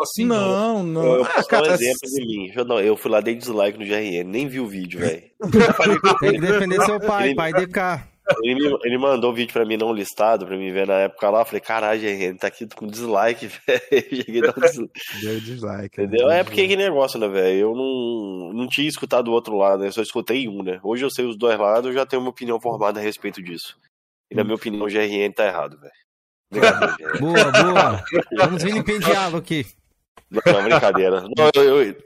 assim? 0.00 0.24
Não, 0.24 0.82
não. 0.82 1.04
Eu, 1.04 1.16
eu 1.16 1.24
ah, 1.24 1.44
cara, 1.44 1.70
um 1.70 1.74
exemplo 1.74 2.08
de 2.08 2.26
mim. 2.26 2.52
Eu, 2.54 2.64
não, 2.64 2.80
eu 2.80 2.96
fui 2.96 3.10
lá, 3.10 3.20
dei 3.20 3.34
dislike 3.34 3.78
no 3.78 3.84
GRN, 3.84 4.24
nem 4.24 4.48
vi 4.48 4.58
o 4.58 4.66
vídeo, 4.66 5.00
velho. 5.00 5.22
Tem 6.20 6.32
que 6.32 6.40
defender 6.40 6.80
seu 6.82 6.98
pai, 7.00 7.34
pai 7.34 7.52
DK. 7.52 8.11
Ele, 8.42 8.54
me, 8.54 8.78
ele 8.84 8.98
mandou 8.98 9.30
um 9.32 9.34
vídeo 9.34 9.52
pra 9.52 9.64
mim 9.64 9.76
não 9.76 9.92
listado, 9.92 10.46
pra 10.46 10.56
mim 10.56 10.70
ver 10.72 10.86
na 10.86 10.94
época 10.94 11.28
lá. 11.28 11.40
Eu 11.40 11.44
falei, 11.44 11.60
caralho, 11.60 12.04
ele 12.06 12.38
tá 12.38 12.46
aqui 12.46 12.66
com 12.68 12.86
dislike, 12.86 13.46
velho. 13.66 13.82
Cheguei 14.16 14.40
a 14.42 14.52
dar 14.52 14.54
um 14.56 14.60
dislike. 14.60 14.92
Deu 15.20 15.40
dislike. 15.40 16.00
Entendeu? 16.02 16.28
Né? 16.28 16.40
É 16.40 16.44
porque 16.44 16.68
que 16.68 16.76
negócio, 16.76 17.18
né, 17.18 17.26
velho? 17.28 17.58
Eu 17.58 17.74
não, 17.74 18.52
não 18.54 18.68
tinha 18.68 18.88
escutado 18.88 19.28
o 19.28 19.32
outro 19.32 19.56
lado, 19.56 19.80
né? 19.80 19.88
Eu 19.88 19.92
só 19.92 20.02
escutei 20.02 20.48
um, 20.48 20.62
né? 20.62 20.78
Hoje 20.84 21.04
eu 21.04 21.10
sei 21.10 21.24
os 21.26 21.36
dois 21.36 21.58
lados, 21.58 21.88
eu 21.90 21.94
já 21.94 22.06
tenho 22.06 22.22
uma 22.22 22.30
opinião 22.30 22.60
formada 22.60 23.00
a 23.00 23.02
respeito 23.02 23.42
disso. 23.42 23.76
E 24.30 24.34
na 24.34 24.44
minha 24.44 24.54
opinião, 24.56 24.86
o 24.86 24.88
GRN 24.90 25.32
tá 25.34 25.44
errado, 25.46 25.76
velho. 25.80 25.92
Boa, 27.20 27.50
boa. 27.52 28.04
Vamos 28.38 28.62
vilipendiá-lo 28.62 29.38
aqui. 29.38 29.66
Não, 30.30 30.62
brincadeira. 30.64 31.22
Não, 31.36 31.50
eu, 31.54 31.82
eu- 31.82 31.96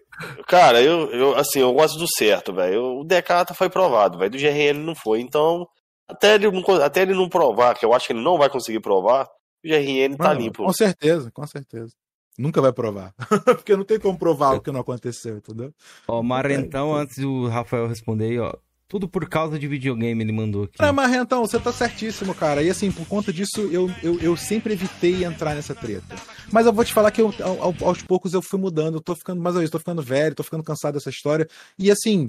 cara, 0.49 0.81
eu, 0.83 1.11
eu, 1.13 1.37
assim, 1.37 1.61
eu 1.61 1.73
gosto 1.73 1.99
do 1.99 2.07
certo, 2.17 2.53
velho. 2.53 3.01
O 3.01 3.05
Decata 3.05 3.55
foi 3.55 3.69
provado, 3.69 4.19
velho. 4.19 4.31
Do 4.31 4.39
GRL 4.39 4.79
não 4.79 4.95
foi. 4.95 5.21
Então, 5.21 5.67
até 6.09 6.35
ele, 6.35 6.51
não, 6.51 6.63
até 6.83 7.03
ele 7.03 7.15
não 7.15 7.29
provar, 7.29 7.75
que 7.75 7.85
eu 7.85 7.93
acho 7.95 8.07
que 8.07 8.13
ele 8.13 8.23
não 8.23 8.39
vai 8.39 8.49
conseguir 8.49 8.81
provar, 8.81 9.25
o 9.65 9.69
GRN 9.69 10.17
tá 10.17 10.25
Mano, 10.29 10.41
limpo. 10.41 10.65
Com 10.65 10.73
certeza, 10.73 11.31
com 11.31 11.47
certeza. 11.47 11.93
Nunca 12.39 12.61
vai 12.61 12.73
provar. 12.73 13.15
Porque 13.45 13.75
não 13.75 13.85
tem 13.85 13.99
como 13.99 14.19
provar 14.19 14.53
o 14.55 14.61
que 14.61 14.71
não 14.71 14.81
aconteceu, 14.81 15.39
entendeu? 15.39 15.73
Ó, 16.07 16.23
Marentão, 16.23 16.95
antes 16.95 17.17
do 17.17 17.49
Rafael 17.49 17.87
responder 17.89 18.27
aí, 18.27 18.39
ó. 18.39 18.53
Tudo 18.89 19.09
por 19.09 19.29
causa 19.29 19.59
de 19.59 19.67
videogame 19.67 20.23
ele 20.23 20.31
mandou 20.33 20.63
aqui. 20.63 20.81
Não, 20.81 20.93
mas 20.93 21.13
então, 21.13 21.45
você 21.45 21.59
tá 21.59 21.73
certíssimo, 21.73 22.33
cara. 22.33 22.63
E 22.63 22.71
assim, 22.71 22.93
por 22.93 23.05
conta 23.09 23.33
disso, 23.33 23.63
eu, 23.73 23.91
eu, 24.01 24.21
eu 24.21 24.37
sempre 24.37 24.75
evitei 24.75 25.25
entrar 25.25 25.57
nessa 25.57 25.75
treta. 25.75 26.15
Mas 26.53 26.67
eu 26.67 26.73
vou 26.73 26.85
te 26.85 26.93
falar 26.93 27.11
que 27.11 27.21
eu, 27.21 27.35
ao- 27.43 27.63
ao- 27.63 27.75
aos 27.89 28.01
poucos 28.03 28.33
eu 28.33 28.41
fui 28.41 28.61
mudando, 28.61 28.95
eu 28.99 29.01
tô 29.01 29.17
ficando 29.17 29.43
mais 29.43 29.57
ou 29.57 29.59
menos, 29.61 29.73
tô 29.73 29.81
ficando 29.81 30.03
velho, 30.03 30.37
tô 30.37 30.45
ficando 30.45 30.63
cansado 30.63 30.95
dessa 30.95 31.11
história. 31.11 31.49
E 31.77 31.91
assim, 31.91 32.29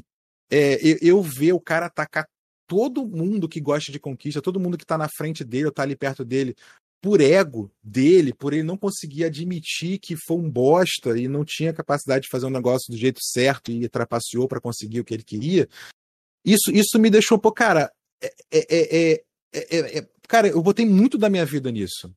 é, 0.50 0.80
eu, 0.82 0.98
eu 1.00 1.22
ver 1.22 1.54
o 1.54 1.60
cara 1.60 1.86
atacar 1.86 2.26
todo 2.68 3.08
mundo 3.08 3.48
que 3.48 3.62
gosta 3.62 3.92
de 3.92 4.00
conquista, 4.00 4.42
todo 4.42 4.60
mundo 4.60 4.78
que 4.78 4.86
tá 4.86 4.98
na 4.98 5.08
frente 5.10 5.44
dele 5.44 5.66
ou 5.66 5.72
tá 5.72 5.84
ali 5.84 5.96
perto 5.96 6.24
dele, 6.26 6.56
por 7.02 7.22
ego 7.22 7.72
dele, 7.82 8.34
por 8.34 8.54
ele 8.54 8.64
não 8.64 8.78
conseguir 8.78 9.24
admitir 9.24 10.00
que 10.00 10.16
foi 10.16 10.38
um 10.38 10.50
bosta 10.50 11.18
e 11.18 11.28
não 11.28 11.46
tinha 11.46 11.74
capacidade 11.74 12.24
de 12.24 12.30
fazer 12.30 12.46
um 12.46 12.52
negócio 12.52 12.92
do 12.92 12.98
jeito 12.98 13.20
certo 13.22 13.72
e 13.72 13.88
trapaceou 13.88 14.48
pra 14.48 14.60
conseguir 14.60 15.00
o 15.00 15.06
que 15.06 15.14
ele 15.14 15.24
queria. 15.24 15.68
Isso, 16.46 16.72
isso 16.72 17.00
me 17.00 17.10
deixou, 17.10 17.40
pô, 17.40 17.52
cara, 17.52 17.92
é, 18.22 18.34
é, 18.52 18.66
é, 18.70 19.24
é- 19.54 19.78
é- 19.78 19.98
é- 20.00 20.08
cara, 20.28 20.48
eu 20.48 20.62
botei 20.62 20.86
muito 20.86 21.18
da 21.18 21.30
minha 21.30 21.46
vida 21.46 21.72
nisso, 21.72 22.14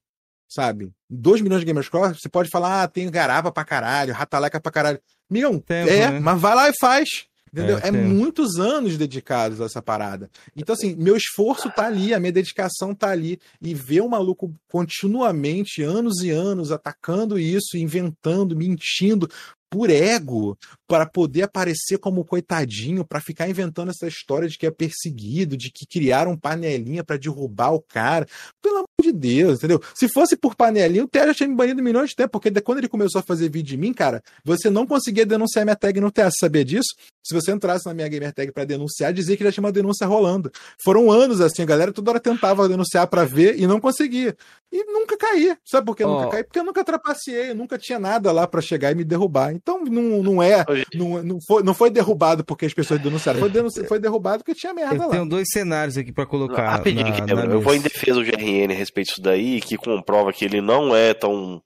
sabe? 0.49 0.91
2 1.09 1.41
milhões 1.41 1.61
de 1.61 1.67
Gamerscore, 1.67 2.15
você 2.15 2.29
pode 2.29 2.49
falar, 2.49 2.83
ah, 2.83 2.89
tem 2.89 3.11
garapa 3.11 3.53
pra 3.53 3.65
caralho, 3.65 4.15
rataleca 4.15 4.61
pra 4.61 4.73
caralho. 4.73 5.01
Milhão, 5.29 5.61
Tempo, 5.61 5.91
é, 5.91 6.11
né? 6.11 6.21
mas 6.21 6.41
vai 6.41 6.55
lá 6.55 6.69
e 6.69 6.73
faz. 6.81 7.30
Entendeu? 7.53 7.79
É, 7.79 7.89
É, 7.89 7.91
muitos 7.91 8.59
anos 8.59 8.97
dedicados 8.97 9.61
a 9.61 9.65
essa 9.65 9.83
parada. 9.83 10.31
Então, 10.57 10.73
assim, 10.73 10.95
meu 10.95 11.17
esforço 11.17 11.71
tá 11.71 11.87
ali, 11.87 12.15
a 12.15 12.21
minha 12.21 12.33
dedicação 12.33 12.95
tá 12.95 13.11
ali. 13.11 13.39
E 13.61 13.75
ver 13.75 14.01
o 14.01 14.09
maluco 14.09 14.53
continuamente, 14.71 15.83
anos 15.83 16.23
e 16.23 16.31
anos, 16.31 16.73
atacando 16.73 17.39
isso, 17.39 17.77
inventando, 17.77 18.57
mentindo, 18.57 19.29
por 19.71 19.89
ego, 19.89 20.59
para 20.89 21.07
poder 21.07 21.43
aparecer 21.43 21.97
como 21.99 22.25
coitadinho, 22.25 23.05
para 23.05 23.21
ficar 23.21 23.49
inventando 23.49 23.91
essa 23.91 24.09
história 24.09 24.49
de 24.49 24.59
que 24.59 24.67
é 24.67 24.71
perseguido, 24.71 25.57
de 25.57 25.71
que 25.71 25.87
criaram 25.87 26.37
panelinha 26.37 27.05
para 27.05 27.17
derrubar 27.17 27.71
o 27.71 27.81
cara. 27.81 28.27
Pelo 28.61 28.85
de 29.01 29.13
Deus, 29.13 29.59
entendeu? 29.59 29.81
Se 29.95 30.09
fosse 30.09 30.37
por 30.37 30.55
panelinha, 30.55 31.05
o 31.05 31.09
Té 31.09 31.27
já 31.27 31.35
tinha 31.35 31.49
me 31.49 31.55
banido 31.55 31.83
milhões 31.83 32.11
de 32.11 32.17
tempo, 32.17 32.31
porque 32.31 32.51
quando 32.61 32.79
ele 32.79 32.89
começou 32.89 33.19
a 33.19 33.23
fazer 33.23 33.49
vídeo 33.51 33.69
de 33.71 33.77
mim, 33.77 33.93
cara, 33.93 34.23
você 34.45 34.69
não 34.71 34.87
conseguia 34.87 35.25
denunciar 35.27 35.65
minha 35.65 35.77
tag 35.77 36.01
no. 36.01 36.11
Você 36.11 36.31
sabia 36.41 36.65
disso? 36.65 36.89
Se 37.23 37.35
você 37.35 37.53
entrasse 37.53 37.87
na 37.87 37.95
minha 37.95 38.09
gamer 38.09 38.33
tag 38.33 38.51
para 38.53 38.65
denunciar, 38.65 39.13
dizia 39.13 39.37
que 39.37 39.45
já 39.45 39.53
tinha 39.53 39.63
uma 39.63 39.71
denúncia 39.73 40.07
rolando. 40.07 40.51
Foram 40.83 41.11
anos 41.11 41.41
assim, 41.41 41.63
a 41.63 41.67
galera 41.67 41.93
toda 41.93 42.11
hora 42.11 42.21
tentava 42.21 42.69
denunciar 42.69 43.07
para 43.07 43.25
ver 43.25 43.59
e 43.59 43.67
não 43.67 43.79
conseguia. 43.81 44.35
E 44.73 44.85
nunca 44.85 45.17
caí. 45.17 45.55
Sabe 45.65 45.87
por 45.87 45.97
que 45.97 46.03
Ó. 46.05 46.09
nunca 46.09 46.31
caí? 46.31 46.45
Porque 46.45 46.59
eu 46.59 46.65
nunca 46.65 46.83
trapaceei, 46.85 47.51
eu 47.51 47.55
nunca 47.55 47.77
tinha 47.79 47.99
nada 47.99 48.33
lá 48.33 48.47
para 48.47 48.61
chegar 48.61 48.91
e 48.93 48.95
me 48.95 49.05
derrubar. 49.05 49.53
Então 49.53 49.85
não, 49.85 50.23
não 50.23 50.43
é, 50.43 50.65
não, 50.95 51.23
não, 51.23 51.39
foi, 51.47 51.63
não 51.63 51.75
foi 51.75 51.91
derrubado 51.91 52.45
porque 52.45 52.67
as 52.67 52.75
pessoas 52.75 53.01
denunciaram, 53.01 53.39
foi, 53.41 53.51
denunci- 53.51 53.85
foi 53.87 53.99
derrubado 53.99 54.39
porque 54.45 54.59
tinha 54.59 54.73
merda 54.73 54.95
Eu 54.97 55.01
lá. 55.03 55.09
tenho 55.09 55.27
dois 55.29 55.47
cenários 55.53 55.97
aqui 55.99 56.13
pra 56.13 56.25
colocar. 56.27 56.71
Rapidinho, 56.71 57.05
na, 57.27 57.47
na 57.47 57.55
eu 57.55 57.61
vou 57.61 57.75
em 57.75 57.81
defesa 57.81 58.15
do 58.15 58.25
GRN 58.25 58.73
respeito 58.91 59.09
disso 59.09 59.23
daí, 59.23 59.61
que 59.61 59.77
comprova 59.77 60.33
que 60.33 60.45
ele 60.45 60.61
não 60.61 60.95
é 60.95 61.15
tão, 61.15 61.63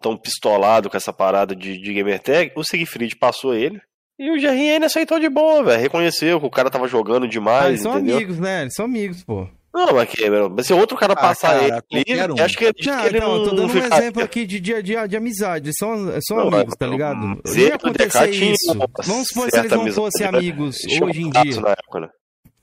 tão 0.00 0.16
pistolado 0.16 0.88
com 0.88 0.96
essa 0.96 1.12
parada 1.12 1.54
de, 1.54 1.78
de 1.78 1.92
gamer 1.94 2.20
tag. 2.20 2.52
O 2.56 2.64
Siegfried 2.64 3.16
passou 3.16 3.54
ele. 3.54 3.80
E 4.18 4.30
o 4.30 4.34
GRN 4.40 4.84
aceitou 4.84 5.18
de 5.18 5.28
boa, 5.28 5.64
velho. 5.64 5.80
Reconheceu 5.80 6.38
que 6.38 6.46
o 6.46 6.50
cara 6.50 6.70
tava 6.70 6.86
jogando 6.86 7.24
Ah, 7.24 7.28
demais, 7.28 7.68
eles 7.68 7.82
são 7.82 7.92
entendeu? 7.92 8.16
amigos, 8.16 8.38
né? 8.38 8.62
Eles 8.62 8.74
são 8.74 8.84
amigos, 8.84 9.24
pô. 9.24 9.48
Não, 9.72 9.94
mas 9.94 10.10
Cameron, 10.12 10.52
mas 10.54 10.66
se 10.66 10.72
outro 10.74 10.96
cara 10.96 11.12
Ah, 11.12 11.16
passar 11.16 11.60
cara, 11.60 11.84
ele 11.90 12.32
um. 12.32 12.44
acho 12.44 12.58
que, 12.58 12.64
acho 12.66 12.74
Não, 12.90 13.00
que 13.00 13.06
ele 13.06 13.18
então, 13.18 13.28
não, 13.28 13.36
eu 13.36 13.48
tô 13.48 13.54
dando 13.54 13.72
um 13.72 13.78
exemplo 13.78 14.22
aqui 14.22 14.44
de, 14.44 14.58
de, 14.58 14.82
de, 14.82 15.08
de 15.08 15.16
amizade. 15.16 15.66
Eles 15.68 15.76
são, 15.78 16.20
são 16.22 16.36
Não, 16.38 16.48
amigos, 16.48 16.74
tá 16.76 16.86
ligado? 16.86 17.16
Não 17.18 17.40
e 17.54 17.68
o 17.70 17.74
acontecer 17.74 18.30
isso. 18.30 18.74
Vamos 19.04 19.28
supor 19.28 19.48
se 19.50 19.58
eles 19.58 19.70
não 19.70 19.86
fossem 19.92 20.30
né? 20.30 20.38
amigos 20.38 20.76
hoje 21.00 21.22
em 21.22 21.30
dia. 21.30 21.60
Na 21.60 21.70
época, 21.70 22.00
né? 22.00 22.08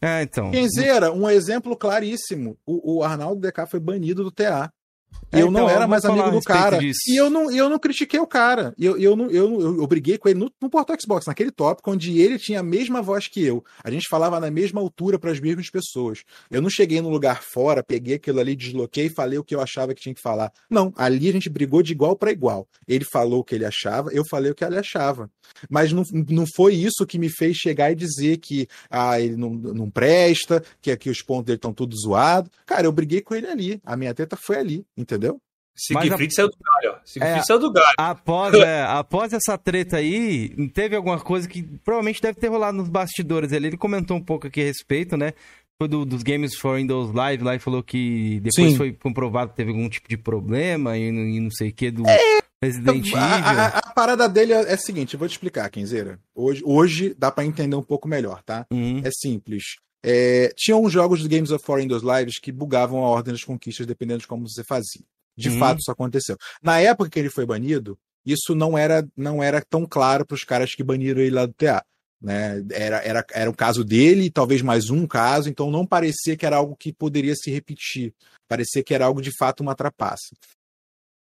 É, 0.01 0.21
então. 0.21 0.51
Kenzeira, 0.51 1.11
um 1.11 1.29
exemplo 1.29 1.75
claríssimo. 1.75 2.57
O, 2.65 2.97
o 2.97 3.03
Arnaldo 3.03 3.41
DK 3.41 3.65
foi 3.67 3.79
banido 3.79 4.23
do 4.23 4.31
TA. 4.31 4.71
É, 5.31 5.41
eu 5.41 5.51
não 5.51 5.61
então, 5.61 5.69
era 5.69 5.79
vamos 5.85 5.89
mais 5.89 6.05
amigo 6.05 6.31
do 6.31 6.41
cara. 6.41 6.77
disso. 6.77 6.99
E 7.07 7.17
eu 7.17 7.29
não, 7.29 7.51
eu 7.51 7.69
não 7.69 7.77
critiquei 7.77 8.19
o 8.19 8.25
cara. 8.25 8.73
Eu, 8.77 8.97
eu, 8.97 9.15
não, 9.15 9.29
eu, 9.29 9.49
não- 9.49 9.59
eu, 9.59 9.77
eu 9.77 9.87
briguei 9.87 10.17
com 10.17 10.29
ele 10.29 10.39
no, 10.39 10.49
no 10.61 10.69
Portal 10.69 10.95
Xbox, 10.99 11.25
naquele 11.25 11.51
tópico 11.51 11.91
onde 11.91 12.17
ele 12.19 12.39
tinha 12.39 12.61
a 12.61 12.63
mesma 12.63 13.01
voz 13.01 13.27
que 13.27 13.43
eu. 13.43 13.63
A 13.83 13.91
gente 13.91 14.07
falava 14.09 14.39
na 14.39 14.49
mesma 14.49 14.79
altura 14.79 15.19
para 15.19 15.31
as 15.31 15.39
mesmas 15.39 15.69
pessoas. 15.69 16.23
Eu 16.49 16.61
não 16.61 16.69
cheguei 16.69 17.01
num 17.01 17.09
lugar 17.09 17.41
fora, 17.43 17.83
peguei 17.83 18.15
aquilo 18.15 18.39
ali, 18.39 18.55
desloquei 18.55 19.07
e 19.07 19.09
falei 19.09 19.37
o 19.37 19.43
que 19.43 19.53
eu 19.53 19.59
achava 19.59 19.93
que 19.93 20.01
tinha 20.01 20.15
que 20.15 20.21
falar. 20.21 20.51
Não, 20.69 20.93
ali 20.95 21.27
a 21.27 21.33
gente 21.33 21.49
brigou 21.49 21.83
de 21.83 21.91
igual 21.91 22.15
para 22.15 22.31
igual. 22.31 22.65
Ele 22.87 23.03
falou 23.11 23.41
o 23.41 23.43
que 23.43 23.53
ele 23.55 23.65
achava, 23.65 24.09
eu 24.13 24.23
falei 24.29 24.51
o 24.51 24.55
que 24.55 24.63
ele 24.63 24.77
achava. 24.79 25.29
Mas 25.69 25.91
não, 25.91 26.03
não 26.29 26.45
foi 26.55 26.73
isso 26.75 27.05
que 27.05 27.19
me 27.19 27.29
fez 27.29 27.57
chegar 27.57 27.91
e 27.91 27.95
dizer 27.95 28.37
que 28.37 28.67
ah, 28.89 29.19
ele 29.19 29.35
não, 29.35 29.49
não 29.49 29.89
presta, 29.89 30.63
que 30.81 30.89
aqui 30.89 31.09
os 31.09 31.21
pontos 31.21 31.45
dele 31.45 31.57
estão 31.57 31.73
tudo 31.73 31.95
zoados. 31.97 32.49
Cara, 32.65 32.85
eu 32.87 32.91
briguei 32.93 33.21
com 33.21 33.35
ele 33.35 33.47
ali. 33.47 33.81
A 33.85 33.97
minha 33.97 34.13
teta 34.13 34.37
foi 34.37 34.57
ali, 34.57 34.85
entendeu? 34.97 35.37
Siegfried 35.79 36.33
saiu 36.33 36.47
do 36.49 36.57
galho, 36.59 36.95
ó. 36.95 36.99
Siegfried 37.05 37.39
É. 37.39 37.43
saiu 37.43 37.59
do 37.59 37.71
galho. 37.71 37.95
Após, 37.99 38.53
é, 38.55 38.83
após 38.83 39.31
essa 39.31 39.57
treta 39.57 39.97
aí, 39.97 40.49
teve 40.69 40.95
alguma 40.95 41.19
coisa 41.19 41.47
que 41.47 41.61
provavelmente 41.61 42.19
deve 42.21 42.39
ter 42.39 42.47
rolado 42.47 42.77
nos 42.77 42.89
bastidores 42.89 43.53
ali. 43.53 43.67
Ele 43.67 43.77
comentou 43.77 44.17
um 44.17 44.23
pouco 44.23 44.47
aqui 44.47 44.61
a 44.61 44.65
respeito, 44.65 45.15
né? 45.15 45.33
Foi 45.79 45.87
do- 45.87 46.03
dos 46.05 46.23
Games 46.23 46.55
for 46.55 46.77
Windows 46.77 47.13
Live 47.13 47.43
lá 47.43 47.53
e 47.53 47.59
falou 47.59 47.83
que 47.83 48.39
depois 48.39 48.71
Sim. 48.71 48.75
foi 48.75 48.91
comprovado 48.91 49.51
que 49.51 49.57
teve 49.57 49.69
algum 49.69 49.87
tipo 49.87 50.09
de 50.09 50.17
problema 50.17 50.97
e, 50.97 51.11
não- 51.11 51.21
e 51.27 51.39
não 51.39 51.51
sei 51.51 51.69
o 51.69 51.73
que 51.73 51.91
do 51.91 52.01
Resident 52.63 53.05
Evil. 53.05 53.17
A, 53.19 53.51
a- 53.51 53.67
a 53.77 53.93
parada 53.93 54.27
dele 54.27 54.53
é, 54.53 54.71
é 54.71 54.73
a 54.73 54.77
seguinte, 54.77 55.13
eu 55.13 55.19
vou 55.19 55.27
te 55.27 55.33
explicar, 55.33 55.69
Kenzeira. 55.69 56.19
Hoje, 56.33 56.63
hoje 56.65 57.15
dá 57.15 57.31
pra 57.31 57.45
entender 57.45 57.75
um 57.75 57.83
pouco 57.83 58.07
melhor, 58.07 58.41
tá? 58.41 58.65
Uhum. 58.71 59.01
É 59.05 59.11
simples. 59.11 59.63
É, 60.03 60.53
tinha 60.55 60.77
uns 60.77 60.91
jogos 60.91 61.21
do 61.21 61.29
Games 61.29 61.51
of 61.51 61.63
War 61.67 61.79
Windows 61.79 62.03
Lives 62.03 62.39
que 62.39 62.51
bugavam 62.51 63.03
a 63.03 63.09
ordem 63.09 63.33
das 63.33 63.43
conquistas 63.43 63.85
dependendo 63.85 64.21
de 64.21 64.27
como 64.27 64.47
você 64.47 64.63
fazia. 64.63 65.03
De 65.35 65.49
Uhum. 65.49 65.59
fato, 65.59 65.79
isso 65.79 65.91
aconteceu. 65.91 66.35
Na 66.61 66.79
época 66.79 67.09
que 67.09 67.19
ele 67.19 67.29
foi 67.29 67.45
banido, 67.45 67.97
isso 68.25 68.55
não 68.55 68.77
era, 68.77 69.07
não 69.15 69.41
era 69.41 69.61
tão 69.61 69.85
claro 69.85 70.25
para 70.25 70.35
os 70.35 70.43
caras 70.43 70.73
que 70.73 70.83
baniram 70.83 71.21
ele 71.21 71.31
lá 71.35 71.45
do 71.45 71.53
TA. 71.53 71.83
Né? 72.19 72.63
Era, 72.71 72.97
era, 73.03 73.25
era 73.31 73.49
o 73.49 73.55
caso 73.55 73.83
dele, 73.83 74.31
talvez 74.31 74.61
mais 74.63 74.89
um 74.89 75.05
caso, 75.05 75.49
então 75.49 75.69
não 75.69 75.85
parecia 75.85 76.35
que 76.35 76.45
era 76.45 76.57
algo 76.57 76.75
que 76.75 76.91
poderia 76.91 77.35
se 77.35 77.51
repetir. 77.51 78.13
Parecia 78.47 78.83
que 78.83 78.93
era 78.93 79.05
algo 79.05 79.21
de 79.21 79.31
fato 79.37 79.61
uma 79.61 79.75
trapaça. 79.75 80.35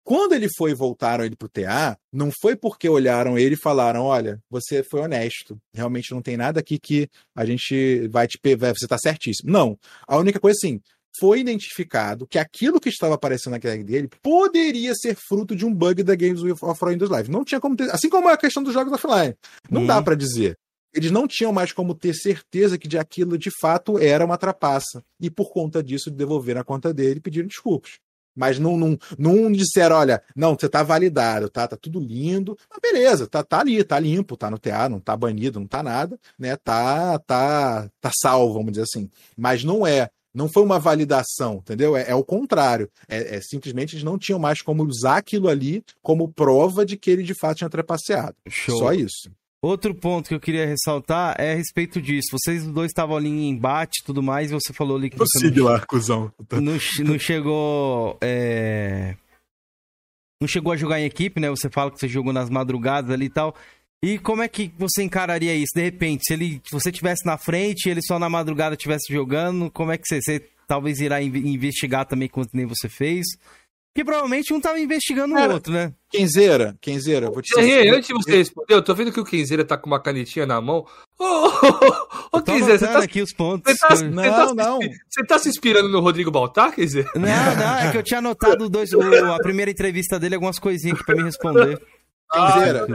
Quando 0.07 0.31
ele 0.31 0.47
foi 0.55 0.71
e 0.71 0.73
voltaram 0.73 1.25
ele 1.25 1.35
pro 1.35 1.49
TA, 1.49 1.97
não 2.13 2.31
foi 2.41 2.55
porque 2.55 2.87
olharam 2.87 3.37
ele 3.37 3.55
e 3.55 3.61
falaram: 3.61 4.03
olha, 4.03 4.41
você 4.49 4.81
foi 4.81 5.01
honesto, 5.01 5.59
realmente 5.73 6.13
não 6.13 6.21
tem 6.21 6.37
nada 6.37 6.61
aqui 6.61 6.79
que 6.79 7.09
a 7.35 7.43
gente 7.43 8.07
vai 8.07 8.25
te. 8.25 8.39
Você 8.73 8.87
tá 8.87 8.97
certíssimo. 8.97 9.51
Não. 9.51 9.77
A 10.07 10.15
única 10.17 10.39
coisa 10.39 10.57
assim. 10.57 10.79
Foi 11.19 11.39
identificado 11.39 12.27
que 12.27 12.37
aquilo 12.37 12.79
que 12.79 12.89
estava 12.89 13.15
aparecendo 13.15 13.53
na 13.53 13.59
tag 13.59 13.83
dele 13.83 14.07
poderia 14.21 14.93
ser 14.93 15.15
fruto 15.15 15.55
de 15.55 15.65
um 15.65 15.73
bug 15.73 16.03
da 16.03 16.13
Games 16.15 16.41
of 16.43 16.85
Windows 16.85 17.09
Live. 17.09 17.31
Não 17.31 17.43
tinha 17.43 17.59
como 17.59 17.75
ter. 17.75 17.89
Assim 17.89 18.07
como 18.07 18.29
a 18.29 18.37
questão 18.37 18.61
dos 18.61 18.71
jogos 18.73 18.93
offline. 18.93 19.35
Não 19.69 19.81
Uhum. 19.81 19.87
dá 19.87 19.99
pra 20.01 20.13
dizer. 20.13 20.55
Eles 20.93 21.09
não 21.11 21.27
tinham 21.27 21.51
mais 21.51 21.71
como 21.71 21.95
ter 21.95 22.13
certeza 22.13 22.77
que 22.77 22.87
de 22.87 22.97
aquilo 22.99 23.35
de 23.37 23.49
fato 23.59 23.97
era 23.97 24.23
uma 24.23 24.37
trapaça. 24.37 25.03
E 25.19 25.29
por 25.29 25.51
conta 25.51 25.81
disso, 25.83 26.11
devolveram 26.11 26.61
a 26.61 26.63
conta 26.63 26.93
dele 26.93 27.17
e 27.17 27.21
pediram 27.21 27.47
desculpas. 27.47 27.93
Mas 28.37 28.59
não, 28.59 28.77
não, 28.77 28.97
não 29.17 29.51
disseram, 29.51 29.95
olha, 29.95 30.21
não, 30.35 30.53
você 30.53 30.69
tá 30.69 30.83
validado, 30.83 31.49
tá? 31.49 31.67
Tá 31.67 31.75
tudo 31.75 31.99
lindo. 31.99 32.55
Mas 32.69 32.79
beleza, 32.79 33.25
tá, 33.25 33.43
tá 33.43 33.59
ali, 33.59 33.83
tá 33.83 33.99
limpo, 33.99 34.37
tá 34.37 34.51
no 34.51 34.59
TA, 34.59 34.87
não 34.87 34.99
tá 34.99 35.17
banido, 35.17 35.59
não 35.59 35.65
tá 35.65 35.81
nada, 35.81 36.19
né? 36.37 36.55
Tá, 36.55 37.17
tá, 37.19 37.89
tá 37.99 38.11
salvo, 38.21 38.53
vamos 38.53 38.71
dizer 38.73 38.83
assim. 38.83 39.09
Mas 39.35 39.63
não 39.63 39.85
é. 39.85 40.09
Não 40.33 40.47
foi 40.47 40.61
uma 40.61 40.77
validação, 40.77 41.55
entendeu? 41.55 41.97
É, 41.97 42.11
é 42.11 42.13
o 42.13 42.23
contrário. 42.23 42.87
É, 43.09 43.37
é 43.37 43.41
simplesmente 43.41 43.95
eles 43.95 44.03
não 44.03 44.19
tinham 44.19 44.37
mais 44.37 44.61
como 44.61 44.83
usar 44.83 45.17
aquilo 45.17 45.49
ali 45.49 45.83
como 46.03 46.31
prova 46.31 46.85
de 46.85 46.95
que 46.95 47.09
ele 47.09 47.23
de 47.23 47.33
fato 47.33 47.57
tinha 47.57 47.69
trapaceado. 47.69 48.35
Show. 48.47 48.77
Só 48.77 48.93
isso. 48.93 49.31
Outro 49.61 49.93
ponto 49.95 50.27
que 50.29 50.35
eu 50.35 50.39
queria 50.39 50.65
ressaltar 50.67 51.35
é 51.39 51.53
a 51.53 51.55
respeito 51.55 51.99
disso. 52.01 52.27
Vocês 52.31 52.65
dois 52.67 52.91
estavam 52.91 53.17
ali 53.17 53.27
em 53.29 53.49
embate 53.49 54.01
e 54.01 54.05
tudo 54.05 54.21
mais, 54.21 54.51
e 54.51 54.53
você 54.53 54.71
falou 54.71 54.97
ali 54.97 55.09
que 55.09 55.17
lá, 55.61 55.79
cuzão. 55.85 56.31
não, 56.61 56.77
não 57.03 57.19
chegou. 57.19 58.17
é, 58.21 59.15
Não 60.41 60.47
chegou 60.47 60.71
a 60.71 60.77
jogar 60.77 60.99
em 60.99 61.05
equipe, 61.05 61.39
né? 61.39 61.49
Você 61.49 61.69
fala 61.69 61.89
que 61.91 61.99
você 61.99 62.07
jogou 62.07 62.31
nas 62.31 62.49
madrugadas 62.49 63.09
ali 63.09 63.25
e 63.25 63.29
tal. 63.29 63.55
E 64.03 64.19
como 64.19 64.43
é 64.43 64.47
que 64.47 64.71
você 64.77 65.01
encararia 65.01 65.55
isso? 65.55 65.71
De 65.75 65.81
repente, 65.81 66.21
se 66.27 66.33
ele 66.33 66.61
se 66.63 66.71
você 66.71 66.91
tivesse 66.91 67.25
na 67.25 67.35
frente 67.35 67.87
e 67.87 67.89
ele 67.89 68.01
só 68.03 68.19
na 68.19 68.29
madrugada 68.29 68.75
estivesse 68.75 69.11
jogando, 69.11 69.71
como 69.71 69.91
é 69.91 69.97
que 69.97 70.03
você, 70.07 70.21
você 70.21 70.39
talvez 70.67 70.99
irá 70.99 71.19
inve- 71.19 71.39
investigar 71.39 72.05
também, 72.05 72.27
quanto 72.29 72.51
nem 72.55 72.67
você 72.67 72.87
fez? 72.87 73.25
Que 73.97 74.03
provavelmente 74.05 74.53
um 74.53 74.61
tava 74.61 74.79
investigando 74.79 75.33
o 75.33 75.37
Cara, 75.37 75.53
outro, 75.55 75.73
né? 75.73 75.91
Kenzeira, 76.11 76.77
Kenzeira, 76.79 77.31
vou 77.31 77.41
te 77.41 77.49
Jerry, 77.59 77.89
antes 77.89 78.07
de 78.07 78.13
você 78.13 78.37
responder, 78.37 78.75
eu 78.75 78.81
tô 78.83 78.93
vendo 78.93 79.11
que 79.11 79.19
o 79.19 79.25
Kenzeira 79.25 79.65
tá 79.65 79.75
com 79.75 79.87
uma 79.87 79.99
canetinha 79.99 80.45
na 80.45 80.61
mão. 80.61 80.85
Ô, 81.19 81.23
ô, 81.23 81.47
ô, 81.47 82.37
Eu 82.37 82.41
tô 82.43 82.53
Kenzeira, 82.53 82.77
você 82.77 82.85
tá, 82.87 82.99
aqui 82.99 83.23
os 83.23 83.33
pontos. 83.33 83.73
você 83.73 83.79
tá- 83.87 83.95
Não, 84.03 84.23
você 84.23 84.29
tá 84.29 84.47
se 84.49 84.53
não. 84.55 84.79
Você 85.09 85.25
tá 85.27 85.39
se 85.39 85.49
inspirando 85.49 85.89
no 85.89 85.99
Rodrigo 85.99 86.29
Baltar, 86.29 86.75
Kenzeira? 86.75 87.09
Não, 87.15 87.21
não, 87.23 87.79
é 87.79 87.91
que 87.91 87.97
eu 87.97 88.03
tinha 88.03 88.19
anotado 88.19 88.69
dois, 88.69 88.93
o- 88.93 89.01
a 89.01 89.37
primeira 89.39 89.71
entrevista 89.71 90.19
dele, 90.19 90.35
algumas 90.35 90.59
coisinhas 90.59 90.95
aqui 90.95 91.03
pra 91.03 91.15
me 91.15 91.23
responder. 91.23 91.81
Kenzeira, 92.31 92.87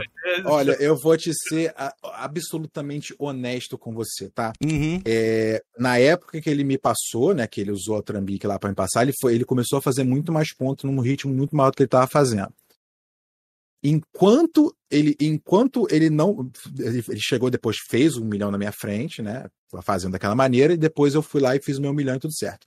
olha, 0.45 0.71
eu 0.73 0.95
vou 0.95 1.17
te 1.17 1.31
ser 1.33 1.73
a- 1.75 1.93
absolutamente 2.03 3.15
honesto 3.17 3.77
com 3.77 3.93
você, 3.93 4.29
tá? 4.29 4.53
Uhum. 4.63 5.01
É, 5.05 5.63
na 5.77 5.97
época 5.97 6.39
que 6.39 6.49
ele 6.49 6.63
me 6.63 6.77
passou, 6.77 7.33
né, 7.33 7.47
que 7.47 7.59
ele 7.59 7.71
usou 7.71 7.97
a 7.97 8.03
Trambique 8.03 8.45
lá 8.45 8.59
para 8.59 8.69
me 8.69 8.75
passar, 8.75 9.01
ele, 9.01 9.13
foi, 9.19 9.33
ele 9.35 9.45
começou 9.45 9.79
a 9.79 9.81
fazer 9.81 10.03
muito 10.03 10.31
mais 10.31 10.53
pontos 10.53 10.83
num 10.85 10.99
ritmo 10.99 11.33
muito 11.33 11.55
maior 11.55 11.71
do 11.71 11.75
que 11.75 11.83
ele 11.83 11.87
estava 11.87 12.07
fazendo. 12.07 12.53
Enquanto 13.85 14.73
ele, 14.89 15.13
enquanto 15.19 15.85
ele 15.91 16.09
não, 16.09 16.49
ele, 16.79 17.03
ele 17.09 17.19
chegou 17.19 17.49
depois 17.49 17.75
fez 17.89 18.15
um 18.15 18.23
milhão 18.23 18.49
na 18.49 18.57
minha 18.57 18.71
frente, 18.71 19.21
né, 19.21 19.45
fazendo 19.81 20.13
daquela 20.13 20.35
maneira 20.35 20.73
e 20.73 20.77
depois 20.77 21.15
eu 21.15 21.21
fui 21.21 21.41
lá 21.41 21.53
e 21.55 21.61
fiz 21.61 21.77
o 21.79 21.81
meu 21.81 21.93
milhão 21.93 22.15
e 22.15 22.19
tudo 22.19 22.33
certo. 22.33 22.65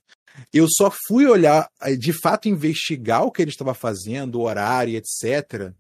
Eu 0.53 0.67
só 0.69 0.93
fui 1.09 1.25
olhar, 1.27 1.67
eh, 1.81 1.97
de 1.97 2.13
fato 2.13 2.49
investigar 2.49 3.25
o 3.25 3.31
que 3.31 3.41
ele 3.41 3.51
estava 3.51 3.73
fazendo, 3.73 4.35
o 4.39 4.43
horário, 4.43 4.95
etc, 4.95 5.73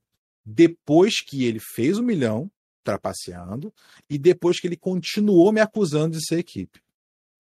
depois 0.47 1.21
que 1.21 1.45
ele 1.45 1.59
fez 1.59 1.99
o 1.99 2.03
milhão, 2.03 2.49
trapaceando, 2.85 3.75
e 4.09 4.17
depois 4.17 4.61
que 4.61 4.69
ele 4.69 4.77
continuou 4.77 5.51
me 5.51 5.61
acusando 5.61 6.17
de 6.17 6.25
ser 6.25 6.39
equipe. 6.39 6.81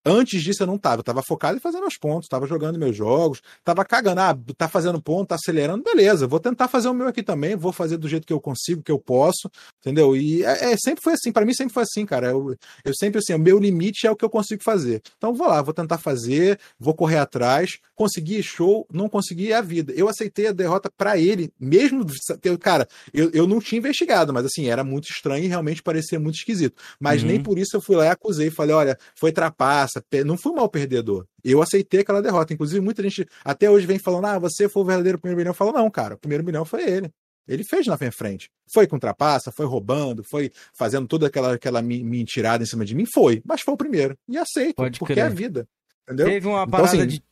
Antes 0.08 0.40
disso 0.40 0.62
eu 0.62 0.68
não 0.68 0.78
tava, 0.78 1.00
eu 1.00 1.02
tava 1.02 1.20
focado 1.20 1.56
em 1.56 1.60
fazer 1.60 1.80
meus 1.80 1.98
pontos, 1.98 2.28
tava 2.28 2.46
jogando 2.46 2.78
meus 2.78 2.96
jogos, 2.96 3.42
tava 3.64 3.84
cagando, 3.84 4.20
ah, 4.20 4.38
tá 4.56 4.68
fazendo 4.68 5.02
ponto, 5.02 5.26
tá 5.26 5.34
acelerando, 5.34 5.82
beleza, 5.82 6.28
vou 6.28 6.38
tentar 6.38 6.68
fazer 6.68 6.88
o 6.88 6.94
meu 6.94 7.08
aqui 7.08 7.24
também, 7.24 7.56
vou 7.56 7.72
fazer 7.72 7.96
do 7.96 8.06
jeito 8.08 8.24
que 8.24 8.32
eu 8.32 8.40
consigo, 8.40 8.84
que 8.84 8.92
eu 8.92 9.00
posso, 9.00 9.50
entendeu? 9.80 10.16
E 10.16 10.44
é, 10.44 10.72
é, 10.72 10.76
sempre 10.76 11.02
foi 11.02 11.14
assim, 11.14 11.32
para 11.32 11.44
mim 11.44 11.52
sempre 11.52 11.74
foi 11.74 11.82
assim, 11.82 12.06
cara, 12.06 12.28
eu, 12.28 12.54
eu 12.84 12.94
sempre 12.94 13.18
assim, 13.18 13.34
o 13.34 13.38
meu 13.38 13.58
limite 13.58 14.06
é 14.06 14.10
o 14.10 14.14
que 14.14 14.24
eu 14.24 14.30
consigo 14.30 14.62
fazer. 14.62 15.02
Então 15.16 15.34
vou 15.34 15.48
lá, 15.48 15.60
vou 15.60 15.74
tentar 15.74 15.98
fazer, 15.98 16.56
vou 16.78 16.94
correr 16.94 17.18
atrás, 17.18 17.78
consegui 17.96 18.40
show, 18.42 18.86
não 18.92 19.08
consegui 19.08 19.52
a 19.52 19.60
vida. 19.60 19.92
Eu 19.96 20.08
aceitei 20.08 20.46
a 20.48 20.52
derrota 20.52 20.88
para 20.96 21.18
ele, 21.18 21.50
mesmo, 21.58 22.04
cara, 22.60 22.86
eu, 23.12 23.30
eu 23.32 23.46
não 23.46 23.58
tinha 23.58 23.78
investigado, 23.78 24.32
mas 24.32 24.44
assim, 24.44 24.68
era 24.68 24.84
muito 24.84 25.08
estranho 25.10 25.44
e 25.44 25.48
realmente 25.48 25.82
parecia 25.82 26.20
muito 26.20 26.36
esquisito. 26.36 26.80
Mas 27.00 27.22
Uhum. 27.22 27.28
nem 27.28 27.42
por 27.42 27.58
isso 27.58 27.74
eu 27.76 27.80
fui 27.80 27.96
lá 27.96 28.04
e 28.04 28.08
acusei, 28.10 28.50
falei, 28.50 28.74
olha, 28.76 28.98
foi 29.18 29.32
trapaça, 29.32 30.04
não 30.24 30.36
fui 30.36 30.52
mal 30.52 30.68
perdedor. 30.68 31.26
Eu 31.42 31.62
aceitei 31.62 32.00
aquela 32.00 32.20
derrota. 32.22 32.52
Inclusive, 32.52 32.80
muita 32.80 33.02
gente 33.02 33.26
até 33.44 33.70
hoje 33.70 33.86
vem 33.86 33.98
falando, 33.98 34.26
ah, 34.26 34.38
você 34.38 34.68
foi 34.68 34.82
o 34.82 34.86
verdadeiro 34.86 35.18
primeiro 35.18 35.38
milhão. 35.38 35.50
Eu 35.50 35.54
falo, 35.54 35.72
não, 35.72 35.90
cara, 35.90 36.14
o 36.14 36.18
primeiro 36.18 36.44
milhão 36.44 36.64
foi 36.64 36.82
ele. 36.88 37.10
Ele 37.48 37.62
fez 37.64 37.86
na 37.86 37.96
minha 37.98 38.10
frente. 38.12 38.50
Foi 38.74 38.86
com 38.88 38.98
trapaça, 38.98 39.52
foi 39.52 39.64
roubando, 39.64 40.24
foi 40.24 40.50
fazendo 40.74 41.06
toda 41.06 41.28
aquela, 41.28 41.54
aquela 41.54 41.80
mentirada 41.80 42.62
em 42.64 42.66
cima 42.66 42.84
de 42.84 42.94
mim. 42.94 43.06
Foi, 43.06 43.40
mas 43.44 43.60
foi 43.62 43.72
o 43.74 43.76
primeiro. 43.76 44.18
E 44.28 44.36
aceito, 44.36 44.74
Pode 44.74 44.98
porque 44.98 45.14
crer. 45.14 45.24
é 45.24 45.26
a 45.28 45.30
vida. 45.30 45.66
Entendeu? 46.02 46.26
Teve 46.26 46.46
uma 46.48 46.62
Então, 46.62 46.70
parada 46.70 46.88
assim, 46.88 47.06
de. 47.06 47.22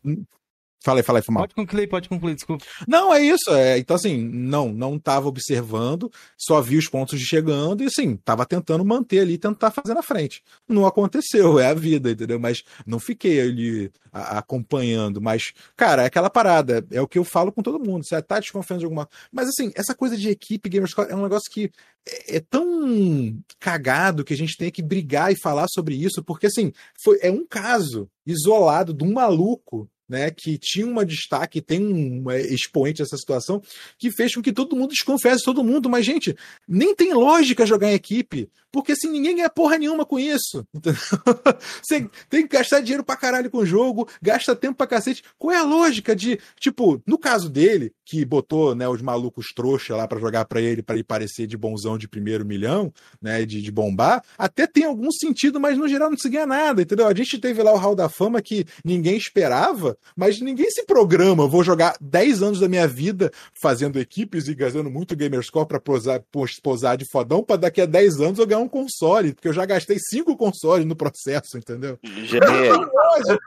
Aí, 0.87 1.03
foi 1.03 1.23
mal. 1.31 1.43
Pode 1.45 1.55
concluir, 1.55 1.87
pode 1.89 2.09
concluir, 2.09 2.35
desculpa. 2.35 2.65
Não, 2.87 3.13
é 3.15 3.23
isso. 3.23 3.51
É, 3.51 3.79
então, 3.79 3.97
assim, 3.97 4.19
não, 4.23 4.73
não 4.73 4.97
estava 4.97 5.29
observando, 5.29 6.11
só 6.37 6.61
vi 6.61 6.77
os 6.77 6.89
pontos 6.89 7.19
chegando 7.21 7.83
e, 7.83 7.87
assim, 7.87 8.15
estava 8.15 8.45
tentando 8.45 8.85
manter 8.85 9.21
ali, 9.21 9.39
tentar 9.39 9.71
fazer 9.71 9.95
na 9.95 10.03
frente. 10.03 10.43
Não 10.69 10.87
aconteceu, 10.87 11.59
é 11.59 11.69
a 11.69 11.75
vida, 11.75 12.11
entendeu? 12.11 12.39
Mas 12.39 12.63
não 12.87 12.99
fiquei 12.99 13.41
ali 13.41 13.91
a- 14.13 14.39
acompanhando. 14.39 15.21
Mas, 15.21 15.53
cara, 15.77 16.03
é 16.03 16.07
aquela 16.07 16.29
parada, 16.31 16.87
é 16.91 17.01
o 17.01 17.09
que 17.09 17.19
eu 17.19 17.25
falo 17.25 17.51
com 17.51 17.63
todo 17.63 17.83
mundo. 17.83 18.05
Você 18.05 18.21
tá 18.23 18.39
desconfiando 18.39 18.81
de 18.81 18.85
alguma 18.87 19.09
Mas, 19.33 19.49
assim, 19.49 19.73
essa 19.75 19.95
coisa 19.95 20.17
de 20.17 20.29
equipe 20.29 20.69
Gamerscore 20.69 21.11
é 21.11 21.17
um 21.17 21.23
negócio 21.23 21.51
que 21.51 21.71
é, 22.07 22.37
é 22.37 22.41
tão 22.41 23.43
cagado 23.59 24.25
que 24.25 24.35
a 24.35 24.37
gente 24.37 24.57
tem 24.57 24.71
que 24.71 24.83
brigar 24.83 25.33
e 25.33 25.41
falar 25.41 25.67
sobre 25.69 25.95
isso, 25.95 26.23
porque, 26.23 26.47
assim, 26.47 26.73
foi, 27.03 27.19
é 27.23 27.31
um 27.31 27.47
caso 27.47 28.09
isolado 28.27 28.93
de 28.95 29.05
um 29.05 29.13
maluco 29.13 29.89
né, 30.09 30.31
que 30.31 30.59
tinha 30.59 30.87
uma 30.87 31.05
destaque, 31.05 31.61
tem 31.61 31.81
um 31.85 32.31
expoente 32.31 33.03
dessa 33.03 33.17
situação, 33.17 33.63
que 33.99 34.11
fez 34.11 34.35
com 34.35 34.43
que 34.43 34.53
todo 34.53 34.77
mundo 34.77 34.91
desconfiasse 34.91 35.39
de 35.39 35.45
todo 35.45 35.65
mundo. 35.65 35.89
Mas, 35.89 36.05
gente, 36.05 36.37
nem 36.69 36.95
tem 36.95 37.13
lógica 37.13 37.67
jogar 37.67 37.91
em 37.91 37.95
equipe, 37.95 38.51
porque 38.75 38.91
assim, 38.93 39.09
ninguém 39.09 39.37
ganha 39.37 39.49
porra 39.49 39.79
nenhuma 39.79 40.05
com 40.05 40.19
isso. 40.19 40.67
Você 41.81 42.09
tem 42.29 42.43
que 42.47 42.57
gastar 42.57 42.81
dinheiro 42.81 43.05
pra 43.05 43.17
caralho 43.17 43.49
com 43.51 43.59
o 43.59 43.67
jogo, 43.67 44.09
gasta 44.21 44.57
tempo 44.57 44.77
pra 44.77 44.87
cacete. 44.87 45.23
Qual 45.39 45.53
é 45.55 45.59
a 45.59 45.63
lógica 45.63 46.15
de, 46.15 46.39
tipo, 46.59 47.01
no 47.07 47.17
caso 47.17 47.49
dele, 47.49 47.93
que 48.05 48.25
botou 48.25 48.75
né, 48.75 48.89
os 48.89 49.01
malucos 49.01 49.53
trouxa 49.55 49.95
lá 49.97 50.09
pra 50.09 50.19
jogar 50.21 50.45
pra 50.47 50.61
ele, 50.61 50.83
pra 50.83 50.97
ele 50.97 51.05
parecer 51.05 51.47
de 51.47 51.57
bonzão 51.57 51.97
de 51.97 52.09
primeiro 52.09 52.45
milhão, 52.45 52.93
né, 53.23 53.45
de, 53.47 53.63
de 53.63 53.71
bombar, 53.71 54.23
até 54.37 54.67
tem 54.67 54.85
algum 54.85 55.11
sentido, 55.13 55.61
mas 55.61 55.79
no 55.79 55.89
geral 55.89 56.11
não 56.11 56.19
se 56.19 56.29
ganha 56.29 56.47
nada, 56.47 56.83
entendeu? 56.83 57.07
A 57.07 57.15
gente 57.15 57.39
teve 57.39 57.63
lá 57.63 57.73
o 57.73 57.79
Hall 57.79 57.95
da 57.95 58.09
Fama 58.09 58.43
que 58.43 58.65
ninguém 58.85 59.17
esperava, 59.17 59.97
mas 60.17 60.41
ninguém 60.41 60.71
se 60.71 60.85
programa. 60.85 61.47
Vou 61.47 61.63
jogar 61.63 61.97
10 62.01 62.43
anos 62.43 62.61
da 62.61 62.69
minha 62.69 62.89
vida 62.89 63.31
fazendo 63.61 63.99
equipes 64.01 64.49
e 64.49 64.55
gastando 64.55 64.91
muito 64.91 65.15
Gamerscore 65.17 65.67
pra 65.69 65.81
posar, 65.81 66.21
pos- 66.33 66.59
posar 66.61 66.97
de 66.97 67.05
fodão, 67.05 67.43
pra 67.43 67.57
daqui 67.57 67.81
a 67.81 67.87
10 67.87 68.21
anos 68.21 68.39
eu 68.39 68.47
ganhar 68.47 68.61
um 68.61 68.64
console, 68.69 69.35
porque 69.35 69.49
eu 69.49 69.53
já 69.53 69.65
gastei 69.65 69.99
5 69.99 70.37
consoles 70.37 70.85
no 70.87 70.97
processo, 70.97 71.57
entendeu? 71.59 71.99
GNR, 72.03 72.87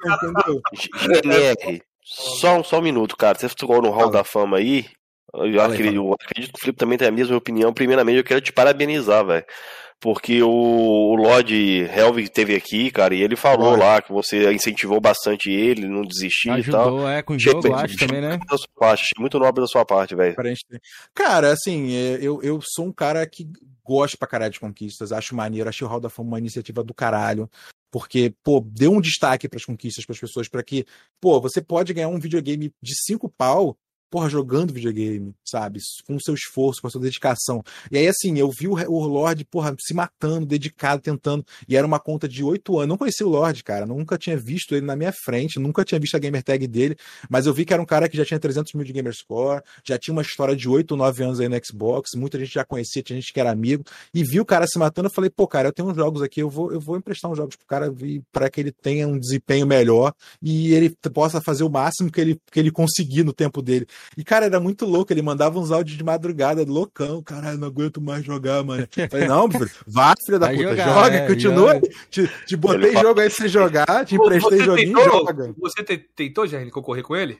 entendeu? 0.06 0.61
GNR, 1.23 1.81
só, 2.03 2.57
um- 2.60 2.64
só 2.64 2.80
um 2.80 2.81
minuto, 2.81 3.15
cara. 3.18 3.38
Você 3.38 3.49
ficou 3.49 3.81
no 3.81 3.89
Hall 3.89 4.10
da 4.10 4.23
Fama 4.23 4.57
aí. 4.57 4.85
Eu 5.34 5.61
acredito, 5.61 5.95
eu 5.95 6.14
acredito 6.14 6.52
que 6.53 6.57
o 6.57 6.61
Felipe 6.61 6.80
também 6.80 6.98
tem 6.98 7.07
a 7.07 7.11
mesma 7.11 7.35
opinião. 7.35 7.73
Primeiramente, 7.73 8.18
eu 8.18 8.23
quero 8.23 8.41
te 8.41 8.52
parabenizar, 8.53 9.26
velho. 9.26 9.45
Porque 9.99 10.44
o, 10.44 10.49
o 10.49 11.15
Lord 11.15 11.52
Helvig 11.53 12.30
teve 12.30 12.56
aqui, 12.56 12.91
cara, 12.91 13.15
e 13.15 13.22
ele 13.24 13.36
falou 13.36 13.76
lá 13.76 13.99
que 13.99 14.11
você 14.14 14.52
incentivou 14.53 15.02
bastante 15.02 15.49
ele, 15.49 15.88
não 15.88 16.03
desistir 16.03 16.49
e 16.60 16.64
tal. 16.69 16.82
Ajudou, 16.90 17.10
é, 17.10 17.24
com 17.24 17.34
o 17.34 17.36
Achei 17.36 17.52
jogo, 17.52 17.68
muito- 17.68 17.84
acho 17.84 17.98
também, 17.98 18.22
né? 18.22 18.38
da 18.48 18.57
sua 18.57 18.68
parte, 18.76 19.02
achei 19.02 19.19
muito 19.19 19.40
nobre 19.40 19.61
da 19.61 19.68
sua 19.68 19.84
parte, 19.84 20.14
velho. 20.14 20.36
Cara, 21.15 21.52
assim, 21.52 21.91
é, 21.95 22.19
eu, 22.22 22.41
eu 22.44 22.60
sou 22.61 22.86
um 22.86 22.91
cara 22.94 23.26
que 23.26 23.49
gosta 23.84 24.15
pra 24.18 24.28
caralho 24.28 24.53
de 24.53 24.60
conquistas, 24.60 25.11
acho 25.11 25.36
maneiro, 25.36 25.68
achei 25.68 25.86
o 25.86 25.90
Hall 25.90 25.99
da 25.99 26.10
Fama 26.10 26.30
uma 26.30 26.40
iniciativa 26.40 26.84
do 26.84 26.94
caralho, 26.94 27.49
porque, 27.90 28.34
pô, 28.44 28.64
deu 28.64 28.91
um 28.91 29.02
destaque 29.02 29.49
pras 29.49 29.65
conquistas 29.65 30.06
pras 30.06 30.19
pessoas, 30.19 30.48
pra 30.48 30.61
que, 30.61 30.86
pô, 31.19 31.41
você 31.41 31.60
pode 31.60 31.91
ganhar 31.94 32.10
um 32.10 32.19
videogame 32.19 32.72
de 32.84 32.94
cinco 33.03 33.28
pau, 33.36 33.76
porra, 34.10 34.30
jogando 34.30 34.74
videogame, 34.74 35.34
sabe? 35.46 35.80
Com 36.06 36.16
o 36.16 36.22
seu 36.22 36.34
esforço, 36.34 36.82
com 36.82 36.88
a 36.88 36.90
sua 36.90 37.02
dedicação. 37.02 37.64
E 37.92 37.98
aí, 37.98 38.08
assim, 38.08 38.38
eu 38.38 38.50
vi 38.50 38.68
o, 38.68 38.74
o 38.74 39.06
Lorde, 39.06 39.46
porra, 39.46 39.76
se 39.80 39.94
matando, 39.94 40.46
dedicado, 40.46 41.02
tentando, 41.02 41.46
e 41.68 41.76
era 41.76 41.86
uma 41.86 42.00
conta 42.00 42.28
de 42.28 42.44
oito 42.44 42.78
anos, 42.78 42.90
não 42.90 42.98
conhecia 42.98 43.26
o 43.26 43.30
Lorde, 43.30 43.64
cara, 43.64 43.86
nunca 43.86 44.18
tinha 44.18 44.38
visto 44.38 44.76
ele 44.76 44.86
na 44.86 44.96
minha 44.96 45.12
frente, 45.12 45.60
nunca 45.60 45.84
tinha 45.84 46.00
visto 46.00 46.16
a 46.16 46.20
gamer 46.20 46.44
tag 46.44 46.66
dele, 46.68 46.96
mas 47.30 47.46
eu 47.46 47.54
vi 47.54 47.66
que 47.66 47.74
era 47.74 47.82
um 47.82 47.86
cara 47.86 48.08
que 48.08 48.18
já 48.18 48.26
tinha 48.26 48.40
300 48.40 48.74
mil 48.74 48.84
de 48.84 48.94
Gamerscore, 48.94 49.62
já 49.84 49.98
tinha 49.98 50.14
uma 50.14 50.22
história 50.22 50.56
de 50.56 50.68
8 50.68 50.92
ou 50.92 50.98
9 50.98 51.24
anos 51.24 51.40
aí 51.40 51.50
no 51.50 51.66
Xbox, 51.66 52.12
muita 52.16 52.40
gente 52.40 52.54
já 52.54 52.66
conhecia, 52.66 53.04
tinha 53.04 53.20
gente 53.20 53.34
que 53.34 53.40
era 53.40 53.52
amigo, 53.52 53.84
e 54.14 54.24
vi 54.24 54.40
o 54.40 54.46
cara 54.46 54.66
se 54.68 54.78
matando, 54.78 55.08
eu 55.08 55.14
falei, 55.14 55.30
pô, 55.30 55.48
cara, 55.48 55.70
eu 55.70 55.74
tenho 55.74 55.90
uns 55.90 55.96
jogos 55.96 56.22
aqui, 56.22 56.42
eu 56.42 56.50
vou, 56.50 56.72
eu 56.72 56.80
vou 56.80 56.98
emprestar 56.98 57.30
uns 57.30 57.38
jogos 57.38 57.56
pro 57.56 57.66
cara 57.66 57.94
para 58.32 58.50
que 58.50 58.62
ele 58.62 58.72
tenha 58.72 59.08
um 59.08 59.20
desempenho 59.20 59.66
melhor 59.66 60.14
e 60.42 60.74
ele 60.74 60.96
possa 61.14 61.42
fazer 61.42 61.64
o 61.64 61.70
máximo 61.70 62.12
que 62.12 62.22
ele, 62.22 62.40
que 62.52 62.60
ele 62.60 62.72
conseguir 62.72 63.24
no 63.24 63.34
tempo 63.34 63.62
dele. 63.62 63.88
E, 64.18 64.24
cara, 64.24 64.45
era 64.45 64.60
muito 64.60 64.86
louco, 64.86 65.11
ele 65.14 65.22
mandava 65.22 65.60
uns 65.60 65.72
áudios 65.72 65.98
de 65.98 66.03
madrugada, 66.03 66.64
loucão, 66.68 67.22
caralho, 67.22 67.57
não 67.57 67.68
aguento 67.68 68.02
mais 68.02 68.24
jogar, 68.26 68.64
mano. 68.64 68.88
Eu 68.98 69.10
falei, 69.10 69.28
não, 69.28 69.49
filho, 69.52 69.69
vá, 69.86 70.14
filha 70.24 70.40
da 70.40 70.48
Vai 70.48 70.56
puta, 70.57 70.69
jogar, 70.69 70.94
joga, 70.94 71.15
é, 71.15 71.28
continua, 71.28 71.74
joga. 71.74 71.90
te, 72.10 72.32
te 72.45 72.56
botei 72.56 72.78
Ele 72.84 72.94
fala- 72.94 73.07
jogo 73.07 73.19
aí 73.19 73.30
pra 73.30 73.38
você 73.38 73.48
jogar, 73.48 74.06
te 74.06 74.15
emprestei 74.15 74.57
Você 74.60 74.64
joguinho, 74.65 74.98
tentou? 74.98 75.19
joga. 75.26 75.53
Você 75.60 75.84
te- 75.84 75.98
tentou, 76.15 76.48
Jerry, 76.48 76.72
concorrer 76.72 77.03
com 77.03 77.15
ele? 77.15 77.40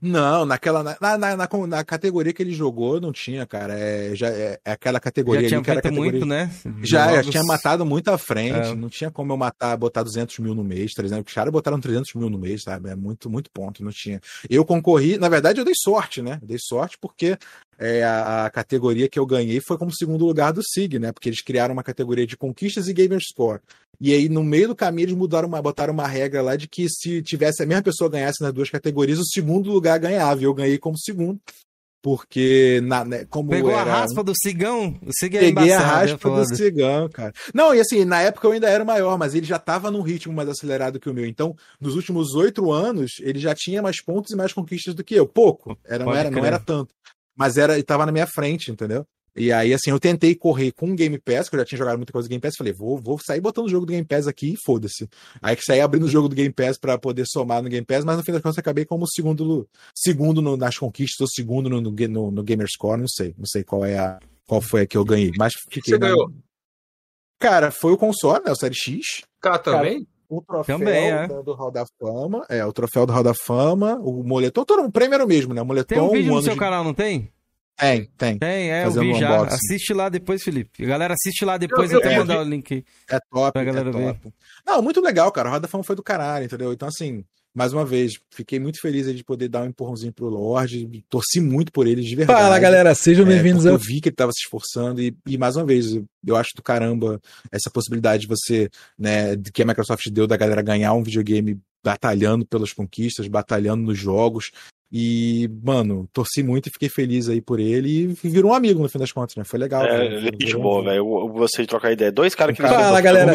Não, 0.00 0.44
naquela 0.46 0.84
na, 0.84 0.96
na, 1.00 1.18
na, 1.36 1.36
na- 1.66 1.84
categoria 1.84 2.32
que 2.32 2.40
ele 2.42 2.52
jogou 2.52 3.00
não 3.00 3.12
tinha, 3.12 3.44
cara. 3.44 3.74
É, 3.76 4.14
já, 4.14 4.28
é, 4.28 4.58
é 4.64 4.72
aquela 4.72 5.00
categoria 5.00 5.42
Já 5.42 5.48
tinha 5.48 5.58
ali 5.58 5.64
que 5.64 5.70
era 5.72 5.82
categoria. 5.82 6.10
muito, 6.12 6.26
né? 6.26 6.48
Já, 6.82 7.06
já 7.06 7.16
Jogos- 7.16 7.30
tinha 7.30 7.42
matado 7.44 7.84
muito 7.84 8.08
à 8.08 8.16
frente. 8.16 8.68
É. 8.70 8.74
Não 8.74 8.88
tinha 8.88 9.10
como 9.10 9.32
eu 9.32 9.36
matar, 9.36 9.76
botar 9.76 10.02
200 10.04 10.38
mil 10.38 10.54
no 10.54 10.62
mês, 10.62 10.94
300. 10.94 11.26
Os 11.26 11.34
caras 11.34 11.52
botaram 11.52 11.80
300 11.80 12.14
mil 12.14 12.30
no 12.30 12.38
mês, 12.38 12.62
sabe? 12.62 12.88
É 12.88 12.94
muito, 12.94 13.28
muito 13.28 13.50
ponto. 13.50 13.82
Não 13.82 13.90
tinha. 13.90 14.20
Eu 14.48 14.64
concorri, 14.64 15.18
na 15.18 15.28
verdade, 15.28 15.60
eu 15.60 15.64
dei 15.64 15.74
sorte, 15.76 16.22
né? 16.22 16.38
Eu 16.40 16.46
dei 16.46 16.58
sorte 16.60 16.96
porque 17.00 17.36
é, 17.80 18.04
a, 18.04 18.44
a 18.44 18.50
categoria 18.50 19.08
que 19.08 19.18
eu 19.18 19.24
ganhei 19.24 19.58
foi 19.58 19.78
como 19.78 19.90
segundo 19.90 20.26
lugar 20.26 20.52
do 20.52 20.62
SIG, 20.62 20.98
né? 20.98 21.12
Porque 21.12 21.30
eles 21.30 21.42
criaram 21.42 21.72
uma 21.72 21.82
categoria 21.82 22.26
de 22.26 22.36
conquistas 22.36 22.88
e 22.88 22.92
gamer 22.92 23.20
score. 23.20 23.62
E 23.98 24.12
aí, 24.12 24.28
no 24.28 24.44
meio 24.44 24.68
do 24.68 24.76
caminho, 24.76 25.06
eles 25.06 25.16
mudaram 25.16 25.48
uma, 25.48 25.62
botaram 25.62 25.94
uma 25.94 26.06
regra 26.06 26.42
lá 26.42 26.56
de 26.56 26.68
que 26.68 26.86
se 26.90 27.22
tivesse 27.22 27.62
a 27.62 27.66
mesma 27.66 27.82
pessoa 27.82 28.10
ganhasse 28.10 28.42
nas 28.42 28.52
duas 28.52 28.68
categorias, 28.68 29.18
o 29.18 29.24
segundo 29.24 29.72
lugar 29.72 29.98
ganhava. 29.98 30.42
E 30.42 30.44
eu 30.44 30.52
ganhei 30.52 30.76
como 30.76 30.98
segundo. 30.98 31.40
porque 32.02 32.80
na, 32.82 33.04
né, 33.04 33.24
como 33.28 33.50
Pegou 33.50 33.70
era... 33.70 33.80
a 33.80 34.00
raspa 34.00 34.22
do 34.22 34.34
cigão? 34.34 34.98
O 35.02 35.12
cigão 35.12 35.40
é 35.40 35.44
Peguei 35.44 35.72
a 35.72 35.76
embaçado, 35.76 36.08
é 36.08 36.12
raspa 36.12 36.30
do 36.30 36.56
cigão, 36.56 37.08
cara. 37.08 37.32
Não, 37.54 37.74
e 37.74 37.80
assim, 37.80 38.04
na 38.04 38.20
época 38.20 38.46
eu 38.46 38.52
ainda 38.52 38.68
era 38.68 38.84
maior, 38.84 39.18
mas 39.18 39.34
ele 39.34 39.46
já 39.46 39.58
tava 39.58 39.90
num 39.90 40.02
ritmo 40.02 40.34
mais 40.34 40.48
acelerado 40.48 41.00
que 41.00 41.08
o 41.08 41.14
meu. 41.14 41.26
Então, 41.26 41.54
nos 41.80 41.94
últimos 41.94 42.34
oito 42.34 42.70
anos, 42.72 43.12
ele 43.20 43.38
já 43.38 43.54
tinha 43.54 43.82
mais 43.82 44.02
pontos 44.02 44.32
e 44.32 44.36
mais 44.36 44.52
conquistas 44.52 44.94
do 44.94 45.04
que 45.04 45.14
eu. 45.14 45.26
Pouco. 45.26 45.78
Era, 45.84 46.04
não, 46.04 46.14
era, 46.14 46.30
não 46.30 46.44
era 46.44 46.58
tanto. 46.58 46.94
Mas 47.36 47.56
era, 47.56 47.74
ele 47.74 47.82
tava 47.82 48.04
na 48.06 48.12
minha 48.12 48.26
frente, 48.26 48.70
entendeu? 48.70 49.04
E 49.36 49.52
aí, 49.52 49.72
assim, 49.72 49.90
eu 49.90 50.00
tentei 50.00 50.34
correr 50.34 50.72
com 50.72 50.90
o 50.90 50.94
Game 50.96 51.16
Pass, 51.16 51.48
que 51.48 51.54
eu 51.54 51.60
já 51.60 51.64
tinha 51.64 51.78
jogado 51.78 51.96
muita 51.96 52.12
coisa 52.12 52.26
do 52.28 52.30
Game 52.30 52.40
Pass, 52.40 52.56
falei, 52.58 52.72
vou, 52.72 52.98
vou 52.98 53.16
sair 53.24 53.40
botando 53.40 53.66
o 53.66 53.68
jogo 53.68 53.86
do 53.86 53.92
Game 53.92 54.04
Pass 54.04 54.26
aqui 54.26 54.54
e 54.54 54.56
foda-se. 54.66 55.08
Aí 55.40 55.54
que 55.54 55.62
saí 55.62 55.80
abrindo 55.80 56.04
o 56.04 56.08
jogo 56.08 56.28
do 56.28 56.34
Game 56.34 56.52
Pass 56.52 56.76
pra 56.76 56.98
poder 56.98 57.24
somar 57.28 57.62
no 57.62 57.68
Game 57.68 57.86
Pass, 57.86 58.04
mas 58.04 58.16
no 58.16 58.24
fim 58.24 58.32
das 58.32 58.42
contas 58.42 58.56
eu 58.56 58.60
acabei 58.60 58.84
como 58.84 59.06
segundo, 59.08 59.68
segundo 59.94 60.42
no- 60.42 60.56
nas 60.56 60.76
conquistas, 60.76 61.20
ou 61.20 61.28
segundo 61.28 61.70
no, 61.70 61.80
no, 61.80 61.90
no, 61.92 62.30
no 62.32 62.42
Gamer 62.42 62.66
Score, 62.68 63.00
não 63.00 63.08
sei. 63.08 63.32
Não 63.38 63.46
sei 63.46 63.62
qual 63.62 63.84
é 63.84 63.96
a. 63.98 64.18
Qual 64.48 64.60
foi 64.60 64.80
a 64.82 64.86
que 64.86 64.96
eu 64.96 65.04
ganhei. 65.04 65.30
Mas 65.38 65.52
fiquei. 65.70 65.94
você 65.94 65.98
na- 65.98 66.08
ganhou? 66.08 66.28
Cara, 67.38 67.70
foi 67.70 67.92
o 67.92 67.96
console, 67.96 68.44
né? 68.44 68.50
O 68.50 68.56
Série 68.56 68.74
X. 68.74 69.22
Cara, 69.40 69.58
também? 69.60 70.06
O 70.30 70.40
troféu 70.40 70.78
Também, 70.78 71.10
é. 71.10 71.26
do 71.26 71.52
Hall 71.54 71.72
da 71.72 71.84
Fama. 71.98 72.46
É, 72.48 72.64
o 72.64 72.72
troféu 72.72 73.04
do 73.04 73.12
Hall 73.12 73.24
da 73.24 73.34
Fama, 73.34 73.96
o 73.96 74.22
moletom. 74.22 74.64
Todo 74.64 74.84
o 74.84 74.92
prêmio 74.92 75.14
era 75.14 75.24
o 75.24 75.28
mesmo, 75.28 75.52
né? 75.52 75.60
O 75.60 75.66
moletom. 75.66 75.88
Tem 75.94 76.00
um 76.02 76.10
vídeo 76.10 76.28
no 76.28 76.34
ano 76.34 76.42
seu 76.44 76.52
de- 76.54 76.58
canal, 76.60 76.84
não 76.84 76.94
tem? 76.94 77.32
Tem, 77.76 78.04
tem. 78.16 78.38
Tem, 78.38 78.70
é, 78.70 78.84
eu 78.86 78.90
vi 78.92 79.10
um 79.12 79.14
já. 79.14 79.32
unboxing. 79.40 79.54
Assiste 79.56 79.92
lá 79.94 80.08
depois, 80.08 80.42
Felipe. 80.44 80.84
Galera, 80.86 81.14
assiste 81.14 81.44
lá 81.44 81.56
depois, 81.56 81.90
Eu- 81.90 81.98
eu- 81.98 82.06
até 82.06 82.14
eu 82.14 82.20
mandar 82.20 82.40
o 82.40 82.44
link 82.44 82.72
aí. 82.74 82.84
É 83.10 83.18
top, 83.30 83.52
Pra 83.52 83.64
galera 83.64 83.88
é 83.88 83.92
ver. 83.92 84.14
top. 84.14 84.34
Não, 84.66 84.80
muito 84.82 85.00
legal, 85.00 85.32
cara. 85.32 85.48
O 85.48 85.52
Roda 85.52 85.66
Fama 85.66 85.82
foi 85.82 85.96
do 85.96 86.02
caralho, 86.02 86.44
entendeu? 86.44 86.72
Então, 86.72 86.86
assim, 86.88 87.24
mais 87.54 87.72
uma 87.72 87.84
vez, 87.84 88.14
fiquei 88.30 88.58
muito 88.60 88.80
feliz 88.80 89.12
de 89.14 89.24
poder 89.24 89.48
dar 89.48 89.62
um 89.62 89.66
empurrãozinho 89.66 90.12
pro 90.12 90.28
Lorde. 90.28 90.88
Torci 91.08 91.40
muito 91.40 91.72
por 91.72 91.86
ele, 91.86 92.02
de 92.02 92.14
verdade. 92.14 92.40
Fala, 92.40 92.58
galera, 92.58 92.94
sejam 92.94 93.24
É, 93.26 93.28
bem-vindos 93.28 93.66
ao 93.66 93.72
Eu 93.72 93.78
vi 93.78 94.00
que 94.00 94.08
ele 94.08 94.14
estava 94.14 94.32
se 94.32 94.40
esforçando 94.44 95.00
e, 95.02 95.14
e, 95.26 95.36
mais 95.36 95.56
uma 95.56 95.64
vez, 95.64 95.94
eu- 95.94 96.04
eu 96.26 96.36
acho 96.36 96.50
do 96.54 96.62
caramba 96.62 97.20
essa 97.50 97.70
possibilidade 97.70 98.22
de 98.22 98.28
você, 98.28 98.68
né, 98.98 99.34
de 99.36 99.50
que 99.50 99.62
a 99.62 99.66
Microsoft 99.66 100.08
deu 100.10 100.26
da 100.26 100.36
galera 100.36 100.62
ganhar 100.62 100.92
um 100.94 101.02
videogame 101.02 101.58
batalhando 101.82 102.46
pelas 102.46 102.72
conquistas, 102.72 103.26
batalhando 103.26 103.82
nos 103.82 103.98
jogos. 103.98 104.50
E, 104.92 105.48
mano, 105.62 106.08
torci 106.12 106.42
muito 106.42 106.66
e 106.68 106.72
fiquei 106.72 106.88
feliz 106.88 107.28
aí 107.28 107.40
por 107.40 107.60
ele 107.60 108.16
e 108.24 108.28
virou 108.28 108.50
um 108.50 108.54
amigo 108.54 108.82
no 108.82 108.88
fim 108.88 108.98
das 108.98 109.12
contas, 109.12 109.36
né? 109.36 109.44
Foi 109.44 109.56
legal. 109.58 109.84
É, 109.84 110.20
gente 110.20 110.56
um- 110.56 110.60
boa, 110.60 110.82
velho. 110.82 110.96
Eu 110.96 111.06
eu 111.20 111.28
gostei 111.28 111.64
de 111.64 111.68
trocar 111.68 111.92
ideia. 111.92 112.10
Dois 112.10 112.34
caras 112.34 112.56
que 112.56 112.62
um 112.62 112.66
Fala, 112.66 113.00
galera. 113.00 113.32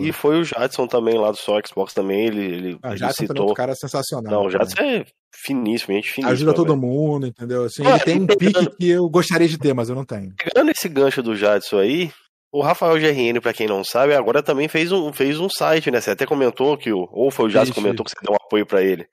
E 0.00 0.10
foi 0.12 0.40
o 0.40 0.44
Jadson 0.44 0.86
também 0.88 1.16
lá 1.16 1.30
do 1.30 1.36
só 1.36 1.58
Xbox 1.64 1.94
também. 1.94 2.26
Ele, 2.26 2.44
ele, 2.44 2.78
Ah, 2.82 2.90
ele 2.90 2.98
Jadson 2.98 3.14
também 3.14 3.24
é 3.24 3.28
citou. 3.28 3.42
outro 3.42 3.54
cara 3.54 3.74
sensacional. 3.76 4.32
Não, 4.32 4.46
o 4.48 4.50
cara. 4.50 4.64
Jadson 4.64 4.82
é 4.82 5.04
finíssimo, 5.44 5.94
gente 5.94 6.10
finíssima. 6.10 6.32
Ajuda 6.32 6.52
todo 6.54 6.68
velho. 6.68 6.80
mundo, 6.80 7.26
entendeu? 7.26 7.64
Assim, 7.64 7.84
Ah, 7.86 7.90
ele 7.90 8.00
tem 8.00 8.20
um 8.20 8.24
e 8.24 8.36
pique 8.36 8.66
que 8.76 8.88
eu 8.90 9.08
gostaria 9.08 9.46
de 9.48 9.58
ter, 9.58 9.72
mas 9.74 9.88
eu 9.88 9.94
não 9.94 10.04
tenho. 10.04 10.32
Pegando 10.42 10.70
esse 10.72 10.88
gancho 10.88 11.22
do 11.22 11.36
Jadson 11.36 11.78
aí, 11.78 12.10
o 12.52 12.60
Rafael 12.62 12.98
GRN, 12.98 13.40
pra 13.40 13.52
quem 13.52 13.68
não 13.68 13.84
sabe, 13.84 14.12
agora 14.14 14.42
também 14.42 14.66
fez 14.68 14.90
um, 14.90 15.12
fez 15.12 15.38
um 15.38 15.48
site, 15.48 15.90
né? 15.90 16.00
Você 16.00 16.10
até 16.10 16.26
comentou 16.26 16.76
que 16.76 16.92
o. 16.92 17.08
Ou 17.12 17.30
foi 17.30 17.46
o 17.46 17.48
Jadson 17.50 17.66
que 17.72 17.78
Isso, 17.78 17.80
comentou 17.80 18.04
que 18.04 18.10
você 18.10 18.16
deu 18.22 18.32
um 18.32 18.44
apoio 18.44 18.66
pra 18.66 18.82
ele. 18.82 19.06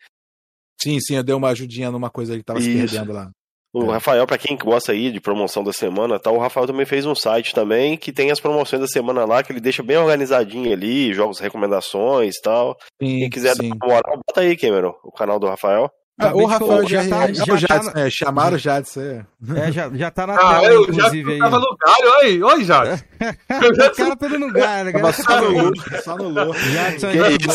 Sim, 0.81 0.99
sim, 0.99 1.15
eu 1.15 1.23
dei 1.23 1.35
uma 1.35 1.49
ajudinha 1.49 1.91
numa 1.91 2.09
coisa 2.09 2.37
que 2.37 2.43
tava 2.43 2.61
se 2.61 2.69
Isso. 2.69 2.93
perdendo 2.93 3.13
lá. 3.13 3.29
O 3.71 3.83
É. 3.83 3.91
Rafael, 3.93 4.25
pra 4.25 4.37
quem 4.37 4.57
gosta 4.57 4.91
aí 4.93 5.11
de 5.11 5.19
promoção 5.19 5.63
da 5.63 5.71
semana, 5.71 6.17
tá, 6.17 6.31
o 6.31 6.39
Rafael 6.39 6.65
também 6.65 6.87
fez 6.87 7.05
um 7.05 7.13
site 7.13 7.53
também 7.53 7.95
que 7.97 8.11
tem 8.11 8.31
as 8.31 8.39
promoções 8.39 8.81
da 8.81 8.87
semana 8.87 9.25
lá, 9.25 9.43
que 9.43 9.51
ele 9.51 9.59
deixa 9.59 9.83
bem 9.83 9.95
organizadinho 9.97 10.71
ali, 10.73 11.13
jogos, 11.13 11.39
recomendações 11.39 12.35
e 12.37 12.41
tal. 12.41 12.75
Sim, 12.99 13.19
Quem 13.19 13.29
quiser 13.29 13.55
sim. 13.55 13.69
dar 13.69 13.75
uma 13.85 13.93
moral, 13.95 14.19
bota 14.27 14.41
aí, 14.41 14.57
Cameron, 14.57 14.95
o 15.03 15.11
canal 15.11 15.37
do 15.39 15.47
Rafael. 15.47 15.87
Ah, 16.19 16.25
Acabei 16.25 16.43
o 16.43 16.47
Rafael 16.47 16.87
já, 16.87 17.03
já 17.03 17.09
tá- 17.09 17.31
já 17.31 17.43
o 17.43 17.47
tá 17.47 17.55
Jadson, 17.57 17.91
na- 17.93 18.01
é, 18.01 18.09
chamaram 18.09 18.55
o 18.55 18.59
Jadson. 18.59 18.99
É. 19.01 19.25
É, 19.67 19.71
já, 19.71 19.89
já 19.93 20.11
tá 20.11 20.27
na 20.27 20.33
Ah, 20.35 20.59
tela, 20.61 20.73
eu 20.73 20.85
já 20.85 20.91
inclusive, 20.91 21.31
aí. 21.33 21.39
tava 21.39 21.59
no 21.59 21.77
galho, 21.77 22.17
oi, 22.23 22.43
oi, 22.43 22.63
Jade. 22.65 23.05
O 23.49 23.95
cara 23.95 24.15
todo 24.17 24.37
lugar, 24.37 24.83
né? 24.83 24.91
Tava 24.91 25.13
cara? 25.13 26.01
só 26.03 26.17
no 26.17 26.27
louco, 26.29 26.57
no. 26.59 26.71
Jadson 26.71 27.07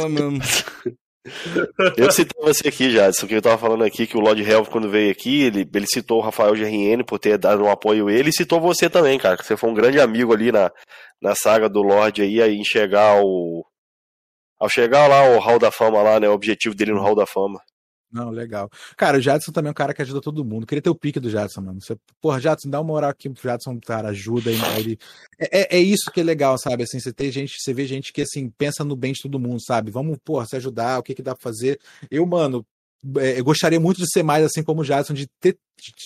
é 0.07 0.09
mesmo. 0.09 0.39
Eu 1.97 2.11
citei 2.13 2.43
você 2.43 2.69
aqui, 2.69 2.91
Jadson, 2.91 3.27
que 3.27 3.35
eu 3.35 3.43
tava 3.43 3.57
falando 3.57 3.83
aqui 3.83 4.07
que 4.07 4.17
o 4.17 4.21
Lord 4.21 4.43
Helf, 4.43 4.69
quando 4.69 4.91
veio 4.91 5.11
aqui, 5.11 5.43
ele, 5.43 5.69
ele 5.73 5.87
citou 5.87 6.19
o 6.19 6.23
Rafael 6.23 6.55
GRN 6.55 7.03
por 7.05 7.19
ter 7.19 7.39
dado 7.39 7.63
um 7.63 7.71
apoio 7.71 8.09
a 8.09 8.13
ele, 8.13 8.29
e 8.29 8.33
citou 8.33 8.61
você 8.61 8.91
também, 8.91 9.19
cara, 9.19 9.37
que 9.37 9.45
você 9.45 9.57
foi 9.57 9.71
um 9.71 9.75
grande 9.75 9.99
amigo 9.99 10.35
ali 10.35 10.53
na, 10.53 10.71
na 11.21 11.35
saga 11.35 11.69
do 11.69 11.83
Lorde 11.83 12.23
aí, 12.23 12.43
aí 12.43 12.65
chegar 12.65 13.17
ao. 13.17 13.67
Ao 14.61 14.69
chegar 14.69 15.09
lá 15.09 15.29
o 15.31 15.39
Hall 15.41 15.59
da 15.59 15.71
Fama 15.71 16.01
lá, 16.03 16.21
né? 16.21 16.29
O 16.29 16.33
objetivo 16.33 16.75
dele 16.75 16.93
no 16.93 17.01
Hall 17.01 17.15
da 17.15 17.27
Fama. 17.27 17.61
Não, 18.15 18.31
legal. 18.31 18.71
Cara, 18.97 19.19
o 19.19 19.21
Jadson 19.21 19.51
também 19.51 19.69
é 19.69 19.73
um 19.73 19.75
cara 19.75 19.93
que 19.93 20.01
ajuda 20.01 20.21
todo 20.21 20.45
mundo. 20.45 20.67
Queria 20.67 20.81
ter 20.81 20.89
o 20.89 20.95
pique 20.95 21.19
do 21.19 21.29
Jadson, 21.29 21.61
mano. 21.63 21.81
Você, 21.83 21.97
porra, 22.21 22.39
Jadson, 22.41 22.71
dá 22.71 22.79
uma 22.81 22.87
moral 22.87 23.11
aqui 23.11 23.29
pro 23.29 23.43
Jadson, 23.43 23.77
cara, 23.85 24.11
ajuda 24.11 24.53
ele. 24.53 24.61
ele- 24.79 24.99
É, 25.37 25.77
é- 25.77 25.79
é 25.79 25.81
isso 25.81 26.13
que 26.13 26.21
é 26.21 26.23
legal, 26.23 26.57
sabe? 26.57 26.85
Assim, 26.85 27.01
você 27.01 27.13
tem 27.13 27.33
gente, 27.33 27.57
você 27.59 27.75
vê 27.75 27.85
gente 27.87 28.13
que 28.13 28.23
assim 28.23 28.49
pensa 28.57 28.85
no 28.85 28.95
bem 28.95 29.13
de 29.13 29.21
todo 29.23 29.39
mundo, 29.41 29.61
sabe? 29.61 29.91
Vamos, 29.91 30.17
porra, 30.25 30.47
se 30.47 30.55
ajudar, 30.55 31.01
o 31.01 31.03
que 31.03 31.13
que 31.13 31.23
dá 31.23 31.35
pra 31.35 31.43
fazer. 31.43 31.81
Eu, 32.09 32.25
mano, 32.25 32.65
é, 33.19 33.39
eu 33.39 33.45
gostaria 33.45 33.79
muito 33.81 33.99
de 33.99 34.11
ser 34.11 34.23
mais 34.23 34.45
assim 34.45 34.63
como 34.63 34.81
o 34.81 34.85
Jadson, 34.85 35.15
de 35.15 35.27
ter, 35.41 35.57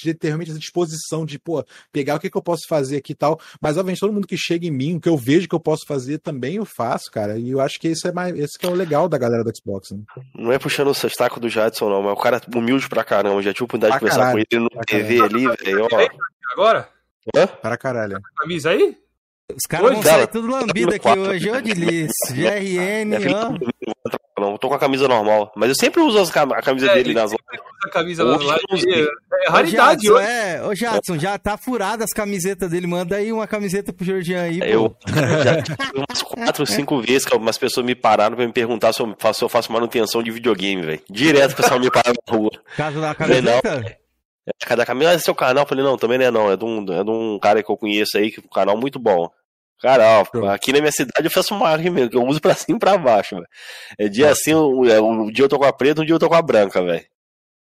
de 0.02 0.14
ter 0.14 0.28
realmente 0.28 0.50
essa 0.50 0.58
disposição 0.58 1.24
de, 1.24 1.38
pô, 1.38 1.64
pegar 1.92 2.16
o 2.16 2.20
que 2.20 2.30
que 2.30 2.36
eu 2.36 2.42
posso 2.42 2.62
fazer 2.68 2.96
aqui 2.96 3.12
e 3.12 3.16
tal. 3.16 3.40
Mas, 3.60 3.76
obviamente, 3.76 4.00
todo 4.00 4.12
mundo 4.12 4.26
que 4.26 4.36
chega 4.36 4.66
em 4.66 4.70
mim, 4.70 4.96
o 4.96 5.00
que 5.00 5.08
eu 5.08 5.16
vejo 5.16 5.48
que 5.48 5.54
eu 5.54 5.60
posso 5.60 5.86
fazer, 5.86 6.18
também 6.18 6.56
eu 6.56 6.64
faço, 6.64 7.10
cara. 7.10 7.38
E 7.38 7.50
eu 7.50 7.60
acho 7.60 7.78
que 7.78 7.88
isso 7.88 8.06
é 8.08 8.12
mais, 8.12 8.36
esse 8.38 8.58
que 8.58 8.66
é 8.66 8.68
o 8.68 8.74
legal 8.74 9.08
da 9.08 9.18
galera 9.18 9.44
do 9.44 9.52
Xbox, 9.56 9.90
né? 9.90 10.00
Não 10.34 10.52
é 10.52 10.58
puxando 10.58 10.88
o 10.88 10.94
saco 10.94 11.40
do 11.40 11.48
Jadson, 11.48 11.88
não, 11.88 12.02
mas 12.02 12.12
o 12.12 12.16
cara 12.16 12.40
humilde 12.54 12.88
pra 12.88 13.04
caramba. 13.04 13.42
Já 13.42 13.52
tive 13.52 13.62
a 13.62 13.66
oportunidade 13.66 13.94
de 13.94 13.98
Pra 13.98 14.00
conversar 14.00 14.32
caralho, 14.32 14.46
com 14.46 14.56
ele 14.56 14.64
no 14.64 14.84
TV 14.84 15.20
ali, 15.20 15.64
velho. 15.64 15.88
Ó. 15.90 16.52
Agora? 16.52 16.88
Hã? 17.36 17.46
Para 17.46 17.76
caralho. 17.76 18.20
Camisa 18.36 18.70
aí? 18.70 18.96
Os 19.54 19.64
caras 19.68 19.92
vão 19.92 20.02
cara. 20.02 20.16
sair 20.18 20.26
tudo 20.28 20.48
lambido 20.48 20.90
aqui 20.90 20.98
Quatro. 21.00 21.22
hoje. 21.22 21.50
Ô, 21.50 21.60
Dilis, 21.60 22.10
GRN, 22.32 23.14
É, 23.14 23.34
ó. 23.34 23.52
Não, 24.38 24.52
eu 24.52 24.58
tô 24.58 24.68
com 24.68 24.74
a 24.74 24.78
camisa 24.78 25.08
normal. 25.08 25.50
Mas 25.56 25.70
eu 25.70 25.74
sempre 25.74 26.00
uso 26.00 26.18
as 26.18 26.30
cam- 26.30 26.52
a 26.52 26.62
camisa 26.62 26.86
É, 26.86 26.94
dele 26.94 27.08
ele 27.10 27.14
nas 27.14 27.32
A 27.32 27.88
camisa 27.90 28.22
sei. 28.78 29.02
É 29.02 29.48
Ô, 29.48 29.52
raridade 29.52 30.02
Jadson, 30.06 30.14
hoje. 30.18 30.28
é, 30.30 30.62
ô 30.62 30.74
Jadson, 30.74 31.18
já 31.18 31.38
tá 31.38 31.56
furada 31.56 32.04
as 32.04 32.10
camisetas 32.12 32.70
dele. 32.70 32.86
Manda 32.86 33.16
aí 33.16 33.32
uma 33.32 33.46
camiseta 33.48 33.92
pro 33.92 34.04
Georgian 34.04 34.42
aí, 34.42 34.58
pô. 34.60 34.64
Eu 34.66 34.96
já 35.42 35.62
tive 35.62 35.76
umas 35.96 36.22
quatro, 36.22 36.66
cinco 36.66 37.00
vezes 37.00 37.24
que 37.24 37.32
algumas 37.32 37.58
pessoas 37.58 37.84
me 37.84 37.94
pararam 37.96 38.36
pra 38.36 38.46
me 38.46 38.52
perguntar 38.52 38.92
se 38.92 39.00
eu 39.00 39.12
faço, 39.18 39.38
se 39.40 39.44
eu 39.44 39.48
faço 39.48 39.72
manutenção 39.72 40.22
de 40.22 40.30
videogame, 40.30 40.82
velho. 40.82 41.00
Direto 41.10 41.52
o 41.52 41.56
pessoal 41.56 41.80
me 41.80 41.90
para 41.90 42.12
na 42.12 42.36
rua. 42.36 42.50
Caso 42.76 43.00
da 43.00 43.14
Falei, 43.14 43.40
não. 43.40 43.60
camiseta? 43.60 43.96
Cada 44.64 44.86
caminho, 44.86 45.10
ah, 45.10 45.14
é 45.14 45.18
seu 45.18 45.34
canal? 45.34 45.64
Eu 45.64 45.68
falei, 45.68 45.84
não, 45.84 45.98
também 45.98 46.16
não 46.16 46.24
é 46.24 46.30
não. 46.30 46.50
É 46.52 46.56
de 46.56 46.64
um, 46.64 46.80
é 46.92 47.04
de 47.04 47.10
um 47.10 47.38
cara 47.38 47.62
que 47.62 47.70
eu 47.70 47.76
conheço 47.76 48.16
aí, 48.16 48.30
que 48.30 48.40
é 48.40 48.42
um 48.42 48.48
canal 48.48 48.76
muito 48.78 48.98
bom. 48.98 49.28
Cara, 49.80 50.24
ó, 50.34 50.46
aqui 50.48 50.72
na 50.72 50.80
minha 50.80 50.90
cidade 50.92 51.24
eu 51.26 51.30
faço 51.30 51.54
uma 51.54 51.64
marca 51.68 51.90
mesmo, 51.90 52.10
que 52.10 52.16
eu 52.16 52.24
uso 52.26 52.40
pra 52.40 52.54
cima 52.56 52.76
e 52.76 52.80
pra 52.80 52.98
baixo, 52.98 53.36
velho. 53.36 53.46
É 53.98 54.08
dia 54.08 54.30
assim, 54.30 54.54
um, 54.54 54.84
é, 54.84 55.00
um 55.00 55.30
dia 55.30 55.44
eu 55.44 55.48
tô 55.48 55.58
com 55.58 55.64
a 55.64 55.72
preta, 55.72 56.02
um 56.02 56.04
dia 56.04 56.14
eu 56.14 56.18
tô 56.18 56.28
com 56.28 56.34
a 56.34 56.42
branca, 56.42 56.82
velho. 56.84 57.04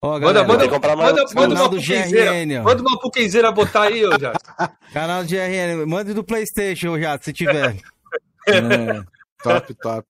Ó, 0.01 0.19
Manda, 0.19 0.43
manda, 0.43 0.67
manda, 0.67 0.79
manda 0.79 1.25
canal 1.33 1.47
uma 1.63 1.69
do 1.69 1.77
puquenzeira. 1.77 2.31
GRN, 2.31 2.59
ó. 2.59 2.63
Manda 2.63 2.81
uma 2.81 2.99
puquenzeira 2.99 3.51
botar 3.51 3.83
aí, 3.83 4.05
ô 4.05 4.11
Jade. 4.19 4.37
Canal 4.93 5.23
do 5.23 5.29
GRN. 5.29 5.85
Mande 5.87 6.13
do 6.13 6.23
Playstation, 6.23 6.89
ô, 6.91 6.99
Jadson, 6.99 7.23
se 7.25 7.33
tiver. 7.33 7.75
É, 8.47 9.01
top, 9.41 9.73
top. 9.73 10.07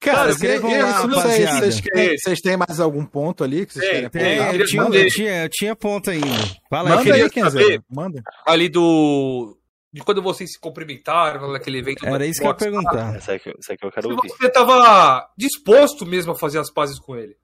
Cara, 0.00 0.30
eu- 0.30 0.62
lá, 0.82 1.06
vocês, 1.06 1.80
têm, 1.80 2.16
vocês 2.16 2.40
têm 2.40 2.56
mais 2.56 2.78
algum 2.78 3.04
ponto 3.04 3.42
ali 3.42 3.66
que 3.66 3.72
vocês 3.72 3.84
Tem, 3.90 4.08
querem 4.10 4.38
tem, 4.50 4.60
eu 4.60 4.66
tinha, 4.66 4.82
eu, 4.82 5.08
tinha, 5.08 5.42
eu 5.44 5.48
tinha 5.48 5.74
ponto 5.74 6.08
ainda. 6.10 6.26
Fala 6.70 6.90
aí, 6.90 6.96
Manda 6.96 7.14
aí, 7.14 7.30
Kenzer. 7.30 7.50
saber. 7.62 7.82
Manda. 7.90 8.22
Ali 8.46 8.68
do. 8.68 9.57
De 9.92 10.02
quando 10.02 10.20
vocês 10.22 10.52
se 10.52 10.58
cumprimentaram 10.60 11.50
naquele 11.50 11.78
evento. 11.78 12.04
Era 12.06 12.26
isso 12.26 12.40
que 12.40 12.46
eu 12.46 12.50
ia 12.50 12.58
Xbox. 12.58 12.62
perguntar. 12.64 13.16
Essa 13.16 13.32
aí 13.32 13.38
que, 13.38 13.48
essa 13.58 13.72
aí 13.72 13.78
que 13.78 13.86
eu 13.86 13.90
quero 13.90 14.08
Se 14.08 14.14
ouvir. 14.14 14.28
você 14.28 14.50
tava 14.50 15.30
disposto 15.36 16.04
mesmo 16.04 16.32
a 16.32 16.34
fazer 16.38 16.58
as 16.58 16.70
pazes 16.70 16.98
com 16.98 17.16
ele. 17.16 17.36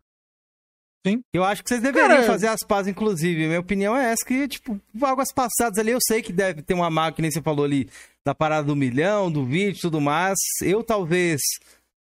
Eu 1.35 1.45
acho 1.45 1.63
que 1.63 1.69
vocês 1.69 1.83
deveriam 1.83 2.09
Cara, 2.09 2.23
fazer 2.27 2.47
as 2.49 2.61
pazes, 2.67 2.91
inclusive. 2.91 3.47
Minha 3.47 3.61
opinião 3.61 3.95
é 3.95 4.11
essa, 4.13 4.25
que, 4.27 4.49
tipo, 4.49 4.81
águas 5.03 5.33
passadas 5.35 5.79
ali, 5.79 5.91
eu 5.91 5.99
sei 6.01 6.23
que 6.23 6.33
deve 6.33 6.63
ter 6.63 6.73
uma 6.73 6.89
máquina, 6.89 7.17
que 7.17 7.23
nem 7.23 7.31
você 7.31 7.43
falou 7.43 7.65
ali, 7.67 7.91
da 8.25 8.35
parada 8.35 8.67
do 8.67 8.75
milhão, 8.75 9.31
do 9.31 9.45
vídeo 9.45 9.77
e 9.77 9.81
tudo 9.83 10.01
mais. 10.01 10.39
Eu 10.63 10.83
talvez, 10.83 11.43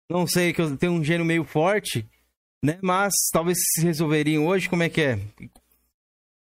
não 0.09 0.25
sei, 0.25 0.51
que 0.51 0.59
eu 0.61 0.75
tenho 0.75 0.93
um 0.93 1.03
gênio 1.03 1.23
meio 1.23 1.43
forte, 1.43 2.07
né? 2.65 2.79
Mas 2.81 3.13
talvez 3.31 3.59
se 3.75 3.83
resolveriam 3.83 4.47
hoje, 4.47 4.67
como 4.67 4.81
é 4.81 4.89
que 4.89 5.01
é? 5.01 5.19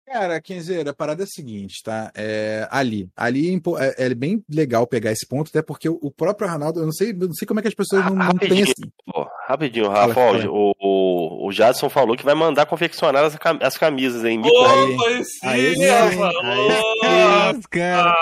Cara, 0.09 0.39
Kenzeira, 0.39 0.91
a 0.91 0.93
parada 0.93 1.23
é 1.23 1.25
a 1.25 1.27
seguinte, 1.27 1.83
tá? 1.83 2.09
É, 2.15 2.65
ali, 2.71 3.09
ali 3.15 3.53
é 3.53 3.59
é, 3.83 4.05
é 4.05 4.15
bem 4.15 4.41
legal 4.49 4.87
pegar 4.87 5.11
esse 5.11 5.27
ponto, 5.27 5.49
até 5.49 5.61
porque 5.61 5.89
o, 5.89 5.99
o 6.01 6.09
próprio 6.09 6.49
Ronaldo, 6.49 6.79
eu 6.79 6.85
não 6.85 6.93
sei, 6.93 7.11
eu 7.11 7.27
não 7.27 7.33
sei 7.33 7.45
como 7.45 7.59
é 7.59 7.61
que 7.61 7.67
as 7.67 7.73
pessoas 7.73 8.05
não, 8.05 8.15
não 8.15 8.31
têm 8.37 8.63
Rapidinho, 9.49 9.85
Fala, 9.87 9.99
Rafa, 9.99 10.13
fala. 10.13 10.49
o, 10.49 10.73
o, 10.79 11.47
o 11.47 11.51
Jadson 11.51 11.89
falou 11.89 12.15
que 12.15 12.23
vai 12.23 12.35
mandar 12.35 12.65
confeccionar 12.65 13.25
as, 13.25 13.35
cam- 13.35 13.59
as 13.61 13.77
camisas 13.77 14.23
aí. 14.23 14.37
Me 14.37 14.47
Opa, 14.49 14.71
aí 14.71 14.97
aí 15.43 15.75
sim, 15.75 15.83
aí 15.83 16.17
cara. 17.69 18.13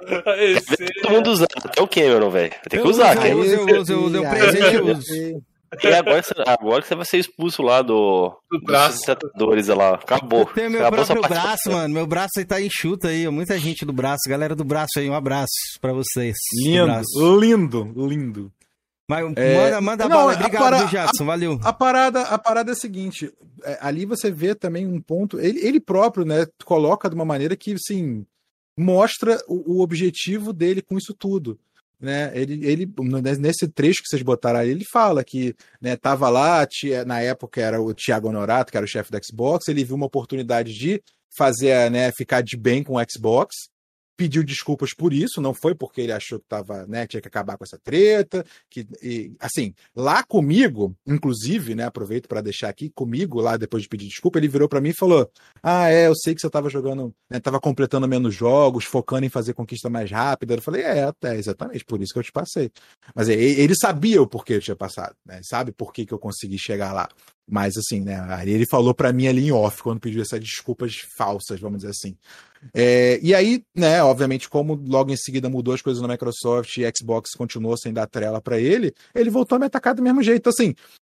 Opa, 0.00 0.32
aí 0.32 0.60
sim. 0.60 0.86
Todo 1.02 1.12
mundo 1.12 1.30
usando, 1.30 1.48
até 1.64 1.80
o 1.80 1.86
Cameron, 1.86 2.30
velho. 2.30 2.52
Tem 2.68 2.82
que 2.82 2.88
usar, 2.88 3.14
Cameron. 3.16 3.44
eu 3.44 3.60
uso, 3.60 3.70
eu 3.70 3.80
uso, 3.80 3.92
eu 3.92 4.00
uso, 4.02 4.16
eu 4.16 4.28
presente, 4.28 4.74
eu 4.74 4.86
uso. 4.86 5.42
E 5.82 5.86
agora, 5.88 6.22
você- 6.22 6.34
agora 6.46 6.82
você 6.82 6.94
vai 6.94 7.04
ser 7.04 7.18
expulso 7.18 7.62
lá 7.62 7.82
do, 7.82 8.30
Do 8.50 8.58
dos 8.58 8.64
braço. 8.66 8.98
setadores 9.04 9.68
lá. 9.68 9.94
Acabou. 9.94 10.40
Eu 10.40 10.46
tenho 10.46 10.70
meu 10.70 10.80
Acabou 10.86 11.04
próprio 11.04 11.28
braço, 11.28 11.70
mano. 11.70 11.92
Meu 11.94 12.06
braço 12.06 12.30
aí 12.38 12.44
tá 12.44 12.60
enxuto 12.60 13.06
aí. 13.06 13.28
Muita 13.28 13.58
gente 13.58 13.84
do 13.84 13.92
braço. 13.92 14.20
Galera 14.28 14.54
do 14.54 14.64
braço 14.64 14.98
aí, 14.98 15.08
um 15.10 15.14
abraço 15.14 15.52
pra 15.80 15.92
vocês. 15.92 16.36
do 16.54 17.38
Lindo, 17.40 17.82
lindo, 17.84 18.06
lindo. 18.08 18.52
Mas 19.10 19.24
É, 19.36 19.54
manda, 19.56 19.80
manda 19.80 20.04
a 20.04 20.08
não, 20.08 20.16
bala. 20.18 20.32
a 20.32 20.36
Obrigado, 20.36 20.62
para- 20.62 20.84
Jackson. 20.84 21.24
Valeu. 21.24 21.58
A 21.62 21.72
parada, 21.72 22.22
a 22.22 22.38
parada 22.38 22.70
é 22.70 22.74
a 22.74 22.76
seguinte, 22.76 23.32
é, 23.64 23.78
ali 23.80 24.04
você 24.04 24.30
vê 24.30 24.54
também 24.54 24.86
um 24.86 25.00
ponto, 25.00 25.40
ele, 25.40 25.60
ele 25.66 25.80
próprio, 25.80 26.26
né, 26.26 26.46
coloca 26.64 27.08
de 27.08 27.14
uma 27.14 27.24
maneira 27.24 27.56
que, 27.56 27.72
assim, 27.72 28.26
mostra 28.78 29.38
o, 29.48 29.76
o 29.78 29.80
objetivo 29.82 30.52
dele 30.52 30.82
com 30.82 30.96
isso 30.98 31.14
tudo, 31.14 31.58
né, 32.00 32.30
ele, 32.34 32.64
ele, 32.64 32.92
nesse 33.38 33.66
trecho 33.68 34.02
que 34.02 34.08
vocês 34.08 34.22
botaram 34.22 34.60
aí, 34.60 34.70
ele 34.70 34.84
fala 34.92 35.24
que, 35.24 35.54
né, 35.80 35.96
tava 35.96 36.28
lá, 36.28 36.64
tinha- 36.66 37.04
na 37.04 37.20
época 37.20 37.60
era 37.60 37.80
o 37.80 37.92
Thiago 37.92 38.28
Honorato, 38.28 38.70
que 38.70 38.76
era 38.76 38.84
o 38.84 38.88
chefe 38.88 39.10
da 39.10 39.20
Xbox, 39.22 39.68
ele 39.68 39.84
viu 39.84 39.96
uma 39.96 40.06
oportunidade 40.06 40.72
de 40.72 41.02
fazer, 41.36 41.90
né, 41.90 42.10
ficar 42.12 42.42
de 42.42 42.56
bem 42.56 42.82
com 42.82 42.94
o 42.96 43.04
Xbox, 43.10 43.54
pediu 44.18 44.42
desculpas 44.42 44.92
por 44.92 45.12
isso, 45.12 45.40
não 45.40 45.54
foi 45.54 45.76
porque 45.76 46.00
ele 46.00 46.10
achou 46.10 46.40
que 46.40 46.46
tava, 46.48 46.84
né, 46.88 47.06
tinha 47.06 47.20
que 47.20 47.28
acabar 47.28 47.56
com 47.56 47.62
essa 47.62 47.78
treta, 47.78 48.44
que, 48.68 48.84
e, 49.00 49.32
assim, 49.38 49.72
lá 49.94 50.24
comigo, 50.24 50.92
inclusive, 51.06 51.76
né, 51.76 51.84
aproveito 51.84 52.26
para 52.26 52.40
deixar 52.40 52.68
aqui, 52.68 52.90
comigo, 52.90 53.40
lá 53.40 53.56
depois 53.56 53.84
de 53.84 53.88
pedir 53.88 54.08
desculpa, 54.08 54.36
ele 54.38 54.48
virou 54.48 54.68
para 54.68 54.80
mim 54.80 54.88
e 54.88 54.96
falou: 54.96 55.30
Ah, 55.62 55.88
é, 55.88 56.08
eu 56.08 56.16
sei 56.16 56.34
que 56.34 56.40
você 56.40 56.50
tava 56.50 56.68
jogando, 56.68 57.14
né, 57.30 57.38
tava 57.38 57.60
completando 57.60 58.08
menos 58.08 58.34
jogos, 58.34 58.84
focando 58.84 59.24
em 59.24 59.28
fazer 59.28 59.54
conquista 59.54 59.88
mais 59.88 60.10
rápida. 60.10 60.54
Eu 60.54 60.62
falei: 60.62 60.82
É, 60.82 61.04
até, 61.04 61.36
exatamente, 61.36 61.84
por 61.84 62.02
isso 62.02 62.12
que 62.12 62.18
eu 62.18 62.24
te 62.24 62.32
passei. 62.32 62.72
Mas 63.14 63.28
ele, 63.28 63.60
ele 63.60 63.74
sabia 63.76 64.20
o 64.20 64.26
porquê 64.26 64.54
eu 64.54 64.60
tinha 64.60 64.76
passado, 64.76 65.14
né, 65.24 65.40
sabe 65.44 65.70
por 65.70 65.92
que, 65.92 66.04
que 66.04 66.12
eu 66.12 66.18
consegui 66.18 66.58
chegar 66.58 66.92
lá. 66.92 67.08
Mas, 67.50 67.76
assim, 67.78 68.00
né, 68.00 68.18
ele 68.44 68.66
falou 68.66 68.94
para 68.94 69.12
mim 69.12 69.26
ali 69.26 69.46
em 69.46 69.52
off, 69.52 69.82
quando 69.82 70.00
pediu 70.00 70.20
essas 70.20 70.38
desculpas 70.38 70.96
falsas, 71.16 71.58
vamos 71.58 71.78
dizer 71.78 71.90
assim. 71.90 72.14
É, 72.74 73.18
e 73.22 73.34
aí, 73.34 73.64
né, 73.74 74.02
obviamente, 74.02 74.48
como 74.48 74.74
logo 74.74 75.10
em 75.10 75.16
seguida 75.16 75.48
mudou 75.48 75.72
as 75.72 75.80
coisas 75.80 76.02
na 76.02 76.08
Microsoft 76.08 76.76
e 76.76 76.92
Xbox 76.94 77.30
continuou 77.34 77.76
sem 77.78 77.92
dar 77.92 78.06
trela 78.06 78.40
para 78.40 78.58
ele, 78.58 78.92
ele 79.14 79.30
voltou 79.30 79.56
a 79.56 79.58
me 79.58 79.66
atacar 79.66 79.94
do 79.94 80.02
mesmo 80.02 80.22
jeito. 80.22 80.48
Assim, 80.50 80.74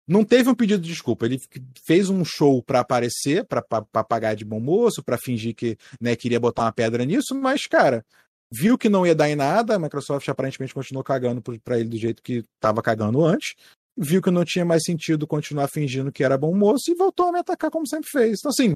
não 0.09 0.25
teve 0.25 0.49
um 0.49 0.55
pedido 0.55 0.83
de 0.83 0.91
desculpa. 0.91 1.27
Ele 1.27 1.39
fez 1.85 2.09
um 2.09 2.25
show 2.25 2.63
para 2.63 2.81
aparecer, 2.81 3.45
para 3.45 3.63
pagar 3.63 4.35
de 4.35 4.45
bom 4.45 4.61
moço, 4.61 5.03
para 5.03 5.19
fingir 5.19 5.55
que 5.55 5.77
né, 6.01 6.17
queria 6.17 6.41
botar 6.41 6.63
uma 6.63 6.73
pedra 6.73 7.05
nisso, 7.05 7.35
mas, 7.35 7.67
cara, 7.67 8.05
viu 8.51 8.77
que 8.79 8.89
não 8.89 9.07
ia 9.07 9.15
dar 9.15 9.29
em 9.29 9.37
nada, 9.37 9.75
a 9.77 9.79
Microsoft 9.79 10.29
aparentemente 10.29 10.75
continuou 10.75 11.05
cagando 11.05 11.43
para 11.65 11.79
ele 11.79 11.89
do 11.89 11.97
jeito 11.97 12.23
que 12.23 12.45
estava 12.55 12.83
cagando 12.83 13.25
antes. 13.25 13.55
Viu 13.97 14.23
que 14.23 14.31
não 14.31 14.45
tinha 14.45 14.65
mais 14.65 14.83
sentido 14.85 15.27
continuar 15.27 15.69
fingindo 15.69 16.11
que 16.13 16.25
era 16.25 16.39
bom 16.39 16.55
moço 16.55 16.91
e 16.91 16.95
voltou 16.95 17.27
a 17.29 17.33
me 17.33 17.39
atacar 17.39 17.71
como 17.71 17.87
sempre 17.87 18.09
fez. 18.11 18.39
Então, 18.39 18.51
assim, 18.51 18.75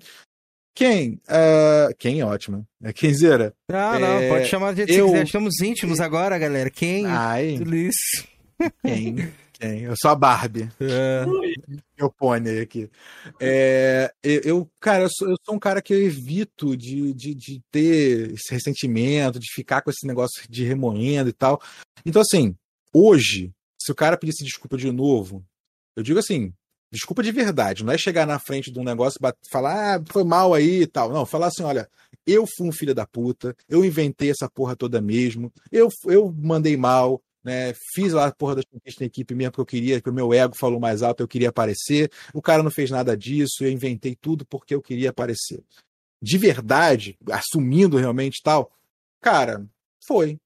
quem? 0.75 1.15
Uh, 1.27 1.95
quem 1.99 2.21
é 2.21 2.25
ótimo. 2.27 2.67
É 2.83 2.93
Kenzeira. 2.93 3.55
Ah, 3.71 3.99
não, 3.99 4.19
É, 4.19 4.29
pode 4.29 4.47
chamar 4.47 4.75
jeito 4.75 4.93
que 4.93 4.99
eu- 4.99 5.07
quiser. 5.07 5.25
Estamos 5.25 5.61
íntimos 5.63 6.01
agora, 6.01 6.39
galera. 6.39 6.69
Quem? 6.71 7.07
Ai, 7.07 7.57
Tudo 7.59 7.75
isso. 7.75 8.27
quem? 8.85 9.33
Quem? 9.59 9.81
Eu 9.85 9.95
sou 9.99 10.11
a 10.11 10.15
Barbie. 10.15 10.69
É. 10.79 11.25
Meu 11.99 12.11
pônei 12.11 12.61
aqui. 12.61 12.91
É, 13.41 14.13
eu, 14.23 14.41
eu, 14.45 14.71
cara, 14.79 15.05
eu 15.05 15.09
sou, 15.11 15.31
eu 15.31 15.37
sou 15.43 15.55
um 15.55 15.59
cara 15.59 15.81
que 15.81 15.95
eu 15.95 16.03
evito 16.03 16.77
de, 16.77 17.15
de, 17.15 17.35
de 17.35 17.63
ter 17.73 18.33
esse 18.33 18.53
ressentimento, 18.53 19.39
de 19.41 19.51
ficar 19.55 19.81
com 19.81 19.89
esse 19.91 20.07
negócio 20.07 20.43
de 20.47 20.63
remoendo 20.63 21.31
e 21.31 21.33
tal. 21.33 21.59
Então, 22.05 22.21
assim, 22.21 22.55
hoje, 22.93 23.51
se 23.87 23.93
o 23.93 23.95
cara 23.95 24.17
pedisse 24.17 24.43
desculpa 24.43 24.77
de 24.77 24.91
novo, 24.91 25.47
eu 25.95 26.03
digo 26.03 26.19
assim, 26.19 26.53
desculpa 26.91 27.23
de 27.23 27.31
verdade, 27.31 27.85
não 27.85 27.93
é 27.93 27.97
chegar 27.97 28.27
na 28.27 28.37
frente 28.37 28.73
de 28.73 28.81
um 28.81 28.83
negócio 28.83 29.17
e 29.23 29.49
falar, 29.49 30.01
ah, 30.01 30.05
foi 30.11 30.25
mal 30.25 30.53
aí 30.53 30.83
e 30.83 30.87
tal. 30.89 31.13
Não, 31.13 31.25
falar 31.25 31.47
assim, 31.47 31.63
olha, 31.63 31.89
eu 32.27 32.45
fui 32.49 32.67
um 32.67 32.73
filho 32.73 32.93
da 32.93 33.07
puta, 33.07 33.55
eu 33.69 33.85
inventei 33.85 34.29
essa 34.29 34.51
porra 34.51 34.75
toda 34.75 35.01
mesmo, 35.01 35.53
eu, 35.71 35.89
eu 36.07 36.35
mandei 36.37 36.77
mal, 36.77 37.23
né? 37.45 37.75
Fiz 37.95 38.13
lá 38.13 38.27
a 38.27 38.35
porra 38.35 38.57
conquistas 38.57 38.99
na 38.99 39.07
equipe 39.07 39.37
mesmo 39.37 39.53
porque 39.53 39.61
eu 39.61 39.67
queria, 39.67 40.01
que 40.01 40.11
o 40.11 40.13
meu 40.13 40.35
ego 40.35 40.57
falou 40.59 40.81
mais 40.81 41.01
alto, 41.01 41.23
eu 41.23 41.29
queria 41.29 41.51
aparecer. 41.51 42.11
O 42.35 42.43
cara 42.43 42.65
não 42.65 42.73
fez 42.73 42.91
nada 42.91 43.17
disso, 43.17 43.63
eu 43.63 43.71
inventei 43.71 44.17
tudo 44.17 44.45
porque 44.45 44.75
eu 44.75 44.83
queria 44.83 45.11
aparecer. 45.11 45.63
De 46.21 46.39
verdade, 46.39 47.17
assumindo 47.31 47.99
realmente 47.99 48.43
tal, 48.43 48.73
cara, 49.21 49.65
foi. 50.05 50.41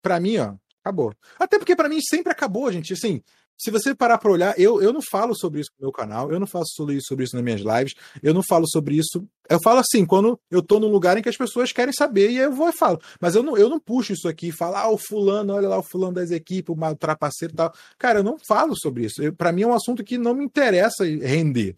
Pra 0.00 0.20
mim, 0.20 0.36
ó, 0.36 0.54
acabou. 0.86 1.12
Até 1.38 1.58
porque 1.58 1.74
pra 1.74 1.88
mim 1.88 2.00
sempre 2.00 2.32
acabou, 2.32 2.70
gente. 2.70 2.92
Assim, 2.92 3.20
se 3.58 3.70
você 3.70 3.94
parar 3.94 4.18
pra 4.18 4.30
olhar, 4.30 4.58
eu, 4.58 4.82
eu 4.82 4.92
não 4.92 5.00
falo 5.00 5.34
sobre 5.34 5.60
isso 5.60 5.70
no 5.78 5.86
meu 5.86 5.92
canal, 5.92 6.30
eu 6.30 6.38
não 6.38 6.46
falo 6.46 6.66
sobre 6.66 6.96
isso, 6.96 7.16
nas 7.16 7.42
minhas 7.42 7.60
lives, 7.60 7.94
eu 8.22 8.34
não 8.34 8.42
falo 8.42 8.66
sobre 8.68 8.96
isso. 8.96 9.26
Eu 9.48 9.58
falo 9.62 9.80
assim, 9.80 10.04
quando 10.04 10.38
eu 10.50 10.62
tô 10.62 10.78
num 10.78 10.88
lugar 10.88 11.16
em 11.16 11.22
que 11.22 11.28
as 11.28 11.36
pessoas 11.36 11.72
querem 11.72 11.92
saber, 11.92 12.30
e 12.30 12.38
aí 12.38 12.44
eu 12.44 12.52
vou 12.52 12.68
e 12.68 12.72
falo. 12.72 13.00
Mas 13.20 13.34
eu 13.34 13.42
não, 13.42 13.56
eu 13.56 13.68
não 13.68 13.80
puxo 13.80 14.12
isso 14.12 14.28
aqui 14.28 14.52
falo, 14.52 14.76
ah, 14.76 14.90
o 14.90 14.98
fulano, 14.98 15.54
olha 15.54 15.68
lá 15.68 15.78
o 15.78 15.82
fulano 15.82 16.14
das 16.14 16.30
equipes, 16.30 16.74
o 16.74 16.96
trapaceiro 16.96 17.54
e 17.54 17.56
tal. 17.56 17.72
Cara, 17.98 18.18
eu 18.18 18.24
não 18.24 18.36
falo 18.46 18.74
sobre 18.76 19.06
isso. 19.06 19.32
Pra 19.34 19.52
mim 19.52 19.62
é 19.62 19.66
um 19.66 19.74
assunto 19.74 20.04
que 20.04 20.18
não 20.18 20.34
me 20.34 20.44
interessa 20.44 21.04
render. 21.04 21.74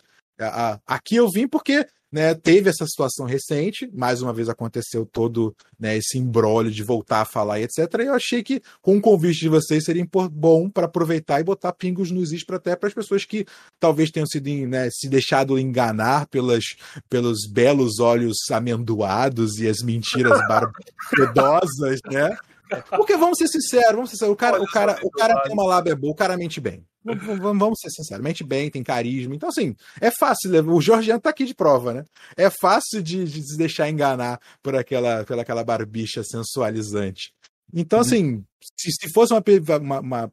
Aqui 0.87 1.17
eu 1.17 1.29
vim 1.29 1.49
porque 1.49 1.87
né, 2.11 2.35
teve 2.35 2.71
essa 2.71 2.87
situação 2.87 3.27
recente, 3.27 3.91
mais 3.95 4.23
uma 4.23 4.33
vez 4.33 4.49
aconteceu 4.49 5.05
todo 5.05 5.55
né, 5.79 5.97
esse 5.97 6.19
embrólio 6.19 6.71
de 6.71 6.83
voltar 6.83 7.21
a 7.21 7.25
falar 7.25 7.61
e 7.61 7.65
etc. 7.65 7.79
E 8.01 8.07
eu 8.07 8.15
achei 8.15 8.43
que 8.43 8.63
com 8.81 8.97
o 8.97 9.01
convite 9.01 9.41
de 9.41 9.49
vocês 9.49 9.85
seria 9.85 10.07
bom 10.31 10.71
para 10.71 10.87
aproveitar 10.87 11.41
e 11.41 11.45
botar 11.45 11.73
pingos 11.73 12.11
nos 12.11 12.33
is 12.33 12.45
para 12.45 12.57
até 12.57 12.75
para 12.75 12.89
as 12.89 12.95
pessoas 12.95 13.25
que 13.25 13.47
talvez 13.79 14.11
tenham 14.11 14.27
sido 14.27 14.49
né, 14.67 14.89
se 14.91 15.09
deixado 15.09 15.59
enganar 15.59 16.27
pelas, 16.29 16.65
pelos 17.09 17.47
belos 17.47 17.99
olhos 18.01 18.39
amendoados 18.51 19.59
e 19.59 19.69
as 19.69 19.83
mentiras 19.83 20.39
barbudosas, 20.49 22.01
né? 22.11 22.37
Porque 22.91 23.17
vamos 23.17 23.39
ser 23.39 23.49
sinceros, 23.49 23.93
vamos 23.93 24.11
ser 24.11 24.17
sinceros, 24.17 24.33
o 24.33 24.37
cara, 24.37 24.63
o 24.63 24.67
cara, 24.67 24.99
o 25.03 25.11
cara 25.11 25.41
tem 25.43 25.53
uma 25.53 25.67
lábia 25.67 25.97
boa, 25.97 26.13
o 26.13 26.17
cara 26.17 26.37
mente 26.37 26.61
bem. 26.61 26.85
Vamos 27.05 27.79
ser 27.81 27.91
sinceros, 27.91 28.23
mente 28.23 28.45
bem, 28.45 28.71
tem 28.71 28.83
carisma. 28.83 29.35
Então, 29.35 29.49
assim, 29.49 29.75
é 30.01 30.11
fácil. 30.11 30.51
O 30.71 30.81
Jorgiano 30.81 31.21
tá 31.21 31.31
aqui 31.31 31.45
de 31.45 31.55
prova, 31.55 31.95
né? 31.95 32.05
É 32.37 32.51
fácil 32.51 33.03
de, 33.03 33.25
de 33.25 33.43
se 33.43 33.57
deixar 33.57 33.89
enganar 33.89 34.41
por 34.63 34.75
aquela, 34.75 35.25
pela 35.25 35.43
aquela 35.43 35.65
barbicha 35.65 36.23
sensualizante. 36.23 37.33
Então, 37.73 38.01
assim, 38.01 38.45
se, 38.77 38.91
se 38.93 39.13
fosse 39.13 39.33
uma, 39.33 39.43
uma, 39.79 40.01
uma 40.01 40.33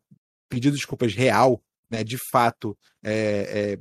pedido 0.49 0.74
de 0.74 0.80
desculpas 0.80 1.14
real, 1.14 1.62
né, 1.90 2.03
de 2.03 2.18
fato, 2.32 2.78
é, 3.03 3.78
é, 3.78 3.80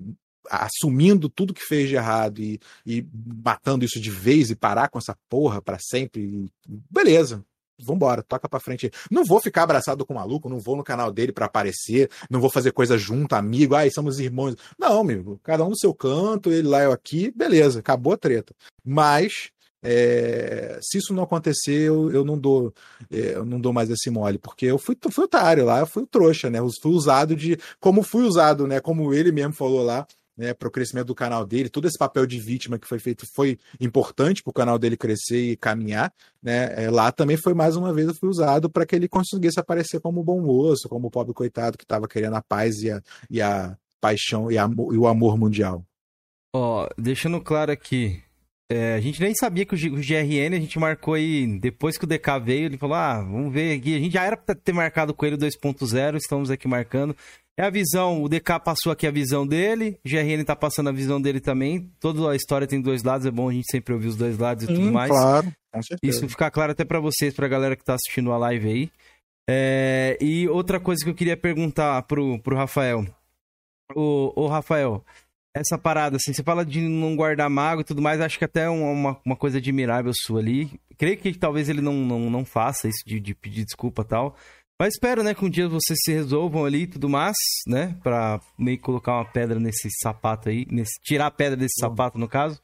assumindo 0.51 1.29
tudo 1.29 1.55
que 1.55 1.63
fez 1.63 1.89
de 1.89 1.95
errado 1.95 2.41
e, 2.41 2.61
e 2.85 3.07
matando 3.43 3.85
isso 3.85 4.01
de 4.01 4.11
vez 4.11 4.51
e 4.51 4.57
parar 4.57 4.89
com 4.89 4.99
essa 4.99 5.17
porra 5.29 5.63
pra 5.63 5.79
sempre, 5.79 6.51
beleza. 6.91 7.45
Vambora, 7.81 8.23
toca 8.23 8.49
pra 8.49 8.61
frente. 8.61 8.91
Não 9.11 9.25
vou 9.25 9.41
ficar 9.41 9.65
abraçado 9.65 10.07
com 10.07 10.15
o 10.15 10.17
maluco, 10.17 10.49
não 10.49 10.61
vou 10.61 10.77
no 10.77 10.85
canal 10.85 11.11
dele 11.11 11.33
pra 11.33 11.47
aparecer, 11.47 12.11
não 12.31 12.41
vou 12.41 12.51
fazer 12.51 12.73
coisa 12.73 12.97
junto, 12.97 13.35
amigo, 13.35 13.75
ai, 13.75 13.91
somos 13.91 14.21
irmãos. 14.21 14.55
Não, 14.79 15.01
amigo, 15.01 15.41
cada 15.43 15.65
um 15.65 15.71
no 15.71 15.79
seu 15.79 15.95
canto, 15.95 16.53
ele 16.53 16.69
lá, 16.69 16.83
eu 16.83 16.93
aqui, 16.93 17.33
beleza, 17.35 17.81
acabou 17.81 18.13
a 18.13 18.17
treta. 18.17 18.55
Mas, 18.85 19.51
é, 19.83 20.79
se 20.83 20.99
isso 20.99 21.13
não 21.13 21.25
acontecer, 21.25 21.89
eu, 21.89 22.11
eu 22.13 22.25
não 22.25 22.39
dou 22.39 22.73
é, 23.11 23.35
eu 23.35 23.45
não 23.45 23.61
dou 23.61 23.73
mais 23.73 23.91
esse 23.91 24.09
mole, 24.11 24.39
porque 24.39 24.67
eu 24.67 24.79
fui, 24.79 24.97
fui 25.11 25.25
otário 25.25 25.65
lá, 25.65 25.81
eu 25.81 25.87
fui 25.87 26.07
trouxa, 26.07 26.49
né? 26.51 26.59
Eu 26.59 26.71
fui 26.81 26.93
usado 26.93 27.37
de. 27.37 27.59
Como 27.81 28.03
fui 28.03 28.25
usado, 28.25 28.67
né? 28.67 28.81
Como 28.81 29.13
ele 29.13 29.33
mesmo 29.33 29.53
falou 29.53 29.83
lá, 29.83 30.07
né, 30.37 30.53
para 30.53 30.69
o 30.69 30.71
crescimento 30.71 31.07
do 31.07 31.15
canal 31.15 31.47
dele, 31.47 31.69
todo 31.69 31.87
esse 31.87 31.99
papel 31.99 32.27
de 32.27 32.39
vítima 32.39 32.79
que 32.79 32.87
foi 32.87 32.99
feito 32.99 33.27
foi 33.35 33.59
importante 33.81 34.43
para 34.43 34.51
o 34.51 34.55
canal 34.55 34.79
dele 34.79 34.97
crescer 34.97 35.53
e 35.53 35.57
caminhar, 35.57 36.13
né? 36.43 36.85
é, 36.85 36.91
lá 36.91 37.13
também 37.13 37.37
foi 37.37 37.55
mais 37.55 37.77
uma 37.77 37.93
vez 37.93 38.19
fui 38.19 38.29
usado 38.29 38.69
para 38.69 38.85
que 38.87 38.95
ele 38.95 39.09
conseguisse 39.09 39.59
aparecer 39.59 40.01
como 40.01 40.23
bom 40.23 40.41
moço, 40.41 40.89
como 40.89 41.09
o 41.09 41.11
pobre 41.11 41.33
coitado 41.33 41.79
que 41.79 41.85
estava 41.85 42.09
querendo 42.09 42.37
a 42.37 42.43
paz 42.43 42.83
e 42.83 42.91
a, 42.91 43.01
e 43.31 43.41
a 43.41 43.77
paixão 44.01 44.51
e, 44.51 44.59
a, 44.59 44.69
e 44.93 44.97
o 44.97 45.07
amor 45.07 45.39
mundial. 45.39 45.85
Ó, 46.55 46.89
deixando 46.99 47.41
claro 47.41 47.73
aqui. 47.73 48.23
é, 48.71 48.95
a 48.95 49.01
gente 49.01 49.21
nem 49.21 49.35
sabia 49.35 49.65
que 49.65 49.75
o, 49.75 49.95
o 49.95 50.01
GRN, 50.01 50.55
a 50.55 50.61
gente 50.61 50.79
marcou 50.79 51.15
aí, 51.15 51.59
depois 51.59 51.97
que 51.97 52.05
o 52.05 52.07
DK 52.07 52.39
veio, 52.43 52.67
ele 52.67 52.79
falou, 52.79 52.97
ah, 52.97 53.21
vamos 53.21 53.53
ver 53.53 53.79
aqui. 53.79 53.97
A 53.97 53.99
gente 53.99 54.13
já 54.13 54.25
era 54.25 54.37
pra 54.37 54.55
ter 54.55 54.73
marcado 54.73 55.13
com 55.15 55.27
ele 55.27 55.37
o 55.37 55.39
2.0, 55.39 56.17
estamos 56.17 56.51
aqui 56.51 56.69
marcando. 56.69 57.17
É 57.57 57.63
a 57.63 57.71
visão, 57.71 58.21
o 58.21 58.29
DK 58.29 58.59
passou 58.65 58.91
aqui 58.91 59.07
a 59.07 59.13
visão 59.13 59.47
dele, 59.47 60.01
o 60.05 60.09
GRN 60.09 60.43
tá 60.45 60.57
passando 60.57 60.89
a 60.89 60.93
visão 60.93 61.21
dele 61.21 61.41
também. 61.41 61.89
Toda 62.01 62.33
a 62.33 62.35
história 62.35 62.67
tem 62.67 62.81
dois 62.81 63.05
lados, 63.05 63.27
é 63.27 63.31
bom 63.31 63.49
a 63.49 63.53
gente 63.53 63.71
sempre 63.71 63.95
ouvir 63.95 64.09
os 64.09 64.17
dois 64.17 64.37
lados 64.39 64.65
e 64.65 64.67
tudo 64.67 64.91
mais. 64.91 65.09
claro, 65.09 65.53
com 65.73 65.83
certeza. 65.83 66.17
Isso 66.17 66.29
ficar 66.29 66.51
claro 66.51 66.73
até 66.73 66.85
pra 66.85 66.99
vocês, 66.99 67.33
pra 67.33 67.47
galera 67.47 67.77
que 67.77 67.85
tá 67.85 67.95
assistindo 67.95 68.33
a 68.33 68.39
live 68.39 68.69
aí. 68.69 68.91
É, 69.49 70.19
e 70.21 70.49
outra 70.49 70.81
coisa 70.81 71.05
que 71.05 71.11
eu 71.11 71.15
queria 71.15 71.37
perguntar 71.37 72.03
pro, 72.03 72.41
pro 72.41 72.57
Rafael. 72.57 73.07
Ô, 73.95 74.33
ô, 74.35 74.47
Rafael, 74.49 75.05
essa 75.55 75.79
parada, 75.79 76.17
assim, 76.17 76.33
você 76.33 76.43
fala 76.43 76.65
de 76.65 76.81
não 76.81 77.15
guardar 77.15 77.49
mago 77.49 77.83
e 77.83 77.85
tudo 77.85 78.03
mais, 78.03 78.21
acho 78.21 78.39
que 78.39 78.45
até 78.45 78.63
é 78.63 78.69
uma, 78.69 78.91
uma, 78.91 79.21
uma 79.25 79.37
coisa 79.37 79.59
admirável 79.59 80.13
sua 80.13 80.41
ali. 80.41 80.81
Creio 80.99 81.17
que 81.17 81.33
talvez 81.39 81.69
ele 81.69 81.81
não, 81.81 81.95
não, 81.95 82.31
não 82.31 82.45
faça 82.45 82.89
isso 82.89 83.05
de, 83.07 83.21
de 83.21 83.33
pedir 83.33 83.65
desculpa 83.65 84.03
e 84.03 84.07
tal. 84.07 84.37
Mas 84.81 84.95
espero, 84.95 85.23
né, 85.23 85.35
que 85.35 85.45
um 85.45 85.49
dia 85.51 85.69
vocês 85.69 85.99
se 86.05 86.13
resolvam 86.13 86.65
ali 86.65 86.83
e 86.83 86.87
tudo 86.87 87.09
mais, 87.09 87.37
né? 87.67 87.97
Pra 88.03 88.41
meio 88.59 88.79
colocar 88.81 89.15
uma 89.15 89.25
pedra 89.25 89.61
nesse 89.61 89.89
sapato 90.03 90.49
aí, 90.49 90.67
nesse, 90.71 90.93
tirar 91.03 91.27
a 91.27 91.31
pedra 91.31 91.57
desse 91.57 91.79
sapato, 91.79 92.19
no 92.19 92.29
caso. 92.29 92.61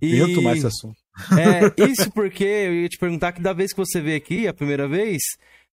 E... 0.00 0.18
Tento 0.18 0.42
mais 0.42 0.58
esse 0.58 0.66
assunto. 0.66 0.96
É, 1.36 1.88
isso 1.90 2.10
porque 2.12 2.44
eu 2.44 2.74
ia 2.74 2.88
te 2.88 2.98
perguntar 2.98 3.32
que 3.32 3.40
da 3.40 3.52
vez 3.52 3.72
que 3.72 3.78
você 3.78 4.00
veio 4.00 4.16
aqui, 4.18 4.46
a 4.46 4.52
primeira 4.54 4.86
vez, 4.86 5.18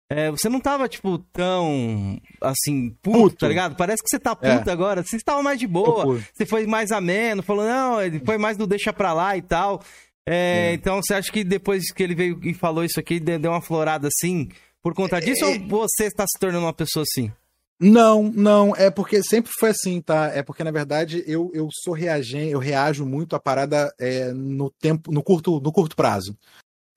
é, 0.10 0.32
você 0.32 0.48
não 0.48 0.60
tava, 0.62 0.88
tipo, 0.88 1.18
tão, 1.34 2.20
assim, 2.42 2.92
puto, 3.02 3.20
Puto. 3.20 3.36
tá 3.38 3.48
ligado? 3.48 3.76
Parece 3.76 4.02
que 4.02 4.10
você 4.10 4.18
tá 4.18 4.34
puto 4.36 4.70
É. 4.70 4.72
agora. 4.72 5.04
Você 5.04 5.18
estava 5.18 5.44
mais 5.44 5.60
de 5.60 5.68
boa, 5.68 6.20
você 6.34 6.46
foi 6.46 6.66
mais 6.66 6.92
ameno, 6.92 7.44
falou, 7.44 7.66
não, 7.66 8.02
ele 8.02 8.20
foi 8.26 8.38
mais 8.38 8.56
do 8.58 8.66
deixa 8.66 8.94
pra 8.94 9.12
lá 9.14 9.36
e 9.36 9.42
tal. 9.42 9.84
É, 10.28 10.74
Então, 10.74 11.02
você 11.02 11.14
acha 11.14 11.32
que 11.32 11.44
depois 11.44 11.92
que 11.92 12.02
ele 12.02 12.16
veio 12.16 12.40
e 12.44 12.54
falou 12.54 12.84
isso 12.84 13.00
aqui, 13.00 13.20
deu 13.20 13.52
uma 13.52 13.62
florada 13.62 14.08
assim, 14.08 14.50
por 14.86 14.94
conta 14.94 15.20
disso, 15.20 15.44
ou 15.44 15.68
você 15.68 16.06
está 16.06 16.26
se 16.28 16.38
tornando 16.40 16.64
uma 16.64 16.72
pessoa 16.72 17.02
assim? 17.02 17.32
Não, 17.80 18.22
não, 18.22 18.76
é 18.76 18.92
porque 18.92 19.24
sempre 19.24 19.52
foi 19.60 19.72
assim, 19.72 20.00
tá? 20.00 20.28
É 20.28 20.44
porque, 20.44 20.64
na 20.64 20.70
verdade, 20.70 21.24
eu, 21.26 21.50
eu 21.56 21.70
sou 21.84 21.92
reagente, 21.92 22.52
eu 22.52 22.60
reajo 22.60 23.04
muito 23.04 23.36
à 23.36 23.40
parada 23.40 23.92
é, 24.00 24.32
no 24.32 24.70
tempo, 24.70 25.12
no 25.12 25.24
curto, 25.24 25.60
no 25.60 25.72
curto 25.72 25.96
prazo. 25.96 26.38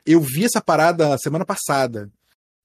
Eu 0.04 0.20
vi 0.20 0.44
essa 0.44 0.60
parada 0.60 1.16
semana 1.16 1.46
passada. 1.46 2.12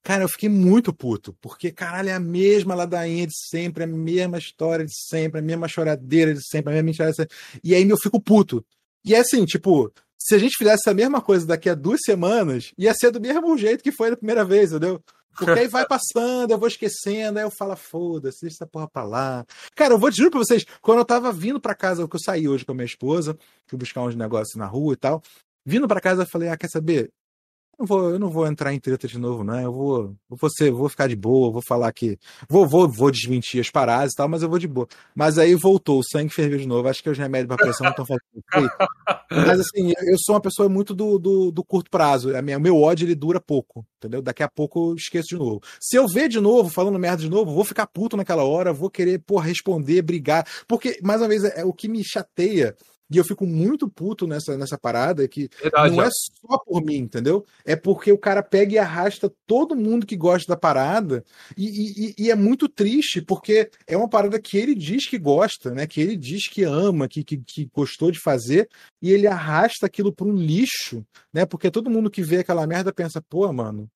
Cara, 0.04 0.26
eu 0.26 0.28
fiquei 0.28 0.50
muito 0.50 0.92
puto, 0.92 1.34
porque, 1.40 1.72
caralho, 1.72 2.10
é 2.10 2.14
a 2.14 2.20
mesma 2.20 2.76
ladainha 2.76 3.26
de 3.26 3.48
sempre, 3.48 3.86
a 3.86 3.88
mesma 3.88 4.38
história 4.38 4.86
de 4.86 4.94
sempre, 4.94 5.40
a 5.40 5.42
mesma 5.42 5.70
choradeira 5.70 6.34
de 6.34 6.46
sempre, 6.46 6.72
a 6.72 6.74
mesma 6.74 6.86
mentira 6.86 7.10
de 7.12 7.16
sempre. 7.16 7.36
E 7.64 7.74
aí 7.74 7.90
eu 7.90 7.98
fico 7.98 8.20
puto. 8.20 8.62
E 9.06 9.16
é 9.16 9.20
assim, 9.20 9.46
tipo, 9.46 9.90
se 10.24 10.36
a 10.36 10.38
gente 10.38 10.56
fizesse 10.58 10.90
a 10.90 10.94
mesma 10.94 11.22
coisa 11.22 11.46
daqui 11.46 11.70
a 11.70 11.76
duas 11.76 12.00
semanas, 12.06 12.72
ia 12.78 12.94
ser 12.94 13.12
do 13.12 13.20
mesmo 13.20 13.58
jeito 13.58 13.84
que 13.84 13.92
foi 13.92 14.10
da 14.10 14.16
primeira 14.16 14.46
vez, 14.46 14.72
entendeu? 14.72 15.04
Porque 15.38 15.60
aí 15.60 15.68
vai 15.68 15.84
passando, 15.86 16.52
eu 16.52 16.58
vou 16.58 16.70
esquecendo, 16.70 17.40
aí 17.40 17.44
eu 17.44 17.52
falo, 17.52 17.76
foda-se, 17.76 18.40
deixa 18.40 18.56
essa 18.56 18.66
porra 18.66 18.88
pra 18.88 19.04
lá. 19.04 19.46
Cara, 19.76 19.96
eu 19.96 20.00
vou 20.00 20.10
te 20.10 20.16
juro 20.16 20.32
pra 20.32 20.40
vocês, 20.40 20.66
quando 20.82 21.00
eu 21.00 21.06
tava 21.06 21.30
vindo 21.34 21.60
pra 21.60 21.76
casa, 21.76 22.08
que 22.08 22.16
eu 22.16 22.22
saí 22.24 22.48
hoje 22.48 22.64
com 22.64 22.72
a 22.72 22.76
minha 22.76 22.86
esposa, 22.86 23.38
fui 23.68 23.78
buscar 23.78 24.02
uns 24.04 24.16
negócios 24.16 24.56
na 24.56 24.66
rua 24.66 24.94
e 24.94 24.98
tal, 24.98 25.22
vindo 25.66 25.90
pra 25.90 26.00
casa 26.00 26.22
eu 26.22 26.28
falei, 26.28 26.48
ah, 26.48 26.56
quer 26.56 26.70
saber? 26.70 27.12
Eu 27.80 27.84
não 27.84 27.86
vou, 27.88 28.10
eu 28.12 28.20
não 28.20 28.30
vou 28.30 28.46
entrar 28.48 28.72
em 28.72 28.80
treta 28.80 29.08
de 29.08 29.18
novo, 29.18 29.44
né? 29.44 29.66
Eu 29.66 29.74
vou, 29.74 30.16
eu 30.30 30.38
vou 30.38 30.50
ser, 30.50 30.72
vou 30.72 30.88
ficar 30.88 31.08
de 31.08 31.16
boa, 31.16 31.52
vou 31.52 31.62
falar 31.68 31.92
que 31.92 32.18
vou, 32.48 32.68
vou, 32.68 32.88
vou 32.88 33.10
desmentir 33.10 33.60
as 33.60 33.70
paradas 33.72 34.14
e 34.14 34.16
tal, 34.16 34.30
mas 34.30 34.44
eu 34.44 34.50
vou 34.50 34.60
de 34.60 34.68
boa. 34.68 34.88
Mas 35.16 35.40
aí 35.40 35.56
voltou, 35.56 36.00
o 36.00 36.04
sangue 36.04 36.32
ferveu 36.32 36.60
de 36.60 36.68
novo. 36.68 36.88
Acho 36.88 37.02
que 37.02 37.10
os 37.10 37.18
remédios 37.18 37.48
pra 37.48 37.58
pressão 37.58 37.84
não 37.86 37.90
estão 37.92 38.06
fazendo 38.06 38.24
efeito. 38.54 38.76
Mas 39.32 39.60
assim, 39.60 39.92
eu- 40.06 40.18
sou 40.20 40.36
uma 40.36 40.42
pessoa 40.42 40.70
muito 40.70 40.94
do, 40.94 41.18
do, 41.18 41.52
do 41.52 41.64
curto 41.64 41.90
prazo. 41.90 42.36
A 42.36 42.42
minha- 42.44 42.58
O 42.60 42.62
meu 42.62 42.80
ódio 42.80 43.06
ele 43.06 43.16
dura 43.16 43.42
pouco, 43.42 43.84
entendeu? 43.98 44.22
Daqui 44.22 44.44
a 44.44 44.50
pouco 44.50 44.92
eu 44.92 44.96
esqueço 44.96 45.30
de 45.30 45.38
novo. 45.38 45.60
Se 45.82 45.96
eu 45.98 46.08
ver 46.08 46.30
de 46.30 46.40
novo, 46.40 46.70
falando 46.70 47.00
merda 47.00 47.24
de 47.24 47.30
novo, 47.30 47.52
vou 47.54 47.66
ficar 47.66 47.88
puto 47.88 48.16
naquela 48.16 48.44
hora, 48.44 48.72
vou 48.72 48.90
querer, 48.90 49.18
pô, 49.20 49.40
responder, 49.40 50.04
brigar. 50.04 50.46
Porque, 50.68 51.00
mais 51.04 51.20
uma 51.22 51.28
vez, 51.28 51.44
é 51.44 51.66
o 51.66 51.74
que 51.74 51.88
me 51.90 52.04
chateia. 52.04 52.76
E 53.12 53.18
eu 53.18 53.24
fico 53.24 53.46
muito 53.46 53.88
puto 53.88 54.26
nessa, 54.26 54.58
nessa 54.58 54.78
parada, 54.78 55.28
que 55.28 55.50
Verdade, 55.62 55.96
não 55.96 56.04
é 56.04 56.10
só 56.12 56.58
por 56.58 56.84
mim, 56.84 56.96
entendeu? 56.96 57.46
É 57.66 57.76
porque 57.76 58.12
o 58.12 58.18
cara 58.18 58.42
pega 58.42 58.74
e 58.74 58.78
arrasta 58.78 59.32
todo 59.46 59.76
mundo 59.76 60.06
que 60.06 60.16
gosta 60.16 60.54
da 60.54 60.58
parada 60.58 61.24
e, 61.56 61.66
e- 61.68 62.06
e- 62.08 62.16
e 62.26 62.32
é 62.32 62.36
muito 62.36 62.68
triste 62.68 63.22
porque 63.22 63.70
é 63.86 63.96
uma 63.96 64.10
parada 64.10 64.40
que 64.40 64.58
ele 64.58 64.74
diz 64.74 65.08
que 65.08 65.18
gosta, 65.20 65.72
né? 65.72 65.86
Que 65.86 66.02
ele 66.02 66.16
diz 66.16 66.48
que 66.50 66.64
ama, 66.64 67.08
que, 67.08 67.24
que, 67.24 67.38
que 67.38 67.70
gostou 67.74 68.10
de 68.12 68.20
fazer 68.20 68.68
e 69.02 69.12
ele 69.12 69.28
arrasta 69.28 69.86
aquilo 69.86 70.12
para 70.14 70.26
um 70.28 70.36
lixo, 70.36 71.06
né? 71.32 71.46
Porque 71.46 71.70
todo 71.70 71.90
mundo 71.90 72.10
que 72.10 72.24
vê 72.24 72.38
aquela 72.38 72.66
merda 72.66 72.94
pensa, 72.94 73.22
pô, 73.22 73.52
mano, 73.54 73.88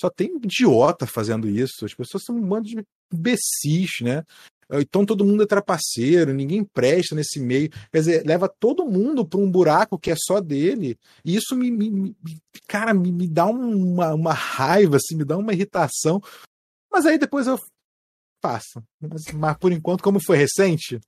só 0.00 0.10
tem 0.10 0.36
idiota 0.42 1.06
fazendo 1.06 1.48
isso. 1.48 1.84
As 1.84 1.94
pessoas 1.94 2.24
são 2.24 2.34
um 2.36 2.42
bando 2.42 2.66
de 2.68 2.84
imbecis, 3.12 4.00
né? 4.00 4.24
Então 4.72 5.04
todo 5.04 5.24
mundo 5.24 5.42
é 5.42 5.46
trapaceiro, 5.46 6.32
ninguém 6.32 6.64
presta 6.64 7.14
nesse 7.14 7.38
meio. 7.40 7.68
Quer 7.92 7.98
dizer, 7.98 8.26
leva 8.26 8.48
todo 8.48 8.84
mundo 8.86 9.26
para 9.26 9.38
um 9.40 9.50
buraco 9.50 9.98
que 9.98 10.10
é 10.10 10.14
só 10.16 10.40
dele. 10.40 10.96
E 11.24 11.36
isso 11.36 11.54
me, 11.56 11.70
me- 11.70 11.90
me- 11.90 12.16
cara, 12.66 12.92
me, 12.94 13.12
me 13.12 13.28
dá 13.28 13.46
uma, 13.46 14.14
uma 14.14 14.32
raiva, 14.32 14.96
assim, 14.96 15.16
me 15.16 15.24
dá 15.24 15.36
uma 15.36 15.52
irritação. 15.52 16.22
Mas 16.92 17.06
aí 17.06 17.18
depois 17.18 17.46
eu 17.46 17.58
faço. 18.42 18.82
Mas, 19.00 19.22
mas 19.34 19.56
por 19.58 19.72
enquanto, 19.72 20.02
como 20.02 20.20
foi 20.22 20.36
recente, 20.36 20.98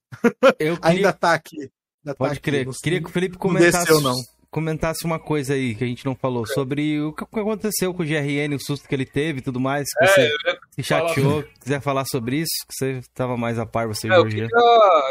Eu 0.59 0.77
queria, 0.81 0.81
ainda 0.83 1.13
tá 1.13 1.35
aqui. 1.35 1.59
Ainda 1.61 1.71
tá 2.05 2.15
pode 2.15 2.33
aqui, 2.33 2.41
crer, 2.43 2.67
não- 2.67 2.73
queria 2.73 3.01
que 3.03 3.09
o 3.09 3.13
Felipe 3.13 3.35
não 3.35 3.41
comentasse, 3.41 3.87
desceu, 3.87 4.01
não. 4.01 4.15
comentasse 4.51 5.05
uma 5.05 5.19
coisa 5.19 5.55
aí 5.55 5.75
que 5.75 5.85
a 5.85 5.87
gente 5.87 6.05
não 6.07 6.15
falou, 6.15 6.47
sobre 6.47 7.01
o 7.01 7.13
que 7.13 7.25
aconteceu 7.25 7.93
com 7.93 8.03
o 8.03 8.07
GRN, 8.07 8.55
o 8.55 8.61
susto 8.61 8.89
que 8.89 8.95
ele 8.95 9.05
teve 9.05 9.41
e 9.41 9.43
tudo 9.43 9.61
mais, 9.61 9.85
que 9.93 10.07
você 10.07 10.21
É, 10.23 10.27
eu 10.27 10.37
ia 10.53 10.56
se 10.77 10.83
chateou, 10.83 11.43
quiser 11.61 11.81
falar 11.81 12.05
sobre 12.05 12.37
isso, 12.39 12.53
que 12.69 12.75
você 12.75 13.01
tava 13.15 13.37
mais 13.37 13.59
a 13.59 13.65
par, 13.67 13.87
você 13.89 14.09
e 14.09 14.13
É, 14.13 14.23
queria- 14.25 14.49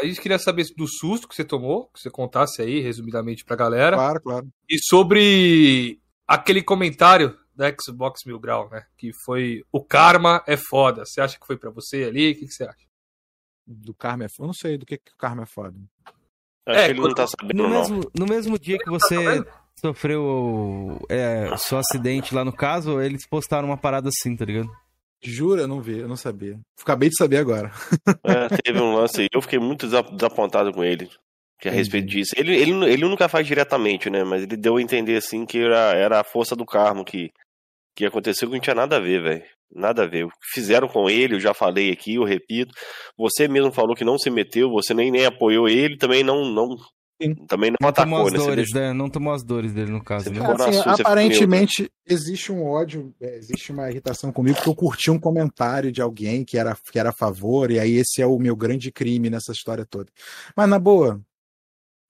gente 0.04 0.20
queria 0.20 0.38
saber 0.38 0.64
do 0.76 0.86
susto 0.86 1.26
que 1.28 1.34
você 1.34 1.44
tomou, 1.44 1.86
que 1.88 2.00
você 2.00 2.10
contasse 2.10 2.62
aí, 2.62 2.80
resumidamente, 2.80 3.44
pra 3.44 3.56
galera. 3.56 3.96
Claro, 3.96 4.20
claro. 4.20 4.48
E 4.68 4.76
sobre 4.80 6.00
aquele 6.26 6.62
comentário 6.62 7.36
da 7.54 7.66
Xbox 7.80 8.20
Mil 8.26 8.38
Grau, 8.38 8.68
né? 8.70 8.84
Que 8.96 9.10
foi 9.24 9.62
o 9.72 9.82
karma 9.82 10.42
é 10.46 10.56
foda. 10.56 11.04
Você 11.04 11.20
acha 11.20 11.38
que 11.38 11.46
foi 11.46 11.56
pra 11.56 11.70
você 11.70 12.04
ali? 12.04 12.30
O 12.32 12.34
que, 12.34 12.46
que 12.46 12.52
você 12.52 12.64
acha? 12.64 12.86
Do 13.66 13.92
Karma 13.94 14.24
é 14.24 14.28
foda. 14.28 14.44
Eu 14.44 14.46
não 14.46 14.54
sei 14.54 14.78
do 14.78 14.86
que, 14.86 14.96
que 14.98 15.10
o 15.12 15.16
Karma 15.16 15.42
é 15.42 15.46
foda. 15.46 15.74
Acho 16.68 16.78
É, 16.78 16.84
que 16.84 16.90
ele 16.92 17.00
não 17.00 17.14
tá 17.14 17.26
sabendo, 17.26 17.56
No 17.56 17.68
não. 17.68 17.70
mesmo, 17.80 18.10
no 18.16 18.26
mesmo 18.26 18.58
dia 18.58 18.78
que 18.78 18.88
você 18.90 19.14
sabendo? 19.16 19.46
sofreu 19.80 21.00
é, 21.08 21.56
seu 21.56 21.78
acidente 21.78 22.34
lá 22.34 22.44
no 22.44 22.52
caso, 22.52 23.00
eles 23.00 23.26
postaram 23.26 23.68
uma 23.68 23.76
parada 23.76 24.08
assim, 24.08 24.36
tá 24.36 24.44
ligado? 24.44 24.70
Jura? 25.22 25.62
Eu 25.62 25.68
não 25.68 25.80
vi, 25.80 25.98
eu 25.98 26.08
não 26.08 26.16
sabia. 26.16 26.58
Acabei 26.80 27.08
de 27.08 27.16
saber 27.16 27.38
agora. 27.38 27.70
É, 28.24 28.48
teve 28.62 28.80
um 28.80 28.94
lance 28.94 29.22
aí. 29.22 29.28
Eu 29.32 29.42
fiquei 29.42 29.58
muito 29.58 29.86
desa- 29.86 30.02
desapontado 30.02 30.72
com 30.72 30.84
ele. 30.84 31.06
Que 31.58 31.68
a 31.68 31.72
Entendi. 31.72 31.76
respeito 31.78 32.06
disso. 32.08 32.32
Ele, 32.36 32.54
ele, 32.54 32.70
ele 32.92 33.04
nunca 33.08 33.28
faz 33.28 33.46
diretamente, 33.46 34.10
né? 34.10 34.22
Mas 34.24 34.42
ele 34.42 34.56
deu 34.56 34.76
a 34.76 34.82
entender 34.82 35.16
assim 35.16 35.46
que 35.46 35.58
era, 35.58 35.94
era 35.94 36.20
a 36.20 36.24
força 36.24 36.54
do 36.54 36.66
karma 36.66 37.02
que, 37.04 37.30
que 37.96 38.04
aconteceu 38.04 38.48
que 38.48 38.54
não 38.54 38.60
tinha 38.60 38.74
nada 38.74 38.96
a 38.96 39.00
ver, 39.00 39.22
velho. 39.22 39.44
Nada 39.74 40.02
a 40.04 40.06
ver. 40.06 40.24
O 40.26 40.28
que 40.28 40.36
fizeram 40.52 40.86
com 40.86 41.08
ele, 41.08 41.34
eu 41.36 41.40
já 41.40 41.54
falei 41.54 41.90
aqui, 41.90 42.16
eu 42.16 42.24
repito. 42.24 42.72
Você 43.16 43.48
mesmo 43.48 43.72
falou 43.72 43.96
que 43.96 44.04
não 44.04 44.18
se 44.18 44.30
meteu, 44.30 44.70
você 44.70 44.92
nem, 44.94 45.10
nem 45.10 45.24
apoiou 45.24 45.66
ele, 45.68 45.96
também 45.96 46.22
não. 46.22 46.44
não 46.44 46.68
Sim. 47.20 47.34
também 47.46 47.70
não, 47.70 47.76
Não 47.80 47.92
tomou 47.92 48.18
atacou, 48.18 48.26
as 48.26 48.32
né? 48.32 48.38
Você 48.38 48.46
dores, 48.46 48.72
né? 48.72 48.92
Não 48.92 49.08
tomou 49.08 49.32
as 49.32 49.42
dores 49.42 49.72
dele, 49.72 49.90
no 49.90 50.04
caso, 50.04 50.30
né? 50.30 50.40
Assim, 50.40 51.02
aparentemente 51.02 51.90
existe 52.06 52.52
um 52.52 52.64
ódio, 52.64 53.14
é, 53.20 53.36
existe 53.36 53.72
uma 53.72 53.90
irritação 53.90 54.30
comigo 54.30 54.56
porque 54.56 54.68
eu 54.68 54.74
curti 54.74 55.10
um 55.10 55.18
comentário 55.18 55.90
de 55.90 56.02
alguém 56.02 56.44
que 56.44 56.58
era, 56.58 56.76
que 56.92 56.98
era 56.98 57.10
a 57.10 57.14
favor, 57.14 57.70
e 57.70 57.78
aí 57.78 57.96
esse 57.96 58.20
é 58.20 58.26
o 58.26 58.38
meu 58.38 58.54
grande 58.54 58.92
crime 58.92 59.30
nessa 59.30 59.52
história 59.52 59.86
toda. 59.86 60.10
Mas 60.54 60.68
na 60.68 60.78
boa, 60.78 61.20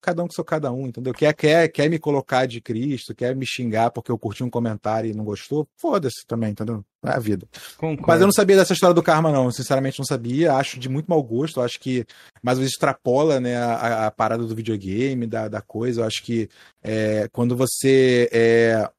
cada 0.01 0.23
um 0.23 0.29
que 0.29 0.35
sou 0.35 0.45
cada 0.45 0.73
um, 0.73 0.87
entendeu? 0.87 1.13
Quer, 1.13 1.33
quer, 1.35 1.69
quer 1.69 1.89
me 1.89 1.99
colocar 1.99 2.47
de 2.47 2.61
Cristo, 2.61 3.15
quer 3.15 3.35
me 3.35 3.47
xingar 3.47 3.91
porque 3.91 4.11
eu 4.11 4.19
curti 4.19 4.45
um 4.45 4.51
comentário 4.51 5.11
e 5.11 5.15
não 5.15 5.25
gostou, 5.25 5.69
foda-se 5.77 6.27
também, 6.27 6.51
entendeu? 6.51 6.85
É 7.11 7.17
a 7.17 7.19
vida. 7.19 7.47
Concordo. 7.77 8.05
Mas 8.07 8.21
eu 8.21 8.27
não 8.27 8.33
sabia 8.33 8.57
dessa 8.57 8.73
história 8.73 8.95
do 8.95 9.03
karma, 9.03 9.31
não. 9.31 9.51
Sinceramente, 9.51 9.99
não 9.99 10.07
sabia. 10.07 10.55
Acho 10.55 10.79
de 10.79 10.89
muito 10.89 11.07
mau 11.07 11.23
gosto. 11.23 11.61
Acho 11.61 11.79
que, 11.79 12.05
mais 12.43 12.59
uma 12.59 12.63
vez, 12.63 12.73
extrapola 12.73 13.41
né, 13.41 13.57
a, 13.57 14.07
a 14.07 14.11
parada 14.11 14.45
do 14.45 14.55
videogame, 14.55 15.27
da, 15.27 15.49
da 15.49 15.61
coisa. 15.61 16.01
Eu 16.01 16.07
acho 16.07 16.23
que 16.23 16.49
é, 16.83 17.29
quando 17.33 17.57
você 17.57 18.29
é, 18.33 18.91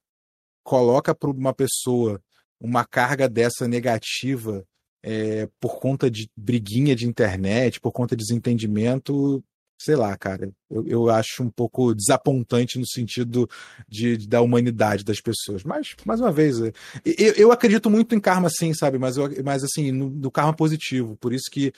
coloca 0.63 1.13
para 1.13 1.29
uma 1.29 1.53
pessoa 1.53 2.21
uma 2.59 2.83
carga 2.85 3.29
dessa 3.29 3.67
negativa 3.67 4.65
é, 5.03 5.47
por 5.59 5.79
conta 5.79 6.09
de 6.09 6.29
briguinha 6.35 6.95
de 6.95 7.07
internet, 7.07 7.79
por 7.79 7.91
conta 7.91 8.15
de 8.15 8.23
desentendimento, 8.23 9.43
sei 9.79 9.95
lá, 9.95 10.17
cara, 10.17 10.51
eu, 10.69 10.85
eu 10.87 11.09
acho 11.09 11.43
um 11.43 11.49
pouco 11.49 11.93
desapontante 11.93 12.79
no 12.79 12.87
sentido 12.87 13.47
de, 13.87 14.17
de- 14.17 14.27
da 14.27 14.41
humanidade 14.41 15.03
das 15.03 15.21
pessoas. 15.21 15.63
Mas, 15.63 15.95
mais 16.05 16.19
uma 16.19 16.31
vez, 16.31 16.59
é, 16.61 16.71
eu, 17.05 17.33
eu 17.35 17.51
acredito 17.51 17.89
muito 17.89 18.15
em 18.15 18.19
karma, 18.19 18.49
sim, 18.49 18.73
sabe? 18.73 18.97
Mas, 18.97 19.17
eu, 19.17 19.29
mas 19.43 19.63
assim, 19.63 19.91
no, 19.91 20.09
no 20.09 20.31
karma 20.31 20.53
positivo. 20.53 21.15
Por 21.17 21.33
isso 21.33 21.45
que, 21.51 21.71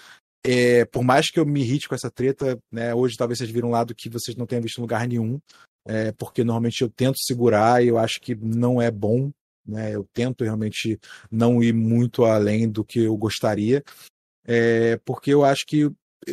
é, 0.44 0.86
por 0.86 1.04
mais 1.04 1.30
que 1.30 1.40
eu 1.40 1.46
me 1.46 1.62
irrite 1.62 1.88
com 1.90 1.96
essa 1.96 2.10
treta, 2.10 2.58
né? 2.72 2.94
Hoje 2.96 3.18
talvez 3.18 3.38
vocês 3.40 3.50
viram 3.50 3.70
um 3.70 3.72
lado 3.72 3.94
que 3.96 4.10
vocês 4.10 4.36
não 4.38 4.46
tenham 4.46 4.62
visto 4.64 4.78
em 4.78 4.82
lugar 4.82 5.08
nenhum. 5.08 5.40
é, 5.88 6.12
porque 6.14 6.44
normalmente 6.44 6.82
eu 6.82 6.90
tento 6.90 7.18
segurar 7.20 7.84
e 7.84 7.88
eu 7.88 7.98
acho 7.98 8.20
que 8.22 8.36
não 8.36 8.82
é 8.82 8.92
bom. 8.92 9.32
Né, 9.66 9.94
eu 9.94 10.04
tento 10.14 10.44
realmente 10.44 11.00
não 11.30 11.62
ir 11.62 11.74
muito 11.74 12.26
além 12.26 12.68
do 12.68 12.84
que 12.84 13.02
eu 13.02 13.16
gostaria, 13.16 13.84
é, 14.46 14.98
porque 15.06 15.32
eu 15.34 15.44
acho 15.46 15.66
que 15.68 15.90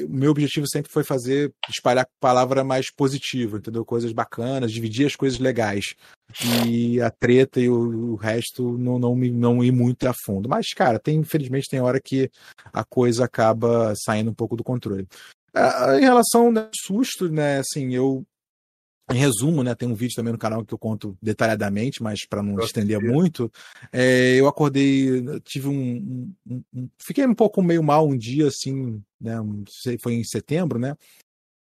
meu 0.09 0.31
objetivo 0.31 0.67
sempre 0.69 0.91
foi 0.91 1.05
fazer, 1.05 1.53
espalhar 1.69 2.07
palavra 2.21 2.65
mais 2.65 2.91
positiva, 2.91 3.59
entendeu? 3.59 3.85
Coisas 3.85 4.13
bacanas, 4.13 4.73
dividir 4.73 5.07
as 5.07 5.17
coisas 5.17 5.39
legais. 5.39 5.95
E 6.65 7.01
a 7.01 7.11
treta 7.11 7.61
e 7.61 7.69
o, 7.69 8.13
o 8.13 8.15
resto 8.17 8.77
não, 8.77 8.99
não, 8.99 9.15
me, 9.15 9.31
não 9.31 9.63
ir 9.63 9.71
muito 9.71 10.09
a 10.09 10.13
fundo. 10.25 10.49
Mas, 10.49 10.73
cara, 10.75 10.99
tem, 10.99 11.19
infelizmente 11.19 11.69
tem 11.69 11.81
hora 11.81 12.01
que 12.01 12.31
a 12.73 12.85
coisa 12.85 13.25
acaba 13.25 13.95
saindo 13.97 14.31
um 14.31 14.35
pouco 14.35 14.57
do 14.57 14.65
controle. 14.65 15.07
Ah, 15.55 15.97
em 15.99 16.03
relação 16.03 16.49
ao 16.49 16.69
susto, 16.75 17.31
né, 17.31 17.59
assim, 17.59 17.95
eu 17.95 18.27
em 19.10 19.18
resumo, 19.18 19.62
né? 19.62 19.75
Tem 19.75 19.89
um 19.89 19.94
vídeo 19.94 20.17
também 20.17 20.33
no 20.33 20.39
canal 20.39 20.65
que 20.65 20.75
eu 20.75 20.78
conto 20.78 21.17
detalhadamente, 21.23 22.02
mas 22.02 22.26
para 22.26 22.43
não 22.43 22.59
estender 22.59 23.01
muito, 23.01 23.51
é, 23.93 24.35
eu 24.35 24.49
acordei, 24.49 25.23
tive 25.44 25.68
um, 25.68 26.33
um, 26.47 26.62
um, 26.75 26.89
fiquei 26.99 27.25
um 27.25 27.35
pouco 27.35 27.62
meio 27.62 27.83
mal 27.83 28.07
um 28.07 28.17
dia, 28.17 28.49
assim, 28.49 29.01
né? 29.20 29.36
Foi 30.02 30.15
em 30.15 30.25
setembro, 30.25 30.78
né? 30.78 30.97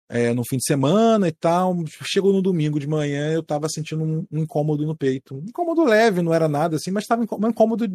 É, 0.07 0.33
no 0.33 0.43
fim 0.47 0.57
de 0.57 0.65
semana 0.65 1.27
e 1.27 1.31
tal. 1.31 1.75
Chegou 2.03 2.31
no 2.31 2.41
domingo 2.41 2.80
de 2.80 2.88
manhã, 2.88 3.33
eu 3.33 3.43
tava 3.43 3.67
sentindo 3.67 4.03
um, 4.03 4.25
um 4.31 4.39
incômodo 4.39 4.85
no 4.85 4.95
peito. 4.95 5.35
Um 5.35 5.45
incômodo 5.49 5.83
leve, 5.83 6.22
não 6.22 6.33
era 6.33 6.47
nada 6.47 6.77
assim, 6.77 6.91
mas 6.91 7.05
tava 7.05 7.23
um 7.23 7.49
incômodo 7.49 7.85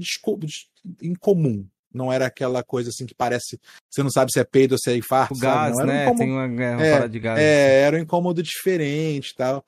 incomum, 1.00 1.66
não 1.92 2.12
era 2.12 2.26
aquela 2.26 2.62
coisa 2.62 2.90
assim 2.90 3.06
que 3.06 3.14
parece. 3.14 3.58
Você 3.90 4.02
não 4.02 4.10
sabe 4.10 4.32
se 4.32 4.40
é 4.40 4.44
peido 4.44 4.72
ou 4.72 4.78
se 4.78 4.90
é 4.90 4.96
infarto. 4.96 5.34
O 5.34 5.38
gás, 5.38 5.76
um 5.76 5.84
né? 5.84 6.04
Incômodo, 6.04 6.18
Tem 6.18 6.30
uma, 6.30 6.82
é, 6.82 6.92
parada 6.92 7.08
de 7.08 7.18
gás. 7.18 7.38
É, 7.38 7.82
era 7.82 7.96
um 7.96 8.00
incômodo 8.00 8.42
diferente 8.42 9.34
tal. 9.36 9.64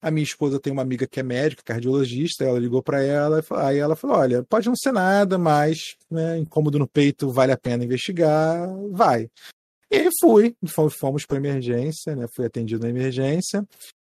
A 0.00 0.10
minha 0.10 0.24
esposa 0.24 0.58
tem 0.58 0.72
uma 0.72 0.82
amiga 0.82 1.06
que 1.06 1.20
é 1.20 1.22
médica, 1.22 1.62
cardiologista, 1.62 2.44
ela 2.44 2.58
ligou 2.58 2.82
para 2.82 3.02
ela, 3.02 3.40
aí 3.58 3.78
ela 3.78 3.94
falou: 3.94 4.16
olha, 4.16 4.42
pode 4.42 4.66
não 4.66 4.74
ser 4.74 4.92
nada, 4.92 5.38
mas 5.38 5.96
né, 6.10 6.38
incômodo 6.38 6.78
no 6.78 6.88
peito 6.88 7.30
vale 7.30 7.52
a 7.52 7.56
pena 7.56 7.84
investigar, 7.84 8.68
vai. 8.90 9.30
E 9.88 9.96
aí 9.96 10.08
fui, 10.20 10.56
fomos 10.90 11.24
para 11.24 11.36
emergência, 11.36 12.16
né? 12.16 12.26
Fui 12.34 12.46
atendido 12.46 12.82
na 12.82 12.90
emergência. 12.90 13.64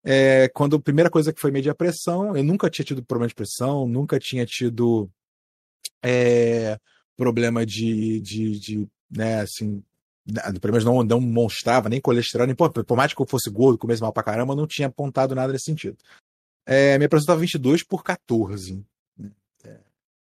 É, 0.04 0.48
quando 0.50 0.76
a 0.78 0.82
primeira 0.82 1.10
coisa 1.10 1.34
que 1.34 1.42
foi 1.42 1.52
medir 1.52 1.70
a 1.70 1.76
pressão, 1.76 2.36
eu 2.36 2.44
nunca 2.44 2.70
tinha 2.70 2.86
tido 2.86 3.04
problema 3.04 3.28
de 3.28 3.36
pressão, 3.36 3.88
nunca 3.88 4.18
tinha 4.18 4.46
tido 4.46 5.10
é, 6.02 6.80
problema 7.16 7.66
de, 7.66 8.20
de, 8.22 8.60
de 8.60 8.88
né, 9.10 9.42
assim, 9.42 9.84
pelo 10.60 10.74
menos 10.74 10.86
não, 10.86 11.04
não 11.04 11.22
mostrava 11.22 11.90
nem 11.90 12.02
colesterol, 12.02 12.48
nem 12.48 12.56
por, 12.56 12.72
por 12.72 12.98
mais 12.98 13.14
que 13.14 13.22
eu 13.22 13.28
fosse 13.28 13.50
gordo, 13.50 13.78
comesse 13.78 14.02
mal 14.02 14.14
pra 14.14 14.24
caramba, 14.24 14.56
não 14.56 14.68
tinha 14.68 14.88
apontado 14.88 15.36
nada 15.36 15.54
nesse 15.54 15.66
sentido. 15.66 15.98
É, 16.66 16.98
minha 16.98 17.08
pressão 17.08 17.24
estava 17.24 17.40
22 17.40 17.84
por 17.84 18.04
14, 18.04 18.84
né, 19.18 19.32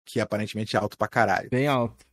que 0.06 0.20
aparentemente 0.20 0.76
é 0.76 0.80
alto 0.80 0.98
pra 0.98 1.08
caralho. 1.08 1.50
Bem 1.50 1.68
alto. 1.68 2.06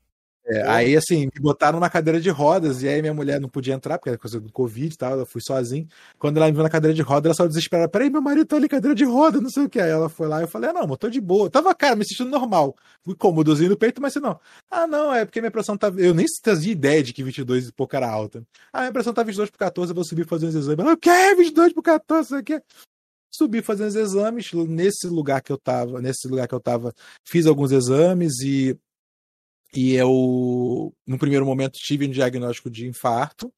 É, 0.50 0.66
aí, 0.66 0.96
assim, 0.96 1.26
me 1.26 1.40
botaram 1.42 1.78
na 1.78 1.90
cadeira 1.90 2.18
de 2.18 2.30
rodas, 2.30 2.82
e 2.82 2.88
aí 2.88 3.02
minha 3.02 3.12
mulher 3.12 3.38
não 3.38 3.50
podia 3.50 3.74
entrar, 3.74 3.98
porque 3.98 4.08
era 4.08 4.16
coisa 4.16 4.40
do 4.40 4.50
Covid 4.50 4.94
e 4.94 4.96
tal, 4.96 5.18
eu 5.18 5.26
fui 5.26 5.42
sozinho. 5.42 5.86
Quando 6.18 6.38
ela 6.38 6.46
me 6.46 6.52
viu 6.52 6.62
na 6.62 6.70
cadeira 6.70 6.94
de 6.94 7.02
rodas, 7.02 7.26
ela 7.26 7.34
só 7.34 7.46
desesperada, 7.46 7.86
peraí, 7.86 8.08
meu 8.08 8.22
marido 8.22 8.46
tá 8.46 8.56
ali, 8.56 8.66
cadeira 8.66 8.94
de 8.94 9.04
roda, 9.04 9.42
não 9.42 9.50
sei 9.50 9.64
o 9.64 9.68
que. 9.68 9.78
Aí 9.78 9.90
ela 9.90 10.08
foi 10.08 10.26
lá 10.26 10.40
e 10.40 10.44
eu 10.44 10.48
falei, 10.48 10.70
ah, 10.70 10.72
não, 10.72 10.88
eu 10.88 10.96
tô 10.96 11.10
de 11.10 11.20
boa. 11.20 11.46
Eu 11.46 11.50
tava, 11.50 11.74
cara, 11.74 11.96
me 11.96 12.04
sentindo 12.06 12.30
normal. 12.30 12.74
Fui 13.02 13.14
cômodozinho 13.14 13.68
no 13.68 13.76
peito, 13.76 14.00
mas 14.00 14.14
se 14.14 14.20
não. 14.20 14.40
Ah, 14.70 14.86
não, 14.86 15.14
é 15.14 15.26
porque 15.26 15.38
minha 15.40 15.50
pressão 15.50 15.76
tá. 15.76 15.88
Eu 15.98 16.14
nem 16.14 16.24
fazia 16.42 16.72
ideia 16.72 17.02
de 17.02 17.12
que 17.12 17.22
22 17.22 17.68
e 17.68 17.72
pouco 17.72 17.94
era 17.94 18.08
alta. 18.08 18.42
Ah, 18.72 18.80
minha 18.80 18.92
pressão 18.92 19.12
tá 19.12 19.22
22 19.22 19.50
por 19.50 19.58
14, 19.58 19.90
eu 19.90 19.94
vou 19.94 20.04
subir 20.04 20.26
fazer 20.26 20.46
uns 20.46 20.54
exames. 20.54 20.78
Ela, 20.78 20.94
o 20.94 20.96
quê? 20.96 21.34
22 21.36 21.74
por 21.74 21.82
14, 21.82 22.26
isso 22.26 22.36
aqui. 22.36 22.62
Subi 23.30 23.60
fazendo 23.60 23.88
os 23.88 23.94
exames, 23.94 24.50
nesse 24.66 25.06
lugar 25.06 25.42
que 25.42 25.52
eu 25.52 25.58
tava, 25.58 26.00
nesse 26.00 26.26
lugar 26.26 26.48
que 26.48 26.54
eu 26.54 26.60
tava, 26.60 26.94
fiz 27.24 27.46
alguns 27.46 27.70
exames 27.72 28.40
e 28.40 28.78
e 29.74 29.94
eu, 29.94 30.94
no 31.06 31.18
primeiro 31.18 31.44
momento, 31.44 31.78
tive 31.78 32.06
um 32.06 32.10
diagnóstico 32.10 32.70
de 32.70 32.86
infarto. 32.86 33.52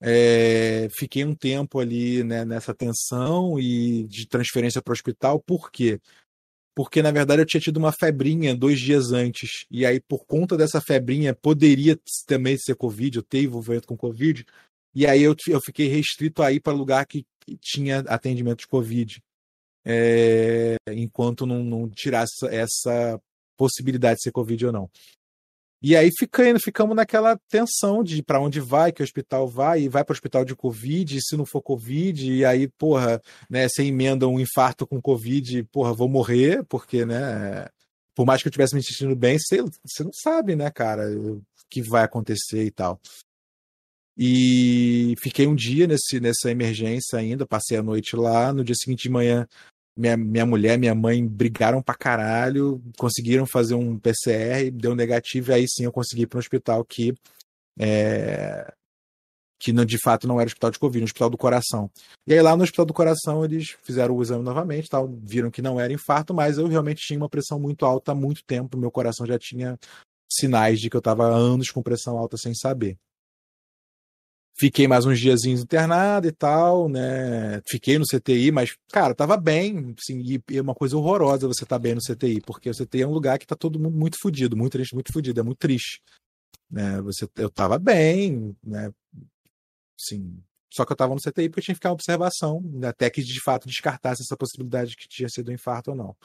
É, 0.00 0.88
fiquei 0.98 1.24
um 1.24 1.34
tempo 1.34 1.78
ali 1.78 2.22
né, 2.24 2.44
nessa 2.44 2.74
tensão 2.74 3.58
e 3.58 4.04
de 4.04 4.26
transferência 4.26 4.82
para 4.82 4.92
o 4.92 4.94
hospital. 4.94 5.40
Por 5.40 5.70
quê? 5.70 6.00
Porque, 6.74 7.00
na 7.00 7.12
verdade, 7.12 7.40
eu 7.40 7.46
tinha 7.46 7.60
tido 7.60 7.76
uma 7.76 7.92
febrinha 7.92 8.54
dois 8.54 8.80
dias 8.80 9.12
antes. 9.12 9.64
E 9.70 9.86
aí, 9.86 10.00
por 10.00 10.26
conta 10.26 10.56
dessa 10.56 10.80
febrinha, 10.80 11.34
poderia 11.34 11.98
também 12.26 12.58
ser 12.58 12.74
Covid, 12.74 13.16
eu 13.16 13.22
ter 13.22 13.44
envolvimento 13.44 13.86
com 13.86 13.96
Covid. 13.96 14.44
E 14.94 15.06
aí 15.06 15.22
eu, 15.22 15.36
eu 15.48 15.60
fiquei 15.60 15.86
restrito 15.88 16.42
a 16.42 16.52
ir 16.52 16.60
para 16.60 16.72
lugar 16.72 17.06
que, 17.06 17.24
que 17.40 17.56
tinha 17.58 18.00
atendimento 18.00 18.60
de 18.60 18.66
Covid. 18.66 19.22
É, 19.86 20.76
enquanto 20.90 21.46
não, 21.46 21.62
não 21.62 21.88
tirasse 21.88 22.46
essa 22.46 23.20
possibilidade 23.56 24.16
de 24.16 24.22
ser 24.22 24.32
Covid 24.32 24.66
ou 24.66 24.72
não. 24.72 24.90
E 25.86 25.94
aí 25.94 26.08
ficando, 26.18 26.58
ficamos 26.58 26.96
naquela 26.96 27.38
tensão 27.50 28.02
de 28.02 28.22
para 28.22 28.40
onde 28.40 28.58
vai, 28.58 28.90
que 28.90 29.02
hospital 29.02 29.46
vai, 29.46 29.82
e 29.82 29.88
vai 29.88 30.02
para 30.02 30.12
o 30.12 30.16
hospital 30.16 30.42
de 30.42 30.56
Covid, 30.56 31.14
e 31.14 31.22
se 31.22 31.36
não 31.36 31.44
for 31.44 31.60
Covid, 31.60 32.32
e 32.32 32.42
aí, 32.42 32.68
porra, 32.68 33.20
né, 33.50 33.68
você 33.68 33.82
emenda 33.82 34.26
um 34.26 34.40
infarto 34.40 34.86
com 34.86 34.98
Covid, 34.98 35.62
porra, 35.64 35.92
vou 35.92 36.08
morrer, 36.08 36.64
porque, 36.70 37.04
né, 37.04 37.68
por 38.14 38.24
mais 38.24 38.40
que 38.40 38.48
eu 38.48 38.50
estivesse 38.50 38.74
me 38.74 38.82
sentindo 38.82 39.14
bem, 39.14 39.38
você, 39.38 39.60
você 39.60 40.02
não 40.02 40.12
sabe, 40.14 40.56
né, 40.56 40.70
cara, 40.70 41.06
o 41.20 41.42
que 41.68 41.82
vai 41.82 42.02
acontecer 42.02 42.64
e 42.64 42.70
tal. 42.70 42.98
E 44.16 45.14
fiquei 45.20 45.46
um 45.46 45.54
dia 45.54 45.86
nesse, 45.86 46.18
nessa 46.18 46.50
emergência 46.50 47.18
ainda, 47.18 47.46
passei 47.46 47.76
a 47.76 47.82
noite 47.82 48.16
lá, 48.16 48.54
no 48.54 48.64
dia 48.64 48.74
seguinte 48.74 49.02
de 49.02 49.10
manhã 49.10 49.46
minha, 49.96 50.16
minha 50.16 50.46
mulher, 50.46 50.78
minha 50.78 50.94
mãe 50.94 51.26
brigaram 51.26 51.82
pra 51.82 51.94
caralho, 51.94 52.82
conseguiram 52.98 53.46
fazer 53.46 53.74
um 53.74 53.98
PCR, 53.98 54.70
deu 54.70 54.94
negativo, 54.94 55.50
e 55.50 55.54
aí 55.54 55.66
sim 55.68 55.84
eu 55.84 55.92
consegui 55.92 56.22
ir 56.22 56.26
para 56.26 56.38
um 56.38 56.40
hospital 56.40 56.84
que 56.84 57.14
é, 57.78 58.72
que 59.58 59.72
não, 59.72 59.84
de 59.84 59.98
fato 59.98 60.28
não 60.28 60.38
era 60.38 60.46
hospital 60.46 60.70
de 60.70 60.78
Covid, 60.78 61.00
no 61.00 61.04
hospital 61.04 61.30
do 61.30 61.38
coração. 61.38 61.90
E 62.26 62.34
aí 62.34 62.42
lá 62.42 62.56
no 62.56 62.62
hospital 62.62 62.84
do 62.84 62.92
coração 62.92 63.44
eles 63.44 63.76
fizeram 63.82 64.14
o 64.14 64.22
exame 64.22 64.44
novamente, 64.44 64.88
tal, 64.88 65.08
viram 65.22 65.50
que 65.50 65.62
não 65.62 65.80
era 65.80 65.92
infarto, 65.92 66.34
mas 66.34 66.58
eu 66.58 66.66
realmente 66.66 67.00
tinha 67.00 67.18
uma 67.18 67.28
pressão 67.28 67.58
muito 67.58 67.86
alta 67.86 68.12
há 68.12 68.14
muito 68.14 68.44
tempo, 68.44 68.76
meu 68.76 68.90
coração 68.90 69.26
já 69.26 69.38
tinha 69.38 69.78
sinais 70.30 70.80
de 70.80 70.90
que 70.90 70.96
eu 70.96 70.98
estava 70.98 71.24
anos 71.26 71.70
com 71.70 71.82
pressão 71.82 72.18
alta 72.18 72.36
sem 72.36 72.54
saber. 72.54 72.98
Fiquei 74.56 74.86
mais 74.86 75.04
uns 75.04 75.18
diazinhos 75.18 75.62
internado 75.62 76.28
e 76.28 76.32
tal, 76.32 76.88
né? 76.88 77.60
Fiquei 77.68 77.98
no 77.98 78.04
CTI, 78.04 78.52
mas, 78.52 78.76
cara, 78.92 79.12
tava 79.12 79.36
bem, 79.36 79.94
assim, 79.98 80.20
e 80.20 80.56
é 80.56 80.60
uma 80.60 80.76
coisa 80.76 80.96
horrorosa 80.96 81.48
você 81.48 81.66
tá 81.66 81.76
bem 81.76 81.94
no 81.94 82.00
CTI, 82.00 82.40
porque 82.40 82.70
o 82.70 82.74
CTI 82.74 83.02
é 83.02 83.06
um 83.06 83.12
lugar 83.12 83.36
que 83.36 83.46
tá 83.46 83.56
todo 83.56 83.80
mundo 83.80 83.96
muito 83.96 84.16
fudido, 84.20 84.56
muito 84.56 84.72
triste, 84.72 84.94
muito 84.94 85.12
fudido, 85.12 85.40
é 85.40 85.42
muito 85.42 85.58
triste. 85.58 86.00
Né? 86.70 87.02
Você, 87.02 87.28
eu 87.36 87.50
tava 87.50 87.80
bem, 87.80 88.56
né? 88.62 88.92
Sim. 89.98 90.40
Só 90.72 90.84
que 90.84 90.92
eu 90.92 90.96
tava 90.96 91.14
no 91.14 91.20
CTI 91.20 91.48
porque 91.48 91.60
eu 91.60 91.64
tinha 91.64 91.74
que 91.74 91.78
ficar 91.78 91.88
em 91.90 91.92
observação, 91.92 92.60
né? 92.64 92.88
até 92.88 93.10
que 93.10 93.22
de 93.22 93.40
fato 93.42 93.66
descartasse 93.66 94.22
essa 94.22 94.36
possibilidade 94.36 94.90
de 94.90 94.96
que 94.96 95.08
tinha 95.08 95.28
sido 95.28 95.50
um 95.50 95.54
infarto 95.54 95.90
ou 95.90 95.96
não. 95.96 96.16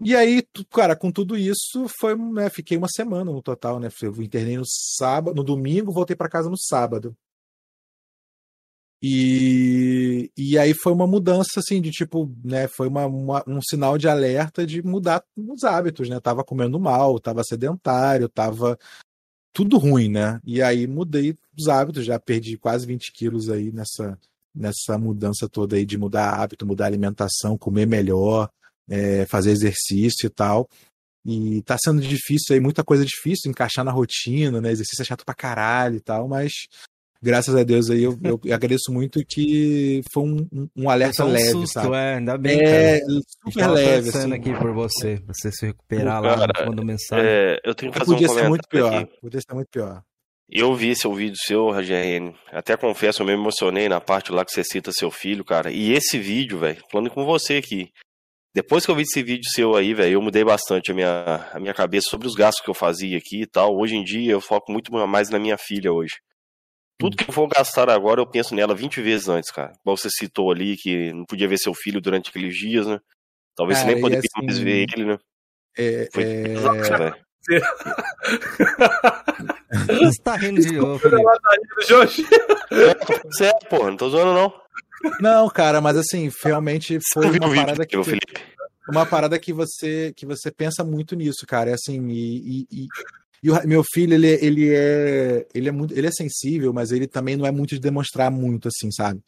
E 0.00 0.14
aí, 0.14 0.46
cara, 0.70 0.96
com 0.96 1.10
tudo 1.10 1.36
isso, 1.36 1.86
foi, 1.98 2.16
né, 2.16 2.50
fiquei 2.50 2.76
uma 2.76 2.88
semana 2.88 3.30
no 3.30 3.40
total, 3.40 3.78
né? 3.78 3.88
Eu 4.02 4.22
internei 4.22 4.56
no 4.56 4.64
sábado, 4.66 5.36
no 5.36 5.44
domingo, 5.44 5.92
voltei 5.92 6.16
para 6.16 6.28
casa 6.28 6.50
no 6.50 6.58
sábado. 6.58 7.16
E, 9.06 10.32
e 10.34 10.56
aí 10.58 10.72
foi 10.72 10.90
uma 10.90 11.06
mudança, 11.06 11.60
assim, 11.60 11.78
de 11.78 11.90
tipo, 11.90 12.34
né? 12.42 12.66
Foi 12.68 12.88
uma, 12.88 13.04
uma, 13.04 13.44
um 13.46 13.60
sinal 13.60 13.98
de 13.98 14.08
alerta 14.08 14.66
de 14.66 14.82
mudar 14.82 15.22
os 15.36 15.62
hábitos, 15.62 16.08
né? 16.08 16.18
Tava 16.20 16.42
comendo 16.42 16.80
mal, 16.80 17.20
tava 17.20 17.44
sedentário, 17.44 18.30
tava 18.30 18.78
tudo 19.52 19.76
ruim, 19.76 20.08
né? 20.08 20.40
E 20.42 20.62
aí 20.62 20.86
mudei 20.86 21.36
os 21.54 21.68
hábitos, 21.68 22.06
já 22.06 22.18
perdi 22.18 22.56
quase 22.56 22.86
20 22.86 23.12
quilos 23.12 23.50
aí 23.50 23.70
nessa, 23.70 24.18
nessa 24.54 24.96
mudança 24.96 25.50
toda 25.50 25.76
aí 25.76 25.84
de 25.84 25.98
mudar 25.98 26.30
hábito, 26.40 26.64
mudar 26.66 26.86
alimentação, 26.86 27.58
comer 27.58 27.86
melhor, 27.86 28.48
é, 28.88 29.26
fazer 29.26 29.50
exercício 29.50 30.28
e 30.28 30.30
tal. 30.30 30.66
E 31.26 31.60
tá 31.60 31.76
sendo 31.78 32.00
difícil 32.00 32.54
aí, 32.54 32.60
muita 32.60 32.82
coisa 32.82 33.04
difícil, 33.04 33.50
encaixar 33.50 33.84
na 33.84 33.92
rotina, 33.92 34.62
né? 34.62 34.72
Exercício 34.72 35.02
é 35.02 35.04
chato 35.04 35.26
pra 35.26 35.34
caralho 35.34 35.96
e 35.96 36.00
tal, 36.00 36.26
mas 36.26 36.52
graças 37.24 37.54
a 37.56 37.64
Deus 37.64 37.90
aí 37.90 38.02
eu, 38.02 38.18
eu 38.22 38.38
agradeço 38.52 38.92
muito 38.92 39.24
que 39.26 40.02
foi 40.12 40.22
um, 40.22 40.68
um 40.76 40.90
alerta 40.90 41.24
um 41.24 41.32
leve, 41.32 41.50
susto, 41.50 41.72
sabe? 41.72 41.96
É, 41.96 42.14
ainda 42.16 42.36
bem, 42.36 42.60
é, 42.60 43.00
cara. 43.00 43.20
super 43.42 43.70
leve. 43.70 44.08
assim. 44.10 44.32
aqui 44.32 44.54
por 44.54 44.72
você, 44.72 45.16
pra 45.24 45.34
você 45.34 45.50
se 45.50 45.66
recuperar 45.66 46.20
Pô, 46.20 46.28
lá 46.28 46.38
cara, 46.38 46.66
quando 46.66 46.84
mensagem. 46.84 47.26
É, 47.26 47.58
eu 47.64 47.74
tenho 47.74 47.90
que 47.90 47.98
fazer 47.98 48.12
podia 48.12 48.30
um 48.30 48.34
ser 48.34 48.48
muito 48.48 48.68
pior, 48.68 48.94
aqui. 48.94 49.20
podia 49.20 49.40
ser 49.40 49.54
muito 49.54 49.68
pior. 49.68 50.02
Eu 50.50 50.74
vi 50.74 50.94
seu 50.94 51.12
vídeo 51.14 51.38
seu, 51.38 51.70
RGN. 51.70 52.34
Até 52.52 52.76
confesso, 52.76 53.22
eu 53.22 53.26
me 53.26 53.32
emocionei 53.32 53.88
na 53.88 54.00
parte 54.00 54.30
lá 54.30 54.44
que 54.44 54.52
você 54.52 54.62
cita 54.62 54.92
seu 54.92 55.10
filho, 55.10 55.42
cara. 55.42 55.70
E 55.72 55.92
esse 55.92 56.18
vídeo, 56.18 56.58
velho, 56.58 56.82
falando 56.92 57.10
com 57.10 57.24
você 57.24 57.56
aqui. 57.56 57.88
Depois 58.54 58.84
que 58.84 58.90
eu 58.90 58.94
vi 58.94 59.02
esse 59.02 59.22
vídeo 59.22 59.50
seu 59.50 59.74
aí, 59.74 59.94
velho, 59.94 60.12
eu 60.12 60.22
mudei 60.22 60.44
bastante 60.44 60.92
a 60.92 60.94
minha, 60.94 61.50
a 61.52 61.58
minha 61.58 61.74
cabeça 61.74 62.08
sobre 62.08 62.28
os 62.28 62.34
gastos 62.34 62.62
que 62.62 62.70
eu 62.70 62.74
fazia 62.74 63.16
aqui 63.16 63.42
e 63.42 63.46
tal. 63.46 63.74
Hoje 63.74 63.96
em 63.96 64.04
dia 64.04 64.32
eu 64.32 64.40
foco 64.40 64.70
muito 64.70 64.92
mais 64.92 65.30
na 65.30 65.38
minha 65.38 65.56
filha 65.58 65.90
hoje. 65.92 66.14
Tudo 66.98 67.16
que 67.16 67.28
eu 67.28 67.34
vou 67.34 67.48
gastar 67.48 67.90
agora, 67.90 68.20
eu 68.20 68.26
penso 68.26 68.54
nela 68.54 68.74
20 68.74 69.02
vezes 69.02 69.28
antes, 69.28 69.50
cara. 69.50 69.72
Igual 69.80 69.96
você 69.96 70.08
citou 70.10 70.50
ali, 70.50 70.76
que 70.76 71.12
não 71.12 71.24
podia 71.24 71.48
ver 71.48 71.58
seu 71.58 71.74
filho 71.74 72.00
durante 72.00 72.30
aqueles 72.30 72.56
dias, 72.56 72.86
né? 72.86 73.00
Talvez 73.56 73.78
cara, 73.78 73.90
você 73.90 73.94
nem 73.94 74.02
poderia 74.02 74.30
assim, 74.34 74.46
mais 74.46 74.58
ver 74.58 74.86
ele, 74.90 75.04
né? 75.04 75.18
É, 75.76 76.08
Foi 76.12 76.22
é... 76.22 76.98
velho. 76.98 77.16
Você 79.74 80.22
tá 80.22 80.36
rindo 80.36 80.60
de 80.60 80.72
novo, 80.72 80.98
Felipe. 80.98 81.22
É, 82.70 83.44
é, 83.44 83.52
pô, 83.68 83.90
não 83.90 83.96
tô 83.96 84.08
zoando, 84.08 84.32
não. 84.32 84.52
Não, 85.20 85.48
cara, 85.50 85.80
mas 85.80 85.96
assim, 85.96 86.30
realmente 86.42 86.98
foi 87.12 87.26
uma 87.26 87.54
parada 87.54 87.86
que. 87.86 87.96
Uma 88.88 89.06
parada 89.06 89.38
que 89.38 89.52
você 89.52 90.12
que 90.16 90.24
você 90.24 90.50
pensa 90.50 90.84
muito 90.84 91.14
nisso, 91.16 91.46
cara. 91.46 91.70
É 91.70 91.74
assim, 91.74 92.06
e, 92.08 92.66
e, 92.70 92.84
e 92.84 92.86
o 93.50 93.68
meu 93.68 93.82
filho, 93.84 94.14
ele, 94.14 94.28
ele 94.28 94.74
é 94.74 95.46
ele 95.54 95.68
é 95.68 95.72
muito 95.72 95.92
ele 95.94 96.06
é 96.06 96.10
sensível, 96.10 96.72
mas 96.72 96.92
ele 96.92 97.06
também 97.06 97.36
não 97.36 97.46
é 97.46 97.50
muito 97.50 97.74
de 97.74 97.80
demonstrar 97.80 98.30
muito 98.30 98.68
assim, 98.68 98.90
sabe? 98.90 99.20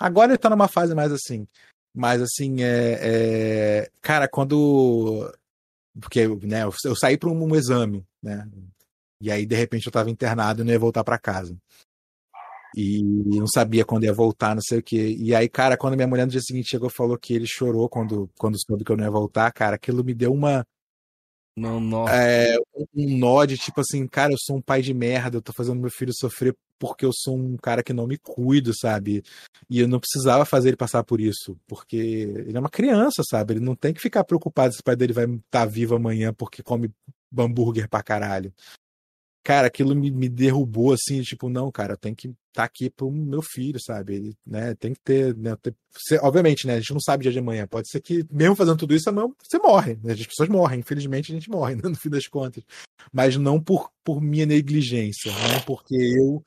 Agora 0.00 0.32
ele 0.32 0.38
tá 0.38 0.50
numa 0.50 0.68
fase 0.68 0.94
mais 0.94 1.12
assim. 1.12 1.46
Mas 1.94 2.22
assim, 2.22 2.62
é, 2.62 2.98
é... 3.02 3.90
cara, 4.00 4.26
quando. 4.28 5.32
Porque 6.00 6.26
né, 6.46 6.64
eu, 6.64 6.72
eu 6.84 6.96
saí 6.96 7.18
para 7.18 7.28
um, 7.28 7.44
um, 7.44 7.54
exame, 7.54 8.04
né? 8.22 8.48
E 9.20 9.30
aí, 9.30 9.46
de 9.46 9.54
repente, 9.54 9.86
eu 9.86 9.92
tava 9.92 10.10
internado 10.10 10.62
e 10.62 10.64
não 10.64 10.72
ia 10.72 10.78
voltar 10.78 11.04
para 11.04 11.18
casa. 11.18 11.56
E 12.74 13.02
não 13.02 13.46
sabia 13.46 13.84
quando 13.84 14.04
ia 14.04 14.12
voltar, 14.14 14.54
não 14.54 14.62
sei 14.62 14.78
o 14.78 14.82
quê. 14.82 15.14
E 15.18 15.34
aí, 15.34 15.48
cara, 15.48 15.76
quando 15.76 15.94
minha 15.94 16.08
mulher 16.08 16.24
no 16.24 16.32
dia 16.32 16.40
seguinte 16.40 16.70
chegou 16.70 16.88
falou 16.88 17.18
que 17.18 17.34
ele 17.34 17.46
chorou 17.46 17.88
quando, 17.88 18.30
quando 18.38 18.58
soube 18.58 18.82
que 18.82 18.90
eu 18.90 18.96
não 18.96 19.04
ia 19.04 19.10
voltar, 19.10 19.52
cara, 19.52 19.76
aquilo 19.76 20.02
me 20.02 20.14
deu 20.14 20.32
uma. 20.32 20.66
Não, 21.56 21.78
não. 21.80 22.08
É, 22.08 22.56
um 22.94 23.18
nó 23.18 23.44
de 23.44 23.58
tipo 23.58 23.80
assim, 23.80 24.06
cara, 24.06 24.32
eu 24.32 24.38
sou 24.38 24.56
um 24.56 24.62
pai 24.62 24.80
de 24.80 24.94
merda, 24.94 25.36
eu 25.36 25.42
tô 25.42 25.52
fazendo 25.52 25.80
meu 25.80 25.90
filho 25.90 26.12
sofrer 26.14 26.56
porque 26.78 27.04
eu 27.04 27.12
sou 27.14 27.36
um 27.36 27.56
cara 27.56 27.82
que 27.82 27.92
não 27.92 28.06
me 28.06 28.18
cuido, 28.18 28.72
sabe? 28.74 29.22
E 29.70 29.78
eu 29.78 29.86
não 29.86 30.00
precisava 30.00 30.44
fazer 30.44 30.70
ele 30.70 30.76
passar 30.76 31.04
por 31.04 31.20
isso, 31.20 31.56
porque 31.68 31.96
ele 31.96 32.56
é 32.56 32.60
uma 32.60 32.70
criança, 32.70 33.22
sabe? 33.28 33.54
Ele 33.54 33.60
não 33.60 33.76
tem 33.76 33.94
que 33.94 34.00
ficar 34.00 34.24
preocupado 34.24 34.74
se 34.74 34.80
o 34.80 34.84
pai 34.84 34.96
dele 34.96 35.12
vai 35.12 35.24
estar 35.26 35.40
tá 35.50 35.66
vivo 35.66 35.94
amanhã 35.94 36.32
porque 36.32 36.62
come 36.62 36.90
hambúrguer 37.38 37.88
pra 37.88 38.02
caralho 38.02 38.52
cara, 39.42 39.66
aquilo 39.66 39.94
me, 39.94 40.10
me 40.10 40.28
derrubou 40.28 40.92
assim, 40.92 41.20
tipo, 41.22 41.48
não, 41.48 41.70
cara, 41.70 41.96
tem 41.96 42.14
que 42.14 42.28
estar 42.28 42.36
tá 42.54 42.64
aqui 42.64 42.88
pro 42.88 43.10
meu 43.10 43.42
filho, 43.42 43.80
sabe? 43.80 44.14
Ele, 44.14 44.36
né, 44.46 44.74
tem 44.74 44.92
que 44.92 45.00
ter, 45.00 45.36
né, 45.36 45.56
ter, 45.56 45.74
obviamente, 46.22 46.66
né, 46.66 46.74
a 46.74 46.80
gente 46.80 46.92
não 46.92 47.00
sabe 47.00 47.22
dia 47.22 47.32
de 47.32 47.38
amanhã, 47.38 47.66
pode 47.66 47.88
ser 47.90 48.00
que 48.00 48.24
mesmo 48.30 48.54
fazendo 48.54 48.76
tudo 48.76 48.94
isso, 48.94 49.08
amanhã 49.08 49.28
você 49.42 49.58
morre, 49.58 49.98
né? 50.02 50.12
as 50.12 50.26
pessoas 50.26 50.48
morrem, 50.48 50.80
infelizmente 50.80 51.32
a 51.32 51.34
gente 51.34 51.50
morre, 51.50 51.74
né, 51.76 51.82
no 51.84 51.96
fim 51.96 52.10
das 52.10 52.26
contas, 52.26 52.62
mas 53.12 53.36
não 53.36 53.60
por, 53.60 53.90
por 54.04 54.20
minha 54.20 54.46
negligência, 54.46 55.32
não 55.32 55.60
porque 55.62 55.96
eu 55.96 56.44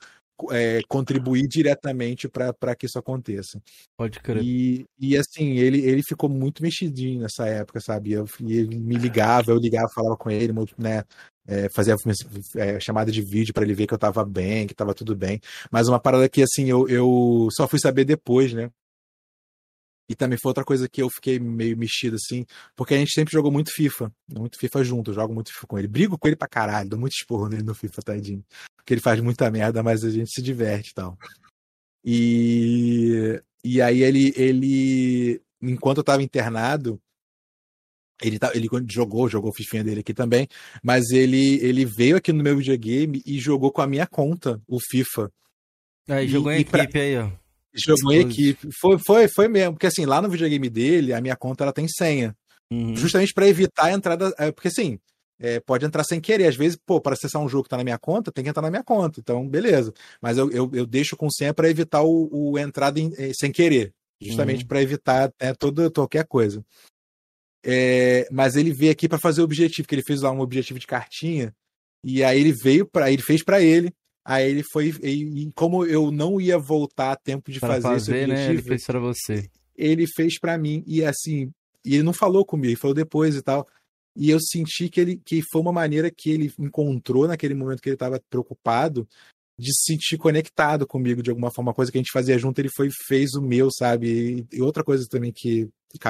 é, 0.52 0.82
contribuir 0.88 1.48
diretamente 1.48 2.28
para 2.28 2.76
que 2.76 2.86
isso 2.86 3.00
aconteça. 3.00 3.62
Pode 3.98 4.20
crer. 4.20 4.44
E, 4.44 4.86
e 5.00 5.18
assim, 5.18 5.58
ele, 5.58 5.80
ele 5.82 6.02
ficou 6.04 6.30
muito 6.30 6.62
mexidinho 6.62 7.22
nessa 7.22 7.48
época, 7.48 7.80
sabe? 7.80 8.12
Eu, 8.12 8.26
e 8.42 8.54
ele 8.54 8.80
me 8.80 8.96
ligava, 8.96 9.52
eu 9.52 9.58
ligava, 9.58 9.90
falava 9.90 10.18
com 10.18 10.30
ele, 10.30 10.54
né? 10.78 11.04
É, 11.48 11.70
fazia 11.70 11.96
é, 12.56 12.80
chamada 12.80 13.12
de 13.12 13.22
vídeo 13.22 13.54
para 13.54 13.64
ele 13.64 13.76
ver 13.76 13.86
que 13.86 13.94
eu 13.94 14.00
tava 14.00 14.26
bem, 14.26 14.66
que 14.66 14.74
tava 14.74 14.96
tudo 14.96 15.16
bem. 15.16 15.40
Mas 15.72 15.88
uma 15.88 16.00
parada 16.00 16.28
que, 16.28 16.42
assim, 16.42 16.66
eu, 16.66 16.88
eu 16.90 17.48
só 17.52 17.68
fui 17.68 17.80
saber 17.80 18.04
depois, 18.04 18.52
né? 18.52 18.70
E 20.08 20.16
também 20.16 20.38
foi 20.40 20.52
outra 20.52 20.64
coisa 20.64 20.88
que 20.88 21.02
eu 21.02 21.10
fiquei 21.10 21.40
meio 21.40 21.76
mexido, 21.76 22.16
assim, 22.16 22.46
porque 22.76 22.94
a 22.94 22.98
gente 22.98 23.12
sempre 23.12 23.32
jogou 23.32 23.52
muito 23.52 23.72
FIFA, 23.74 24.14
muito 24.32 24.60
FIFA 24.60 24.84
junto, 24.84 25.12
eu 25.12 25.16
jogo 25.16 25.34
muito 25.34 25.52
FIFA 25.52 25.68
com 25.68 25.80
ele. 25.80 25.88
Brigo 25.88 26.18
com 26.18 26.28
ele 26.28 26.36
pra 26.36 26.48
caralho, 26.48 26.90
dou 26.90 27.00
muito 27.00 27.14
esporro 27.14 27.50
nele 27.50 27.64
no 27.64 27.74
FIFA, 27.74 28.02
tadinho. 28.04 28.46
Porque 28.76 28.94
ele 28.94 29.02
faz 29.02 29.20
muita 29.20 29.50
merda, 29.50 29.82
mas 29.82 30.04
a 30.04 30.10
gente 30.12 30.32
se 30.32 30.42
diverte 30.42 30.92
e 30.92 30.94
tal. 30.94 31.18
E, 32.04 33.42
e 33.64 33.82
aí 33.82 34.04
ele, 34.04 34.32
ele, 34.38 35.42
enquanto 35.60 35.98
eu 35.98 36.04
tava 36.04 36.22
internado, 36.22 37.02
ele, 38.22 38.38
tá, 38.38 38.52
ele 38.54 38.70
jogou, 38.90 39.28
jogou 39.28 39.50
o 39.50 39.56
fifinha 39.56 39.84
dele 39.84 40.02
aqui 40.02 40.14
também, 40.14 40.48
mas 40.84 41.10
ele, 41.10 41.56
ele 41.66 41.84
veio 41.84 42.16
aqui 42.16 42.32
no 42.32 42.44
meu 42.44 42.56
videogame 42.58 43.22
e 43.26 43.40
jogou 43.40 43.72
com 43.72 43.82
a 43.82 43.88
minha 43.88 44.06
conta, 44.06 44.62
o 44.68 44.80
FIFA. 44.80 45.32
Aí, 46.08 46.28
jogou 46.28 46.52
em 46.52 46.62
equipe 46.62 46.88
pra... 46.88 47.02
aí, 47.02 47.18
ó. 47.18 47.45
Jogou 47.76 48.14
em 48.14 48.22
equipe. 48.22 48.70
Foi, 48.80 48.98
foi, 49.06 49.28
foi 49.28 49.48
mesmo. 49.48 49.74
Porque 49.74 49.88
assim, 49.88 50.06
lá 50.06 50.22
no 50.22 50.30
videogame 50.30 50.70
dele, 50.70 51.14
a 51.14 51.22
minha 51.22 51.36
conta 51.36 51.64
ela 51.64 51.74
tem 51.74 51.88
senha. 51.88 52.36
Uhum. 52.72 52.96
Justamente 52.96 53.34
para 53.34 53.48
evitar 53.48 53.86
a 53.86 53.92
entrada. 53.92 54.34
É, 54.38 54.52
porque 54.52 54.70
assim, 54.70 54.98
é, 55.40 55.60
pode 55.60 55.86
entrar 55.86 56.04
sem 56.04 56.22
querer. 56.22 56.48
Às 56.48 56.56
vezes, 56.56 56.78
pô, 56.86 57.02
para 57.02 57.14
acessar 57.14 57.42
um 57.42 57.50
jogo 57.50 57.64
que 57.64 57.70
tá 57.70 57.78
na 57.78 57.84
minha 57.84 58.00
conta, 58.00 58.32
tem 58.32 58.44
que 58.44 58.50
entrar 58.50 58.62
na 58.62 58.70
minha 58.70 58.84
conta. 58.84 59.20
Então, 59.20 59.48
beleza. 59.48 59.94
Mas 60.22 60.38
eu, 60.38 60.50
eu, 60.52 60.72
eu 60.74 60.86
deixo 60.86 61.18
com 61.18 61.30
senha 61.30 61.54
para 61.54 61.70
evitar 61.70 62.02
o, 62.02 62.30
o 62.32 62.58
entrada 62.58 63.00
em, 63.00 63.12
é, 63.18 63.32
sem 63.34 63.52
querer. 63.52 63.94
Justamente 64.22 64.62
uhum. 64.62 64.68
para 64.68 64.82
evitar 64.82 65.34
né, 65.42 65.54
todo, 65.54 65.92
qualquer 65.92 66.26
coisa. 66.26 66.64
É, 67.66 68.28
mas 68.32 68.56
ele 68.56 68.72
veio 68.72 68.92
aqui 68.92 69.10
para 69.10 69.18
fazer 69.18 69.42
o 69.42 69.44
objetivo, 69.44 69.88
que 69.88 69.96
ele 69.96 70.04
fez 70.04 70.22
lá 70.22 70.32
um 70.32 70.40
objetivo 70.40 70.80
de 70.80 70.88
cartinha. 70.88 71.54
E 72.04 72.24
aí 72.24 72.40
ele 72.40 72.54
veio 72.54 72.86
para 72.86 73.12
ele 73.12 73.22
fez 73.22 73.44
para 73.44 73.62
ele. 73.62 73.92
Aí 74.26 74.50
ele 74.50 74.64
foi. 74.64 74.92
E, 75.04 75.52
como 75.54 75.86
eu 75.86 76.10
não 76.12 76.42
ia 76.42 76.58
voltar 76.58 77.12
a 77.12 77.16
tempo 77.16 77.52
de 77.52 77.60
fazer, 77.60 77.82
fazer 77.84 77.98
esse 77.98 78.12
objetivo, 78.12 78.34
né? 78.34 78.50
Ele 78.50 78.62
fez 78.64 78.86
para 78.86 79.00
você. 79.00 79.50
Ele 79.78 80.08
fez 80.08 80.40
para 80.40 80.58
mim. 80.58 80.84
E 80.88 81.06
assim, 81.06 81.52
e 81.86 81.94
ele 81.94 82.04
não 82.04 82.14
falou 82.14 82.44
comigo, 82.44 82.70
ele 82.70 82.76
falou 82.76 82.96
depois 82.96 83.36
e 83.36 83.42
tal. 83.44 83.68
E 84.16 84.30
eu 84.30 84.40
senti 84.40 84.90
que 84.90 85.00
ele 85.00 85.22
que 85.24 85.42
foi 85.52 85.62
uma 85.62 85.72
maneira 85.72 86.10
que 86.10 86.32
ele 86.32 86.52
encontrou 86.58 87.28
naquele 87.28 87.54
momento 87.54 87.82
que 87.82 87.90
ele 87.90 87.96
estava 87.96 88.20
preocupado 88.30 89.08
de 89.58 89.74
se 89.74 89.94
sentir 89.94 90.18
conectado 90.18 90.86
comigo 90.86 91.24
de 91.24 91.30
alguma 91.30 91.52
forma, 91.52 91.70
uma 91.70 91.76
coisa 91.76 91.92
que 91.92 91.98
a 91.98 92.02
gente 92.02 92.12
fazia 92.12 92.38
junto, 92.38 92.60
ele 92.60 92.70
foi 92.76 92.90
fez 93.08 93.34
o 93.34 93.42
meu, 93.42 93.70
sabe? 93.72 94.46
E, 94.52 94.62
outra 94.62 94.84
coisa 94.84 95.06
também 95.10 95.32
que 95.32 95.68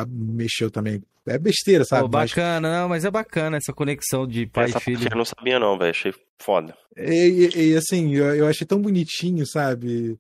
mexeu 0.10 0.72
também. 0.72 1.02
É 1.28 1.40
besteira, 1.40 1.84
sabe? 1.86 2.06
Oh, 2.06 2.08
bacana, 2.08 2.70
mas... 2.70 2.80
não, 2.80 2.90
mas 2.90 3.06
é 3.06 3.12
bacana 3.12 3.58
essa 3.58 3.74
conexão 3.74 4.28
de 4.28 4.46
pai 4.46 4.66
essa 4.66 4.78
e 4.78 4.82
filho. 4.82 5.08
Eu 5.12 5.18
não 5.18 5.26
sabia 5.26 5.60
não, 5.60 5.78
velho, 5.78 5.90
achei 5.90 6.14
foda. 6.40 6.76
E, 6.96 7.50
e, 7.56 7.72
e 7.72 7.76
assim, 7.76 8.14
eu, 8.14 8.36
eu, 8.36 8.48
achei 8.48 8.66
tão 8.66 8.80
bonitinho, 8.80 9.46
sabe? 9.46 10.20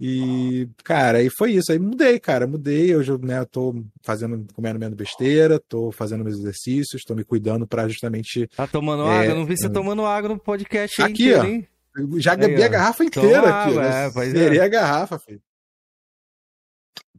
E, 0.00 0.68
cara, 0.82 1.18
aí 1.18 1.28
foi 1.36 1.52
isso. 1.52 1.72
Aí 1.72 1.78
mudei, 1.78 2.18
cara, 2.20 2.46
mudei. 2.46 2.92
Eu 2.92 3.00
né, 3.18 3.44
tô 3.44 3.74
fazendo, 4.02 4.46
comendo 4.52 4.78
menos 4.78 4.96
besteira, 4.96 5.60
tô 5.68 5.90
fazendo 5.92 6.24
meus 6.24 6.38
exercícios, 6.38 7.02
tô 7.02 7.14
me 7.14 7.24
cuidando 7.24 7.66
para 7.66 7.88
justamente. 7.88 8.48
Tá 8.56 8.66
tomando 8.66 9.04
é, 9.04 9.22
água? 9.22 9.34
Não 9.34 9.46
vi 9.46 9.56
você 9.56 9.68
tomando 9.68 10.04
água 10.04 10.28
no 10.28 10.38
podcast 10.38 11.02
aí. 11.02 11.12
Aqui, 11.12 11.22
inteiro, 11.24 11.40
ó. 11.40 11.44
Hein? 11.46 11.68
Já 12.16 12.36
bebi 12.36 12.62
a 12.62 12.68
garrafa 12.68 13.04
inteira 13.04 13.42
Toma 13.42 13.62
aqui. 13.62 13.74
Né? 13.76 14.06
é, 14.06 14.30
Zerei 14.30 14.58
é. 14.58 14.62
a 14.62 14.68
garrafa, 14.68 15.18
filho. 15.18 15.42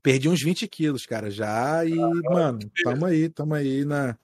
Perdi 0.01 0.29
uns 0.29 0.41
20 0.41 0.67
quilos, 0.67 1.05
cara, 1.05 1.31
já. 1.31 1.83
E, 1.85 1.99
ah, 1.99 2.09
mano, 2.31 2.59
tamo 2.83 3.05
aí, 3.05 3.27
tamo 3.29 3.55
aí 3.55 3.83
na, 3.83 4.15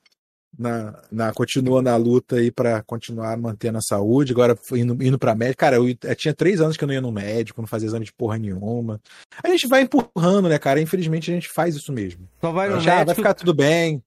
na, 0.58 1.02
na, 1.12 1.34
continua 1.34 1.82
na 1.82 1.96
luta 1.96 2.36
aí 2.36 2.52
para 2.52 2.84
continuar 2.84 3.36
mantendo 3.38 3.80
a 3.80 3.82
saúde. 3.82 4.32
Agora 4.34 4.56
indo, 4.74 5.02
indo 5.04 5.18
para 5.18 5.34
médico. 5.34 5.60
Cara, 5.60 5.78
eu, 5.78 5.88
eu, 5.88 6.16
tinha 6.16 6.34
três 6.34 6.62
anos 6.62 6.78
que 6.78 6.84
eu 6.84 6.88
não 6.88 6.94
ia 6.94 7.02
no 7.02 7.12
médico, 7.12 7.62
não 7.62 7.68
fazia 7.68 7.88
exame 7.88 8.06
de 8.06 8.14
porra 8.14 8.38
nenhuma. 8.38 9.02
A 9.44 9.48
gente 9.50 9.68
vai 9.68 9.82
empurrando, 9.82 10.50
né, 10.50 10.60
cara? 10.60 10.82
Infelizmente 10.82 11.32
a 11.32 11.34
gente 11.34 11.50
faz 11.50 11.76
isso 11.76 11.92
mesmo. 11.92 12.30
Só 12.40 12.52
vai 12.52 12.70
no 12.70 12.80
já 12.80 12.98
médico... 12.98 13.06
vai 13.08 13.16
ficar 13.16 13.34
tudo 13.34 13.54
bem. 13.54 14.04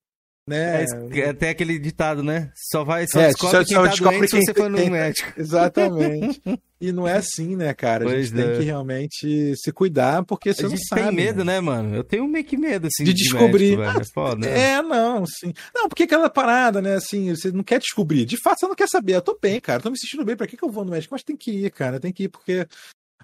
Né? 0.47 0.85
É, 0.85 1.19
é, 1.21 1.33
tem 1.33 1.49
aquele 1.49 1.79
ditado, 1.79 2.23
né? 2.23 2.53
Só 2.55 2.85
vai, 2.85 3.07
só 3.07 3.19
é, 3.19 3.29
descobre 3.29 3.57
só, 3.57 3.65
quem 3.65 3.77
só 3.77 3.83
tá 3.83 3.89
descobre 3.89 4.19
doente 4.19 4.31
quem 4.31 4.41
se 4.41 4.47
você 4.47 4.55
for 4.55 4.69
no 4.69 4.77
tem... 4.77 4.91
médico. 4.91 5.33
Exatamente. 5.41 6.43
e 6.79 6.93
não 6.93 7.09
é 7.09 7.17
assim, 7.17 7.57
né, 7.57 7.73
cara? 7.73 8.05
A 8.05 8.09
pois 8.09 8.29
gente 8.29 8.39
é. 8.39 8.45
tem 8.45 8.59
que 8.59 8.65
realmente 8.65 9.57
se 9.57 9.73
cuidar, 9.73 10.23
porque 10.25 10.53
você 10.53 10.67
a 10.67 10.69
não 10.69 10.77
sabe. 10.77 11.03
tem 11.03 11.13
medo, 11.13 11.45
né? 11.45 11.55
né, 11.55 11.61
mano? 11.61 11.97
Eu 11.97 12.05
tenho 12.05 12.29
meio 12.29 12.45
que 12.45 12.59
medo, 12.59 12.89
assim, 12.89 13.05
de, 13.05 13.15
de 13.15 13.23
descobrir. 13.23 13.79
Médico, 13.79 14.03
é, 14.03 14.05
foda, 14.13 14.47
é, 14.47 14.83
não, 14.83 15.25
sim. 15.25 15.55
Não, 15.75 15.89
porque 15.89 16.03
aquela 16.03 16.29
parada, 16.29 16.83
né, 16.83 16.95
assim, 16.97 17.35
você 17.35 17.51
não 17.51 17.65
quer 17.65 17.81
descobrir. 17.81 18.27
De 18.27 18.37
fato, 18.37 18.61
você 18.61 18.67
não 18.67 18.75
quer 18.75 18.89
saber. 18.89 19.15
Eu 19.15 19.23
tô 19.23 19.39
bem, 19.41 19.59
cara. 19.61 19.81
tô 19.81 19.91
me 19.91 19.99
sentindo 19.99 20.27
bem. 20.27 20.37
Pra 20.37 20.47
que, 20.47 20.59
que 20.59 20.65
eu 20.65 20.71
vou 20.71 20.85
no 20.85 20.91
médico? 20.91 21.15
Mas 21.15 21.23
tem 21.23 21.37
que 21.37 21.53
ir, 21.53 21.71
cara. 21.71 21.99
Tem 21.99 22.13
que 22.13 22.25
ir, 22.25 22.29
porque 22.29 22.67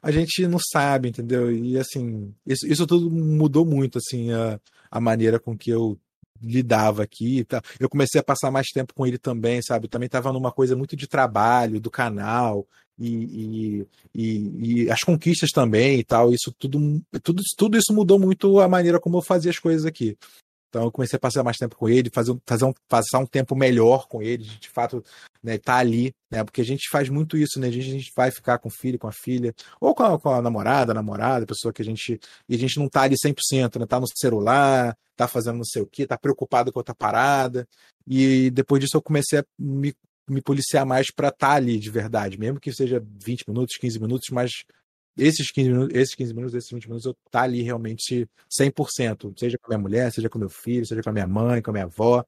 a 0.03 0.11
gente 0.11 0.47
não 0.47 0.59
sabe, 0.59 1.11
entendeu? 1.11 1.53
E 1.53 1.79
assim, 1.79 2.33
isso, 2.47 2.67
isso 2.67 2.87
tudo 2.87 3.11
mudou 3.11 3.67
muito, 3.67 3.99
assim, 3.99 4.33
a, 4.33 4.59
a 4.91 5.01
maneira 5.01 5.39
com 5.39 5.55
que 5.55 5.69
eu 5.69 5.99
lidava 6.43 7.03
aqui. 7.03 7.45
Tá? 7.45 7.63
Eu 7.79 7.89
comecei 7.89 8.21
a 8.21 8.25
passar 8.25 8.51
mais 8.51 8.69
tempo 8.69 8.95
com 8.95 9.07
ele 9.07 9.19
também, 9.19 9.61
sabe? 9.63 9.87
Eu 9.87 9.91
também 9.91 10.07
estava 10.07 10.33
numa 10.33 10.53
coisa 10.53 10.77
muito 10.77 10.97
de 10.97 11.07
trabalho, 11.07 11.81
do 11.81 11.91
canal. 11.91 12.67
E, 12.99 13.09
e, 13.09 13.87
e, 14.15 14.83
e, 14.83 14.91
as 14.91 15.01
conquistas 15.01 15.51
também 15.51 16.01
e 16.01 16.05
tal, 16.05 16.35
isso 16.35 16.55
tudo, 16.59 17.01
tudo, 17.23 17.43
tudo 17.57 17.79
isso 17.79 17.95
mudou 17.95 18.19
muito 18.19 18.61
a 18.61 18.69
maneira 18.69 19.01
como 19.01 19.17
eu 19.17 19.23
fazia 19.23 19.51
as 19.51 19.59
coisas 19.59 19.87
aqui. 19.87 20.19
Então 20.71 20.85
eu 20.85 20.93
comecei 20.93 21.17
a 21.17 21.21
passar 21.21 21.43
mais 21.43 21.57
tempo 21.57 21.75
com 21.77 21.89
ele, 21.89 22.09
fazer, 22.15 22.35
fazer 22.47 22.65
um, 22.65 22.73
passar 22.89 23.19
um 23.19 23.27
tempo 23.27 23.57
melhor 23.57 24.07
com 24.07 24.23
ele, 24.23 24.45
de 24.45 24.69
fato, 24.71 25.05
né, 25.43 25.59
tá 25.59 25.77
ali, 25.77 26.15
né? 26.31 26.45
Porque 26.45 26.61
a 26.61 26.65
gente 26.65 26.89
faz 26.89 27.09
muito 27.09 27.37
isso, 27.37 27.59
né? 27.59 27.67
A 27.67 27.71
gente, 27.73 27.89
a 27.89 27.93
gente 27.93 28.13
vai 28.17 28.31
ficar 28.31 28.59
com 28.59 28.69
o 28.69 28.73
filho, 28.73 28.99
com 28.99 29.09
a 29.09 29.13
filha, 29.13 29.53
ou 29.81 29.95
com 29.95 30.05
a, 30.05 30.19
com 30.19 30.31
a 30.31 30.41
namorada, 30.41 30.93
a 30.93 30.95
namorada, 30.95 31.43
a 31.45 31.47
pessoa 31.47 31.73
que 31.73 31.83
a 31.83 31.85
gente. 31.85 32.21
E 32.49 32.55
a 32.55 32.59
gente 32.59 32.79
não 32.79 32.89
tá 32.89 33.03
ali 33.03 33.17
100%, 33.17 33.81
né? 33.81 33.87
Tá 33.87 33.99
no 33.99 34.07
celular, 34.17 34.97
tá 35.17 35.27
fazendo 35.27 35.57
não 35.57 35.65
sei 35.65 35.83
o 35.83 35.87
quê, 35.87 36.07
tá 36.07 36.17
preocupado 36.17 36.73
com 36.73 36.79
outra 36.79 36.95
parada. 36.95 37.69
E 38.07 38.51
depois 38.51 38.81
disso 38.81 38.97
eu 38.97 39.03
comecei 39.03 39.41
a 39.41 39.45
me, 39.59 39.93
me 40.29 40.41
policiar 40.41 40.87
mais 40.87 41.11
para 41.11 41.29
estar 41.29 41.49
tá 41.49 41.55
ali 41.55 41.79
de 41.79 41.91
verdade, 41.91 42.39
mesmo 42.39 42.61
que 42.61 42.73
seja 42.73 43.05
20 43.05 43.49
minutos, 43.49 43.77
15 43.77 43.99
minutos, 43.99 44.29
mas 44.31 44.65
esses 45.17 45.51
15 45.51 45.69
minutos, 45.71 45.97
esses 45.97 46.15
15 46.15 46.35
minutos, 46.35 46.55
esses 46.55 46.71
20 46.71 46.85
minutos, 46.87 47.07
eu 47.07 47.17
tá 47.31 47.43
ali 47.43 47.63
realmente 47.63 48.29
100%, 48.51 49.39
seja 49.39 49.59
com 49.59 49.67
a 49.67 49.77
minha 49.77 49.83
mulher, 49.83 50.13
seja 50.13 50.29
com 50.29 50.39
meu 50.39 50.49
filho, 50.49 50.87
seja 50.87 51.03
com 51.03 51.11
a 51.11 51.13
minha 51.13 51.27
mãe, 51.27 51.63
com 51.63 51.71
a 51.71 51.73
minha 51.73 51.85
avó. 51.85 52.25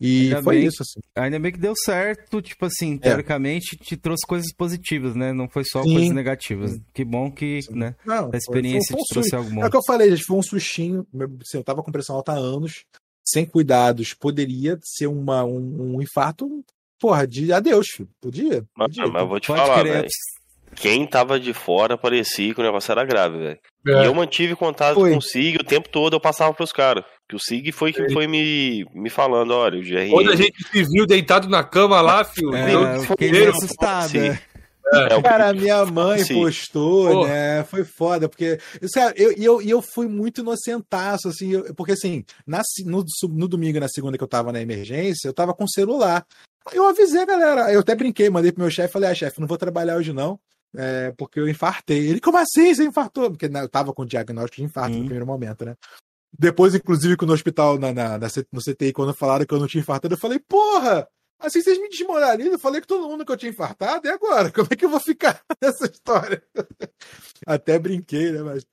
E 0.00 0.26
ainda 0.26 0.42
foi 0.44 0.56
bem, 0.56 0.66
isso, 0.66 0.82
assim. 0.82 1.00
Ainda 1.16 1.40
bem 1.40 1.50
que 1.50 1.58
deu 1.58 1.74
certo, 1.76 2.40
tipo 2.40 2.66
assim, 2.66 2.94
é. 2.94 2.98
teoricamente 2.98 3.76
te 3.76 3.96
trouxe 3.96 4.24
coisas 4.26 4.52
positivas, 4.54 5.16
né? 5.16 5.32
Não 5.32 5.48
foi 5.48 5.64
só 5.64 5.82
Sim. 5.82 5.92
coisas 5.92 6.14
negativas. 6.14 6.72
Sim. 6.72 6.84
Que 6.94 7.04
bom 7.04 7.32
que, 7.32 7.62
Sim. 7.62 7.74
né, 7.74 7.96
Não, 8.04 8.30
a 8.32 8.36
experiência 8.36 8.94
foi, 8.94 8.98
foi, 8.98 9.06
foi 9.14 9.22
te 9.22 9.30
trouxe 9.30 9.34
algo 9.34 9.50
bom. 9.50 9.64
É 9.64 9.66
o 9.66 9.70
que 9.70 9.76
eu 9.76 9.84
falei, 9.84 10.10
gente, 10.10 10.24
foi 10.24 10.36
um 10.36 10.42
sustinho. 10.42 11.06
Assim, 11.14 11.58
eu 11.58 11.64
tava 11.64 11.82
com 11.82 11.90
pressão 11.90 12.14
alta 12.14 12.32
há 12.32 12.36
anos, 12.36 12.84
sem 13.26 13.44
cuidados, 13.44 14.14
poderia 14.14 14.78
ser 14.82 15.08
uma, 15.08 15.44
um, 15.44 15.96
um 15.96 16.02
infarto, 16.02 16.64
porra, 17.00 17.26
de 17.26 17.52
adeus, 17.52 17.88
filho. 17.88 18.08
Podia? 18.20 18.64
Podia. 18.76 19.02
Mas, 19.04 19.12
mas 19.12 19.22
eu 19.22 19.28
vou 19.28 19.40
te 19.40 19.48
Pode 19.48 19.60
falar, 19.60 19.82
velho 19.82 20.08
quem 20.74 21.06
tava 21.06 21.38
de 21.40 21.52
fora 21.52 21.96
parecia 21.98 22.54
que 22.54 22.60
o 22.60 22.64
negócio 22.64 22.92
era 22.92 23.04
grave, 23.04 23.38
velho. 23.38 23.58
É. 23.86 24.02
E 24.02 24.06
eu 24.06 24.14
mantive 24.14 24.54
contato 24.54 24.94
Foi. 24.94 25.12
com 25.12 25.18
o 25.18 25.22
Sig 25.22 25.56
o 25.56 25.64
tempo 25.64 25.88
todo, 25.88 26.14
eu 26.14 26.20
passava 26.20 26.52
pros 26.54 26.72
caras. 26.72 27.04
Que 27.28 27.36
o 27.36 27.40
Sig 27.40 27.72
foi 27.72 27.92
quem 27.92 28.10
foi 28.10 28.26
me, 28.26 28.86
me 28.94 29.10
falando, 29.10 29.52
olha, 29.52 29.78
o 29.78 29.82
GRN. 29.82 30.10
Quando 30.10 30.30
a 30.30 30.36
gente 30.36 30.56
se 30.70 30.82
viu 30.84 31.06
deitado 31.06 31.48
na 31.48 31.62
cama 31.64 32.00
lá, 32.00 32.24
filho. 32.24 32.54
É, 32.54 32.74
eu 32.74 32.82
eu 32.82 33.00
fiquei 33.02 33.46
assustado. 33.48 34.10
Sim. 34.10 34.28
é. 34.28 34.38
É, 34.90 35.20
Cara, 35.20 35.50
a 35.50 35.52
minha 35.52 35.84
mãe 35.84 36.24
Sim. 36.24 36.40
postou, 36.40 37.10
Pô. 37.10 37.26
né? 37.26 37.62
Foi 37.64 37.84
foda, 37.84 38.26
porque. 38.26 38.58
Sério, 38.86 39.14
eu, 39.20 39.32
e 39.36 39.44
eu, 39.44 39.60
e 39.60 39.68
eu 39.68 39.82
fui 39.82 40.08
muito 40.08 40.40
inocentaço, 40.40 41.28
assim, 41.28 41.52
eu- 41.52 41.74
porque 41.74 41.92
assim, 41.92 42.24
na, 42.46 42.62
no, 42.86 43.04
no 43.28 43.46
domingo, 43.48 43.76
e 43.76 43.80
na 43.80 43.88
segunda 43.88 44.16
que 44.16 44.24
eu 44.24 44.28
tava 44.28 44.50
na 44.50 44.62
emergência, 44.62 45.28
eu 45.28 45.34
tava 45.34 45.52
com 45.52 45.68
celular. 45.68 46.24
Eu 46.72 46.86
avisei 46.88 47.20
a 47.20 47.26
galera, 47.26 47.70
eu 47.72 47.80
até 47.80 47.94
brinquei, 47.94 48.30
mandei 48.30 48.50
pro 48.50 48.62
meu 48.62 48.70
chefe, 48.70 48.92
falei, 48.92 49.10
ah, 49.10 49.14
chefe, 49.14 49.40
não 49.40 49.46
vou 49.46 49.58
trabalhar 49.58 49.96
hoje 49.96 50.12
não, 50.12 50.38
é, 50.76 51.12
porque 51.16 51.40
eu 51.40 51.48
infartei. 51.48 52.08
Ele, 52.08 52.20
como 52.20 52.38
assim? 52.38 52.74
Você 52.74 52.84
infartou? 52.84 53.30
Porque 53.30 53.48
né, 53.48 53.62
eu 53.62 53.68
tava 53.68 53.92
com 53.92 54.04
diagnóstico 54.04 54.56
de 54.56 54.64
infarto 54.64 54.92
Hum. 54.92 54.98
no 54.98 55.04
primeiro 55.04 55.26
momento, 55.26 55.64
né? 55.64 55.74
Depois, 56.38 56.74
inclusive, 56.74 57.16
que 57.16 57.24
no 57.24 57.32
hospital, 57.32 57.78
na, 57.78 57.92
na, 57.92 58.18
na 58.18 58.26
no 58.52 58.60
CTI, 58.60 58.92
quando 58.92 59.14
falaram 59.14 59.46
que 59.46 59.54
eu 59.54 59.58
não 59.58 59.66
tinha 59.66 59.80
infartado, 59.80 60.14
eu 60.14 60.18
falei, 60.18 60.38
porra! 60.38 61.08
Assim 61.40 61.62
vocês 61.62 61.78
me 61.80 61.88
desmoralizam, 61.88 62.52
eu 62.52 62.58
falei 62.58 62.80
que 62.80 62.86
todo 62.86 63.08
mundo 63.08 63.24
que 63.24 63.30
eu 63.30 63.36
tinha 63.36 63.50
infartado, 63.50 64.06
e 64.06 64.10
agora? 64.10 64.50
Como 64.50 64.66
é 64.70 64.74
que 64.76 64.84
eu 64.84 64.90
vou 64.90 64.98
ficar 64.98 65.40
nessa 65.62 65.86
história? 65.86 66.42
Até 67.46 67.78
brinquei, 67.78 68.32
né? 68.32 68.42
Mas. 68.42 68.66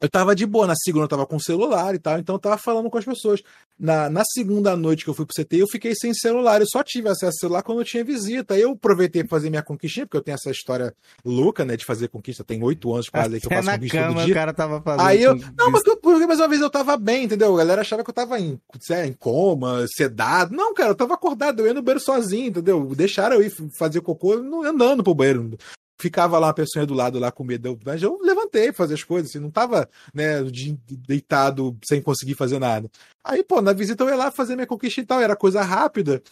Eu 0.00 0.08
tava 0.08 0.32
de 0.34 0.46
boa, 0.46 0.64
na 0.66 0.76
segunda 0.76 1.04
eu 1.04 1.08
tava 1.08 1.26
com 1.26 1.40
celular 1.40 1.92
e 1.94 1.98
tal, 1.98 2.18
então 2.20 2.36
eu 2.36 2.38
tava 2.38 2.56
falando 2.56 2.88
com 2.88 2.98
as 2.98 3.04
pessoas. 3.04 3.42
Na, 3.76 4.08
na 4.08 4.22
segunda 4.24 4.76
noite 4.76 5.02
que 5.04 5.10
eu 5.10 5.14
fui 5.14 5.24
pro 5.26 5.34
CT, 5.34 5.56
eu 5.56 5.66
fiquei 5.68 5.92
sem 5.94 6.14
celular, 6.14 6.60
eu 6.60 6.66
só 6.70 6.82
tive 6.84 7.08
acesso 7.08 7.26
ao 7.26 7.32
celular 7.32 7.62
quando 7.62 7.80
eu 7.80 7.84
tinha 7.84 8.04
visita. 8.04 8.54
Aí 8.54 8.62
eu 8.62 8.70
aproveitei 8.72 9.22
pra 9.24 9.30
fazer 9.36 9.50
minha 9.50 9.62
conquistinha, 9.62 10.06
porque 10.06 10.16
eu 10.16 10.22
tenho 10.22 10.36
essa 10.36 10.50
história 10.50 10.94
louca, 11.24 11.64
né, 11.64 11.76
de 11.76 11.84
fazer 11.84 12.08
conquista, 12.08 12.44
tem 12.44 12.62
oito 12.62 12.92
anos 12.92 13.08
quase 13.08 13.34
aí 13.34 13.40
que 13.40 13.46
eu 13.46 13.48
Até 13.48 13.56
faço 13.56 13.66
na 13.66 13.72
conquista 13.74 13.98
cama 13.98 14.14
todo 14.14 14.22
o 14.22 14.26
dia. 14.26 14.34
cara 14.34 14.52
tava 14.54 14.80
fazendo. 14.82 15.06
Aí 15.06 15.22
eu. 15.22 15.34
Não, 15.56 15.70
mas 15.72 15.84
eu- 15.84 15.96
porque 15.96 16.26
mais 16.26 16.38
uma 16.40 16.48
vez 16.48 16.60
eu 16.60 16.70
tava 16.70 16.96
bem, 16.96 17.24
entendeu? 17.24 17.54
A 17.54 17.58
galera 17.58 17.80
achava 17.80 18.04
que 18.04 18.10
eu 18.10 18.14
tava 18.14 18.38
em, 18.38 18.60
sei 18.80 18.96
lá, 18.98 19.06
em 19.06 19.12
coma, 19.12 19.84
sedado. 19.96 20.54
Não, 20.54 20.72
cara, 20.74 20.90
eu 20.90 20.94
tava 20.96 21.14
acordado, 21.14 21.60
eu 21.60 21.66
ia 21.66 21.74
no 21.74 21.82
banheiro 21.82 22.04
sozinho, 22.04 22.48
entendeu? 22.48 22.84
Deixaram 22.94 23.36
eu 23.36 23.42
ir 23.42 23.52
fazer 23.78 24.00
cocô 24.00 24.32
andando 24.64 25.02
pro 25.02 25.14
banheiro. 25.14 25.56
Ficava 26.00 26.38
lá 26.38 26.46
uma 26.48 26.54
pessoa 26.54 26.86
do 26.86 26.94
lado 26.94 27.18
lá 27.18 27.32
com 27.32 27.42
medo, 27.42 27.78
mas 27.84 28.02
eu 28.02 28.18
levantei 28.22 28.72
fazer 28.72 28.94
as 28.94 29.02
coisas, 29.02 29.30
assim, 29.30 29.40
não 29.40 29.50
tava, 29.50 29.88
né, 30.14 30.42
de- 30.44 30.78
deitado 30.88 31.76
sem 31.84 32.00
conseguir 32.00 32.34
fazer 32.34 32.58
nada. 32.60 32.88
Aí, 33.24 33.42
pô, 33.42 33.60
na 33.60 33.72
visita 33.72 34.04
eu 34.04 34.08
ia 34.08 34.16
lá 34.16 34.30
fazer 34.30 34.54
minha 34.54 34.66
conquista 34.66 35.00
e 35.00 35.04
tal, 35.04 35.20
era 35.20 35.34
coisa 35.34 35.60
rápida. 35.62 36.22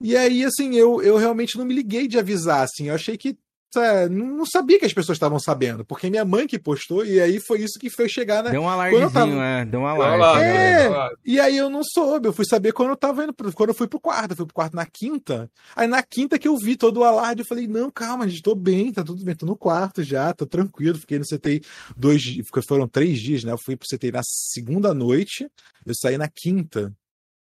E 0.00 0.16
aí, 0.16 0.44
assim, 0.44 0.74
eu, 0.74 1.00
eu 1.02 1.16
realmente 1.16 1.56
não 1.56 1.64
me 1.64 1.74
liguei 1.74 2.08
de 2.08 2.18
avisar, 2.18 2.62
assim, 2.64 2.88
eu 2.88 2.94
achei 2.94 3.16
que 3.16 3.38
é, 3.80 4.08
não 4.08 4.44
sabia 4.46 4.78
que 4.78 4.84
as 4.84 4.92
pessoas 4.92 5.16
estavam 5.16 5.38
sabendo, 5.38 5.84
porque 5.84 6.10
minha 6.10 6.24
mãe 6.24 6.46
que 6.46 6.58
postou, 6.58 7.04
e 7.04 7.20
aí 7.20 7.40
foi 7.40 7.60
isso 7.60 7.78
que 7.78 7.88
fez 7.90 8.10
chegar, 8.10 8.42
né? 8.42 8.50
Deu 8.50 8.60
um 8.62 8.64
eu 8.64 8.70
alardezinho, 8.70 9.10
tava- 9.10 9.42
é. 9.42 9.64
Deu 9.64 9.80
um 9.80 9.86
lá, 9.86 9.96
É. 10.42 11.10
E 11.24 11.40
aí 11.40 11.56
eu 11.56 11.70
não 11.70 11.82
soube, 11.84 12.28
eu 12.28 12.32
fui 12.32 12.44
saber 12.44 12.72
quando 12.72 12.90
eu 12.90 12.96
tava 12.96 13.24
indo, 13.24 13.32
pro- 13.32 13.52
quando 13.52 13.70
eu 13.70 13.74
fui 13.74 13.86
pro 13.88 14.00
quarto, 14.00 14.30
eu 14.32 14.36
fui 14.36 14.46
pro 14.46 14.54
quarto 14.54 14.74
na 14.76 14.86
quinta. 14.86 15.50
Aí 15.74 15.86
na 15.86 16.02
quinta 16.02 16.38
que 16.38 16.48
eu 16.48 16.56
vi 16.56 16.76
todo 16.76 16.98
o 16.98 17.04
alarde, 17.04 17.42
eu 17.42 17.46
falei, 17.46 17.66
não, 17.66 17.90
calma, 17.90 18.28
gente, 18.28 18.42
tô 18.42 18.54
bem, 18.54 18.92
tá 18.92 19.02
tudo 19.04 19.24
bem, 19.24 19.34
tô 19.34 19.46
no 19.46 19.56
quarto 19.56 20.02
já, 20.02 20.32
tô 20.32 20.46
tranquilo, 20.46 20.98
fiquei 20.98 21.18
no 21.18 21.24
CTI 21.24 21.62
dois 21.96 22.20
dias, 22.22 22.46
porque 22.50 22.66
foram 22.66 22.86
três 22.88 23.18
dias, 23.18 23.44
né? 23.44 23.52
Eu 23.52 23.58
fui 23.58 23.76
pro 23.76 23.88
CTI 23.88 24.12
na 24.12 24.20
segunda 24.24 24.92
noite, 24.94 25.46
eu 25.86 25.94
saí 25.94 26.16
na 26.18 26.28
quinta 26.28 26.92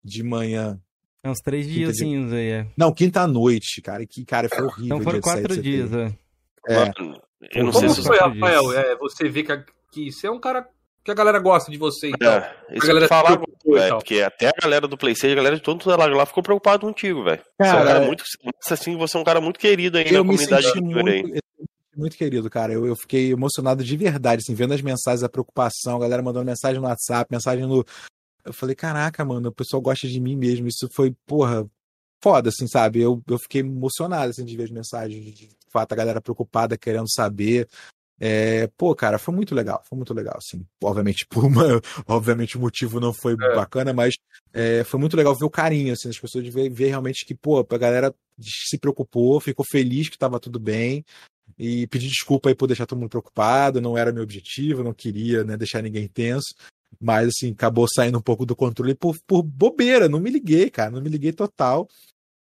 de 0.04 0.22
manhã. 0.22 0.78
É 1.22 1.28
uns 1.30 1.38
três 1.40 1.66
Quinta 1.66 1.74
de- 1.78 1.84
diazinhos 1.84 2.32
aí, 2.32 2.48
é. 2.50 2.66
Não, 2.76 2.92
quinta 2.92 3.22
à 3.22 3.26
noite, 3.26 3.82
cara, 3.82 4.06
que 4.06 4.24
cara, 4.24 4.48
foi 4.48 4.64
horrível. 4.64 4.84
Então 4.86 5.00
foram 5.00 5.18
de 5.18 5.22
quatro 5.24 5.60
dias, 5.60 5.92
é. 5.92 6.12
É. 6.68 6.90
Eu 7.54 7.64
não 7.64 7.72
Como 7.72 7.88
sei 7.88 7.88
se 7.90 8.02
foi, 8.06 8.18
Rafael? 8.18 8.72
É, 8.72 8.96
você 8.96 9.28
vê 9.28 9.42
que, 9.42 9.52
a- 9.52 9.64
que 9.92 10.12
você 10.12 10.26
é 10.26 10.30
um 10.30 10.40
cara 10.40 10.66
que 11.04 11.10
a 11.10 11.14
galera 11.14 11.38
gosta 11.38 11.70
de 11.70 11.78
você, 11.78 12.08
então. 12.10 12.30
É, 12.30 12.54
isso 12.72 12.80
que 12.82 12.86
galera 12.86 13.08
falar, 13.08 13.38
tal. 13.38 13.98
porque 13.98 14.20
até 14.20 14.48
a 14.48 14.52
galera 14.62 14.86
do 14.86 14.96
PlayStation, 14.98 15.32
a 15.32 15.36
galera 15.36 15.56
de 15.56 15.62
todo 15.62 15.88
lado 15.88 16.14
lá 16.14 16.26
ficou 16.26 16.42
preocupado 16.42 16.84
contigo, 16.86 17.24
velho. 17.24 17.40
Você 17.40 17.68
é 17.68 17.72
um 17.72 17.72
Cara, 17.72 17.84
cara 17.86 18.06
muito, 18.06 18.24
assim, 18.70 18.96
você 18.96 19.16
é 19.16 19.20
um 19.20 19.24
cara 19.24 19.40
muito 19.40 19.58
querido 19.58 19.96
aí 19.98 20.04
na 20.12 20.18
comunidade 20.18 20.72
gamer 20.72 21.02
muito, 21.04 21.08
aí. 21.34 21.40
muito 21.96 22.16
querido, 22.16 22.50
cara. 22.50 22.72
Eu, 22.74 22.86
eu 22.86 22.94
fiquei 22.96 23.32
emocionado 23.32 23.82
de 23.82 23.96
verdade, 23.96 24.42
assim, 24.44 24.54
vendo 24.54 24.74
as 24.74 24.82
mensagens, 24.82 25.22
a 25.22 25.28
preocupação, 25.28 25.96
a 25.96 26.00
galera 26.00 26.22
mandando 26.22 26.44
mensagem 26.44 26.80
no 26.80 26.86
WhatsApp, 26.86 27.26
mensagem 27.30 27.66
no. 27.66 27.84
Eu 28.48 28.52
falei, 28.52 28.74
caraca, 28.74 29.24
mano, 29.24 29.50
o 29.50 29.54
pessoal 29.54 29.80
gosta 29.80 30.08
de 30.08 30.20
mim 30.20 30.36
mesmo. 30.36 30.66
Isso 30.66 30.88
foi, 30.90 31.14
porra, 31.26 31.68
foda, 32.22 32.48
assim, 32.48 32.66
sabe? 32.66 33.00
Eu, 33.00 33.22
eu 33.28 33.38
fiquei 33.38 33.60
emocionado, 33.60 34.30
assim, 34.30 34.44
de 34.44 34.56
ver 34.56 34.64
as 34.64 34.70
mensagens, 34.70 35.34
de, 35.34 35.48
fato, 35.70 35.92
a 35.92 35.96
galera 35.96 36.20
preocupada, 36.20 36.78
querendo 36.78 37.10
saber. 37.10 37.68
É, 38.20 38.66
pô, 38.76 38.94
cara, 38.96 39.18
foi 39.18 39.32
muito 39.32 39.54
legal, 39.54 39.80
foi 39.88 39.96
muito 39.96 40.12
legal, 40.12 40.36
assim. 40.38 40.66
Obviamente, 40.82 41.26
por 41.30 41.44
uma, 41.44 41.80
obviamente 42.06 42.56
o 42.56 42.60
motivo 42.60 42.98
não 42.98 43.12
foi 43.12 43.34
É. 43.34 43.54
bacana, 43.54 43.92
mas 43.92 44.14
é, 44.52 44.82
foi 44.82 44.98
muito 44.98 45.16
legal 45.16 45.36
ver 45.36 45.44
o 45.44 45.50
carinho, 45.50 45.92
assim, 45.92 46.08
das 46.08 46.18
pessoas 46.18 46.42
de 46.42 46.50
ver, 46.50 46.68
ver 46.70 46.88
realmente 46.88 47.24
que, 47.24 47.34
pô, 47.34 47.60
a 47.60 47.78
galera 47.78 48.12
se 48.40 48.78
preocupou, 48.78 49.40
ficou 49.40 49.64
feliz 49.64 50.08
que 50.08 50.16
estava 50.16 50.40
tudo 50.40 50.58
bem 50.58 51.04
e 51.58 51.86
pedir 51.86 52.08
desculpa 52.08 52.48
aí 52.48 52.54
por 52.54 52.66
deixar 52.66 52.86
todo 52.86 52.98
mundo 52.98 53.10
preocupado, 53.10 53.80
não 53.80 53.96
era 53.96 54.12
meu 54.12 54.22
objetivo, 54.22 54.82
não 54.82 54.92
queria, 54.92 55.44
né, 55.44 55.56
deixar 55.56 55.82
ninguém 55.82 56.08
tenso. 56.08 56.54
Mas, 57.00 57.28
assim, 57.28 57.52
acabou 57.52 57.86
saindo 57.88 58.18
um 58.18 58.22
pouco 58.22 58.44
do 58.44 58.56
controle 58.56 58.94
por, 58.94 59.16
por 59.26 59.42
bobeira. 59.42 60.08
Não 60.08 60.18
me 60.18 60.30
liguei, 60.30 60.70
cara. 60.70 60.90
Não 60.90 61.00
me 61.00 61.08
liguei 61.08 61.32
total. 61.32 61.88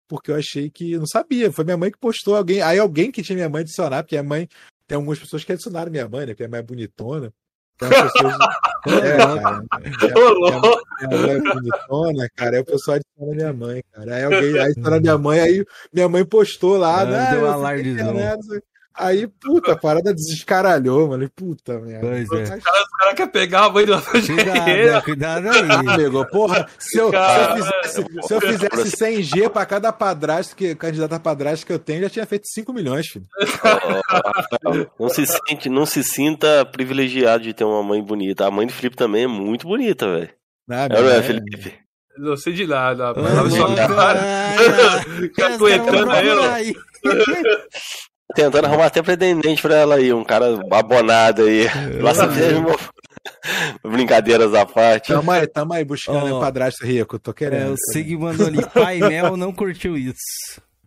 Porque 0.07 0.31
eu 0.31 0.35
achei 0.35 0.69
que. 0.69 0.97
Não 0.97 1.05
sabia. 1.05 1.51
Foi 1.51 1.63
minha 1.63 1.77
mãe 1.77 1.91
que 1.91 1.99
postou. 1.99 2.35
alguém 2.35 2.61
Aí 2.61 2.79
alguém 2.79 3.11
que 3.11 3.21
tinha 3.21 3.35
minha 3.35 3.49
mãe 3.49 3.61
adicionar, 3.61 4.03
porque 4.03 4.17
a 4.17 4.23
mãe. 4.23 4.47
Tem 4.87 4.95
algumas 4.95 5.19
pessoas 5.19 5.43
que 5.43 5.51
adicionaram 5.51 5.91
minha 5.91 6.09
mãe, 6.09 6.21
né? 6.21 6.33
Porque 6.33 6.45
a 6.45 6.47
mãe 6.47 6.59
é 6.59 6.63
bonitona. 6.63 7.31
Tem 7.77 7.87
umas 7.87 8.11
pessoas. 8.11 8.35
é, 9.03 9.17
cara. 9.17 9.63
Minha 11.07 11.21
mãe 11.21 11.31
é 11.31 11.53
bonitona, 11.53 12.29
cara. 12.35 12.55
Aí 12.55 12.61
o 12.61 12.65
pessoal 12.65 12.97
adiciona 12.97 13.35
minha 13.35 13.53
mãe, 13.53 13.83
cara. 13.91 14.15
Aí 14.15 14.23
alguém 14.23 14.53
aí 14.55 14.59
adiciona 14.59 14.99
minha 14.99 15.17
mãe, 15.17 15.39
aí 15.39 15.65
minha 15.93 16.09
mãe 16.09 16.25
postou 16.25 16.77
lá, 16.77 17.01
Ah, 17.01 17.05
né? 17.05 17.31
deu 17.31 17.41
eu 17.41 17.45
um 17.45 17.51
alardezão. 17.51 18.13
Aí, 18.99 19.27
puta, 19.27 19.71
a 19.71 19.77
parada 19.77 20.13
desescaralhou, 20.13 21.07
mano. 21.07 21.29
Puta 21.33 21.79
merda. 21.79 22.05
Pois 22.05 22.31
é. 22.31 22.55
O 22.57 22.97
cara 22.99 23.15
quer 23.15 23.27
pegar 23.31 23.65
a 23.65 23.69
mãe 23.69 23.85
do 23.85 23.99
Cuidado, 24.01 24.23
Ferreira. 24.25 24.97
é, 24.97 25.01
cuidado 25.01 25.49
aí. 25.49 25.93
Amigo, 25.93 26.25
porra, 26.29 26.67
se 26.77 26.97
eu, 26.97 27.09
se 27.09 27.09
eu 27.09 27.11
Cara, 27.11 27.55
fizesse, 27.55 28.05
se 28.27 28.33
eu 28.33 28.41
fizesse 28.41 28.91
100 28.97 29.23
G 29.23 29.49
pra 29.49 29.65
cada 29.65 29.93
padrasto, 29.93 30.55
que, 30.55 30.75
candidato 30.75 31.13
a 31.13 31.19
padrasto 31.19 31.65
que 31.65 31.71
eu 31.71 31.79
tenho, 31.79 32.01
já 32.01 32.09
tinha 32.09 32.25
feito 32.25 32.47
5 32.47 32.73
milhões, 32.73 33.07
filho. 33.07 33.25
Não 34.99 35.09
se, 35.09 35.25
sente, 35.25 35.69
não 35.69 35.85
se 35.85 36.03
sinta 36.03 36.65
privilegiado 36.65 37.43
de 37.43 37.53
ter 37.53 37.63
uma 37.63 37.81
mãe 37.81 38.03
bonita. 38.03 38.45
A 38.45 38.51
mãe 38.51 38.67
do 38.67 38.73
Felipe 38.73 38.95
também 38.97 39.23
é 39.23 39.27
muito 39.27 39.67
bonita, 39.67 40.07
velho. 40.11 40.29
Ah, 40.69 40.85
É, 40.85 40.89
não 41.01 41.09
é, 41.09 41.23
Felipe? 41.23 41.73
Não 42.17 42.35
sei 42.35 42.53
de 42.53 42.67
nada, 42.67 43.11
Ô, 43.11 43.13
rapaz. 43.13 43.33
Tava 43.33 43.49
só 43.49 43.75
cara. 43.75 44.19
ai, 44.21 44.99
Fica 45.21 45.53
aguentando 45.53 45.97
Os 45.99 46.05
caras 46.05 46.45
aí. 46.53 46.75
Tentando 48.35 48.65
arrumar 48.65 48.85
até 48.85 49.01
pretendente 49.01 49.61
pra 49.61 49.75
ela 49.75 49.95
aí, 49.95 50.13
um 50.13 50.23
cara 50.23 50.59
abonado 50.71 51.41
aí. 51.43 51.65
Lá 52.01 52.13
você 52.13 52.27
mesmo. 52.27 52.67
Brincadeiras 53.83 54.53
à 54.53 54.65
parte. 54.65 55.07
Tamo 55.13 55.31
aí, 55.31 55.47
tamo 55.47 55.73
aí 55.73 55.83
buscando 55.83 56.33
Ó. 56.33 56.37
um 56.37 56.39
padrasto 56.39 56.85
rico, 56.85 57.17
tô 57.19 57.31
É, 57.31 57.33
querendo. 57.33 57.73
o 57.73 57.77
Sig 57.91 58.15
mandou 58.17 58.47
ali, 58.47 58.63
pai 58.73 58.99
Mel 58.99 59.35
não 59.35 59.51
curtiu 59.51 59.97
isso. 59.97 60.15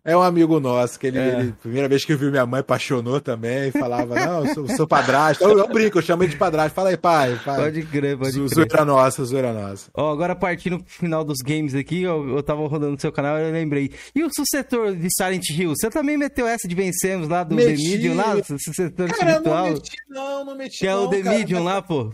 É 0.04 0.16
um 0.16 0.20
amigo 0.22 0.58
nosso, 0.58 0.98
que 0.98 1.06
ele, 1.06 1.18
É. 1.18 1.28
ele- 1.38 1.52
primeira 1.62 1.88
vez 1.88 2.04
que 2.04 2.16
viu 2.16 2.28
minha 2.28 2.44
mãe, 2.44 2.58
apaixonou 2.58 3.20
também, 3.20 3.70
falava, 3.70 4.16
não, 4.16 4.44
eu 4.44 4.52
sou, 4.54 4.68
sou 4.76 4.84
padrasto. 4.86 5.44
Eu, 5.44 5.56
eu 5.56 5.68
brinco, 5.68 5.98
eu 5.98 6.02
chamo 6.02 6.24
ele 6.24 6.32
de 6.32 6.36
padrasto. 6.36 6.74
Fala 6.74 6.88
aí, 6.88 6.96
pai, 6.96 7.38
pai. 7.44 7.56
Pode 7.60 7.82
crer, 7.84 8.18
pode 8.18 8.32
Zo- 8.32 8.46
crer. 8.46 8.54
Zoeira 8.68 8.84
nossa, 8.84 9.24
zoeira 9.24 9.52
nossa. 9.52 9.88
Ó, 9.94 10.10
agora 10.12 10.34
partindo 10.34 10.78
pro 10.82 10.92
final 10.92 11.22
dos 11.24 11.38
games 11.38 11.72
aqui, 11.72 12.02
eu, 12.02 12.28
eu 12.36 12.42
tava 12.42 12.66
rodando 12.66 12.90
no 12.92 13.00
seu 13.00 13.12
canal 13.12 13.38
e 13.38 13.42
eu 13.46 13.52
lembrei. 13.52 13.92
E 14.12 14.24
o 14.24 14.28
sucessor 14.34 14.96
de 14.96 15.06
Silent 15.16 15.48
Hill? 15.50 15.70
Você 15.76 15.88
também 15.88 16.16
meteu 16.18 16.48
essa 16.48 16.66
de 16.66 16.74
vencemos 16.74 17.28
lá 17.28 17.44
do 17.44 17.54
The 17.54 17.64
Meti. 17.64 17.88
Medium 17.90 18.16
lá? 18.16 18.34
Sucessor 18.42 18.90
Cara, 18.90 19.04
eu 19.04 19.06
espiritual? 19.06 19.64
não 19.66 19.72
meti 19.72 19.96
não, 20.10 20.44
não 20.44 20.56
meti 20.56 20.78
Que 20.80 20.86
é 20.88 20.90
não, 20.94 21.04
o 21.04 21.10
The 21.10 21.22
cara, 21.22 21.38
Medium 21.38 21.62
mas- 21.62 21.74
lá, 21.74 21.80
pô. 21.82 22.10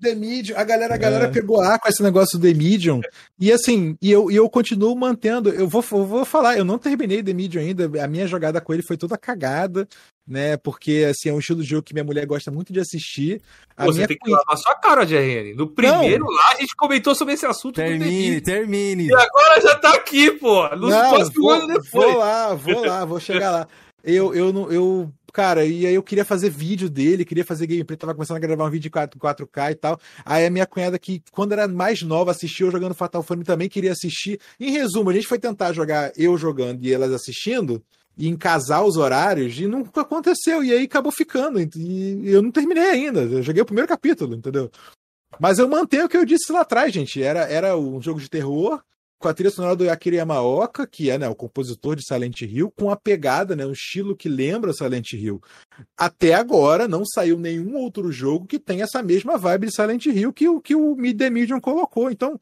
The 0.00 0.14
Medium, 0.14 0.58
a 0.58 0.64
galera, 0.64 0.94
a 0.94 0.98
galera 0.98 1.24
É. 1.26 1.30
pegou 1.30 1.60
ar 1.60 1.78
com 1.80 1.88
esse 1.88 2.02
negócio 2.02 2.38
do 2.38 2.46
The 2.46 2.52
Medium. 2.54 3.00
E 3.40 3.50
assim, 3.50 3.96
e 4.02 4.10
eu, 4.12 4.30
e 4.30 4.36
eu 4.36 4.48
continuo 4.50 4.94
mantendo. 4.94 5.48
Eu 5.50 5.66
vou, 5.66 5.82
eu 5.92 6.04
vou 6.04 6.24
falar, 6.24 6.58
eu 6.58 6.64
não 6.64 6.78
terminei 6.78 7.22
The 7.22 7.32
Medium 7.32 7.60
ainda. 7.62 8.04
A 8.04 8.06
minha 8.06 8.26
jogada 8.26 8.60
com 8.60 8.74
ele 8.74 8.82
foi 8.82 8.96
toda 8.98 9.16
cagada, 9.16 9.88
né? 10.28 10.56
Porque 10.58 11.06
assim, 11.10 11.30
é 11.30 11.32
um 11.32 11.38
estilo 11.38 11.62
de 11.62 11.68
jogo 11.68 11.82
que 11.82 11.94
minha 11.94 12.04
mulher 12.04 12.26
gosta 12.26 12.50
muito 12.50 12.72
de 12.72 12.80
assistir. 12.80 13.40
A 13.76 13.84
Pô, 13.86 13.92
minha 13.92 14.02
você 14.02 14.08
tem 14.08 14.18
que 14.18 14.30
lavar 14.30 14.56
sua 14.58 14.74
cara, 14.74 15.04
GRN. 15.04 15.54
No 15.56 15.66
primeiro 15.68 16.26
lá, 16.30 16.52
a 16.52 16.60
gente 16.60 16.74
comentou 16.76 17.14
sobre 17.14 17.32
esse 17.34 17.46
assunto 17.46 17.76
Termine, 17.76 18.40
termine. 18.42 19.06
E 19.08 19.14
agora 19.14 19.60
já 19.62 19.76
tá 19.76 19.94
aqui, 19.94 20.30
pô. 20.32 20.68
Nos 20.76 20.90
Não, 20.90 21.30
vou, 21.30 21.50
ano 21.52 21.66
depois. 21.68 21.90
vou 21.90 22.18
lá, 22.18 22.54
vou 22.54 22.84
lá, 22.86 23.04
vou 23.04 23.18
chegar 23.20 23.50
lá. 23.50 23.68
Eu, 24.04 24.34
eu 24.34 24.52
não, 24.52 24.70
eu, 24.70 25.10
cara, 25.36 25.66
e 25.66 25.86
aí 25.86 25.94
eu 25.94 26.02
queria 26.02 26.24
fazer 26.24 26.48
vídeo 26.48 26.88
dele, 26.88 27.22
queria 27.22 27.44
fazer 27.44 27.66
gameplay, 27.66 27.94
tava 27.94 28.14
começando 28.14 28.38
a 28.38 28.40
gravar 28.40 28.64
um 28.64 28.70
vídeo 28.70 28.84
de 28.84 28.90
4, 28.90 29.20
4K 29.20 29.70
e 29.70 29.74
tal. 29.74 30.00
Aí 30.24 30.46
a 30.46 30.50
minha 30.50 30.66
cunhada, 30.66 30.98
que 30.98 31.22
quando 31.30 31.52
era 31.52 31.68
mais 31.68 32.00
nova, 32.00 32.30
assistiu 32.30 32.70
jogando 32.70 32.94
Fatal 32.94 33.22
Frame, 33.22 33.44
também 33.44 33.68
queria 33.68 33.92
assistir. 33.92 34.40
Em 34.58 34.70
resumo, 34.70 35.10
a 35.10 35.12
gente 35.12 35.26
foi 35.26 35.38
tentar 35.38 35.74
jogar 35.74 36.10
eu 36.16 36.38
jogando 36.38 36.82
e 36.82 36.90
elas 36.90 37.12
assistindo, 37.12 37.84
e 38.16 38.28
em 38.28 38.34
casar 38.34 38.82
os 38.82 38.96
horários 38.96 39.60
e 39.60 39.66
nunca 39.66 40.00
aconteceu. 40.00 40.64
E 40.64 40.72
aí 40.72 40.84
acabou 40.84 41.12
ficando. 41.12 41.60
E 41.60 42.30
eu 42.30 42.40
não 42.40 42.50
terminei 42.50 42.88
ainda. 42.88 43.20
Eu 43.20 43.42
joguei 43.42 43.60
o 43.60 43.66
primeiro 43.66 43.86
capítulo, 43.86 44.34
entendeu? 44.34 44.70
Mas 45.38 45.58
eu 45.58 45.68
mantenho 45.68 46.06
o 46.06 46.08
que 46.08 46.16
eu 46.16 46.24
disse 46.24 46.50
lá 46.50 46.62
atrás, 46.62 46.94
gente. 46.94 47.22
Era, 47.22 47.40
era 47.40 47.76
um 47.76 48.00
jogo 48.00 48.18
de 48.18 48.30
terror 48.30 48.82
com 49.18 49.28
a 49.28 49.34
trilha 49.34 49.50
sonora 49.50 49.74
do 49.74 49.90
Akira 49.90 50.16
Yamaoka, 50.16 50.86
que 50.86 51.10
é 51.10 51.18
né, 51.18 51.28
o 51.28 51.34
compositor 51.34 51.96
de 51.96 52.04
Silent 52.06 52.42
Hill, 52.42 52.70
com 52.70 52.90
a 52.90 52.96
pegada, 52.96 53.56
né, 53.56 53.64
um 53.64 53.72
estilo 53.72 54.16
que 54.16 54.28
lembra 54.28 54.72
Silent 54.72 55.12
Hill. 55.12 55.40
Até 55.96 56.34
agora 56.34 56.86
não 56.86 57.04
saiu 57.04 57.38
nenhum 57.38 57.76
outro 57.76 58.12
jogo 58.12 58.46
que 58.46 58.58
tenha 58.58 58.84
essa 58.84 59.02
mesma 59.02 59.38
vibe 59.38 59.66
de 59.66 59.74
Silent 59.74 60.06
Hill 60.06 60.32
que 60.32 60.48
o 60.48 60.60
que 60.60 60.74
o 60.74 60.96
The 61.16 61.30
Medium 61.30 61.60
colocou. 61.60 62.10
Então, 62.10 62.38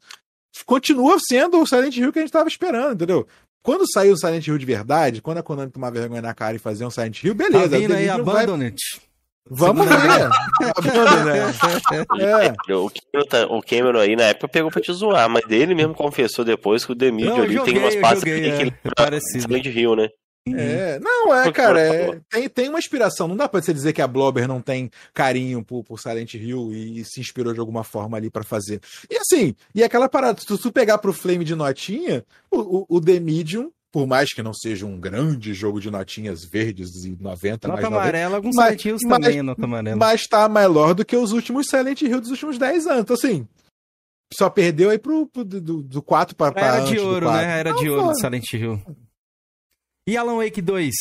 continua 0.65 1.17
sendo 1.19 1.61
o 1.61 1.67
Silent 1.67 1.95
Hill 1.95 2.11
que 2.11 2.19
a 2.19 2.21
gente 2.21 2.29
estava 2.29 2.49
esperando, 2.49 2.93
entendeu? 2.93 3.27
Quando 3.63 3.91
saiu 3.91 4.13
o 4.13 4.17
Silent 4.17 4.45
Hill 4.45 4.57
de 4.57 4.65
verdade, 4.65 5.21
quando 5.21 5.39
a 5.39 5.43
Konami 5.43 5.71
tomar 5.71 5.89
vergonha 5.89 6.21
na 6.21 6.35
cara 6.35 6.55
e 6.55 6.59
fazer 6.59 6.85
um 6.85 6.91
Silent 6.91 7.23
Hill, 7.23 7.33
beleza. 7.33 7.69
Tá 7.69 7.77
vindo 7.77 7.93
aí, 7.93 8.07
Abandoned. 8.07 8.75
Vai... 8.95 9.04
Vamos 9.49 9.85
ver. 9.85 9.95
é. 12.19 12.73
o, 12.73 12.89
Cameron, 12.89 13.27
tá, 13.29 13.45
o 13.45 13.61
Cameron 13.61 13.99
aí 13.99 14.15
na 14.15 14.23
época 14.23 14.47
pegou 14.47 14.71
pra 14.71 14.81
te 14.81 14.91
zoar, 14.91 15.29
mas 15.29 15.43
ele 15.49 15.75
mesmo 15.75 15.93
confessou 15.93 16.43
depois 16.43 16.83
que 16.83 16.91
o 16.91 16.95
Demidio 16.95 17.43
ali 17.43 17.53
joguei, 17.53 17.73
tem 17.73 17.81
umas 17.81 17.95
partes 17.95 18.23
que, 18.23 18.31
é, 18.31 18.61
ele 18.61 18.73
é 18.83 18.89
parecido. 18.95 19.59
de 19.59 19.69
Rio, 19.69 19.95
né? 19.95 20.09
É, 20.47 20.99
não, 20.99 21.33
é, 21.33 21.51
cara, 21.51 21.81
é, 21.81 22.19
tem, 22.29 22.47
tem 22.47 22.69
uma 22.69 22.77
inspiração. 22.77 23.27
Não 23.27 23.35
dá 23.35 23.49
pra 23.49 23.61
você 23.61 23.73
dizer 23.73 23.93
que 23.93 24.01
a 24.01 24.07
Blobber 24.07 24.47
não 24.47 24.61
tem 24.61 24.91
carinho 25.11 25.63
por, 25.63 25.83
por 25.83 25.99
Silent 25.99 26.35
Hill 26.35 26.71
e, 26.71 26.99
e 26.99 27.05
se 27.05 27.19
inspirou 27.19 27.51
de 27.51 27.59
alguma 27.59 27.83
forma 27.83 28.15
ali 28.15 28.29
para 28.29 28.43
fazer. 28.43 28.79
E 29.09 29.17
assim, 29.17 29.55
e 29.73 29.83
aquela 29.83 30.07
parada, 30.07 30.39
se 30.39 30.45
tu 30.45 30.71
pegar 30.71 30.99
pro 30.99 31.13
Flame 31.13 31.43
de 31.43 31.55
notinha, 31.55 32.23
o, 32.51 32.59
o, 32.59 32.85
o 32.89 33.01
The 33.01 33.19
Medium 33.19 33.71
por 33.95 34.05
mais 34.05 34.33
que 34.33 34.43
não 34.43 34.53
seja 34.53 34.85
um 34.85 34.99
grande 34.99 35.53
jogo 35.53 35.79
de 35.79 35.89
notinhas 35.89 36.43
verdes 36.43 37.05
e 37.05 37.15
90, 37.15 37.69
nota 37.69 37.81
mais 37.81 37.93
amarela, 37.93 38.35
alguns 38.35 38.53
Silent 38.53 38.83
Hills 38.83 39.07
também, 39.07 39.41
nota 39.41 39.63
amarela. 39.63 39.95
Mas 39.95 40.27
tá 40.27 40.49
melhor 40.49 40.93
do 40.93 41.05
que 41.05 41.15
os 41.15 41.31
últimos 41.31 41.67
Silent 41.67 42.01
Hill 42.01 42.19
dos 42.19 42.29
últimos 42.29 42.57
10 42.57 42.87
anos. 42.87 43.03
Então, 43.03 43.13
assim, 43.13 43.47
só 44.33 44.49
perdeu 44.49 44.89
aí 44.89 44.99
pro, 44.99 45.27
pro 45.27 45.45
do, 45.45 45.81
do 45.81 46.01
4 46.01 46.35
para 46.35 46.59
Era 46.59 46.81
de 46.81 46.99
ouro, 46.99 47.31
né? 47.31 47.57
Era 47.57 47.71
não, 47.71 47.79
de 47.79 47.89
ouro 47.89 48.09
do 48.09 48.19
Silent 48.19 48.51
Hill. 48.51 48.81
E 50.05 50.17
Alan 50.17 50.43
Wake 50.43 50.61
2? 50.61 50.93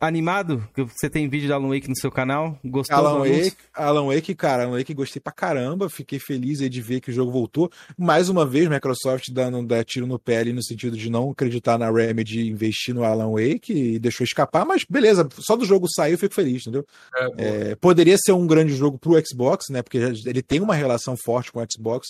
Animado? 0.00 0.68
Que 0.74 0.84
você 0.84 1.08
tem 1.08 1.28
vídeo 1.28 1.48
da 1.48 1.54
Alan 1.54 1.68
Wake 1.68 1.88
no 1.88 1.96
seu 1.96 2.10
canal? 2.10 2.58
Gostou 2.64 2.96
Alan 2.96 3.18
Wake, 3.20 3.56
Alan 3.74 4.06
Wake, 4.06 4.34
cara, 4.34 4.64
Alan 4.64 4.78
Wake 4.78 4.94
gostei 4.94 5.20
pra 5.20 5.32
caramba. 5.32 5.88
Fiquei 5.88 6.18
feliz 6.18 6.60
aí 6.60 6.68
de 6.68 6.80
ver 6.80 7.00
que 7.00 7.10
o 7.10 7.12
jogo 7.12 7.30
voltou. 7.30 7.70
Mais 7.96 8.28
uma 8.28 8.46
vez, 8.46 8.68
Microsoft 8.68 9.26
dando 9.30 9.66
dá 9.66 9.82
tiro 9.84 10.06
no 10.06 10.18
pé 10.18 10.38
ali 10.38 10.52
no 10.52 10.62
sentido 10.62 10.96
de 10.96 11.10
não 11.10 11.30
acreditar 11.30 11.78
na 11.78 11.90
Remedy 11.90 12.40
e 12.40 12.48
investir 12.48 12.94
no 12.94 13.04
Alan 13.04 13.30
Wake 13.30 13.72
e 13.72 13.98
deixou 13.98 14.24
escapar, 14.24 14.64
mas 14.64 14.84
beleza, 14.88 15.28
só 15.38 15.56
do 15.56 15.64
jogo 15.64 15.88
sair 15.88 16.12
eu 16.12 16.18
fico 16.18 16.34
feliz, 16.34 16.62
entendeu? 16.62 16.84
É, 17.14 17.70
é, 17.70 17.74
poderia 17.76 18.16
ser 18.18 18.32
um 18.32 18.46
grande 18.46 18.74
jogo 18.74 18.98
pro 18.98 19.20
Xbox, 19.24 19.66
né? 19.70 19.82
Porque 19.82 19.98
ele 19.98 20.42
tem 20.42 20.60
uma 20.60 20.74
relação 20.74 21.16
forte 21.16 21.52
com 21.52 21.60
o 21.60 21.66
Xbox. 21.70 22.08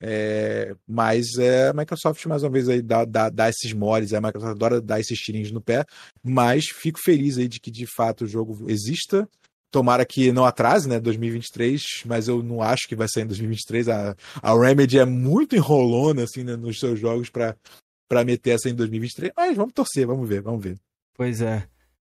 É, 0.00 0.74
mas 0.86 1.38
é, 1.38 1.68
a 1.68 1.72
Microsoft, 1.72 2.24
mais 2.26 2.42
uma 2.42 2.50
vez, 2.50 2.68
aí 2.68 2.82
dá, 2.82 3.04
dá, 3.04 3.30
dá 3.30 3.48
esses 3.48 3.72
moles, 3.72 4.12
a 4.12 4.20
Microsoft 4.20 4.52
adora 4.52 4.80
dar 4.80 5.00
esses 5.00 5.18
tirinhos 5.18 5.50
no 5.50 5.60
pé, 5.60 5.84
mas 6.22 6.66
fico 6.66 7.00
feliz 7.02 7.38
aí 7.38 7.48
de 7.48 7.60
que 7.60 7.70
de 7.70 7.86
fato 7.86 8.24
o 8.24 8.26
jogo 8.26 8.70
exista. 8.70 9.28
Tomara 9.72 10.04
que 10.04 10.32
não 10.32 10.44
atrase, 10.44 10.88
né? 10.88 10.98
2023, 10.98 11.82
mas 12.04 12.26
eu 12.26 12.42
não 12.42 12.60
acho 12.60 12.88
que 12.88 12.96
vai 12.96 13.06
sair 13.08 13.22
em 13.22 13.28
2023. 13.28 13.88
A, 13.88 14.16
a 14.42 14.58
Remedy 14.58 14.98
é 14.98 15.04
muito 15.04 15.54
enrolona 15.54 16.24
assim, 16.24 16.42
né, 16.42 16.56
nos 16.56 16.80
seus 16.80 16.98
jogos 16.98 17.30
para 17.30 18.24
meter 18.24 18.50
essa 18.50 18.68
em 18.68 18.74
2023. 18.74 19.32
Mas 19.36 19.56
vamos 19.56 19.72
torcer, 19.72 20.06
vamos 20.06 20.28
ver, 20.28 20.42
vamos 20.42 20.62
ver. 20.62 20.76
Pois 21.16 21.40
é. 21.40 21.68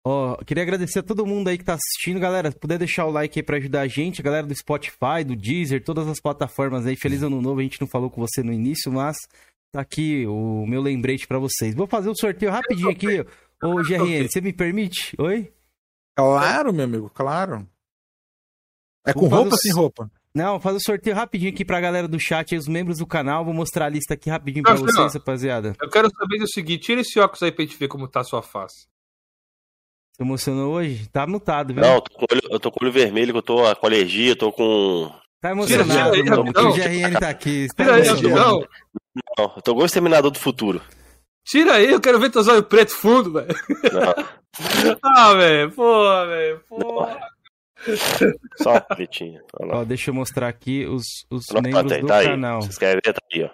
Ó, 0.09 0.37
queria 0.45 0.63
agradecer 0.63 0.99
a 0.99 1.03
todo 1.03 1.25
mundo 1.25 1.49
aí 1.49 1.57
que 1.57 1.65
tá 1.65 1.73
assistindo, 1.73 2.17
galera. 2.17 2.49
Se 2.49 2.57
puder 2.57 2.77
deixar 2.77 3.05
o 3.05 3.11
like 3.11 3.37
aí 3.37 3.43
pra 3.43 3.57
ajudar 3.57 3.81
a 3.81 3.87
gente, 3.89 4.21
a 4.21 4.23
galera 4.23 4.47
do 4.47 4.55
Spotify, 4.55 5.21
do 5.25 5.35
Deezer, 5.35 5.83
todas 5.83 6.07
as 6.07 6.21
plataformas 6.21 6.85
aí. 6.85 6.95
Feliz 6.95 7.23
ano 7.23 7.41
novo, 7.41 7.59
a 7.59 7.63
gente 7.63 7.81
não 7.81 7.87
falou 7.89 8.09
com 8.09 8.21
você 8.21 8.41
no 8.41 8.53
início, 8.53 8.89
mas 8.89 9.17
tá 9.69 9.81
aqui 9.81 10.25
o 10.25 10.65
meu 10.65 10.81
lembrete 10.81 11.27
para 11.27 11.37
vocês. 11.37 11.75
Vou 11.75 11.87
fazer 11.87 12.07
o 12.07 12.13
um 12.13 12.15
sorteio 12.15 12.49
rapidinho 12.49 12.89
aqui. 12.89 13.19
Ô, 13.61 13.83
GRN, 13.83 14.29
você 14.29 14.39
me 14.39 14.53
permite? 14.53 15.13
Oi? 15.19 15.51
Claro, 16.15 16.71
meu 16.71 16.85
amigo, 16.85 17.09
claro. 17.09 17.67
É 19.05 19.11
com 19.11 19.27
roupa 19.27 19.55
ou 19.55 19.57
sem 19.57 19.73
roupa? 19.73 20.09
Não, 20.33 20.51
vou 20.51 20.61
fazer 20.61 20.75
o 20.75 20.77
um 20.77 20.85
sorteio 20.85 21.17
rapidinho 21.17 21.51
aqui 21.51 21.65
pra 21.65 21.81
galera 21.81 22.07
do 22.07 22.17
chat, 22.17 22.55
os 22.55 22.69
membros 22.69 22.99
do 22.99 23.05
canal. 23.05 23.43
Vou 23.43 23.53
mostrar 23.53 23.87
a 23.87 23.89
lista 23.89 24.13
aqui 24.13 24.29
rapidinho 24.29 24.63
pra 24.63 24.75
vocês, 24.75 25.15
rapaziada. 25.15 25.75
Eu 25.81 25.89
quero 25.89 26.09
saber 26.17 26.41
o 26.41 26.47
seguinte: 26.47 26.83
tira 26.83 27.01
esse 27.01 27.19
óculos 27.19 27.43
aí 27.43 27.51
pra 27.51 27.65
gente 27.65 27.77
ver 27.77 27.89
como 27.89 28.07
tá 28.07 28.21
a 28.21 28.23
sua 28.23 28.41
face. 28.41 28.87
Você 30.17 30.23
emocionou 30.23 30.73
hoje? 30.73 31.07
Tá 31.09 31.27
mutado, 31.27 31.73
viu? 31.75 31.83
Não, 31.83 31.95
eu 31.95 32.01
tô 32.01 32.17
com 32.17 32.25
olho, 32.31 32.41
eu 32.49 32.59
tô 32.59 32.71
com 32.71 32.83
olho 32.83 32.91
vermelho, 32.91 33.33
que 33.33 33.37
eu 33.37 33.43
tô 33.43 33.75
com 33.75 33.85
alergia, 33.85 34.35
tô 34.35 34.51
com. 34.51 35.11
Tá 35.39 35.51
emocionado, 35.51 36.15
tira, 36.15 36.35
mano, 36.35 36.49
o 36.49 36.73
GRN 36.73 37.19
tá 37.19 37.29
aqui. 37.29 37.67
Tá 37.75 37.83
tira 37.83 37.95
aí, 37.97 38.21
não. 38.23 38.65
não, 39.37 39.53
eu 39.55 39.61
tô 39.61 39.75
com 39.75 39.81
o 39.81 39.85
Exterminador 39.85 40.31
do 40.31 40.39
Futuro. 40.39 40.81
Tira 41.45 41.75
aí, 41.75 41.91
eu 41.91 42.01
quero 42.01 42.19
ver 42.19 42.31
teus 42.31 42.47
olhos 42.47 42.65
preto 42.65 42.93
fundo, 42.93 43.31
velho. 43.31 43.47
ah, 45.03 45.33
velho, 45.35 45.71
porra, 45.71 46.25
velho, 46.25 46.59
porra. 46.67 47.19
Só 48.57 48.79
pretinho. 48.79 49.39
Ó, 49.53 49.85
deixa 49.85 50.09
eu 50.09 50.15
mostrar 50.15 50.47
aqui 50.47 50.87
os, 50.87 51.27
os 51.29 51.45
membros 51.61 51.91
tá, 51.91 51.99
do 51.99 52.07
tá 52.07 52.23
canal. 52.23 52.61
Vocês 52.63 52.77
querem 52.79 52.99
ver? 53.05 53.13
Tá 53.13 53.21
aí, 53.31 53.43
ó. 53.43 53.49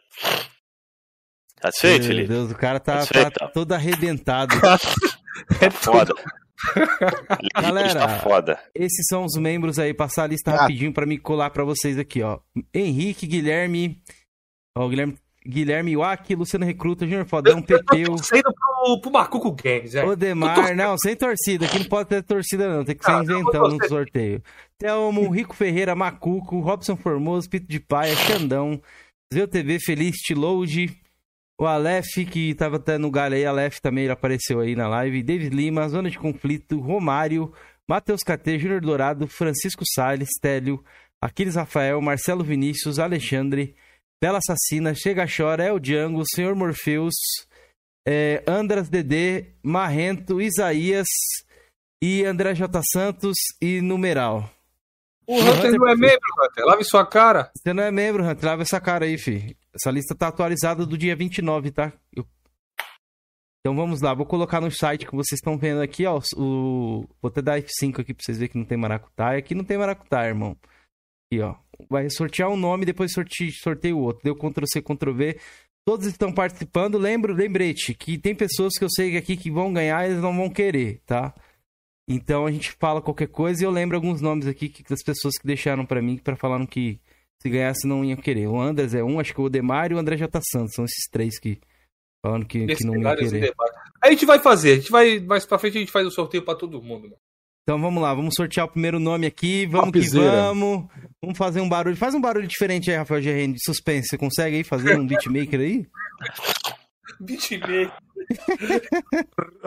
Satisfeito, 1.61 2.05
Felipe? 2.05 2.29
Meu 2.29 2.39
Deus, 2.39 2.51
o 2.51 2.55
cara 2.57 2.79
tá, 2.79 3.05
tá 3.05 3.49
todo 3.49 3.73
arrebentado. 3.73 4.55
é 5.59 5.69
foda. 5.69 6.13
Galera, 7.55 8.19
foda. 8.19 8.59
esses 8.73 9.05
são 9.07 9.25
os 9.25 9.35
membros 9.35 9.79
aí. 9.79 9.93
Passar 9.93 10.23
a 10.23 10.27
lista 10.27 10.51
ah. 10.51 10.61
rapidinho 10.61 10.93
para 10.93 11.05
me 11.05 11.17
colar 11.17 11.49
para 11.49 11.63
vocês 11.63 11.97
aqui, 11.97 12.21
ó. 12.21 12.39
Henrique, 12.73 13.27
Guilherme, 13.27 14.01
ó, 14.77 14.87
Guilherme, 14.87 15.17
Guilherme 15.45 15.97
Wack, 15.97 16.35
Luciano 16.35 16.65
Recruta, 16.65 17.05
Júnior 17.05 17.25
Fodão, 17.25 17.61
Pepeu. 17.61 18.17
Saindo 18.17 18.53
pro, 18.53 19.01
pro 19.01 19.11
Macuco 19.11 19.51
Games, 19.51 19.93
é. 19.93 20.05
Odemar, 20.05 20.75
não, 20.75 20.97
sem 20.97 21.15
torcida. 21.15 21.65
Aqui 21.65 21.79
não 21.79 21.85
pode 21.85 22.09
ter 22.09 22.23
torcida, 22.23 22.69
não. 22.69 22.85
Tem 22.85 22.95
que 22.95 23.03
ser 23.03 23.11
ah, 23.11 23.23
inventando 23.23 23.77
no 23.77 23.87
sorteio. 23.87 24.41
Thelmo, 24.77 25.29
Rico 25.31 25.55
Ferreira, 25.55 25.95
Macuco, 25.95 26.59
Robson 26.59 26.95
Formoso, 26.95 27.49
Pito 27.49 27.67
de 27.67 27.79
Paia, 27.79 28.15
Xandão, 28.15 28.81
Zeu 29.33 29.47
TV 29.47 29.79
Feliz, 29.79 30.15
Load, 30.33 30.97
o 31.59 31.65
Aleph, 31.65 32.25
que 32.31 32.55
tava 32.55 32.77
até 32.77 32.97
no 32.97 33.11
galho 33.11 33.35
aí, 33.35 33.45
Aleph 33.45 33.79
também 33.79 34.09
apareceu 34.09 34.59
aí 34.59 34.75
na 34.75 34.87
live. 34.87 35.23
David 35.23 35.55
Lima, 35.55 35.87
Zona 35.87 36.09
de 36.09 36.17
Conflito, 36.17 36.79
Romário, 36.79 37.53
Matheus 37.87 38.21
KT, 38.21 38.59
Júnior 38.59 38.81
Dourado, 38.81 39.27
Francisco 39.27 39.83
Salles, 39.93 40.29
Télio, 40.41 40.83
Aquiles 41.21 41.55
Rafael, 41.55 42.01
Marcelo 42.01 42.43
Vinícius, 42.43 42.99
Alexandre, 42.99 43.75
Bela 44.21 44.39
Assassina, 44.39 44.95
Chega 44.95 45.25
Chora, 45.25 45.63
El 45.63 45.79
Django, 45.79 46.23
Senhor 46.33 46.55
Morpheus, 46.55 47.13
é, 48.07 48.43
Andras 48.47 48.89
Dedê, 48.89 49.53
Marrento, 49.61 50.41
Isaías 50.41 51.07
e 52.01 52.25
André 52.25 52.53
J. 52.55 52.81
Santos 52.91 53.35
e 53.61 53.79
Numeral. 53.79 54.49
O 55.27 55.35
Hunter, 55.35 55.53
Hunter 55.53 55.79
não 55.79 55.87
é 55.87 55.95
membro, 55.95 56.27
Hunter. 56.41 56.65
Lave 56.65 56.83
sua 56.83 57.05
cara. 57.05 57.49
Você 57.55 57.73
não 57.73 57.83
é 57.83 57.91
membro, 57.91 58.23
Hunter. 58.23 58.45
Lave 58.45 58.63
essa 58.63 58.81
cara 58.81 59.05
aí, 59.05 59.17
fi. 59.17 59.55
Essa 59.73 59.89
lista 59.89 60.13
tá 60.13 60.27
atualizada 60.27 60.85
do 60.85 60.97
dia 60.97 61.15
29, 61.15 61.71
tá? 61.71 61.91
Eu... 62.15 62.25
Então 63.59 63.75
vamos 63.75 64.01
lá, 64.01 64.13
vou 64.13 64.25
colocar 64.25 64.59
no 64.59 64.69
site 64.69 65.05
que 65.05 65.15
vocês 65.15 65.39
estão 65.39 65.57
vendo 65.57 65.81
aqui, 65.81 66.05
ó. 66.05 66.19
O... 66.35 67.07
Vou 67.21 67.29
até 67.29 67.41
dar 67.41 67.61
F5 67.61 68.01
aqui 68.01 68.13
pra 68.13 68.23
vocês 68.23 68.37
verem 68.37 68.51
que 68.51 68.57
não 68.57 68.65
tem 68.65 68.77
maracutaia. 68.77 69.39
Aqui 69.39 69.55
não 69.55 69.63
tem 69.63 69.77
maracutaia, 69.77 70.29
irmão. 70.29 70.57
Aqui, 71.31 71.41
ó. 71.41 71.55
Vai 71.89 72.09
sortear 72.09 72.49
um 72.49 72.57
nome, 72.57 72.85
depois 72.85 73.13
sorteia 73.13 73.95
o 73.95 73.99
outro. 73.99 74.23
Deu 74.23 74.35
Ctrl 74.35 74.65
C, 74.65 74.81
Ctrl 74.81 75.13
V. 75.13 75.39
Todos 75.85 76.05
estão 76.05 76.31
participando. 76.31 76.97
Lembro, 76.97 77.33
lembrete, 77.33 77.93
que 77.93 78.17
tem 78.17 78.35
pessoas 78.35 78.73
que 78.77 78.83
eu 78.83 78.89
sei 78.89 79.17
aqui 79.17 79.35
que 79.35 79.49
vão 79.49 79.73
ganhar 79.73 80.03
e 80.03 80.11
eles 80.11 80.21
não 80.21 80.35
vão 80.35 80.49
querer, 80.49 81.01
tá? 81.05 81.33
Então 82.07 82.45
a 82.45 82.51
gente 82.51 82.71
fala 82.71 83.01
qualquer 83.01 83.27
coisa 83.27 83.63
e 83.63 83.65
eu 83.65 83.71
lembro 83.71 83.95
alguns 83.95 84.21
nomes 84.21 84.45
aqui 84.45 84.67
que, 84.69 84.83
das 84.83 85.01
pessoas 85.01 85.37
que 85.37 85.47
deixaram 85.47 85.85
para 85.85 86.01
mim 86.01 86.17
para 86.17 86.35
falaram 86.35 86.65
que 86.65 86.99
se 87.43 87.49
ganhasse 87.49 87.85
não 87.85 88.05
iam 88.05 88.17
querer. 88.17 88.47
O 88.47 88.59
Andrés 88.59 88.95
é 88.95 89.03
um, 89.03 89.19
acho 89.19 89.33
que 89.33 89.41
o 89.41 89.43
Odemar 89.43 89.91
e 89.91 89.95
o 89.95 89.97
André 89.97 90.15
J. 90.15 90.39
Santos. 90.49 90.73
São 90.73 90.85
esses 90.85 91.09
três 91.11 91.37
que 91.37 91.59
falando 92.25 92.45
que, 92.45 92.65
que 92.67 92.85
não 92.85 92.95
iam 92.95 93.15
querer. 93.15 93.53
A 94.01 94.09
gente 94.09 94.25
vai 94.25 94.39
fazer, 94.39 94.71
a 94.71 94.75
gente 94.75 94.91
vai 94.91 95.19
mais 95.19 95.45
pra 95.45 95.59
frente 95.59 95.77
a 95.77 95.81
gente 95.81 95.91
faz 95.91 96.05
o 96.05 96.07
um 96.07 96.11
sorteio 96.11 96.43
para 96.43 96.57
todo 96.57 96.81
mundo. 96.81 97.09
Né? 97.09 97.15
Então 97.63 97.79
vamos 97.79 98.01
lá, 98.01 98.13
vamos 98.13 98.33
sortear 98.35 98.65
o 98.65 98.69
primeiro 98.69 98.99
nome 98.99 99.27
aqui, 99.27 99.65
vamos 99.65 99.91
que 99.91 100.09
vamos. 100.09 100.85
Vamos 101.21 101.37
fazer 101.37 101.59
um 101.61 101.69
barulho. 101.69 101.97
Faz 101.97 102.15
um 102.15 102.21
barulho 102.21 102.47
diferente 102.47 102.89
aí, 102.89 102.97
Rafael 102.97 103.21
GRN, 103.21 103.53
de 103.53 103.63
suspense. 103.63 104.07
Você 104.09 104.17
consegue 104.17 104.57
aí 104.57 104.63
fazer 104.63 104.97
um 104.97 105.05
beatmaker 105.05 105.59
aí? 105.59 105.85
beatmaker. 107.19 107.91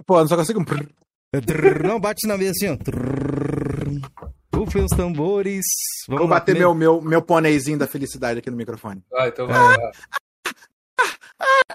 Pô, 0.06 0.18
não 0.18 0.28
só 0.28 0.36
consigo 0.36 0.60
um. 0.60 0.64
Não, 1.86 2.00
bate 2.00 2.26
na 2.26 2.38
mesa 2.38 2.52
assim, 2.52 2.68
ó. 2.68 2.76
Rufem 4.56 4.84
os 4.84 4.90
tambores. 4.90 5.64
Vamos 6.08 6.20
Vou 6.20 6.28
bater 6.28 6.56
meu, 6.56 6.74
meu, 6.74 7.00
meu 7.00 7.20
pôneizinho 7.20 7.78
da 7.78 7.86
felicidade 7.86 8.38
aqui 8.38 8.50
no 8.50 8.56
microfone. 8.56 9.02
Ah, 9.14 9.28
então 9.28 9.46
vai 9.46 9.58
lá. 9.58 9.92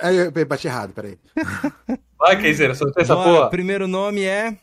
Aí 0.01 0.17
eu 0.17 0.45
bati 0.45 0.67
errado, 0.67 0.93
peraí. 0.93 1.17
Vai, 2.17 2.39
Kenzeira, 2.39 2.75
sorteia 2.75 3.03
essa 3.03 3.15
porra. 3.15 3.45
O 3.47 3.49
primeiro 3.49 3.87
nome 3.87 4.23
é 4.23 4.55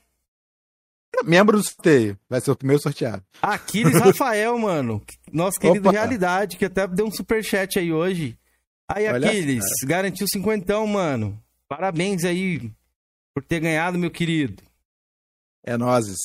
Membro 1.24 1.56
do 1.56 1.64
sorteio. 1.64 2.18
Vai 2.28 2.40
ser 2.40 2.50
o 2.50 2.56
primeiro 2.56 2.82
sorteado. 2.82 3.24
Aquiles 3.40 3.98
Rafael, 3.98 4.56
mano. 4.58 5.02
Nosso 5.32 5.58
querido 5.58 5.88
Opa. 5.88 5.98
Realidade, 5.98 6.56
que 6.56 6.64
até 6.64 6.86
deu 6.86 7.06
um 7.06 7.10
superchat 7.10 7.78
aí 7.78 7.92
hoje. 7.92 8.38
Aí, 8.88 9.08
Olha, 9.08 9.28
Aquiles, 9.28 9.64
garantiu 9.84 10.26
cinquentão, 10.30 10.86
mano. 10.86 11.40
Parabéns 11.68 12.24
aí 12.24 12.70
por 13.34 13.44
ter 13.44 13.60
ganhado, 13.60 13.98
meu 13.98 14.10
querido. 14.10 14.62
É 15.64 15.76
nozes. 15.76 16.16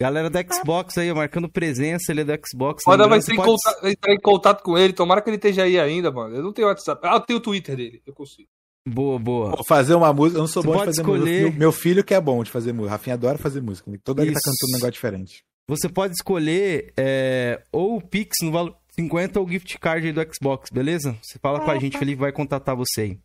Galera 0.00 0.30
da 0.30 0.40
Xbox 0.44 0.96
aí, 0.96 1.10
ó, 1.10 1.14
marcando 1.16 1.48
presença, 1.48 2.12
ele 2.12 2.20
é 2.20 2.24
do 2.24 2.32
Xbox. 2.46 2.84
Foda 2.84 3.08
vai 3.08 3.18
em 3.18 3.22
pode- 3.36 3.36
contato- 3.36 3.86
entrar 3.86 4.14
em 4.14 4.20
contato 4.20 4.62
com 4.62 4.78
ele. 4.78 4.92
Tomara 4.92 5.20
que 5.20 5.28
ele 5.28 5.36
esteja 5.36 5.64
aí 5.64 5.78
ainda, 5.78 6.12
mano. 6.12 6.36
Eu 6.36 6.42
não 6.42 6.52
tenho 6.52 6.68
WhatsApp. 6.68 7.00
Ah, 7.04 7.14
eu 7.16 7.20
tenho 7.20 7.38
o 7.40 7.42
Twitter 7.42 7.76
dele. 7.76 8.00
Eu 8.06 8.14
consigo. 8.14 8.48
Boa, 8.88 9.18
boa. 9.18 9.50
Vou 9.50 9.64
fazer 9.66 9.94
uma 9.94 10.12
música. 10.12 10.38
Eu 10.38 10.42
não 10.42 10.46
sou 10.46 10.62
Você 10.62 10.68
bom 10.68 10.78
de 10.78 10.84
fazer 10.84 11.00
escolher- 11.00 11.40
música. 11.42 11.58
Meu 11.58 11.72
filho 11.72 12.04
que 12.04 12.14
é 12.14 12.20
bom 12.20 12.44
de 12.44 12.50
fazer 12.50 12.72
música. 12.72 12.92
Rafinha 12.92 13.14
adora 13.14 13.38
fazer 13.38 13.60
música. 13.60 13.90
Toda 14.04 14.22
hora 14.22 14.30
ele 14.30 14.34
tá 14.36 14.40
cantando 14.44 14.70
um 14.70 14.74
negócio 14.74 14.92
diferente. 14.92 15.42
Você 15.68 15.88
pode 15.88 16.14
escolher 16.14 16.92
é, 16.96 17.60
ou 17.72 17.96
o 17.96 18.00
Pix 18.00 18.36
no 18.42 18.52
valor 18.52 18.76
50 18.92 19.40
ou 19.40 19.46
o 19.46 19.50
gift 19.50 19.78
card 19.78 20.06
aí 20.06 20.12
do 20.12 20.20
Xbox, 20.32 20.70
beleza? 20.70 21.18
Você 21.22 21.38
fala 21.40 21.60
com 21.60 21.70
a 21.70 21.78
gente, 21.78 21.98
Felipe 21.98 22.20
vai 22.20 22.32
contatar 22.32 22.74
você 22.76 23.00
aí. 23.02 23.18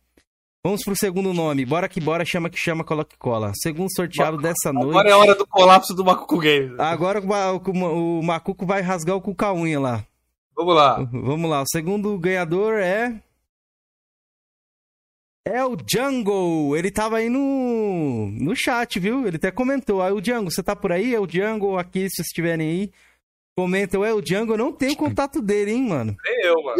Vamos 0.66 0.82
pro 0.82 0.96
segundo 0.96 1.34
nome. 1.34 1.66
Bora 1.66 1.86
que 1.90 2.00
bora, 2.00 2.24
chama 2.24 2.48
que 2.48 2.56
chama, 2.56 2.82
cola 2.82 3.04
que 3.04 3.18
cola. 3.18 3.52
Segundo 3.54 3.94
sorteado 3.94 4.38
dessa 4.38 4.72
noite. 4.72 4.88
Agora 4.88 5.10
é 5.10 5.12
a 5.12 5.18
hora 5.18 5.34
do 5.34 5.46
colapso 5.46 5.92
do 5.92 6.02
Macuco 6.02 6.38
Games. 6.38 6.80
Agora 6.80 7.20
o 7.20 8.18
o, 8.18 8.22
Macuco 8.22 8.64
vai 8.64 8.80
rasgar 8.80 9.14
o 9.14 9.20
cu 9.20 9.34
com 9.34 9.44
a 9.44 9.52
unha 9.52 9.78
lá. 9.78 10.06
Vamos 10.56 10.74
lá. 10.74 11.06
Vamos 11.12 11.50
lá, 11.50 11.60
o 11.60 11.68
segundo 11.68 12.18
ganhador 12.18 12.78
é. 12.78 13.20
É 15.46 15.62
o 15.62 15.76
Django. 15.76 16.74
Ele 16.74 16.90
tava 16.90 17.18
aí 17.18 17.28
no, 17.28 18.30
no 18.30 18.56
chat, 18.56 18.98
viu? 18.98 19.26
Ele 19.26 19.36
até 19.36 19.50
comentou. 19.50 20.00
Aí 20.00 20.12
o 20.12 20.20
Django, 20.20 20.50
você 20.50 20.62
tá 20.62 20.74
por 20.74 20.92
aí? 20.92 21.14
É 21.14 21.20
o 21.20 21.26
Django 21.26 21.76
aqui, 21.76 22.08
se 22.08 22.16
vocês 22.16 22.28
estiverem 22.28 22.66
aí. 22.66 22.92
Comentam, 23.54 24.02
é 24.02 24.14
o 24.14 24.22
Django. 24.22 24.54
Eu 24.54 24.58
não 24.58 24.72
tenho 24.72 24.96
contato 24.96 25.42
dele, 25.42 25.72
hein, 25.72 25.86
mano. 25.86 26.16
Nem 26.24 26.46
eu, 26.46 26.54
mano. 26.62 26.78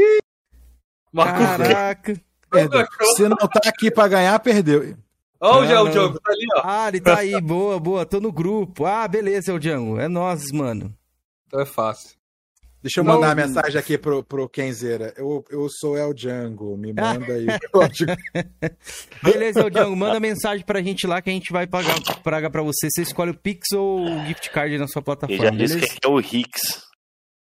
Caraca. 1.15 2.19
Perdeu. 2.55 2.87
Se 3.17 3.29
não 3.29 3.37
tá 3.37 3.61
aqui 3.69 3.91
pra 3.91 4.09
ganhar, 4.09 4.39
perdeu. 4.41 4.97
Olha 5.41 5.81
o 5.83 5.85
Não, 5.85 5.91
Django, 5.91 6.15
não. 6.15 6.21
Tá 6.21 6.33
ali, 6.33 6.47
ó. 6.57 6.63
Ah, 6.65 6.89
ele 6.89 7.01
tá 7.01 7.19
aí. 7.19 7.39
Boa, 7.43 7.79
boa. 7.79 8.07
Tô 8.07 8.19
no 8.21 8.33
grupo. 8.33 8.87
Ah, 8.87 9.07
beleza, 9.07 9.51
é 9.51 9.55
o 9.55 9.59
Django. 9.59 9.99
É 10.01 10.09
nós, 10.09 10.51
mano. 10.53 10.95
Então 11.47 11.61
é 11.61 11.67
fácil. 11.67 12.11
Deixa 12.83 13.01
eu 13.01 13.05
Não- 13.05 13.15
mandar 13.15 13.29
uma 13.29 13.35
mensagem 13.47 13.79
aqui 13.79 13.97
pro, 13.97 14.23
pro 14.23 14.49
Kenzeira. 14.49 15.13
Eu, 15.17 15.43
eu 15.51 15.67
sou 15.71 15.97
El 15.97 16.13
Django. 16.15 16.77
Me 16.77 16.93
manda 16.95 17.33
aí. 17.33 17.47
Beleza, 19.23 19.61
é 19.61 19.65
o 19.65 19.71
Django. 19.71 19.97
Manda 19.97 20.21
mensagem 20.21 20.65
pra 20.65 20.83
gente 20.83 21.07
lá 21.07 21.21
que 21.23 21.31
a 21.31 21.33
gente 21.33 21.53
vai 21.53 21.67
pagar, 21.67 21.95
pagar 22.23 22.51
pra 22.51 22.63
você. 22.63 22.89
Você 22.91 23.03
escolhe 23.03 23.31
o 23.31 23.35
Pix 23.39 23.73
ou 23.73 24.01
o 24.05 24.27
gift 24.27 24.51
card 24.51 24.77
na 24.79 24.87
sua 24.87 25.01
Ele 25.01 25.05
plataforma, 25.05 25.45
já 25.45 25.51
disse 25.51 25.75
beleza? 25.75 25.95
que 26.01 26.07
é 26.07 26.09
o 26.11 26.21
Hicks. 26.21 26.83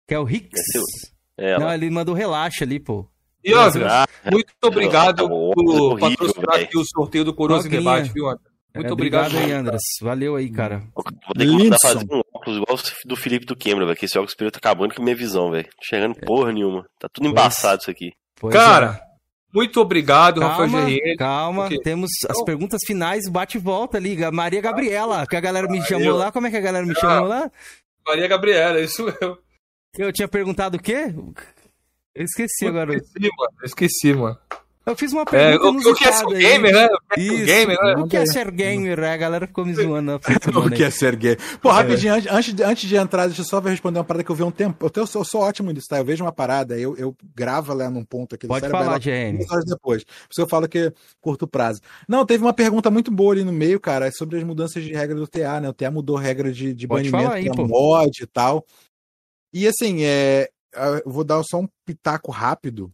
Que 0.09 0.15
é 0.15 0.19
o 0.19 0.29
Hicks? 0.29 0.61
Esse 0.61 1.13
É, 1.39 1.59
Não, 1.59 1.73
ele 1.73 1.91
mandou 1.91 2.15
relaxa 2.15 2.65
ali, 2.65 2.79
pô. 2.79 3.07
E 3.47 3.55
André, 3.55 3.87
Ah, 3.89 4.07
muito 4.31 4.53
obrigado 4.65 5.25
Ô, 5.25 5.53
por 5.53 6.01
patrocinar 6.01 6.57
aqui 6.61 6.77
o 6.77 6.85
sorteio 6.85 7.25
do 7.25 7.33
Coroas. 7.33 7.65
Debate, 7.65 8.11
viu, 8.13 8.27
André? 8.29 8.43
Muito 8.75 8.89
É, 8.89 8.93
obrigado. 8.93 9.39
aí, 9.39 9.53
Andras. 9.53 9.81
Valeu 10.03 10.37
aí, 10.37 10.51
cara. 10.51 10.83
Vou 10.95 11.03
ter 11.05 11.15
que 11.47 11.47
mandar 11.47 11.63
Linson. 11.65 11.79
fazer 11.81 12.07
um 12.13 12.21
óculos 12.35 12.59
igual 12.61 12.77
o 12.79 13.09
do 13.09 13.17
Felipe 13.17 13.47
do 13.47 13.57
Cameron, 13.57 13.87
velho. 13.87 13.97
Que 13.97 14.05
esse 14.05 14.19
óculos 14.19 14.33
espelho 14.33 14.51
tá 14.51 14.59
acabando 14.59 14.95
com 14.95 15.01
a 15.01 15.05
minha 15.05 15.17
visão, 15.17 15.51
velho. 15.51 15.65
Não 15.65 15.73
Chegando 15.83 16.15
porra 16.17 16.53
nenhuma. 16.53 16.85
Tá 16.99 17.09
tudo 17.11 17.27
embaçado 17.29 17.81
isso 17.81 17.91
aqui. 17.91 18.13
Pois 18.39 18.53
Cara, 18.55 19.01
é. 19.03 19.07
Muito 19.55 19.81
obrigado, 19.81 20.41
Rafael 20.43 20.69
calma, 20.71 20.85
GRN. 20.91 21.17
calma. 21.17 21.67
O 21.67 21.69
quê? 21.71 21.81
Temos 21.81 22.11
as 22.29 22.37
Não. 22.37 22.45
perguntas 22.45 22.81
finais, 22.87 23.23
bate 23.31 23.57
e 23.57 23.61
volta 23.61 23.97
ali. 23.97 24.15
Maria 24.31 24.61
Gabriela, 24.61 25.27
que 25.27 25.37
a 25.37 25.41
galera 25.41 25.67
me 25.69 25.79
Ah, 25.79 25.85
chamou 25.85 26.05
eu. 26.09 26.17
lá. 26.17 26.31
Como 26.31 26.47
é 26.47 26.51
que 26.51 26.57
a 26.59 26.61
galera 26.61 26.85
me 26.85 26.93
Ah. 26.97 27.01
chamou 27.01 27.29
lá? 27.29 27.51
Maria 28.07 28.29
Gabriela, 28.29 28.79
isso 28.81 29.05
mesmo. 29.05 29.39
Eu 29.97 30.13
tinha 30.13 30.29
perguntado 30.29 30.77
o 30.77 30.83
quê? 30.83 31.15
Eu 32.17 32.25
esqueci 32.25 32.67
agora. 32.67 32.93
Eu 32.93 32.99
esqueci, 32.99 33.31
mano. 33.37 33.53
Eu 33.61 33.67
esqueci, 33.67 34.15
mano. 34.15 34.39
Eu 34.87 34.95
fiz 34.97 35.13
uma 35.13 35.23
É, 35.23 35.25
pergunta 35.25 35.89
o, 35.89 35.93
o 35.93 35.95
que 35.97 36.05
é 36.05 36.13
ser 36.13 36.27
gamer, 36.27 36.73
né? 36.73 36.87
O 36.87 37.15
que 37.17 37.21
é 37.21 37.21
Isso. 37.21 37.45
gamer, 37.47 37.77
né? 37.83 37.95
O 37.97 38.07
que 38.07 38.17
é 38.17 38.25
ser 38.25 38.51
gamer? 38.53 39.01
A 39.03 39.17
galera 39.17 39.45
ficou 39.49 39.67
me 39.67 39.75
zoando 39.75 40.13
na 40.13 40.21
O 40.65 40.71
que 40.71 40.85
é 40.85 40.91
ser 40.93 41.17
gay? 41.17 41.37
Pô, 41.61 41.71
rapidinho, 41.71 42.15
antes, 42.15 42.31
antes, 42.33 42.55
de, 42.55 42.63
antes 42.63 42.89
de 42.89 42.95
entrar, 42.95 43.27
deixa 43.27 43.41
eu 43.43 43.45
só 43.45 43.59
responder 43.59 43.99
uma 43.99 44.05
parada 44.05 44.23
que 44.23 44.31
eu 44.31 44.37
vi 44.37 44.45
há 44.45 44.47
um 44.47 44.53
tempo. 44.53 44.87
Eu, 44.87 44.89
tenho- 44.89 45.03
eu 45.03 45.07
sou, 45.09 45.23
eu 45.23 45.27
sou 45.27 45.41
ótimo 45.41 45.73
nisso, 45.73 45.89
tá? 45.91 45.99
Eu 45.99 46.05
vejo 46.05 46.23
uma 46.25 46.31
parada, 46.31 46.79
eu, 46.79 46.97
eu 46.97 47.17
gravo 47.35 47.75
lá 47.75 47.91
num 47.91 48.05
ponto 48.05 48.37
aqui 48.37 48.47
Pode 48.47 48.61
cérebro, 48.61 48.79
falar, 48.85 49.01
horas 49.51 49.65
depois. 49.67 50.05
Por 50.05 50.13
isso 50.31 50.41
eu 50.41 50.49
falo 50.49 50.69
que 50.69 50.79
é 50.79 50.93
curto 51.21 51.49
prazo. 51.49 51.81
Não, 52.09 52.25
teve 52.25 52.45
uma 52.45 52.55
pergunta 52.55 52.89
muito 52.89 53.11
boa 53.11 53.33
ali 53.35 53.43
no 53.43 53.53
meio, 53.53 53.81
cara, 53.81 54.09
sobre 54.13 54.39
as 54.39 54.45
mudanças 54.45 54.85
de 54.85 54.93
regra 54.93 55.17
do 55.17 55.27
TA, 55.27 55.61
né? 55.61 55.69
O 55.69 55.73
TA 55.75 55.91
mudou 55.91 56.15
regra 56.17 56.53
de, 56.53 56.73
de 56.73 56.87
Pode 56.87 57.11
banimento 57.11 57.25
falar 57.25 57.35
aí, 57.39 57.45
pra 57.47 57.57
pô. 57.57 57.67
mod 57.67 58.23
e 58.23 58.27
tal. 58.27 58.65
E 59.53 59.67
assim, 59.67 60.05
é, 60.05 60.49
eu 60.77 61.11
vou 61.11 61.25
dar 61.25 61.43
só 61.43 61.61
um 61.61 61.69
pitaco 61.85 62.31
rápido. 62.31 62.93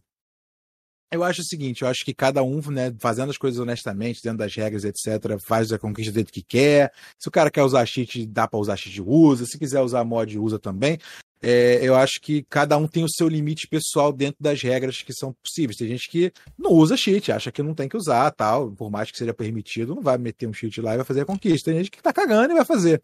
Eu 1.11 1.23
acho 1.23 1.41
o 1.41 1.45
seguinte, 1.45 1.83
eu 1.83 1.87
acho 1.87 2.03
que 2.03 2.11
cada 2.11 2.41
um, 2.41 2.59
né, 2.71 2.91
fazendo 2.99 3.29
as 3.29 3.37
coisas 3.37 3.59
honestamente, 3.59 4.19
dentro 4.23 4.39
das 4.39 4.55
regras, 4.55 4.83
etc., 4.83 5.37
faz 5.45 5.71
a 5.71 5.77
conquista 5.77 6.11
do 6.11 6.15
jeito 6.15 6.33
que 6.33 6.41
quer. 6.41 6.91
Se 7.19 7.29
o 7.29 7.31
cara 7.31 7.51
quer 7.51 7.61
usar 7.61 7.85
cheat, 7.85 8.25
dá 8.25 8.47
pra 8.47 8.59
usar 8.59 8.75
cheat, 8.75 8.99
usa. 8.99 9.45
Se 9.45 9.59
quiser 9.59 9.81
usar 9.81 10.03
mod, 10.03 10.39
usa 10.39 10.57
também. 10.57 10.97
É, 11.39 11.79
eu 11.83 11.93
acho 11.93 12.19
que 12.19 12.43
cada 12.49 12.77
um 12.77 12.87
tem 12.87 13.03
o 13.03 13.09
seu 13.09 13.27
limite 13.27 13.67
pessoal 13.67 14.11
dentro 14.11 14.37
das 14.41 14.61
regras 14.63 15.03
que 15.03 15.13
são 15.13 15.35
possíveis. 15.43 15.77
Tem 15.77 15.87
gente 15.89 16.09
que 16.09 16.31
não 16.57 16.71
usa 16.71 16.97
cheat, 16.97 17.31
acha 17.31 17.51
que 17.51 17.61
não 17.61 17.75
tem 17.75 17.87
que 17.87 17.97
usar, 17.97 18.31
tal. 18.31 18.71
Por 18.71 18.89
mais 18.89 19.11
que 19.11 19.17
seja 19.17 19.33
permitido, 19.33 19.93
não 19.93 20.01
vai 20.01 20.17
meter 20.17 20.47
um 20.47 20.53
cheat 20.53 20.81
lá 20.81 20.93
e 20.93 20.97
vai 20.97 21.05
fazer 21.05 21.21
a 21.21 21.25
conquista. 21.25 21.69
Tem 21.69 21.77
gente 21.77 21.91
que 21.91 22.01
tá 22.01 22.11
cagando 22.11 22.53
e 22.53 22.55
vai 22.55 22.65
fazer. 22.65 22.99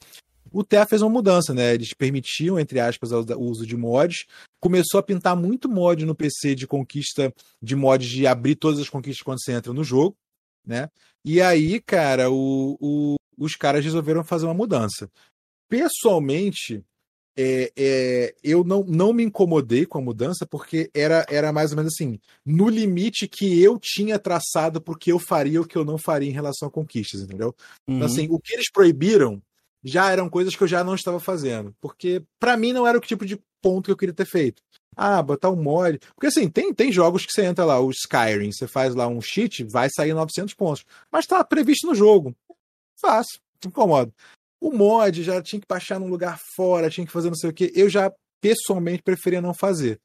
O 0.51 0.63
TEA 0.63 0.85
fez 0.85 1.01
uma 1.01 1.09
mudança, 1.09 1.53
né? 1.53 1.73
Eles 1.73 1.93
permitiam, 1.93 2.59
entre 2.59 2.79
aspas, 2.79 3.11
o 3.11 3.39
uso 3.41 3.65
de 3.65 3.75
mods. 3.77 4.25
Começou 4.59 4.99
a 4.99 5.03
pintar 5.03 5.35
muito 5.35 5.69
mod 5.69 6.05
no 6.05 6.15
PC 6.15 6.55
de 6.55 6.67
conquista, 6.67 7.33
de 7.61 7.75
mods 7.75 8.09
de 8.09 8.27
abrir 8.27 8.55
todas 8.55 8.79
as 8.79 8.89
conquistas 8.89 9.23
quando 9.23 9.41
você 9.41 9.51
entra 9.53 9.73
no 9.73 9.83
jogo, 9.83 10.15
né? 10.65 10.89
E 11.23 11.41
aí, 11.41 11.79
cara, 11.81 12.29
o, 12.31 12.77
o- 12.79 13.15
os 13.37 13.55
caras 13.55 13.83
resolveram 13.83 14.23
fazer 14.23 14.45
uma 14.45 14.53
mudança. 14.53 15.09
Pessoalmente, 15.69 16.83
é, 17.37 17.71
é, 17.77 18.35
eu 18.43 18.63
não, 18.65 18.83
não 18.83 19.13
me 19.13 19.23
incomodei 19.23 19.85
com 19.85 19.97
a 19.97 20.01
mudança, 20.01 20.45
porque 20.45 20.89
era, 20.93 21.25
era 21.29 21.53
mais 21.53 21.71
ou 21.71 21.77
menos 21.77 21.93
assim, 21.93 22.19
no 22.45 22.67
limite 22.67 23.27
que 23.29 23.61
eu 23.61 23.79
tinha 23.79 24.19
traçado 24.19 24.81
porque 24.81 25.11
eu 25.11 25.19
faria 25.19 25.61
o 25.61 25.65
que 25.65 25.77
eu 25.77 25.85
não 25.85 25.97
faria 25.97 26.27
em 26.29 26.33
relação 26.33 26.67
a 26.67 26.71
conquistas, 26.71 27.21
entendeu? 27.21 27.55
Uhum. 27.87 27.95
Então, 27.95 28.07
assim, 28.07 28.27
o 28.29 28.39
que 28.39 28.53
eles 28.53 28.69
proibiram 28.69 29.41
já 29.83 30.11
eram 30.11 30.29
coisas 30.29 30.55
que 30.55 30.63
eu 30.63 30.67
já 30.67 30.83
não 30.83 30.95
estava 30.95 31.19
fazendo. 31.19 31.75
Porque, 31.79 32.23
pra 32.39 32.57
mim, 32.57 32.73
não 32.73 32.85
era 32.85 32.97
o 32.97 33.01
tipo 33.01 33.25
de 33.25 33.39
ponto 33.61 33.85
que 33.85 33.91
eu 33.91 33.97
queria 33.97 34.13
ter 34.13 34.25
feito. 34.25 34.61
Ah, 34.95 35.21
botar 35.21 35.49
um 35.49 35.61
mod. 35.61 35.99
Porque, 36.15 36.27
assim, 36.27 36.49
tem, 36.49 36.73
tem 36.73 36.91
jogos 36.91 37.25
que 37.25 37.31
você 37.31 37.45
entra 37.45 37.63
lá, 37.63 37.79
o 37.79 37.89
Skyrim, 37.91 38.51
você 38.51 38.67
faz 38.67 38.93
lá 38.95 39.07
um 39.07 39.21
cheat, 39.21 39.63
vai 39.63 39.89
sair 39.89 40.13
900 40.13 40.53
pontos. 40.53 40.83
Mas 41.11 41.25
tá 41.25 41.43
previsto 41.43 41.87
no 41.87 41.95
jogo. 41.95 42.35
Fácil, 42.99 43.39
não 43.63 43.69
incomoda. 43.69 44.13
O 44.59 44.71
mod 44.71 45.23
já 45.23 45.41
tinha 45.41 45.61
que 45.61 45.67
baixar 45.67 45.99
num 45.99 46.09
lugar 46.09 46.37
fora, 46.55 46.89
tinha 46.89 47.05
que 47.07 47.13
fazer 47.13 47.29
não 47.29 47.37
sei 47.37 47.49
o 47.49 47.53
que. 47.53 47.71
Eu 47.73 47.89
já, 47.89 48.11
pessoalmente, 48.41 49.01
preferia 49.01 49.41
não 49.41 49.53
fazer. 49.53 50.01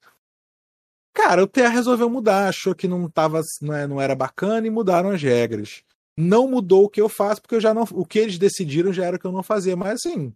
Cara, 1.12 1.42
o 1.42 1.46
TA 1.46 1.68
resolveu 1.68 2.08
mudar, 2.10 2.48
achou 2.48 2.74
que 2.74 2.88
não, 2.88 3.08
tava, 3.08 3.40
não 3.60 3.74
é- 3.74 3.86
não 3.86 4.00
era 4.00 4.14
bacana 4.14 4.66
e 4.66 4.70
mudaram 4.70 5.10
as 5.10 5.22
regras 5.22 5.82
não 6.16 6.48
mudou 6.48 6.84
o 6.84 6.88
que 6.88 7.00
eu 7.00 7.08
faço, 7.08 7.42
porque 7.42 7.54
eu 7.54 7.60
já 7.60 7.74
não. 7.74 7.84
O 7.92 8.04
que 8.04 8.18
eles 8.18 8.38
decidiram 8.38 8.92
já 8.92 9.04
era 9.04 9.16
o 9.16 9.18
que 9.18 9.26
eu 9.26 9.32
não 9.32 9.42
fazia. 9.42 9.76
Mas 9.76 9.94
assim, 9.94 10.32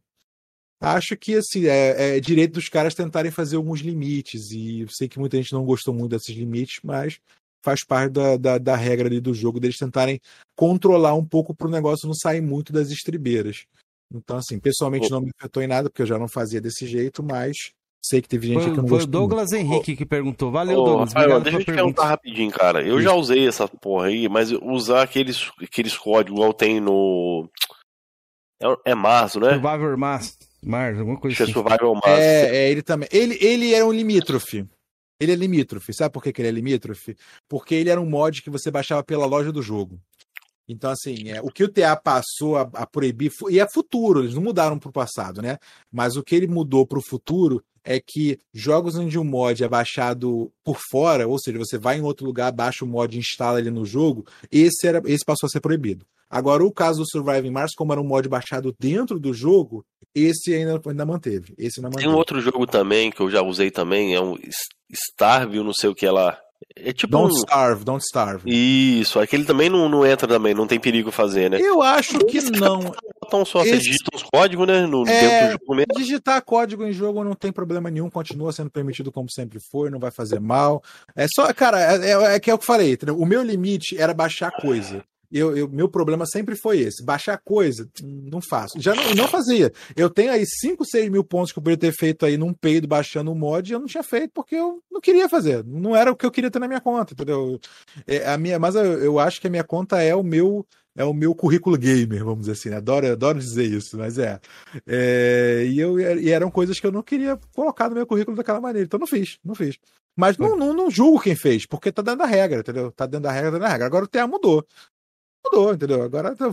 acho 0.81 1.17
que 1.17 1.35
assim, 1.35 1.67
é, 1.67 2.17
é 2.17 2.21
direito 2.21 2.55
dos 2.55 2.69
caras 2.69 2.95
tentarem 2.95 3.31
fazer 3.31 3.57
alguns 3.57 3.81
limites. 3.81 4.51
E 4.51 4.81
eu 4.81 4.89
sei 4.89 5.09
que 5.09 5.19
muita 5.19 5.37
gente 5.37 5.53
não 5.53 5.65
gostou 5.65 5.95
muito 5.95 6.11
desses 6.11 6.35
limites, 6.35 6.81
mas 6.83 7.21
faz 7.63 7.85
parte 7.85 8.13
da, 8.13 8.37
da, 8.37 8.59
da 8.59 8.77
regra 8.77 9.09
ali 9.09 9.21
do 9.21 9.35
jogo 9.35 9.61
deles 9.61 9.77
tentarem 9.77 10.21
controlar 10.57 11.15
um 11.15 11.25
pouco 11.25 11.55
para 11.55 11.69
o 11.69 11.71
negócio 11.71 12.07
não 12.07 12.15
sair 12.15 12.41
muito 12.41 12.73
das 12.73 12.91
estribeiras. 12.91 13.67
Então, 14.13 14.39
assim, 14.39 14.59
pessoalmente 14.59 15.11
não 15.11 15.21
me 15.21 15.31
afetou 15.39 15.63
em 15.63 15.67
nada, 15.67 15.91
porque 15.91 16.03
eu 16.03 16.07
já 16.07 16.19
não 16.19 16.29
fazia 16.29 16.61
desse 16.61 16.87
jeito, 16.87 17.23
mas 17.23 17.73
sei 18.03 18.23
que 18.23 18.29
teve 18.29 18.47
gente 18.49 18.63
Foi, 18.63 18.71
que 18.71 18.77
não 18.77 18.77
foi 18.77 18.85
o 18.87 18.91
gostou. 18.91 18.99
muito. 18.99 19.11
Douglas 19.11 19.53
Henrique 19.53 19.97
que 19.97 20.07
perguntou. 20.07 20.51
Valeu, 20.51 20.79
Ô, 20.81 20.85
Douglas. 20.85 21.13
Rafael, 21.13 21.41
deixa 21.41 21.59
eu 21.59 21.61
te 21.61 21.67
pergunta. 21.67 21.83
perguntar 21.83 22.05
rapidinho, 22.07 22.51
cara. 22.51 22.83
Eu 22.83 23.01
já 23.01 23.13
usei 23.13 23.47
essa 23.47 23.67
porra 23.69 24.07
aí, 24.07 24.29
mas 24.29 24.51
usar 24.53 25.03
aqueles, 25.03 25.51
aqueles 25.63 25.97
códigos 25.97 26.39
igual 26.39 26.53
tem 26.55 26.81
no. 26.81 27.49
É, 28.61 28.91
é 28.91 28.95
março, 28.95 29.39
né? 29.39 29.53
Survivor 29.55 29.97
Mars, 29.97 30.37
Mars, 30.63 30.99
alguma 30.99 31.19
coisa 31.19 31.41
é 31.41 31.45
assim. 31.45 31.53
Survival 31.53 31.95
Março. 31.95 32.09
É, 32.09 32.57
é, 32.57 32.71
ele 32.71 32.83
também. 32.83 33.09
Ele, 33.13 33.39
ele 33.41 33.75
era 33.75 33.87
um 33.87 33.93
limítrofe. 33.93 34.67
Ele 35.21 35.33
é 35.33 35.35
limítrofe. 35.35 35.93
Sabe 35.93 36.13
por 36.13 36.23
que, 36.23 36.33
que 36.33 36.41
ele 36.41 36.49
é 36.49 36.53
limítrofe? 36.53 37.17
Porque 37.49 37.75
ele 37.75 37.91
era 37.91 38.01
um 38.01 38.09
mod 38.09 38.41
que 38.43 38.51
você 38.51 38.71
baixava 38.71 39.03
pela 39.03 39.27
loja 39.27 39.51
do 39.53 39.63
jogo. 39.63 40.01
Então, 40.69 40.91
assim, 40.91 41.31
é, 41.31 41.41
o 41.41 41.49
que 41.49 41.65
o 41.65 41.69
TA 41.69 41.97
passou 41.97 42.57
a, 42.57 42.69
a 42.75 42.87
proibir, 42.87 43.33
e 43.49 43.59
é 43.59 43.67
futuro, 43.73 44.21
eles 44.21 44.35
não 44.35 44.43
mudaram 44.43 44.79
para 44.79 44.91
o 44.91 44.93
passado, 44.93 45.41
né? 45.41 45.57
Mas 45.91 46.17
o 46.17 46.23
que 46.23 46.35
ele 46.35 46.47
mudou 46.47 46.87
para 46.87 46.99
o 46.99 47.03
futuro 47.03 47.65
é 47.83 47.99
que 47.99 48.39
jogos 48.53 48.97
onde 48.97 49.19
um 49.19 49.25
mod 49.25 49.65
é 49.65 49.69
baixado 49.69 50.53
por 50.63 50.77
fora, 50.91 51.27
ou 51.27 51.39
seja, 51.39 51.59
você 51.59 51.79
vai 51.79 51.97
em 51.97 52.03
outro 52.03 52.27
lugar, 52.27 52.53
baixa 52.53 52.85
o 52.85 52.89
mod 52.89 53.17
e 53.17 53.21
instala 53.21 53.59
ele 53.59 53.71
no 53.71 53.87
jogo, 53.87 54.27
esse, 54.53 54.87
era, 54.87 55.01
esse 55.07 55.25
passou 55.25 55.47
a 55.47 55.51
ser 55.51 55.61
proibido. 55.61 56.05
Agora, 56.29 56.63
o 56.63 56.71
caso 56.71 57.01
do 57.01 57.09
Surviving 57.09 57.51
Mars, 57.51 57.73
como 57.75 57.91
era 57.93 58.01
um 58.01 58.05
mod 58.07 58.29
baixado 58.29 58.75
dentro 58.79 59.19
do 59.19 59.33
jogo, 59.33 59.83
esse 60.15 60.53
ainda, 60.55 60.79
ainda 60.87 61.07
manteve. 61.07 61.55
Esse 61.57 61.81
ainda 61.81 61.89
Tem 61.97 62.07
manteve. 62.07 62.15
um 62.15 62.19
outro 62.19 62.41
jogo 62.43 62.67
também 62.67 63.11
que 63.11 63.21
eu 63.21 63.31
já 63.31 63.41
usei 63.41 63.71
também, 63.71 64.15
é 64.15 64.21
um 64.21 64.35
S- 64.37 64.69
Starve, 64.93 65.63
não 65.63 65.73
sei 65.73 65.89
o 65.89 65.95
que 65.95 66.05
é 66.05 66.11
lá. 66.11 66.39
É 66.77 66.93
tipo 66.93 67.13
Don't. 67.13 67.35
Starve, 67.39 67.85
Don't 67.85 68.03
Starve. 68.05 68.43
Isso, 68.47 69.19
aquele 69.21 69.45
também 69.45 69.69
não, 69.69 69.89
não 69.89 70.05
entra 70.07 70.27
também, 70.27 70.55
não 70.55 70.67
tem 70.67 70.79
perigo 70.79 71.11
fazer, 71.11 71.51
né? 71.51 71.59
Eu 71.61 71.83
acho 71.83 72.19
que 72.21 72.41
não. 72.51 72.93
Então 73.25 73.45
só 73.45 73.61
você 73.63 73.71
Esse- 73.71 73.85
digita 73.91 74.11
os 74.15 74.23
códigos, 74.23 74.67
né? 74.67 74.87
No, 74.87 75.07
É, 75.07 75.21
dentro 75.21 75.47
do 75.47 75.53
jogo 75.61 75.75
mesmo. 75.77 75.95
Digitar 75.97 76.43
código 76.43 76.85
em 76.85 76.93
jogo 76.93 77.23
não 77.23 77.35
tem 77.35 77.53
problema 77.53 77.91
nenhum, 77.91 78.11
continua 78.11 78.53
sendo 78.53 78.71
permitido 78.71 79.13
como 79.13 79.31
sempre 79.31 79.59
foi, 79.71 79.91
não 79.91 79.99
vai 79.99 80.11
fazer 80.11 80.41
mal. 80.41 80.83
É 81.15 81.27
só, 81.33 81.53
cara, 81.53 81.81
é, 81.81 82.11
é, 82.11 82.35
é 82.37 82.41
que 82.41 82.51
é 82.51 82.55
o 82.55 82.59
que 82.59 82.63
eu 82.65 82.67
falei, 82.67 82.93
entendeu? 82.93 83.19
o 83.19 83.27
meu 83.27 83.43
limite 83.43 83.97
era 83.99 84.13
baixar 84.15 84.51
coisa. 84.51 85.05
Eu, 85.31 85.57
eu- 85.57 85.69
meu 85.69 85.89
problema 85.89 86.25
sempre 86.27 86.57
foi 86.57 86.79
esse. 86.81 87.05
Baixar 87.05 87.39
coisa, 87.45 87.89
não 88.03 88.41
faço. 88.41 88.81
Já 88.81 88.95
não, 88.95 89.15
não 89.15 89.29
fazia. 89.29 89.71
Eu 89.97 90.09
tenho 90.09 90.33
aí 90.33 90.45
5, 90.47 90.85
6 90.85 91.11
mil 91.11 91.23
pontos 91.23 91.53
que 91.53 91.59
eu 91.59 91.63
poderia 91.63 91.91
ter 91.91 91.93
feito 91.97 92.25
aí 92.25 92.37
num 92.37 92.53
peido 92.55 92.89
baixando 92.89 93.31
um 93.31 93.35
mod 93.35 93.69
e 93.71 93.75
eu 93.75 93.79
não 93.79 93.87
tinha 93.87 94.03
feito 94.03 94.31
porque 94.35 94.55
eu 94.55 94.83
não 94.91 95.01
queria 95.01 95.29
fazer. 95.29 95.63
Não 95.65 95.95
era 95.95 96.11
o 96.11 96.17
que 96.17 96.25
eu 96.25 96.31
queria 96.31 96.51
ter 96.51 96.59
na 96.59 96.67
minha 96.69 96.81
conta, 96.81 97.13
entendeu? 97.13 97.61
É, 98.07 98.27
a 98.27 98.39
minha, 98.39 98.59
mas 98.59 98.75
eu, 98.75 98.85
eu 98.85 99.19
acho 99.19 99.41
que 99.41 99.47
a 99.47 99.51
minha 99.51 99.65
conta 99.65 100.01
é 100.03 100.15
o 100.15 100.23
meu 100.23 100.67
é 100.97 101.05
o 101.05 101.15
meu 101.15 101.33
currículo 101.33 101.77
gamer, 101.79 102.25
vamos 102.25 102.41
dizer 102.41 102.53
assim. 102.53 102.71
né? 102.71 102.77
Adoro, 102.79 103.07
adoro 103.13 103.39
dizer 103.39 103.63
isso, 103.65 103.97
mas 103.97 104.19
é. 104.19 104.41
É, 104.85 105.65
e, 105.69 105.79
eu, 105.79 106.01
e 106.01 106.31
eram 106.31 106.51
coisas 106.51 106.81
que 106.81 106.87
eu 106.87 106.91
não 106.91 107.03
queria 107.03 107.39
colocar 107.55 107.89
no 107.89 107.95
meu 107.95 108.05
currículo 108.07 108.37
daquela 108.37 108.61
maneira. 108.61 108.85
Então 108.87 108.99
não 108.99 109.07
fiz, 109.07 109.39
não 109.45 109.55
fiz. 109.55 109.77
Mas 110.17 110.37
não, 110.37 110.57
não, 110.57 110.73
não 110.75 110.91
julgo 110.91 111.21
quem 111.21 111.37
fez, 111.37 111.65
porque 111.67 111.93
tá 111.93 112.03
dentro 112.03 112.19
da 112.19 112.27
regra, 112.27 112.59
entendeu? 112.61 112.91
Tá 112.91 113.07
dentro 113.07 113.21
da 113.23 113.31
regra, 113.31 113.51
tá 113.53 113.53
dentro 113.53 113.67
da 113.67 113.73
regra. 113.73 113.87
Agora 113.87 114.05
o 114.05 114.09
TA 114.09 114.27
mudou. 114.27 114.67
Mudou, 115.53 115.73
entendeu? 115.73 116.03
Agora 116.03 116.35
tá- 116.35 116.53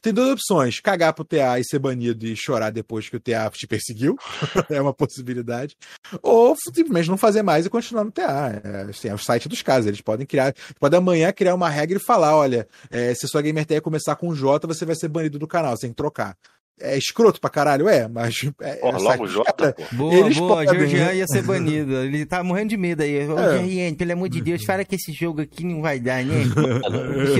tem 0.00 0.12
duas 0.12 0.30
opções: 0.30 0.80
cagar 0.80 1.12
pro 1.12 1.24
TA 1.24 1.58
e 1.58 1.64
ser 1.64 1.78
banido 1.78 2.26
e 2.26 2.36
chorar 2.36 2.70
depois 2.70 3.08
que 3.08 3.16
o 3.16 3.20
TA 3.20 3.50
te 3.50 3.66
perseguiu. 3.66 4.16
é 4.70 4.80
uma 4.80 4.92
possibilidade. 4.92 5.76
Ou 6.22 6.56
simplesmente 6.56 7.08
não 7.08 7.16
fazer 7.16 7.42
mais 7.42 7.66
e 7.66 7.70
continuar 7.70 8.04
no 8.04 8.10
TA. 8.10 8.60
É, 8.62 8.90
assim, 8.90 9.08
é 9.08 9.14
o 9.14 9.18
site 9.18 9.48
dos 9.48 9.62
casos. 9.62 9.86
Eles 9.86 10.00
podem 10.00 10.26
criar, 10.26 10.54
podem 10.78 10.98
amanhã 10.98 11.32
criar 11.32 11.54
uma 11.54 11.68
regra 11.68 11.98
e 11.98 12.04
falar: 12.04 12.36
olha, 12.36 12.66
é, 12.90 13.14
se 13.14 13.28
sua 13.28 13.42
gamer 13.42 13.66
tag 13.66 13.80
começar 13.80 14.16
com 14.16 14.34
J, 14.34 14.66
você 14.66 14.84
vai 14.84 14.96
ser 14.96 15.08
banido 15.08 15.38
do 15.38 15.46
canal, 15.46 15.76
você 15.76 15.82
tem 15.82 15.90
que 15.90 15.96
trocar. 15.96 16.36
É 16.84 16.98
escroto 16.98 17.40
pra 17.40 17.48
caralho, 17.48 17.88
é, 17.88 18.08
mas. 18.08 18.34
É, 18.60 18.74
Porra, 18.76 18.98
o 18.98 19.02
logo 19.02 19.26
Jota, 19.28 19.52
caras. 19.72 19.74
pô. 19.90 19.96
Boa, 19.96 20.14
Eles 20.14 20.36
boa. 20.36 20.56
podem, 20.64 20.80
Georgian 20.80 21.06
né? 21.06 21.16
ia 21.16 21.26
ser 21.28 21.42
banido. 21.42 21.94
Ele 21.96 22.26
tá 22.26 22.42
morrendo 22.42 22.70
de 22.70 22.76
medo 22.76 23.02
aí. 23.02 23.28
Ô, 23.28 23.38
É. 23.38 23.92
Pelo 23.94 24.12
amor 24.12 24.28
de 24.28 24.40
Deus, 24.40 24.64
fala 24.64 24.84
que 24.84 24.96
esse 24.96 25.12
jogo 25.12 25.40
aqui 25.42 25.64
não 25.64 25.80
vai 25.80 26.00
dar, 26.00 26.24
né? 26.24 26.42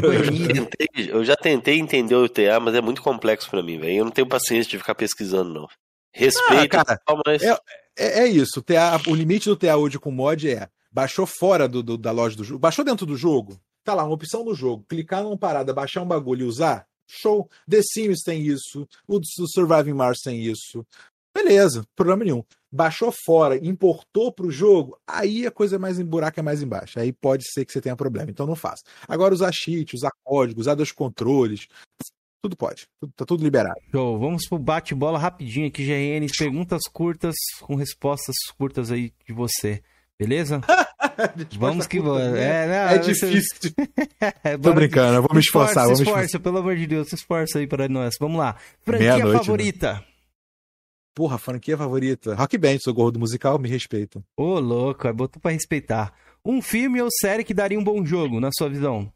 Eu 0.03 0.67
tentei, 0.67 1.11
eu 1.11 1.25
já 1.25 1.37
tentei 1.37 1.79
entender 1.79 2.15
o 2.15 2.29
TA, 2.29 2.61
mas 2.61 2.75
é 2.75 2.81
muito 2.81 3.03
complexo 3.03 3.51
pra 3.51 3.62
mim, 3.62 3.79
velho. 3.79 3.97
Eu 3.99 4.05
não 4.05 4.12
tenho 4.12 4.29
paciência 4.29 4.71
de 4.71 4.79
ficar 4.79 4.95
pesquisando, 4.95 5.53
não. 5.53 5.67
Respeito, 6.15 6.77
Ah, 6.77 6.85
cara, 6.85 7.01
mas. 7.27 7.43
é- 7.43 7.57
É, 7.99 8.21
é 8.21 8.27
isso. 8.27 8.61
O, 8.61 8.62
TA, 8.62 8.99
o 9.07 9.15
limite 9.15 9.49
do 9.49 9.57
TA 9.57 9.77
hoje 9.77 9.99
com 9.99 10.11
mod 10.11 10.49
é 10.49 10.69
baixou 10.91 11.27
fora 11.27 11.69
do, 11.69 11.83
do- 11.83 11.99
da 11.99 12.11
loja 12.11 12.37
do 12.37 12.43
jogo, 12.45 12.59
baixou 12.59 12.85
dentro 12.85 13.05
do 13.05 13.17
jogo, 13.17 13.59
tá 13.85 13.93
lá, 13.95 14.03
uma 14.05 14.15
opção 14.15 14.45
no 14.45 14.55
jogo, 14.55 14.85
clicar 14.89 15.23
numa 15.23 15.37
parada, 15.37 15.75
baixar 15.75 16.01
um 16.03 16.07
bagulho 16.07 16.43
e 16.43 16.49
usar, 16.49 16.87
show. 17.12 17.49
The 17.68 17.81
Sims 17.82 18.23
tem 18.23 18.42
isso, 18.42 18.89
o, 19.07 19.18
o 19.18 19.49
Surviving 19.49 19.94
Mars 19.94 20.20
tem 20.20 20.42
isso. 20.42 20.86
Beleza, 21.34 21.84
problema 21.97 22.24
nenhum. 22.24 22.44
Baixou 22.70 23.12
fora, 23.24 23.57
importou 23.57 24.32
pro 24.32 24.50
jogo, 24.50 24.99
aí 25.07 25.47
a 25.47 25.50
coisa 25.50 25.76
é 25.76 25.78
mais 25.78 25.99
em 25.99 26.05
buraco 26.05 26.39
é 26.39 26.42
mais 26.42 26.62
embaixo. 26.62 26.99
Aí 26.99 27.12
pode 27.12 27.44
ser 27.50 27.65
que 27.65 27.73
você 27.73 27.81
tenha 27.81 27.97
problema, 27.97 28.31
então 28.31 28.47
não 28.47 28.57
faça. 28.57 28.82
Agora 29.08 29.34
usar 29.34 29.52
cheat, 29.52 29.94
usar 29.94 30.10
código, 30.24 30.60
usar 30.60 30.74
dois 30.74 30.92
controles, 30.92 31.68
tudo 32.42 32.57
pode. 32.57 32.89
Tá 33.16 33.24
tudo 33.24 33.44
liberado. 33.44 33.81
Show. 33.91 34.18
Vamos 34.18 34.49
pro 34.49 34.58
bate-bola 34.58 35.18
rapidinho 35.18 35.68
aqui, 35.68 35.84
GRN. 35.84 36.26
Perguntas 36.36 36.82
curtas 36.92 37.34
com 37.60 37.76
respostas 37.76 38.34
curtas 38.58 38.91
aí 38.91 39.12
de 39.26 39.32
você. 39.32 39.82
Beleza? 40.26 40.60
Vamos 41.59 41.86
que 41.86 42.01
vamos. 42.01 42.20
É, 42.39 42.67
não, 42.67 42.75
É 42.97 43.02
ser- 43.02 43.31
difícil. 43.31 43.73
É, 44.42 44.57
Tô 44.59 44.73
brincando, 44.73 45.17
eu 45.17 45.23
vou 45.23 45.31
me 45.34 45.41
esforça, 45.41 45.73
esforçar. 45.73 45.92
Esforçar. 45.92 46.25
esforça, 46.25 46.41
pelo 46.41 46.59
amor 46.59 46.75
de 46.76 46.86
Deus, 46.86 47.09
se 47.09 47.15
esforça 47.17 47.59
aí 47.59 47.67
para 47.67 47.89
nós. 47.89 48.15
Vamos 48.18 48.39
lá. 48.39 48.57
Franquia 48.83 49.12
Meia-noite, 49.15 49.33
né? 49.39 49.44
favorita. 49.44 50.05
Porra, 51.15 51.39
franquia 51.39 51.76
favorita. 51.76 52.34
Rock 52.34 52.57
Band, 52.57 52.78
sou 52.81 52.94
gordo 52.94 53.18
musical, 53.18 53.59
me 53.59 53.68
respeita. 53.68 54.25
Ô, 54.36 54.59
louco, 54.59 55.07
é 55.07 55.12
botou 55.12 55.41
pra 55.41 55.51
respeitar. 55.51 56.15
Um 56.44 56.62
filme 56.62 57.01
ou 57.02 57.09
série 57.20 57.44
que 57.44 57.52
daria 57.52 57.78
um 57.78 57.84
bom 57.84 58.05
jogo, 58.05 58.41
na 58.41 58.49
sua 58.57 58.68
visão? 58.70 59.12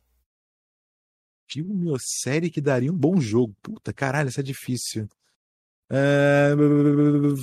Filme 1.50 1.88
ou 1.90 1.96
série 2.00 2.50
que 2.50 2.60
daria 2.60 2.92
um 2.92 2.96
bom 2.96 3.18
jogo. 3.20 3.54
Puta, 3.62 3.92
caralho, 3.92 4.28
isso 4.28 4.40
é 4.40 4.42
difícil. 4.42 5.08
É, 5.90 6.50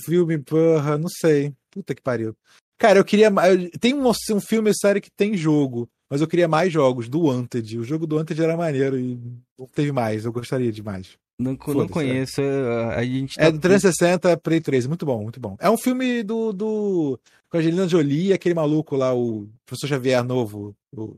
Filme, 0.05 0.37
porra, 0.37 0.97
não 0.97 1.07
sei. 1.09 1.53
Puta 1.71 1.95
que 1.95 2.01
pariu. 2.01 2.35
Cara, 2.83 2.99
eu 2.99 3.05
queria. 3.05 3.31
Tem 3.79 3.93
um, 3.93 4.09
um 4.09 4.41
filme 4.41 4.67
ou 4.67 4.75
série 4.75 4.99
que 4.99 5.09
tem 5.09 5.37
jogo, 5.37 5.89
mas 6.09 6.19
eu 6.19 6.27
queria 6.27 6.49
mais 6.49 6.73
jogos 6.73 7.07
do 7.07 7.27
Wanted. 7.27 7.79
O 7.79 7.83
jogo 7.85 8.05
do 8.05 8.17
Wanted 8.17 8.43
era 8.43 8.57
maneiro 8.57 8.99
e 8.99 9.17
não 9.57 9.65
teve 9.67 9.93
mais. 9.93 10.25
Eu 10.25 10.33
gostaria 10.33 10.69
de 10.69 10.83
mais. 10.83 11.11
Não, 11.39 11.57
não 11.65 11.87
conheço. 11.87 12.41
é, 12.41 12.95
A 12.95 13.03
gente 13.05 13.35
tá... 13.35 13.45
É 13.45 13.51
do 13.53 13.57
360 13.57 14.35
Play 14.35 14.59
3. 14.59 14.85
Muito 14.87 15.05
bom, 15.05 15.23
muito 15.23 15.39
bom. 15.39 15.55
É 15.61 15.69
um 15.69 15.77
filme 15.77 16.23
do. 16.23 16.51
do 16.51 17.17
com 17.49 17.55
a 17.55 17.61
Angelina 17.61 17.87
Jolie 17.87 18.27
e 18.27 18.33
aquele 18.33 18.53
maluco 18.53 18.97
lá, 18.97 19.15
o 19.15 19.47
professor 19.65 19.87
Xavier 19.87 20.21
novo, 20.21 20.75
o 20.93 21.15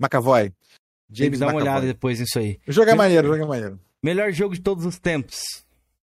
McAvoy. 0.00 0.50
Tem 0.50 0.50
que 0.50 1.18
James 1.22 1.38
dar 1.38 1.50
uma 1.50 1.60
olhada 1.60 1.86
depois 1.86 2.18
nisso 2.18 2.40
aí. 2.40 2.58
O 2.66 2.72
jogo 2.72 2.90
é 2.90 2.94
maneiro, 2.96 3.28
o 3.28 3.30
jogo 3.30 3.44
é 3.44 3.46
maneiro. 3.46 3.80
Melhor 4.02 4.32
jogo 4.32 4.56
de 4.56 4.60
todos 4.60 4.84
os 4.84 4.98
tempos. 4.98 5.38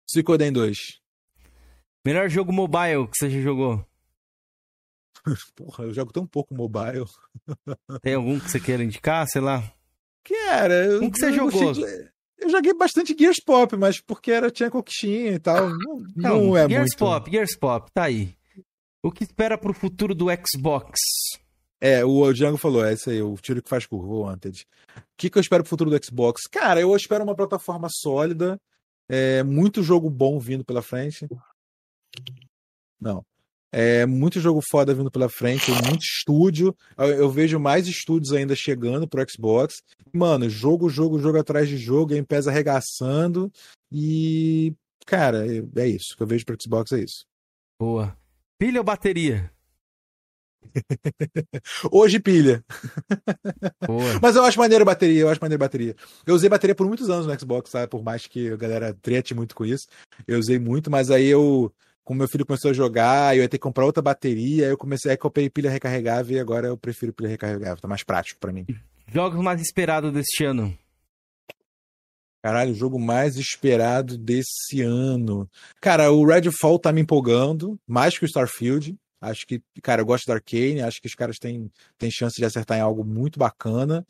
Suicoden 0.08 0.52
2. 0.52 0.78
Melhor 2.06 2.28
jogo 2.28 2.52
mobile 2.52 3.08
que 3.08 3.18
você 3.18 3.28
já 3.28 3.40
jogou. 3.40 3.84
Porra, 5.56 5.84
eu 5.84 5.92
jogo 5.94 6.12
tão 6.12 6.26
pouco 6.26 6.54
mobile. 6.54 7.04
Tem 8.02 8.14
algum 8.14 8.38
que 8.38 8.50
você 8.50 8.60
queira 8.60 8.82
indicar? 8.84 9.26
Sei 9.28 9.40
lá. 9.40 9.62
Cara, 10.24 10.86
eu, 10.86 11.02
Um 11.02 11.10
que 11.10 11.18
você 11.18 11.28
eu 11.28 11.32
jogou? 11.34 11.72
de- 11.72 12.10
Eu 12.38 12.50
joguei 12.50 12.74
bastante 12.74 13.14
Gears 13.18 13.40
Pop, 13.44 13.76
mas 13.76 14.00
porque 14.00 14.30
era, 14.30 14.50
tinha 14.50 14.70
coxinha 14.70 15.32
e 15.32 15.38
tal. 15.38 15.68
Não, 15.70 16.00
não 16.16 16.56
é 16.56 16.68
Gears 16.68 16.90
muito. 16.90 16.98
Pop, 16.98 17.30
Gears 17.30 17.56
Pop, 17.56 17.90
tá 17.92 18.04
aí. 18.04 18.34
O 19.02 19.10
que 19.12 19.22
espera 19.24 19.56
pro 19.58 19.72
futuro 19.74 20.14
do 20.14 20.26
Xbox? 20.46 20.98
É, 21.80 22.02
o 22.04 22.32
Django 22.32 22.56
falou, 22.56 22.82
é 22.84 22.94
isso 22.94 23.10
aí, 23.10 23.20
o 23.20 23.34
tiro 23.36 23.62
que 23.62 23.68
faz 23.68 23.84
curva, 23.84 24.06
o 24.08 24.20
Wanted. 24.20 24.66
O 24.96 25.02
que, 25.18 25.28
que 25.28 25.36
eu 25.36 25.40
espero 25.42 25.62
pro 25.62 25.68
futuro 25.68 25.90
do 25.90 26.02
Xbox? 26.04 26.42
Cara, 26.50 26.80
eu 26.80 26.94
espero 26.96 27.22
uma 27.22 27.34
plataforma 27.36 27.88
sólida, 27.90 28.58
é, 29.06 29.42
muito 29.42 29.82
jogo 29.82 30.08
bom 30.08 30.38
vindo 30.38 30.64
pela 30.64 30.80
frente. 30.80 31.26
Não. 33.00 33.24
É, 33.76 34.06
muito 34.06 34.38
jogo 34.38 34.60
foda 34.70 34.94
vindo 34.94 35.10
pela 35.10 35.28
frente, 35.28 35.72
muito 35.72 36.04
estúdio. 36.04 36.76
Eu, 36.96 37.06
eu 37.06 37.28
vejo 37.28 37.58
mais 37.58 37.88
estúdios 37.88 38.32
ainda 38.32 38.54
chegando 38.54 39.08
pro 39.08 39.24
Xbox. 39.28 39.82
Mano, 40.12 40.48
jogo, 40.48 40.88
jogo, 40.88 41.18
jogo 41.18 41.38
atrás 41.38 41.68
de 41.68 41.76
jogo, 41.76 42.06
Game 42.06 42.24
Pass 42.24 42.46
arregaçando. 42.46 43.50
E, 43.90 44.72
cara, 45.04 45.44
é, 45.44 45.64
é 45.74 45.88
isso. 45.88 46.14
O 46.14 46.16
que 46.16 46.22
eu 46.22 46.26
vejo 46.28 46.44
pro 46.44 46.56
Xbox 46.56 46.92
é 46.92 47.00
isso. 47.00 47.26
Boa. 47.76 48.16
Pilha 48.60 48.78
ou 48.78 48.84
bateria? 48.84 49.50
Hoje 51.90 52.20
pilha. 52.20 52.64
Boa. 53.84 54.20
Mas 54.22 54.36
eu 54.36 54.44
acho 54.44 54.56
maneiro 54.56 54.82
a 54.82 54.86
bateria, 54.86 55.22
eu 55.22 55.28
acho 55.28 55.40
maneiro 55.40 55.58
bateria. 55.58 55.96
Eu 56.24 56.36
usei 56.36 56.48
bateria 56.48 56.76
por 56.76 56.86
muitos 56.86 57.10
anos 57.10 57.26
no 57.26 57.40
Xbox, 57.40 57.70
sabe? 57.70 57.88
Por 57.88 58.04
mais 58.04 58.24
que 58.28 58.52
a 58.52 58.56
galera 58.56 58.94
trete 59.02 59.34
muito 59.34 59.52
com 59.52 59.64
isso. 59.64 59.88
Eu 60.28 60.38
usei 60.38 60.60
muito, 60.60 60.92
mas 60.92 61.10
aí 61.10 61.26
eu, 61.26 61.74
como 62.04 62.18
meu 62.18 62.28
filho 62.28 62.46
começou 62.46 62.70
a 62.70 62.74
jogar, 62.74 63.34
eu 63.36 63.42
ia 63.42 63.48
ter 63.48 63.58
que 63.58 63.62
comprar 63.62 63.86
outra 63.86 64.02
bateria, 64.02 64.66
aí 64.66 64.70
eu 64.70 64.78
comecei 64.78 65.12
a 65.12 65.16
comprei 65.16 65.48
pilha 65.48 65.70
recarregável 65.70 66.36
e 66.36 66.40
agora 66.40 66.68
eu 66.68 66.76
prefiro 66.76 67.12
pilha 67.12 67.30
recarregável, 67.30 67.80
tá 67.80 67.88
mais 67.88 68.04
prático 68.04 68.38
pra 68.38 68.52
mim. 68.52 68.66
Jogos 69.12 69.42
mais 69.42 69.60
esperados 69.60 70.12
deste 70.12 70.44
ano. 70.44 70.76
Caralho, 72.42 72.72
o 72.72 72.74
jogo 72.74 73.00
mais 73.00 73.36
esperado 73.36 74.18
desse 74.18 74.82
ano. 74.82 75.48
Cara, 75.80 76.12
o 76.12 76.26
Redfall 76.26 76.78
tá 76.78 76.92
me 76.92 77.00
empolgando, 77.00 77.80
mais 77.86 78.18
que 78.18 78.24
o 78.24 78.28
Starfield. 78.28 78.94
Acho 79.18 79.46
que, 79.46 79.62
cara, 79.82 80.02
eu 80.02 80.06
gosto 80.06 80.26
da 80.26 80.34
Arcane, 80.34 80.82
acho 80.82 81.00
que 81.00 81.08
os 81.08 81.14
caras 81.14 81.38
têm, 81.38 81.72
têm 81.96 82.10
chance 82.10 82.36
de 82.36 82.44
acertar 82.44 82.76
em 82.76 82.82
algo 82.82 83.02
muito 83.02 83.38
bacana. 83.38 84.06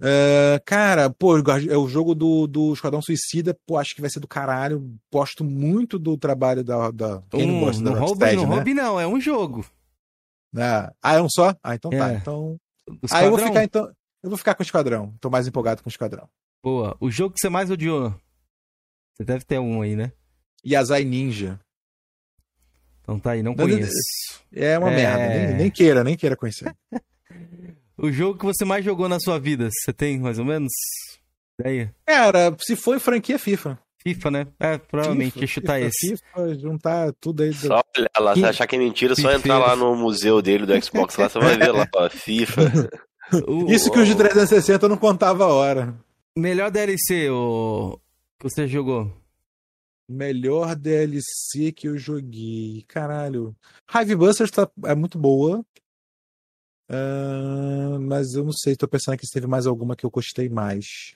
É, 0.00 0.60
cara, 0.64 1.10
pô, 1.10 1.36
é 1.38 1.76
o 1.76 1.88
jogo 1.88 2.14
do, 2.14 2.46
do 2.46 2.72
Esquadrão 2.72 3.00
Suicida, 3.00 3.56
pô, 3.66 3.78
acho 3.78 3.94
que 3.94 4.00
vai 4.00 4.10
ser 4.10 4.20
do 4.20 4.26
caralho. 4.26 4.96
Gosto 5.12 5.44
muito 5.44 5.98
do 5.98 6.16
trabalho 6.16 6.64
da. 6.64 6.90
da 6.90 7.22
quem 7.30 7.46
não 7.46 7.60
gosta 7.60 7.82
da 7.82 7.90
Rocksteady, 7.92 8.36
não 8.36 8.48
né? 8.48 8.54
roube 8.56 8.74
não, 8.74 9.00
é 9.00 9.06
um 9.06 9.20
jogo. 9.20 9.64
Ah, 10.56 10.92
ah, 11.02 11.14
é 11.14 11.22
um 11.22 11.28
só? 11.30 11.54
Ah, 11.62 11.74
então 11.74 11.90
tá. 11.90 12.12
É. 12.12 12.16
Então. 12.16 12.56
O 12.88 12.96
Ah, 13.10 13.24
eu 13.24 13.30
vou 13.30 13.38
ficar 13.38 13.64
então. 13.64 13.92
Eu 14.22 14.28
vou 14.30 14.36
ficar 14.38 14.54
com 14.54 14.62
o 14.62 14.66
Esquadrão. 14.66 15.14
Tô 15.20 15.30
mais 15.30 15.46
empolgado 15.46 15.82
com 15.82 15.88
o 15.88 15.90
Esquadrão. 15.90 16.28
Boa. 16.62 16.96
O 17.00 17.10
jogo 17.10 17.34
que 17.34 17.40
você 17.40 17.48
mais 17.48 17.70
odiou? 17.70 18.14
Você 19.14 19.24
deve 19.24 19.44
ter 19.44 19.58
um 19.58 19.82
aí, 19.82 19.96
né? 19.96 20.12
Yazai 20.66 21.04
Ninja. 21.04 21.58
Então 23.00 23.18
tá 23.18 23.32
aí, 23.32 23.42
não 23.42 23.54
conheço. 23.54 23.90
É 24.52 24.78
uma 24.78 24.90
É. 24.92 24.96
merda. 24.96 25.28
Nem, 25.28 25.56
nem 25.56 25.70
queira, 25.70 26.04
nem 26.04 26.16
queira 26.16 26.36
conhecer. 26.36 26.72
O 27.96 28.10
jogo 28.10 28.38
que 28.38 28.44
você 28.44 28.64
mais 28.64 28.84
jogou 28.84 29.08
na 29.08 29.20
sua 29.20 29.38
vida, 29.38 29.68
você 29.70 29.92
tem 29.92 30.18
mais 30.18 30.38
ou 30.38 30.44
menos? 30.44 30.72
Daí. 31.60 31.90
Cara, 32.06 32.54
se 32.60 32.72
em 32.72 32.98
franquia, 32.98 33.38
FIFA. 33.38 33.78
FIFA, 34.02 34.30
né? 34.30 34.46
É, 34.58 34.78
provavelmente 34.78 35.38
ia 35.38 35.46
chutar 35.46 35.76
FIFA, 35.76 35.88
esse. 35.88 36.16
FIFA, 36.16 36.58
juntar 36.58 37.12
tudo 37.20 37.42
aí. 37.42 37.52
Só 37.52 37.80
olhar 37.96 38.10
lá, 38.18 38.34
você 38.34 38.46
achar 38.46 38.66
que 38.66 38.74
é 38.74 38.78
mentira, 38.78 39.14
só 39.14 39.30
entrar 39.32 39.58
lá 39.58 39.76
no 39.76 39.94
museu 39.94 40.42
dele 40.42 40.66
do 40.66 40.84
Xbox 40.84 41.16
lá, 41.16 41.28
você 41.28 41.38
vai 41.38 41.56
ver 41.56 41.70
lá, 41.72 41.86
ó, 41.94 42.10
FIFA. 42.10 42.62
Isso 43.68 43.90
que 43.90 43.98
os 43.98 44.08
de 44.08 44.14
360 44.16 44.88
não 44.88 44.96
contava 44.96 45.44
a 45.44 45.48
hora. 45.48 45.94
Melhor 46.36 46.70
DLC 46.70 47.30
o... 47.30 47.98
que 48.38 48.50
você 48.50 48.66
jogou? 48.66 49.12
Melhor 50.08 50.74
DLC 50.74 51.72
que 51.72 51.88
eu 51.88 51.96
joguei. 51.96 52.84
Caralho. 52.88 53.54
Hive 53.94 54.16
Busters 54.16 54.50
tá, 54.50 54.68
é 54.84 54.94
muito 54.94 55.18
boa. 55.18 55.64
Ah, 56.88 57.98
mas 58.00 58.34
eu 58.34 58.44
não 58.44 58.52
sei, 58.52 58.76
tô 58.76 58.86
pensando 58.86 59.14
aqui 59.14 59.26
se 59.26 59.32
teve 59.32 59.46
mais 59.46 59.66
alguma 59.66 59.96
que 59.96 60.04
eu 60.04 60.10
gostei 60.10 60.48
mais. 60.48 61.14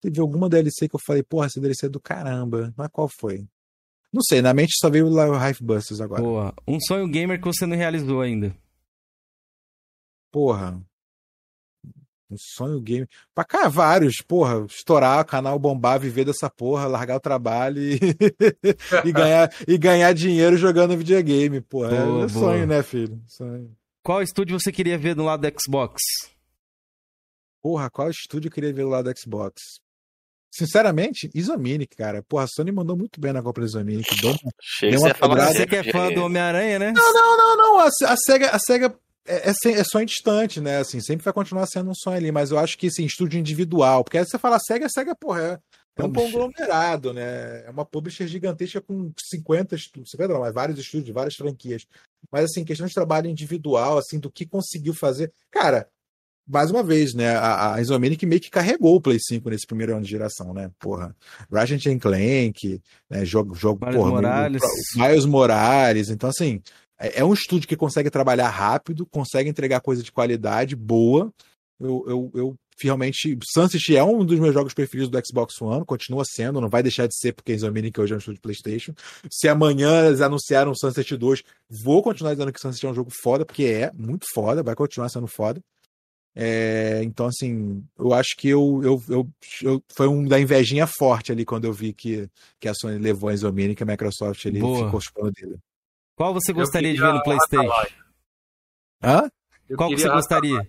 Teve 0.00 0.20
alguma 0.20 0.48
DLC 0.48 0.88
que 0.88 0.94
eu 0.94 1.00
falei, 1.04 1.22
porra, 1.22 1.46
essa 1.46 1.60
DLC 1.60 1.86
é 1.86 1.88
do 1.88 2.00
caramba. 2.00 2.72
Mas 2.76 2.88
qual 2.92 3.08
foi? 3.08 3.46
Não 4.12 4.22
sei, 4.22 4.40
na 4.40 4.54
mente 4.54 4.74
só 4.80 4.88
veio 4.88 5.08
o 5.08 5.48
Hive 5.48 5.62
Busters 5.62 6.00
agora. 6.00 6.22
Boa. 6.22 6.54
Um 6.66 6.78
sonho 6.80 7.08
gamer 7.08 7.40
que 7.40 7.46
você 7.46 7.66
não 7.66 7.76
realizou 7.76 8.20
ainda. 8.20 8.54
Porra. 10.30 10.80
Um 12.30 12.36
sonho 12.38 12.80
game. 12.80 13.06
Pra 13.34 13.44
cá, 13.44 13.68
vários. 13.68 14.16
Porra, 14.18 14.64
estourar, 14.66 15.24
canal 15.24 15.58
bombar, 15.58 15.98
viver 15.98 16.26
dessa 16.26 16.48
porra, 16.50 16.86
largar 16.86 17.16
o 17.16 17.20
trabalho 17.20 17.82
e, 17.82 17.98
e, 19.04 19.12
ganhar, 19.12 19.50
e 19.66 19.78
ganhar 19.78 20.12
dinheiro 20.12 20.56
jogando 20.56 20.96
videogame. 20.96 21.60
Porra, 21.60 21.88
é 21.88 22.04
Boa, 22.04 22.06
meu 22.06 22.14
boa. 22.14 22.28
sonho, 22.28 22.66
né, 22.66 22.82
filho? 22.82 23.20
Sonho. 23.26 23.74
Qual 24.02 24.22
estúdio 24.22 24.58
você 24.58 24.72
queria 24.72 24.96
ver 24.98 25.14
do 25.14 25.22
lado 25.24 25.48
do 25.48 25.60
Xbox? 25.60 26.00
Porra, 27.62 27.90
qual 27.90 28.08
estúdio 28.10 28.48
eu 28.48 28.52
queria 28.52 28.72
ver 28.72 28.82
do 28.82 28.88
lado 28.88 29.12
do 29.12 29.18
Xbox? 29.18 29.60
Sinceramente, 30.50 31.28
Isominic, 31.34 31.94
cara. 31.94 32.22
Porra, 32.22 32.44
a 32.44 32.48
Sony 32.48 32.72
mandou 32.72 32.96
muito 32.96 33.20
bem 33.20 33.32
na 33.32 33.42
compra 33.42 33.62
do 33.62 33.66
Isominic. 33.68 34.08
Dou 34.22 34.30
uma- 34.30 34.52
Deu 34.90 35.00
uma 35.00 35.08
falar. 35.14 35.34
Você 35.52 35.66
que 35.66 35.76
é 35.76 35.82
fã 35.92 36.10
do 36.14 36.24
Homem-Aranha, 36.24 36.78
né? 36.78 36.92
Não, 37.12 37.36
não, 37.36 37.56
não. 37.56 37.78
A, 37.80 37.88
a 38.06 38.16
SEGA, 38.16 38.50
a 38.50 38.58
SEGA 38.58 38.98
é, 39.26 39.50
é, 39.50 39.52
sem- 39.52 39.74
é 39.74 39.84
sonho 39.84 40.06
distante, 40.06 40.58
né? 40.60 40.78
Assim, 40.78 41.00
sempre 41.00 41.22
vai 41.24 41.34
continuar 41.34 41.66
sendo 41.66 41.90
um 41.90 41.94
sonho 41.94 42.16
ali, 42.16 42.32
mas 42.32 42.50
eu 42.50 42.58
acho 42.58 42.78
que, 42.78 42.86
assim, 42.86 43.04
estúdio 43.04 43.38
individual, 43.38 44.02
porque 44.02 44.16
aí 44.16 44.24
você 44.24 44.38
fala 44.38 44.58
SEGA, 44.58 44.86
a 44.86 44.88
SEGA, 44.88 45.14
porra, 45.14 45.62
é, 45.98 46.04
um 46.04 46.12
conglomerado, 46.12 47.12
né? 47.12 47.64
É 47.66 47.70
uma 47.70 47.84
publisher 47.84 48.26
gigantesca 48.26 48.80
com 48.80 49.12
50 49.18 49.74
estúdios, 49.74 50.10
50 50.10 50.32
não, 50.32 50.40
mas 50.40 50.54
vários 50.54 50.78
estúdios, 50.78 51.14
várias 51.14 51.34
franquias. 51.34 51.86
Mas, 52.30 52.44
assim, 52.44 52.64
questão 52.64 52.86
de 52.86 52.94
trabalho 52.94 53.28
individual, 53.28 53.98
assim, 53.98 54.18
do 54.18 54.30
que 54.30 54.46
conseguiu 54.46 54.94
fazer. 54.94 55.32
Cara, 55.50 55.88
mais 56.48 56.70
uma 56.70 56.82
vez, 56.82 57.14
né? 57.14 57.36
A, 57.36 57.74
a 57.74 57.80
Isomanic 57.80 58.24
meio 58.24 58.40
que 58.40 58.50
carregou 58.50 58.96
o 58.96 59.00
Play 59.00 59.18
5 59.20 59.50
nesse 59.50 59.66
primeiro 59.66 59.92
ano 59.92 60.04
de 60.04 60.10
geração, 60.10 60.54
né? 60.54 60.70
Porra. 60.78 61.14
Ratchet 61.52 61.98
Clank, 61.98 62.80
né? 63.10 63.24
Jogo, 63.24 63.54
jogo 63.54 63.84
Miles 63.84 63.96
porra, 64.00 64.10
Morales. 64.10 64.62
Miles 64.96 65.24
Morales. 65.26 66.08
Então, 66.10 66.30
assim, 66.30 66.62
é 66.98 67.20
é 67.20 67.24
um 67.24 67.34
estúdio 67.34 67.68
que 67.68 67.76
consegue 67.76 68.10
trabalhar 68.10 68.48
rápido, 68.48 69.04
consegue 69.04 69.50
entregar 69.50 69.80
coisa 69.80 70.02
de 70.02 70.10
qualidade 70.10 70.74
boa. 70.74 71.32
Eu, 71.78 72.04
eu, 72.08 72.30
eu 72.34 72.56
realmente. 72.84 73.38
Sunset 73.52 73.96
é 73.96 74.02
um 74.04 74.24
dos 74.24 74.38
meus 74.38 74.54
jogos 74.54 74.74
preferidos 74.74 75.10
do 75.10 75.26
Xbox 75.26 75.60
One, 75.60 75.84
continua 75.84 76.24
sendo, 76.24 76.60
não 76.60 76.68
vai 76.68 76.82
deixar 76.82 77.06
de 77.06 77.16
ser, 77.16 77.32
porque 77.32 77.52
a 77.52 77.54
Insomniac 77.54 78.00
hoje 78.00 78.12
é 78.12 78.16
um 78.16 78.18
estúdio 78.18 78.36
de 78.36 78.42
PlayStation. 78.42 78.92
Se 79.30 79.48
amanhã 79.48 80.06
eles 80.06 80.20
anunciaram 80.20 80.70
o 80.72 80.76
Sunset 80.76 81.16
2, 81.16 81.42
vou 81.82 82.02
continuar 82.02 82.32
dizendo 82.34 82.52
que 82.52 82.60
Sunset 82.60 82.86
é 82.86 82.90
um 82.90 82.94
jogo 82.94 83.10
foda, 83.22 83.44
porque 83.44 83.64
é 83.64 83.90
muito 83.92 84.26
foda, 84.34 84.62
vai 84.62 84.74
continuar 84.74 85.08
sendo 85.08 85.26
foda. 85.26 85.60
É, 86.40 87.00
então, 87.02 87.26
assim, 87.26 87.84
eu 87.98 88.12
acho 88.14 88.36
que 88.36 88.48
eu, 88.48 88.80
eu, 88.84 89.02
eu, 89.08 89.28
eu- 89.62 89.82
foi 89.92 90.06
um 90.06 90.24
da 90.24 90.38
invejinha 90.38 90.86
forte 90.86 91.32
ali 91.32 91.44
quando 91.44 91.64
eu 91.64 91.72
vi 91.72 91.92
que, 91.92 92.28
que 92.60 92.68
a 92.68 92.74
Sony 92.74 92.96
levou 92.98 93.28
a 93.28 93.34
Insomniac 93.34 93.80
e 93.80 93.82
a 93.82 93.86
Microsoft 93.86 94.44
ele 94.44 94.60
Boa. 94.60 94.84
ficou 94.84 95.00
chupando 95.00 95.32
dele. 95.32 95.58
Qual 96.16 96.32
você 96.32 96.52
gostaria 96.52 96.94
de 96.94 97.00
ver 97.00 97.12
no 97.12 97.22
PlayStation? 97.22 97.72
Hã? 99.02 99.28
Qual 99.76 99.90
que 99.90 99.98
você 99.98 100.08
gostaria? 100.08 100.68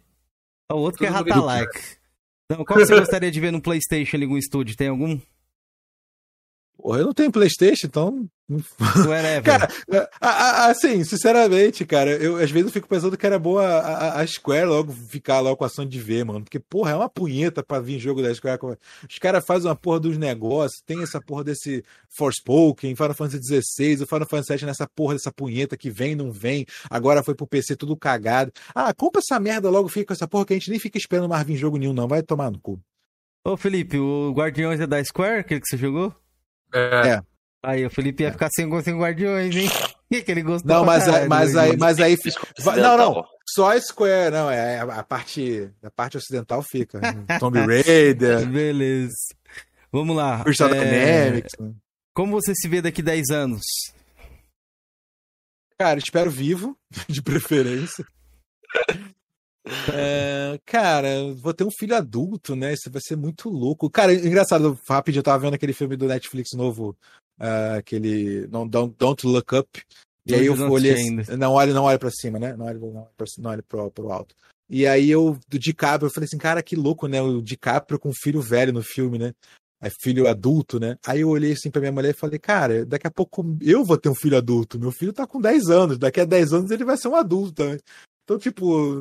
O 0.72 0.76
outro 0.76 1.00
que 1.00 1.06
é 1.06 1.12
Tudo 1.12 1.24
bem. 1.24 1.68
Não, 2.50 2.66
qual 2.66 2.80
você 2.80 2.98
gostaria 2.98 3.30
de 3.30 3.40
ver 3.40 3.52
no 3.52 3.62
PlayStation 3.62 4.18
algum 4.18 4.38
estúdio? 4.38 4.76
Tem 4.76 4.88
algum? 4.88 5.20
Porra, 6.90 7.02
eu 7.02 7.06
não 7.06 7.14
tenho 7.14 7.32
Playstation, 7.32 7.86
então. 7.86 8.28
Whatever. 8.80 9.44
Cara, 9.44 9.70
assim, 10.72 11.04
sinceramente, 11.04 11.86
cara, 11.86 12.10
eu 12.12 12.38
às 12.38 12.50
vezes 12.50 12.66
eu 12.66 12.74
fico 12.74 12.88
pensando 12.88 13.16
que 13.16 13.24
era 13.28 13.38
boa 13.38 13.64
a, 13.64 13.80
a- 14.18 14.22
a 14.22 14.26
Square 14.26 14.66
logo 14.66 14.92
ficar 14.92 15.40
logo 15.40 15.58
com 15.58 15.66
a 15.66 15.70
Sony 15.70 15.88
de 15.88 16.00
ver, 16.00 16.26
mano. 16.26 16.42
Porque, 16.44 16.58
porra, 16.60 16.94
é 16.94 16.96
uma 16.96 17.08
punheta 17.08 17.62
pra 17.62 17.80
vir 17.80 18.00
jogo 18.00 18.24
da 18.24 18.34
Square. 18.34 18.58
Os 19.08 19.20
caras 19.20 19.46
fazem 19.46 19.70
uma 19.70 19.76
porra 19.76 20.00
dos 20.00 20.18
negócios, 20.18 20.82
tem 20.84 21.04
essa 21.04 21.22
porra 21.22 21.44
desse 21.44 21.84
Forspoken, 22.18 22.96
Final 22.96 23.14
Fantasy 23.14 23.62
XVI, 23.62 24.02
o 24.02 24.08
Final 24.08 24.26
Fantasy 24.28 24.56
VII 24.58 24.66
nessa 24.66 24.88
porra 24.96 25.14
dessa 25.14 25.32
punheta 25.32 25.78
que 25.78 25.92
vem, 25.92 26.16
não 26.16 26.32
vem. 26.32 26.66
Agora 26.90 27.22
foi 27.22 27.36
pro 27.36 27.46
PC 27.46 27.76
tudo 27.76 27.96
cagado. 27.96 28.52
Ah, 28.74 28.92
compra 28.96 29.20
essa 29.22 29.40
merda 29.40 29.70
logo, 29.70 29.88
fica 29.90 30.08
com 30.08 30.14
essa 30.14 30.28
porra 30.28 30.46
que 30.48 30.54
a 30.54 30.56
gente 30.56 30.72
nem 30.72 30.80
fica 30.80 30.98
esperando 30.98 31.30
mais 31.30 31.46
vir 31.46 31.56
jogo 31.56 31.78
nenhum, 31.78 31.94
não. 31.94 32.08
Vai 32.08 32.24
tomar 32.24 32.50
no 32.50 32.60
cu. 32.60 32.80
Ô, 33.46 33.56
Felipe, 33.56 34.00
o 34.00 34.32
Guardiões 34.36 34.80
é 34.80 34.88
da 34.88 35.04
Square, 35.04 35.42
aquele 35.42 35.62
que 35.62 35.68
você 35.68 35.78
jogou? 35.78 36.16
É, 36.74 37.10
É. 37.10 37.22
Aí, 37.62 37.86
o 37.86 37.90
Felipe 37.90 38.24
ia 38.24 38.32
ficar 38.32 38.48
sem, 38.52 38.70
sem 38.82 38.98
Guardiões, 38.98 39.54
hein? 39.54 39.70
Que 40.10 40.22
que 40.24 40.32
ele 40.32 40.42
gostou 40.44 40.72
Não, 40.72 40.86
mas, 40.86 41.04
aí- 41.04 41.12
caralho, 41.12 41.30
mas, 41.30 41.50
aí, 41.56 41.70
Guardiões. 41.72 41.80
mas 41.80 42.00
aí. 42.00 42.18
Não, 42.82 42.98
não. 42.98 43.26
Só 43.50 43.72
a 43.76 43.82
Square, 43.82 44.32
não, 44.32 44.50
é 44.50 44.80
a 44.80 45.04
parte, 45.04 45.70
a 45.84 45.92
parte 45.92 46.16
ocidental 46.18 46.62
fica. 46.64 47.02
Tomb 47.40 47.60
Raider, 47.60 48.46
Beleza. 48.48 49.14
Vamos 49.92 50.16
lá. 50.16 50.42
Crystal 50.44 50.70
É, 50.74 51.26
Dynamics. 51.30 51.52
né? 51.60 51.74
Como 52.14 52.32
você 52.40 52.54
se 52.56 52.68
vê 52.68 52.82
daqui 52.82 53.02
10 53.02 53.30
anos? 53.32 53.64
Cara, 55.78 56.00
espero 56.00 56.30
vivo, 56.32 56.78
de 57.10 57.22
preferência. 57.22 58.06
É, 59.94 60.60
cara, 60.66 61.34
vou 61.36 61.54
ter 61.54 61.64
um 61.64 61.72
filho 61.72 61.96
adulto, 61.96 62.56
né? 62.56 62.74
Isso 62.74 62.90
vai 62.90 63.02
ser 63.02 63.16
muito 63.16 63.50
louco. 63.50 63.90
Cara, 63.90 64.14
engraçado, 64.14 64.80
rapidinho, 64.88 65.20
eu 65.20 65.24
tava 65.24 65.40
vendo 65.40 65.54
aquele 65.54 65.74
filme 65.74 65.96
do 65.96 66.08
Netflix 66.08 66.52
novo, 66.54 66.98
ah, 67.40 67.76
aquele 67.76 68.48
não, 68.48 68.68
Don't, 68.68 68.96
Don't 68.98 69.28
Look 69.28 69.56
Up. 69.56 69.82
E 70.26 70.36
aí 70.36 70.46
eu 70.46 70.54
olhei 70.72 70.94
assim, 70.94 71.16
não 71.38 71.54
olhe, 71.54 71.74
não 71.74 71.86
olhe 71.86 71.98
pra 71.98 72.12
cima, 72.12 72.38
né? 72.38 72.56
Não 72.56 72.66
olhe, 72.66 72.80
não 72.80 73.08
pra, 73.18 73.26
não 73.40 73.58
pro, 73.68 73.92
pro 73.92 74.12
alto. 74.12 74.36
E 74.70 74.86
aí 74.86 75.10
eu, 75.10 75.40
do 75.48 75.58
DiCaprio, 75.58 76.08
eu 76.08 76.14
falei 76.14 76.26
assim, 76.26 76.38
cara, 76.38 76.62
que 76.62 76.76
louco, 76.76 77.08
né? 77.08 77.20
O 77.22 77.42
DiCaprio 77.42 78.00
com 78.00 78.10
um 78.10 78.14
filho 78.14 78.40
velho 78.40 78.72
no 78.72 78.84
filme, 78.84 79.18
né? 79.18 79.34
É 79.82 79.90
filho 79.90 80.28
adulto, 80.28 80.80
né? 80.80 80.98
Aí 81.08 81.22
eu 81.22 81.30
olhei 81.30 81.54
assim 81.54 81.72
pra 81.72 81.80
minha 81.80 81.92
mulher 81.92 82.12
e 82.12 82.18
falei, 82.18 82.38
cara, 82.38 82.86
daqui 82.86 83.08
a 83.08 83.12
pouco 83.12 83.58
eu 83.62 83.84
vou 83.84 83.98
ter 83.98 84.10
um 84.10 84.16
filho 84.16 84.38
adulto. 84.38 84.78
Meu 84.78 84.92
filho 84.92 85.14
tá 85.14 85.26
com 85.26 85.42
10 85.42 85.70
anos, 85.70 85.98
daqui 85.98 86.20
a 86.20 86.26
10 86.26 86.54
anos 86.54 86.70
ele 86.70 86.84
vai 86.84 86.98
ser 86.98 87.08
um 87.08 87.16
adulto 87.16 87.54
também. 87.54 87.80
Então, 88.30 88.38
tipo, 88.38 89.00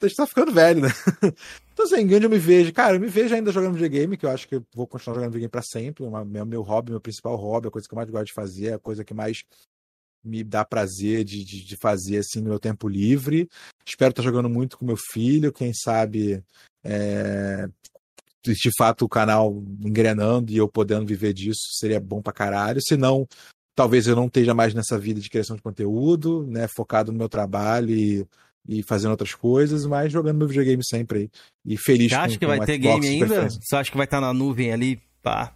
a 0.00 0.06
gente 0.06 0.16
tá 0.16 0.26
ficando 0.26 0.50
velho, 0.50 0.80
né? 0.80 0.88
Então, 1.74 1.86
assim, 1.86 2.04
onde 2.04 2.24
eu 2.26 2.28
me 2.30 2.38
vejo? 2.38 2.70
Cara, 2.70 2.96
eu 2.96 3.00
me 3.00 3.06
vejo 3.06 3.34
ainda 3.34 3.50
jogando 3.50 3.72
videogame, 3.74 4.16
que 4.16 4.26
eu 4.26 4.30
acho 4.30 4.46
que 4.46 4.56
eu 4.56 4.62
vou 4.74 4.86
continuar 4.86 5.14
jogando 5.14 5.30
videogame 5.30 5.50
pra 5.50 5.62
sempre. 5.62 6.04
Uma- 6.04 6.22
meu, 6.22 6.44
meu 6.44 6.62
hobby, 6.62 6.90
meu 6.90 7.00
principal 7.00 7.34
hobby, 7.34 7.68
a 7.68 7.70
coisa 7.70 7.88
que 7.88 7.94
eu 7.94 7.96
mais 7.96 8.10
gosto 8.10 8.26
de 8.26 8.32
fazer, 8.34 8.74
a 8.74 8.78
coisa 8.78 9.02
que 9.02 9.14
mais 9.14 9.42
me 10.22 10.44
dá 10.44 10.66
prazer 10.66 11.24
de, 11.24 11.42
de, 11.44 11.64
de 11.64 11.76
fazer, 11.76 12.18
assim, 12.18 12.40
no 12.40 12.50
meu 12.50 12.58
tempo 12.58 12.88
livre. 12.88 13.48
Espero 13.86 14.10
estar 14.10 14.22
jogando 14.22 14.50
muito 14.50 14.76
com 14.78 14.84
meu 14.84 14.98
filho, 15.12 15.50
quem 15.50 15.72
sabe, 15.72 16.42
é, 16.84 17.68
de 18.44 18.54
fato, 18.76 19.06
o 19.06 19.08
canal 19.08 19.62
engrenando 19.82 20.52
e 20.52 20.58
eu 20.58 20.68
podendo 20.68 21.06
viver 21.06 21.32
disso 21.32 21.72
seria 21.72 22.00
bom 22.00 22.20
pra 22.20 22.34
caralho. 22.34 22.80
Se 22.86 22.98
não, 22.98 23.26
talvez 23.74 24.06
eu 24.06 24.14
não 24.14 24.26
esteja 24.26 24.54
mais 24.54 24.74
nessa 24.74 24.98
vida 24.98 25.20
de 25.20 25.30
criação 25.30 25.56
de 25.56 25.62
conteúdo, 25.62 26.46
né, 26.46 26.68
focado 26.68 27.10
no 27.10 27.18
meu 27.18 27.30
trabalho 27.30 27.90
e, 27.90 28.26
e 28.68 28.82
fazendo 28.82 29.10
outras 29.12 29.34
coisas, 29.34 29.84
mas 29.86 30.12
jogando 30.12 30.38
meu 30.38 30.46
videogame 30.48 30.82
sempre 30.84 31.18
aí. 31.18 31.30
E 31.66 31.76
feliz 31.76 32.10
Você 32.10 32.16
com- 32.16 32.22
acha 32.22 32.38
que 32.38 32.46
com 32.46 32.50
vai 32.50 32.58
o 32.60 32.64
ter 32.66 32.80
Xbox 32.80 33.00
game 33.00 33.22
ainda? 33.24 33.48
Você 33.50 33.76
acha 33.76 33.90
que 33.90 33.96
vai 33.96 34.04
estar 34.06 34.20
na 34.20 34.32
nuvem 34.32 34.72
ali? 34.72 35.00
Pá. 35.22 35.54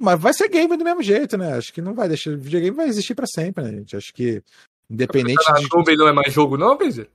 Mas 0.00 0.18
vai 0.18 0.32
ser 0.32 0.48
game 0.48 0.76
do 0.76 0.84
mesmo 0.84 1.02
jeito, 1.02 1.36
né? 1.36 1.52
Acho 1.54 1.72
que 1.72 1.82
não 1.82 1.94
vai 1.94 2.08
deixar. 2.08 2.30
O 2.30 2.38
videogame 2.38 2.76
vai 2.76 2.88
existir 2.88 3.14
pra 3.14 3.26
sempre, 3.26 3.64
né, 3.64 3.70
gente? 3.78 3.96
Acho 3.96 4.14
que, 4.14 4.42
independente 4.88 5.42
a 5.50 5.54
de. 5.54 5.68
nuvem 5.74 5.96
não 5.96 6.08
é 6.08 6.12
mais 6.12 6.32
jogo, 6.32 6.56
não, 6.56 6.76
Benzer? 6.78 7.08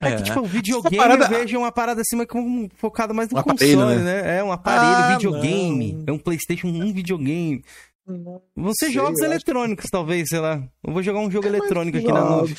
É, 0.00 0.10
É. 0.10 0.16
que, 0.16 0.22
tipo, 0.22 0.40
o 0.40 0.44
videogame 0.46 0.96
parada- 0.96 1.24
eu 1.24 1.28
vejo 1.28 1.58
uma 1.58 1.72
parada 1.72 2.00
assim, 2.00 2.16
mas 2.16 2.26
como 2.28 2.68
focada 2.76 3.12
mais 3.12 3.28
no 3.30 3.36
Um 3.36 3.40
aparelho, 3.40 3.78
console, 3.78 3.96
né? 3.96 4.22
né? 4.22 4.38
É 4.38 4.44
um 4.44 4.52
aparelho, 4.52 4.86
Ah, 5.04 5.16
videogame. 5.16 5.92
não. 5.94 6.04
É 6.06 6.12
um 6.12 6.18
Playstation, 6.18 6.68
um 6.68 6.92
videogame. 6.92 7.62
Vão 8.06 8.72
ser 8.74 8.86
sei, 8.86 8.92
jogos 8.94 9.18
eu 9.18 9.26
acho 9.26 9.34
eletrônicos, 9.34 9.86
talvez, 9.90 10.28
sei 10.30 10.38
lá. 10.38 10.62
Eu 10.82 10.92
vou 10.94 11.02
jogar 11.02 11.18
um 11.20 11.30
jogo 11.30 11.46
É, 11.46 11.50
eletrônico 11.50 11.98
aqui 11.98 12.06
na 12.06 12.20
jogos. 12.20 12.40
nuvem. 12.50 12.56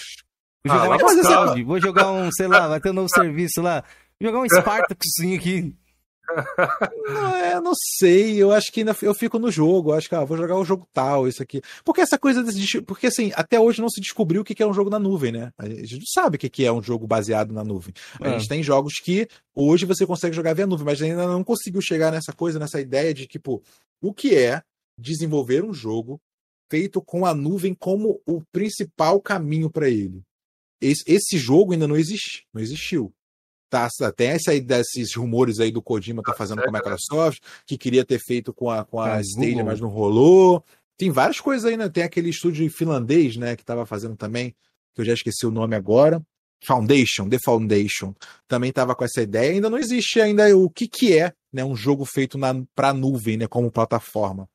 Vou 0.66 0.76
Ah, 0.76 0.84
jogar 0.84 0.90
mas 1.04 1.18
um 1.18 1.24
você- 1.24 1.64
vou 1.64 1.80
jogar 1.80 2.12
um, 2.12 2.30
sei 2.32 2.48
lá, 2.48 2.68
vai 2.68 2.80
ter 2.82 2.90
um 2.90 2.94
novo 2.94 3.10
serviço 3.10 3.62
lá. 3.62 3.84
Vou 4.20 4.30
jogar 4.32 4.44
um 4.44 4.50
Spartacuszinho 4.50 5.38
aqui. 5.38 5.76
Não, 7.08 7.36
é, 7.36 7.60
não 7.60 7.72
sei, 7.98 8.36
eu 8.38 8.52
acho 8.52 8.72
que 8.72 8.82
ainda 8.82 8.96
eu 9.02 9.14
fico 9.16 9.40
no 9.40 9.50
jogo, 9.50 9.90
eu 9.92 9.96
acho 9.96 10.08
que 10.08 10.14
ah, 10.14 10.24
vou 10.24 10.38
jogar 10.38 10.58
o 10.58 10.66
jogo 10.66 10.88
tal, 10.94 11.28
isso 11.28 11.42
aqui. 11.42 11.60
Porque 11.84 12.02
essa 12.02 12.20
coisa 12.20 12.44
desse, 12.44 12.82
porque 12.82 13.08
assim, 13.08 13.32
até 13.36 13.60
hoje 13.60 13.82
não 13.82 13.90
se 13.90 14.00
descobriu 14.00 14.42
o 14.42 14.44
que 14.46 14.62
é 14.62 14.68
um 14.68 14.74
jogo 14.74 14.90
na 14.92 15.00
nuvem, 15.00 15.32
né? 15.32 15.52
A 15.58 15.68
gente 15.68 15.96
não 15.98 16.06
sabe 16.06 16.36
o 16.36 16.40
que 16.40 16.64
é 16.66 16.72
um 16.72 16.84
jogo 16.84 17.08
baseado 17.08 17.52
na 17.52 17.64
nuvem. 17.64 17.94
A 18.22 18.28
É. 18.28 18.32
gente 18.38 18.48
tem 18.48 18.62
jogos 18.62 19.00
que 19.04 19.28
hoje 19.56 19.86
você 19.86 20.06
consegue 20.06 20.36
jogar 20.36 20.54
via 20.54 20.68
nuvem, 20.68 20.86
mas 20.86 21.02
ainda 21.02 21.26
não 21.28 21.44
conseguiu 21.44 21.82
chegar 21.82 22.12
nessa 22.12 22.32
coisa, 22.32 22.60
nessa 22.60 22.80
ideia 22.80 23.12
de 23.14 23.26
tipo, 23.26 23.62
o 24.02 24.14
que 24.14 24.36
é 24.36 24.62
desenvolver 25.00 25.64
um 25.64 25.74
jogo 25.74 26.20
feito 26.72 27.02
com 27.02 27.26
a 27.26 27.34
nuvem 27.34 27.74
como 27.74 28.22
o 28.28 28.42
principal 28.52 29.20
caminho 29.20 29.70
para 29.72 29.90
ele. 29.90 30.22
Esse, 30.82 31.04
esse 31.08 31.38
jogo 31.38 31.74
ainda 31.74 31.88
não 31.88 31.98
existe, 31.98 32.46
não 32.54 32.62
existiu. 32.62 33.14
Tá, 33.70 33.88
tem 34.16 34.30
essa 34.30 34.50
aí 34.50 34.60
desses 34.60 35.14
rumores 35.14 35.60
aí 35.60 35.72
do 35.72 35.82
Kojima 35.82 36.24
tá 36.24 36.34
fazendo 36.34 36.64
com 36.64 36.70
a 36.70 36.74
Microsoft, 36.74 37.40
que 37.68 37.78
queria 37.78 38.04
ter 38.04 38.20
feito 38.20 38.52
com 38.52 38.70
a, 38.70 38.84
com 38.84 39.00
a 39.00 39.18
a 39.18 39.22
Stadia, 39.22 39.50
Google. 39.52 39.66
mas 39.66 39.80
não 39.80 39.90
rolou. 39.90 40.64
Tem 40.98 41.12
várias 41.12 41.40
coisas 41.40 41.66
aí, 41.66 41.78
né? 41.78 41.88
Tem 41.88 42.04
aquele 42.04 42.30
estúdio 42.30 42.70
finlandês, 42.72 43.38
né, 43.38 43.56
que 43.56 43.64
tava 43.64 43.86
fazendo 43.86 44.16
também, 44.16 44.56
que 44.96 45.02
eu 45.02 45.06
já 45.06 45.14
esqueci 45.14 45.46
o 45.46 45.52
nome 45.52 45.76
agora. 45.76 46.22
Foundation, 46.66 47.30
The 47.30 47.38
Foundation, 47.44 48.14
também 48.48 48.72
tava 48.72 48.96
com 48.96 49.06
essa 49.06 49.22
ideia. 49.22 49.52
Ainda 49.52 49.70
não 49.70 49.78
existe 49.78 50.20
ainda 50.20 50.56
o 50.58 50.70
que 50.70 50.88
que 50.88 51.18
é, 51.18 51.32
né, 51.54 51.64
um 51.64 51.76
jogo 51.76 52.06
feito 52.06 52.38
na 52.38 52.54
para 52.76 52.94
nuvem, 52.94 53.38
né, 53.38 53.48
como 53.48 53.72
plataforma. 53.72 54.50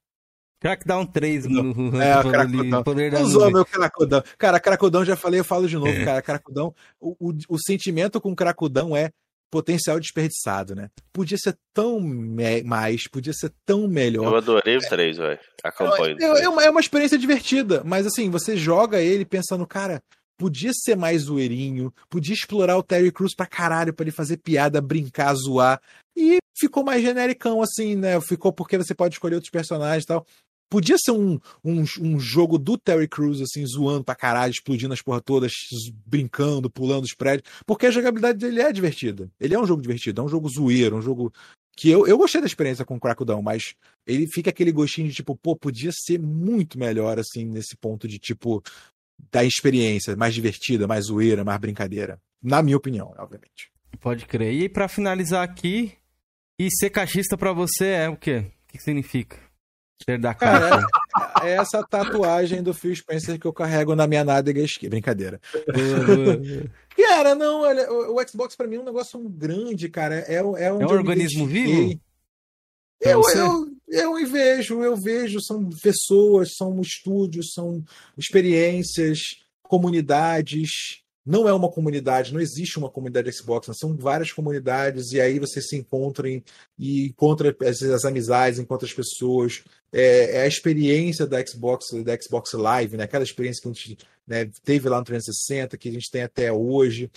Crackdown 0.69 1.05
3 1.05 1.45
no 1.47 2.01
É, 2.01 2.23
no- 2.23 2.31
Crackdown. 2.31 2.83
poder 2.83 3.11
da 3.13 3.21
Usou 3.21 3.51
meu 3.51 3.67
Cracudão. 3.67 4.23
Cara, 4.39 4.59
Cracudão, 4.59 5.05
já 5.05 5.15
falei, 5.15 5.41
eu 5.41 5.45
falo 5.45 5.69
de 5.69 5.77
novo, 5.77 5.93
cara. 6.07 6.23
Cracudão, 6.23 6.75
o, 6.99 7.15
o, 7.31 7.35
o 7.51 7.59
sentimento 7.59 8.19
com 8.19 8.35
Cracudão 8.35 8.97
é 8.97 9.11
potencial 9.51 10.01
desperdiçado, 10.01 10.75
né? 10.75 10.89
Podia 11.13 11.37
ser 11.37 11.55
tão 11.75 12.01
me- 12.01 12.63
mais, 12.63 13.07
podia 13.07 13.35
ser 13.35 13.53
tão 13.67 13.83
Eu 13.83 13.89
melhor. 13.89 14.35
adorei 14.35 14.79
o 14.79 14.81
3, 14.81 15.19
velho. 15.19 15.39
Acompanho. 15.63 16.17
É, 16.19 16.45
é 16.45 16.49
uma, 16.49 16.65
é 16.65 16.71
uma 16.71 16.81
experiência 16.81 17.19
divertida, 17.19 17.83
mas 17.85 18.07
assim, 18.07 18.31
você 18.31 18.57
joga 18.57 19.01
ele 19.03 19.25
pensando, 19.27 19.67
cara, 19.67 20.03
podia 20.39 20.73
ser 20.73 20.97
mais 20.97 21.23
zoeirinho, 21.25 21.93
podia 22.09 22.35
explorar 22.35 22.79
o 22.79 22.83
Terry 22.83 23.13
Crews 23.13 23.35
pra 23.35 23.47
caralho, 23.47 23.93
pra 23.93 24.03
ele 24.05 24.11
fazer 24.11 24.39
piada, 24.39 24.81
brincar, 24.81 25.33
zoar. 25.35 25.79
E 26.17 26.39
ficou 26.59 26.83
mais 26.83 27.03
genericão, 27.03 27.61
assim, 27.63 27.95
né? 27.95 28.19
Ficou 28.23 28.51
porque 28.53 28.79
você 28.79 28.95
pode 28.95 29.15
escolher 29.15 29.35
outros 29.37 29.51
personagens 29.51 30.05
e 30.05 30.07
tal. 30.07 30.27
Podia 30.75 30.97
ser 30.99 31.13
um, 31.13 31.39
um, 31.63 31.85
um 32.01 32.19
jogo 32.19 32.59
do 32.59 32.77
Terry 32.77 33.07
Crews, 33.07 33.41
assim, 33.41 33.65
zoando 33.65 34.03
pra 34.03 34.17
caralho, 34.17 34.51
explodindo 34.51 34.93
as 34.93 35.01
porra 35.01 35.21
todas, 35.21 35.53
brincando, 36.05 36.69
pulando 36.69 37.05
os 37.05 37.15
prédios, 37.15 37.49
porque 37.65 37.87
a 37.87 37.93
jogabilidade 37.93 38.41
dele 38.41 38.61
é 38.61 38.73
divertida. 38.73 39.31
Ele 39.39 39.55
é 39.55 39.61
um 39.61 39.67
jogo 39.67 39.81
divertido, 39.81 40.21
é 40.21 40.25
um 40.25 40.29
jogo 40.29 40.49
zoeiro, 40.49 40.97
um 40.97 41.01
jogo 41.01 41.33
que 41.77 41.89
eu, 41.89 42.09
eu 42.09 42.19
gostei 42.19 42.41
da 42.41 42.49
experiência 42.49 42.85
com 42.85 42.97
o 42.97 43.01
Crackdown, 43.01 43.41
mas 43.41 43.77
ele 44.05 44.27
fica 44.27 44.51
aquele 44.51 44.73
gostinho 44.73 45.07
de 45.07 45.15
tipo, 45.15 45.37
pô, 45.37 45.55
podia 45.55 45.93
ser 45.93 46.19
muito 46.19 46.77
melhor, 46.77 47.21
assim, 47.21 47.45
nesse 47.45 47.77
ponto 47.77 48.09
de 48.09 48.19
tipo, 48.19 48.61
da 49.31 49.45
experiência, 49.45 50.17
mais 50.17 50.35
divertida, 50.35 50.89
mais 50.89 51.05
zoeira, 51.05 51.45
mais 51.45 51.61
brincadeira. 51.61 52.21
Na 52.43 52.61
minha 52.65 52.77
opinião, 52.77 53.15
obviamente. 53.17 53.71
Pode 54.01 54.27
crer. 54.27 54.53
E 54.53 54.69
pra 54.69 54.89
finalizar 54.89 55.45
aqui, 55.45 55.93
e 56.59 56.69
ser 56.69 56.91
caixista 56.91 57.39
pra 57.39 57.53
você 57.53 57.87
é 57.87 58.09
o 58.09 58.17
quê? 58.17 58.51
O 58.69 58.73
que 58.73 58.83
significa? 58.83 59.54
Ser 60.03 60.19
da 60.19 60.35
Cara, 60.35 60.87
caixa. 61.15 61.47
é 61.47 61.53
essa 61.53 61.83
tatuagem 61.83 62.63
do 62.63 62.75
Phil 62.75 62.95
Spencer 62.95 63.39
que 63.39 63.47
eu 63.47 63.53
carrego 63.53 63.95
na 63.95 64.07
minha 64.07 64.25
nádega 64.25 64.61
esquerda. 64.61 64.91
Brincadeira. 64.91 65.41
Cara, 66.97 67.35
não, 67.35 67.63
olha, 67.63 67.91
o, 67.91 68.17
o 68.21 68.29
Xbox 68.29 68.57
pra 68.57 68.67
mim 68.67 68.77
é 68.77 68.81
um 68.81 68.85
negócio 68.85 69.19
grande, 69.29 69.89
cara. 69.89 70.17
É, 70.29 70.35
é, 70.35 70.37
É 70.37 70.73
um 70.73 70.81
eu 70.83 70.89
organismo 70.89 71.47
vivo? 71.47 71.99
Eu, 73.01 73.23
você? 73.23 73.39
eu, 73.39 73.77
eu 73.89 74.27
vejo, 74.27 74.83
eu 74.83 74.97
vejo, 74.97 75.41
são 75.43 75.69
pessoas, 75.83 76.55
são 76.57 76.81
estúdios, 76.81 77.53
são 77.53 77.85
experiências, 78.17 79.19
comunidades. 79.63 81.03
Não 81.27 81.49
é 81.49 81.53
uma 81.55 81.71
comunidade, 81.71 82.35
não 82.35 82.41
existe 82.41 82.79
uma 82.79 82.91
comunidade 82.91 83.33
Xbox, 83.33 83.69
são 83.79 83.97
várias 83.97 84.31
comunidades, 84.31 85.13
e 85.13 85.21
aí 85.21 85.39
você 85.39 85.63
se 85.63 85.75
encontra 85.75 86.29
e 86.29 86.43
encontra 87.07 87.57
as, 87.63 87.83
as 87.83 88.05
amizades, 88.05 88.59
encontra 88.59 88.87
as 88.87 88.93
pessoas. 88.93 89.65
É, 89.91 90.39
é 90.39 90.43
a 90.43 90.47
experiência 90.47 91.27
da 91.27 91.45
Xbox, 91.45 91.87
da 92.05 92.21
Xbox 92.21 92.53
Live, 92.53 92.97
né? 92.97 93.05
aquela 93.05 93.25
experiência 93.25 93.63
que 93.63 93.69
a 93.69 93.73
gente 93.73 93.99
né, 94.27 94.51
teve 94.65 94.89
lá 94.89 94.99
no 94.99 95.05
360, 95.05 95.79
que 95.79 95.89
a 95.89 95.93
gente 95.93 96.11
tem 96.11 96.23
até 96.23 96.53
hoje. 96.53 97.11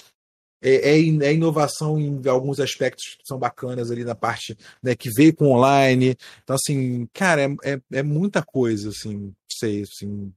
É, 0.61 0.91
é 0.91 0.99
é 0.99 1.33
inovação 1.33 1.99
em 1.99 2.27
alguns 2.27 2.59
aspectos 2.59 3.15
que 3.15 3.27
são 3.27 3.37
bacanas 3.37 3.91
ali 3.91 4.03
na 4.03 4.15
parte 4.15 4.57
né, 4.81 4.95
que 4.95 5.09
veio 5.11 5.35
com 5.35 5.51
online. 5.51 6.17
Então, 6.43 6.55
assim, 6.55 7.07
cara, 7.13 7.43
é, 7.43 7.73
é, 7.73 7.81
é 7.91 8.03
muita 8.03 8.41
coisa, 8.41 8.89
assim, 8.89 9.33
sei, 9.51 9.83
assim, 9.83 10.31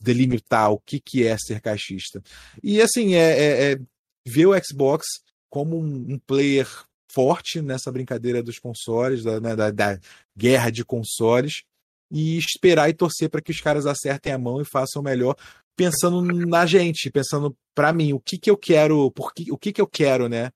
delimitar 0.00 0.72
o 0.72 0.78
que, 0.78 1.00
que 1.00 1.26
é 1.26 1.36
ser 1.38 1.60
caixista. 1.60 2.22
E, 2.62 2.80
assim, 2.80 3.14
é, 3.14 3.38
é- 3.38 3.72
é 3.72 3.78
ver 4.26 4.46
o 4.46 4.64
Xbox 4.64 5.06
como 5.50 5.78
um, 5.78 6.14
um 6.14 6.18
player 6.18 6.68
forte 7.12 7.62
nessa 7.62 7.90
brincadeira 7.90 8.42
dos 8.42 8.58
consoles, 8.58 9.22
da, 9.22 9.40
né, 9.40 9.56
da, 9.56 9.70
da 9.70 9.98
guerra 10.36 10.70
de 10.70 10.84
consoles, 10.84 11.62
e 12.10 12.36
esperar 12.36 12.88
e 12.88 12.94
torcer 12.94 13.28
para 13.30 13.40
que 13.40 13.50
os 13.50 13.60
caras 13.60 13.86
acertem 13.86 14.32
a 14.32 14.38
mão 14.38 14.60
e 14.60 14.64
façam 14.64 15.02
melhor, 15.02 15.34
pensando 15.76 16.20
na 16.22 16.66
gente, 16.66 17.10
pensando 17.10 17.56
para 17.74 17.92
mim, 17.92 18.12
o 18.12 18.20
que 18.20 18.38
que 18.38 18.50
eu 18.50 18.56
quero, 18.56 19.10
por 19.10 19.32
que, 19.34 19.50
o 19.52 19.58
que 19.58 19.72
que 19.72 19.80
eu 19.80 19.86
quero, 19.86 20.28
né? 20.28 20.50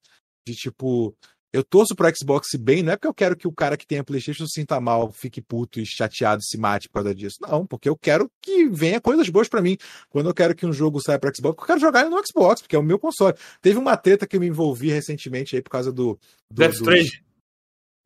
De 0.46 0.54
tipo, 0.54 1.14
eu 1.52 1.64
torço 1.64 1.94
pro 1.96 2.08
Xbox 2.16 2.48
bem, 2.58 2.82
não 2.82 2.92
é 2.92 2.96
porque 2.96 3.08
eu 3.08 3.14
quero 3.14 3.36
que 3.36 3.48
o 3.48 3.52
cara 3.52 3.76
que 3.76 3.86
tenha 3.86 4.04
PlayStation 4.04 4.46
se 4.46 4.60
sinta 4.60 4.80
mal, 4.80 5.10
fique 5.12 5.40
puto 5.42 5.80
e 5.80 5.86
chateado, 5.86 6.42
se 6.42 6.56
mate 6.56 6.88
por 6.88 6.94
causa 7.02 7.14
disso. 7.14 7.38
Não, 7.40 7.66
porque 7.66 7.88
eu 7.88 7.96
quero 7.96 8.30
que 8.40 8.68
venha 8.68 9.00
coisas 9.00 9.28
boas 9.28 9.48
para 9.48 9.60
mim. 9.60 9.76
Quando 10.08 10.28
eu 10.28 10.34
quero 10.34 10.54
que 10.54 10.64
um 10.66 10.72
jogo 10.72 11.00
saia 11.00 11.18
para 11.18 11.32
Xbox, 11.34 11.58
eu 11.60 11.66
quero 11.66 11.80
jogar 11.80 12.00
ele 12.02 12.10
no 12.10 12.22
Xbox, 12.26 12.62
porque 12.62 12.76
é 12.76 12.78
o 12.78 12.82
meu 12.82 12.98
console. 12.98 13.34
Teve 13.60 13.78
uma 13.78 13.96
treta 13.96 14.26
que 14.26 14.36
eu 14.36 14.40
me 14.40 14.46
envolvi 14.46 14.90
recentemente 14.90 15.56
aí 15.56 15.62
por 15.62 15.70
causa 15.70 15.92
do 15.92 16.18
do, 16.50 16.54
Death 16.62 16.70
do- 16.72 16.76
Strange. 16.76 17.22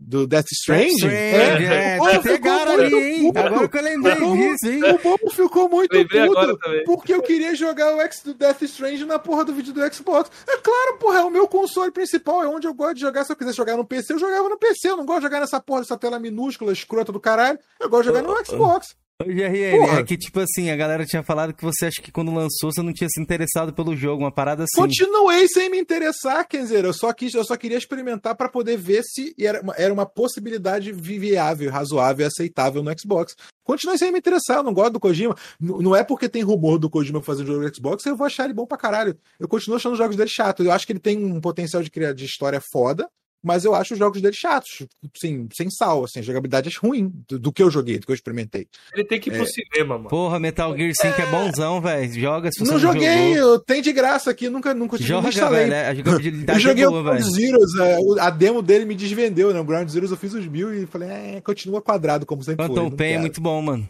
Do 0.06 0.26
Death 0.26 0.46
Strange. 0.52 0.94
Strange, 0.96 1.64
É. 1.64 1.94
é, 1.94 1.96
Pô, 1.98 2.22
pegaram 2.22 2.72
muito 2.76 2.96
ali, 2.96 3.04
hein? 3.04 3.22
puto. 3.32 3.38
Agora 3.38 3.68
que 3.68 3.78
eu 3.78 3.82
lembrei 3.82 4.14
Ficou- 4.16 4.36
disso, 4.36 4.66
hein? 4.70 4.82
O 4.92 4.98
povo 4.98 5.30
ficou 5.30 5.68
muito 5.68 5.92
Lembrei 5.92 6.26
puto 6.26 6.58
porque 6.84 7.14
eu 7.14 7.22
queria 7.22 7.54
jogar 7.54 7.94
o 7.96 8.00
X 8.02 8.22
do 8.22 8.34
Death 8.34 8.62
Strange 8.62 9.04
na 9.04 9.18
porra 9.18 9.44
do 9.44 9.54
vídeo 9.54 9.72
do 9.72 9.94
Xbox. 9.94 10.30
É 10.46 10.56
claro, 10.58 10.98
porra, 10.98 11.20
é 11.20 11.22
o 11.24 11.30
meu 11.30 11.48
console 11.48 11.90
principal, 11.90 12.42
é 12.42 12.48
onde 12.48 12.66
eu 12.66 12.74
gosto 12.74 12.94
de 12.96 13.00
jogar. 13.00 13.24
Se 13.24 13.32
eu 13.32 13.36
quiser 13.36 13.54
jogar 13.54 13.76
no 13.76 13.84
PC, 13.84 14.12
eu 14.12 14.18
jogava 14.18 14.48
no 14.48 14.58
PC. 14.58 14.90
Eu 14.90 14.96
não 14.96 15.06
gosto 15.06 15.20
de 15.20 15.24
jogar 15.26 15.40
nessa 15.40 15.60
porra 15.60 15.80
dessa 15.80 15.96
tela 15.96 16.18
minúscula, 16.18 16.72
escrota 16.72 17.10
do 17.10 17.20
caralho. 17.20 17.58
Eu 17.80 17.88
gosto 17.88 18.02
de 18.10 18.16
jogar 18.18 18.22
no 18.22 18.44
Xbox. 18.46 18.94
Ô, 19.22 19.26
GRL, 19.26 19.78
Porra. 19.78 20.00
é 20.00 20.02
que 20.02 20.16
tipo 20.16 20.40
assim, 20.40 20.70
a 20.70 20.76
galera 20.76 21.06
tinha 21.06 21.22
falado 21.22 21.54
que 21.54 21.64
você 21.64 21.86
acha 21.86 22.02
que 22.02 22.10
quando 22.10 22.34
lançou 22.34 22.72
você 22.72 22.82
não 22.82 22.92
tinha 22.92 23.08
se 23.08 23.20
interessado 23.20 23.72
pelo 23.72 23.94
jogo, 23.94 24.24
uma 24.24 24.32
parada 24.32 24.64
assim. 24.64 24.74
Continuei 24.80 25.46
sem 25.46 25.70
me 25.70 25.78
interessar, 25.78 26.44
quer 26.48 26.62
dizer, 26.62 26.84
eu 26.84 26.92
só, 26.92 27.12
quis, 27.12 27.32
eu 27.32 27.44
só 27.44 27.56
queria 27.56 27.78
experimentar 27.78 28.34
pra 28.34 28.48
poder 28.48 28.76
ver 28.76 29.02
se 29.04 29.32
era 29.38 29.60
uma, 29.62 29.72
era 29.78 29.94
uma 29.94 30.04
possibilidade 30.04 30.90
viável, 30.92 31.70
razoável 31.70 32.26
aceitável 32.26 32.82
no 32.82 32.90
Xbox. 32.98 33.36
Continuei 33.62 33.96
sem 33.98 34.10
me 34.10 34.18
interessar, 34.18 34.56
eu 34.58 34.62
não 34.64 34.74
gosto 34.74 34.94
do 34.94 35.00
Kojima. 35.00 35.36
N- 35.60 35.80
não 35.82 35.94
é 35.94 36.02
porque 36.02 36.28
tem 36.28 36.42
rumor 36.42 36.78
do 36.80 36.90
Kojima 36.90 37.22
fazer 37.22 37.46
jogo 37.46 37.60
no 37.60 37.72
Xbox, 37.72 38.04
eu 38.06 38.16
vou 38.16 38.26
achar 38.26 38.46
ele 38.46 38.52
bom 38.52 38.66
pra 38.66 38.76
caralho. 38.76 39.16
Eu 39.38 39.46
continuo 39.46 39.76
achando 39.76 39.92
os 39.92 39.98
jogos 39.98 40.16
dele 40.16 40.28
chatos. 40.28 40.66
Eu 40.66 40.72
acho 40.72 40.84
que 40.84 40.92
ele 40.92 40.98
tem 40.98 41.24
um 41.24 41.40
potencial 41.40 41.84
de 41.84 41.90
criar 41.90 42.12
de 42.14 42.24
história 42.24 42.60
foda, 42.72 43.08
mas 43.44 43.64
eu 43.64 43.74
acho 43.74 43.92
os 43.92 43.98
jogos 43.98 44.20
dele 44.22 44.34
chatos. 44.34 44.86
Sim, 45.16 45.46
sem 45.54 45.70
sal, 45.70 46.04
assim, 46.04 46.20
a 46.20 46.22
jogabilidade 46.22 46.68
é 46.68 46.72
ruim 46.80 47.12
do, 47.28 47.38
do 47.38 47.52
que 47.52 47.62
eu 47.62 47.70
joguei, 47.70 47.98
do 47.98 48.06
que 48.06 48.10
eu 48.12 48.14
experimentei. 48.14 48.66
Ele 48.94 49.04
tem 49.04 49.20
que 49.20 49.28
ir 49.28 49.34
pro 49.34 49.42
É. 49.42 49.46
cinema, 49.46 49.98
mano. 49.98 50.08
Porra, 50.08 50.40
Metal 50.40 50.76
Gear 50.76 50.92
5 51.00 51.20
é 51.20 51.26
bonzão, 51.26 51.80
velho. 51.80 52.12
Joga 52.20 52.50
se 52.50 52.58
você 52.60 52.64
não 52.64 52.72
não 52.72 52.78
joguei, 52.80 53.34
jogou. 53.34 53.52
eu, 53.52 53.58
tem 53.60 53.82
de 53.82 53.92
graça 53.92 54.30
aqui, 54.30 54.48
nunca, 54.48 54.72
nunca 54.72 54.96
tive, 54.96 55.08
Joga, 55.10 55.28
instalei. 55.28 55.68
velho. 55.68 55.74
A 55.74 55.90
Eu 55.92 55.96
jogabilidade 55.96 56.60
joguei 56.60 56.84
é 56.84 56.88
o 56.88 56.90
boa, 56.90 57.02
Ground 57.02 57.20
velho. 57.20 57.32
Zeroes, 57.34 57.74
é, 57.76 57.98
o- 58.00 58.18
a 58.18 58.30
demo 58.30 58.62
dele 58.62 58.84
me 58.86 58.94
desvendeu, 58.94 59.52
né? 59.52 59.60
O 59.60 59.64
Ground 59.64 59.88
Zeroes 59.88 60.10
eu 60.10 60.16
fiz 60.16 60.32
os 60.32 60.46
mil 60.46 60.72
e 60.74 60.86
falei, 60.86 61.08
é, 61.10 61.40
continua 61.42 61.82
quadrado 61.82 62.24
como 62.24 62.42
sempre 62.42 62.64
foi. 62.66 62.74
Phantom 62.74 62.90
não 62.90 62.96
Pain 62.96 63.12
é 63.12 63.18
muito 63.18 63.40
bom, 63.40 63.60
mano. 63.60 63.86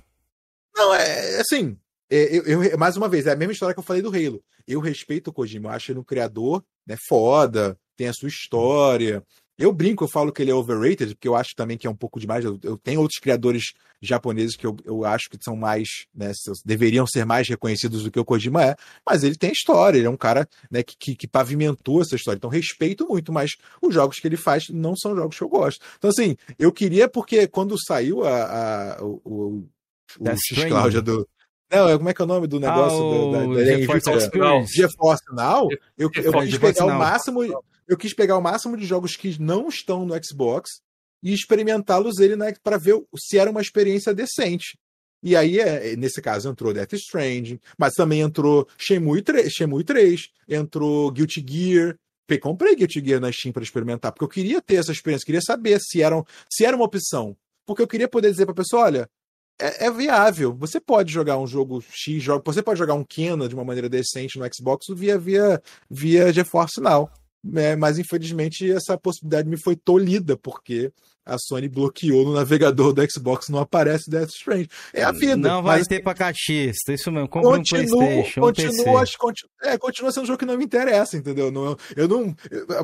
Não, 0.76 0.92
é 0.94 1.40
assim, 1.40 1.76
é, 2.10 2.36
eu, 2.36 2.62
eu- 2.64 2.76
mais 2.78 2.96
uma 2.96 3.08
vez, 3.08 3.26
é 3.26 3.32
a 3.32 3.36
mesma 3.36 3.52
história 3.52 3.72
que 3.72 3.78
eu 3.78 3.84
falei 3.84 4.02
do 4.02 4.08
Halo. 4.08 4.42
Eu 4.66 4.80
respeito 4.80 5.28
o 5.28 5.32
Kojima, 5.32 5.68
eu 5.68 5.72
acho 5.74 5.92
ele 5.92 5.98
um 6.00 6.04
criador, 6.04 6.64
né, 6.86 6.96
foda, 7.08 7.78
tem 7.96 8.08
a 8.08 8.12
sua 8.12 8.28
história. 8.28 9.22
Eu 9.58 9.72
brinco, 9.72 10.04
eu 10.04 10.08
falo 10.08 10.32
que 10.32 10.42
ele 10.42 10.50
é 10.50 10.54
overrated, 10.54 11.14
porque 11.14 11.28
eu 11.28 11.36
acho 11.36 11.54
também 11.56 11.78
que 11.78 11.86
é 11.86 11.90
um 11.90 11.94
pouco 11.94 12.18
demais. 12.18 12.44
Eu, 12.44 12.58
eu 12.62 12.76
tenho 12.76 13.00
outros 13.00 13.20
criadores 13.20 13.72
japoneses 14.02 14.56
que 14.56 14.66
eu, 14.66 14.76
eu 14.84 15.04
acho 15.04 15.30
que 15.30 15.38
são 15.42 15.56
mais, 15.56 15.88
né, 16.14 16.32
deveriam 16.64 17.06
ser 17.06 17.24
mais 17.24 17.48
reconhecidos 17.48 18.02
do 18.02 18.10
que 18.10 18.18
o 18.18 18.24
Kojima 18.24 18.62
é, 18.62 18.76
mas 19.08 19.22
ele 19.24 19.36
tem 19.36 19.50
história, 19.52 19.96
ele 19.96 20.06
é 20.06 20.10
um 20.10 20.16
cara 20.16 20.46
né, 20.70 20.82
que, 20.82 20.94
que, 20.98 21.14
que 21.16 21.26
pavimentou 21.28 22.02
essa 22.02 22.16
história. 22.16 22.36
Então, 22.36 22.50
respeito 22.50 23.06
muito, 23.08 23.32
mas 23.32 23.52
os 23.80 23.94
jogos 23.94 24.18
que 24.18 24.26
ele 24.28 24.36
faz 24.36 24.68
não 24.68 24.94
são 24.96 25.14
jogos 25.16 25.36
que 25.38 25.42
eu 25.44 25.48
gosto. 25.48 25.80
Então, 25.96 26.10
assim, 26.10 26.36
eu 26.58 26.70
queria, 26.72 27.08
porque 27.08 27.46
quando 27.46 27.76
saiu 27.82 28.24
a, 28.24 28.96
a- 28.96 29.02
o, 29.02 29.20
o, 29.24 29.68
o 30.18 30.24
X-Cláudia 30.66 31.00
do. 31.02 31.28
Não, 31.70 31.88
é- 31.88 31.96
como 31.96 32.08
é 32.08 32.14
que 32.14 32.22
é 32.22 32.24
o 32.24 32.28
nome 32.28 32.46
do 32.46 32.60
negócio 32.60 32.98
ah, 32.98 33.32
da, 33.32 33.38
da, 33.38 33.48
o 33.48 33.54
da 33.54 33.64
GeForce 33.64 34.10
Nvidia? 34.10 34.26
Experience. 34.26 34.72
GeForce 34.72 35.24
Now, 35.32 35.68
eu, 35.96 36.10
eu 36.14 36.22
GeForce 36.22 36.48
quis 36.48 36.58
pegar 36.58 36.84
o 36.84 36.88
Now. 36.88 36.98
máximo, 36.98 37.44
eu 37.88 37.96
quis 37.96 38.14
pegar 38.14 38.38
o 38.38 38.42
máximo 38.42 38.76
de 38.76 38.86
jogos 38.86 39.16
que 39.16 39.40
não 39.40 39.68
estão 39.68 40.04
no 40.04 40.14
Xbox 40.24 40.80
e 41.22 41.32
experimentá-los 41.32 42.18
ele 42.18 42.36
né, 42.36 42.54
para 42.62 42.76
ver 42.76 43.02
se 43.16 43.38
era 43.38 43.50
uma 43.50 43.62
experiência 43.62 44.14
decente. 44.14 44.78
E 45.22 45.34
aí, 45.34 45.58
é, 45.58 45.96
nesse 45.96 46.20
caso, 46.20 46.50
entrou 46.50 46.74
Death 46.74 46.92
Stranding, 46.92 47.58
mas 47.78 47.94
também 47.94 48.20
entrou 48.20 48.68
Shenmue 48.76 49.22
3, 49.22 49.50
Shenmue 49.50 49.82
3 49.82 50.28
entrou 50.46 51.10
Guilty 51.10 51.42
Gear. 51.48 51.96
Eu 52.28 52.40
comprei 52.40 52.76
Guilty 52.76 53.02
Gear 53.02 53.20
na 53.20 53.32
Steam 53.32 53.50
para 53.50 53.62
experimentar, 53.62 54.12
porque 54.12 54.24
eu 54.24 54.28
queria 54.28 54.60
ter 54.60 54.74
essa 54.76 54.92
experiência, 54.92 55.24
queria 55.24 55.40
saber 55.40 55.80
se 55.80 56.02
era, 56.02 56.14
um, 56.14 56.22
se 56.50 56.66
era 56.66 56.76
uma 56.76 56.84
opção. 56.84 57.34
Porque 57.66 57.80
eu 57.80 57.86
queria 57.88 58.06
poder 58.06 58.30
dizer 58.30 58.44
para 58.44 58.52
a 58.52 58.56
pessoa: 58.56 58.82
olha, 58.82 59.08
é, 59.60 59.86
é, 59.86 59.90
viável. 59.90 60.54
Você 60.54 60.80
pode 60.80 61.12
jogar 61.12 61.38
um 61.38 61.46
jogo 61.46 61.82
X, 61.90 62.22
jogo, 62.22 62.42
você 62.44 62.62
pode 62.62 62.78
jogar 62.78 62.94
um 62.94 63.04
Kena 63.04 63.48
de 63.48 63.54
uma 63.54 63.64
maneira 63.64 63.88
decente 63.88 64.38
no 64.38 64.54
Xbox 64.54 64.86
via, 64.90 65.18
via, 65.18 65.62
via 65.90 66.32
GeForce 66.32 66.80
Now. 66.80 67.08
É, 67.54 67.76
mas 67.76 67.98
infelizmente 67.98 68.70
essa 68.70 68.96
possibilidade 68.96 69.48
me 69.48 69.58
foi 69.58 69.76
tolhida, 69.76 70.34
porque 70.36 70.90
a 71.26 71.38
Sony 71.38 71.68
bloqueou 71.68 72.24
no 72.24 72.34
navegador 72.34 72.92
do 72.92 73.10
Xbox, 73.10 73.48
não 73.48 73.60
aparece 73.60 74.10
Death 74.10 74.30
Stranding. 74.30 74.68
É 74.92 75.02
a 75.02 75.12
vida. 75.12 75.36
Não 75.36 75.62
vai 75.62 75.78
mas... 75.78 75.86
ter 75.86 76.02
pra 76.02 76.14
cachista, 76.14 76.92
isso 76.92 77.10
mesmo. 77.10 77.28
Compre 77.28 77.48
um 77.48 77.62
Playstation, 77.62 78.40
continua, 78.40 78.50
um 78.50 79.00
PC. 79.00 79.16
Continua, 79.18 79.50
é, 79.62 79.78
continua 79.78 80.12
sendo 80.12 80.24
um 80.24 80.26
jogo 80.26 80.38
que 80.38 80.44
não 80.44 80.58
me 80.58 80.64
interessa, 80.64 81.16
entendeu? 81.16 81.50
Não, 81.50 81.76
eu 81.96 82.06
não... 82.06 82.34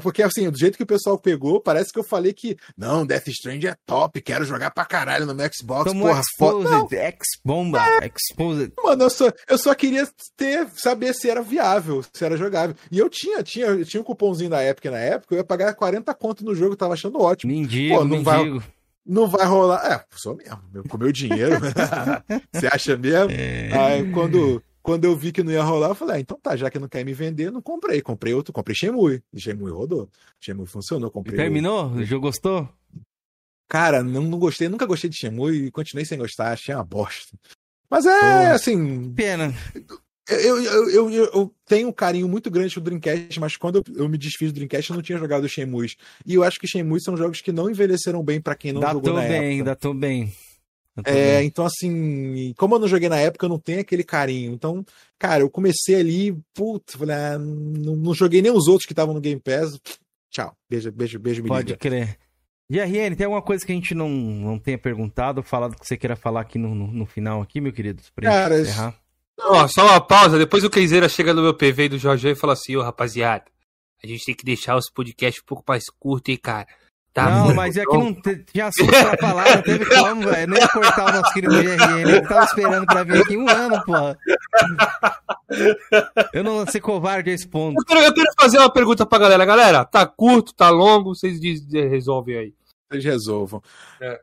Porque 0.03 0.23
assim, 0.23 0.49
do 0.51 0.59
jeito 0.59 0.77
que 0.77 0.83
o 0.83 0.87
pessoal 0.87 1.19
pegou, 1.19 1.61
parece 1.61 1.93
que 1.93 1.99
eu 1.99 2.05
falei 2.05 2.33
que 2.33 2.57
não, 2.77 3.05
Death 3.05 3.29
Stranding 3.29 3.69
é 3.69 3.77
top, 3.87 4.21
quero 4.23 4.45
jogar 4.45 4.71
pra 4.71 4.85
caralho 4.85 5.27
no 5.27 5.35
meu 5.35 5.51
Xbox, 5.53 5.91
Como 5.91 6.07
porra, 6.07 6.21
Exposed, 6.21 6.97
X-Bomba, 6.97 7.81
é. 8.03 8.11
Exposed. 8.15 8.73
Mano, 8.83 9.05
eu 9.05 9.11
só, 9.11 9.33
eu 9.49 9.59
só 9.59 9.75
queria 9.75 10.09
ter, 10.37 10.69
saber 10.75 11.15
se 11.15 11.29
era 11.29 11.43
viável, 11.43 12.03
se 12.13 12.25
era 12.25 12.37
jogável. 12.37 12.77
E 12.91 12.99
eu 12.99 13.09
tinha, 13.09 13.43
tinha, 13.43 13.67
eu 13.67 13.85
tinha 13.85 14.01
um 14.01 14.05
cupomzinho 14.05 14.51
da 14.51 14.65
Epic 14.65 14.87
na 14.87 14.99
época, 14.99 15.35
eu 15.35 15.39
ia 15.39 15.45
pagar 15.45 15.75
40 15.75 16.13
conto 16.15 16.45
no 16.45 16.55
jogo, 16.55 16.77
tava 16.77 16.95
achando 16.95 17.21
ótimo. 17.21 17.53
Mendigo, 17.53 17.95
Pô, 17.95 18.01
não 18.01 18.11
mendigo. 18.11 18.30
Vai 18.31 18.63
não 19.05 19.27
vai 19.27 19.47
rolar. 19.47 19.85
É, 19.93 20.05
sou 20.17 20.37
mesmo, 20.37 20.61
com 20.89 20.99
meu 20.99 21.11
dinheiro. 21.11 21.57
Você 22.53 22.67
acha 22.67 22.97
mesmo? 22.97 23.31
É. 23.33 23.71
Aí 23.73 24.13
quando, 24.13 24.63
quando 24.83 25.05
eu 25.05 25.17
vi 25.17 25.33
que 25.33 25.43
não 25.43 25.53
ia 25.53 25.63
rolar, 25.63 25.89
eu 25.89 25.95
falei, 25.95 26.17
ah, 26.17 26.21
então 26.21 26.39
tá, 26.41 26.57
já 26.57 26.71
que 26.71 26.79
não 26.79 26.89
quer 26.89 27.05
me 27.05 27.13
vender, 27.13 27.51
não 27.51 27.61
comprei. 27.61 28.01
Comprei 28.01 28.35
outro, 28.35 28.53
comprei 28.53 28.75
Shemui. 28.75 29.23
E 29.33 29.41
Shemui 29.41 29.73
rodou. 29.73 30.09
Shemui 30.41 30.67
funcionou. 30.67 31.11
Comprei 31.11 31.35
e 31.35 31.37
terminou? 31.37 31.85
Outro. 31.85 32.01
O 32.01 32.05
jogo 32.05 32.27
gostou? 32.27 32.69
Cara, 33.69 34.03
não, 34.03 34.23
não 34.23 34.39
gostei, 34.39 34.69
nunca 34.69 34.87
gostei 34.87 35.09
de 35.09 35.17
Shemui 35.17 35.67
e 35.67 35.71
continuei 35.71 36.05
sem 36.05 36.19
gostar, 36.19 36.53
achei 36.53 36.75
uma 36.75 36.85
bosta. 36.85 37.37
Mas 37.89 38.07
é, 38.07 38.21
Pô, 38.21 38.55
assim. 38.55 39.13
Pena. 39.13 39.53
Eu, 40.31 40.63
eu, 40.63 40.91
eu, 40.91 41.11
eu, 41.11 41.55
tenho 41.67 41.89
um 41.89 41.93
carinho 41.93 42.29
muito 42.29 42.51
grande 42.51 42.73
pro 42.73 42.83
Dreamcast, 42.83 43.41
mas 43.41 43.57
quando 43.57 43.83
eu, 43.97 44.09
me 44.09 44.17
desfiz 44.17 44.53
do 44.53 44.55
Dreamcast, 44.55 44.91
eu 44.91 44.97
não 44.97 45.03
tinha 45.03 45.19
jogado 45.19 45.49
Shenmue. 45.49 45.97
E 46.25 46.35
eu 46.35 46.45
acho 46.45 46.61
que 46.61 46.69
Shenmue 46.69 47.03
são 47.03 47.17
jogos 47.17 47.41
que 47.41 47.51
não 47.51 47.69
envelheceram 47.69 48.23
bem 48.23 48.41
para 48.41 48.55
quem 48.55 48.73
não 48.73 48.81
datou 48.81 49.03
jogou 49.03 49.15
na 49.15 49.29
bem, 49.29 49.55
época. 49.55 49.65
Datou 49.65 49.93
bem, 49.93 50.33
datou 50.95 51.13
é, 51.13 51.39
bem. 51.39 51.47
então 51.47 51.65
assim, 51.65 52.55
como 52.57 52.77
eu 52.77 52.79
não 52.79 52.87
joguei 52.87 53.09
na 53.09 53.19
época, 53.19 53.45
eu 53.45 53.51
não 53.51 53.59
tenho 53.59 53.81
aquele 53.81 54.05
carinho. 54.05 54.53
Então, 54.53 54.85
cara, 55.19 55.43
eu 55.43 55.51
comecei 55.51 55.97
ali, 55.97 56.39
putz, 56.55 56.95
falei, 56.95 57.17
ah, 57.17 57.39
não, 57.39 57.97
não, 57.97 58.15
joguei 58.15 58.41
nem 58.41 58.53
os 58.53 58.69
outros 58.69 58.87
que 58.87 58.93
estavam 58.93 59.15
no 59.15 59.21
Game 59.21 59.41
Pass. 59.41 59.81
Tchau, 60.31 60.55
beijo, 60.69 60.93
beijo, 60.93 61.19
beijo, 61.19 61.43
Pode 61.45 61.77
crer. 61.77 62.17
GRN, 62.71 63.17
tem 63.17 63.25
alguma 63.25 63.43
coisa 63.43 63.67
que 63.67 63.73
a 63.73 63.75
gente 63.75 63.97
não, 63.97 64.09
não 64.09 64.57
tenha 64.57 64.79
perguntado, 64.79 65.43
falado 65.43 65.77
que 65.77 65.85
você 65.85 65.97
queira 65.97 66.15
falar 66.15 66.43
aqui 66.43 66.57
no, 66.57 66.73
no, 66.73 66.87
no 66.87 67.05
final 67.05 67.43
aqui, 67.43 67.61
meu 67.61 67.73
querido? 67.73 68.01
Pra 68.15 68.31
cara, 68.31 68.61
encerrar? 68.61 68.95
Ó, 69.39 69.67
só 69.69 69.87
uma 69.87 70.01
pausa, 70.01 70.39
depois 70.39 70.65
o 70.65 70.71
Keizeira 70.71 71.09
chega 71.09 71.33
no 71.33 71.43
meu 71.43 71.55
PV 71.55 71.91
do 71.91 71.99
Jorge 71.99 72.29
e 72.29 72.35
fala 72.35 72.53
assim, 72.53 72.77
ô 72.77 72.83
rapaziada, 72.83 73.45
a 74.03 74.07
gente 74.07 74.25
tem 74.25 74.35
que 74.35 74.45
deixar 74.45 74.77
os 74.77 74.91
podcasts 74.91 75.43
um 75.43 75.47
pouco 75.47 75.65
mais 75.67 75.85
curtos, 75.89 76.33
hein, 76.33 76.39
cara. 76.43 76.67
Tá 77.13 77.29
não, 77.29 77.55
mas 77.55 77.77
é 77.77 77.85
que 77.85 77.99
não 77.99 78.15
tinha 78.15 78.67
assunto 78.67 78.89
pra 78.89 79.17
falar, 79.17 79.57
não 79.57 79.63
teve 79.63 79.85
como, 79.99 80.29
velho. 80.29 80.53
Nem 80.53 80.69
cortar 80.69 81.09
o 81.09 81.21
nosso 81.21 81.33
querido 81.33 81.61
GRN. 81.61 82.01
Ele 82.09 82.21
tava 82.23 82.45
esperando 82.45 82.87
pra 82.87 83.03
vir 83.03 83.21
aqui 83.21 83.37
um 83.37 83.49
ano, 83.49 83.85
porra. 83.85 84.17
Eu 86.33 86.45
não 86.45 86.65
ser 86.67 86.81
covarde 86.81 87.31
a 87.31 87.35
esse 87.35 87.49
ponto. 87.49 87.81
Eu 87.81 87.85
quero, 87.85 88.01
eu 88.01 88.15
quero, 88.15 88.29
fazer 88.41 88.59
uma 88.59 88.73
pergunta 88.73 89.05
pra 89.05 89.19
galera. 89.19 89.45
Galera, 89.45 89.85
tá 89.85 90.07
curto, 90.07 90.55
tá 90.55 90.71
longo, 90.71 91.13
vocês 91.13 91.41
diz, 91.41 91.61
resolvem 91.73 92.37
aí. 92.37 92.55
Vocês 92.89 93.05
resolvam. 93.05 93.61
É. 94.01 94.21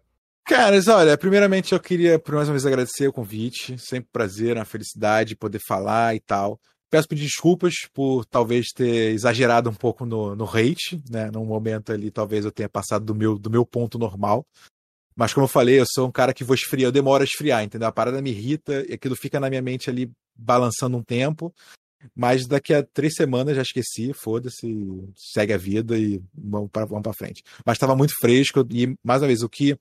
Caras, 0.47 0.87
olha, 0.87 1.17
primeiramente 1.17 1.73
eu 1.73 1.79
queria 1.79 2.17
por 2.17 2.33
mais 2.33 2.47
uma 2.47 2.53
vez 2.53 2.65
agradecer 2.65 3.05
o 3.05 3.11
convite. 3.11 3.77
Sempre 3.77 4.07
um 4.07 4.11
prazer, 4.13 4.55
uma 4.55 4.63
felicidade 4.63 5.35
poder 5.35 5.59
falar 5.59 6.15
e 6.15 6.21
tal. 6.21 6.57
Peço 6.89 7.09
desculpas 7.11 7.73
por 7.93 8.23
talvez 8.23 8.67
ter 8.73 9.11
exagerado 9.11 9.69
um 9.69 9.73
pouco 9.73 10.05
no, 10.05 10.37
no 10.37 10.45
hate, 10.45 11.03
né? 11.09 11.29
Num 11.31 11.43
momento 11.43 11.91
ali, 11.91 12.09
talvez 12.09 12.45
eu 12.45 12.51
tenha 12.51 12.69
passado 12.69 13.03
do 13.03 13.13
meu, 13.13 13.37
do 13.37 13.49
meu 13.49 13.65
ponto 13.65 13.99
normal. 13.99 14.47
Mas 15.17 15.33
como 15.33 15.43
eu 15.43 15.49
falei, 15.49 15.81
eu 15.81 15.85
sou 15.85 16.07
um 16.07 16.11
cara 16.13 16.33
que 16.33 16.45
vou 16.45 16.55
esfriar, 16.55 16.87
eu 16.87 16.93
demoro 16.93 17.23
a 17.23 17.25
esfriar, 17.25 17.61
entendeu? 17.61 17.89
A 17.89 17.91
parada 17.91 18.21
me 18.21 18.29
irrita 18.29 18.85
e 18.87 18.93
aquilo 18.93 19.17
fica 19.17 19.41
na 19.41 19.49
minha 19.49 19.61
mente 19.61 19.89
ali 19.89 20.09
balançando 20.33 20.95
um 20.95 21.03
tempo. 21.03 21.53
Mas 22.15 22.47
daqui 22.47 22.73
a 22.73 22.81
três 22.81 23.15
semanas 23.15 23.57
já 23.57 23.63
esqueci, 23.63 24.13
foda-se, 24.13 24.65
segue 25.13 25.51
a 25.51 25.57
vida 25.57 25.97
e 25.97 26.21
vamos 26.33 26.69
para 26.71 26.85
vamos 26.85 27.03
pra 27.03 27.11
frente. 27.11 27.43
Mas 27.65 27.75
estava 27.75 27.97
muito 27.97 28.13
fresco 28.21 28.65
e, 28.71 28.95
mais 29.03 29.21
uma 29.21 29.27
vez, 29.27 29.41
o 29.41 29.49
que 29.49 29.77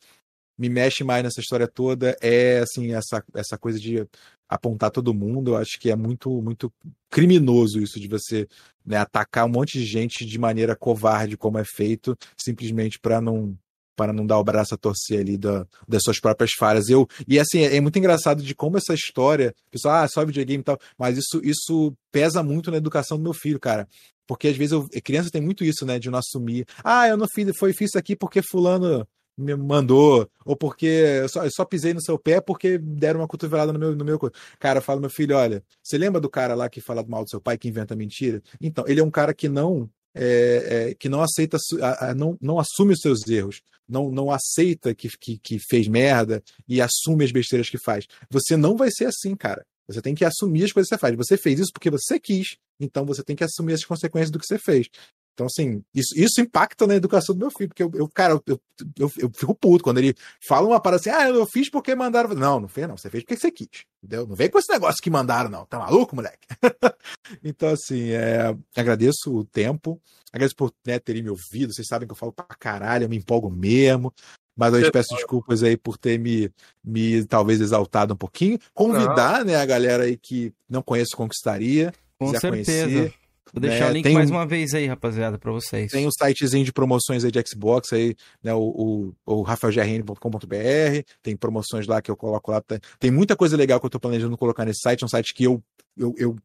me 0.58 0.68
mexe 0.68 1.04
mais 1.04 1.22
nessa 1.22 1.40
história 1.40 1.68
toda 1.68 2.16
é 2.20 2.60
assim 2.60 2.92
essa, 2.94 3.22
essa 3.34 3.58
coisa 3.58 3.78
de 3.78 4.06
apontar 4.48 4.90
todo 4.90 5.14
mundo. 5.14 5.52
Eu 5.52 5.56
acho 5.56 5.78
que 5.78 5.90
é 5.90 5.96
muito 5.96 6.42
muito 6.42 6.72
criminoso 7.10 7.80
isso 7.80 8.00
de 8.00 8.08
você 8.08 8.48
né, 8.84 8.96
atacar 8.96 9.46
um 9.46 9.50
monte 9.50 9.78
de 9.78 9.84
gente 9.84 10.24
de 10.24 10.38
maneira 10.38 10.76
covarde, 10.76 11.36
como 11.36 11.58
é 11.58 11.64
feito, 11.64 12.16
simplesmente 12.36 12.98
para 12.98 13.20
não 13.20 13.56
para 13.96 14.12
não 14.12 14.26
dar 14.26 14.38
o 14.38 14.44
braço 14.44 14.74
a 14.74 14.76
torcer 14.76 15.20
ali 15.20 15.38
da, 15.38 15.66
das 15.88 16.02
suas 16.02 16.20
próprias 16.20 16.50
falhas. 16.52 16.90
Eu, 16.90 17.08
e 17.26 17.40
assim, 17.40 17.60
é, 17.60 17.76
é 17.76 17.80
muito 17.80 17.98
engraçado 17.98 18.42
de 18.42 18.54
como 18.54 18.76
essa 18.76 18.92
história, 18.92 19.54
pessoal, 19.70 20.04
ah, 20.04 20.08
só 20.08 20.22
videogame 20.22 20.60
e 20.60 20.64
tal, 20.64 20.78
mas 20.98 21.16
isso, 21.16 21.40
isso 21.42 21.94
pesa 22.12 22.42
muito 22.42 22.70
na 22.70 22.76
educação 22.76 23.16
do 23.16 23.24
meu 23.24 23.32
filho, 23.32 23.58
cara. 23.58 23.88
Porque 24.26 24.48
às 24.48 24.56
vezes 24.56 24.72
eu, 24.72 24.86
criança 25.02 25.30
tem 25.30 25.40
muito 25.40 25.64
isso, 25.64 25.86
né, 25.86 25.98
de 25.98 26.10
não 26.10 26.18
assumir. 26.18 26.66
Ah, 26.84 27.08
eu 27.08 27.16
não 27.16 27.26
fiz, 27.26 27.50
foi 27.58 27.72
fiz 27.72 27.88
isso 27.88 27.98
aqui 27.98 28.14
porque 28.14 28.42
fulano 28.42 29.06
me 29.36 29.54
mandou, 29.54 30.28
ou 30.44 30.56
porque 30.56 30.86
eu 30.86 31.28
só, 31.28 31.44
eu 31.44 31.50
só 31.50 31.64
pisei 31.64 31.92
no 31.92 32.00
seu 32.00 32.18
pé 32.18 32.40
porque 32.40 32.78
deram 32.78 33.20
uma 33.20 33.28
cotovelada 33.28 33.72
no 33.72 33.78
meu, 33.78 33.94
no 33.94 34.04
meu. 34.04 34.18
Cara, 34.58 34.80
fala, 34.80 35.00
meu 35.00 35.10
filho, 35.10 35.36
olha, 35.36 35.62
você 35.82 35.98
lembra 35.98 36.20
do 36.20 36.30
cara 36.30 36.54
lá 36.54 36.68
que 36.68 36.80
fala 36.80 37.04
mal 37.06 37.24
do 37.24 37.30
seu 37.30 37.40
pai, 37.40 37.58
que 37.58 37.68
inventa 37.68 37.94
mentira? 37.94 38.42
Então, 38.60 38.84
ele 38.88 39.00
é 39.00 39.04
um 39.04 39.10
cara 39.10 39.34
que 39.34 39.48
não. 39.48 39.88
É, 40.18 40.88
é, 40.88 40.94
que 40.94 41.10
não 41.10 41.20
aceita, 41.20 41.58
a, 41.82 42.06
a, 42.06 42.14
não, 42.14 42.38
não 42.40 42.58
assume 42.58 42.94
os 42.94 43.00
seus 43.00 43.28
erros, 43.28 43.60
não, 43.86 44.10
não 44.10 44.30
aceita 44.30 44.94
que, 44.94 45.10
que, 45.10 45.36
que 45.36 45.58
fez 45.58 45.86
merda 45.88 46.42
e 46.66 46.80
assume 46.80 47.22
as 47.22 47.30
besteiras 47.30 47.68
que 47.68 47.76
faz. 47.76 48.06
Você 48.30 48.56
não 48.56 48.78
vai 48.78 48.90
ser 48.90 49.04
assim, 49.04 49.36
cara. 49.36 49.62
Você 49.86 50.02
tem 50.02 50.14
que 50.14 50.24
assumir 50.24 50.64
as 50.64 50.72
coisas 50.72 50.88
que 50.88 50.96
você 50.96 51.00
faz. 51.00 51.14
Você 51.16 51.36
fez 51.36 51.60
isso 51.60 51.70
porque 51.72 51.90
você 51.90 52.18
quis, 52.18 52.56
então 52.80 53.04
você 53.04 53.22
tem 53.22 53.36
que 53.36 53.44
assumir 53.44 53.74
as 53.74 53.84
consequências 53.84 54.30
do 54.30 54.38
que 54.38 54.46
você 54.46 54.58
fez. 54.58 54.88
Então, 55.36 55.46
assim, 55.46 55.84
isso, 55.94 56.18
isso 56.18 56.40
impacta 56.40 56.86
na 56.86 56.94
educação 56.94 57.34
do 57.34 57.40
meu 57.40 57.50
filho, 57.50 57.68
porque 57.68 57.82
eu, 57.82 57.90
eu 57.92 58.08
cara, 58.08 58.32
eu, 58.46 58.60
eu, 58.98 59.12
eu, 59.18 59.30
fico 59.34 59.54
puto 59.54 59.84
quando 59.84 59.98
ele 59.98 60.14
fala 60.48 60.66
uma 60.66 60.80
parada 60.80 60.98
assim, 60.98 61.10
ah, 61.10 61.28
eu 61.28 61.46
fiz 61.46 61.68
porque 61.68 61.94
mandaram. 61.94 62.30
Não, 62.30 62.58
não 62.58 62.68
fez, 62.68 62.88
não. 62.88 62.96
Você 62.96 63.10
fez 63.10 63.22
porque 63.22 63.36
você 63.36 63.50
quis. 63.50 63.84
Entendeu? 64.02 64.26
Não 64.26 64.34
vem 64.34 64.48
com 64.48 64.58
esse 64.58 64.72
negócio 64.72 65.02
que 65.02 65.10
mandaram, 65.10 65.50
não. 65.50 65.66
Tá 65.66 65.78
maluco, 65.78 66.16
moleque? 66.16 66.38
então, 67.44 67.68
assim, 67.68 68.12
é, 68.12 68.56
agradeço 68.74 69.30
o 69.30 69.44
tempo, 69.44 70.00
agradeço 70.32 70.56
por 70.56 70.72
né, 70.86 70.98
terem 70.98 71.22
me 71.22 71.28
ouvido. 71.28 71.74
Vocês 71.74 71.86
sabem 71.86 72.08
que 72.08 72.12
eu 72.12 72.16
falo 72.16 72.32
pra 72.32 72.46
caralho, 72.58 73.04
eu 73.04 73.08
me 73.10 73.18
empolgo 73.18 73.50
mesmo. 73.50 74.14
Mas 74.56 74.72
eu 74.72 74.90
peço 74.90 75.14
desculpas 75.14 75.62
aí 75.62 75.76
por 75.76 75.98
ter 75.98 76.18
me, 76.18 76.50
me 76.82 77.22
talvez 77.26 77.60
exaltado 77.60 78.14
um 78.14 78.16
pouquinho. 78.16 78.58
Convidar, 78.72 79.44
né, 79.44 79.56
a 79.56 79.66
galera 79.66 80.04
aí 80.04 80.16
que 80.16 80.50
não 80.66 80.80
conhece 80.80 81.14
Conquistaria. 81.14 81.92
Com 82.18 82.30
certeza. 82.30 82.84
Conhecer. 82.88 83.25
Vou 83.56 83.60
deixar 83.62 83.86
né, 83.86 83.90
o 83.90 83.94
link 83.94 84.12
mais 84.12 84.30
um, 84.30 84.34
uma 84.34 84.46
vez 84.46 84.74
aí, 84.74 84.86
rapaziada, 84.86 85.38
para 85.38 85.50
vocês. 85.50 85.90
Tem 85.90 86.06
um 86.06 86.10
sitezinho 86.10 86.62
de 86.62 86.74
promoções 86.74 87.24
aí 87.24 87.30
de 87.30 87.42
Xbox 87.42 87.90
aí, 87.90 88.14
né? 88.42 88.52
O, 88.52 89.14
o, 89.24 89.38
o 89.38 89.40
rafaelgrn.com.br, 89.40 91.02
tem 91.22 91.34
promoções 91.34 91.86
lá 91.86 92.02
que 92.02 92.10
eu 92.10 92.16
coloco 92.18 92.50
lá. 92.50 92.62
Tem 93.00 93.10
muita 93.10 93.34
coisa 93.34 93.56
legal 93.56 93.80
que 93.80 93.86
eu 93.86 93.90
tô 93.90 93.98
planejando 93.98 94.36
colocar 94.36 94.66
nesse 94.66 94.80
site, 94.80 95.02
é 95.02 95.06
um 95.06 95.08
site 95.08 95.32
que 95.32 95.44
eu, 95.44 95.62
eu, 95.96 96.14
eu 96.18 96.36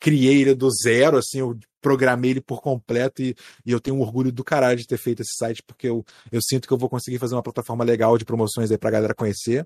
criei 0.00 0.40
ele 0.40 0.52
do 0.52 0.68
zero, 0.68 1.16
assim, 1.16 1.38
eu 1.38 1.56
programei 1.80 2.32
ele 2.32 2.40
por 2.40 2.60
completo 2.60 3.22
e, 3.22 3.36
e, 3.64 3.70
eu 3.70 3.78
tenho 3.78 3.96
um 3.96 4.00
orgulho 4.00 4.32
do 4.32 4.42
caralho 4.42 4.80
de 4.80 4.86
ter 4.86 4.98
feito 4.98 5.22
esse 5.22 5.36
site, 5.36 5.62
porque 5.64 5.88
eu, 5.88 6.04
eu 6.32 6.40
sinto 6.42 6.66
que 6.66 6.74
eu 6.74 6.78
vou 6.78 6.88
conseguir 6.88 7.18
fazer 7.18 7.36
uma 7.36 7.42
plataforma 7.42 7.84
legal 7.84 8.18
de 8.18 8.24
promoções 8.24 8.68
aí 8.72 8.78
pra 8.78 8.90
galera 8.90 9.14
conhecer. 9.14 9.64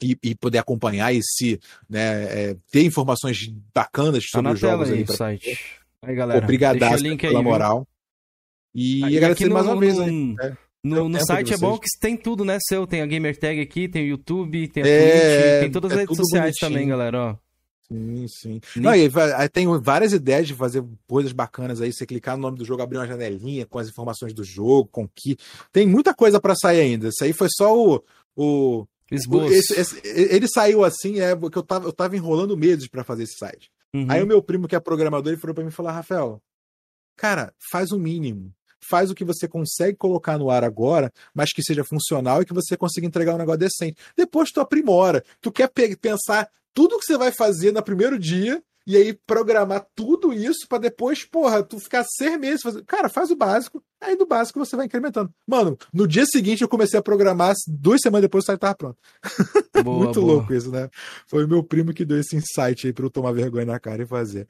E, 0.00 0.16
e, 0.22 0.32
poder 0.32 0.58
acompanhar 0.58 1.12
e 1.12 1.20
se 1.24 1.58
né, 1.90 2.22
é, 2.50 2.56
ter 2.70 2.84
informações 2.84 3.48
bacanas 3.74 4.22
tá 4.30 4.38
sobre 4.38 4.52
os 4.52 4.60
jogos 4.60 4.90
aí, 4.90 4.98
aí 4.98 5.04
pra... 5.04 5.16
site. 5.16 5.77
Aí, 6.02 6.14
galera. 6.14 6.44
Obrigadaço 6.44 7.02
pela 7.18 7.38
aí, 7.38 7.44
moral. 7.44 7.86
E, 8.74 9.00
e 9.00 9.16
agradecer 9.16 9.48
no, 9.48 9.54
mais 9.54 9.66
uma 9.66 9.78
vez. 9.78 9.96
No, 9.96 10.02
aí, 10.04 10.34
né? 10.34 10.56
no, 10.84 11.08
no 11.08 11.24
site 11.24 11.54
é 11.54 11.56
bom 11.56 11.78
que 11.78 11.88
tem 12.00 12.16
tudo, 12.16 12.44
né, 12.44 12.58
seu? 12.60 12.86
Tem 12.86 13.02
a 13.02 13.06
Gamer 13.06 13.36
Tag 13.38 13.60
aqui, 13.60 13.88
tem 13.88 14.04
o 14.04 14.08
YouTube, 14.08 14.68
tem 14.68 14.82
a 14.82 14.86
é, 14.86 14.98
Twitch, 15.50 15.60
tem 15.62 15.70
todas 15.72 15.92
as 15.92 15.98
é 15.98 16.00
redes 16.02 16.16
sociais 16.16 16.44
bonitinho. 16.60 16.70
também, 16.70 16.88
galera, 16.88 17.20
ó. 17.32 17.36
Sim, 17.90 18.26
sim. 18.28 18.60
Não, 18.76 18.94
e 18.94 19.10
aí 19.36 19.48
tem 19.48 19.66
várias 19.80 20.12
ideias 20.12 20.46
de 20.46 20.54
fazer 20.54 20.84
coisas 21.06 21.32
bacanas 21.32 21.80
aí. 21.80 21.90
Você 21.90 22.04
clicar 22.04 22.36
no 22.36 22.42
nome 22.42 22.58
do 22.58 22.64
jogo, 22.64 22.82
abrir 22.82 22.98
uma 22.98 23.06
janelinha 23.06 23.64
com 23.64 23.78
as 23.78 23.88
informações 23.88 24.34
do 24.34 24.44
jogo, 24.44 24.88
com 24.92 25.08
que. 25.08 25.38
Tem 25.72 25.86
muita 25.86 26.12
coisa 26.12 26.38
pra 26.38 26.54
sair 26.54 26.80
ainda. 26.80 27.08
Isso 27.08 27.24
aí 27.24 27.32
foi 27.32 27.48
só 27.50 27.74
o. 27.74 28.02
o 28.36 28.86
Esboço. 29.10 29.54
esse- 29.54 29.80
esse- 29.80 30.00
ele 30.04 30.46
saiu 30.46 30.84
assim, 30.84 31.18
é 31.18 31.34
porque 31.34 31.56
eu 31.56 31.62
tava, 31.62 31.86
eu 31.88 31.92
tava 31.92 32.14
enrolando 32.14 32.54
meses 32.58 32.86
pra 32.88 33.02
fazer 33.02 33.22
esse 33.22 33.38
site. 33.38 33.70
Uhum. 33.94 34.06
Aí 34.08 34.22
o 34.22 34.26
meu 34.26 34.42
primo, 34.42 34.68
que 34.68 34.76
é 34.76 34.80
programador, 34.80 35.32
ele 35.32 35.40
falou 35.40 35.54
pra 35.54 35.64
mim 35.64 35.70
falou: 35.70 35.92
Rafael, 35.92 36.42
cara, 37.16 37.52
faz 37.70 37.90
o 37.90 37.98
mínimo. 37.98 38.52
Faz 38.88 39.10
o 39.10 39.14
que 39.14 39.24
você 39.24 39.48
consegue 39.48 39.96
colocar 39.96 40.38
no 40.38 40.50
ar 40.50 40.62
agora, 40.62 41.12
mas 41.34 41.52
que 41.52 41.62
seja 41.62 41.82
funcional 41.82 42.40
e 42.40 42.44
que 42.44 42.54
você 42.54 42.76
consiga 42.76 43.06
entregar 43.06 43.34
um 43.34 43.38
negócio 43.38 43.58
decente. 43.58 44.00
Depois 44.16 44.50
tu 44.52 44.60
aprimora. 44.60 45.24
Tu 45.40 45.50
quer 45.50 45.68
pe- 45.68 45.96
pensar 45.96 46.48
tudo 46.72 46.96
que 46.98 47.04
você 47.04 47.18
vai 47.18 47.32
fazer 47.32 47.72
no 47.72 47.82
primeiro 47.82 48.16
dia 48.18 48.62
e 48.88 48.96
aí 48.96 49.12
programar 49.26 49.86
tudo 49.94 50.32
isso 50.32 50.66
pra 50.66 50.78
depois, 50.78 51.22
porra, 51.24 51.62
tu 51.62 51.78
ficar 51.78 52.04
seis 52.16 52.40
meses 52.40 52.62
fazendo. 52.62 52.84
Cara, 52.86 53.08
faz 53.10 53.30
o 53.30 53.36
básico, 53.36 53.82
aí 54.00 54.16
do 54.16 54.26
básico 54.26 54.58
você 54.58 54.74
vai 54.74 54.86
incrementando. 54.86 55.30
Mano, 55.46 55.76
no 55.92 56.08
dia 56.08 56.24
seguinte 56.24 56.62
eu 56.62 56.68
comecei 56.68 56.98
a 56.98 57.02
programar, 57.02 57.54
duas 57.68 58.00
semanas 58.00 58.22
depois 58.22 58.44
o 58.44 58.46
site 58.46 58.60
tava 58.60 58.74
pronto. 58.74 58.96
Boa, 59.84 60.04
Muito 60.06 60.20
boa. 60.20 60.32
louco 60.32 60.52
isso, 60.54 60.70
né? 60.72 60.88
Foi 61.26 61.44
o 61.44 61.48
meu 61.48 61.62
primo 61.62 61.92
que 61.92 62.04
deu 62.04 62.18
esse 62.18 62.34
insight 62.34 62.86
aí 62.86 62.92
pra 62.92 63.04
eu 63.04 63.10
tomar 63.10 63.30
vergonha 63.32 63.66
na 63.66 63.78
cara 63.78 64.02
e 64.02 64.06
fazer. 64.06 64.48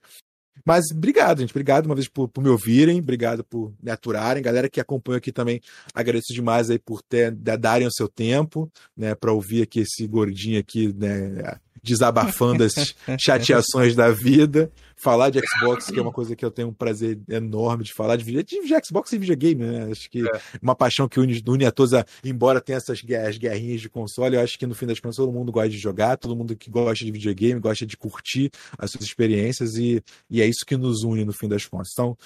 Mas 0.65 0.86
obrigado, 0.91 1.41
gente. 1.41 1.50
Obrigado 1.50 1.86
uma 1.86 1.94
vez 1.94 2.08
por, 2.08 2.28
por 2.28 2.42
me 2.42 2.49
ouvirem, 2.49 2.99
obrigado 2.99 3.44
por 3.44 3.73
me 3.83 3.91
aturarem. 3.91 4.42
Galera 4.42 4.68
que 4.68 4.81
acompanha 4.81 5.18
aqui 5.18 5.31
também, 5.33 5.60
agradeço 5.94 6.33
demais 6.33 6.68
aí 6.70 6.78
por 6.78 7.02
ter, 7.02 7.31
da- 7.31 7.57
darem 7.57 7.86
o 7.86 7.92
seu 7.92 8.08
tempo, 8.08 8.70
né, 8.97 9.15
para 9.15 9.33
ouvir 9.33 9.62
aqui 9.62 9.81
esse 9.81 10.07
gordinho 10.07 10.58
aqui, 10.58 10.92
né, 10.94 11.57
desabafando 11.82 12.65
as 12.65 12.74
chateações 13.20 13.94
da 13.94 14.10
vida. 14.10 14.70
Falar 15.00 15.31
de 15.31 15.39
Xbox, 15.39 15.86
que 15.86 15.98
é 15.98 16.02
uma 16.02 16.10
coisa 16.10 16.34
que 16.34 16.44
eu 16.44 16.50
tenho 16.50 16.68
um 16.68 16.73
prazer 16.73 17.20
enorme 17.28 17.84
de 17.84 17.92
falar 17.94 18.16
de, 18.16 18.24
de, 18.24 18.42
de 18.42 18.74
Xbox 18.84 19.12
e 19.12 19.18
videogame, 19.18 19.65
né? 19.65 19.89
Acho 19.92 20.10
que 20.10 20.26
É. 20.26 20.40
uma 20.60 20.74
paixão 20.74 21.08
que 21.08 21.20
une, 21.20 21.40
une 21.47 21.65
a 21.65 21.70
todos, 21.70 21.94
a- 21.94 22.05
embora 22.24 22.60
tenha 22.60 22.78
essas 22.78 23.00
guerras, 23.00 23.39
guerrinhas 23.39 23.81
de 23.81 23.89
console, 23.89 24.34
eu 24.34 24.40
acho 24.42 24.58
que 24.58 24.66
no 24.66 24.74
fim 24.74 24.86
das 24.86 24.98
contas 24.98 25.15
todo 25.15 25.31
mundo 25.31 25.52
gosta 25.52 25.68
de 25.70 25.78
jogar, 25.78 26.16
todo 26.16 26.34
mundo 26.34 26.57
que 26.57 26.68
gosta 26.68 27.05
de 27.05 27.12
videogame, 27.12 27.60
gosta 27.60 27.86
de 27.86 27.97
curtir 27.97 28.50
as 28.76 28.90
suas 28.90 29.05
experiências 29.05 29.76
e, 29.76 30.02
e 30.28 30.42
é 30.42 30.47
isso 30.47 30.65
que 30.66 30.76
nos 30.76 31.05
une 31.05 31.24
no 31.24 31.32
fim 31.32 31.47
das 31.48 31.65
contas. 31.65 31.90
Então, 31.92 32.18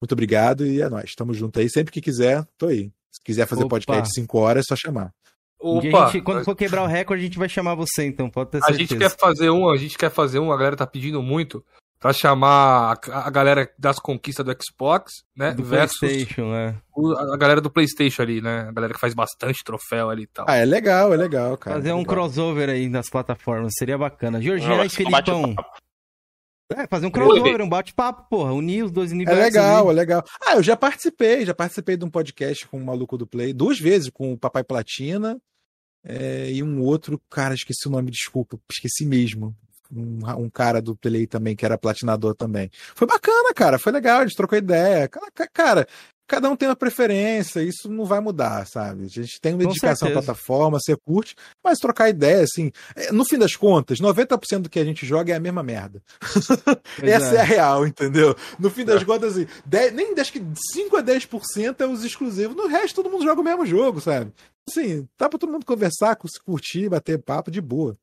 muito 0.00 0.12
obrigado 0.12 0.64
e 0.64 0.80
é 0.80 0.88
nóis. 0.88 1.12
Tamo 1.16 1.34
junto 1.34 1.58
aí. 1.58 1.68
Sempre 1.68 1.92
que 1.92 2.00
quiser, 2.00 2.46
tô 2.56 2.66
aí. 2.68 2.92
Se 3.10 3.20
quiser 3.24 3.46
fazer 3.48 3.62
Opa. 3.64 3.70
podcast 3.74 4.04
de 4.08 4.14
5 4.14 4.38
horas, 4.38 4.66
é 4.66 4.68
só 4.68 4.76
chamar. 4.76 5.12
Um 5.62 5.78
dia 5.80 5.90
Opa, 5.90 6.04
a 6.06 6.10
gente- 6.10 6.22
quando 6.22 6.44
for 6.44 6.54
quebrar 6.56 6.82
o 6.82 6.86
recorde, 6.86 7.22
a 7.22 7.26
gente 7.26 7.38
vai 7.38 7.48
chamar 7.48 7.74
você, 7.74 8.04
então, 8.06 8.30
pode 8.30 8.50
ter 8.50 8.58
a 8.58 8.60
certeza. 8.62 8.78
gente 8.78 8.96
quer 8.98 9.10
fazer 9.18 9.50
um, 9.50 9.68
a 9.68 9.76
gente 9.76 9.98
quer 9.98 10.10
fazer 10.10 10.38
um, 10.38 10.50
a 10.52 10.56
galera 10.56 10.76
tá 10.76 10.86
pedindo 10.86 11.22
muito 11.22 11.62
pra 12.00 12.14
chamar 12.14 12.98
a, 13.12 13.26
a 13.26 13.30
galera 13.30 13.70
das 13.78 13.98
conquistas 13.98 14.44
do 14.46 14.56
Xbox, 14.58 15.12
né, 15.36 15.52
Do 15.52 15.62
versus 15.62 15.98
PlayStation, 15.98 16.50
né? 16.50 16.76
o- 16.96 17.12
a 17.12 17.36
galera 17.36 17.60
do 17.60 17.70
PlayStation 17.70 18.22
ali, 18.22 18.40
né, 18.40 18.66
a 18.68 18.72
galera 18.72 18.94
que 18.94 18.98
faz 19.00 19.12
bastante 19.12 19.62
troféu 19.62 20.08
ali 20.08 20.22
e 20.22 20.26
tal. 20.26 20.46
Ah, 20.48 20.56
é 20.56 20.64
legal, 20.64 21.12
é 21.12 21.16
legal, 21.18 21.58
cara. 21.58 21.76
Fazer 21.76 21.92
um 21.92 21.98
Legal. 21.98 22.14
crossover 22.14 22.70
aí 22.70 22.88
nas 22.88 23.10
plataformas, 23.10 23.72
seria 23.78 23.98
bacana. 23.98 24.40
Georgian 24.40 24.76
Não, 24.78 24.84
e 24.84 24.88
só 24.88 25.10
bate 25.10 25.30
Felipão. 25.30 25.54
É, 26.76 26.86
fazer 26.86 27.06
um 27.06 27.10
crossover, 27.10 27.60
um 27.60 27.68
bate-papo, 27.68 28.28
porra. 28.30 28.52
Unir 28.52 28.84
os 28.84 28.90
dois 28.92 29.10
É 29.10 29.14
universos. 29.14 29.42
legal, 29.44 29.84
aí. 29.88 29.90
é 29.90 29.96
legal. 29.98 30.24
Ah, 30.46 30.54
eu 30.56 30.62
já 30.62 30.76
participei, 30.76 31.44
já 31.44 31.54
participei 31.54 31.96
de 31.96 32.04
um 32.04 32.10
podcast 32.10 32.66
com 32.68 32.76
o 32.78 32.84
maluco 32.84 33.18
do 33.18 33.26
Play, 33.26 33.52
duas 33.52 33.78
vezes, 33.78 34.08
com 34.10 34.32
o 34.32 34.38
Papai 34.38 34.62
Platina 34.62 35.36
é, 36.04 36.50
e 36.50 36.62
um 36.62 36.80
outro, 36.82 37.20
cara, 37.28 37.54
esqueci 37.54 37.88
o 37.88 37.90
nome, 37.90 38.10
desculpa, 38.10 38.58
esqueci 38.70 39.04
mesmo. 39.04 39.54
Um, 39.92 40.20
um 40.44 40.48
cara 40.48 40.80
do 40.80 40.94
Play 40.96 41.26
também, 41.26 41.56
que 41.56 41.64
era 41.64 41.76
platinador 41.76 42.34
também. 42.36 42.70
Foi 42.94 43.08
bacana, 43.08 43.52
cara, 43.52 43.76
foi 43.76 43.90
legal, 43.90 44.20
a 44.20 44.26
gente 44.26 44.36
trocou 44.36 44.56
ideia. 44.56 45.08
Cara, 45.08 45.26
ca- 45.34 45.48
Cara, 45.52 45.88
cada 46.30 46.48
um 46.48 46.54
tem 46.54 46.68
uma 46.68 46.76
preferência, 46.76 47.60
isso 47.60 47.90
não 47.90 48.04
vai 48.04 48.20
mudar, 48.20 48.64
sabe? 48.66 49.04
A 49.04 49.08
gente 49.08 49.40
tem 49.40 49.52
uma 49.52 49.64
Com 49.64 49.68
dedicação 49.70 50.08
à 50.08 50.12
plataforma, 50.12 50.78
você 50.80 50.96
curte, 50.96 51.34
mas 51.62 51.78
trocar 51.80 52.08
ideia, 52.08 52.44
assim, 52.44 52.70
é, 52.94 53.10
no 53.10 53.24
fim 53.24 53.36
das 53.36 53.56
contas, 53.56 53.98
90% 54.00 54.60
do 54.60 54.70
que 54.70 54.78
a 54.78 54.84
gente 54.84 55.04
joga 55.04 55.32
é 55.32 55.36
a 55.36 55.40
mesma 55.40 55.62
merda. 55.64 56.00
Essa 57.02 57.34
é. 57.34 57.36
é. 57.36 57.40
a 57.40 57.42
real, 57.42 57.84
entendeu? 57.86 58.36
No 58.58 58.70
fim 58.70 58.84
das 58.84 59.02
contas, 59.02 59.32
assim, 59.36 59.48
10 59.66 59.92
nem 59.92 60.14
acho 60.20 60.32
que 60.32 60.40
5 60.72 60.96
a 60.96 61.02
10% 61.02 61.80
é 61.80 61.86
os 61.86 62.04
exclusivos. 62.04 62.56
No 62.56 62.68
resto, 62.68 63.02
todo 63.02 63.10
mundo 63.10 63.24
joga 63.24 63.40
o 63.40 63.44
mesmo 63.44 63.66
jogo, 63.66 64.00
sabe? 64.00 64.32
Assim, 64.68 65.08
dá 65.18 65.28
pra 65.28 65.38
todo 65.38 65.50
mundo 65.50 65.66
conversar, 65.66 66.14
cu- 66.14 66.28
curtir, 66.44 66.88
bater 66.88 67.20
papo 67.20 67.50
de 67.50 67.60
boa. 67.60 67.96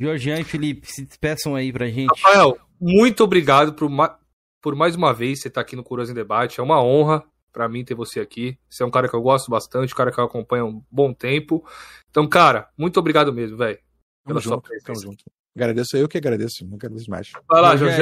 Georgian 0.00 0.40
e 0.40 0.44
Felipe, 0.44 0.86
se 0.90 1.04
despeçam 1.04 1.54
aí 1.54 1.72
pra 1.72 1.88
gente. 1.88 2.08
Rafael, 2.22 2.56
muito 2.80 3.22
obrigado 3.24 3.74
por, 3.74 3.90
ma- 3.90 4.16
por 4.62 4.74
mais 4.74 4.94
uma 4.96 5.12
vez 5.12 5.40
você 5.42 5.48
estar 5.48 5.60
aqui 5.60 5.76
no 5.76 5.82
Curioso 5.82 6.12
em 6.12 6.14
Debate. 6.14 6.60
É 6.60 6.62
uma 6.62 6.82
honra 6.82 7.24
pra 7.52 7.68
mim 7.68 7.84
ter 7.84 7.94
você 7.94 8.20
aqui. 8.20 8.58
Você 8.68 8.82
é 8.82 8.86
um 8.86 8.90
cara 8.90 9.08
que 9.08 9.14
eu 9.14 9.22
gosto 9.22 9.50
bastante, 9.50 9.92
um 9.92 9.96
cara 9.96 10.10
que 10.12 10.18
eu 10.20 10.24
acompanho 10.24 10.64
há 10.64 10.68
um 10.68 10.82
bom 10.90 11.12
tempo. 11.12 11.64
Então, 12.10 12.28
cara, 12.28 12.68
muito 12.76 12.98
obrigado 13.00 13.32
mesmo, 13.32 13.56
velho. 13.56 13.76
Tamo 13.78 13.86
Pela 14.26 14.40
sua 14.40 14.52
junto, 14.54 14.62
presença. 14.68 14.86
tamo 14.86 15.00
junto. 15.00 15.24
Agradeço 15.56 15.96
eu 15.96 16.08
que 16.08 16.18
agradeço, 16.18 16.64
não 16.66 16.76
agradeço 16.76 17.10
mais. 17.10 17.30
Vai 17.48 17.60
lá, 17.62 17.76
Jorge. 17.76 18.00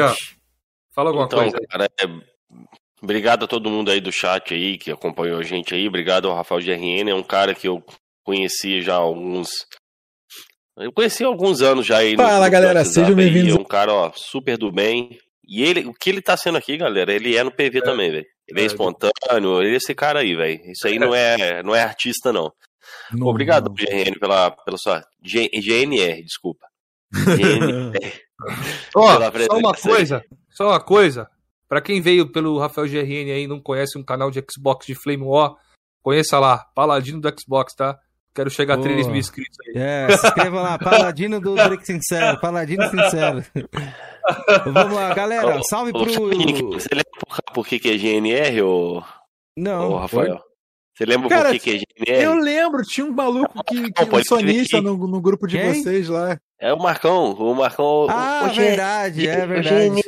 Fala 0.92 1.10
alguma 1.10 1.26
Então, 1.26 1.38
coisa 1.40 1.56
aí. 1.58 1.66
cara, 1.66 1.88
é, 2.00 2.06
obrigado 3.02 3.44
a 3.44 3.48
todo 3.48 3.70
mundo 3.70 3.90
aí 3.90 4.00
do 4.00 4.12
chat 4.12 4.52
aí 4.52 4.76
que 4.78 4.90
acompanhou 4.90 5.38
a 5.38 5.42
gente 5.42 5.74
aí. 5.74 5.86
Obrigado 5.88 6.28
ao 6.28 6.34
Rafael 6.34 6.60
GRN, 6.60 7.10
é 7.10 7.14
um 7.14 7.22
cara 7.22 7.54
que 7.54 7.68
eu 7.68 7.82
conheci 8.24 8.82
já 8.82 8.94
há 8.94 8.98
alguns. 8.98 9.48
Eu 10.76 10.92
conheci 10.92 11.24
há 11.24 11.26
alguns 11.28 11.62
anos 11.62 11.86
já 11.86 11.98
aí. 11.98 12.16
no- 12.16 12.22
Fala, 12.22 12.44
no 12.46 12.50
galera, 12.52 12.84
sejam 12.84 13.10
aí, 13.10 13.14
bem-vindos. 13.14 13.54
É 13.56 13.58
um 13.60 13.64
cara, 13.64 13.92
ó, 13.92 14.12
super 14.14 14.58
do 14.58 14.70
bem. 14.70 15.18
E 15.46 15.62
ele, 15.62 15.86
o 15.86 15.94
que 15.94 16.10
ele 16.10 16.20
tá 16.20 16.36
sendo 16.36 16.58
aqui, 16.58 16.76
galera, 16.76 17.12
ele 17.12 17.36
é 17.36 17.44
no 17.44 17.50
PV 17.52 17.80
também, 17.82 18.10
velho. 18.10 18.26
Ele 18.48 18.60
é, 18.60 18.62
É, 18.62 18.66
espontâneo, 18.66 19.62
ele 19.62 19.74
é 19.74 19.76
esse 19.76 19.94
cara 19.94 20.20
aí, 20.20 20.34
velho. 20.34 20.60
Isso 20.70 20.86
aí 20.86 20.98
não 20.98 21.14
é, 21.14 21.62
não 21.62 21.74
é 21.74 21.82
artista, 21.82 22.32
não. 22.32 22.52
Não, 23.12 23.26
Obrigado, 23.28 23.66
não. 23.68 23.74
GRN, 23.74 24.18
pela, 24.18 24.50
pela 24.50 24.76
sua. 24.78 25.02
G- 25.22 25.50
GNR, 25.54 26.22
desculpa. 26.22 26.66
GNR. 27.12 27.92
Ó, 28.94 29.18
só 29.46 29.56
uma 29.58 29.72
coisa, 29.74 30.22
só 30.50 30.68
uma 30.68 30.80
coisa. 30.80 31.28
Pra 31.68 31.80
quem 31.80 32.00
veio 32.00 32.30
pelo 32.30 32.58
Rafael 32.58 32.86
GRN 32.86 33.32
aí 33.32 33.42
e 33.44 33.46
não 33.48 33.60
conhece 33.60 33.98
um 33.98 34.04
canal 34.04 34.30
de 34.30 34.44
Xbox 34.50 34.86
de 34.86 34.94
Flame 34.94 35.22
War, 35.24 35.54
conheça 36.02 36.38
lá, 36.38 36.64
Paladino 36.74 37.20
do 37.20 37.32
Xbox, 37.40 37.74
tá? 37.74 37.98
Quero 38.36 38.50
chegar 38.50 38.74
a 38.74 38.82
3 38.82 38.96
Boa. 38.96 39.08
mil 39.12 39.18
inscritos 39.18 39.56
aí. 39.66 39.82
É, 39.82 40.14
se 40.14 40.26
inscreva 40.26 40.60
lá, 40.60 40.78
Paladino 40.78 41.40
do 41.40 41.54
Break 41.54 41.86
Sincero, 41.86 42.38
Paladino 42.38 42.86
Sincero. 42.90 43.42
Vamos 44.74 44.94
lá, 44.94 45.14
galera, 45.14 45.58
salve 45.62 45.90
Ô, 45.94 46.04
pro... 46.04 46.12
Você 46.12 46.88
lembra 46.92 47.42
por, 47.54 47.66
que, 47.66 47.78
que 47.78 47.92
é 47.92 47.96
GNR, 47.96 48.60
ô, 48.60 48.98
ô 48.98 49.02
Não, 49.56 49.96
Rafael? 49.96 50.38
Você 50.94 51.06
lembra 51.06 51.30
Cara, 51.30 51.48
por 51.48 51.58
que, 51.58 51.60
que 51.60 51.70
é 51.70 52.12
GNR? 52.12 52.24
Eu 52.24 52.34
lembro, 52.34 52.82
tinha 52.82 53.06
um 53.06 53.12
maluco 53.12 53.64
que, 53.64 53.90
que 53.90 54.04
um 54.04 54.24
sonista 54.24 54.82
no, 54.82 54.98
no 54.98 55.20
grupo 55.22 55.46
de 55.46 55.56
Quem? 55.56 55.82
vocês 55.82 56.10
lá. 56.10 56.38
É 56.60 56.74
o 56.74 56.78
Marcão, 56.78 57.32
o 57.32 57.54
Marcão. 57.54 58.06
ah, 58.10 58.48
o, 58.50 58.54
verdade, 58.54 59.26
é 59.26 59.44
o 59.44 59.48
verdade. 59.48 60.02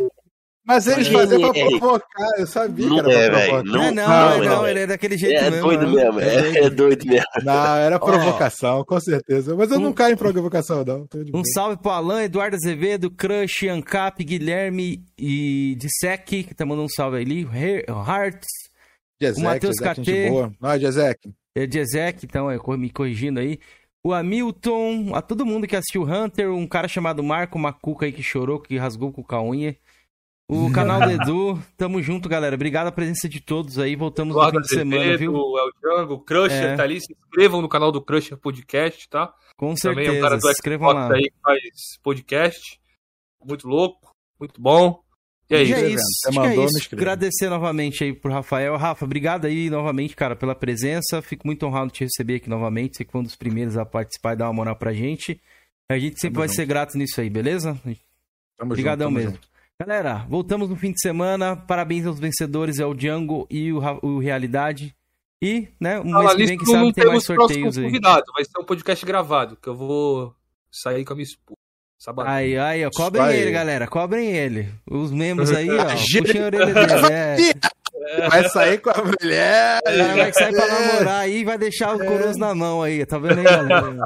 Mas 0.69 0.87
eles 0.87 1.09
faziam 1.09 1.51
pra 1.51 1.59
ele- 1.59 1.79
provocar, 1.79 2.31
eu 2.39 2.47
sabia 2.47 2.87
Não 2.87 2.95
que 2.97 3.01
era 3.01 3.13
é, 3.13 3.29
pra 3.31 3.39
velho, 3.39 3.51
provocar. 3.51 3.73
não- 3.73 3.83
é, 3.85 3.91
não, 3.91 4.07
não, 4.09 4.33
é, 4.33 4.39
não, 4.39 4.45
não. 4.57 4.69
ele 4.69 4.81
é 4.81 4.87
daquele 4.87 5.17
jeito 5.17 5.35
É 5.45 5.51
mesmo. 5.51 5.67
doido 5.67 5.89
mesmo, 5.89 6.21
é, 6.21 6.59
é 6.59 6.71
doido 6.71 7.05
mesmo. 7.09 7.27
Não, 7.43 7.77
era 7.77 7.99
provocação, 7.99 8.85
com 8.85 9.01
certeza. 9.01 9.57
Mas 9.57 9.71
eu 9.71 9.81
não 9.81 9.91
Um- 9.91 9.93
caio 9.95 10.13
em 10.13 10.17
provocação, 10.17 10.85
não. 10.85 11.09
Um 11.35 11.43
salve 11.45 11.79
pro 11.81 11.91
Alan, 11.91 12.23
Eduardo 12.23 12.55
Azevedo, 12.57 13.11
Crush, 13.11 13.67
Ancap, 13.69 14.23
Guilherme 14.23 15.03
e 15.19 15.75
Dissec, 15.79 16.45
que 16.45 16.55
tá 16.55 16.67
mandando 16.67 16.85
um 16.85 16.89
salve 16.89 17.17
ali. 17.17 17.43
He- 17.53 17.87
Hearts, 17.89 18.47
Jezek, 19.21 19.41
o 19.41 19.45
Matheus 19.45 19.77
KT. 19.77 20.31
Não, 20.61 20.79
Jezek. 20.79 21.33
é, 21.57 21.67
Jezek, 21.71 22.27
então, 22.27 22.51
é, 22.51 22.59
me 22.77 22.91
corrigindo 22.91 23.41
aí. 23.41 23.59
O 24.05 24.13
Hamilton, 24.13 25.11
a 25.15 25.21
todo 25.21 25.45
mundo 25.45 25.67
que 25.67 25.75
assistiu 25.75 26.05
Hunter, 26.05 26.51
um 26.53 26.67
cara 26.69 26.87
chamado 26.87 27.23
Marco 27.23 27.59
Macuca 27.59 28.07
aí 28.07 28.13
que 28.13 28.23
chorou, 28.23 28.61
que 28.61 28.77
rasgou 28.79 29.11
com 29.13 29.25
a 29.35 29.43
unha. 29.43 29.75
O 30.49 30.71
canal 30.73 31.01
do 31.01 31.11
Edu, 31.11 31.63
tamo 31.77 32.03
junto, 32.03 32.29
galera. 32.29 32.55
Obrigado 32.55 32.87
a 32.87 32.93
presença 32.93 33.29
de 33.29 33.41
todos 33.41 33.79
aí. 33.79 33.95
Voltamos 33.95 34.35
no 34.35 34.41
Eduardo 34.41 34.59
fim 34.61 34.63
de 34.63 34.69
semana, 34.81 35.03
Azevedo, 35.03 35.19
viu? 35.19 35.35
El 35.59 35.71
Django, 35.81 36.15
o 36.15 36.21
Crusher 36.21 36.65
É. 36.73 36.77
tá 36.77 36.83
ali. 36.85 37.01
Se 37.01 37.13
inscrevam 37.13 37.61
no 37.61 37.69
canal 37.69 37.93
do 37.93 38.01
Crusher 38.03 38.39
Podcast, 38.39 39.09
tá? 39.09 39.33
Com 39.57 39.75
Também 39.75 40.07
é 40.07 40.11
um 40.11 40.13
certeza. 40.15 40.23
cara 40.23 40.37
do 40.37 40.43
Se 40.43 40.51
inscrevam 40.53 40.89
Xbox 40.91 41.09
lá. 41.11 41.15
aí 41.17 41.23
que 41.25 41.37
faz 41.43 41.61
podcast. 42.03 42.81
Muito 43.45 43.69
louco, 43.69 44.15
muito 44.41 44.61
bom. 44.61 45.03
E 45.51 45.55
é 45.55 45.63
E 45.63 45.65
isso. 45.65 45.75
é 45.75 45.89
isso, 45.91 46.03
Você 46.05 46.29
é 46.29 46.33
mandou, 46.33 46.65
me 46.65 46.71
isso. 46.79 46.89
Agradecer 46.95 47.49
novamente 47.49 48.05
aí 48.05 48.13
pro 48.13 48.33
Rafael. 48.33 48.77
Rafa, 48.77 49.05
obrigado 49.05 49.47
aí 49.47 49.69
novamente, 49.71 50.15
cara, 50.17 50.35
pela 50.37 50.55
presença. 50.55 51.21
Fico 51.23 51.47
muito 51.47 51.65
honrado 51.67 51.89
de 51.89 51.95
te 51.99 52.05
receber 52.05 52.37
aqui 52.37 52.49
novamente. 52.51 52.97
Você 52.97 53.05
que 53.05 53.13
foi 53.13 53.21
um 53.21 53.25
dos 53.25 53.37
primeiros 53.37 53.77
a 53.77 53.85
participar 53.85 54.33
e 54.35 54.37
dar 54.37 54.47
uma 54.47 54.53
moral 54.55 54.77
pra 54.77 54.93
gente. 54.93 55.41
A 55.91 55.99
gente 55.99 56.21
sempre 56.21 56.35
Tamo 56.35 56.39
vai 56.41 56.49
junto. 56.49 56.57
ser 56.57 56.67
grato 56.67 56.99
nisso 56.99 57.21
aí, 57.21 57.31
beleza? 57.31 57.79
Tamo 58.59 58.73
Obrigadão 58.73 59.09
junto, 59.11 59.15
tamo 59.21 59.27
mesmo. 59.31 59.31
junto. 59.43 59.58
Galera, 59.81 60.27
voltamos 60.29 60.69
no 60.69 60.75
fim 60.75 60.91
de 60.91 61.01
semana. 61.01 61.55
Parabéns 61.55 62.05
aos 62.05 62.19
vencedores, 62.19 62.81
é 62.81 62.85
o 62.85 62.93
Django 62.95 63.47
e 63.49 63.73
o, 63.73 63.79
o 64.03 64.19
Realidade. 64.19 64.93
E, 65.41 65.69
né, 65.81 66.01
um 66.01 66.11
Fala 66.11 66.35
mês 66.35 66.37
que 66.37 66.47
vem, 66.47 66.59
que 66.59 66.67
sabe, 66.67 66.93
tem 66.93 67.07
mais 67.07 67.25
sorteios 67.25 67.79
aí. 67.79 67.85
convidado. 67.85 68.25
Vai 68.35 68.45
ser 68.45 68.59
um 68.59 68.65
podcast 68.65 69.07
gravado, 69.07 69.57
que 69.63 69.69
eu 69.69 69.77
vou 69.77 70.35
sair 70.69 71.05
com 71.05 71.13
a 71.13 71.17
minha 71.17 71.23
esposa. 71.23 71.57
Sabatão. 71.97 72.33
Aí, 72.33 72.59
aí, 72.59 72.85
ó, 72.85 72.91
cobrem 72.91 73.23
Isso 73.23 73.33
aí. 73.33 73.41
ele, 73.41 73.51
galera, 73.53 73.87
cobrem 73.87 74.33
ele. 74.33 74.69
Os 74.85 75.13
membros 75.13 75.53
aí, 75.53 75.71
ó, 75.71 75.85
puxem 75.85 76.43
a 76.43 76.47
orelha 76.47 76.75
dele, 76.75 76.93
é. 78.19 78.29
Vai 78.29 78.49
sair 78.49 78.79
com 78.79 78.91
a 78.91 78.95
mulher. 79.05 79.81
Cara 79.85 80.17
vai 80.17 80.33
sair 80.33 80.55
pra 80.57 80.67
namorar 80.67 81.21
aí 81.21 81.39
e 81.39 81.45
vai 81.45 81.57
deixar 81.57 81.95
o 81.95 81.99
coroas 82.05 82.37
na 82.37 82.53
mão 82.53 82.83
aí, 82.83 83.07
tá 83.07 83.17
vendo 83.17 83.39
aí, 83.39 83.45
galera? 83.45 83.97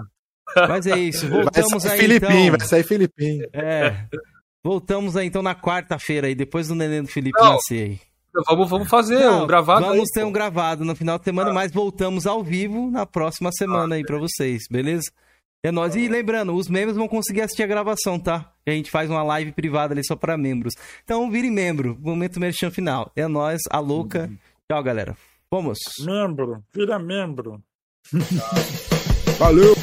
Mas 0.68 0.86
é 0.86 0.98
isso, 0.98 1.28
Vai 1.30 1.42
voltamos 1.44 1.82
sair 1.82 1.92
aí 1.92 1.98
Filipinho, 1.98 2.46
então. 2.48 2.58
vai 2.58 2.68
sair 2.68 2.82
Filipinho. 2.82 3.48
É. 3.54 4.06
Voltamos 4.64 5.16
aí 5.16 5.26
então 5.26 5.42
na 5.42 5.54
quarta-feira 5.54 6.26
aí, 6.28 6.34
depois 6.34 6.68
do 6.68 6.74
neném 6.74 7.02
do 7.02 7.08
Felipe 7.08 7.38
Não. 7.40 7.54
nascer 7.54 7.88
aí. 7.88 8.00
Vamos, 8.48 8.70
vamos 8.70 8.88
fazer 8.88 9.18
Não, 9.18 9.44
um 9.44 9.46
gravado 9.46 9.84
Vamos 9.84 9.98
aí, 10.08 10.12
ter 10.14 10.22
pô. 10.22 10.26
um 10.28 10.32
gravado 10.32 10.84
no 10.84 10.96
final 10.96 11.18
de 11.18 11.24
semana, 11.24 11.52
mas 11.52 11.70
voltamos 11.70 12.26
ao 12.26 12.42
vivo 12.42 12.90
na 12.90 13.04
próxima 13.04 13.50
semana 13.52 13.96
aí 13.96 14.02
pra 14.04 14.18
vocês, 14.18 14.62
beleza? 14.70 15.10
É 15.64 15.70
nóis. 15.70 15.94
E 15.94 16.08
lembrando, 16.08 16.54
os 16.54 16.66
membros 16.68 16.96
vão 16.96 17.06
conseguir 17.06 17.42
assistir 17.42 17.62
a 17.62 17.66
gravação, 17.66 18.18
tá? 18.18 18.50
A 18.66 18.70
gente 18.70 18.90
faz 18.90 19.10
uma 19.10 19.22
live 19.22 19.52
privada 19.52 19.92
ali 19.94 20.04
só 20.04 20.16
pra 20.16 20.36
membros. 20.38 20.74
Então 21.04 21.30
vire 21.30 21.50
membro, 21.50 21.96
momento 22.00 22.40
merchan 22.40 22.70
final. 22.70 23.12
É 23.14 23.28
nóis, 23.28 23.60
a 23.70 23.78
louca. 23.78 24.30
Tchau, 24.70 24.82
galera. 24.82 25.16
Vamos. 25.50 25.78
Membro, 26.00 26.64
vira 26.74 26.98
membro. 26.98 27.62
Valeu! 29.38 29.74